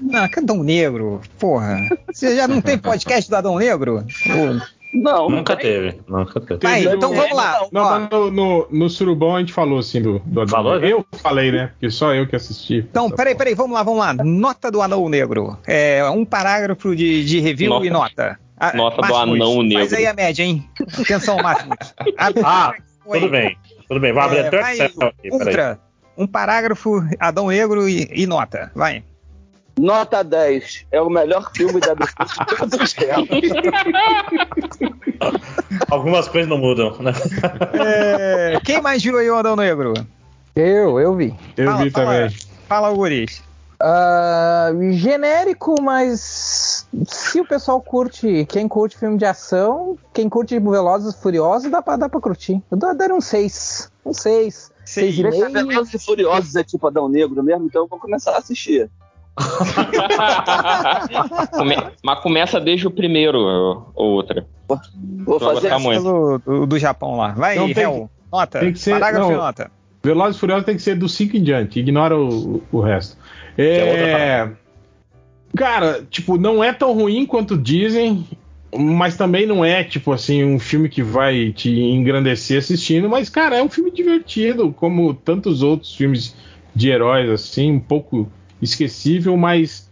Não, 0.00 0.28
que 0.28 0.38
Adão 0.38 0.62
Negro, 0.62 1.20
porra. 1.38 1.80
Você 2.12 2.36
já 2.36 2.46
não 2.46 2.60
tem 2.60 2.78
podcast 2.78 3.28
do 3.30 3.36
Adão 3.36 3.56
Negro? 3.58 4.04
Ô, 4.28 4.66
Não. 4.94 5.28
Nunca 5.28 5.56
teve, 5.56 5.98
nunca 6.08 6.40
teve. 6.40 6.60
Vai, 6.62 6.82
então 6.84 7.14
vamos 7.14 7.36
lá. 7.36 7.66
Não, 7.72 7.84
mas 7.84 8.10
no, 8.10 8.30
no, 8.30 8.68
no 8.70 8.90
Surubão 8.90 9.36
a 9.36 9.40
gente 9.40 9.52
falou 9.52 9.78
assim 9.78 10.00
do, 10.00 10.18
do 10.20 10.40
Adão 10.42 10.50
Falou, 10.54 10.80
Negro. 10.80 11.06
Eu 11.12 11.18
falei, 11.18 11.50
né? 11.52 11.68
Porque 11.72 11.90
só 11.90 12.14
eu 12.14 12.26
que 12.26 12.36
assisti. 12.36 12.78
Então, 12.78 13.10
peraí, 13.10 13.34
peraí, 13.34 13.54
vamos 13.54 13.72
lá, 13.74 13.82
vamos 13.82 14.00
lá. 14.00 14.14
Nota 14.14 14.70
do 14.70 14.80
Anão 14.80 15.08
Negro. 15.08 15.58
É 15.66 16.04
um 16.10 16.24
parágrafo 16.24 16.94
de, 16.94 17.24
de 17.24 17.40
review 17.40 17.70
Nota- 17.70 17.86
e 17.86 17.90
nota. 17.90 18.38
Ah, 18.58 18.72
nota 18.74 19.02
do 19.02 19.14
Anão 19.14 19.56
Faz 19.56 19.68
Negro. 19.68 19.96
aí 19.96 20.06
a 20.06 20.14
média, 20.14 20.42
hein? 20.42 20.68
Atenção, 20.98 21.36
Máximos. 21.38 21.76
Abre- 22.16 22.42
Ah, 22.44 22.72
Oi. 23.04 23.20
tudo 23.20 23.30
bem, 23.30 23.58
tudo 23.88 24.00
bem. 24.00 24.12
Vou 24.12 24.22
abrir 24.22 24.38
É, 24.38 24.46
até 24.48 24.58
o 24.58 24.62
vai, 24.62 24.72
Excel 24.80 25.08
aqui. 25.08 25.30
Ultra, 25.30 25.78
um 26.16 26.26
parágrafo, 26.26 27.02
Adão 27.20 27.48
Negro 27.48 27.88
e, 27.88 28.08
e 28.12 28.26
nota. 28.26 28.70
Vai. 28.74 29.04
Nota 29.78 30.24
10. 30.24 30.86
É 30.90 31.00
o 31.02 31.10
melhor 31.10 31.50
filme 31.54 31.78
da 31.80 31.92
DC 31.92 32.14
de 32.24 32.56
todos 32.56 32.80
os 32.80 32.92
tempos. 32.94 33.28
Algumas 35.90 36.28
coisas 36.28 36.48
não 36.48 36.58
mudam, 36.58 36.96
né? 37.00 37.12
É, 37.74 38.58
quem 38.64 38.80
mais 38.80 39.02
viu 39.02 39.18
aí 39.18 39.28
o 39.30 39.36
Adão 39.36 39.56
Negro? 39.56 39.92
Eu, 40.54 40.98
eu 40.98 41.14
vi. 41.14 41.34
Eu 41.56 41.70
Fala, 41.70 41.84
vi 41.84 41.90
fala. 41.90 42.06
também. 42.06 42.36
Fala, 42.68 42.90
Guris. 42.92 43.42
Ah, 43.78 44.70
genérico, 44.92 45.74
mas 45.82 46.75
se 47.06 47.40
o 47.40 47.46
pessoal 47.46 47.80
curte, 47.80 48.46
quem 48.48 48.66
curte 48.68 48.96
filme 48.98 49.18
de 49.18 49.24
ação, 49.24 49.96
quem 50.14 50.28
curte 50.28 50.58
Velozes 50.58 51.14
e 51.14 51.22
Furiosos, 51.22 51.70
dá 51.70 51.82
pra, 51.82 51.96
dá 51.96 52.08
pra 52.08 52.20
curtir. 52.20 52.62
Eu 52.70 52.76
dou- 52.78 52.96
daria 52.96 53.14
um 53.14 53.20
6. 53.20 53.90
Um 54.04 54.12
6. 54.14 54.72
Seis. 54.84 55.16
6,5. 55.16 55.52
Velozes 55.68 55.94
e 55.94 55.98
Furiosos 56.04 56.54
é 56.56 56.62
tipo 56.64 56.86
Adão 56.86 57.08
Negro 57.08 57.42
mesmo, 57.42 57.66
então 57.66 57.82
eu 57.82 57.88
vou 57.88 57.98
começar 57.98 58.32
a 58.32 58.38
assistir. 58.38 58.88
Come- 61.52 61.76
Mas 62.02 62.20
começa 62.20 62.60
desde 62.60 62.86
o 62.86 62.90
primeiro, 62.90 63.38
ou 63.94 64.10
outra. 64.12 64.46
Vou 65.24 65.38
fazer 65.38 65.76
muito. 65.78 66.38
Do, 66.44 66.66
do, 66.66 66.78
Japão 66.78 67.16
lá. 67.16 67.32
Vai, 67.32 67.58
Hel. 67.72 68.10
Nota. 68.32 68.60
tem 68.60 68.72
que 68.72 68.78
ser- 68.78 68.92
parágrafo 68.92 69.28
não. 69.28 69.34
e 69.34 69.36
nota. 69.36 69.70
Velozes 70.02 70.36
e 70.36 70.40
Furiosos 70.40 70.64
tem 70.64 70.76
que 70.76 70.82
ser 70.82 70.94
do 70.96 71.08
5 71.08 71.36
em 71.36 71.42
diante, 71.42 71.80
ignora 71.80 72.16
o, 72.16 72.62
o 72.72 72.80
resto. 72.80 73.16
é 73.58 74.44
É. 74.44 74.50
Cara, 75.54 76.06
tipo, 76.10 76.38
não 76.38 76.62
é 76.62 76.72
tão 76.72 76.92
ruim 76.92 77.26
quanto 77.26 77.56
dizem. 77.56 78.24
Mas 78.76 79.16
também 79.16 79.46
não 79.46 79.64
é, 79.64 79.84
tipo 79.84 80.12
assim, 80.12 80.44
um 80.44 80.58
filme 80.58 80.88
que 80.88 81.02
vai 81.02 81.52
te 81.52 81.70
engrandecer 81.70 82.58
assistindo. 82.58 83.08
Mas, 83.08 83.30
cara, 83.30 83.56
é 83.56 83.62
um 83.62 83.68
filme 83.68 83.90
divertido, 83.90 84.72
como 84.72 85.14
tantos 85.14 85.62
outros 85.62 85.94
filmes 85.94 86.34
de 86.74 86.90
heróis, 86.90 87.30
assim, 87.30 87.72
um 87.72 87.80
pouco 87.80 88.30
esquecível, 88.60 89.36
mas 89.36 89.90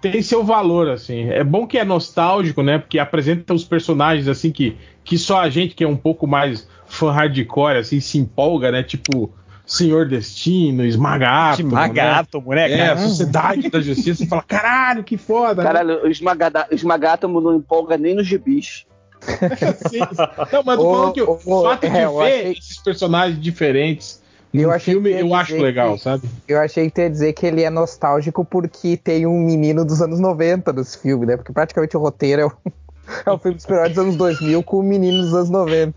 tem 0.00 0.20
seu 0.20 0.42
valor, 0.42 0.88
assim. 0.88 1.28
É 1.30 1.44
bom 1.44 1.66
que 1.66 1.78
é 1.78 1.84
nostálgico, 1.84 2.62
né? 2.62 2.78
Porque 2.78 2.98
apresenta 2.98 3.54
os 3.54 3.64
personagens, 3.64 4.26
assim, 4.26 4.50
que, 4.50 4.76
que 5.04 5.16
só 5.16 5.40
a 5.40 5.48
gente 5.48 5.74
que 5.74 5.84
é 5.84 5.88
um 5.88 5.96
pouco 5.96 6.26
mais 6.26 6.68
fã 6.86 7.10
hardcore, 7.10 7.78
assim, 7.78 8.00
se 8.00 8.18
empolga, 8.18 8.72
né? 8.72 8.82
Tipo, 8.82 9.30
Senhor 9.66 10.06
Destino, 10.06 10.84
Esmaga 10.84 11.28
Átomo, 11.52 11.68
Esmaga 11.68 12.02
né? 12.02 12.10
Átomo, 12.10 12.50
né, 12.54 12.70
É, 12.70 12.88
a 12.88 12.96
Sociedade 12.98 13.70
da 13.70 13.80
Justiça. 13.80 14.22
Você 14.22 14.26
fala, 14.28 14.42
caralho, 14.42 15.02
que 15.02 15.16
foda. 15.16 15.62
né? 15.62 15.68
Caralho, 15.68 16.04
o 16.04 16.08
esmagada- 16.08 16.66
o 16.70 16.74
esmagátomo 16.74 17.40
não 17.40 17.56
empolga 17.56 17.96
nem 17.96 18.14
nos 18.14 18.26
gibis. 18.26 18.84
Não, 20.52 20.62
mas 20.64 20.76
tô 20.78 20.92
falando 20.92 21.12
que 21.14 21.22
o 21.22 21.40
ô, 21.46 21.62
fato 21.62 21.80
de 21.88 21.96
é, 21.96 22.04
eu 22.04 22.18
ver 22.18 22.24
achei- 22.24 22.52
esses 22.52 22.78
personagens 22.82 23.40
diferentes 23.40 24.22
Eu 24.52 24.70
no 24.70 24.78
filme, 24.78 25.10
eu 25.12 25.34
acho 25.34 25.56
legal, 25.56 25.94
que- 25.94 26.00
sabe? 26.02 26.28
Eu 26.46 26.60
achei 26.60 26.84
que 26.86 26.90
tu 26.94 27.00
ia 27.00 27.08
dizer 27.10 27.32
que 27.32 27.46
ele 27.46 27.62
é 27.62 27.70
nostálgico 27.70 28.44
porque 28.44 28.98
tem 28.98 29.26
um 29.26 29.40
menino 29.40 29.82
dos 29.84 30.02
anos 30.02 30.20
90 30.20 30.72
nesse 30.74 30.98
filme, 30.98 31.24
né? 31.24 31.36
Porque 31.38 31.52
praticamente 31.54 31.96
o 31.96 32.00
roteiro 32.00 32.42
é 32.42 32.46
um, 32.46 32.50
é 33.26 33.32
um 33.32 33.38
filme 33.38 33.56
dos 33.56 33.98
anos 33.98 34.16
2000 34.16 34.62
com 34.62 34.80
um 34.80 34.82
menino 34.82 35.22
dos 35.22 35.32
anos 35.34 35.48
90. 35.50 35.94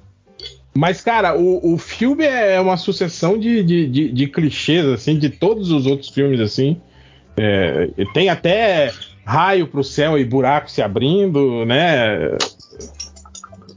Mas, 0.78 1.02
cara, 1.02 1.36
o, 1.36 1.74
o 1.74 1.78
filme 1.80 2.24
é 2.24 2.62
uma 2.62 2.78
sucessão 2.78 3.36
de, 3.36 3.64
de, 3.64 3.88
de- 3.88 4.12
de 4.12 4.28
clichês, 4.28 4.86
assim, 4.86 5.18
de 5.18 5.28
todos 5.28 5.72
os 5.72 5.88
outros 5.88 6.10
filmes, 6.10 6.40
assim. 6.40 6.80
É, 7.36 7.90
tem 8.14 8.30
até 8.30 8.92
raio 9.26 9.66
pro 9.66 9.84
céu 9.84 10.20
e 10.20 10.24
buraco 10.24 10.70
se 10.70 10.80
abrindo, 10.80 11.66
né? 11.66 12.38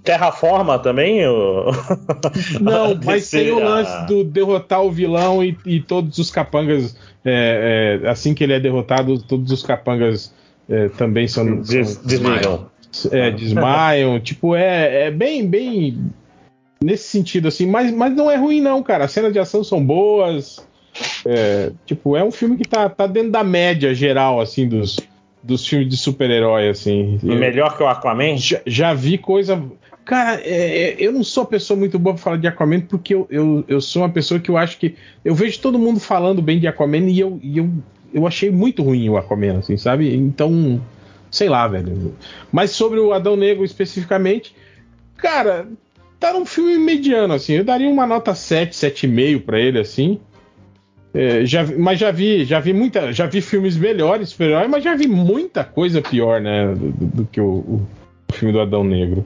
Terraforma 0.04 0.78
também? 0.78 1.26
O... 1.26 1.70
Não, 2.60 2.94
mas 3.02 3.30
tem 3.30 3.50
o 3.50 3.64
lance 3.64 4.06
do 4.06 4.22
derrotar 4.22 4.82
o 4.82 4.90
vilão 4.92 5.42
e, 5.42 5.56
e 5.64 5.80
todos 5.80 6.18
os 6.18 6.30
capangas, 6.30 6.94
é, 7.24 8.00
é, 8.04 8.08
assim 8.10 8.34
que 8.34 8.44
ele 8.44 8.52
é 8.52 8.60
derrotado, 8.60 9.18
todos 9.22 9.50
os 9.50 9.62
capangas 9.62 10.34
é, 10.68 10.90
também 10.90 11.26
são. 11.26 11.62
Des- 11.62 11.88
são- 11.88 12.04
desligam. 12.04 12.70
É, 13.10 13.30
desmaiam. 13.30 14.18
tipo, 14.20 14.54
é, 14.54 15.06
é 15.06 15.10
bem, 15.10 15.46
bem 15.46 16.12
nesse 16.82 17.04
sentido, 17.04 17.48
assim, 17.48 17.66
mas, 17.66 17.92
mas 17.92 18.14
não 18.14 18.30
é 18.30 18.36
ruim, 18.36 18.60
não, 18.60 18.82
cara. 18.82 19.04
As 19.04 19.12
cenas 19.12 19.32
de 19.32 19.38
ação 19.38 19.62
são 19.62 19.84
boas. 19.84 20.66
É, 21.24 21.72
tipo, 21.84 22.16
é 22.16 22.24
um 22.24 22.30
filme 22.30 22.56
que 22.56 22.68
tá, 22.68 22.88
tá 22.88 23.06
dentro 23.06 23.30
da 23.30 23.44
média 23.44 23.94
geral, 23.94 24.40
assim, 24.40 24.66
dos, 24.66 24.98
dos 25.42 25.66
filmes 25.66 25.88
de 25.88 25.96
super-herói, 25.96 26.68
assim. 26.68 27.18
Melhor 27.22 27.76
que 27.76 27.82
o 27.82 27.86
Aquaman? 27.86 28.36
Já, 28.36 28.60
já 28.66 28.94
vi 28.94 29.18
coisa. 29.18 29.62
Cara, 30.04 30.40
é, 30.42 30.94
é, 30.94 30.96
eu 30.98 31.12
não 31.12 31.22
sou 31.22 31.44
a 31.44 31.46
pessoa 31.46 31.78
muito 31.78 31.98
boa 31.98 32.14
pra 32.14 32.22
falar 32.22 32.36
de 32.38 32.48
Aquaman, 32.48 32.80
porque 32.80 33.14
eu, 33.14 33.26
eu, 33.30 33.64
eu 33.68 33.80
sou 33.80 34.02
uma 34.02 34.08
pessoa 34.08 34.40
que 34.40 34.50
eu 34.50 34.56
acho 34.56 34.78
que. 34.78 34.96
Eu 35.24 35.34
vejo 35.34 35.60
todo 35.60 35.78
mundo 35.78 36.00
falando 36.00 36.40
bem 36.40 36.58
de 36.58 36.66
Aquaman 36.66 37.10
e 37.10 37.20
eu, 37.20 37.38
e 37.42 37.58
eu, 37.58 37.70
eu 38.12 38.26
achei 38.26 38.50
muito 38.50 38.82
ruim 38.82 39.08
o 39.08 39.18
Aquaman, 39.18 39.58
assim, 39.58 39.76
sabe? 39.76 40.14
Então, 40.14 40.80
sei 41.30 41.48
lá, 41.50 41.68
velho. 41.68 42.14
Mas 42.50 42.70
sobre 42.70 42.98
o 42.98 43.12
Adão 43.12 43.36
Negro 43.36 43.64
especificamente, 43.64 44.54
cara, 45.16 45.68
tá 46.20 46.32
num 46.32 46.44
filme 46.46 46.78
mediano, 46.78 47.34
assim. 47.34 47.54
Eu 47.54 47.64
daria 47.64 47.88
uma 47.88 48.06
nota 48.06 48.34
7, 48.34 48.72
7,5 48.76 49.40
pra 49.44 49.58
ele, 49.58 49.78
assim. 49.80 50.20
É, 51.12 51.44
já, 51.44 51.64
mas 51.76 51.98
já 51.98 52.12
vi, 52.12 52.44
já 52.44 52.60
vi 52.60 52.72
muita, 52.72 53.12
já 53.12 53.26
vi 53.26 53.40
filmes 53.40 53.76
melhores, 53.76 54.28
super-herói, 54.28 54.68
mas 54.68 54.84
já 54.84 54.94
vi 54.94 55.08
muita 55.08 55.64
coisa 55.64 56.00
pior, 56.00 56.40
né, 56.40 56.72
do, 56.72 56.92
do- 56.92 57.24
que 57.26 57.40
o, 57.40 57.46
o 57.48 57.86
filme 58.32 58.52
do 58.52 58.60
Adão 58.60 58.84
Negro. 58.84 59.24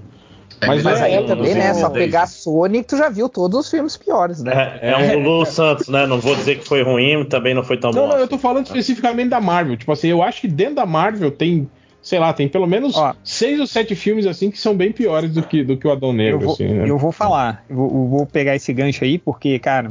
Mas, 0.67 0.83
Mas 0.83 0.99
é, 1.01 1.05
aí 1.05 1.27
também, 1.27 1.55
né? 1.55 1.75
Só 1.75 1.91
pegar 1.91 2.27
Sonic, 2.27 2.89
tu 2.89 2.97
já 2.97 3.11
viu 3.11 3.29
todos 3.29 3.61
os 3.61 3.71
filmes 3.71 3.99
piores, 3.99 4.43
né? 4.43 4.79
É, 4.81 4.93
é 4.93 4.97
um 4.97 5.21
Lulu 5.23 5.45
Santos, 5.45 5.89
né? 5.89 6.07
Não 6.07 6.19
vou 6.19 6.35
dizer 6.35 6.59
que 6.59 6.67
foi 6.67 6.83
ruim, 6.83 7.23
também 7.27 7.53
não 7.53 7.63
foi 7.63 7.77
tão 7.77 7.91
Não, 7.91 8.03
bom. 8.05 8.09
não, 8.15 8.17
eu 8.19 8.27
tô 8.27 8.39
falando 8.39 8.65
especificamente 8.65 9.29
da 9.29 9.43
Marvel. 9.43 9.77
Tipo 9.77 9.93
assim, 9.93 10.09
eu 10.09 10.23
acho 10.23 10.41
que 10.41 10.49
dentro 10.49 10.77
da 10.77 10.87
Marvel 10.87 11.31
tem, 11.31 11.69
sei 12.05 12.19
lá, 12.19 12.35
tem 12.35 12.47
pelo 12.47 12.67
menos 12.67 12.95
seis 13.25 13.59
ou 13.59 13.67
sete 13.67 13.97
filmes 13.97 14.27
assim 14.27 14.51
que 14.51 14.59
são 14.59 14.77
bem 14.77 14.93
piores 14.93 15.33
do 15.33 15.43
que, 15.43 15.65
do 15.65 15.75
que 15.75 15.89
o 15.89 15.91
Adão 15.91 16.13
Negro, 16.13 16.37
Eu 16.37 16.45
vou, 16.45 16.53
assim, 16.53 16.69
né? 16.69 16.89
eu 16.89 16.99
vou 16.99 17.11
falar, 17.11 17.65
eu 17.69 17.77
vou, 17.77 18.27
pegar 18.27 18.55
esse 18.55 18.73
gancho 18.75 19.03
aí, 19.03 19.19
porque, 19.19 19.59
cara, 19.59 19.91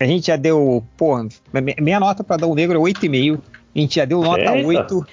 a 0.00 0.04
gente 0.06 0.28
já 0.28 0.36
deu, 0.36 0.82
pô, 0.96 1.22
minha 1.78 2.00
nota 2.00 2.24
pra 2.24 2.36
Adão 2.36 2.54
Negro 2.54 2.78
é 2.78 2.92
8,5. 2.92 3.38
A 3.72 3.78
gente 3.78 3.94
já 3.94 4.04
deu 4.04 4.20
nota 4.20 4.56
Eita. 4.56 4.66
8. 4.66 5.06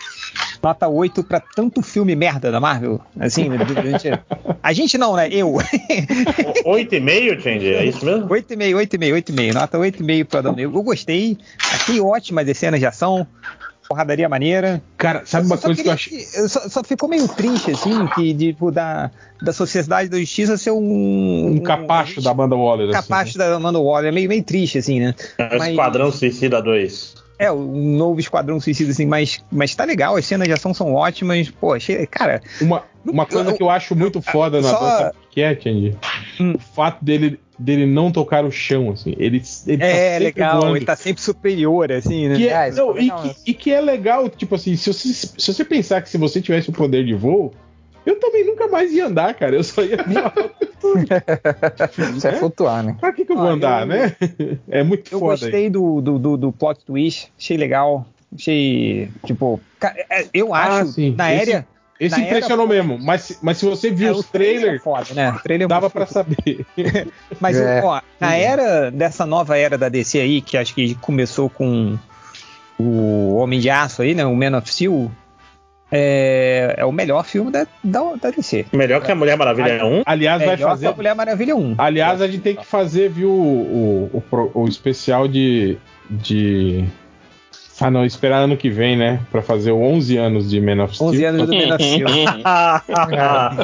Nota 0.63 0.87
8 0.87 1.23
pra 1.23 1.39
tanto 1.39 1.83
filme 1.83 2.15
merda 2.15 2.51
da 2.51 2.59
Marvel. 2.59 2.99
Assim, 3.19 3.49
né, 3.49 3.59
a 4.63 4.73
gente, 4.73 4.97
não, 4.97 5.15
né? 5.15 5.29
Eu. 5.31 5.53
8,5, 6.65 7.39
Change? 7.39 7.67
É 7.67 7.85
isso 7.85 8.03
mesmo? 8.03 8.27
8,5, 8.27 8.73
8,5, 8.73 9.13
8,5. 9.13 9.53
Nota 9.53 9.77
8,5 9.77 10.25
pra 10.25 10.39
Adão 10.39 10.55
Negro. 10.55 10.75
Eu 10.75 10.81
gostei. 10.81 11.37
Achei 11.71 11.99
ótimas 11.99 12.49
as 12.49 12.57
cenas 12.57 12.79
de 12.79 12.87
ação. 12.87 13.27
Porradaria 13.87 14.27
maneira. 14.27 14.81
Cara, 14.97 15.23
sabe 15.25 15.45
uma 15.47 15.57
Só 15.57 15.67
coisa 15.67 15.81
que 15.81 15.89
eu 15.89 15.95
queria 15.95 16.47
Só, 16.49 16.67
só 16.69 16.83
ficou 16.83 17.07
meio 17.07 17.27
triste, 17.27 17.71
assim, 17.71 18.05
que, 18.07 18.33
de, 18.33 18.53
tipo, 18.53 18.71
da, 18.71 19.09
da 19.41 19.53
Sociedade 19.53 20.09
da 20.09 20.19
Justiça 20.19 20.57
ser 20.57 20.71
um. 20.71 21.47
Um 21.55 21.59
capacho 21.59 22.21
da 22.21 22.31
Amanda 22.31 22.55
Waller. 22.55 22.89
assim, 22.89 23.07
capacho 23.07 23.37
da 23.37 23.55
Amanda 23.55 23.79
Waller. 23.79 24.11
Meio, 24.11 24.27
meio 24.27 24.43
triste, 24.43 24.77
assim, 24.77 24.99
né? 24.99 25.15
É 25.37 25.55
o 25.55 25.59
Mas- 25.59 25.69
Esquadrão 25.69 26.11
Suicida 26.11 26.61
2. 26.61 27.26
É, 27.39 27.51
um 27.51 27.95
novo 27.95 28.19
Esquadrão 28.19 28.59
Suicida, 28.59 28.91
assim, 28.91 29.05
mas, 29.05 29.43
mas 29.51 29.75
tá 29.75 29.83
legal, 29.85 30.15
as 30.15 30.25
cenas 30.25 30.47
de 30.47 30.53
ação 30.53 30.73
são 30.73 30.93
ótimas. 30.93 31.49
Pô, 31.51 31.73
achei, 31.73 32.05
cara. 32.07 32.41
Uma, 32.59 32.83
uma 33.05 33.25
coisa 33.25 33.53
que 33.53 33.61
eu 33.61 33.69
acho 33.69 33.95
muito 33.95 34.21
foda 34.21 34.59
na 34.59 34.69
só- 34.69 35.11
que 35.29 35.41
é, 35.41 35.55
Change? 35.55 35.95
O 36.55 36.57
fato 36.57 37.05
dele, 37.05 37.39
dele 37.59 37.85
não 37.85 38.11
tocar 38.11 38.43
o 38.43 38.51
chão, 38.51 38.89
assim. 38.91 39.13
Ele, 39.19 39.41
ele 39.67 39.77
tá 39.77 39.85
É, 39.85 40.09
sempre 40.13 40.23
legal, 40.23 40.61
voando. 40.61 40.77
ele 40.77 40.85
tá 40.85 40.95
sempre 40.95 41.21
superior, 41.21 41.91
assim, 41.91 42.27
né? 42.27 42.35
Que 42.37 42.49
é- 42.49 42.71
não, 42.71 42.97
e, 42.97 43.11
que, 43.11 43.35
e 43.45 43.53
que 43.53 43.71
é 43.71 43.81
legal, 43.81 44.27
tipo 44.29 44.55
assim, 44.55 44.75
se 44.75 44.91
você, 44.91 45.13
se 45.13 45.53
você 45.53 45.63
pensar 45.63 46.01
que 46.01 46.09
se 46.09 46.17
você 46.17 46.41
tivesse 46.41 46.71
o 46.71 46.73
poder 46.73 47.05
de 47.05 47.13
voo, 47.13 47.53
eu 48.09 48.19
também 48.19 48.45
nunca 48.45 48.67
mais 48.67 48.91
ia 48.91 49.05
andar, 49.05 49.33
cara. 49.35 49.55
Eu 49.55 49.63
só 49.63 49.81
ia. 49.83 49.97
Isso 52.15 52.27
é 52.27 52.33
flutuar, 52.33 52.83
né? 52.83 52.95
pra 52.99 53.11
que, 53.11 53.25
que 53.25 53.31
eu 53.31 53.37
vou 53.37 53.47
Ah, 53.47 53.51
andar, 53.53 53.81
eu- 53.81 53.87
né? 53.87 54.15
É 54.69 54.83
muito 54.83 55.13
Eu 55.13 55.19
foda. 55.19 55.31
gostei 55.39 55.69
do, 55.69 56.01
do, 56.01 56.19
do, 56.19 56.37
do 56.37 56.51
plot 56.51 56.83
twist, 56.85 57.31
achei 57.37 57.57
legal. 57.57 58.05
Achei, 58.35 59.09
tipo, 59.25 59.59
é, 60.09 60.25
eu 60.33 60.53
Ah, 60.53 60.79
acho, 60.81 60.91
sim. 60.93 61.15
na 61.17 61.33
Esse- 61.33 61.39
aérea. 61.51 61.67
Esse 61.99 62.15
na 62.19 62.25
era- 62.25 62.35
impressionou 62.37 62.67
mesmo, 62.67 62.99
mas, 63.01 63.39
mas 63.41 63.57
se 63.57 63.65
você 63.65 63.89
viu 63.89 64.09
É, 64.09 64.11
os 64.11 64.19
o 64.19 64.23
trailer 64.23 64.59
trailers, 64.59 64.81
é 64.81 64.83
foda, 64.83 65.13
né? 65.15 65.39
Trailer 65.43 65.65
é 65.65 65.67
dava 65.67 65.89
pra 65.89 66.05
saber. 66.05 66.63
Mas, 67.39 67.57
É. 67.57 67.81
ó, 67.83 67.99
na 68.19 68.35
era 68.35 68.91
dessa 68.91 69.25
nova 69.25 69.57
era 69.57 69.77
da 69.79 69.89
DC 69.89 70.19
aí, 70.19 70.41
que 70.41 70.57
acho 70.57 70.75
que 70.75 70.93
começou 70.95 71.49
com 71.49 71.97
o 72.79 73.35
Homem 73.37 73.59
de 73.59 73.69
Aço 73.71 74.03
aí, 74.03 74.13
né? 74.13 74.25
O 74.27 74.35
Man 74.35 74.55
of 74.57 74.71
Steel. 74.71 75.09
É, 75.91 76.75
é 76.77 76.85
o 76.85 76.91
melhor 76.91 77.23
filme 77.23 77.49
da, 77.51 77.65
da, 77.83 78.01
da 78.21 78.29
DC. 78.31 78.65
Melhor 78.73 79.01
que 79.01 79.11
a 79.11 79.15
Mulher 79.15 79.37
Maravilha 79.37 79.85
1? 79.85 80.03
Aliás, 80.05 80.43
vai 80.43 80.57
fazer. 80.57 80.87
que 80.87 80.93
a 80.93 80.95
Mulher 80.95 81.15
Maravilha 81.15 81.55
1. 81.55 81.75
Aliás, 81.77 82.21
a 82.21 82.27
gente 82.27 82.41
tem 82.41 82.55
que 82.55 82.65
fazer, 82.65 83.09
viu, 83.09 83.29
o, 83.31 84.23
o, 84.31 84.51
o, 84.53 84.67
especial 84.67 85.27
de, 85.29 85.77
de. 86.09 86.83
Ah, 87.79 87.91
não, 87.91 88.03
esperar 88.03 88.37
ano 88.39 88.57
que 88.57 88.69
vem, 88.69 88.97
né? 88.97 89.19
Pra 89.31 89.41
fazer 89.41 89.71
o 89.71 89.79
11 89.81 90.17
anos 90.17 90.49
de 90.49 90.59
Man 90.59 90.83
of 90.83 90.95
Steel. 90.95 91.09
11 91.09 91.25
anos 91.25 91.47
do 91.47 91.55
Man 91.55 91.75
of 91.75 91.83
Steel. 91.85 92.07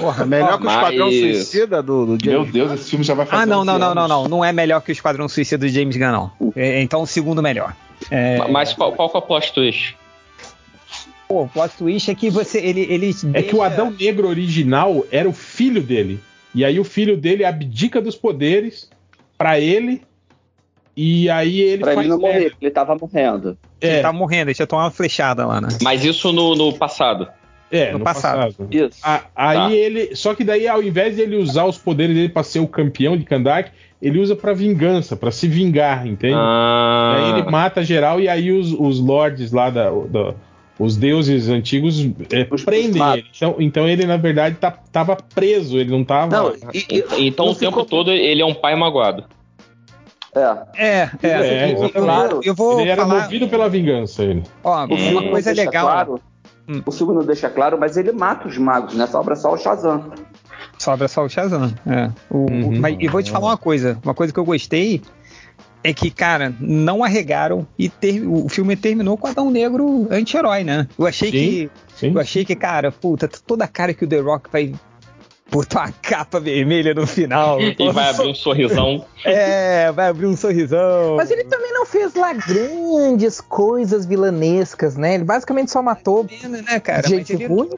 Porra, 0.01 0.25
melhor 0.25 0.59
que 0.59 0.65
o 0.67 0.69
Esquadrão 0.69 1.05
Mas- 1.07 1.15
Suicida 1.19 1.81
do, 1.83 2.05
do 2.17 2.25
Meu 2.25 2.37
James 2.39 2.53
Deus, 2.53 2.71
esse 2.73 2.89
filme 2.89 3.03
já 3.03 3.13
vai 3.15 3.25
fazer. 3.25 3.41
Ah, 3.41 3.45
não, 3.45 3.65
não, 3.65 3.73
11 3.73 3.79
não, 3.81 3.95
não, 3.95 4.03
anos. 4.03 4.09
não. 4.23 4.27
Não 4.37 4.45
é 4.45 4.53
melhor 4.53 4.81
que 4.81 4.91
o 4.91 4.93
Esquadrão 4.93 5.27
Suicida 5.27 5.65
do 5.65 5.69
James 5.69 5.97
Gunn, 5.97 6.11
não. 6.11 6.31
É, 6.55 6.81
então 6.81 7.01
o 7.01 7.07
segundo 7.07 7.41
melhor. 7.41 7.73
É, 8.11 8.37
Mas 8.49 8.73
qual, 8.73 8.91
qual 8.93 9.09
que 9.09 9.15
é 9.17 9.19
o 9.19 9.21
plot 9.23 9.51
twist? 9.53 9.95
Pô, 11.27 11.43
o 11.43 11.47
plot 11.49 11.71
twist 11.77 12.11
é 12.11 12.15
que 12.15 12.29
você. 12.29 12.59
Ele, 12.59 12.81
ele 12.81 13.11
É 13.33 13.41
que 13.41 13.55
o 13.55 13.61
Adão 13.63 13.91
Negro 13.91 14.27
original 14.27 15.05
era 15.11 15.27
o 15.27 15.33
filho 15.33 15.81
dele. 15.81 16.19
E 16.53 16.63
aí 16.63 16.79
o 16.79 16.83
filho 16.83 17.17
dele 17.17 17.43
abdica 17.43 17.99
dos 18.01 18.15
poderes 18.15 18.89
pra 19.37 19.59
ele. 19.59 20.01
E 20.95 21.27
aí 21.29 21.59
ele 21.59 21.81
Pra 21.83 21.93
faz 21.95 22.05
ele 22.05 22.09
não 22.15 22.19
morrer, 22.21 22.49
porque 22.51 22.65
ele 22.65 22.73
tava 22.73 22.95
morrendo. 22.95 23.57
Ele 23.81 24.01
tá 24.01 24.13
morrendo, 24.13 24.49
ele 24.49 24.55
tinha 24.55 24.67
tomado 24.67 24.85
uma 24.85 24.91
flechada 24.91 25.45
lá, 25.45 25.59
né? 25.59 25.69
Mas 25.81 26.05
isso 26.05 26.31
no, 26.31 26.55
no 26.55 26.71
passado. 26.77 27.27
É, 27.71 27.91
No 27.91 27.97
no, 27.97 28.03
passado. 28.03 28.53
passado. 28.53 28.67
Isso. 28.71 28.99
A- 29.01 29.23
aí 29.35 29.57
Tá. 29.57 29.71
ele. 29.71 30.15
Só 30.15 30.35
que 30.35 30.43
daí, 30.43 30.67
ao 30.67 30.83
invés 30.83 31.15
de 31.15 31.23
ele 31.23 31.35
usar 31.37 31.65
os 31.65 31.77
poderes 31.79 32.15
dele 32.15 32.29
pra 32.29 32.43
ser 32.43 32.59
o 32.59 32.67
campeão 32.67 33.17
de 33.17 33.23
Kandak, 33.23 33.71
ele 33.99 34.19
usa 34.19 34.35
pra 34.35 34.53
vingança, 34.53 35.15
pra 35.15 35.31
se 35.31 35.47
vingar, 35.47 36.05
entende? 36.05 36.35
Ah. 36.37 37.15
Aí 37.17 37.39
ele 37.39 37.49
mata 37.49 37.83
geral 37.83 38.21
e 38.21 38.29
aí 38.29 38.51
os, 38.51 38.71
os 38.71 38.99
lords 38.99 39.51
lá 39.51 39.71
da. 39.71 39.89
da- 39.89 40.35
os 40.79 40.97
deuses 40.97 41.49
antigos 41.49 41.99
é, 42.31 42.43
prendem 42.65 43.01
ele. 43.13 43.25
Então, 43.35 43.55
então 43.59 43.87
ele, 43.87 44.05
na 44.05 44.17
verdade, 44.17 44.55
tá, 44.55 44.71
tava 44.71 45.15
preso, 45.15 45.77
ele 45.77 45.91
não 45.91 46.03
tava. 46.03 46.35
Não, 46.35 46.53
e- 46.73 46.85
e- 46.89 47.27
Então 47.27 47.49
o 47.49 47.55
tempo 47.55 47.83
todo 47.85 48.11
ele 48.11 48.41
é 48.41 48.45
um 48.45 48.53
pai 48.55 48.75
magoado. 48.75 49.23
É. 50.35 50.57
É, 50.75 50.87
é. 50.97 51.09
É, 51.21 51.71
eu, 51.73 51.85
exatamente. 51.85 52.47
eu 52.47 52.55
vou 52.55 52.79
ele 52.79 52.89
era 52.89 53.03
falar. 53.05 53.21
movido 53.23 53.47
pela 53.47 53.69
vingança, 53.69 54.23
ele. 54.23 54.43
Ó, 54.63 54.73
uma 54.85 54.87
não 55.21 55.29
coisa 55.29 55.53
deixa 55.53 55.69
legal. 55.69 55.85
claro 55.85 56.19
O 56.87 56.91
filme 56.91 57.13
não 57.13 57.23
deixa 57.25 57.49
claro, 57.49 57.77
mas 57.79 57.97
ele 57.97 58.11
mata 58.11 58.47
os 58.47 58.57
magos. 58.57 58.95
Nessa 58.95 59.19
obra 59.19 59.35
só 59.35 59.53
o 59.53 59.57
Shazam. 59.57 60.11
Sobra 60.79 61.07
só 61.07 61.23
o 61.23 61.29
Shazam. 61.29 61.71
É. 61.85 62.09
O, 62.31 62.45
o- 62.45 62.79
mas, 62.79 62.97
e 62.99 63.07
vou 63.07 63.21
te 63.21 63.29
falar 63.31 63.47
uma 63.49 63.57
coisa. 63.57 63.99
Uma 64.03 64.13
coisa 64.15 64.33
que 64.33 64.39
eu 64.39 64.43
gostei 64.45 65.01
é 65.83 65.93
que, 65.93 66.09
cara, 66.09 66.53
não 66.59 67.03
arregaram 67.03 67.67
e 67.77 67.89
ter- 67.89 68.25
o 68.25 68.47
filme 68.47 68.75
terminou 68.75 69.17
com 69.17 69.27
Adão 69.27 69.51
Negro 69.51 70.07
anti-herói, 70.09 70.63
né? 70.63 70.87
Eu 70.97 71.05
achei 71.05 71.29
Sim, 71.29 71.37
que. 71.37 72.07
Eu 72.07 72.19
achei 72.19 72.45
que, 72.45 72.55
cara, 72.55 72.91
puta, 72.91 73.27
toda 73.27 73.65
a 73.65 73.67
cara 73.67 73.93
que 73.93 74.03
o 74.05 74.07
The 74.07 74.19
Rock 74.19 74.49
vai 74.51 74.73
botar 75.53 75.81
uma 75.81 75.91
capa 76.01 76.39
vermelha 76.39 76.93
no 76.93 77.05
final. 77.07 77.59
E 77.79 77.91
vai 77.91 78.09
abrir 78.09 78.27
um 78.27 78.35
sorrisão. 78.35 79.05
É, 79.23 79.91
vai 79.91 80.07
abrir 80.09 80.25
um 80.25 80.35
sorrisão. 80.35 81.15
Mas 81.15 81.29
ele 81.31 81.43
também 81.45 81.71
não 81.73 81.85
fez 81.85 82.13
lá 82.15 82.33
grandes 82.33 83.39
coisas 83.39 84.05
vilanescas, 84.05 84.95
né? 84.97 85.15
Ele 85.15 85.23
basicamente 85.23 85.71
só 85.71 85.81
matou 85.81 86.25
né, 86.49 86.79
cara? 86.79 87.07
gente 87.07 87.33
ruim. 87.45 87.69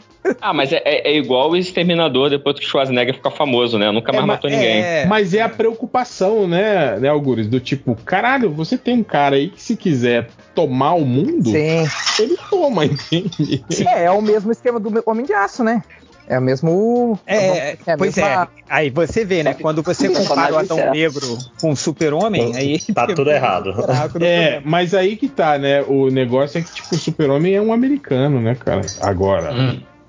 Ah, 0.42 0.54
mas 0.54 0.72
é, 0.72 0.82
é- 0.86 1.12
é 1.12 1.18
igual 1.18 1.52
o 1.52 1.58
Exterminador 1.58 2.30
depois 2.30 2.58
que 2.60 2.66
o 2.66 2.68
Schwarzenegger 2.70 3.16
fica 3.16 3.30
famoso, 3.32 3.78
né? 3.78 3.92
Nunca 3.92 4.12
mais 4.12 4.24
É, 4.24 4.28
ma- 4.28 4.34
matou 4.34 4.50
ninguém. 4.50 4.84
Mas 5.08 5.34
é 5.34 5.42
a 5.42 5.50
preocupação, 5.50 6.48
né, 6.48 6.98
né, 7.00 7.10
Algures? 7.10 7.48
Do 7.48 7.60
tipo, 7.60 7.96
caralho, 8.06 8.52
você 8.52 8.78
tem 8.78 8.96
um 8.96 9.04
cara 9.04 9.36
aí 9.36 9.50
que 9.50 9.62
se 9.62 9.76
quiser 9.76 10.30
tomar 10.54 10.94
o 10.94 11.06
mundo, 11.06 11.50
Sim. 11.50 11.86
ele 12.20 12.38
toma, 12.50 12.86
entende? 12.86 13.64
É, 13.88 14.06
é 14.06 14.12
o 14.12 14.22
mesmo 14.22 14.52
esquema 14.52 14.80
do 14.80 15.04
Homem 15.06 15.26
de 15.26 15.34
Aço, 15.34 15.64
né? 15.64 15.84
É 16.28 16.40
o 16.40 16.42
mesmo. 16.42 17.20
É, 17.28 17.78
a 17.88 17.98
pois 17.98 18.16
mesma- 18.16 18.44
é. 18.44 18.48
Aí 18.68 18.90
você 18.90 19.24
vê, 19.24 19.44
né? 19.44 19.54
Quando 19.54 19.84
você 19.84 20.10
compara 20.10 20.54
o 20.54 20.58
Adão 20.58 20.78
certo. 20.78 20.92
Negro 20.94 21.38
com 21.62 21.72
o 21.72 21.76
Super-Homem, 21.76 22.56
aí. 22.56 22.80
Tá 22.80 23.06
tudo 23.08 23.30
errado. 23.30 23.74
É, 24.22 24.60
mas 24.66 24.94
aí 24.94 25.16
que 25.16 25.28
tá, 25.28 25.58
né? 25.58 25.84
O 25.84 26.10
negócio 26.10 26.58
é 26.58 26.62
que, 26.62 26.74
tipo, 26.74 26.96
o 26.96 26.98
Super-Homem 26.98 27.54
é 27.56 27.62
um 27.62 27.72
americano, 27.72 28.42
né, 28.42 28.56
cara? 28.56 28.82
Agora. 29.02 29.54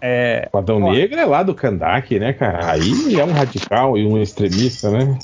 É. 0.00 0.48
O 0.52 0.58
Adão 0.58 0.78
Negro 0.90 1.18
é 1.18 1.24
lá 1.24 1.42
do 1.42 1.54
Kandak, 1.54 2.18
né, 2.18 2.32
cara? 2.32 2.70
Aí 2.72 3.18
é 3.18 3.24
um 3.24 3.32
radical 3.32 3.98
e 3.98 4.06
um 4.06 4.20
extremista, 4.20 4.90
né? 4.90 5.18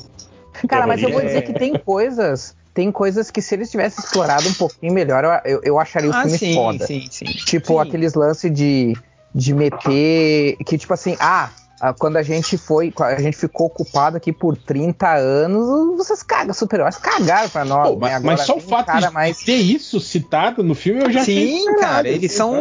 Cara, 0.69 0.87
mas 0.87 1.03
eu 1.03 1.11
vou 1.11 1.21
É. 1.21 1.25
dizer 1.27 1.43
que 1.43 1.53
tem 1.55 1.75
coisas. 1.79 2.55
Tem 2.75 2.91
coisas 2.91 3.31
que 3.31 3.43
se 3.43 3.55
eles 3.55 3.71
tivessem 3.71 4.03
explorado 4.03 4.49
um 4.49 4.55
pouquinho 4.55 4.95
melhor, 4.95 5.25
eu, 5.25 5.53
eu, 5.57 5.61
eu 5.63 5.79
acharia 5.79 6.09
o 6.11 6.15
Ah, 6.15 6.23
filme 6.23 6.39
sim, 6.39 6.55
foda. 6.55 6.87
sim, 6.87 7.07
sim. 7.11 7.25
Tipo, 7.27 7.79
aqueles 7.79 8.15
lances 8.15 8.51
de, 8.51 8.95
de 9.35 9.55
meter. 9.55 10.57
Que, 10.65 10.77
tipo 10.79 10.93
assim, 10.93 11.17
ah, 11.21 11.51
ah, 11.81 11.93
quando 11.93 12.17
a 12.17 12.23
gente 12.23 12.57
foi. 12.57 12.93
A 13.01 13.21
gente 13.21 13.37
ficou 13.37 13.67
ocupado 13.67 14.17
aqui 14.17 14.33
por 14.33 14.57
30 14.57 15.15
anos, 15.15 15.97
vocês 15.97 16.23
cagam 16.23 16.55
super-heróis, 16.55 16.97
cagaram 16.97 17.49
pra 17.49 17.65
nós. 17.65 17.89
Pô, 17.89 17.95
né? 17.95 17.99
mas, 18.01 18.13
Agora 18.15 18.37
mas 18.37 18.41
só 18.47 18.57
o 18.57 18.61
fato 18.61 18.87
cara 18.87 19.09
de 19.09 19.13
mais. 19.15 19.39
ter 19.39 19.57
isso 19.57 19.99
citado 20.01 20.63
no 20.63 20.75
filme, 20.75 21.03
eu 21.03 21.11
já 21.11 21.23
achei 21.23 21.59
Sim, 21.59 21.77
cara, 21.77 22.09
eles 22.09 22.33
são. 22.33 22.55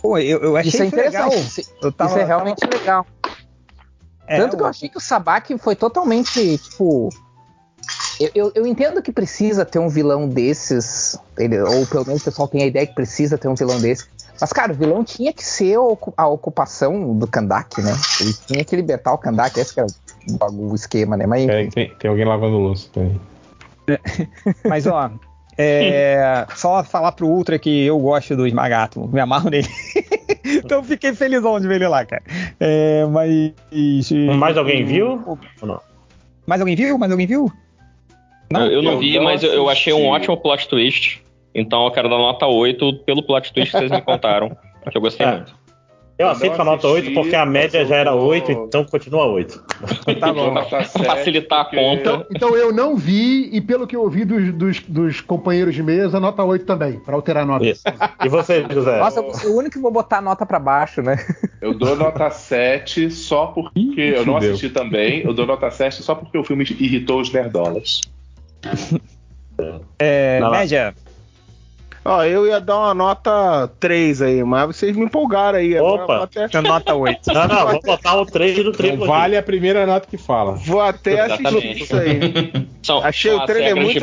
Pô, 0.00 0.16
eu, 0.18 0.38
eu 0.40 0.56
achei 0.56 0.68
Isso 0.70 0.82
é 0.82 0.86
interessante. 0.86 1.62
legal. 1.80 1.92
Tava- 1.92 2.10
isso 2.10 2.18
é 2.20 2.24
realmente 2.24 2.60
legal. 2.66 3.06
É, 4.26 4.36
Tanto 4.38 4.56
que 4.56 4.62
eu 4.62 4.66
achei 4.66 4.88
que 4.88 4.96
o 4.96 5.00
Sabak 5.00 5.58
foi 5.58 5.74
totalmente, 5.74 6.56
tipo. 6.58 7.08
Eu, 8.20 8.30
eu, 8.34 8.52
eu 8.54 8.66
entendo 8.66 9.02
que 9.02 9.10
precisa 9.10 9.64
ter 9.64 9.78
um 9.78 9.88
vilão 9.88 10.28
desses, 10.28 11.18
ele- 11.38 11.60
ou 11.60 11.86
pelo 11.86 12.06
menos 12.06 12.20
o 12.22 12.24
pessoal 12.26 12.46
tem 12.46 12.62
a 12.62 12.66
ideia 12.66 12.86
que 12.86 12.94
precisa 12.94 13.36
ter 13.36 13.48
um 13.48 13.54
vilão 13.54 13.80
desse. 13.80 14.04
Mas, 14.40 14.52
cara, 14.52 14.72
o 14.72 14.74
vilão 14.74 15.04
tinha 15.04 15.32
que 15.32 15.44
ser 15.44 15.74
a 15.76 15.80
ocu- 15.82 16.14
a 16.16 16.26
ocupação 16.26 17.14
do 17.16 17.26
Kandak, 17.26 17.82
né? 17.82 17.92
Ele 18.20 18.32
tinha 18.46 18.64
que 18.64 18.74
libertar 18.76 19.12
o 19.12 19.18
Kandak, 19.18 19.58
esse 19.60 19.74
que 19.74 19.80
era 19.80 19.88
o 20.50 20.74
esquema, 20.74 21.16
né? 21.16 21.26
Mas, 21.26 21.46
Tem, 21.46 21.68
tem- 21.70 21.94
tem 21.98 22.10
alguém 22.10 22.24
lavando 22.24 22.56
louça 22.56 22.88
também. 22.94 23.20
Mas, 24.64 24.86
ó, 24.86 25.10
é, 25.58 26.46
só 26.54 26.82
falar 26.82 27.12
pro 27.12 27.26
Ultra 27.26 27.58
que 27.58 27.84
eu 27.84 27.98
gosto 27.98 28.34
do 28.34 28.46
Esmagato, 28.46 29.06
me 29.08 29.20
amarro 29.20 29.50
nele. 29.50 29.68
então 30.44 30.82
fiquei 30.82 31.12
felizão 31.14 31.60
de 31.60 31.68
ver 31.68 31.74
ele 31.76 31.88
lá, 31.88 32.04
cara. 32.06 32.22
É, 32.58 33.04
mas. 33.06 34.10
Mais 34.38 34.56
alguém 34.56 34.84
viu? 34.84 35.22
Ou 35.26 35.38
não? 35.68 35.80
Mais 36.46 36.60
alguém 36.60 36.76
viu? 36.76 36.96
Mais 36.96 37.12
alguém 37.12 37.26
viu? 37.26 37.52
eu, 38.52 38.60
eu 38.66 38.82
não 38.82 38.98
vi, 38.98 39.16
não 39.16 39.24
mas 39.24 39.42
eu, 39.42 39.52
eu 39.52 39.68
achei 39.68 39.92
um 39.92 40.06
ótimo 40.06 40.36
plot 40.36 40.66
twist. 40.68 41.22
Então 41.54 41.84
eu 41.84 41.90
quero 41.90 42.08
dar 42.08 42.18
nota 42.18 42.46
8 42.46 43.00
pelo 43.04 43.22
plot 43.22 43.52
twist 43.52 43.72
que 43.72 43.78
vocês 43.78 43.90
me 43.90 44.00
contaram. 44.02 44.56
Que 44.90 44.96
eu 44.96 45.02
gostei 45.02 45.26
É. 45.26 45.32
muito. 45.32 45.58
Eu 46.18 46.28
aceito 46.28 46.60
a 46.60 46.64
nota 46.64 46.86
assisti, 46.86 47.06
8 47.08 47.14
porque 47.14 47.34
a 47.34 47.46
média 47.46 47.82
já 47.86 47.96
era 47.96 48.10
eu 48.10 48.18
vou- 48.20 48.28
8, 48.28 48.52
então 48.52 48.84
continua 48.84 49.24
8. 49.24 49.58
Tá 50.20 50.30
bom. 50.34 50.52
Pra 50.52 50.84
facilitar 50.84 51.60
a 51.62 51.64
conta. 51.64 52.00
Então, 52.00 52.26
então 52.30 52.56
eu 52.56 52.74
não 52.74 52.94
vi, 52.94 53.48
e 53.50 53.58
pelo 53.58 53.86
que 53.86 53.96
eu 53.96 54.02
ouvi 54.02 54.26
dos, 54.26 54.52
dos, 54.52 54.80
dos 54.80 55.20
companheiros 55.22 55.74
de 55.74 55.82
mesa, 55.82 56.20
nota 56.20 56.44
8 56.44 56.66
também, 56.66 57.00
pra 57.00 57.14
alterar 57.14 57.44
a 57.44 57.46
nota. 57.46 57.64
Isso. 57.64 57.82
E 58.22 58.28
você, 58.28 58.66
José? 58.70 58.98
nossa, 58.98 59.20
eu 59.20 59.32
ser 59.32 59.46
o 59.46 59.56
único 59.56 59.72
que 59.76 59.78
vou 59.78 59.90
botar 59.90 60.20
nota 60.20 60.44
pra 60.44 60.58
baixo, 60.58 61.00
né? 61.00 61.16
Eu 61.58 61.72
dou 61.72 61.96
nota 61.96 62.28
7 62.30 63.10
só 63.10 63.46
porque 63.46 64.00
eu 64.16 64.26
não 64.26 64.36
assisti 64.36 64.68
também. 64.68 65.22
Eu 65.24 65.32
dou 65.32 65.46
nota 65.46 65.70
7 65.70 66.02
só 66.02 66.14
porque 66.14 66.36
o 66.36 66.44
filme 66.44 66.64
irritou 66.78 67.18
os 67.22 67.32
nerdolas. 67.32 68.02
É, 69.98 70.38
Não, 70.40 70.50
média. 70.50 70.94
Ó, 72.10 72.24
eu 72.24 72.44
ia 72.44 72.60
dar 72.60 72.76
uma 72.76 72.92
nota 72.92 73.70
3 73.78 74.20
aí, 74.22 74.42
mas 74.42 74.66
vocês 74.66 74.96
me 74.96 75.04
empolgaram 75.04 75.60
aí. 75.60 75.78
Opa. 75.78 76.06
vou 76.06 76.22
até, 76.24 76.60
nota 76.60 76.92
8. 76.92 77.32
Não, 77.32 77.46
não, 77.46 77.68
vou 77.68 77.80
botar 77.82 78.16
o 78.20 78.26
3 78.26 78.64
do 78.64 78.72
triplo 78.72 78.96
Não 78.96 79.04
aqui. 79.04 79.12
vale 79.12 79.36
a 79.36 79.42
primeira 79.44 79.86
nota 79.86 80.08
que 80.08 80.16
fala. 80.16 80.54
vou 80.54 80.80
até 80.80 81.20
assistir 81.20 81.82
isso 81.82 81.96
aí. 81.96 82.66
São, 82.82 82.98
Achei 82.98 83.30
são 83.30 83.40
o 83.40 83.46
trailer 83.46 83.76
regras 83.76 83.92
de 83.92 84.00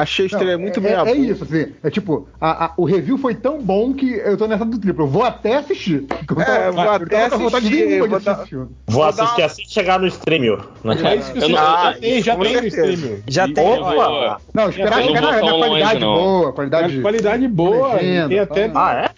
passo 0.00 0.10
a. 0.10 0.10
Achei 0.10 0.26
o 0.26 0.30
Não, 0.30 0.38
trailer 0.38 0.58
muito 0.58 0.78
é, 0.80 0.82
meia 0.82 0.94
é, 0.94 0.98
boca. 0.98 1.10
é 1.10 1.14
isso, 1.14 1.44
assim, 1.44 1.72
é 1.82 1.90
tipo, 1.90 2.28
a- 2.40 2.64
a- 2.66 2.72
o 2.76 2.84
review 2.84 3.18
foi 3.18 3.34
tão 3.34 3.60
bom 3.62 3.92
que 3.94 4.12
eu 4.12 4.36
tô 4.36 4.46
nessa 4.46 4.64
do 4.64 4.78
triplo. 4.78 5.04
Eu 5.04 5.08
vou 5.08 5.22
até 5.22 5.56
assistir. 5.56 6.06
Eu 6.30 6.40
É, 6.42 6.70
vou 6.70 6.84
eu 6.84 6.90
até 6.92 7.30
com 7.30 7.38
vontade 7.38 7.66
assistir, 7.66 7.86
nenhuma 7.86 8.04
de 8.04 8.08
vou 8.08 8.16
assistir 8.18 8.24
dar- 8.36 8.46
filme. 8.46 8.68
Vou 8.86 9.02
assistir 9.04 9.42
assim 9.42 9.62
que 9.62 9.72
chegar 9.72 9.98
no 9.98 10.06
streaming. 10.06 10.56
Né? 10.84 10.96
É 11.04 11.16
isso 11.16 11.32
que 11.32 11.38
Eu 11.38 11.48
não- 11.48 11.56
já 11.58 11.92
eu- 11.94 12.00
tem, 12.00 12.22
já 12.22 12.36
tem 12.36 12.56
no 12.60 12.66
streaming. 12.66 13.22
Já 13.28 13.44
tem. 13.48 13.66
Eu 13.66 13.84
vou- 13.84 14.36
Não, 14.54 14.68
esperar 14.70 15.00
Eu 15.00 15.06
chegar 15.08 15.20
não 15.20 15.30
na, 15.30 15.36
na 15.36 15.50
qualidade 15.52 15.94
longe, 15.94 16.00
não. 16.00 16.14
boa, 16.14 16.52
qualidade. 16.52 17.00
Qualidade 17.00 17.48
boa, 17.48 17.94
legenda, 17.94 18.28
tem 18.28 18.38
até 18.38 18.68
tá? 18.68 18.86
Ah, 18.86 18.94
é? 19.04 19.10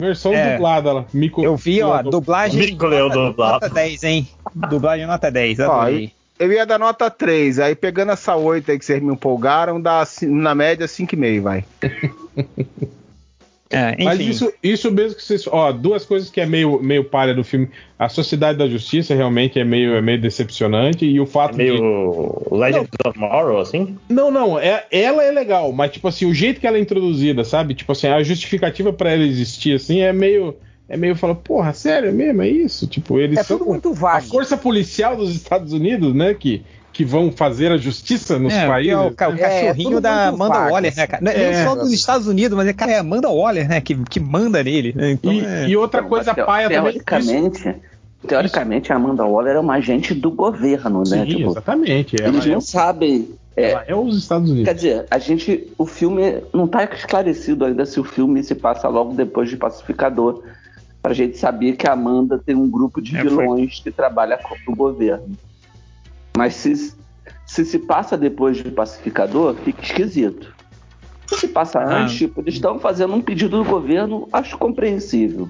versão 0.00 0.32
É. 0.32 0.52
dublada 0.52 0.92
lá. 0.92 1.04
Mico, 1.12 1.42
Eu 1.42 1.56
vi, 1.56 1.82
ó, 1.82 2.00
dublagem. 2.02 2.60
Mico 2.60 2.86
nota, 2.86 3.08
dublado. 3.14 3.52
nota 3.54 3.68
10, 3.68 4.04
hein? 4.04 4.28
Dublagem 4.54 5.06
nota 5.06 5.30
10. 5.30 5.58
Ó, 5.60 5.72
adorei. 5.72 6.12
Eu 6.38 6.52
ia 6.52 6.64
dar 6.64 6.78
nota 6.78 7.10
3, 7.10 7.58
aí 7.58 7.74
pegando 7.74 8.12
essa 8.12 8.36
8 8.36 8.70
aí 8.70 8.78
que 8.78 8.84
vocês 8.84 9.02
me 9.02 9.12
empolgaram, 9.12 9.80
dá 9.80 10.06
na 10.22 10.54
média 10.54 10.86
5,5, 10.86 11.40
vai. 11.40 11.64
É, 13.70 13.92
enfim. 13.92 14.04
Mas 14.04 14.20
isso, 14.20 14.52
isso 14.62 14.90
mesmo 14.90 15.16
que 15.16 15.22
vocês. 15.22 15.46
Ó, 15.46 15.70
duas 15.72 16.04
coisas 16.06 16.30
que 16.30 16.40
é 16.40 16.46
meio, 16.46 16.80
meio 16.82 17.04
palha 17.04 17.34
do 17.34 17.44
filme. 17.44 17.68
A 17.98 18.08
Sociedade 18.08 18.56
da 18.56 18.66
Justiça 18.66 19.14
realmente 19.14 19.58
é 19.58 19.64
meio, 19.64 19.94
é 19.94 20.00
meio 20.00 20.20
decepcionante. 20.20 21.04
E 21.04 21.20
o 21.20 21.26
fato 21.26 21.54
É 21.54 21.58
meio 21.58 21.76
de. 21.76 22.54
Legend 22.54 22.80
of 22.80 22.90
Tomorrow, 23.14 23.60
assim? 23.60 23.98
Não, 24.08 24.30
não, 24.30 24.58
é, 24.58 24.86
ela 24.90 25.22
é 25.22 25.30
legal, 25.30 25.70
mas 25.72 25.92
tipo 25.92 26.08
assim, 26.08 26.24
o 26.24 26.34
jeito 26.34 26.60
que 26.60 26.66
ela 26.66 26.78
é 26.78 26.80
introduzida, 26.80 27.44
sabe? 27.44 27.74
Tipo 27.74 27.92
assim, 27.92 28.06
a 28.06 28.22
justificativa 28.22 28.92
pra 28.92 29.12
ela 29.12 29.24
existir 29.24 29.74
assim 29.74 30.00
é 30.00 30.12
meio. 30.12 30.56
É 30.88 30.96
meio 30.96 31.14
fala, 31.14 31.34
porra, 31.34 31.72
sério 31.74 32.12
mesmo? 32.14 32.40
É 32.42 32.48
isso? 32.48 32.86
Tipo, 32.86 33.18
eles 33.18 33.38
É 33.38 33.42
são 33.42 33.58
tudo 33.58 33.68
muito 33.68 33.90
a 33.90 33.92
vago. 33.92 34.26
força 34.26 34.56
policial 34.56 35.16
dos 35.16 35.30
Estados 35.34 35.72
Unidos, 35.72 36.14
né? 36.14 36.32
Que, 36.32 36.64
que 36.92 37.04
vão 37.04 37.30
fazer 37.30 37.70
a 37.70 37.76
justiça 37.76 38.38
nos 38.38 38.52
É, 38.54 38.66
países. 38.66 38.94
o, 38.94 39.10
ca- 39.10 39.28
o 39.28 39.34
É, 39.34 39.36
cachorrinho 39.36 39.90
tudo 39.90 40.00
da 40.00 40.28
Amanda 40.28 40.54
vago, 40.54 40.72
Waller, 40.72 40.96
né, 40.96 41.06
cara? 41.06 41.22
Não 41.22 41.30
é 41.30 41.50
É. 41.52 41.64
só 41.64 41.74
dos 41.74 41.92
Estados 41.92 42.26
Unidos, 42.26 42.56
mas 42.56 42.66
é, 42.66 42.72
cara, 42.72 42.92
é 42.92 42.96
a 42.96 43.00
Amanda 43.00 43.28
Waller, 43.28 43.68
né? 43.68 43.80
Que, 43.82 43.94
que 44.04 44.18
manda 44.18 44.62
nele. 44.64 44.94
né? 44.96 45.10
Então, 45.12 45.30
E, 45.32 45.44
é- 45.44 45.68
e 45.68 45.76
outra 45.76 46.02
coisa 46.02 46.34
Teo- 46.34 46.46
paia 46.46 46.70
também. 46.70 46.96
isso- 46.96 47.04
Teoricamente, 47.04 47.74
teoricamente, 48.26 48.92
a 48.92 48.96
Amanda 48.96 49.24
Waller 49.24 49.56
é 49.56 49.60
uma 49.60 49.74
agente 49.74 50.14
do 50.14 50.30
governo, 50.30 51.02
né? 51.08 51.24
Sim, 51.24 51.36
Tipo, 51.36 51.50
exatamente. 51.50 52.16
Eles 52.20 52.46
é, 52.46 52.50
não 52.50 52.60
sabem. 52.60 53.28
é, 53.56 53.84
é 53.88 53.94
os 53.94 54.16
Estados 54.16 54.48
Unidos. 54.50 54.68
Quer 54.68 54.74
dizer, 54.74 55.06
a 55.10 55.18
gente. 55.18 55.68
O 55.76 55.86
filme 55.86 56.42
não 56.52 56.64
está 56.64 56.84
esclarecido 56.84 57.64
ainda 57.64 57.84
se 57.86 58.00
o 58.00 58.04
filme 58.04 58.42
se 58.42 58.54
passa 58.54 58.88
logo 58.88 59.12
depois 59.14 59.48
de 59.50 59.56
Pacificador. 59.56 60.42
Pra 61.08 61.14
gente 61.14 61.38
saber 61.38 61.74
que 61.74 61.88
a 61.88 61.92
Amanda 61.94 62.38
tem 62.38 62.54
um 62.54 62.68
grupo 62.68 63.00
de 63.00 63.16
É, 63.16 63.20
foi. 63.24 63.30
vilões 63.30 63.80
que 63.80 63.90
trabalha 63.90 64.36
pro 64.64 64.76
governo. 64.76 65.30
Mas 66.36 66.52
se, 66.54 66.94
se 67.46 67.64
se 67.64 67.78
passa 67.78 68.14
depois 68.14 68.58
de 68.58 68.70
Pacificador, 68.70 69.54
fica 69.54 69.82
esquisito. 69.82 70.54
Se 71.26 71.36
se 71.40 71.48
passa 71.48 71.78
Ah. 71.78 72.02
antes, 72.02 72.14
tipo, 72.16 72.42
eles 72.42 72.54
estão 72.54 72.78
fazendo 72.78 73.14
um 73.14 73.22
pedido 73.22 73.56
do 73.56 73.64
governo, 73.64 74.28
acho 74.30 74.58
compreensível. 74.58 75.48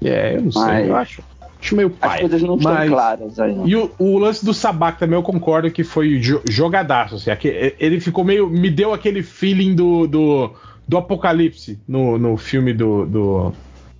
É, 0.00 0.36
eu 0.36 0.42
não 0.42 0.52
sei. 0.52 0.62
Mas- 0.62 0.88
Eu 0.88 0.96
acho, 0.96 1.22
acho 1.60 1.74
meio 1.74 1.88
As 2.00 2.08
paia. 2.08 2.20
coisas 2.20 2.42
não 2.42 2.54
estão 2.56 2.72
Mas- 2.72 2.88
claras 2.88 3.40
ainda. 3.40 3.68
E 3.68 3.74
o, 3.74 3.90
o 3.98 4.18
lance 4.18 4.44
do 4.44 4.54
Sabak 4.54 4.98
também 5.00 5.18
eu 5.18 5.22
concordo 5.24 5.68
que 5.72 5.82
foi 5.82 6.20
jo- 6.20 6.40
jogadaço. 6.48 7.16
Assim, 7.16 7.30
ele 7.80 7.98
ficou 7.98 8.22
meio. 8.22 8.48
Me 8.48 8.70
deu 8.70 8.92
aquele 8.94 9.24
feeling 9.24 9.74
do, 9.74 10.06
do, 10.06 10.52
do 10.86 10.96
Apocalipse 10.98 11.80
no, 11.88 12.16
no 12.16 12.36
filme 12.36 12.72
do, 12.72 13.04
do, 13.06 13.52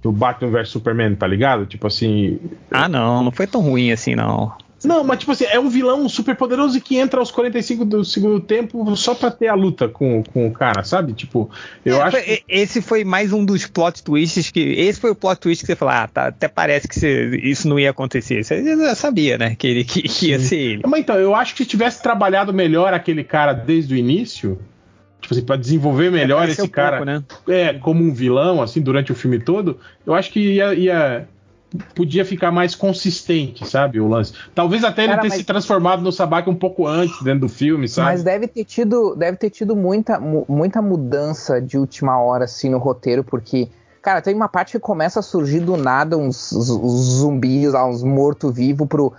do 0.05 0.12
Batman 0.12 0.50
vs 0.50 0.68
Superman, 0.68 1.15
tá 1.16 1.26
ligado? 1.26 1.65
Tipo 1.66 1.86
assim. 1.86 2.39
Ah, 2.70 2.89
não, 2.89 3.24
não 3.24 3.33
foi 3.33 3.47
tão 3.47 3.60
ruim 3.62 3.91
assim, 3.91 4.15
não. 4.15 4.52
Não, 4.84 5.02
mas 5.02 5.18
tipo 5.20 5.33
assim, 5.33 5.44
é 5.47 5.58
um 5.58 5.70
vilão 5.70 6.07
super 6.10 6.36
poderoso 6.36 6.78
que 6.78 6.99
entra 6.99 7.18
aos 7.18 7.31
45 7.31 7.86
do 7.86 8.05
segundo 8.05 8.39
tempo 8.39 8.94
só 8.97 9.15
pra 9.15 9.31
ter 9.31 9.49
a 9.49 9.55
luta 9.55 9.89
com, 9.89 10.23
com 10.23 10.47
o 10.47 10.52
cara, 10.52 10.84
sabe? 10.84 11.15
Tipo, 11.15 11.49
eu 11.86 11.97
É, 11.97 12.02
acho. 12.02 12.16
foi- 12.18 12.42
Esse 12.47 12.83
foi 12.83 13.02
mais 13.02 13.33
um 13.33 13.42
dos 13.47 13.66
plot 13.66 14.02
twists 14.02 14.50
que. 14.50 14.60
Esse 14.60 15.00
foi 15.00 15.10
o 15.10 15.15
plot 15.15 15.41
twist 15.41 15.62
que 15.65 15.66
você 15.68 15.74
falou, 15.74 15.94
ah, 15.94 16.07
tá, 16.07 16.26
até 16.26 16.49
parece 16.49 16.86
que 16.86 16.94
você- 17.00 17.34
isso 17.42 17.66
não 17.66 17.81
ia 17.81 17.89
acontecer. 17.89 18.44
Você 18.44 18.62
já 18.62 18.94
sabia, 18.94 19.39
né? 19.39 19.55
Que, 19.58 19.66
ele, 19.68 19.84
que, 19.84 20.02
que 20.02 20.28
ia 20.28 20.39
ser 20.39 20.57
ele. 20.58 20.83
Mas 20.86 21.00
então, 21.00 21.16
eu 21.16 21.34
acho 21.34 21.55
que 21.55 21.62
se 21.65 21.70
tivesse 21.70 22.02
trabalhado 22.02 22.52
melhor 22.52 22.92
aquele 22.92 23.24
cara 23.24 23.55
desde 23.55 23.94
o 23.94 23.97
início, 23.97 24.58
tipo 25.25 25.35
assim, 25.35 25.44
pra 25.44 25.57
desenvolver 25.57 26.11
melhor 26.11 26.39
Apareceu 26.39 26.65
esse 26.65 26.73
cara 26.73 26.97
pouco, 26.99 27.05
né? 27.11 27.23
é, 27.49 27.75
como 27.75 28.03
um 28.03 28.12
vilão, 28.12 28.62
assim, 28.62 28.81
durante 28.81 29.11
o 29.12 29.15
filme 29.15 29.39
todo, 29.39 29.78
eu 30.07 30.15
acho 30.15 30.31
que 30.33 30.41
ia. 30.55 30.75
ia- 30.75 31.28
podia 31.93 32.25
ficar 32.25 32.53
mais 32.53 32.73
consistente, 32.77 33.67
sabe, 33.67 33.99
o 33.99 34.07
lance. 34.07 34.33
Talvez 34.55 34.85
até 34.85 35.03
ele 35.03 35.09
Cara, 35.11 35.23
ter 35.23 35.28
mas- 35.31 35.39
se 35.39 35.44
transformado 35.44 36.03
no 36.03 36.12
Sabak 36.12 36.49
um 36.49 36.55
pouco 36.55 36.86
antes 36.86 37.20
dentro 37.20 37.41
do 37.41 37.49
filme, 37.49 37.89
sabe? 37.89 38.11
Mas 38.12 38.23
deve 38.23 38.47
ter 38.47 38.65
tido, 38.65 39.17
deve 39.17 39.36
ter 39.36 39.51
tido 39.51 39.75
muita, 39.75 40.20
mu- 40.20 40.44
muita 40.49 40.81
mudança 40.81 41.61
de 41.61 41.77
última 41.77 42.17
hora 42.20 42.44
assim 42.44 42.70
no 42.70 42.78
roteiro, 42.78 43.25
porque 43.25 43.69
cara, 44.01 44.23
tem 44.23 44.36
uma 44.36 44.49
parte 44.49 44.70
que 44.73 44.78
começa 44.78 45.19
a 45.19 45.23
surgir 45.23 45.59
do 45.61 45.77
nada 45.77 46.17
uns, 46.17 46.53
uns- 46.53 46.70
uns 46.70 47.01
zumbis, 47.19 47.73
lá, 47.73 47.85
uns 47.89 48.05
morto-vivo 48.05 48.86
pro 48.86 49.12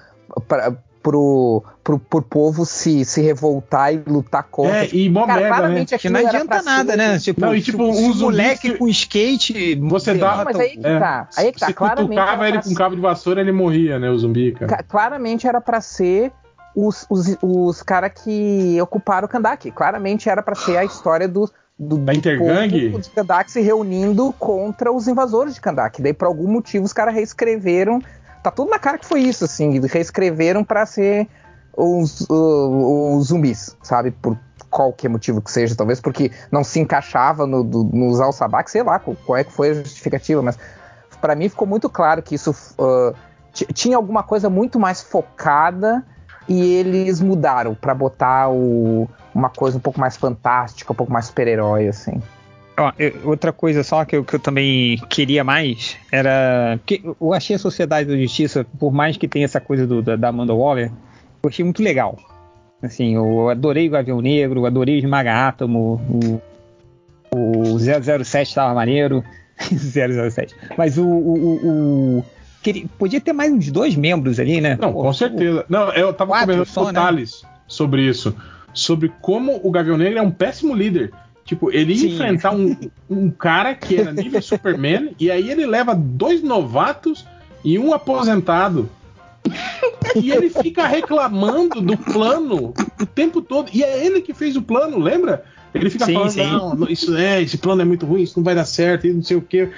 pra, 0.47 0.77
pro, 1.05 1.63
pro, 1.83 1.99
pro 1.99 2.21
povo 2.23 2.65
se, 2.65 3.05
se 3.05 3.21
revoltar 3.21 3.93
e 3.93 4.01
lutar 4.07 4.41
contra. 4.49 4.85
É, 4.85 4.89
e 4.91 5.07
mó 5.07 5.27
Cara, 5.27 5.69
né? 5.69 5.81
aquilo 5.81 5.99
Que 5.99 6.09
não 6.09 6.19
era 6.19 6.29
adianta 6.29 6.61
nada, 6.63 6.91
ser- 6.93 6.97
né? 6.97 7.19
Tipo, 7.19 7.41
Não, 7.41 7.55
e 7.55 7.61
tipo, 7.61 7.83
um 7.83 8.15
moleque 8.15 8.71
que- 8.71 8.77
com 8.79 8.87
skate. 8.87 9.75
Você 9.83 10.15
dá. 10.15 10.37
Não, 10.37 10.45
mas 10.45 10.59
aí 10.59 10.69
que 10.71 10.81
tá, 10.81 11.29
aí 11.37 11.51
que 11.51 11.59
tá, 11.59 11.67
Você 11.67 11.73
claramente 11.73 12.09
cutucava 12.19 12.49
ele 12.49 12.61
com 12.63 12.73
cabo 12.73 12.95
de 12.95 13.01
vassoura, 13.01 13.39
ele 13.39 13.51
morria, 13.51 13.99
né, 13.99 14.09
o 14.09 14.17
zumbi, 14.17 14.53
cara. 14.53 14.65
Ca- 14.77 14.83
claramente 14.83 15.45
era 15.47 15.61
pra 15.61 15.79
ser 15.79 16.31
os, 16.75 17.05
os, 17.07 17.37
os 17.39 17.83
caras 17.83 18.11
que 18.23 18.79
ocuparam 18.81 19.27
o 19.27 19.29
Kandak. 19.29 19.69
Claramente 19.69 20.27
era 20.27 20.41
pra 20.41 20.55
ser 20.55 20.77
a 20.77 20.83
história 20.83 21.27
do, 21.27 21.47
do, 21.77 21.97
Da 21.99 22.13
do 22.13 22.17
Intergang? 22.17 22.89
povo 22.89 22.99
de 23.03 23.09
Kandak 23.11 23.51
se 23.51 23.61
reunindo 23.61 24.33
contra 24.39 24.91
os 24.91 25.07
invasores 25.07 25.53
de 25.53 25.61
Kandak. 25.61 26.01
Daí, 26.01 26.13
por 26.13 26.25
algum 26.25 26.47
motivo, 26.51 26.83
os 26.83 26.93
caras 26.93 27.13
reescreveram. 27.13 28.01
Tá 28.45 28.51
tudo 28.51 28.69
na 28.69 28.77
cara 28.77 28.99
que 28.99 29.05
foi 29.07 29.21
isso, 29.21 29.43
assim. 29.45 29.79
Reescreveram 29.87 30.63
pra 30.63 30.85
ser 30.85 31.27
os, 31.75 32.21
o- 32.29 33.17
os 33.17 33.29
zumbis, 33.29 33.75
sabe? 33.81 34.11
Por 34.11 34.37
qualquer 34.69 35.09
motivo 35.09 35.41
que 35.41 35.49
seja, 35.51 35.75
talvez 35.75 35.99
porque 35.99 36.31
não 36.51 36.63
se 36.63 36.79
encaixava 36.79 37.47
no, 37.47 37.63
do, 37.63 37.83
nos 37.85 38.21
Al-Sabak, 38.21 38.69
sei 38.69 38.83
lá 38.83 38.99
qual, 38.99 39.35
é 39.35 39.43
que 39.43 39.51
foi 39.51 39.71
a 39.71 39.73
justificativa, 39.73 40.43
mas 40.43 40.59
pra 41.19 41.33
mim 41.33 41.49
ficou 41.49 41.67
muito 41.67 41.89
claro 41.89 42.21
que 42.21 42.35
isso 42.35 42.53
ti- 43.51 43.65
tinha 43.73 43.97
alguma 43.97 44.21
coisa 44.21 44.47
muito 44.47 44.79
mais 44.79 45.01
focada 45.01 46.05
e 46.47 46.75
eles 46.75 47.19
mudaram 47.21 47.73
pra 47.73 47.95
botar 47.95 48.49
o- 48.51 49.09
uma 49.33 49.49
coisa 49.49 49.77
um 49.77 49.81
pouco 49.81 49.99
mais 49.99 50.15
fantástica, 50.17 50.93
um 50.93 50.95
pouco 50.95 51.11
mais 51.11 51.25
super-herói, 51.25 51.87
assim. 51.87 52.21
Ó, 52.77 52.91
eu- 52.99 53.13
outra 53.25 53.51
coisa 53.53 53.83
só 53.83 54.03
que 54.03 54.15
eu, 54.17 54.23
que 54.23 54.35
eu 54.35 54.39
também 54.39 54.97
queria 55.09 55.43
mais 55.43 55.95
era. 56.11 56.79
Que 56.85 57.01
eu 57.21 57.33
achei 57.33 57.55
a 57.55 57.59
Sociedade 57.59 58.09
da 58.09 58.17
Justiça, 58.17 58.65
por 58.79 58.91
mais 58.91 59.15
que 59.17 59.27
tenha 59.27 59.45
essa 59.45 59.61
coisa 59.61 59.87
do- 59.87 60.01
da, 60.01 60.15
da 60.15 60.27
Amanda 60.29 60.53
Waller, 60.53 60.91
eu 61.43 61.49
achei 61.49 61.63
muito 61.63 61.81
legal. 61.81 62.17
Assim, 62.83 63.15
eu 63.15 63.49
adorei 63.49 63.87
o 63.87 63.91
Gavião 63.91 64.21
Negro, 64.21 64.65
adorei 64.65 64.95
o 64.95 64.99
Esmaga 64.99 65.47
Átomo, 65.47 66.01
o, 67.33 67.35
o 67.73 67.79
007 67.79 68.53
tava 68.53 68.73
maneiro. 68.73 69.23
007. 69.71 70.53
Mas 70.77 70.97
o. 70.97 71.05
o, 71.05 71.33
o- 71.33 72.17
o- 72.19 72.25
podia 72.97 73.21
ter 73.21 73.31
mais 73.31 73.51
uns 73.53 73.71
dois 73.71 73.95
membros 73.95 74.39
ali, 74.39 74.59
né? 74.59 74.77
Não, 74.81 74.91
com 74.91 75.13
certeza. 75.13 75.63
Não, 75.69 75.93
eu 75.93 76.11
tava 76.13 76.31
Quatro 76.31 76.47
conversando 76.51 76.73
só, 76.73 76.81
com 76.83 76.89
o 76.89 76.91
né? 76.91 76.99
Thales 76.99 77.43
sobre 77.67 78.01
isso. 78.01 78.35
Sobre 78.73 79.11
como 79.21 79.59
o 79.63 79.71
Gavião 79.71 79.97
Negro 79.97 80.17
é 80.19 80.21
um 80.21 80.31
péssimo 80.31 80.73
líder. 80.75 81.11
Tipo, 81.45 81.71
ele 81.71 81.93
ia 81.93 81.99
Sim. 81.99 82.13
enfrentar 82.15 82.51
um, 82.55 82.75
um 83.09 83.29
cara 83.29 83.73
que 83.75 83.95
era 83.97 84.11
nível 84.11 84.41
Superman, 84.43 85.15
e 85.19 85.29
aí 85.31 85.49
ele 85.49 85.65
leva 85.65 85.93
dois 85.95 86.41
novatos 86.41 87.25
e 87.63 87.77
um 87.79 87.93
aposentado. 87.93 88.89
E 90.15 90.31
ele 90.31 90.49
fica 90.49 90.87
reclamando 90.87 91.79
do 91.81 91.95
plano 91.97 92.73
o 92.99 93.05
tempo 93.05 93.41
todo. 93.41 93.69
E 93.73 93.83
é 93.83 94.03
ele 94.05 94.21
que 94.21 94.33
fez 94.33 94.55
o 94.55 94.61
plano, 94.61 94.97
lembra? 94.99 95.45
Ele 95.73 95.89
fica 95.89 96.05
Sim, 96.05 96.13
falando, 96.13 96.31
sim. 96.31 96.43
não, 96.51 96.87
isso 96.89 97.15
é, 97.15 97.41
esse 97.41 97.57
plano 97.57 97.81
é 97.81 97.85
muito 97.85 98.05
ruim, 98.05 98.21
isso 98.23 98.37
não 98.39 98.43
vai 98.43 98.55
dar 98.55 98.65
certo, 98.65 99.05
e 99.05 99.13
não 99.13 99.21
sei 99.21 99.35
o 99.37 99.41
quê. 99.41 99.69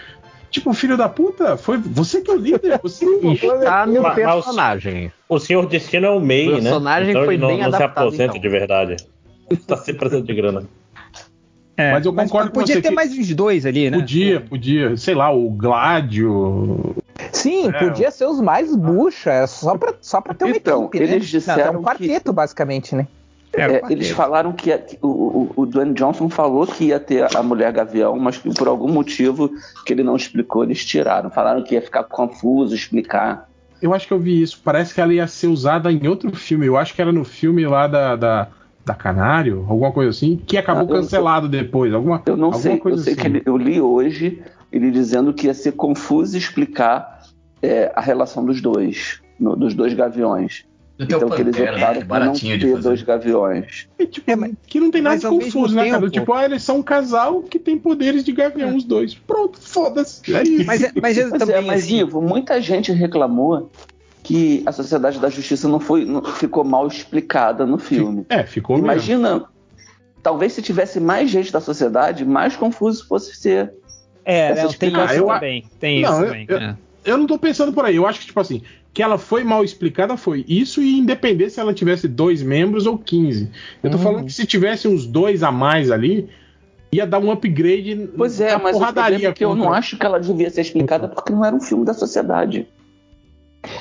Tipo, 0.52 0.72
filho 0.72 0.96
da 0.96 1.10
puta, 1.10 1.58
foi 1.58 1.78
você 1.78 2.22
que 2.22 2.32
é 2.32 2.34
o 2.36 2.38
líder, 2.38 2.80
você 2.82 3.04
que 3.20 3.28
Está 3.46 3.86
no 3.86 4.02
Mas- 4.02 4.04
mas 4.04 4.12
o- 4.14 4.16
personagem. 4.44 5.12
O 5.28 5.40
Senhor 5.40 5.66
Destino 5.66 6.06
é 6.06 6.10
o 6.12 6.20
MEI, 6.22 6.48
O 6.48 6.52
né? 6.58 6.62
personagem 6.62 7.10
então 7.10 7.26
foi 7.26 7.34
ele 7.34 7.42
não, 7.42 7.48
bem 7.50 7.58
não 7.58 7.70
se 7.72 7.76
adaptado, 7.76 8.04
aposenta 8.06 8.24
então. 8.38 8.42
de 8.42 8.50
verdade. 8.50 8.96
Tá 9.66 9.78
sempre 9.78 10.00
precisando 10.00 10.26
de 10.26 10.34
grana. 10.36 10.64
É, 11.78 11.92
Mas 11.92 12.06
eu 12.06 12.12
concordo 12.14 12.50
com 12.50 12.60
podia 12.60 12.76
você 12.76 12.82
ter 12.82 12.90
que- 12.90 12.96
mais 12.96 13.16
uns 13.16 13.34
dois 13.36 13.64
ali, 13.66 13.90
né? 13.92 13.98
Podia, 14.00 14.42
podia. 14.42 14.98
Sei 14.98 15.14
lá, 15.14 15.32
o 15.32 15.48
Gládio. 15.52 16.96
Sim, 17.32 17.70
É. 17.70 17.72
podia 17.74 18.10
ser 18.12 18.26
os 18.26 18.42
mais 18.42 18.76
bucha, 18.76 19.30
era 19.32 19.48
só 19.48 19.78
pra, 19.78 19.94
só 20.02 20.20
pra 20.22 20.34
ter 20.34 20.46
uma 20.46 20.58
Então, 20.58 20.86
equipe, 20.86 20.98
eles 21.04 21.12
né? 21.12 21.20
disseram 21.40 21.58
Não, 21.58 21.70
era 21.70 21.80
um 21.80 21.84
quarteto, 21.84 22.34
basicamente, 22.34 22.96
né? 22.96 23.08
É, 23.54 23.82
eles 23.92 24.10
falaram 24.12 24.52
que, 24.54 24.76
que 24.78 24.98
o, 25.02 25.08
o, 25.08 25.52
o 25.56 25.66
Dwayne 25.66 25.94
Johnson 25.94 26.30
falou 26.30 26.68
que 26.68 26.86
ia 26.86 27.00
ter 27.00 27.26
a 27.36 27.42
mulher 27.42 27.72
gavião, 27.72 28.18
mas 28.20 28.38
que 28.38 28.54
por 28.54 28.68
algum 28.68 28.92
motivo 28.92 29.50
que 29.86 29.94
ele 29.94 30.04
não 30.04 30.16
explicou, 30.16 30.64
eles 30.64 30.86
tiraram. 30.86 31.30
Falaram 31.32 31.64
que 31.64 31.74
ia 31.74 31.82
ficar 31.82 32.04
confuso 32.04 32.76
explicar. 32.76 33.48
Eu 33.82 33.94
acho 33.94 34.06
que 34.08 34.14
eu 34.14 34.20
vi 34.20 34.42
isso. 34.42 34.60
Parece 34.64 34.94
que 34.94 35.02
ela 35.02 35.14
ia 35.14 35.26
ser 35.28 35.48
usada 35.48 35.92
em 35.92 36.08
outro 36.08 36.36
filme. 36.36 36.66
Eu 36.68 36.78
acho 36.78 36.94
que 36.94 37.02
era 37.02 37.12
no 37.12 37.24
filme 37.24 37.66
lá 37.66 37.88
da, 37.88 38.16
da, 38.16 38.48
da 38.88 38.96
Canário, 38.96 39.66
alguma 39.68 39.92
coisa 39.92 40.10
assim, 40.12 40.38
que 40.38 40.58
acabou 40.58 40.84
Ah, 40.84 40.86
eu- 40.98 41.02
cancelado 41.02 41.50
depois. 41.50 41.94
Alguma, 41.94 42.24
Eu 42.26 42.38
não 42.38 42.46
alguma 42.46 42.62
sei, 42.62 42.74
eu 42.76 42.80
coisa 42.80 43.04
sei 43.04 43.14
assim. 43.14 43.22
que 43.22 43.28
ele- 43.28 43.42
eu 43.46 43.58
li 43.58 43.82
hoje 43.82 44.42
ele 44.72 44.90
dizendo 44.92 45.34
que 45.34 45.48
ia 45.48 45.54
ser 45.54 45.74
confuso 45.74 46.38
explicar 46.38 47.18
é, 47.62 47.92
a 47.96 48.02
relação 48.02 48.46
dos 48.46 48.62
dois, 48.62 49.20
no- 49.40 49.56
dos 49.56 49.74
dois 49.74 49.92
gaviões. 49.94 50.64
Então 51.00 51.28
que 51.30 51.42
eles 51.42 51.56
optaram 51.60 52.02
É 52.02 52.06
por 52.06 52.20
não 52.20 52.34
ter 52.34 52.60
fazer. 52.60 52.78
dois 52.82 53.02
gaviões. 53.04 53.88
Que 54.68 54.80
não 54.80 54.90
tem 54.92 55.02
nada 55.02 55.18
de 55.18 55.28
confuso, 55.28 55.76
né, 55.76 55.90
cara? 55.90 56.10
Tipo, 56.10 56.34
ah, 56.34 56.46
eles 56.46 56.64
são 56.64 56.78
um 56.78 56.84
casal 56.84 57.42
que 57.44 57.58
tem 57.60 57.78
poderes 57.78 58.24
de 58.24 58.32
gavião, 58.32 58.76
os 58.76 58.84
dois. 58.84 59.14
Pronto, 59.16 59.60
foda-se. 59.60 60.34
É 60.34 60.44
isso. 60.44 60.66
Mas, 60.66 60.84
é- 60.84 60.92
mas 61.02 61.18
eu 61.18 61.30
Pois 61.30 61.40
também. 61.42 61.56
é, 61.56 61.62
mas 61.62 61.84
assim, 61.84 62.00
Ivo, 62.00 62.22
muita 62.22 62.62
gente 62.62 62.92
reclamou 62.92 63.72
que 64.28 64.62
a 64.66 64.74
Sociedade 64.74 65.20
da 65.20 65.30
Justiça 65.30 65.70
não 65.70 65.80
foi, 65.80 66.04
não- 66.04 66.22
ficou 66.22 66.66
mal 66.66 66.86
explicada 66.86 67.66
no 67.66 67.78
filme. 67.78 68.26
É, 68.28 68.44
ficou 68.44 68.76
mesmo. 68.76 68.92
Imagina, 68.92 69.46
talvez 70.22 70.52
se 70.52 70.62
tivesse 70.62 71.00
mais 71.00 71.30
gente 71.30 71.50
da 71.50 71.62
sociedade, 71.62 72.26
mais 72.26 72.54
confuso 72.54 73.08
fosse 73.08 73.34
ser. 73.38 73.72
É, 74.26 74.50
essa 74.50 74.64
não, 74.64 74.70
tem 74.74 74.90
explicação. 74.90 75.16
isso 75.16 75.24
eu- 75.24 75.28
também. 75.28 75.64
Tem 75.80 76.02
Não, 76.02 76.10
isso 76.12 76.22
eu- 76.22 76.28
também. 76.28 76.46
eu- 76.50 76.58
é. 76.58 76.78
Eu 77.06 77.18
não 77.18 77.26
tô 77.26 77.40
pensando 77.40 77.72
por 77.72 77.86
aí. 77.86 77.96
Eu 77.96 78.06
acho 78.06 78.20
que, 78.20 78.26
tipo 78.26 78.40
assim, 78.42 78.62
que 78.94 79.02
ela 79.02 79.18
foi 79.18 79.46
mal 79.46 79.64
explicada 79.64 80.18
foi 80.18 80.44
isso 80.46 80.82
e 80.82 81.00
independente 81.00 81.52
se 81.54 81.60
ela 81.62 81.74
tivesse 81.74 82.06
dois 82.06 82.44
membros 82.44 82.86
ou 82.86 82.98
15. 82.98 83.50
Eu 83.82 83.90
tô 83.90 83.96
Uhum. 83.96 84.04
falando 84.04 84.26
que 84.26 84.34
se 84.34 84.46
tivesse 84.46 84.90
uns 84.90 85.08
dois 85.08 85.42
a 85.42 85.54
mais 85.54 85.90
ali, 85.90 86.28
ia 86.92 87.08
dar 87.08 87.20
um 87.20 87.32
upgrade 87.32 88.10
Pois 88.18 88.42
é, 88.42 88.52
na 88.52 88.60
mas 88.60 88.76
o 88.76 88.80
problema 88.80 88.94
porradaria 88.94 89.30
é 89.30 89.32
que 89.34 89.46
eu 89.46 89.56
não 89.56 89.72
acho 89.72 89.98
que 89.98 90.06
ela 90.06 90.20
devia 90.20 90.50
ser 90.50 90.60
explicada 90.60 91.08
porque 91.08 91.32
não 91.32 91.46
era 91.46 91.56
um 91.56 91.62
filme 91.62 91.86
da 91.86 91.94
sociedade. 91.94 92.68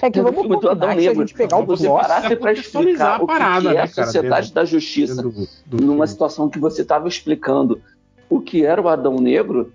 É 0.03 0.11
que 0.11 0.21
vamos 0.21 0.41
filme 0.41 0.61
do 0.61 0.69
Adão 0.69 0.89
que 0.91 0.95
se 1.01 1.07
a 1.07 1.11
Negro. 1.11 1.27
gente 1.27 1.35
pegar 1.37 1.59
o 1.59 1.65
você 1.67 1.87
plot... 1.87 2.01
parasse 2.03 2.37
pra 2.37 2.53
explicar 2.53 3.13
a 3.13 3.17
o 3.17 3.21
que, 3.21 3.27
parada, 3.27 3.61
que 3.61 3.69
é 3.69 3.73
né, 3.75 3.81
a 3.83 3.89
cara, 3.89 4.07
Sociedade 4.07 4.47
dentro- 4.47 4.55
da 4.55 4.65
Justiça 4.65 5.23
do- 5.23 5.49
do 5.67 5.85
numa 5.85 6.07
situação 6.07 6.49
que 6.49 6.59
você 6.59 6.83
estava 6.83 7.07
explicando 7.09 7.81
o 8.29 8.41
que 8.41 8.65
era 8.65 8.81
o 8.83 8.89
Adão 8.89 9.17
Negro, 9.21 9.73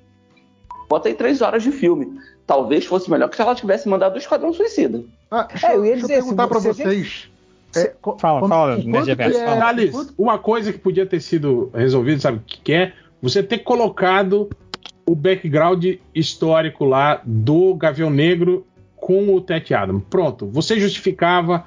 bota 0.89 1.07
aí 1.07 1.13
três 1.13 1.41
horas 1.41 1.63
de 1.63 1.71
filme. 1.71 2.19
Talvez 2.45 2.85
fosse 2.85 3.09
melhor 3.09 3.30
que 3.30 3.35
se 3.38 3.41
ela 3.41 3.55
tivesse 3.55 3.88
mandado 3.88 4.15
o 4.15 4.17
Esquadrão 4.17 4.51
Suicida. 4.53 5.03
Ah, 5.30 5.43
deixa, 5.43 5.67
É, 5.67 5.75
eu 5.77 5.85
ia 5.85 5.91
deixa 5.93 6.01
dizer, 6.07 6.13
eu 6.19 6.23
perguntar 6.23 6.47
você- 6.47 6.73
vocês. 6.73 7.30
É, 7.73 7.93
co- 8.01 8.17
Fala, 8.19 8.45
fala, 8.49 8.75
Reverso, 8.75 9.38
é-. 9.39 9.57
Thales, 9.57 9.91
quanto- 9.91 10.13
uma 10.17 10.38
coisa 10.38 10.73
que 10.73 10.80
podia 10.80 11.05
ter 11.05 11.21
sido 11.21 11.71
resolvida, 11.73 12.19
sabe 12.19 12.38
o 12.39 12.43
que, 12.45 12.59
que 12.59 12.73
é? 12.73 12.91
Você 13.21 13.41
ter 13.41 13.59
colocado 13.59 14.49
o 15.05 15.15
background 15.15 15.85
histórico 16.13 16.83
lá 16.83 17.21
do 17.23 17.73
Gavião 17.75 18.09
Negro 18.09 18.65
com 19.01 19.33
o 19.35 19.41
Tet 19.41 19.73
Adam. 19.73 19.99
Pronto, 19.99 20.45
você 20.47 20.80
justificava 20.80 21.65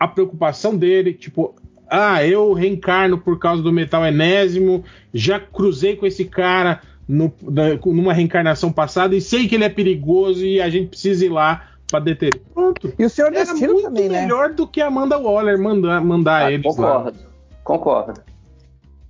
a 0.00 0.08
preocupação 0.08 0.74
dele, 0.76 1.12
tipo, 1.12 1.54
ah, 1.90 2.24
eu 2.24 2.52
reencarno 2.54 3.18
por 3.18 3.38
causa 3.38 3.62
do 3.62 3.72
metal 3.72 4.06
enésimo, 4.06 4.82
já 5.12 5.38
cruzei 5.38 5.96
com 5.96 6.06
esse 6.06 6.24
cara 6.24 6.80
no- 7.06 7.32
da- 7.42 7.76
numa 7.84 8.12
reencarnação 8.12 8.70
passada 8.72 9.14
e 9.16 9.20
sei 9.20 9.48
que 9.48 9.56
ele 9.56 9.64
é 9.64 9.68
perigoso 9.68 10.44
e 10.46 10.60
a 10.60 10.70
gente 10.70 10.88
precisa 10.88 11.26
ir 11.26 11.30
lá 11.30 11.64
pra 11.90 11.98
deter. 12.00 12.30
Pronto. 12.54 12.92
E 12.98 13.04
o 13.04 13.10
Senhor 13.10 13.32
Era 13.32 13.44
Destino 13.44 13.72
muito 13.72 13.84
também, 13.86 14.08
né? 14.08 14.22
melhor 14.22 14.52
do 14.54 14.66
que 14.66 14.80
a 14.80 14.86
Amanda 14.86 15.18
Waller 15.18 15.58
mandar, 15.58 16.00
mandar 16.04 16.44
Ah, 16.46 16.52
eles 16.52 16.64
lá. 16.76 16.92
concordo, 16.98 17.18
concordo. 17.64 18.20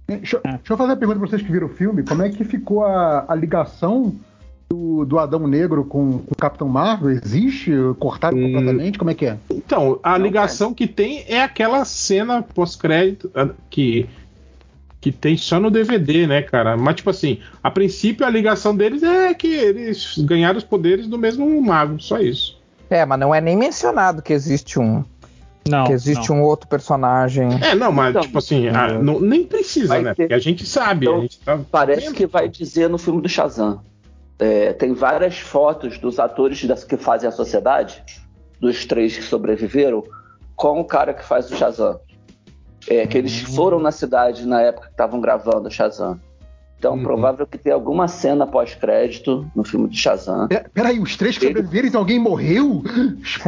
Deixa, 0.06 0.40
deixa 0.42 0.72
eu 0.72 0.76
fazer 0.76 0.90
uma 0.90 0.97
pergunta 0.97 1.18
pra 1.20 1.28
vocês 1.28 1.42
que 1.42 1.52
viram 1.52 1.66
o 1.66 1.70
filme. 1.70 2.02
Como 2.02 2.22
é 2.22 2.30
que 2.30 2.42
ficou 2.44 2.82
a, 2.84 3.26
a 3.28 3.34
ligação 3.34 4.14
do 4.70 5.05
do, 5.05 5.18
Adão 5.18 5.47
Negro 5.47 5.84
com, 5.84 6.18
com 6.18 6.32
o 6.32 6.36
Capitão 6.36 6.68
Marvel? 6.68 7.10
Existe? 7.10 7.70
Cortaram 7.98 8.36
Hum. 8.36 8.42
completamente? 8.52 8.98
Como 8.98 9.10
é 9.10 9.14
que 9.14 9.26
é? 9.26 9.38
Então, 9.50 9.98
a 10.02 10.18
ligação 10.18 10.74
que 10.74 10.86
tem 10.86 11.24
é 11.26 11.42
aquela 11.42 11.84
cena 11.84 12.42
pós-crédito 12.42 13.30
ah, 13.34 13.48
que, 13.70 14.06
que 15.00 15.10
tem 15.10 15.36
só 15.36 15.58
no 15.58 15.70
DVD, 15.70 16.26
né, 16.26 16.42
cara? 16.42 16.76
Mas, 16.76 16.97
tipo 16.97 17.10
assim, 17.10 17.38
a 17.62 17.70
princípio 17.70 18.26
a 18.26 18.30
ligação 18.30 18.76
deles 18.76 19.02
é 19.02 19.32
que 19.34 19.48
eles 19.48 20.14
ganharam 20.18 20.58
os 20.58 20.64
poderes 20.64 21.06
do 21.06 21.16
mesmo 21.18 21.60
mago, 21.62 22.00
só 22.00 22.18
isso. 22.18 22.58
É, 22.90 23.05
mas 23.05 23.18
não 23.20 23.34
é 23.34 23.40
nem 23.40 23.56
mencionado 23.56 24.22
que 24.22 24.32
existe 24.32 24.78
um. 24.78 25.05
Não. 25.68 25.84
que 25.84 25.92
existe 25.92 26.30
não. 26.30 26.38
um 26.38 26.42
outro 26.42 26.66
personagem. 26.66 27.47
É, 27.62 27.74
não, 27.74 27.92
mas, 27.92 28.10
Então, 28.10 28.22
tipo 28.22 28.38
assim, 28.38 28.68
ah, 28.68 28.98
não- 29.02 29.20
nem 29.20 29.44
precisa, 29.44 30.00
né? 30.00 30.14
ter- 30.14 30.22
Porque 30.22 30.34
a 30.34 30.38
gente 30.38 30.64
sabe, 30.64 31.06
a 31.06 31.20
gente 31.20 31.38
tá. 31.40 31.58
Parece 31.70 32.10
que 32.14 32.26
vai 32.26 32.48
dizer 32.48 32.88
no 32.88 32.97
filme 32.97 33.20
do 33.20 33.28
Shazam. 33.28 33.80
É, 34.39 34.73
tem 34.73 34.92
várias 34.94 35.39
fotos 35.39 35.99
dos 35.99 36.18
atores 36.18 36.65
das- 36.65 36.84
que 36.84 36.97
fazem 36.97 37.28
a 37.28 37.33
sociedade, 37.33 38.02
dos 38.60 38.84
três 38.86 39.17
que 39.17 39.23
sobreviveram, 39.23 40.02
com 40.55 40.81
o 40.81 40.84
cara 40.84 41.12
que 41.15 41.25
faz 41.25 41.50
o 41.50 41.57
Shazam. 41.57 41.99
É, 42.89 43.07
que 43.07 43.18
eles 43.18 43.41
foram 43.41 43.78
na 43.81 43.91
cidade 43.92 44.47
na 44.47 44.62
época 44.62 44.86
que 44.86 44.92
estavam 44.92 45.20
gravando 45.20 45.68
o 45.68 45.70
Shazam. 45.70 46.18
Então, 46.78 46.97
provável 47.02 47.44
que 47.44 47.58
tenha 47.58 47.75
alguma 47.75 48.07
cena 48.07 48.47
pós-crédito 48.47 49.44
no 49.55 49.65
filme 49.65 49.89
do 49.89 49.94
Shazam. 49.97 50.47
Peraí, 50.73 51.00
os 51.00 51.17
três 51.17 51.36
que 51.36 51.47
sobreviveram, 51.49 51.89
então 51.89 52.00
alguém 52.00 52.20
morreu? 52.20 52.83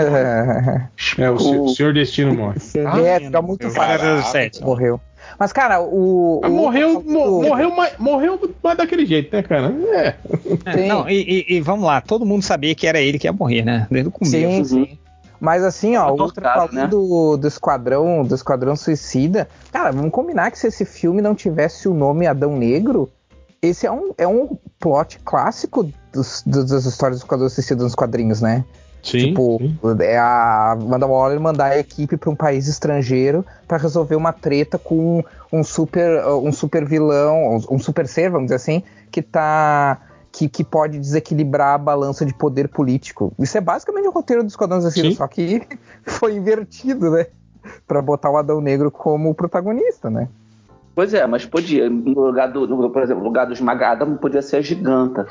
É, 1.17 1.31
o, 1.31 1.35
o 1.65 1.69
Senhor 1.69 1.93
Destino 1.95 2.35
morre. 2.35 2.59
é, 3.05 3.21
fica 3.21 3.41
muito 3.41 3.67
fácil. 3.71 4.05
Morreu. 4.65 5.01
Mas, 5.41 5.55
cara, 5.55 5.81
o. 5.81 6.43
O- 6.45 6.49
morreu, 6.51 6.99
o- 6.99 7.03
mo- 7.11 7.43
morreu, 7.43 7.75
mas, 7.75 7.95
morreu 7.99 8.39
mas 8.63 8.77
daquele 8.77 9.07
jeito, 9.07 9.35
né, 9.35 9.43
cara? 9.43 9.75
É. 9.95 10.15
É, 10.67 10.87
não, 10.87 11.09
e, 11.09 11.47
e- 11.49 11.55
e 11.57 11.61
vamos 11.63 11.87
lá, 11.87 11.99
todo 12.03 12.27
mundo 12.27 12.43
sabia 12.43 12.75
que 12.75 12.87
era 12.87 13.01
ele 13.01 13.19
que 13.19 13.27
ia 13.27 13.33
morrer, 13.33 13.65
né? 13.65 13.87
Desde 13.91 14.09
o 14.11 14.13
começo. 14.13 14.31
Sim, 14.37 14.65
sim. 14.65 14.99
Mas 15.41 15.65
assim, 15.65 15.97
ó, 15.97 16.11
outra 16.11 16.43
tocado, 16.43 16.55
falando 16.69 16.75
né? 16.75 16.87
do, 16.87 17.39
do 17.39 17.49
Esquadrão, 17.49 18.23
do 18.23 18.35
Esquadrão 18.35 18.77
Suicida, 18.77 19.49
cara, 19.73 19.91
vamos 19.91 20.11
combinar 20.11 20.51
que 20.51 20.59
se 20.59 20.67
esse 20.67 20.85
filme 20.85 21.23
não 21.23 21.35
tivesse 21.35 21.89
o 21.89 21.95
nome 21.95 22.27
Adão 22.27 22.59
Negro, 22.59 23.11
esse 23.63 23.87
é 23.87 23.91
um, 23.91 24.13
é 24.19 24.29
um 24.29 24.59
plot 24.79 25.19
clássico 25.25 25.89
dos, 26.13 26.43
dos- 26.45 26.67
das 26.71 26.85
histórias 26.85 27.21
do 27.21 27.23
Esquadrão 27.25 27.49
Suicida 27.49 27.83
nos 27.83 27.95
quadrinhos, 27.95 28.43
né? 28.43 28.63
Sim. 29.03 29.19
Tipo, 29.29 29.59
é 30.01 30.19
a 30.19 30.77
Waller 30.79 31.41
mandar 31.41 31.73
a 31.73 31.79
equipe 31.79 32.17
para 32.17 32.31
um 32.31 32.37
país 32.37 32.67
estrangeiro 32.69 33.45
para 33.67 33.79
resolver 33.79 34.15
uma 34.17 34.33
treta 34.33 34.79
com 34.79 35.25
um 35.53 35.65
super, 35.65 36.25
um 36.27 36.53
super 36.53 36.85
vilão, 36.85 37.59
um 37.71 37.79
super 37.79 38.07
ser, 38.07 38.31
vamos 38.31 38.47
dizer 38.47 38.57
assim, 38.57 38.83
que 39.11 39.23
tá. 39.23 39.99
Que, 40.33 40.49
que 40.49 40.63
pode 40.63 40.97
desequilibrar 40.97 41.75
a 41.75 41.79
balança 41.79 42.25
de 42.25 42.33
poder 42.33 42.69
político. 42.69 43.33
Isso 43.37 43.59
é 43.59 43.61
basicamente 43.61 44.07
o 44.07 44.13
roteiro 44.13 44.45
dos 44.45 44.53
Esquadrão 44.53 44.81
Suicida, 44.81 45.11
só 45.17 45.27
que 45.27 45.61
foi 46.07 46.37
invertido, 46.37 47.11
né? 47.11 47.27
Pra 47.85 48.01
botar 48.01 48.31
o 48.31 48.37
Adão 48.37 48.61
Negro 48.61 48.93
como 48.93 49.35
protagonista, 49.35 50.09
né? 50.09 50.29
Pois 50.95 51.13
é, 51.15 51.27
mas 51.27 51.45
podia. 51.47 51.91
No 51.91 52.27
lugar 52.27 52.47
do, 52.53 52.65
no- 52.65 52.91
por 52.91 53.03
exemplo, 53.03 53.23
no 53.23 53.29
lugar 53.29 53.45
do 53.45 53.55
Esmagada, 53.55 54.07
podia 54.07 54.41
ser 54.41 54.59
a 54.59 54.61
Giganta. 54.63 55.27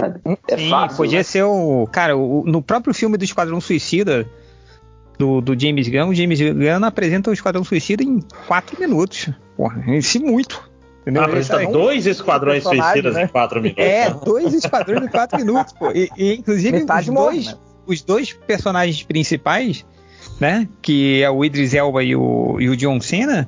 Sabe? 0.00 0.20
É 0.48 0.56
Sim, 0.56 0.70
fácil. 0.70 0.96
podia 0.96 1.18
né? 1.18 1.22
ser 1.22 1.42
o. 1.44 1.86
Cara, 1.90 2.16
o- 2.16 2.44
no 2.46 2.60
próprio 2.62 2.92
filme 2.94 3.16
do 3.16 3.24
Esquadrão 3.24 3.60
Suicida, 3.60 4.26
do, 5.18 5.40
do 5.40 5.58
James 5.58 5.88
Gunn, 5.88 6.08
o 6.08 6.14
James 6.14 6.40
Gunn 6.40 6.84
apresenta 6.84 7.30
o 7.30 7.32
Esquadrão 7.32 7.64
Suicida 7.64 8.02
em 8.02 8.20
4 8.46 8.78
minutos. 8.80 9.30
Porra, 9.56 9.82
isso 9.96 10.20
muito. 10.20 10.68
Entendeu? 11.02 11.22
Ah, 11.22 11.26
apresenta 11.26 11.56
Ele 11.62 11.66
tá- 11.66 11.72
dois 11.72 12.06
esquadrões 12.06 12.62
suicidas 12.62 13.14
né? 13.14 13.24
em 13.24 13.28
quatro 13.28 13.60
minutos. 13.60 13.84
É, 13.84 14.10
dois 14.10 14.54
esquadrões 14.54 15.04
em 15.04 15.08
4 15.08 15.38
minutos, 15.38 15.72
pô. 15.74 15.90
E, 15.90 16.08
e, 16.16 16.34
inclusive 16.34 16.72
Metade 16.78 17.08
os 17.10 17.14
morre, 17.14 17.34
dois, 17.34 17.46
né? 17.46 17.54
os 17.86 18.02
dois 18.02 18.32
personagens 18.32 19.02
principais, 19.02 19.84
né? 20.40 20.66
Que 20.80 21.22
é 21.22 21.30
o 21.30 21.44
Idris 21.44 21.74
Elba 21.74 22.02
e 22.02 22.16
o, 22.16 22.56
e 22.58 22.68
o 22.70 22.76
John 22.76 23.00
Cena. 23.00 23.46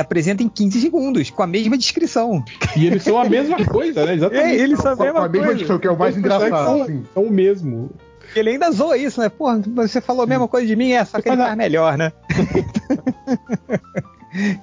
Apresenta 0.00 0.42
em 0.42 0.48
15 0.48 0.80
segundos, 0.80 1.30
com 1.30 1.42
a 1.42 1.46
mesma 1.46 1.76
descrição. 1.76 2.44
E 2.76 2.86
eles 2.86 3.02
são 3.02 3.18
a 3.18 3.28
mesma 3.28 3.64
coisa, 3.64 4.04
né? 4.04 4.14
Exatamente. 4.14 4.46
É, 4.46 4.54
eles 4.62 4.78
são 4.78 4.92
a 4.92 4.96
Com 4.96 5.02
a 5.02 5.06
mesma 5.06 5.28
mesma 5.28 5.30
coisa. 5.30 5.46
descrição, 5.54 5.78
que 5.78 5.86
é 5.86 5.90
o 5.90 5.98
mais 5.98 6.16
Os 6.16 6.22
personagens 6.22 6.48
engraçado, 6.48 6.76
São, 6.76 6.82
assim. 6.82 7.04
são 7.14 7.22
o 7.24 7.30
mesmo. 7.30 7.90
Ele 8.34 8.50
ainda 8.50 8.70
zoa 8.70 8.98
isso, 8.98 9.20
né? 9.20 9.28
Pô, 9.28 9.46
você 9.76 10.00
falou 10.00 10.24
a 10.24 10.26
mesma 10.26 10.48
coisa 10.48 10.66
de 10.66 10.76
mim, 10.76 10.92
é 10.92 11.04
só 11.04 11.20
que 11.20 11.28
ele 11.28 11.36
faz 11.36 11.56
melhor, 11.56 11.96
né? 11.96 12.12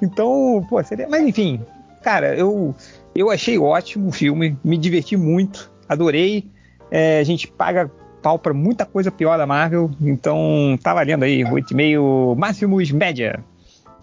então, 0.02 0.66
pô, 0.70 0.84
seria. 0.84 1.08
Mas 1.08 1.26
enfim, 1.28 1.62
cara, 2.03 2.36
eu, 2.36 2.76
eu 3.16 3.32
achei 3.32 3.58
ótimo 3.58 4.10
o 4.10 4.12
filme, 4.12 4.58
me 4.64 4.78
diverti 4.78 5.18
muito, 5.18 5.72
adorei. 5.88 6.45
É, 6.92 7.20
a 7.20 7.24
gente 7.24 7.48
paga 7.48 7.90
pau 8.22 8.38
pra 8.38 8.53
muita 8.53 8.86
coisa 8.86 9.12
pior 9.12 9.38
da 9.38 9.48
Marvel, 9.48 9.90
então 10.00 10.78
tá 10.82 10.94
valendo 10.94 11.24
aí, 11.24 11.44
8,5 11.44 12.38
máximos 12.38 12.92
média. 12.92 13.44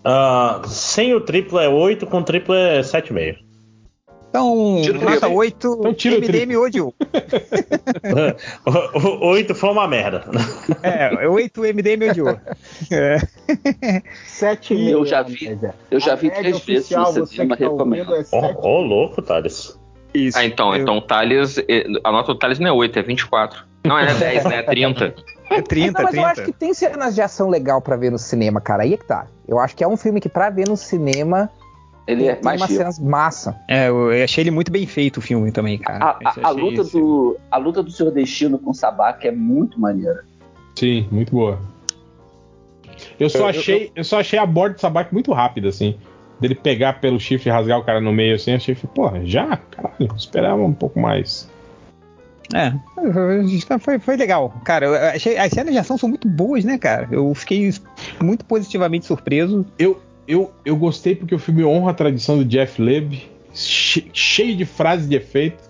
Ah, 0.05 0.63
sem 0.67 1.15
o 1.15 1.21
triplo 1.21 1.59
é 1.59 1.69
8, 1.69 2.07
com 2.07 2.19
o 2.19 2.23
triplo 2.25 2.55
é 2.55 2.81
7,5. 2.81 3.37
Então, 4.31 4.81
Tira 4.81 4.97
o 4.99 5.01
nota 5.03 5.19
triplo. 5.21 5.37
8, 5.39 5.77
Então 5.81 5.95
tira 5.95 6.15
o 6.17 6.21
MDM 6.21 6.57
odiou. 6.57 6.95
O 9.21 9.27
8 9.27 9.55
foi 9.57 9.71
uma 9.71 9.89
merda. 9.89 10.25
É, 10.83 11.27
8 11.29 11.61
MDM 11.63 12.11
odiou. 12.11 12.39
É. 12.93 13.19
Sete 14.27 14.73
e 14.75 14.91
Eu 14.91 15.01
meio, 15.01 15.07
já 15.07 15.23
vi, 15.23 15.59
eu 15.91 15.99
já 15.99 16.15
vi 16.15 16.31
três 16.31 16.61
vezes 16.61 16.89
você 16.89 17.43
que 17.43 17.49
tá 17.49 17.55
recomendo. 17.57 18.13
ouvindo, 18.13 18.35
é 18.37 18.57
Ô, 18.57 18.69
ô, 18.69 18.81
louco, 18.81 19.21
Thales. 19.21 19.77
Isso. 20.13 20.37
Ah, 20.39 20.45
então, 20.45 20.75
então 20.75 20.99
o 20.99 21.01
Thales. 21.03 21.59
eh, 21.69 21.85
A 22.05 22.11
nota 22.13 22.33
do 22.33 22.39
Thales 22.39 22.59
não 22.59 22.67
é 22.69 22.73
8, 22.73 22.99
é 22.99 23.03
24. 23.03 23.65
Não, 23.85 23.99
é 23.99 24.13
10, 24.15 24.45
né? 24.45 24.57
É 24.57 24.63
30. 24.63 25.15
É 25.51 25.61
30, 25.63 25.93
Não, 25.93 26.05
mas 26.05 26.15
eu 26.15 26.23
30. 26.23 26.29
acho 26.29 26.43
que 26.45 26.53
tem 26.53 26.73
cenas 26.75 27.15
de 27.15 27.23
ação 27.23 27.49
legal 27.49 27.81
pra 27.81 27.97
ver 27.97 28.11
no 28.11 28.19
cinema, 28.19 28.61
cara. 28.61 28.83
Aí 28.85 28.95
é 28.95 28.97
que 28.97 29.05
tá. 29.05 29.27
Eu 29.49 29.59
acho 29.59 29.75
que 29.75 29.83
é 29.83 29.89
um 29.89 29.97
filme 29.97 30.21
que 30.21 30.29
pra 30.29 30.49
ver 30.51 30.69
no 30.69 30.77
cinema 30.77 31.51
Ele 32.07 32.21
tem, 32.23 32.29
é 32.31 32.35
tem 32.35 32.45
mais 32.45 32.61
umas 32.61 32.71
cenas 32.71 32.99
massa. 33.01 33.57
É, 33.69 33.89
eu 33.89 34.11
achei 34.25 34.43
ele 34.43 34.51
muito 34.53 34.71
bem 34.71 34.87
feito 34.87 35.17
o 35.17 35.21
filme 35.21 35.51
também, 35.51 35.77
cara. 35.79 36.05
A, 36.05 36.09
a- 36.11 36.19
Achei- 36.29 36.43
a 36.45 36.49
achei 36.51 36.63
luta 36.63 36.85
do, 36.85 37.37
a 37.51 37.57
luta 37.57 37.83
do 37.83 37.91
Senhor 37.91 38.13
Destino 38.13 38.59
com 38.59 38.71
o 38.71 38.75
Sabak 38.75 39.27
é 39.27 39.33
muito 39.33 39.81
maneira. 39.81 40.25
Sim, 40.77 41.09
muito 41.11 41.33
boa. 41.33 41.59
Eu 43.19 43.29
só 43.29 43.39
Eu- 43.39 43.43
eu- 43.43 43.49
achei, 43.51 43.93
eu, 43.97 44.05
só 44.05 44.21
achei 44.21 44.39
a 44.39 44.47
borda 44.47 44.75
de 44.77 44.81
sabaque 44.81 45.13
muito 45.13 45.33
rápida, 45.33 45.69
assim. 45.69 45.97
Dele 46.41 46.55
pegar 46.55 46.95
pelo 47.01 47.21
chifre 47.21 47.51
e 47.51 47.53
rasgar 47.53 47.79
o 47.79 47.85
cara 47.85 48.01
no 48.01 48.13
meio, 48.13 48.35
assim, 48.35 48.55
achei, 48.55 48.75
porra, 48.75 49.21
já? 49.25 49.57
Caralho, 49.71 50.15
esperava 50.17 50.63
um 50.65 50.73
pouco 50.73 50.99
mais. 50.99 51.49
É, 52.53 52.73
foi- 53.79 53.99
foi, 54.01 54.17
legal. 54.17 54.53
Cara, 54.65 54.87
eu 54.87 54.95
achei, 54.95 55.37
as 55.39 55.53
cenas 55.53 55.73
de 55.73 55.79
ação 55.79 55.97
são 55.97 56.09
muito 56.09 56.27
boas, 56.27 56.65
né, 56.65 56.79
cara? 56.79 57.07
Eu 57.13 57.33
fiquei 57.35 57.71
muito 58.21 58.45
positivamente 58.45 59.07
surpreso. 59.07 59.65
Eu, 59.79 60.01
eu, 60.27 60.51
eu 60.65 60.77
gostei 60.77 61.15
porque 61.15 61.35
o 61.35 61.39
filme 61.39 61.63
honra 61.63 61.91
a 61.93 61.95
tradição 61.95 62.39
do 62.39 62.45
Jeff 62.45 62.81
Leb, 62.83 63.23
che- 63.55 64.11
cheio 64.13 64.57
de 64.57 64.65
frases 64.65 65.09
de 65.09 65.15
efeito, 65.17 65.63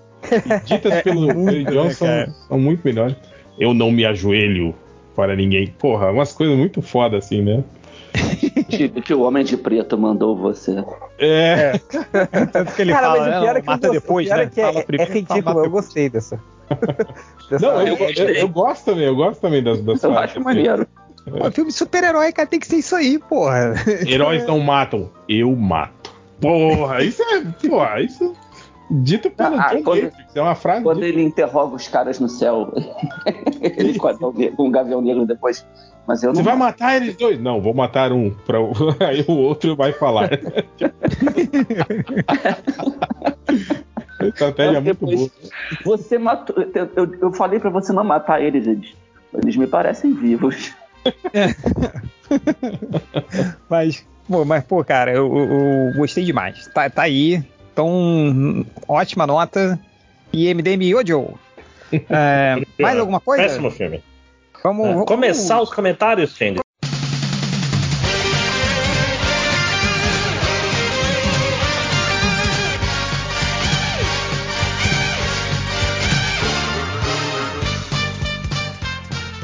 e 0.47 0.61
ditas 0.65 1.01
pelo 1.03 1.27
Terry 1.47 1.65
né, 1.65 1.71
Johnson, 1.71 2.07
cara? 2.07 2.35
são 2.49 2.59
muito 2.59 2.81
melhores. 2.83 3.17
Eu 3.59 3.75
não 3.75 3.91
me 3.91 4.07
ajoelho 4.07 4.75
para 5.15 5.37
ninguém. 5.37 5.67
Porra, 5.79 6.11
umas 6.11 6.33
coisas 6.33 6.57
muito 6.57 6.81
foda 6.81 7.19
assim, 7.19 7.43
né? 7.43 7.63
Que, 8.71 8.89
que 9.01 9.15
o 9.15 9.23
Homem 9.23 9.45
de 9.45 9.57
Preto 9.57 9.99
mandou 9.99 10.37
você. 10.37 10.83
É. 11.19 11.73
Tanto 12.53 12.73
que 12.75 12.83
ele 12.83 12.93
cara, 12.93 13.07
fala, 13.09 13.19
mas 13.21 13.29
o 13.29 13.31
né, 13.33 13.41
pior 13.41 13.57
é 13.57 13.61
que 13.61 13.67
mata 13.67 13.89
gosto- 13.89 14.01
depois, 14.01 14.27
o 14.27 14.31
pior 14.31 14.39
né? 14.39 14.45
é 14.45 14.47
que 14.49 14.61
é, 14.61 14.65
Fala 14.65 14.79
é 14.79 14.83
primeiro, 14.83 15.13
fala 15.13 15.21
ridículo, 15.41 15.65
eu 15.65 15.71
gostei 15.71 16.09
dessa. 16.09 16.41
dessa 17.51 17.67
Não, 17.67 17.83
eu, 17.87 17.97
eu- 17.97 18.29
eu 18.31 18.49
gosto 18.49 18.85
também, 18.85 19.05
eu 19.05 19.17
gosto 19.17 19.41
também 19.41 19.63
das, 19.63 19.81
das 19.83 20.03
Eu 20.03 20.19
acho 20.19 20.41
maneiro. 20.41 20.87
Pô, 21.39 21.51
filme 21.51 21.71
super-herói, 21.71 22.33
cara, 22.33 22.49
tem 22.49 22.59
que 22.59 22.67
ser 22.67 22.77
isso 22.77 22.97
aí, 22.97 23.19
porra. 23.19 23.75
Heróis 24.09 24.47
não 24.47 24.59
matam, 24.59 25.11
eu 25.29 25.55
mato. 25.55 26.11
Porra, 26.41 27.03
isso 27.03 27.23
é. 27.23 27.69
Porra, 27.69 28.01
isso. 28.01 28.35
Dito 28.91 29.31
pelo 29.31 29.55
Ah, 29.61 29.69
John 29.73 29.83
quando- 29.85 30.03
Matrix, 30.05 30.35
é 30.37 30.41
uma 30.43 30.55
frase. 30.57 30.83
Quando 30.83 31.05
ele 31.05 31.23
interroga 31.23 31.77
os 31.77 31.87
caras 31.87 32.19
no 32.19 32.29
céu, 32.29 32.73
ele 33.61 33.97
com, 33.99 34.09
a- 34.09 34.15
com 34.19 34.67
o 34.67 34.71
Gavião 34.71 35.01
Negro 35.01 35.27
depois. 35.27 35.65
Mas 36.11 36.25
eu 36.25 36.35
Você 36.35 36.43
vai 36.43 36.57
matar 36.57 36.97
eles 36.97 37.15
dois? 37.15 37.41
Não, 37.41 37.63
vou 37.63 37.73
matar 37.73 38.11
um. 38.11 38.31
Pra... 38.45 38.61
o- 38.61 38.73
Aí 38.99 39.25
o 39.29 39.33
outro 39.33 39.77
vai 39.77 39.93
falar. 39.93 40.29
Estratégia 44.21 44.73
Não, 44.73 44.83
muito 44.83 45.07
boa. 45.07 45.31
Você 45.85 46.19
matou. 46.19 46.57
Eu, 46.75 46.91
eu- 46.97 47.15
eu 47.21 47.33
falei 47.33 47.61
pra 47.61 47.71
você 47.71 47.93
não 47.93 48.03
matar 48.03 48.43
eles, 48.43 48.67
eles. 48.67 48.93
Eles 49.41 49.55
me 49.57 49.69
parecem 49.69 50.13
vivos. 50.13 50.73
Mas, 53.71 54.05
pô, 54.29 54.45
mas, 54.45 54.65
pô, 54.65 54.85
cara, 54.85 55.13
eu, 55.13 55.33
eu- 55.37 55.49
eu 55.89 55.93
gostei 55.95 56.25
demais. 56.25 56.67
Tá, 56.75 56.91
tá 56.91 57.03
aí. 57.03 57.41
Então, 57.73 58.67
ótima 58.89 59.29
nota. 59.29 59.79
E 60.33 60.53
MDM 60.53 60.93
odiou. 60.97 61.39
É, 61.93 62.61
mais 62.81 62.97
alguma 62.99 63.21
coisa? 63.21 63.45
Péssimo 63.45 63.71
filme. 63.71 64.03
Vamos, 64.63 64.87
é. 64.87 64.93
vamos... 64.93 65.07
começar 65.07 65.61
os 65.61 65.73
comentários, 65.73 66.37
Fender. 66.37 66.63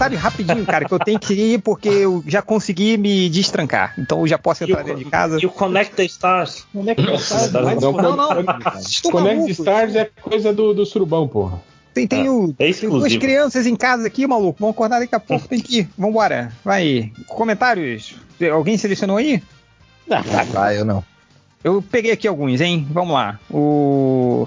comentário 0.07 0.19
rapidinho, 0.19 0.65
cara, 0.65 0.85
que 0.85 0.93
eu 0.93 0.99
tenho 0.99 1.19
que 1.19 1.35
ir 1.35 1.61
porque 1.61 1.89
eu 1.89 2.23
já 2.27 2.43
consegui 2.43 2.97
me 2.97 3.28
destrancar. 3.28 3.95
Então 3.99 4.20
eu 4.20 4.27
já 4.27 4.39
posso 4.39 4.65
entrar 4.65 4.83
dentro 4.83 5.03
de 5.03 5.11
casa. 5.11 5.39
E 5.41 5.47
o 5.47 5.51
Connect 5.51 5.95
the 5.95 6.05
Stars. 6.05 6.67
Connect 6.73 7.05
the 7.05 7.15
Stars. 7.15 7.53
Não, 7.53 7.93
não, 7.93 8.17
não. 8.17 8.45
Connect 9.11 9.47
the 9.47 9.53
Stars 9.53 9.97
é 9.97 10.11
coisa 10.20 10.53
do, 10.53 10.75
do 10.75 10.86
surubão, 10.86 11.27
porra. 11.27 11.61
Tem, 11.97 12.07
tem, 12.07 12.28
o, 12.28 12.55
é 12.58 12.73
tem 12.73 12.91
duas 12.91 13.16
crianças 13.16 13.66
em 13.66 13.75
casa 13.75 14.07
aqui, 14.07 14.26
maluco. 14.26 14.60
Vão 14.60 14.68
acordar 14.68 14.99
daqui 14.99 15.15
a 15.15 15.20
pouco, 15.20 15.49
tem 15.49 15.58
que 15.58 15.78
ir. 15.78 15.89
Vambora. 15.97 16.52
Vai. 16.62 17.10
Comentários? 17.26 18.16
Alguém 18.52 18.76
selecionou 18.76 19.16
aí? 19.16 19.42
Ah, 20.10 20.75
eu 20.75 20.84
não. 20.84 21.02
Eu 21.65 21.81
peguei 21.81 22.12
aqui 22.12 22.28
alguns, 22.28 22.60
hein? 22.60 22.86
Vamos 22.91 23.15
lá. 23.15 23.41
O. 23.50 24.47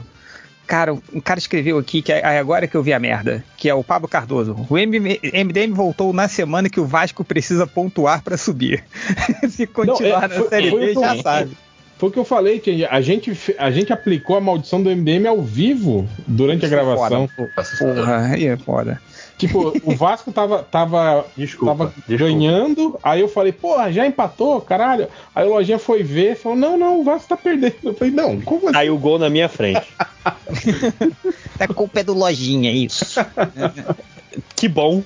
Cara, 0.68 0.94
um 0.94 1.20
cara 1.20 1.40
escreveu 1.40 1.80
aqui 1.80 2.04
que 2.04 2.12
é 2.12 2.38
agora 2.38 2.68
que 2.68 2.78
eu 2.78 2.84
vi 2.84 2.94
a 2.94 3.00
merda, 3.00 3.44
que 3.58 3.68
é 3.68 3.74
o 3.74 3.84
Pablo 3.84 4.08
Cardoso. 4.08 4.56
O 4.70 4.76
MDM 4.76 5.74
voltou 5.74 6.14
na 6.14 6.28
semana 6.28 6.70
que 6.70 6.80
o 6.80 6.86
Vasco 6.86 7.24
precisa 7.24 7.66
pontuar 7.66 8.22
para 8.22 8.38
subir. 8.38 8.84
Se 9.50 9.66
continuar 9.66 10.30
Não, 10.30 10.36
é, 10.36 10.40
na 10.40 10.50
Série 10.50 10.70
foi 10.70 10.86
B, 10.86 10.94
já 10.94 11.18
sabe. 11.24 11.58
Foi 12.00 12.08
o 12.08 12.12
que 12.14 12.18
eu 12.18 12.24
falei, 12.24 12.60
que 12.60 12.86
a 12.86 13.02
gente, 13.02 13.30
a 13.58 13.70
gente 13.70 13.92
aplicou 13.92 14.38
a 14.38 14.42
maldição 14.42 14.82
do 14.82 14.90
MDM 14.90 15.28
ao 15.28 15.42
vivo 15.42 16.08
durante 16.26 16.64
a 16.64 16.68
é 16.70 16.72
gravação. 16.72 17.30
Porra, 17.78 18.28
aí 18.32 18.46
é 18.46 18.56
foda. 18.56 19.02
Tipo, 19.38 19.74
o 19.84 19.94
Vasco 19.96 20.32
tava, 20.32 20.64
tava, 20.64 21.26
tava 21.66 21.94
ganhando, 22.08 22.98
aí 23.04 23.20
eu 23.20 23.28
falei, 23.28 23.52
porra, 23.52 23.92
já 23.92 24.08
empatou, 24.08 24.62
caralho. 24.62 25.10
Aí 25.36 25.46
o 25.46 25.50
Lojinha 25.50 25.78
foi 25.78 26.02
ver, 26.02 26.38
falou, 26.38 26.58
não, 26.58 26.78
não, 26.78 27.02
o 27.02 27.04
Vasco 27.04 27.28
tá 27.28 27.36
perdendo. 27.36 27.76
Eu 27.84 27.94
falei, 27.94 28.14
não, 28.14 28.40
como 28.40 28.70
assim? 28.70 28.78
Aí 28.78 28.90
o 28.90 28.98
gol 28.98 29.20
na 29.20 29.30
minha 29.30 29.50
frente. 29.50 29.86
A 31.60 31.68
culpa 31.68 32.00
é 32.00 32.04
do 32.04 32.14
Lojinha, 32.14 32.72
isso. 32.72 33.20
que 34.56 34.70
bom. 34.70 35.04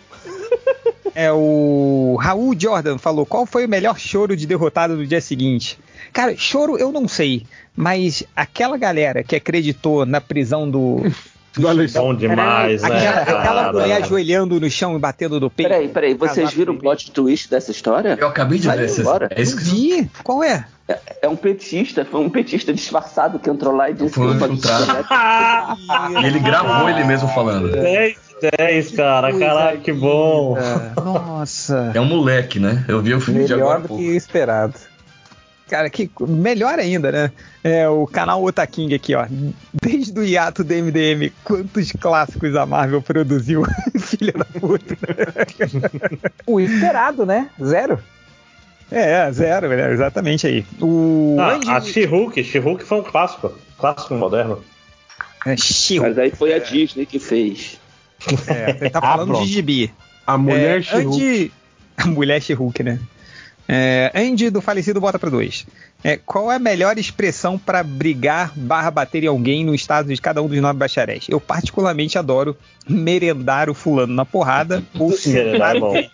É 1.15 1.31
o 1.31 2.17
Raul 2.19 2.55
Jordan 2.59 2.97
falou: 2.97 3.25
qual 3.25 3.45
foi 3.45 3.65
o 3.65 3.69
melhor 3.69 3.99
choro 3.99 4.35
de 4.35 4.47
derrotado 4.47 4.95
no 4.95 5.05
dia 5.05 5.21
seguinte? 5.21 5.77
Cara, 6.13 6.35
choro 6.37 6.77
eu 6.77 6.91
não 6.91 7.07
sei, 7.07 7.45
mas 7.75 8.23
aquela 8.35 8.77
galera 8.77 9.23
que 9.23 9.35
acreditou 9.35 10.05
na 10.05 10.21
prisão 10.21 10.69
do. 10.69 11.01
do 11.57 11.67
Bom 11.93 12.15
demais, 12.15 12.81
né? 12.81 13.07
Aquela, 13.09 13.73
mulher 13.73 14.03
ajoelhando 14.03 14.59
no 14.59 14.69
chão 14.69 14.95
e 14.95 14.99
batendo 14.99 15.39
no 15.39 15.49
peito. 15.49 15.69
Peraí, 15.69 15.87
peraí, 15.87 16.13
vocês 16.15 16.51
viram 16.51 16.73
o 16.73 16.79
plot 16.79 17.11
twist 17.11 17.49
dessa 17.49 17.69
história? 17.69 18.17
Eu 18.19 18.27
acabei 18.27 18.57
de 18.57 18.67
Vai 18.67 18.77
ver. 18.77 18.89
vocês- 18.89 18.99
embora. 18.99 19.27
É 19.29 19.41
isso 19.41 19.57
que 19.57 19.63
Vi? 19.63 20.09
Qual 20.23 20.43
é? 20.43 20.65
É, 20.87 20.99
é 21.23 21.29
um 21.29 21.35
petista, 21.35 22.03
foi 22.03 22.19
um 22.21 22.29
petista 22.29 22.73
disfarçado 22.73 23.37
que 23.39 23.49
entrou 23.49 23.75
lá 23.75 23.89
e 23.89 23.93
disse 23.93 24.15
Foi 24.15 24.35
que 24.37 24.43
infiltrado. 24.43 25.05
E 26.21 26.25
ele 26.25 26.39
gravou 26.39 26.89
ele 26.89 27.03
mesmo 27.03 27.27
falando. 27.29 27.71
10 27.71 28.17
10, 28.57 28.91
cara. 28.91 29.37
Caralho, 29.37 29.79
que 29.79 29.93
bom. 29.93 30.57
Nossa. 30.97 31.91
É 31.93 32.01
um 32.01 32.05
moleque, 32.05 32.59
né? 32.59 32.83
Eu 32.87 33.01
vi 33.01 33.13
o 33.13 33.21
filme 33.21 33.45
de 33.45 33.53
agora. 33.53 33.79
há 33.79 33.87
pouco. 33.87 34.03
esperado. 34.03 34.73
Cara, 35.69 35.89
que 35.89 36.09
melhor 36.19 36.77
ainda, 36.77 37.11
né? 37.11 37.31
É 37.63 37.87
o 37.87 38.05
canal 38.05 38.43
Otaking 38.43 38.93
aqui, 38.93 39.15
ó. 39.15 39.25
Desde 39.81 40.17
o 40.19 40.23
hiato 40.23 40.63
do 40.63 40.73
MDM, 40.73 41.31
quantos 41.43 41.91
clássicos 41.93 42.55
a 42.55 42.65
Marvel 42.65 43.01
produziu? 43.01 43.63
Filha 43.99 44.33
da 44.33 44.45
puta. 44.45 44.95
O 46.45 46.59
esperado, 46.59 47.25
né? 47.25 47.49
Zero. 47.63 47.97
É, 48.91 49.31
zero, 49.31 49.69
né? 49.69 49.91
exatamente 49.91 50.45
aí. 50.45 50.65
O 50.79 51.37
Ah, 51.39 51.53
Andy- 51.55 51.69
a 51.69 51.81
She-Hulk, 51.81 52.43
She-Hulk 52.43 52.83
foi 52.83 52.99
um 52.99 53.03
clássico. 53.03 53.51
Clássico 53.79 54.13
moderno. 54.13 54.63
É. 55.45 55.55
Mas 56.01 56.17
aí 56.19 56.29
foi 56.31 56.53
a 56.53 56.59
Disney 56.59 57.05
que 57.05 57.17
fez. 57.19 57.79
É, 58.47 58.73
você 58.73 58.89
tá 58.89 58.99
Ah, 58.99 59.13
falando 59.13 59.29
pronto. 59.29 59.45
de 59.45 59.51
gibi. 59.51 59.91
A 60.27 60.37
mulher 60.37 60.79
é, 60.79 60.81
She-Hulk. 60.83 61.15
Andy... 61.23 61.51
A 61.97 62.05
mulher 62.07 62.41
She-Hulk, 62.41 62.83
né? 62.83 62.99
É, 63.67 64.11
Andy 64.13 64.49
do 64.49 64.59
falecido 64.61 64.99
bota 64.99 65.17
pra 65.17 65.29
dois. 65.29 65.65
É, 66.03 66.17
qual 66.17 66.51
é 66.51 66.55
a 66.57 66.59
melhor 66.59 66.97
expressão 66.97 67.57
pra 67.57 67.81
brigar 67.81 68.51
barra 68.55 68.91
bater 68.91 69.23
em 69.23 69.27
alguém 69.27 69.63
no 69.63 69.73
estado 69.73 70.13
de 70.13 70.21
cada 70.21 70.41
um 70.41 70.47
dos 70.47 70.59
nove 70.59 70.77
bacharéis? 70.77 71.25
Eu 71.29 71.39
particularmente 71.39 72.17
adoro 72.17 72.57
merendar 72.87 73.69
o 73.69 73.73
fulano 73.73 74.13
na 74.13 74.25
porrada 74.25 74.83
ou 74.99 75.13
Merendar 75.25 75.75
é 75.75 75.79
bom. 75.79 75.93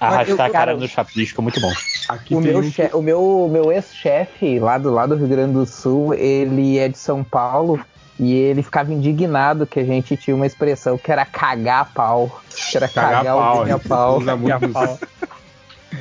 Arrastar 0.00 0.28
Eu- 0.38 0.44
a 0.44 0.50
cara 0.50 0.76
no 0.76 0.86
chapisco, 0.86 1.42
muito 1.42 1.60
bom. 1.60 1.72
Aqui 2.08 2.34
O 2.36 2.40
meu, 2.40 2.58
um 2.58 2.70
che- 2.70 2.90
o 2.92 3.02
meu, 3.02 3.48
meu 3.52 3.72
ex-chefe 3.72 4.60
lá 4.60 4.78
do, 4.78 4.92
lá 4.92 5.06
do 5.06 5.16
Rio 5.16 5.26
Grande 5.26 5.54
do 5.54 5.66
Sul, 5.66 6.14
ele 6.14 6.78
é 6.78 6.88
de 6.88 6.96
São 6.96 7.24
Paulo 7.24 7.84
e 8.16 8.32
ele 8.32 8.62
ficava 8.62 8.92
indignado 8.92 9.66
que 9.66 9.80
a 9.80 9.84
gente 9.84 10.16
tinha 10.16 10.36
uma 10.36 10.46
expressão 10.46 10.96
que 10.96 11.10
era 11.10 11.24
cagar 11.24 11.92
pau. 11.92 12.40
Que 12.70 12.76
era 12.76 12.86
Cagar 12.88 13.24
cagar, 13.24 13.34
pau, 13.36 13.56
o 13.58 13.62
a 13.62 13.68
ele 13.70 13.78
pau. 13.80 14.18
usa 14.18 14.36
muito 14.36 14.68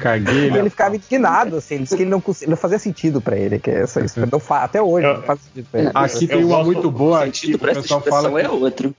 Caguei 0.02 0.50
E 0.52 0.58
ele. 0.58 0.70
ficava 0.70 0.96
indignado, 0.96 1.56
assim, 1.56 1.76
ele 1.76 1.84
disse 1.84 1.96
que 1.96 2.04
ele 2.04 2.10
não, 2.10 2.22
não 2.48 2.58
fazia 2.58 2.78
sentido 2.78 3.22
pra 3.22 3.38
ele, 3.38 3.58
que 3.58 3.70
essa 3.72 4.04
isso 4.04 4.20
não 4.30 4.40
fa- 4.40 4.64
até 4.64 4.82
hoje 4.82 5.08
não 5.08 5.22
faz 5.24 5.40
sentido 5.42 5.68
pra 5.72 5.80
ele. 5.80 5.92
Aqui 5.94 6.28
tem 6.28 6.42
Eu 6.42 6.48
uma 6.48 6.64
muito 6.64 6.92
boa 6.92 7.24
aqui, 7.24 7.38
sentido 7.40 7.56
o 7.56 7.60
pessoal 7.60 8.02
fala 8.02 8.42
é 8.42 8.50
outro. 8.50 8.94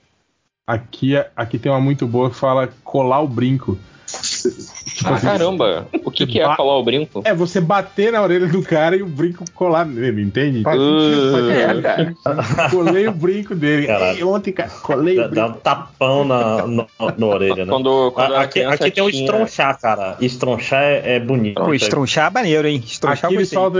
aqui, 0.65 1.13
aqui 1.35 1.59
tem 1.59 1.71
uma 1.71 1.79
muito 1.79 2.07
boa 2.07 2.29
que 2.29 2.35
fala 2.35 2.69
colar 2.83 3.21
o 3.21 3.27
brinco. 3.27 3.77
Tipo 4.09 5.09
Ah, 5.09 5.15
assim, 5.15 5.27
caramba. 5.27 5.87
O 6.03 6.11
que, 6.11 6.25
que 6.27 6.39
é 6.41 6.55
colar 6.55 6.77
o 6.77 6.83
brinco? 6.83 7.21
É 7.23 7.33
você 7.33 7.61
bater 7.61 8.11
na 8.11 8.21
orelha 8.21 8.47
do 8.47 8.61
cara 8.61 8.95
e 8.95 9.01
o 9.01 9.05
brinco 9.05 9.45
colar 9.53 9.85
nele, 9.85 10.21
entende? 10.21 10.63
Faz 10.63 10.79
Uh, 10.79 11.51
É, 11.51 11.81
cara. 11.81 12.69
Colei 12.69 13.07
o 13.07 13.11
brinco 13.11 13.55
dele. 13.55 13.87
Ei, 13.89 14.23
ontem, 14.23 14.51
cara, 14.51 14.69
colei 14.69 15.15
Dá, 15.15 15.25
o 15.25 15.29
dá 15.29 15.43
brinco. 15.43 15.57
um 15.57 15.61
tapão 15.61 16.25
na, 16.25 16.67
no, 16.67 16.87
na 17.17 17.25
orelha, 17.25 17.65
né? 17.65 17.71
Quando, 17.71 18.11
quando 18.11 18.33
era 18.33 18.41
aqui 18.43 18.61
aqui 18.63 18.91
tem 18.91 19.03
o 19.03 19.09
tinha- 19.11 19.23
estronchar, 19.25 19.79
cara. 19.79 20.17
Estronchar 20.19 20.81
é, 20.83 21.15
é 21.15 21.19
bonito. 21.19 21.61
Pô, 21.63 21.73
estronchar 21.73 22.27
é 22.27 22.33
maneiro, 22.33 22.67
hein? 22.67 22.83
Estronchar 22.85 23.25
Aqui 23.25 23.35
eles 23.35 23.53
falam 23.53 23.71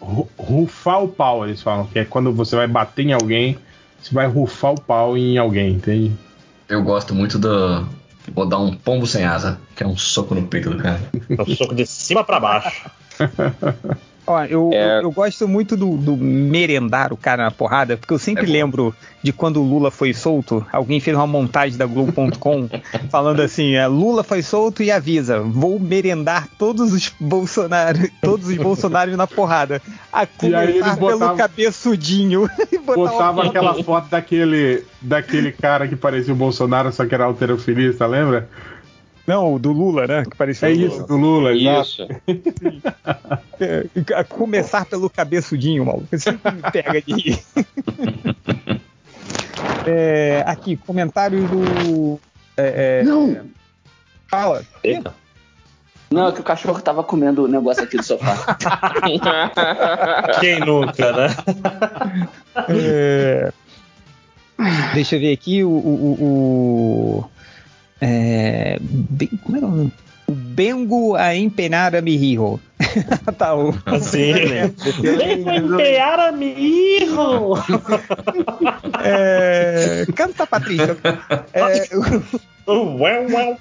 ru- 0.00 0.28
rufar 0.36 1.02
o 1.04 1.08
pau, 1.08 1.44
eles 1.46 1.62
falam, 1.62 1.86
que 1.86 1.98
é 1.98 2.04
quando 2.04 2.32
você 2.32 2.56
vai 2.56 2.66
bater 2.66 3.06
em 3.06 3.12
alguém, 3.12 3.56
você 4.00 4.12
vai 4.14 4.26
rufar 4.26 4.72
o 4.72 4.80
pau 4.80 5.16
em 5.16 5.38
alguém, 5.38 5.72
entende? 5.74 6.12
Eu 6.68 6.82
gosto 6.82 7.14
muito 7.14 7.38
do. 7.38 7.86
Vou 8.30 8.46
dar 8.46 8.58
um 8.58 8.74
pombo 8.74 9.06
sem 9.06 9.24
asa, 9.24 9.58
que 9.74 9.82
é 9.82 9.86
um 9.86 9.96
soco 9.96 10.34
no 10.34 10.46
peito 10.46 10.70
do 10.70 10.78
cara. 10.78 11.00
É 11.28 11.42
um 11.42 11.56
soco 11.56 11.74
de 11.74 11.86
cima 11.86 12.22
pra 12.22 12.38
baixo. 12.38 12.90
Ó, 14.26 14.44
eu, 14.44 14.70
É. 14.72 14.98
eu, 14.98 15.02
eu 15.02 15.10
gosto 15.10 15.48
muito 15.48 15.76
do, 15.76 15.96
do 15.96 16.16
merendar 16.16 17.12
o 17.12 17.16
cara 17.16 17.42
na 17.44 17.50
porrada, 17.50 17.96
porque 17.96 18.14
eu 18.14 18.18
sempre 18.18 18.44
É 18.44 18.48
lembro 18.48 18.94
de 19.22 19.32
quando 19.32 19.60
o 19.60 19.64
Lula 19.64 19.90
foi 19.90 20.12
solto. 20.14 20.64
Alguém 20.72 21.00
fez 21.00 21.16
uma 21.16 21.26
montagem 21.26 21.76
da 21.76 21.86
Globo.com 21.86 22.68
falando 23.10 23.40
assim: 23.40 23.74
é, 23.74 23.86
Lula 23.86 24.22
foi 24.22 24.42
solto 24.42 24.82
e 24.82 24.90
avisa, 24.90 25.40
vou 25.40 25.78
merendar 25.80 26.48
todos 26.58 26.92
os 26.92 27.12
Bolsonaro, 27.20 27.98
todos 28.20 28.48
os 28.48 28.56
Bolsonaros 28.56 29.16
na 29.16 29.26
porrada. 29.26 29.82
A 30.12 30.22
E 30.42 30.54
aí 30.54 30.68
eles 30.68 30.80
começar 30.82 30.96
pelo 30.96 31.10
botavam- 31.18 31.36
cabeçudinho. 31.36 32.48
E 32.72 32.78
botar 32.78 33.00
uma 33.00 33.10
Botava 33.12 33.44
aquela 33.46 33.82
foto 33.84 34.08
daquele, 34.08 34.84
daquele 35.00 35.52
cara 35.52 35.86
que 35.88 35.94
parecia 35.96 36.32
o 36.32 36.36
Bolsonaro, 36.36 36.90
só 36.92 37.04
que 37.04 37.14
era 37.14 37.24
alterofilista, 37.24 38.06
lembra? 38.06 38.48
Não, 39.26 39.54
o 39.54 39.58
do 39.58 39.70
Lula, 39.72 40.06
né? 40.06 40.24
Que 40.28 40.36
parecia 40.36 40.68
É 40.68 40.72
o 40.72 40.74
Lula. 40.76 40.86
isso, 40.88 41.06
do 41.06 41.16
Lula. 41.16 41.52
Isso. 41.52 42.06
É, 43.60 44.24
começar 44.24 44.84
pelo 44.86 45.08
cabeçudinho, 45.08 45.86
maluco. 45.86 46.08
Você 46.10 46.18
sempre 46.18 46.50
me 46.50 46.62
pega 46.72 47.00
de 47.00 47.12
rir. 47.14 47.40
É, 49.86 50.42
aqui, 50.46 50.76
comentários 50.76 51.48
do. 51.50 52.18
é, 52.56 53.00
é, 53.00 53.04
Não, 53.04 53.46
fala. 54.28 54.62
Eita. 54.82 55.12
não, 56.10 56.28
é 56.28 56.32
que 56.32 56.40
o 56.40 56.44
cachorro 56.44 56.80
tava 56.80 57.02
comendo 57.02 57.44
o 57.44 57.48
negócio 57.48 57.82
aqui 57.82 57.96
do 57.96 58.02
sofá. 58.02 58.56
Quem 60.40 60.60
nunca, 60.60 61.12
né? 61.12 61.26
É, 62.68 63.52
deixa 64.94 65.16
eu 65.16 65.20
ver 65.20 65.32
aqui 65.32 65.64
o. 65.64 65.68
o, 65.70 65.72
o- 65.74 66.22
o- 67.18 67.31
é, 68.02 68.78
bem- 68.80 69.30
como 69.42 69.56
é 69.56 69.60
o 69.60 69.62
nome? 69.62 69.92
O 70.26 70.32
Bengo 70.32 71.14
a 71.16 71.34
empenar 71.34 71.94
a 71.94 72.00
mi 72.00 72.14
hijo. 72.16 72.58
tá, 73.38 73.54
o, 73.54 73.74
Assim. 73.86 74.32
Vem 75.00 75.56
empear 75.56 76.18
a 76.18 76.32
mirro! 76.32 77.54
é, 79.04 80.04
canta, 80.14 80.46
Patrícia. 80.46 80.96
É, 81.52 81.86
Well, 82.66 83.26
well. 83.28 83.58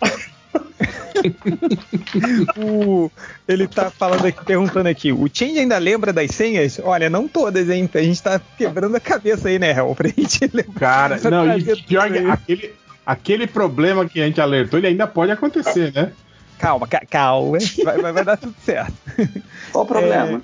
o- 2.57 3.09
ele 3.47 3.67
tá 3.67 3.89
falando 3.89 4.25
aqui, 4.25 4.43
perguntando 4.45 4.87
aqui, 4.89 5.11
o 5.11 5.27
Change 5.31 5.59
ainda 5.59 5.77
lembra 5.77 6.13
das 6.13 6.31
senhas? 6.31 6.79
Olha, 6.83 7.09
não 7.09 7.27
todas, 7.27 7.69
hein? 7.69 7.89
A 7.93 8.01
gente 8.01 8.21
tá 8.21 8.39
quebrando 8.57 8.95
a 8.95 8.99
cabeça 8.99 9.47
aí, 9.49 9.57
né, 9.59 9.71
Hel? 9.71 9.93
Pra 9.95 10.07
gente 10.09 10.49
lembrar. 10.53 10.79
Cara, 11.19 11.29
não, 11.29 11.57
e 11.57 11.75
pior 11.83 12.09
aquele, 12.31 12.73
aquele 13.11 13.47
problema 13.47 14.07
que 14.07 14.21
a 14.21 14.25
gente 14.25 14.39
alertou, 14.39 14.79
ele 14.79 14.87
ainda 14.87 15.07
pode 15.07 15.31
acontecer, 15.31 15.91
né? 15.93 16.11
Calma, 16.57 16.87
ca- 16.87 17.03
calma, 17.09 17.57
vai, 17.83 17.97
vai, 17.97 18.11
vai 18.13 18.23
dar 18.23 18.37
tudo 18.37 18.53
certo. 18.63 18.93
Qual 19.71 19.83
o 19.83 19.87
problema? 19.87 20.41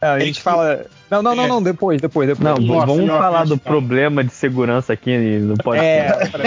A 0.00 0.18
gente 0.18 0.42
fala. 0.42 0.84
Não, 1.10 1.22
não, 1.22 1.34
não, 1.34 1.46
não, 1.48 1.62
depois, 1.62 2.00
depois, 2.00 2.28
depois. 2.28 2.44
Não, 2.44 2.56
Nossa, 2.58 2.86
vamos 2.86 3.06
falar 3.08 3.44
do 3.46 3.56
problema 3.56 4.22
de 4.22 4.32
segurança 4.32 4.92
aqui 4.92 5.16
no 5.38 5.56
podcast. 5.56 6.30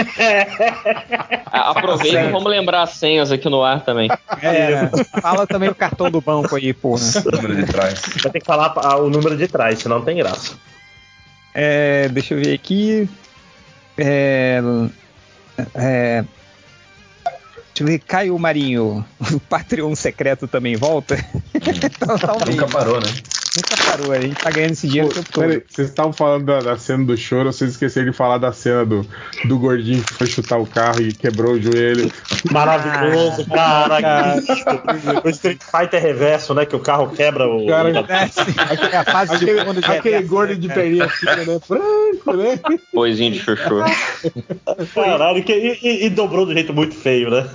Ah, 1.50 1.70
Aproveita 1.70 2.20
e 2.20 2.30
vamos 2.30 2.50
lembrar 2.50 2.82
as 2.82 2.90
senhas 2.90 3.32
aqui 3.32 3.48
no 3.48 3.62
ar 3.64 3.82
também. 3.82 4.08
É, 4.42 4.86
fala 5.20 5.46
também 5.46 5.70
o 5.70 5.74
cartão 5.74 6.10
do 6.10 6.20
banco 6.20 6.54
aí, 6.56 6.74
porra. 6.74 7.00
Número 7.32 7.56
de 7.56 7.64
trás. 7.64 8.00
Vai 8.22 8.32
ter 8.32 8.40
que 8.40 8.46
falar 8.46 8.74
o 8.98 9.08
número 9.08 9.36
de 9.36 9.48
trás, 9.48 9.78
senão 9.78 9.98
não 9.98 10.04
tem 10.04 10.18
graça. 10.18 10.54
É, 11.54 12.06
deixa 12.08 12.34
eu 12.34 12.38
ver 12.40 12.52
aqui. 12.54 13.08
É, 13.98 14.60
é, 15.74 16.24
deixa 17.66 17.80
eu 17.80 17.86
ver, 17.86 17.98
Caio 17.98 18.38
Marinho, 18.38 19.04
o 19.34 19.40
Patreon 19.40 19.94
secreto 19.94 20.46
também 20.46 20.76
volta? 20.76 21.16
Talvez. 22.20 22.56
Nunca 22.56 22.68
parou, 22.68 23.00
né? 23.00 23.08
Nunca 23.58 23.84
parou, 23.90 24.12
a 24.12 24.20
gente 24.20 24.36
tá 24.36 24.50
ganhando 24.50 24.72
esse 24.72 24.86
dinheiro 24.88 25.08
tempo 25.12 25.32
todo. 25.32 25.44
Peraí, 25.44 25.62
vocês 25.68 25.88
estavam 25.88 26.12
falando 26.12 26.44
da, 26.44 26.60
da 26.60 26.78
cena 26.78 27.04
do 27.04 27.16
choro, 27.16 27.52
vocês 27.52 27.72
esqueceram 27.72 28.10
de 28.10 28.16
falar 28.16 28.38
da 28.38 28.52
cena 28.52 28.84
do, 28.86 29.04
do 29.44 29.58
gordinho 29.58 30.02
que 30.02 30.14
foi 30.14 30.26
chutar 30.26 30.58
o 30.58 30.66
carro 30.66 31.00
e 31.02 31.12
quebrou 31.12 31.54
o 31.54 31.60
joelho. 31.62 32.10
Maravilhoso, 32.50 33.44
cara. 33.46 34.36
o 35.24 35.28
Street 35.30 35.60
Fighter 35.62 36.00
reverso, 36.00 36.54
né? 36.54 36.64
Que 36.66 36.76
o 36.76 36.80
carro 36.80 37.08
quebra 37.10 37.48
o. 37.48 37.66
Cara, 37.66 37.88
é 38.92 38.96
a 38.96 39.04
fase 39.04 39.38
de 39.38 39.44
aquele, 39.44 39.64
fundo 39.64 39.80
de 39.80 39.86
aquele 39.86 40.14
reverso, 40.16 40.28
gordo 40.34 40.56
de 40.56 40.68
perninha 40.68 41.08
fina, 41.08 41.36
né? 41.36 41.60
Franco, 41.66 42.32
né? 42.36 42.60
Poisinho 42.92 43.32
de 43.32 43.40
chuchu. 43.40 43.82
Caralho, 44.94 45.42
que, 45.42 45.52
e, 45.52 45.78
e- 45.82 46.06
e 46.06 46.10
dobrou 46.10 46.46
do 46.46 46.52
jeito 46.52 46.72
muito 46.72 46.94
feio, 46.94 47.30
né? 47.30 47.48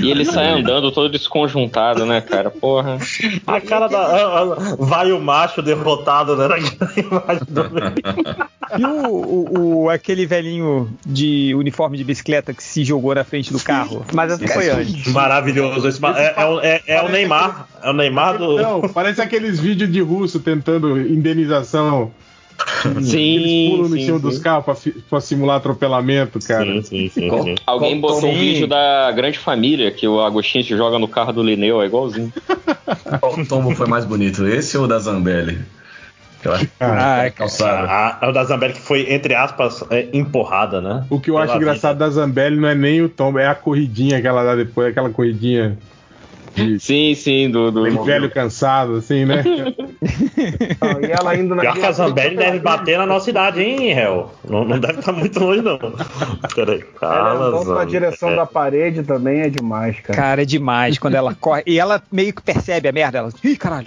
E 0.00 0.10
ele 0.10 0.24
sai 0.24 0.48
andando 0.50 0.90
todo 0.92 1.08
desconjuntado, 1.10 2.04
né, 2.06 2.20
cara? 2.20 2.50
Porra. 2.50 2.98
A 3.46 3.60
cara 3.60 3.88
da. 3.88 4.39
Vai 4.78 5.12
o 5.12 5.20
macho 5.20 5.62
derrotado, 5.62 6.36
né? 6.36 6.48
Naquela 6.78 6.92
imagem 6.96 7.44
do 7.48 8.40
E 8.78 8.84
o, 8.86 9.06
o- 9.08 9.82
o- 9.84 9.90
aquele 9.90 10.24
velhinho 10.26 10.88
de 11.04 11.52
uniforme 11.56 11.98
de 11.98 12.04
bicicleta 12.04 12.54
que 12.54 12.62
se 12.62 12.84
jogou 12.84 13.12
na 13.14 13.24
frente 13.24 13.52
do 13.52 13.58
carro? 13.58 14.04
Mas 14.14 14.30
essa 14.32 14.46
foi 14.46 14.70
antes. 14.70 15.12
Maravilhoso. 15.12 15.88
Esse 15.88 16.00
ma- 16.00 16.16
é, 16.16 16.34
é 16.36 16.46
o- 16.46 16.60
é- 16.60 16.80
é 16.86 17.02
o 17.02 17.08
Neymar. 17.08 17.66
É 17.82 17.90
o 17.90 17.92
Neymar 17.92 18.38
do. 18.38 18.56
Não, 18.62 18.80
parece 18.82 19.20
aqueles 19.20 19.58
vídeos 19.58 19.90
de 19.90 20.00
russo 20.00 20.38
tentando 20.38 21.00
indenização. 21.00 22.12
Sim, 23.02 23.36
Eles 23.36 23.70
pulam 23.70 23.86
em 23.86 23.98
sim, 24.00 24.06
cima 24.06 24.18
sim. 24.18 24.22
dos 24.22 24.38
carros 24.38 24.64
pra, 24.64 24.92
pra 25.08 25.20
simular 25.20 25.56
atropelamento, 25.56 26.38
cara. 26.46 26.82
Sim, 26.82 27.08
sim, 27.08 27.28
Alguém 27.66 28.00
botou 28.00 28.18
um 28.18 28.32
Sim. 28.32 28.38
vídeo 28.38 28.66
da 28.66 29.10
grande 29.12 29.38
família 29.38 29.90
que 29.90 30.06
o 30.06 30.20
Agostinho 30.20 30.64
se 30.64 30.76
joga 30.76 30.98
no 30.98 31.08
carro 31.08 31.32
do 31.32 31.42
Lineu, 31.42 31.82
é 31.82 31.86
igualzinho. 31.86 32.32
Qual 33.20 33.44
tombo 33.46 33.74
foi 33.74 33.86
mais 33.86 34.04
bonito, 34.04 34.46
esse 34.46 34.76
ou 34.76 34.84
o 34.84 34.88
da 34.88 34.98
Zambelli? 34.98 35.58
Aquela 36.40 36.60
Ah, 36.80 37.30
calçada. 37.30 37.86
A, 37.86 38.28
a 38.28 38.32
da 38.32 38.44
Zambelli 38.44 38.72
que 38.74 38.80
foi, 38.80 39.12
entre 39.12 39.34
aspas, 39.34 39.84
é, 39.90 40.08
empurrada, 40.12 40.80
né? 40.80 41.04
O 41.10 41.20
que 41.20 41.30
eu 41.30 41.36
acho 41.36 41.56
engraçado 41.56 41.98
da 41.98 42.08
Zambelli 42.08 42.56
não 42.58 42.68
é 42.68 42.74
nem 42.74 43.02
o 43.02 43.08
tombo, 43.08 43.38
é 43.38 43.46
a 43.46 43.54
corridinha 43.54 44.20
que 44.20 44.26
ela 44.26 44.42
dá 44.42 44.56
depois, 44.56 44.88
aquela 44.88 45.10
corridinha 45.10 45.76
de 46.54 46.78
Sim, 46.80 47.14
sim, 47.14 47.50
do, 47.50 47.70
do... 47.70 47.88
de 47.88 47.96
velho 48.04 48.30
cansado, 48.30 48.96
assim, 48.96 49.24
né? 49.24 49.42
e 51.02 51.10
ela 51.10 51.36
indo 51.36 51.56
Pior 51.56 51.74
que 51.74 51.84
a 51.86 51.92
Zambelli 51.92 52.36
deve 52.36 52.58
bater 52.58 52.98
na 52.98 53.06
nossa 53.06 53.30
idade, 53.30 53.60
hein, 53.62 53.90
Hel? 53.92 54.32
Não, 54.48 54.64
não 54.64 54.78
deve 54.78 55.00
estar 55.00 55.12
muito 55.12 55.38
longe, 55.40 55.62
não. 55.62 55.78
Peraí, 56.54 56.84
Ela 57.00 57.32
andou 57.34 57.50
pra 57.64 57.64
Zambelli. 57.74 57.90
direção 57.90 58.34
da 58.36 58.46
parede 58.46 59.02
também 59.02 59.40
é 59.40 59.48
demais, 59.48 59.98
cara. 60.00 60.18
Cara, 60.18 60.42
é 60.42 60.44
demais 60.44 60.98
quando 60.98 61.14
ela 61.14 61.34
corre. 61.38 61.62
E 61.66 61.78
ela 61.78 62.02
meio 62.10 62.32
que 62.32 62.42
percebe 62.42 62.88
a 62.88 62.92
merda. 62.92 63.18
Ela, 63.18 63.30
ih, 63.44 63.56
caralho. 63.56 63.86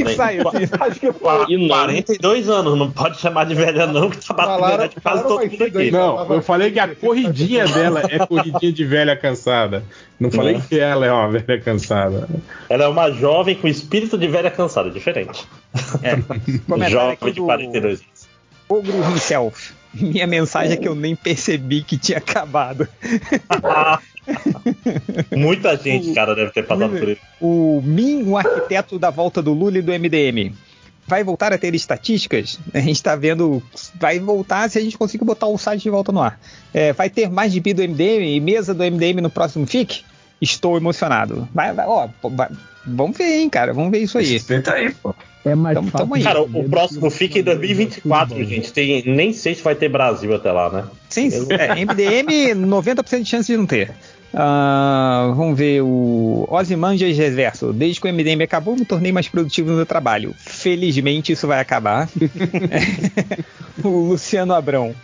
E 0.00 0.14
sai 0.14 0.38
assim. 0.38 0.68
Acho 0.80 1.00
que 1.00 1.12
Qua- 1.12 1.46
42 1.46 2.48
anos, 2.48 2.78
não 2.78 2.90
pode 2.90 3.18
chamar 3.20 3.44
de 3.44 3.54
velha, 3.54 3.86
não, 3.86 4.10
que 4.10 4.18
tá 4.26 4.34
batendo 4.34 4.54
Falaram- 4.60 4.76
na 4.78 4.86
de 4.86 5.00
quase 5.00 5.22
todo 5.22 5.50
mundo 5.50 5.62
aqui. 5.64 5.90
Não, 5.90 6.32
eu 6.34 6.42
falei 6.42 6.70
que 6.70 6.78
a 6.80 6.94
corridinha 6.94 7.66
dela 7.66 8.02
é 8.08 8.24
corridinha 8.26 8.72
de 8.72 8.84
velha 8.84 9.16
cansada. 9.16 9.84
Não 10.18 10.30
falei 10.30 10.54
Não. 10.54 10.60
que 10.62 10.78
ela 10.78 11.04
é 11.06 11.12
uma 11.12 11.30
velha 11.30 11.60
cansada. 11.60 12.26
Ela 12.70 12.84
é 12.84 12.88
uma 12.88 13.10
jovem 13.10 13.54
com 13.54 13.68
espírito 13.68 14.16
de 14.16 14.26
velha 14.28 14.50
cansada, 14.50 14.90
diferente. 14.90 15.44
Comentário 16.66 16.90
jovem 16.92 17.12
aqui 17.12 17.26
de 17.32 17.40
do- 17.40 17.44
42 17.44 18.00
anos. 18.00 18.28
Ogro 18.68 18.98
himself. 19.12 19.72
Minha 19.94 20.26
mensagem 20.26 20.72
é 20.72 20.76
que 20.76 20.88
eu 20.88 20.94
nem 20.94 21.14
percebi 21.14 21.82
que 21.82 21.96
tinha 21.98 22.18
acabado. 22.18 22.88
Muita 25.34 25.76
gente, 25.76 26.12
cara, 26.12 26.34
deve 26.34 26.50
ter 26.50 26.66
passado 26.66 26.98
por 26.98 27.08
isso. 27.08 27.20
O 27.40 27.80
Min, 27.84 28.22
o 28.24 28.36
arquiteto 28.36 28.98
da 28.98 29.10
volta 29.10 29.42
do 29.42 29.52
Lula 29.52 29.78
e 29.78 29.82
do 29.82 29.92
MDM. 29.92 30.52
Vai 31.08 31.22
voltar 31.22 31.52
a 31.52 31.58
ter 31.58 31.74
estatísticas? 31.74 32.58
A 32.74 32.80
gente 32.80 33.02
tá 33.02 33.14
vendo. 33.14 33.62
Vai 34.00 34.18
voltar 34.18 34.68
se 34.68 34.78
a 34.78 34.82
gente 34.82 34.98
conseguir 34.98 35.24
botar 35.24 35.46
o 35.46 35.56
site 35.56 35.82
de 35.84 35.90
volta 35.90 36.10
no 36.12 36.20
ar. 36.20 36.38
É, 36.74 36.92
vai 36.92 37.08
ter 37.08 37.30
mais 37.30 37.52
de 37.52 37.60
bi 37.60 37.72
do 37.72 37.82
MDM 37.82 38.24
e 38.36 38.40
mesa 38.40 38.74
do 38.74 38.82
MDM 38.82 39.20
no 39.20 39.30
próximo 39.30 39.66
FIC? 39.66 40.04
Estou 40.40 40.76
emocionado. 40.76 41.48
Vai, 41.54 41.72
vai, 41.72 41.86
ó, 41.86 42.08
vai- 42.22 42.50
vamos 42.84 43.16
ver, 43.16 43.40
hein, 43.40 43.48
cara. 43.48 43.72
Vamos 43.72 43.90
ver 43.90 43.98
isso 44.00 44.18
aí. 44.18 44.38
Tenta 44.40 44.72
aí, 44.74 44.92
pô. 44.94 45.14
É 45.44 45.54
mais 45.54 45.76
Tamo- 45.76 45.90
tamo 45.92 46.14
aí. 46.16 46.24
Cara, 46.24 46.42
o, 46.42 46.68
próximo 46.68 47.08
fica 47.08 47.38
em 47.38 47.42
2024, 47.42 48.44
gente. 48.44 48.72
Tem, 48.72 49.04
nem 49.06 49.32
sei 49.32 49.54
se 49.54 49.62
vai 49.62 49.76
ter 49.76 49.88
Brasil 49.88 50.34
até 50.34 50.50
lá, 50.50 50.68
né? 50.70 50.84
Sim, 51.08 51.30
é, 51.50 51.84
MDM, 51.84 52.54
90% 52.66 53.22
de 53.22 53.28
chance 53.30 53.50
de 53.52 53.56
não 53.56 53.64
ter. 53.64 53.92
Ah, 54.34 55.32
vamos 55.34 55.56
ver 55.56 55.82
o 55.82 56.46
Ozymandias 56.50 57.16
Reverso. 57.16 57.72
Desde 57.72 58.00
que 58.00 58.08
o 58.08 58.12
MDM 58.12 58.42
acabou, 58.42 58.76
me 58.76 58.84
tornei 58.84 59.12
mais 59.12 59.28
produtivo 59.28 59.70
no 59.70 59.76
meu 59.76 59.86
trabalho. 59.86 60.34
Felizmente 60.38 61.32
isso 61.32 61.46
vai 61.46 61.60
acabar. 61.60 62.08
o 63.82 63.88
Luciano 63.88 64.54
Abrão. 64.54 64.94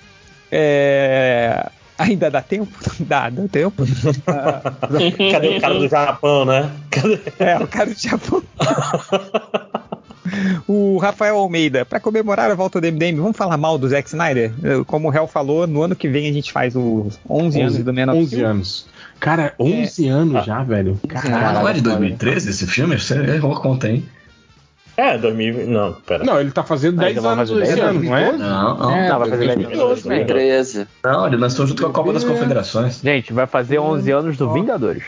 É, 0.51 1.71
Ainda 2.03 2.31
dá 2.31 2.43
tempo? 2.43 2.73
Dá, 3.01 3.31
dá 3.31 3.47
tempo. 3.47 3.85
Ah, 4.27 4.61
Cadê 5.31 5.57
o 5.57 5.61
cara 5.61 5.75
do 5.75 5.89
Japão, 5.89 6.45
né? 6.45 6.71
Cadê? 6.91 7.21
É, 7.39 7.59
o 7.59 7.69
cara 7.69 7.91
do 7.91 7.99
Japão. 7.99 8.43
O 10.67 10.99
Rafael 10.99 11.37
Almeida, 11.37 11.85
para 11.85 12.01
comemorar 12.01 12.51
a 12.51 12.55
volta 12.55 12.81
do 12.81 12.87
MDM, 12.87 13.17
vamos 13.17 13.37
falar 13.37 13.57
mal 13.57 13.79
do 13.79 13.89
Zack 13.89 14.09
Snyder? 14.09 14.53
Como 14.87 15.09
o 15.09 15.15
Hel 15.15 15.27
falou, 15.27 15.67
no 15.67 15.83
ano 15.83 15.95
que 15.95 16.09
vem 16.09 16.29
a 16.29 16.33
gente 16.33 16.51
faz 16.51 16.75
os 16.75 17.19
11 17.29 17.61
anos 17.61 17.79
do 17.79 17.93
Man 17.95 18.11
of 18.11 18.19
11 18.19 18.27
Steel. 18.27 18.49
anos. 18.49 18.87
Cara, 19.23 19.55
11 19.57 20.09
anos 20.09 20.45
já, 20.45 20.65
velho. 20.65 20.99
Ah, 21.15 21.53
não 21.53 21.69
é 21.69 21.73
de 21.75 21.81
2013 21.81 22.51
esse 22.51 22.67
filme? 22.67 22.99
Você 22.99 23.15
errou 23.15 23.53
a 23.53 23.61
conta, 23.61 23.89
hein? 23.89 24.05
É, 24.97 25.17
2000. 25.17 25.69
Não, 25.69 25.93
pera. 25.93 26.25
Não, 26.25 26.41
ele 26.41 26.51
tá 26.51 26.65
fazendo 26.65 26.99
Ah, 27.01 27.05
10 27.05 27.11
ainda 27.11 27.21
vai 27.21 27.33
anos 27.33 27.51
esse 27.51 27.75
10 27.77 27.79
ano, 27.79 28.03
não 28.03 28.17
é? 28.17 28.33
Não, 28.33 28.79
não. 28.79 28.91
É, 28.91 29.09
vai 29.17 29.29
fazer 29.29 29.47
10 29.47 29.67
anos. 29.67 29.79
2013. 29.79 30.89
Não, 31.05 31.27
ele 31.29 31.37
lançou 31.37 31.67
junto 31.69 31.85
com 31.85 31.89
a 31.89 31.93
Copa 31.93 32.13
das 32.13 32.25
Confederações. 32.25 33.01
Gente, 33.01 33.33
vai 33.33 33.47
fazer 33.47 33.79
11 33.79 34.11
anos 34.11 34.37
do 34.37 34.53
Vingadores. 34.53 35.05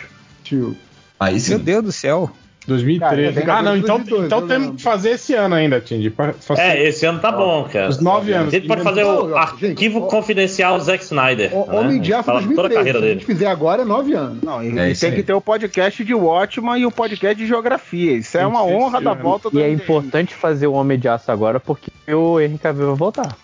Aí 1.18 1.40
sim. 1.40 1.50
Meu 1.50 1.58
Deus 1.58 1.84
do 1.84 1.92
céu. 1.92 2.30
2013. 2.66 3.42
Cara, 3.42 3.58
ah, 3.58 3.62
não, 3.62 3.76
então, 3.76 3.96
2012, 3.98 4.26
então 4.26 4.38
eu 4.40 4.46
temos 4.48 4.76
que 4.76 4.82
fazer 4.82 5.10
esse 5.10 5.34
ano 5.34 5.54
ainda, 5.54 5.80
Tindy. 5.80 6.12
É, 6.56 6.82
esse 6.88 7.04
ano 7.04 7.18
tá 7.18 7.30
bom, 7.30 7.64
cara. 7.70 7.88
Os 7.88 8.00
9 8.00 8.32
A 8.32 8.40
anos. 8.40 8.52
gente 8.52 8.66
pode 8.66 8.82
fazer 8.82 9.04
o 9.04 9.36
arquivo 9.36 10.02
confidencial 10.06 10.78
Zack 10.80 11.04
Snyder. 11.04 11.54
O- 11.54 11.70
né? 11.70 11.78
Homem 11.78 12.00
de 12.00 12.12
Aço 12.14 12.24
Fala 12.24 12.40
toda 12.40 12.52
a 12.52 12.54
2013. 12.54 12.74
carreira 12.74 12.98
Se 12.98 13.04
a 13.04 13.06
dele. 13.08 13.20
gente 13.20 13.26
fizer 13.26 13.46
agora 13.46 13.82
é 13.82 13.84
nove 13.84 14.14
anos. 14.14 14.42
Não, 14.42 14.62
e, 14.62 14.78
É 14.78 14.88
e 14.88 14.92
isso 14.92 15.00
tem 15.02 15.10
aí. 15.10 15.16
que 15.16 15.22
ter 15.22 15.32
o 15.34 15.40
podcast 15.40 16.02
de 16.04 16.14
Watchman 16.14 16.78
e 16.80 16.86
o 16.86 16.90
podcast 16.90 17.36
de 17.36 17.46
Geografia. 17.46 18.12
Isso 18.16 18.38
é 18.38 18.46
uma 18.46 18.64
honra 18.64 19.00
da 19.00 19.12
volta 19.14 19.50
do 19.50 19.58
E 19.58 19.62
é 19.62 19.70
importante 19.70 20.34
fazer 20.34 20.66
o 20.66 20.72
Homem 20.72 20.98
de 20.98 21.08
Aço 21.08 21.30
agora 21.30 21.60
porque 21.60 21.90
o 22.12 22.40
Henry 22.40 22.58
Cavill 22.58 22.86
vai 22.88 22.96
voltar. 22.96 23.36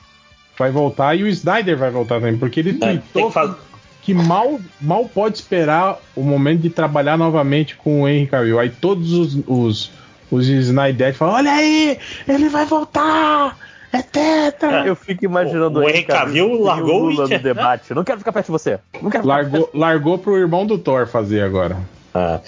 Vai 0.58 0.70
voltar 0.70 1.14
e 1.14 1.22
o 1.22 1.28
Snyder 1.28 1.76
vai 1.76 1.90
voltar 1.90 2.16
também, 2.16 2.36
porque 2.36 2.60
ele 2.60 2.70
É, 2.70 2.72
tem 2.86 2.98
tweetou 3.12 3.28
que 3.28 3.32
fazer. 3.34 3.54
Que 4.02 4.14
mal, 4.14 4.60
mal 4.80 5.04
pode 5.06 5.36
esperar 5.36 5.98
o 6.16 6.22
momento 6.22 6.60
de 6.60 6.70
trabalhar 6.70 7.16
novamente 7.16 7.76
com 7.76 8.02
o 8.02 8.08
Henry 8.08 8.26
Cavill. 8.26 8.58
Aí 8.58 8.70
todos 8.70 9.12
os, 9.12 9.38
os, 9.46 9.92
os 10.30 10.48
Snyder 10.48 11.14
falam: 11.14 11.34
Olha 11.34 11.52
aí, 11.52 11.98
ele 12.26 12.48
vai 12.48 12.64
voltar! 12.64 13.56
É 13.92 14.02
tetra! 14.02 14.86
Eu 14.86 14.94
fico 14.94 15.24
imaginando 15.24 15.80
O 15.80 15.88
Henry 15.88 16.04
Cavill 16.04 16.62
largou 16.62 17.02
o 17.02 17.10
Lula 17.10 17.28
no 17.28 17.38
debate. 17.38 17.92
Não 17.92 18.04
quero 18.04 18.18
ficar 18.18 18.32
perto 18.32 18.46
de 18.46 18.52
você. 18.52 18.78
Não 19.02 19.10
quero 19.10 19.24
ficar 19.24 19.34
Largou, 19.34 19.70
largou 19.74 20.18
pro 20.18 20.38
irmão 20.38 20.64
do 20.64 20.78
Thor 20.78 21.08
fazer 21.08 21.42
agora. 21.42 21.76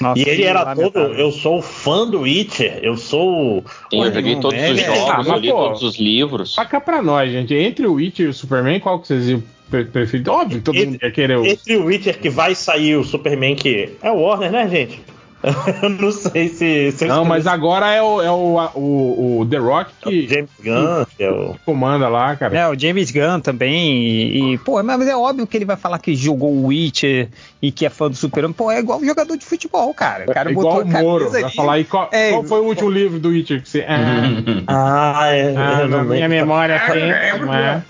Nossa, 0.00 0.18
e 0.18 0.22
ele 0.22 0.42
era 0.42 0.74
todo. 0.74 0.98
Eu 0.98 1.30
sou 1.30 1.62
fã 1.62 2.06
do 2.06 2.20
Witcher, 2.22 2.80
eu 2.82 2.96
sou. 2.96 3.64
Sim, 3.90 4.02
eu 4.04 4.12
joguei 4.12 4.36
todos 4.36 4.58
é, 4.58 4.72
os 4.72 4.80
é. 4.80 4.84
jogos, 4.84 5.28
Ah, 5.28 5.34
eu 5.34 5.38
li 5.38 5.50
pô, 5.50 5.56
todos 5.64 5.82
os 5.82 5.98
livros. 5.98 6.54
Pra 6.54 6.64
cá 6.64 6.80
pra 6.80 7.00
nós, 7.02 7.30
gente. 7.30 7.54
Entre 7.54 7.86
o 7.86 7.94
Witcher 7.94 8.26
e 8.26 8.28
o 8.30 8.34
Superman, 8.34 8.80
qual 8.80 8.98
que 8.98 9.06
vocês 9.08 9.28
iam 9.28 9.42
pre- 9.70 9.84
preferir? 9.84 10.28
Óbvio, 10.28 10.60
todo 10.60 10.74
Entre- 10.76 10.86
mundo 10.90 10.98
ia 11.02 11.10
querer 11.10 11.38
o. 11.38 11.46
Entre 11.46 11.76
o 11.76 11.84
Witcher 11.86 12.18
que 12.18 12.28
vai 12.28 12.54
sair 12.54 12.96
o 12.96 13.04
Superman 13.04 13.54
que. 13.54 13.90
É 14.02 14.10
o 14.10 14.20
Warner, 14.20 14.50
né, 14.50 14.68
gente? 14.68 15.00
Eu 15.82 15.90
não 15.90 16.12
sei 16.12 16.48
se. 16.48 16.92
se 16.92 17.04
Não, 17.06 17.24
mas 17.24 17.48
agora 17.48 17.92
é 17.92 18.00
o, 18.00 18.22
é 18.22 18.30
o, 18.30 18.56
o, 18.76 19.40
o 19.40 19.46
The 19.46 19.56
Rock 19.58 19.90
que, 20.00 20.28
James 20.28 20.50
Gunn, 20.62 21.04
que 21.16 21.24
é 21.24 21.30
o. 21.32 21.54
que 21.54 21.58
comanda 21.64 22.08
lá, 22.08 22.36
cara. 22.36 22.56
É, 22.56 22.68
o 22.68 22.78
James 22.78 23.10
Gunn 23.10 23.40
também. 23.40 24.04
E, 24.04 24.54
e, 24.54 24.58
pô, 24.58 24.80
mas 24.84 25.08
é 25.08 25.16
óbvio 25.16 25.44
que 25.44 25.56
ele 25.56 25.64
vai 25.64 25.76
falar 25.76 25.98
que 25.98 26.14
jogou 26.14 26.48
o 26.52 26.66
Witcher 26.66 27.28
e 27.62 27.70
que 27.70 27.86
é 27.86 27.88
fã 27.88 28.10
do 28.10 28.16
Super-Homem. 28.16 28.52
Pô, 28.54 28.70
é 28.70 28.80
igual 28.80 28.98
um 29.00 29.04
jogador 29.06 29.36
de 29.36 29.46
futebol, 29.46 29.94
cara. 29.94 30.24
O 30.28 30.34
cara 30.34 30.50
é 30.50 30.52
botou 30.52 30.82
igual 30.82 31.00
o 31.00 31.04
Moro. 31.04 31.30
Vai 31.30 31.44
ali. 31.44 31.54
falar 31.54 31.72
aí 31.74 31.84
qual, 31.84 32.08
É, 32.10 32.30
qual 32.32 32.42
foi 32.44 32.60
o 32.60 32.64
último 32.64 32.90
livro 32.90 33.20
do 33.20 33.28
Witcher 33.28 33.62
que 33.62 33.68
você. 33.68 33.86
Ah, 34.66 35.26
é. 35.28 35.54
Ah, 35.56 35.80
eu 35.82 35.88
na 35.88 35.98
não 35.98 36.04
minha 36.04 36.26
lembro. 36.26 36.28
memória 36.46 36.80
foi. 36.80 37.00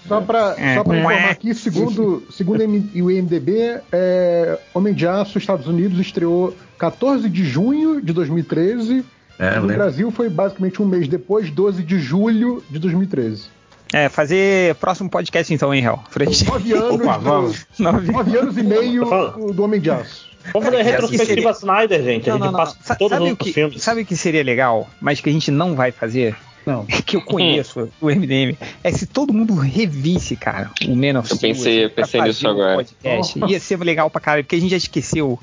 Só 0.07 0.20
para 0.20 0.55
É. 0.59 0.75
só 0.75 0.84
pra 0.84 0.99
informar 0.99 1.31
aqui, 1.31 1.55
segundo, 1.55 2.23
segundo 2.31 2.62
o 2.62 3.10
IMDB, 3.10 3.81
é, 3.91 4.59
Homem 4.75 4.92
de 4.94 5.07
Aço, 5.07 5.39
Estados 5.39 5.67
Unidos, 5.67 5.99
estreou 5.99 6.55
14 6.78 7.28
de 7.28 7.44
junho 7.44 8.01
de 8.02 8.12
2013. 8.12 9.05
É, 9.39 9.55
no 9.57 9.62
lembro. 9.62 9.76
Brasil 9.76 10.10
foi 10.10 10.28
basicamente 10.28 10.81
um 10.83 10.86
mês 10.86 11.09
depois, 11.09 11.51
12 11.51 11.83
de 11.83 11.99
julho 11.99 12.62
de 12.70 12.78
2013. 12.78 13.47
É, 13.93 14.09
fazer 14.09 14.75
próximo 14.77 15.11
podcast 15.11 15.53
então, 15.53 15.73
hein, 15.75 15.85
Hel? 15.85 16.03
Frente. 16.11 16.45
Nove 16.47 16.73
anos, 16.73 17.01
Opa, 17.01 17.19
vamos. 17.19 17.67
Nove. 17.79 18.11
nove 18.11 18.39
anos 18.39 18.57
e 18.57 18.62
meio 18.62 19.05
do 19.53 19.62
Homem 19.62 19.81
de 19.81 19.91
Aço. 19.91 20.31
Vamos 20.53 20.69
fazer 20.71 20.83
retrospectiva 20.83 21.51
Snyder, 21.51 22.03
gente. 22.03 22.31
A 22.31 22.33
Não, 22.33 22.39
gente 22.39 22.45
não, 22.47 22.53
não. 22.53 22.59
passa 22.59 22.77
Sa- 22.83 22.95
todos 22.97 23.12
os 23.12 23.19
Sabe 23.19 23.25
o, 23.27 23.31
outros 23.31 23.49
que, 23.49 23.55
filmes. 23.55 23.83
sabe 23.83 24.01
o 24.03 24.07
que 24.07 24.17
seria 24.17 24.43
legal, 24.43 24.89
mas 25.01 25.21
que 25.21 25.29
a 25.29 25.33
gente 25.33 25.51
não 25.51 25.75
vai 25.75 25.93
fazer? 25.93 26.35
Não. 26.67 26.85
Que 27.05 27.17
eu 27.17 27.21
conheço 27.23 27.91
o 28.01 28.07
MDM. 28.11 28.57
É 28.83 28.91
se 28.91 29.05
todo 29.07 29.33
mundo 29.33 29.55
revisse, 29.55 30.35
cara, 30.37 30.71
o 30.89 30.97
Man 30.97 31.19
of 31.21 31.31
Eu 31.31 31.37
Steel, 31.37 31.55
pensei- 31.55 31.85
eu 31.85 31.91
pra 31.91 32.05
pensei 32.05 32.23
nisso 32.23 32.47
um 32.47 32.51
agora. 32.51 32.75
podcast. 32.77 33.39
Ia 33.47 33.61
ser 33.61 33.79
legal 33.81 34.09
pra 34.11 34.21
caralho, 34.21 34.43
porque 34.45 34.57
a 34.57 34.61
gente 34.61 34.71
já 34.71 34.77
esqueceu. 34.79 35.39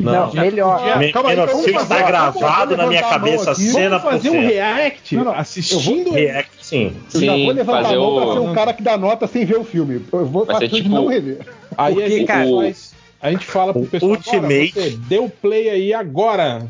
Não, 0.00 0.32
melhor. 0.32 0.98
Me- 0.98 1.12
Calma 1.12 1.30
aí, 1.30 1.36
Man 1.36 1.42
of 1.44 1.52
vamos 1.52 1.66
Steel 1.66 1.80
fazer- 1.80 1.94
está 2.00 2.30
vamos- 2.30 2.40
gravado 2.40 2.76
na 2.76 2.86
minha 2.86 3.00
a 3.00 3.10
cabeça, 3.10 3.50
aqui. 3.52 3.62
cena 3.62 3.98
Vamos 3.98 4.12
fazer 4.14 4.28
por 4.30 4.38
um 4.38 4.40
cena. 4.40 4.48
react 4.50 5.16
Não, 5.16 5.24
não, 5.24 5.34
assistindo. 5.34 6.12
React, 6.12 6.61
sim. 6.72 6.96
Eu 7.14 7.20
já 7.20 7.32
Sim, 7.34 7.44
vou 7.44 7.54
levantar 7.54 7.82
fazer 7.82 7.94
a 7.94 7.98
mão 7.98 8.14
pra 8.16 8.24
o- 8.26 8.32
ser 8.32 8.38
o 8.50 8.54
cara 8.54 8.72
que 8.72 8.82
dá 8.82 8.96
nota 8.96 9.26
sem 9.26 9.44
ver 9.44 9.58
o 9.58 9.64
filme. 9.64 10.00
Eu 10.12 10.26
vou 10.26 10.46
fazer 10.46 10.68
de 10.68 10.76
tipo- 10.82 10.88
não 10.88 11.06
rever. 11.06 11.38
Aí 11.76 11.94
Porque, 11.94 12.06
a 12.06 12.08
gente 12.16 12.26
cara, 12.26 12.48
faz. 12.56 12.94
A 13.20 13.30
gente 13.30 13.44
fala 13.44 13.72
pro 13.72 13.86
pessoal. 13.86 14.12
Ultimate. 14.12 14.72
Você 14.72 14.90
deu 15.08 15.28
play 15.28 15.68
aí 15.70 15.94
agora. 15.94 16.66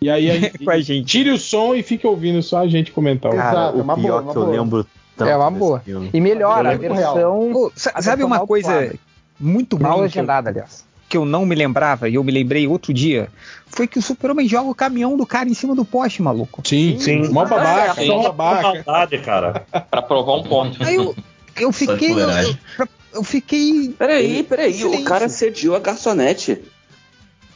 E 0.00 0.10
aí 0.10 0.30
a 0.30 0.34
gente, 0.40 0.58
Com 0.64 0.70
a 0.70 0.80
gente. 0.80 1.06
tire 1.06 1.30
o 1.30 1.38
som 1.38 1.74
e 1.74 1.82
fique 1.82 2.06
ouvindo 2.06 2.42
só 2.42 2.58
a 2.58 2.66
gente 2.66 2.90
comentar. 2.90 3.32
Exato, 3.32 3.54
Cara, 3.54 3.78
é 3.78 3.82
uma 3.82 3.92
o 3.94 3.96
pior 3.96 4.06
boa, 4.08 4.22
uma 4.22 4.32
que 4.32 4.38
eu 4.38 4.42
boa. 4.46 4.56
lembro 4.56 4.86
tanto 5.16 5.30
É 5.30 5.36
uma 5.36 5.50
boa. 5.50 5.80
filme. 5.80 6.10
E 6.12 6.20
melhor, 6.20 6.66
a 6.66 6.74
versão. 6.74 7.50
Pô, 7.52 7.72
a 7.74 7.78
sabe 7.78 8.02
versão 8.02 8.26
uma 8.26 8.36
mal 8.38 8.46
coisa 8.46 8.94
muito 9.38 9.78
Mal 9.80 9.92
que 9.94 9.98
eu, 9.98 10.02
legendada, 10.04 10.50
aliás. 10.50 10.84
Que 11.12 11.16
eu 11.18 11.26
não 11.26 11.44
me 11.44 11.54
lembrava 11.54 12.08
e 12.08 12.14
eu 12.14 12.24
me 12.24 12.32
lembrei 12.32 12.66
outro 12.66 12.90
dia? 12.90 13.28
Foi 13.66 13.86
que 13.86 13.98
o 13.98 14.02
Super-Homem 14.02 14.48
joga 14.48 14.70
o 14.70 14.74
caminhão 14.74 15.14
do 15.14 15.26
cara 15.26 15.46
em 15.46 15.52
cima 15.52 15.74
do 15.74 15.84
poste, 15.84 16.22
maluco. 16.22 16.62
Sim, 16.66 16.96
Sim. 16.98 17.28
Mó 17.28 17.44
babaca, 17.44 18.00
Sim. 18.00 18.08
mó 18.08 18.22
babaca. 18.22 18.62
maldade, 18.86 19.18
cara. 19.18 19.66
Pra 19.90 20.00
provar 20.00 20.36
um 20.36 20.42
ponto. 20.42 20.82
Aí 20.82 20.94
eu, 20.94 21.14
eu 21.60 21.70
fiquei. 21.70 22.12
Eu, 22.12 22.18
eu- 22.30 22.88
eu 23.12 23.22
fiquei. 23.22 23.94
Peraí, 23.98 24.42
peraí, 24.42 24.72
Silêncio. 24.72 25.00
o 25.02 25.04
cara 25.04 25.28
sediou 25.28 25.76
a 25.76 25.80
garçonete. 25.80 26.62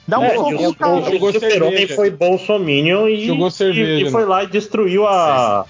Dá 0.07 0.19
um 0.19 0.25
É, 0.25 0.35
pouco, 0.35 0.69
o, 0.69 0.75
cara. 0.75 0.93
o, 0.95 1.33
Super-Homem 1.33 1.89
foi 1.89 2.11
bolsominion 2.11 3.09
e, 3.09 3.31
e, 3.31 4.03
e 4.03 4.11
foi 4.11 4.21
né? 4.23 4.29
lá 4.29 4.45
e 4.45 4.47
destruiu 4.49 5.07
a, 5.07 5.65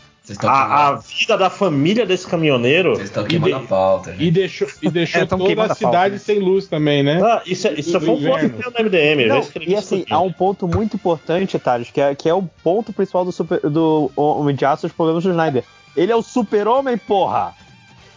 a, 0.44 0.88
a 0.88 0.92
vida 0.96 1.36
da 1.38 1.48
família 1.50 2.04
desse 2.06 2.26
caminhoneiro. 2.26 2.94
vocês 2.94 3.08
estão 3.08 3.24
E 3.24 3.28
queimando 3.28 3.58
de- 3.58 3.64
a 3.64 3.66
pauta, 3.66 4.12
gente. 4.12 4.24
E 4.24 4.30
deixou, 4.30 4.68
e 4.82 4.90
deixou 4.90 5.20
É, 5.22 5.26
toda 5.26 5.62
a 5.62 5.66
a 5.66 5.74
cidade 5.74 6.14
né? 6.14 6.18
sem 6.18 6.38
luz 6.38 6.66
também, 6.66 7.02
né? 7.02 7.20
Ah, 7.22 7.42
isso 7.46 7.68
isso 7.68 7.92
Do 7.92 8.00
foi 8.00 8.14
um 8.14 8.22
ponto 8.22 8.70
no 8.70 8.84
MDM. 8.84 9.26
Não, 9.28 9.38
e 9.38 9.40
isso 9.40 9.78
assim, 9.78 10.02
aqui. 10.02 10.12
há 10.12 10.20
um 10.20 10.32
ponto 10.32 10.66
muito 10.66 10.96
importante, 10.96 11.58
Thales, 11.58 11.90
que 11.90 12.00
é, 12.00 12.14
que 12.14 12.28
é 12.28 12.34
o 12.34 12.42
ponto 12.62 12.92
principal 12.92 13.24
do, 13.24 13.32
super, 13.32 13.60
do 13.60 14.10
Homem 14.16 14.54
de 14.56 14.64
Aço, 14.64 14.86
os 14.86 14.92
problemas 14.92 15.22
do 15.24 15.30
Snyder. 15.30 15.64
Ele 15.96 16.12
é 16.12 16.16
o 16.16 16.22
super-homem, 16.22 16.98
porra! 16.98 17.54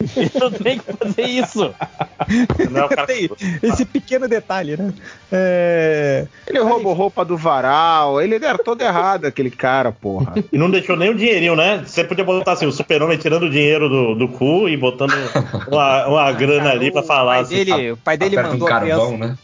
Não 0.40 0.50
tem 0.50 0.78
que 0.78 0.92
fazer 0.92 1.22
isso! 1.26 1.74
Não 2.70 2.80
é 2.80 2.84
o 2.84 2.88
cara 2.88 3.06
Tem 3.06 3.30
esse 3.62 3.84
pequeno 3.84 4.26
detalhe, 4.28 4.76
né? 4.76 4.92
É... 5.30 6.26
Ele 6.46 6.58
roubou 6.60 6.92
roupa 6.94 7.24
do 7.24 7.36
varal, 7.36 8.20
ele 8.20 8.36
era 8.36 8.58
todo 8.58 8.80
errado, 8.82 9.26
aquele 9.26 9.50
cara, 9.50 9.92
porra. 9.92 10.34
E 10.52 10.56
não 10.58 10.70
deixou 10.70 10.96
nem 10.96 11.10
o 11.10 11.14
dinheirinho, 11.14 11.54
né? 11.56 11.82
Você 11.86 12.02
podia 12.04 12.24
botar 12.24 12.52
assim, 12.52 12.66
o 12.66 12.72
super-homem 12.72 13.18
tirando 13.18 13.44
o 13.44 13.50
dinheiro 13.50 13.88
do, 13.88 14.14
do 14.14 14.28
cu 14.28 14.68
e 14.68 14.76
botando 14.76 15.12
uma, 15.68 16.06
uma 16.06 16.32
grana 16.32 16.70
ali 16.70 16.90
pra 16.90 17.02
O 17.02 17.04
falar 17.06 17.32
pai 17.32 17.40
assim. 17.42 17.54
dele, 17.64 17.92
o 17.92 17.96
pai 17.96 18.16
dele 18.16 18.36
Aperta 18.36 18.48
um 18.48 18.52
mandou 18.58 18.68
a 18.68 18.80
criança. 18.80 19.00
carvão, 19.00 19.18
né? 19.18 19.38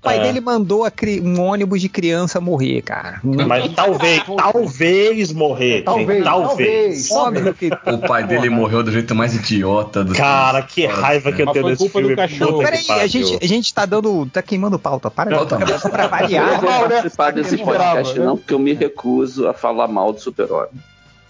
O 0.00 0.02
pai 0.02 0.18
É. 0.18 0.22
dele 0.22 0.40
mandou 0.40 0.82
a 0.82 0.90
cri- 0.90 1.20
um 1.20 1.38
ônibus 1.42 1.78
de 1.78 1.86
criança 1.90 2.40
morrer, 2.40 2.80
cara. 2.80 3.20
Mas 3.22 3.70
talvez, 3.74 4.22
talvez 4.24 5.30
morrer. 5.30 5.82
Talvez, 5.82 6.24
talvez. 6.24 7.08
talvez. 7.10 7.56
Que. 7.58 7.68
O 7.90 7.98
pai 7.98 8.24
dele 8.24 8.48
morreu 8.48 8.82
do 8.82 8.90
jeito 8.90 9.14
mais 9.14 9.34
idiota 9.34 10.02
do 10.02 10.14
Cara, 10.14 10.62
que 10.62 10.86
raiva 10.86 11.30
que 11.30 11.42
eu 11.42 11.52
tenho 11.52 11.66
desse 11.66 11.86
filme. 11.90 12.16
cachorro. 12.16 12.60
Peraí, 12.62 12.84
a 12.88 13.06
gente, 13.06 13.38
a 13.42 13.46
gente 13.46 13.74
tá 13.74 13.84
dando. 13.84 14.24
tá 14.32 14.40
queimando 14.40 14.78
pauta. 14.78 15.10
Para 15.10 15.30
Não, 15.30 15.44
tá 15.44 15.58
pra, 15.58 15.78
pra 15.90 16.04
Eu 16.04 16.08
variar. 16.08 16.46
não 16.46 16.60
vou 16.60 16.88
participar 16.88 17.32
desse 17.32 17.58
podcast, 17.58 18.18
não, 18.18 18.36
porque 18.38 18.54
eu 18.54 18.58
me 18.58 18.72
recuso 18.72 19.48
a 19.48 19.52
falar 19.52 19.86
mal 19.86 20.14
do 20.14 20.20
super-homem. 20.20 20.70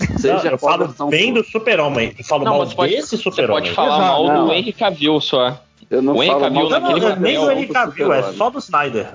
Não, 0.08 0.16
Seja 0.18 0.48
eu 0.48 0.58
falo 0.58 0.94
bem 1.10 1.34
do 1.34 1.42
super-homem. 1.44 2.14
Eu 2.16 2.24
falo 2.24 2.44
Não, 2.44 2.58
mal 2.58 2.66
desse 2.66 3.08
você 3.10 3.16
super-homem. 3.16 3.64
pode 3.64 3.74
falar 3.74 3.96
Exato, 3.96 4.12
mal 4.12 4.26
não. 4.28 4.46
do 4.46 4.52
Henry 4.52 4.72
Cavill 4.72 5.20
só. 5.20 5.60
Eu 5.90 6.00
não 6.00 6.14
O 6.14 6.22
Henry 6.22 6.32
falo 6.32 6.40
Cavill 6.42 6.60
mal 6.60 6.70
Não, 6.70 6.80
não, 6.80 6.88
naquele 6.88 7.00
não, 7.00 7.16
nem 7.16 7.34
do 7.34 7.40
versão 7.46 7.52
Henry 7.52 7.66
Cavill, 7.68 8.12
é 8.12 8.32
só 8.32 8.50
do 8.50 8.58
Snyder. 8.58 9.08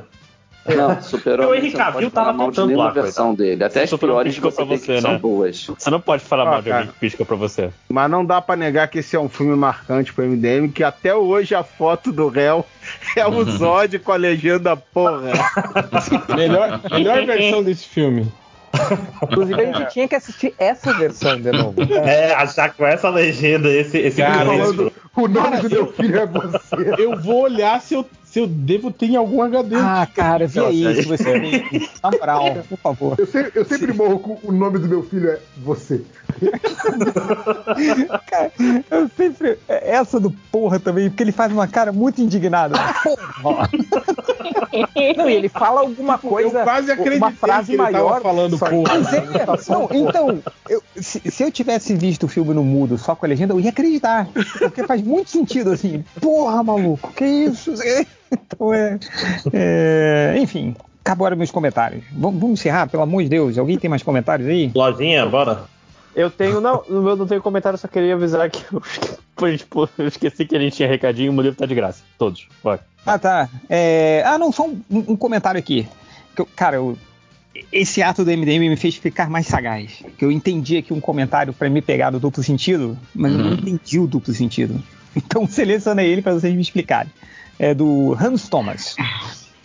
Não, 0.76 1.00
super-homem. 1.02 1.48
O 1.48 1.56
Henry 1.56 1.72
você 1.72 1.78
não 1.78 1.86
Cavill 1.86 2.12
tava 2.12 2.34
nenhuma 2.34 2.84
lá, 2.86 2.92
versão 2.92 3.34
dele. 3.36 3.64
Até 3.64 3.84
as 3.84 3.94
piores 3.94 4.38
você 4.38 4.66
que 4.66 4.78
você, 4.78 5.00
são 5.02 5.12
né? 5.14 5.20
boas. 5.20 5.68
Você 5.68 5.90
não 5.90 6.02
pode 6.02 6.24
falar 6.24 6.44
Ah, 6.44 6.46
mal 6.52 6.62
de 6.62 6.72
alguém 6.72 6.88
que 6.88 7.00
pisca 7.00 7.24
pra 7.24 7.36
você. 7.36 7.70
Mas 7.88 8.10
não 8.10 8.26
dá 8.26 8.42
pra 8.42 8.56
negar 8.56 8.88
que 8.88 9.00
esse 9.00 9.16
é 9.16 9.20
um 9.20 9.30
filme 9.30 9.56
marcante 9.56 10.12
pro 10.12 10.26
MDM, 10.26 10.70
que 10.70 10.84
até 10.84 11.16
hoje 11.16 11.54
a 11.56 11.64
foto 11.64 12.12
do 12.12 12.28
réu 12.28 12.66
é 13.16 13.26
o 13.26 13.44
Zod 13.46 14.00
com 14.00 14.12
a 14.12 14.16
legenda 14.16 14.76
porra. 14.76 15.32
Melhor, 16.36 16.82
melhor 16.92 17.26
versão 17.26 17.64
desse 17.64 17.88
filme. 17.88 18.28
Inclusive, 19.24 19.62
a 19.62 19.66
gente 19.66 19.92
tinha 19.92 20.08
que 20.08 20.16
assistir 20.16 20.54
essa 20.58 20.94
versão 20.94 21.40
de 21.40 21.52
novo. 21.52 21.76
É, 22.06 22.34
achar 22.34 22.74
com 22.74 22.86
essa 22.86 23.10
legenda, 23.10 23.70
esse, 23.70 23.98
esse 23.98 24.22
Cara. 24.22 24.46
Falando, 24.46 24.92
o 25.16 25.28
nome 25.28 25.62
do 25.62 25.70
meu 25.70 25.94
filho 25.94 26.20
é 26.20 26.26
você. 26.26 26.94
Eu 26.98 27.20
vou 27.20 27.44
olhar 27.44 27.82
se 27.82 27.94
eu, 27.94 28.08
se 28.36 28.42
eu 28.42 28.48
devo 28.48 28.92
ter 28.92 29.06
em 29.06 29.16
algum 29.16 29.42
HD. 29.42 29.78
Ah, 29.78 30.06
cara, 30.14 30.46
vê 30.46 30.60
aí 30.60 30.96
se 30.96 31.04
você 31.08 31.24
tem. 31.40 31.64
Na 32.04 32.12
moral, 32.12 32.44
por 32.68 32.78
favor. 32.78 33.16
Eu, 33.18 33.26
eu 33.56 33.64
sempre 33.64 33.94
morro 33.94 34.20
com 34.20 34.38
o 34.44 34.52
nome 34.52 34.78
do 34.78 34.90
meu 34.90 35.04
filho 35.04 35.30
é 35.30 35.40
você. 35.60 36.02
Cara, 38.30 38.52
eu 38.92 39.10
sempre. 39.16 39.58
Essa 39.70 40.20
do 40.20 40.32
porra 40.52 40.82
também, 40.82 41.10
porque 41.10 41.24
ele 41.24 41.32
faz 41.32 41.50
uma 41.52 41.66
cara 41.66 41.94
muito 41.94 42.22
indignada. 42.22 42.76
Porra! 43.42 43.70
Não, 45.16 45.30
e 45.30 45.34
ele 45.34 45.48
fala 45.48 45.82
alguma 45.82 46.18
coisa. 46.18 46.60
eu 46.60 46.64
quase 46.64 46.92
acreditei 46.92 47.18
uma 47.18 47.32
frase 47.32 47.68
que 47.68 47.72
ele 47.74 47.78
tava 47.92 47.92
maior. 47.94 48.22
falando 48.22 48.58
só- 48.58 48.70
porra. 48.70 49.00
Mas 49.00 49.14
é, 49.14 49.46
não, 49.70 49.90
então, 49.92 50.44
eu- 50.70 50.84
se, 50.98 51.22
se 51.32 51.44
eu 51.44 51.52
tivesse 51.52 51.96
visto 51.96 52.24
o 52.26 52.28
filme 52.28 52.54
no 52.54 52.64
mudo 52.64 52.98
só 52.98 53.16
com 53.16 53.26
a 53.26 53.30
legenda, 53.30 53.54
eu 53.54 53.60
ia 53.60 53.70
acreditar. 53.70 54.28
Porque 54.60 54.84
faz 54.84 55.02
muito 55.02 55.30
sentido 55.30 55.72
assim. 55.72 56.04
Porra, 56.20 56.62
maluco, 56.62 57.12
que 57.14 57.26
isso? 57.26 57.74
Então 58.32 58.74
é. 58.74 59.00
é, 59.54 60.36
enfim, 60.40 60.76
acabaram 61.04 61.38
meus 61.38 61.52
comentários. 61.52 62.04
Vamos, 62.12 62.40
vamos 62.40 62.60
encerrar, 62.60 62.88
pelo 62.88 63.04
amor 63.04 63.24
de 63.24 63.30
Deus. 63.30 63.58
Alguém 63.58 63.78
tem 63.78 63.90
mais 63.90 64.04
comentários 64.04 64.48
aí? 64.50 64.72
Lojinha, 64.74 65.26
bora. 65.26 65.64
Eu 66.16 66.30
tenho, 66.32 66.62
não, 66.62 66.82
no 66.90 67.02
meu 67.02 67.16
não 67.16 67.28
tenho 67.28 67.42
comentário, 67.42 67.78
só 67.78 67.88
queria 67.90 68.14
avisar 68.16 68.50
que 68.50 68.64
eu, 68.74 68.82
tipo, 69.58 69.90
eu 69.98 70.08
esqueci 70.08 70.46
que 70.46 70.56
a 70.56 70.60
gente 70.60 70.76
tinha 70.78 70.88
recadinho, 70.88 71.32
o 71.32 71.36
meu 71.36 71.44
livro 71.44 71.58
tá 71.60 71.66
de 71.66 71.76
graça. 71.76 72.04
Todos. 72.18 72.48
Vai. 72.64 72.80
Ah, 73.06 73.20
tá. 73.20 73.50
É, 73.70 74.24
Ah, 74.26 74.38
não, 74.38 74.52
só 74.52 74.66
um, 74.66 74.82
um 74.90 75.16
comentário 75.18 75.60
aqui. 75.60 75.86
Que 76.34 76.42
eu- 76.42 76.48
cara, 76.56 76.78
eu- 76.78 76.98
esse 77.72 78.02
ato 78.02 78.24
do 78.24 78.32
MDM 78.32 78.70
me 78.70 78.76
fez 78.78 78.96
ficar 78.96 79.30
mais 79.30 79.46
sagaz. 79.48 80.04
Que 80.18 80.24
eu 80.26 80.32
entendi 80.32 80.78
aqui 80.78 80.94
um 80.94 81.00
comentário 81.02 81.54
pra 81.54 81.70
me 81.70 81.82
pegar 81.82 82.12
no 82.12 82.20
duplo 82.20 82.42
sentido, 82.44 82.98
mas 83.14 83.32
eu 83.34 83.38
não 83.38 83.54
entendi 83.54 84.00
o 84.00 84.08
duplo 84.08 84.34
sentido. 84.34 84.82
Então 85.16 85.46
selecionei 85.48 86.08
ele 86.12 86.22
pra 86.22 86.34
vocês 86.34 86.54
me 86.56 86.62
explicarem. 86.62 87.12
É 87.60 87.74
do 87.74 88.16
Hans 88.20 88.48
Thomas. 88.50 88.96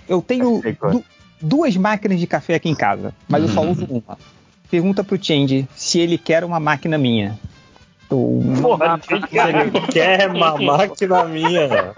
Eu 0.09 0.23
tenho 0.23 0.61
é. 0.65 0.73
du- 0.73 1.05
duas 1.41 1.77
máquinas 1.77 2.19
de 2.21 2.27
café 2.27 2.55
aqui 2.55 2.69
em 2.69 2.75
casa, 2.75 3.15
mas 3.29 3.43
eu 3.43 3.49
só 3.49 3.63
uso 3.63 3.85
uma. 3.87 4.19
Pergunta 4.71 5.03
pro 5.03 5.23
Change 5.23 5.67
se 5.75 5.99
ele 5.99 6.17
quer 6.17 6.45
uma 6.45 6.61
máquina 6.61 6.97
minha. 6.97 7.39
Porra, 8.11 9.01
ele 9.09 9.81
quer 9.93 10.29
uma 10.31 10.57
máquina 10.57 11.25
minha. 11.25 11.95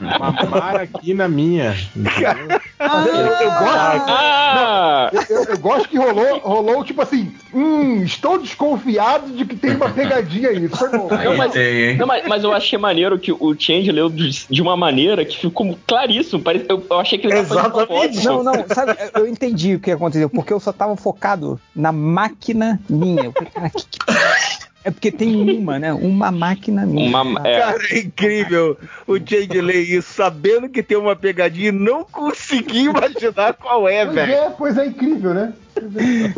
Mamar 0.00 0.76
aqui 0.76 1.14
na 1.14 1.26
minha. 1.26 1.74
Mas 1.96 3.06
eu, 3.06 3.14
eu 3.14 3.50
gosto, 3.50 4.10
Ah! 4.10 5.10
não, 5.12 5.22
eu, 5.28 5.44
eu 5.44 5.58
gosto 5.58 5.88
que 5.88 5.96
rolou, 5.96 6.38
rolou 6.40 6.84
tipo 6.84 7.00
assim, 7.00 7.32
hum, 7.52 8.02
estou 8.02 8.38
desconfiado 8.38 9.32
de 9.32 9.46
que 9.46 9.56
tem 9.56 9.74
uma 9.74 9.88
pegadinha 9.88 10.50
aí. 10.50 10.68
Foi 10.68 10.90
bom. 10.90 11.08
Não, 11.08 11.36
mas, 11.36 11.52
não, 11.98 12.06
mas, 12.06 12.26
mas 12.26 12.44
eu 12.44 12.52
achei 12.52 12.78
maneiro 12.78 13.18
que 13.18 13.32
o 13.32 13.54
Change 13.58 13.90
leu 13.90 14.10
de, 14.10 14.46
de 14.48 14.62
uma 14.62 14.76
maneira 14.76 15.24
que 15.24 15.38
ficou 15.38 15.78
claríssimo. 15.86 16.42
Parece, 16.42 16.66
eu, 16.68 16.84
eu 16.88 17.00
achei 17.00 17.18
que 17.18 17.26
ele 17.26 17.36
tava 17.36 17.48
fazendo 17.48 17.72
propósito. 17.72 18.24
Não, 18.24 18.42
não, 18.42 18.52
sabe, 18.68 18.96
eu 19.14 19.26
entendi 19.26 19.76
o 19.76 19.80
que 19.80 19.90
aconteceu, 19.90 20.28
porque 20.28 20.52
eu 20.52 20.60
só 20.60 20.72
tava 20.72 20.94
focado 20.96 21.58
na 21.74 21.90
máquina 21.90 22.78
minha. 22.88 23.24
Eu 23.24 23.32
falei, 23.32 23.50
cara, 23.50 23.70
que, 23.70 23.84
que... 23.86 24.73
É 24.84 24.90
porque 24.90 25.10
tem 25.10 25.34
uma, 25.58 25.78
né? 25.78 25.92
Uma 25.94 26.30
máquina 26.30 26.84
minha. 26.84 27.10
Cara, 27.42 27.78
é 27.90 27.98
incrível 28.00 28.76
o 29.06 29.16
Change 29.16 29.60
ler 29.62 29.80
isso, 29.80 30.12
sabendo 30.12 30.68
que 30.68 30.82
tem 30.82 30.98
uma 30.98 31.16
pegadinha 31.16 31.68
e 31.68 31.72
não 31.72 32.04
consegui 32.04 32.80
imaginar 32.84 33.54
qual 33.54 33.88
é, 33.88 34.04
Pois 34.04 34.14
velho. 34.14 34.32
é, 34.32 34.50
pois 34.50 34.76
é 34.76 34.86
incrível, 34.86 35.32
né? 35.32 35.54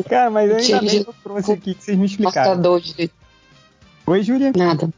Cara, 0.08 0.31
mas 0.31 0.50
ainda 0.50 0.62
Change- 0.62 0.86
bem 0.91 1.02
que 1.05 1.10
eu 1.10 1.15
trouxe 1.25 1.52
aqui 1.52 1.75
que 1.75 1.83
vocês 1.84 1.99
me 1.99 2.07
explicaram. 2.07 2.50
Marcador 2.50 2.81
de- 2.81 3.10
Oi, 4.07 4.23
Júlia. 4.23 4.52
Nada. 4.57 4.89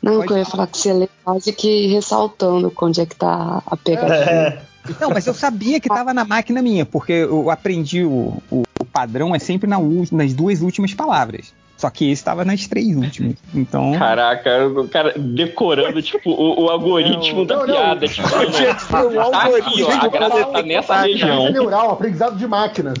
Não, 0.00 0.22
que 0.24 0.32
eu 0.32 0.38
ia 0.38 0.46
falar 0.46 0.68
que 0.68 0.78
você 0.78 0.92
lê 0.92 1.08
quase 1.24 1.52
que 1.52 1.86
ressaltando 1.88 2.72
onde 2.80 3.00
é 3.00 3.06
que 3.06 3.16
tá 3.16 3.60
a 3.66 3.76
pegadinha. 3.76 4.62
Não, 5.00 5.10
mas 5.10 5.26
eu 5.26 5.34
sabia 5.34 5.80
que 5.80 5.88
tava 5.88 6.14
na 6.14 6.24
máquina 6.24 6.62
minha, 6.62 6.86
porque 6.86 7.12
eu 7.12 7.50
aprendi 7.50 8.04
o, 8.04 8.40
o, 8.50 8.62
o 8.80 8.84
padrão 8.84 9.34
é 9.34 9.38
sempre 9.40 9.68
na 9.68 9.78
nas 10.12 10.32
duas 10.32 10.60
últimas 10.62 10.94
palavras. 10.94 11.52
Só 11.82 11.90
que 11.90 12.12
esse 12.12 12.22
tava 12.22 12.44
nas 12.44 12.64
três 12.68 12.94
últimas. 12.96 13.34
Então. 13.52 13.92
Caraca, 13.98 14.68
o 14.68 14.86
cara 14.86 15.14
decorando, 15.18 16.00
tipo, 16.00 16.30
o, 16.30 16.62
o 16.66 16.68
algoritmo 16.70 17.44
da 17.44 17.56
Não, 17.56 17.66
não. 17.66 17.74
piada. 17.74 18.06
Tipo, 18.06 18.28
Tinha 18.52 18.72
que 18.76 18.82
ser 18.82 18.94
o 18.94 19.30
tá 19.32 19.42
aqui, 19.58 19.82
ó, 19.82 19.90
a 19.90 20.06
graça 20.06 20.44
tá 20.44 20.62
nessa 20.62 21.00
região. 21.02 21.50
neural, 21.50 21.90
aprendizado 21.90 22.36
de 22.38 22.46
máquina. 22.46 22.94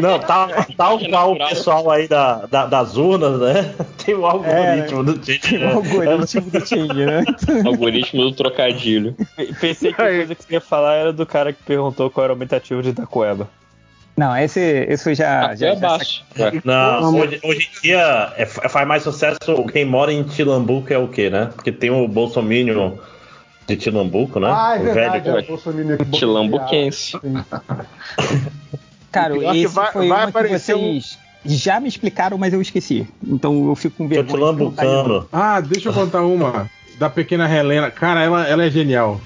Não, 0.00 0.20
tal, 0.20 0.48
tal 0.76 0.98
qual 1.00 1.32
o 1.32 1.38
pessoal 1.48 1.90
aí 1.90 2.06
da, 2.06 2.46
da- 2.46 2.66
das 2.66 2.96
urnas, 2.96 3.40
né? 3.40 3.74
Tem 4.06 4.14
o 4.14 4.24
algoritmo 4.24 5.02
do 5.02 5.14
Change. 5.26 5.56
O 5.64 5.68
algoritmo 5.78 6.50
do 6.50 6.64
Change, 6.64 7.04
né? 7.04 7.24
Algoritmo 7.66 8.22
do 8.22 8.32
trocadilho. 8.36 9.16
Pensei 9.60 9.92
que 9.92 10.00
a 10.00 10.04
coisa 10.06 10.34
que 10.36 10.44
você 10.44 10.52
ia 10.54 10.60
falar 10.60 10.94
era 10.94 11.12
do 11.12 11.26
cara 11.26 11.52
que 11.52 11.62
perguntou 11.64 12.08
qual 12.08 12.22
era 12.22 12.32
o 12.32 12.36
aumentativo 12.36 12.80
de 12.84 12.90
Itacoeba. 12.90 13.48
Não, 14.16 14.36
esse, 14.36 14.60
esse 14.60 15.14
já. 15.14 15.54
já, 15.54 15.68
é 15.68 15.74
já 15.74 15.80
baixo. 15.80 16.22
Não, 16.64 17.16
hoje, 17.16 17.40
hoje 17.42 17.70
em 17.78 17.82
dia 17.82 18.32
é- 18.36 18.44
faz 18.46 18.86
mais 18.86 19.02
sucesso 19.02 19.38
quem 19.72 19.84
mora 19.84 20.12
em 20.12 20.22
Tilambuco 20.22 20.92
é 20.92 20.98
o 20.98 21.08
quê, 21.08 21.30
né? 21.30 21.50
Porque 21.54 21.72
tem 21.72 21.90
o 21.90 22.06
Bolsominion 22.06 22.92
de 23.66 23.76
Tilambuco, 23.76 24.38
né? 24.38 24.48
Ah, 24.50 24.76
é 24.76 24.80
o 24.80 24.84
verdade. 24.84 25.30
velho. 25.30 25.38
é, 25.38 25.42
Bolsonaro 25.42 25.94
aqui, 25.94 26.04
Tilambuquense. 26.18 27.16
Cara, 29.10 29.36
é 29.36 29.50
que 29.52 29.62
esse 29.64 29.74
vai- 29.74 29.92
foi 29.92 30.08
vai 30.08 30.18
uma 30.18 30.24
que 30.24 30.30
aparecer 30.30 30.74
vocês 30.74 31.18
já 31.44 31.80
me 31.80 31.88
explicaram, 31.88 32.38
mas 32.38 32.52
eu 32.52 32.60
esqueci. 32.62 33.06
Então 33.26 33.68
eu 33.68 33.74
fico 33.74 33.96
com 33.96 34.08
vergonha. 34.08 34.50
lembrando. 34.52 35.28
Ah, 35.32 35.60
deixa 35.60 35.88
eu 35.88 35.92
contar 35.92 36.22
uma 36.22 36.70
da 36.98 37.10
pequena 37.10 37.50
Helena. 37.52 37.90
Cara, 37.90 38.22
ela, 38.22 38.46
ela 38.46 38.64
é 38.64 38.70
genial. 38.70 39.20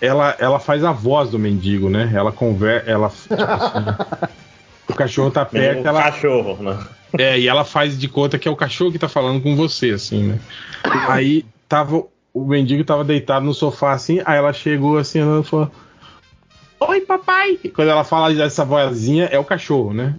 Ela, 0.00 0.36
ela 0.38 0.60
faz 0.60 0.84
a 0.84 0.92
voz 0.92 1.30
do 1.30 1.38
mendigo, 1.38 1.90
né? 1.90 2.10
Ela 2.14 2.30
conversa. 2.30 2.88
Ela, 2.88 3.08
tipo 3.08 3.34
assim, 3.34 3.84
o 4.88 4.94
cachorro 4.94 5.30
tá 5.30 5.44
perto. 5.44 5.84
O 5.84 5.88
ela, 5.88 6.02
cachorro, 6.02 6.62
né? 6.62 6.78
É, 7.16 7.38
e 7.38 7.48
ela 7.48 7.64
faz 7.64 7.98
de 7.98 8.08
conta 8.08 8.38
que 8.38 8.46
é 8.46 8.50
o 8.50 8.56
cachorro 8.56 8.92
que 8.92 8.98
tá 8.98 9.08
falando 9.08 9.42
com 9.42 9.56
você, 9.56 9.90
assim, 9.90 10.24
né? 10.24 10.38
Aí 11.08 11.44
tava. 11.68 12.04
O 12.32 12.44
mendigo 12.44 12.84
tava 12.84 13.02
deitado 13.02 13.44
no 13.44 13.54
sofá 13.54 13.92
assim, 13.92 14.20
aí 14.24 14.38
ela 14.38 14.52
chegou 14.52 14.98
assim, 14.98 15.20
ela 15.20 15.42
falou. 15.42 15.70
Oi, 16.80 17.00
papai! 17.00 17.58
E 17.64 17.68
quando 17.68 17.88
ela 17.88 18.04
fala 18.04 18.32
dessa 18.32 18.64
vozinha, 18.64 19.24
é 19.24 19.38
o 19.38 19.44
cachorro, 19.44 19.92
né? 19.92 20.14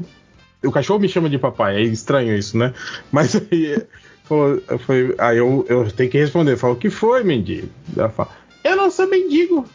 O 0.62 0.72
cachorro 0.72 1.00
me 1.00 1.08
chama 1.08 1.30
de 1.30 1.38
papai, 1.38 1.78
é 1.78 1.82
estranho 1.84 2.36
isso, 2.36 2.58
né? 2.58 2.74
Mas 3.10 3.36
aí, 3.36 3.82
foi, 4.26 5.16
aí 5.18 5.38
eu, 5.38 5.66
eu 5.70 5.90
tenho 5.92 6.10
que 6.10 6.18
responder. 6.18 6.58
Falou, 6.58 6.76
o 6.76 6.80
que 6.80 6.90
foi, 6.90 7.24
mendigo? 7.24 7.70
Ela 7.96 8.10
fala, 8.10 8.30
eu 8.70 8.76
não 8.76 8.92
sou 8.92 9.08
mendigo. 9.08 9.66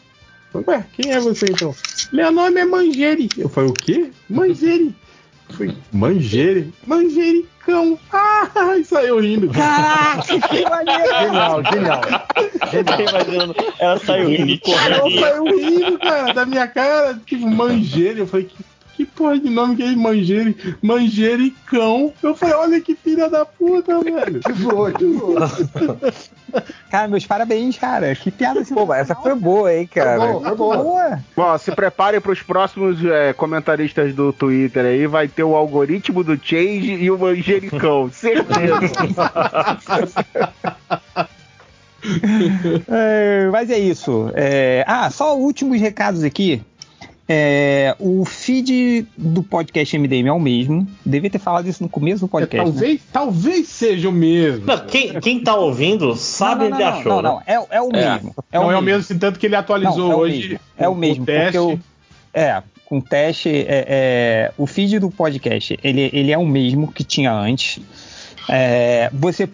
Eu 0.53 0.63
falei, 0.63 0.79
Ué, 0.79 0.85
quem 0.93 1.11
é 1.11 1.19
você 1.19 1.45
então? 1.45 1.75
Meu 2.13 2.31
nome 2.31 2.59
é 2.59 2.65
Mangere. 2.65 3.29
Eu 3.37 3.49
falei, 3.49 3.69
o 3.69 3.73
quê? 3.73 4.11
Mangere. 4.29 4.95
Eu 5.49 5.55
falei, 5.55 5.77
Mangere? 5.91 6.73
Manjericão. 6.87 7.99
Ah, 8.11 8.77
e 8.79 8.83
saiu 8.85 9.19
rindo. 9.19 9.49
Caraca, 9.49 10.23
que 10.23 10.63
maneiro! 10.69 11.03
Genial, 11.19 11.63
genial. 11.71 12.01
Eu 12.71 13.09
imaginando, 13.09 13.55
ela 13.79 13.99
saiu 13.99 14.29
rindo 14.29 14.61
Ela 14.71 15.19
saiu 15.19 15.43
rindo, 15.45 15.99
cara, 15.99 16.33
da 16.33 16.45
minha 16.45 16.67
cara, 16.67 17.19
tipo, 17.25 17.49
Mangere. 17.49 18.19
Eu 18.19 18.27
falei, 18.27 18.45
que, 18.45 18.55
que 18.95 19.05
porra 19.05 19.37
de 19.37 19.49
nome 19.49 19.75
que 19.75 19.83
é 19.83 19.95
Mangere? 19.95 20.55
Manjericão. 20.81 22.13
Eu 22.23 22.33
falei, 22.35 22.55
olha 22.55 22.81
que 22.81 22.95
filha 22.95 23.29
da 23.29 23.45
puta, 23.45 23.99
velho. 24.01 24.39
Que 24.39 24.53
zoou, 24.53 24.91
que 24.91 25.05
zoou. 25.05 25.35
Cara, 26.89 27.07
meus 27.09 27.25
parabéns, 27.25 27.77
cara. 27.77 28.15
Que 28.15 28.31
piada 28.31 28.61
assim. 28.61 28.73
Pô, 28.73 28.93
essa 28.93 29.13
foi 29.13 29.35
boa, 29.35 29.73
hein, 29.73 29.85
cara. 29.87 30.17
Foi 30.17 30.31
boa, 30.31 30.41
foi 30.41 30.55
boa. 30.55 30.77
boa. 30.77 31.19
Bom, 31.35 31.57
se 31.57 31.71
preparem 31.73 32.21
para 32.21 32.31
os 32.31 32.41
próximos 32.41 33.03
é, 33.03 33.33
comentaristas 33.33 34.13
do 34.13 34.31
Twitter 34.31 34.85
aí. 34.85 35.05
Vai 35.07 35.27
ter 35.27 35.43
o 35.43 35.55
algoritmo 35.55 36.23
do 36.23 36.39
Change 36.41 36.93
e 36.93 37.11
o 37.11 37.19
Manjericão. 37.19 38.09
Certeza. 38.13 38.55
É, 42.87 43.49
mas 43.51 43.71
é 43.71 43.79
isso. 43.79 44.29
É, 44.35 44.83
ah, 44.87 45.09
só 45.09 45.35
últimos 45.35 45.81
recados 45.81 46.23
aqui. 46.23 46.61
É, 47.27 47.95
o 47.99 48.23
feed 48.23 49.07
do 49.17 49.41
podcast 49.41 49.97
MDM 49.97 50.27
é 50.27 50.31
o 50.31 50.39
mesmo. 50.39 50.87
Devia 51.03 51.29
ter 51.29 51.39
falado 51.39 51.67
isso 51.67 51.81
no 51.81 51.89
começo 51.89 52.21
do 52.21 52.27
podcast. 52.27 52.69
né? 52.69 52.71
talvez, 52.71 53.01
talvez 53.11 53.67
seja 53.67 54.09
o 54.09 54.11
mesmo. 54.11 54.65
Não, 54.65 54.85
quem, 54.85 55.19
quem 55.19 55.39
tá 55.39 55.55
ouvindo 55.55 56.15
sabe 56.15 56.65
Não, 56.65 56.69
não, 56.69 56.75
onde 56.75 56.83
achou, 56.83 57.21
não, 57.21 57.21
né? 57.21 57.29
não, 57.29 57.41
é, 57.47 57.77
é 57.77 57.81
o 57.81 57.89
mesmo. 57.89 58.35
não, 58.53 58.71
é 58.71 58.77
o 58.77 58.81
mesmo, 58.81 59.19
tanto 59.19 59.39
que 59.39 59.47
ele 59.47 59.55
atualizou 59.55 59.97
Não, 59.97 60.11
é 60.11 60.15
o 60.15 60.19
hoje. 60.19 60.41
mesmo. 60.49 60.59
É 60.77 60.89
o 60.89 60.95
mesmo, 60.95 61.25
teste. 61.25 61.43
porque 61.43 61.57
eu, 61.57 61.79
é, 62.31 62.61
com 62.85 63.01
teste, 63.01 63.49
é, 63.49 63.65
é, 63.87 64.51
o 64.55 64.67
feed 64.67 64.99
do 64.99 65.09
podcast, 65.09 65.79
ele, 65.83 66.09
ele 66.13 66.31
é 66.31 66.37
o 66.37 66.45
mesmo 66.45 66.91
que 66.91 67.03
tinha 67.03 67.33
antes. 67.33 67.79
É, 68.47 69.09
você 69.13 69.49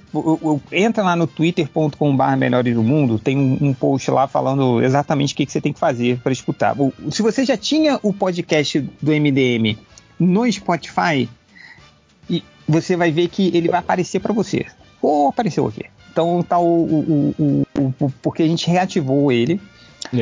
entra 0.72 1.04
lá 1.04 1.16
no 1.16 1.26
twitter.com.br 1.26 2.36
Melhores 2.38 2.76
do 2.76 2.84
Mundo, 2.84 3.18
tem 3.18 3.38
um, 3.38 3.58
um 3.70 3.74
post 3.74 4.12
lá 4.12 4.28
falando 4.28 4.82
exatamente 4.84 5.34
o 5.34 5.38
que, 5.38 5.46
que 5.46 5.52
você 5.52 5.62
tem 5.62 5.72
que 5.72 5.80
fazer 5.80 6.20
para 6.20 6.32
escutar. 6.32 6.76
Se 7.10 7.22
você 7.22 7.46
já 7.46 7.56
tinha 7.56 8.00
o 8.04 8.12
podcast 8.14 8.80
do 9.02 9.12
MDM 9.12 9.78
no 10.20 10.52
Spotify, 10.52 11.30
você 12.68 12.96
vai 12.96 13.12
ver 13.12 13.28
que 13.30 13.52
ele 13.56 13.70
vai 13.70 13.80
aparecer 13.80 14.20
para 14.20 14.34
você. 14.34 14.66
Ou 15.02 15.30
apareceu 15.30 15.68
aqui. 15.68 15.86
Então 16.12 16.44
tá 16.44 16.60
o, 16.60 16.66
o- 16.66 17.36
o- 17.78 17.94
o- 18.00 18.12
porque 18.22 18.44
a 18.44 18.48
gente 18.48 18.70
reativou 18.70 19.32
ele. 19.32 19.60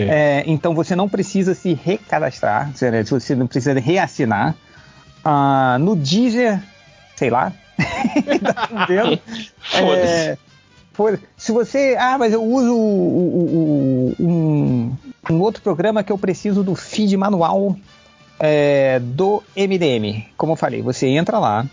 É, 0.10 0.44
então 0.46 0.76
você 0.76 0.96
não 0.96 1.10
precisa 1.10 1.56
se 1.56 1.74
recadastrar, 1.74 2.72
você 2.76 3.36
não 3.36 3.48
precisa 3.48 3.80
reassinar. 3.80 4.56
Ah, 5.24 5.78
no 5.80 5.96
Deezer, 5.96 6.62
sei 7.16 7.30
lá. 7.30 7.52
tá 8.54 8.70
entendendo? 8.84 9.20
É, 9.74 10.38
foda-se. 10.94 11.24
se 11.38 11.52
você. 11.52 11.96
Ah, 12.00 12.18
mas 12.18 12.34
eu 12.34 12.44
uso 12.44 12.74
o- 12.74 14.16
o- 14.16 14.16
o- 14.20 14.24
um, 14.24 14.98
um 15.30 15.40
outro 15.42 15.62
programa 15.62 16.04
que 16.04 16.12
eu 16.12 16.18
preciso 16.18 16.64
do 16.64 16.76
feed 16.76 17.16
manual 17.18 17.76
é, 18.40 19.00
do 19.00 19.42
MDM. 19.56 20.26
Como 20.38 20.54
eu 20.54 20.58
falei, 20.58 20.82
você 20.82 21.08
entra 21.08 21.40
lá. 21.40 21.66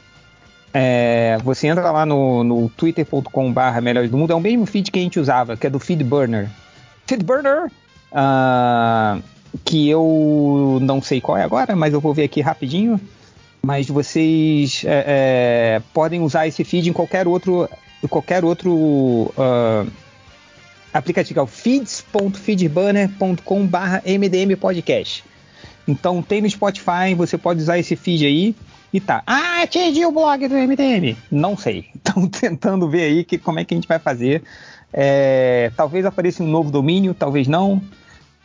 é, 0.74 1.38
você 1.42 1.68
entra 1.68 1.90
lá 1.90 2.04
no, 2.04 2.44
no 2.44 2.68
twitter.com/barra 2.70 3.80
melhores 3.80 4.10
do 4.10 4.16
mundo. 4.18 4.32
É 4.32 4.36
o 4.36 4.40
mesmo 4.40 4.66
feed 4.66 4.90
que 4.90 4.98
a 4.98 5.02
gente 5.02 5.18
usava, 5.18 5.56
que 5.56 5.66
é 5.66 5.70
do 5.70 5.78
Feedburner. 5.80 6.48
Feedburner! 7.06 7.70
ah, 8.12 9.18
que 9.64 9.88
eu 9.88 10.78
não 10.82 11.00
sei 11.00 11.20
qual 11.20 11.36
é 11.38 11.42
agora, 11.42 11.74
mas 11.74 11.94
eu 11.94 12.00
vou 12.00 12.12
ver 12.12 12.24
aqui 12.24 12.40
rapidinho. 12.42 13.00
Mas 13.66 13.88
vocês 13.88 14.84
é, 14.86 15.04
é, 15.08 15.82
podem 15.92 16.20
usar 16.20 16.46
esse 16.46 16.62
feed 16.62 16.88
em 16.88 16.92
qualquer 16.92 17.26
outro, 17.26 17.68
qualquer 18.08 18.44
outro 18.44 19.34
ah, 19.36 19.84
aplicativo, 20.94 21.40
é 21.40 21.42
o 21.42 21.48
feeds.feedburner.com/barra 21.48 24.04
MDM 24.06 24.54
Podcast. 24.56 25.24
Então 25.88 26.22
tem 26.22 26.40
no 26.40 26.48
Spotify, 26.48 27.12
você 27.16 27.36
pode 27.36 27.60
usar 27.60 27.76
esse 27.76 27.96
feed 27.96 28.24
aí 28.24 28.54
e 28.92 29.00
tá. 29.00 29.24
Ah, 29.26 29.62
atingi 29.62 30.06
o 30.06 30.12
blog 30.12 30.46
do 30.46 30.54
MDM. 30.54 31.16
Não 31.28 31.56
sei. 31.56 31.86
Estão 32.06 32.28
tentando 32.28 32.88
ver 32.88 33.02
aí 33.02 33.24
que, 33.24 33.36
como 33.36 33.58
é 33.58 33.64
que 33.64 33.74
a 33.74 33.76
gente 33.76 33.88
vai 33.88 33.98
fazer. 33.98 34.44
É, 34.92 35.72
talvez 35.76 36.06
apareça 36.06 36.40
um 36.40 36.46
novo 36.46 36.70
domínio, 36.70 37.14
talvez 37.14 37.48
não. 37.48 37.82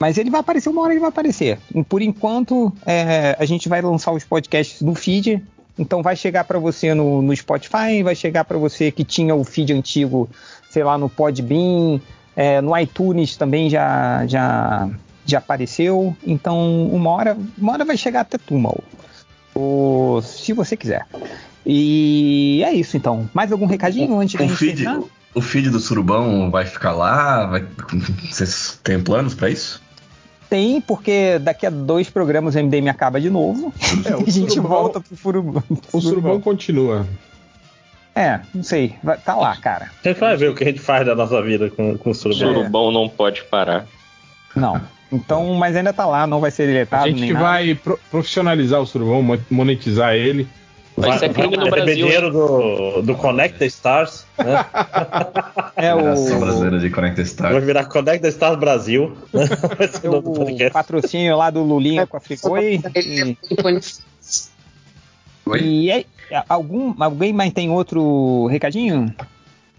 Mas 0.02 0.18
ele 0.18 0.32
vai 0.32 0.40
aparecer, 0.42 0.68
uma 0.70 0.82
hora 0.82 0.94
ele 0.94 1.00
vai 1.00 1.10
aparecer. 1.10 1.60
Por 1.88 2.02
enquanto, 2.02 2.74
é, 2.88 3.36
a 3.40 3.46
gente 3.46 3.70
vai 3.70 3.84
lançar 3.84 4.12
os 4.12 4.24
podcasts 4.24 4.82
no 4.82 4.96
feed. 4.96 5.40
Então 5.78 6.02
vai 6.02 6.16
chegar 6.16 6.44
para 6.44 6.58
você 6.58 6.94
no, 6.96 7.22
no 7.22 7.36
Spotify, 7.36 8.02
vai 8.04 8.16
chegar 8.16 8.44
para 8.46 8.58
você 8.58 8.92
que 8.92 9.04
tinha 9.04 9.36
o 9.36 9.44
feed 9.44 9.72
antigo, 9.74 10.28
sei 10.72 10.84
lá, 10.84 10.98
no 10.98 11.08
Podbean, 11.08 12.02
É, 12.36 12.60
no 12.62 12.76
iTunes 12.78 13.38
também 13.38 13.70
já, 13.70 14.26
já, 14.26 14.90
já 15.24 15.38
apareceu. 15.38 16.16
Então, 16.26 16.88
uma 16.88 17.12
hora, 17.12 17.38
uma 17.58 17.74
hora 17.74 17.86
vai 17.86 17.96
chegar 17.96 18.22
até 18.22 18.40
tu, 18.40 18.58
Mal. 18.58 18.80
Ou, 19.54 20.22
se 20.24 20.52
você 20.54 20.76
quiser. 20.76 21.06
E 21.66 22.64
é 22.66 22.74
isso, 22.74 22.98
então. 22.98 23.30
Mais 23.34 23.52
algum 23.52 23.66
recadinho 23.68 24.20
antes 24.20 24.36
da 24.36 24.46
O 24.46 24.48
gente 24.48 24.58
feed, 24.58 24.84
terminar? 24.84 25.04
o 25.36 25.42
feed 25.42 25.70
do 25.70 25.80
Surubão 25.80 26.50
vai 26.50 26.66
ficar 26.66 26.92
lá? 26.94 27.46
Vai- 27.46 27.66
Vocês 28.32 28.80
têm 28.84 29.00
planos 29.00 29.34
pra 29.36 29.50
isso? 29.50 29.82
Tem, 30.52 30.82
porque 30.82 31.40
daqui 31.40 31.66
a 31.66 31.70
dois 31.70 32.10
programas 32.10 32.56
o 32.56 32.60
MDM 32.60 32.90
acaba 32.90 33.22
de 33.22 33.30
novo. 33.30 33.74
É, 34.06 34.10
e 34.20 34.30
a 34.30 34.32
gente 34.32 34.50
Surubão- 34.56 34.70
volta 34.70 35.00
pro 35.00 35.16
Furubão. 35.16 35.64
O 35.94 36.02
Surubão 36.02 36.42
continua. 36.42 37.08
É, 38.14 38.42
não 38.54 38.62
sei. 38.62 38.96
Vai- 39.02 39.18
tá 39.18 39.34
lá, 39.34 39.56
cara. 39.56 39.90
A 40.04 40.08
gente 40.10 40.20
vai 40.20 40.36
ver 40.36 40.50
o 40.50 40.54
que 40.54 40.66
a 40.66 40.68
gente 40.68 40.82
faz 40.82 41.06
da 41.06 41.16
nossa 41.16 41.42
vida 41.42 41.70
com, 41.70 41.98
com 41.98 42.10
o 42.10 42.12
O 42.12 42.16
surubão. 42.16 42.54
surubão 42.54 42.92
não 42.92 43.08
pode 43.08 43.44
parar. 43.44 43.86
Não. 44.54 44.82
Então, 45.10 45.54
mas 45.54 45.74
ainda 45.78 45.94
tá 45.94 46.06
lá, 46.06 46.28
não 46.28 46.42
vai 46.42 46.52
ser 46.52 46.68
deletado 46.68 47.06
A 47.06 47.08
gente 47.08 47.22
nem 47.22 47.32
nada. 47.34 47.46
vai 47.46 47.74
pro- 47.76 48.00
profissionalizar 48.12 48.82
o 48.82 48.86
Surubão, 48.86 49.22
mo- 49.24 49.40
monetizar 49.50 50.14
ele. 50.16 50.46
Vai 50.98 51.18
ser 51.18 51.34
crime 51.34 51.58
no 51.58 51.70
Brasil. 51.70 52.32
do, 52.32 53.02
do 53.02 53.16
Connect 53.16 53.58
the 53.58 53.66
Stars, 53.66 54.26
né? 54.38 54.66
É 55.76 55.96
o, 55.96 56.02
Brasileira 56.40 56.80
de 56.80 56.90
Connect 56.90 57.26
Star. 57.26 57.52
Vai 57.54 57.62
virar 57.62 57.86
Connect 57.86 58.22
the 58.22 58.28
Stars 58.28 58.60
Brasil. 58.60 59.18
né? 59.34 59.46
Vai 59.78 59.88
ser 59.88 60.10
o 60.10 60.72
patrocínio 60.72 61.36
lá 61.38 61.50
do 61.50 61.64
Lulinha 61.64 62.06
com 62.06 62.18
a 62.18 62.20
Fricoi. 62.20 62.82
E, 63.08 63.38
e 65.60 65.92
é, 65.92 66.06
algum, 66.48 66.94
alguém 67.02 67.34
mais 67.34 67.52
tem 67.52 67.70
outro 67.70 68.48
recadinho? 68.48 69.14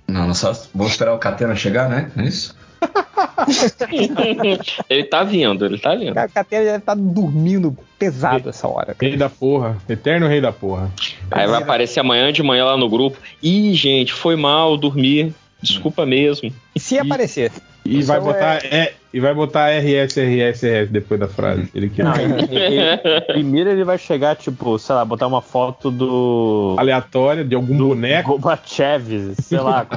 Não, 0.09 0.27
não 0.27 0.35
só 0.35 0.53
vamos 0.75 0.93
esperar 0.93 1.15
o 1.15 1.19
Catena 1.19 1.55
chegar, 1.55 1.89
né? 1.89 2.11
É 2.17 2.23
isso? 2.23 2.57
ele 4.89 5.05
tá 5.05 5.23
vindo, 5.25 5.65
ele 5.65 5.79
tá 5.79 5.95
vindo. 5.95 6.17
A 6.17 6.29
Catena 6.29 6.65
deve 6.65 6.77
estar 6.79 6.95
dormindo 6.95 7.77
pesado 7.99 8.49
essa 8.49 8.69
hora. 8.69 8.95
Rei 9.01 9.17
da 9.17 9.29
porra. 9.29 9.77
Eterno 9.89 10.29
rei 10.29 10.41
da 10.41 10.53
porra. 10.53 10.91
Aí 11.31 11.47
vai 11.47 11.63
aparecer 11.63 12.01
amanhã 12.01 12.33
de 12.33 12.43
manhã 12.43 12.65
lá 12.65 12.77
no 12.77 12.89
grupo. 12.89 13.19
Ih, 13.43 13.75
gente, 13.75 14.13
foi 14.13 14.37
mal 14.37 14.77
dormir. 14.77 15.35
Desculpa 15.61 16.05
mesmo. 16.05 16.53
E 16.75 16.81
se 16.81 16.99
aparecer? 16.99 17.53
E 17.85 18.03
vai 18.03 18.19
Então 18.19 18.33
botar 18.33 18.65
é... 18.65 18.93
e 19.13 19.21
vai 19.21 19.35
botar 19.35 19.69
RS, 19.71 20.17
RS, 20.17 20.63
RS 20.63 20.91
depois 20.91 21.19
da 21.19 21.29
frase. 21.29 21.69
Ele 21.75 21.89
quer. 21.89 22.05
Não, 22.05 22.15
ele- 22.17 22.57
ele- 22.57 23.21
primeiro 23.23 23.71
ele 23.71 23.85
vai 23.85 23.99
chegar, 23.99 24.37
tipo, 24.37 24.79
sei 24.79 24.95
lá, 24.95 25.05
botar 25.05 25.27
uma 25.27 25.43
foto 25.43 25.91
do. 25.91 26.77
Aleatória 26.79 27.45
de 27.45 27.55
algum 27.57 27.77
boneco. 27.77 28.31
Gorbachev, 28.31 29.35
sei 29.41 29.59
lá. 29.59 29.87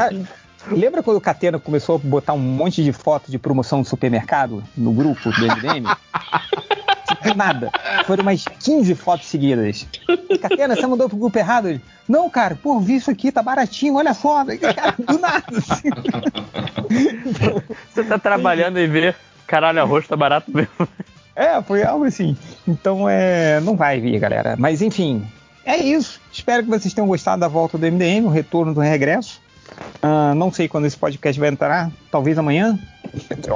Ah, 0.00 0.10
Lembra 0.70 1.02
quando 1.02 1.16
o 1.16 1.20
Catena 1.20 1.58
começou 1.58 1.96
a 1.96 1.98
botar 1.98 2.32
um 2.32 2.38
monte 2.38 2.82
de 2.82 2.92
foto 2.92 3.30
de 3.30 3.38
promoção 3.38 3.82
do 3.82 3.88
supermercado 3.88 4.62
no 4.76 4.92
grupo 4.92 5.30
do 5.30 5.40
MDM? 5.40 5.84
Do 7.22 7.34
nada. 7.34 7.70
Foram 8.04 8.24
mais 8.24 8.44
15 8.44 8.94
fotos 8.94 9.26
seguidas. 9.26 9.86
Catena, 10.40 10.74
você 10.74 10.86
mandou 10.86 11.08
pro 11.08 11.18
grupo 11.18 11.38
errado? 11.38 11.68
Ele, 11.68 11.80
Não, 12.08 12.28
cara, 12.28 12.58
pô, 12.60 12.80
vi 12.80 12.96
isso 12.96 13.10
aqui, 13.10 13.30
tá 13.30 13.42
baratinho, 13.42 13.94
olha 13.94 14.12
só. 14.14 14.44
Cara, 14.44 14.94
do 14.98 15.18
nada. 15.18 15.44
assim. 15.56 15.90
Você 17.92 18.04
tá 18.04 18.18
trabalhando 18.18 18.78
e 18.78 18.86
vê, 18.86 19.14
caralho, 19.46 19.80
arroz 19.80 20.06
tá 20.06 20.16
barato 20.16 20.50
mesmo. 20.54 20.70
É, 21.34 21.60
foi 21.62 21.82
algo 21.84 22.04
assim. 22.04 22.36
Então, 22.66 23.08
é, 23.08 23.60
não 23.60 23.76
vai 23.76 24.00
vir, 24.00 24.18
galera. 24.18 24.56
Mas, 24.58 24.80
enfim, 24.80 25.26
é 25.64 25.76
isso. 25.76 26.20
Espero 26.32 26.62
que 26.62 26.68
vocês 26.70 26.94
tenham 26.94 27.08
gostado 27.08 27.40
da 27.40 27.48
volta 27.48 27.76
do 27.76 27.86
MDM, 27.86 28.24
o 28.24 28.30
retorno 28.30 28.72
do 28.72 28.80
regresso. 28.80 29.40
Ah, 30.02 30.34
não 30.34 30.52
sei 30.52 30.68
quando 30.68 30.86
esse 30.86 30.96
podcast 30.96 31.38
vai 31.38 31.48
entrar, 31.48 31.90
talvez 32.10 32.38
amanhã. 32.38 32.78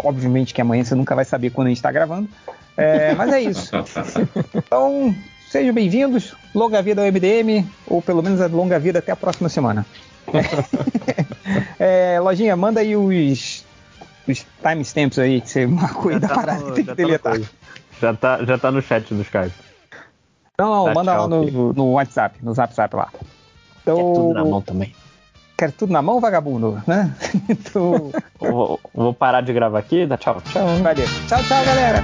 Obviamente 0.04 0.54
que 0.54 0.60
amanhã 0.60 0.82
você 0.84 0.94
nunca 0.94 1.14
vai 1.14 1.24
saber 1.24 1.50
quando 1.50 1.66
a 1.66 1.70
gente 1.70 1.78
está 1.78 1.92
gravando. 1.92 2.28
É, 2.76 3.14
mas 3.14 3.32
é 3.32 3.40
isso. 3.40 3.70
Então, 4.54 5.14
sejam 5.50 5.74
bem-vindos. 5.74 6.34
Longa 6.54 6.80
vida 6.82 7.02
ao 7.02 7.06
MDM, 7.12 7.66
ou 7.86 8.00
pelo 8.00 8.22
menos 8.22 8.40
a 8.40 8.46
longa 8.46 8.78
vida 8.78 8.98
até 9.00 9.12
a 9.12 9.16
próxima 9.16 9.48
semana. 9.48 9.84
É, 11.78 12.20
Lojinha, 12.20 12.54
manda 12.56 12.80
aí 12.80 12.94
os, 12.94 13.64
os 14.28 14.46
timestamps 14.62 15.18
aí 15.18 15.40
que 15.40 15.48
você 15.50 15.66
marcou 15.66 16.12
aí 16.12 16.20
da 16.20 16.28
parada 16.28 16.62
que 16.72 16.84
tem 16.84 16.84
que 16.84 17.06
já, 17.06 17.18
tá 17.18 17.30
no 17.30 17.38
deletar. 17.38 17.40
já, 18.00 18.14
tá, 18.14 18.44
já 18.44 18.58
tá 18.58 18.70
no 18.70 18.82
chat 18.82 19.12
do 19.12 19.22
Skype. 19.22 19.52
Não, 20.58 20.68
não, 20.70 20.84
Tá, 20.84 20.94
manda 20.94 21.12
tchau, 21.12 21.22
lá 21.22 21.28
no, 21.28 21.72
no 21.72 21.92
WhatsApp, 21.92 22.38
no 22.42 22.54
Zap 22.54 22.72
Zap 22.74 22.94
lá. 22.94 23.08
Então, 23.82 23.96
Quer 23.96 24.02
tudo 24.02 24.34
na 24.34 24.44
mão 24.44 24.60
também. 24.60 24.94
Quer 25.60 25.72
tudo 25.72 25.92
na 25.92 26.00
mão, 26.00 26.22
vagabundo? 26.22 26.82
Né? 26.86 27.14
então, 27.46 28.10
Vou, 28.38 28.80
vou 28.94 29.12
parar 29.12 29.42
de 29.42 29.52
gravar 29.52 29.78
aqui, 29.78 30.06
dá 30.06 30.16
tchau. 30.16 30.40
tchau, 30.50 30.66
valeu. 30.78 31.06
Tchau, 31.28 31.38
tchau, 31.44 31.64
galera. 31.66 32.02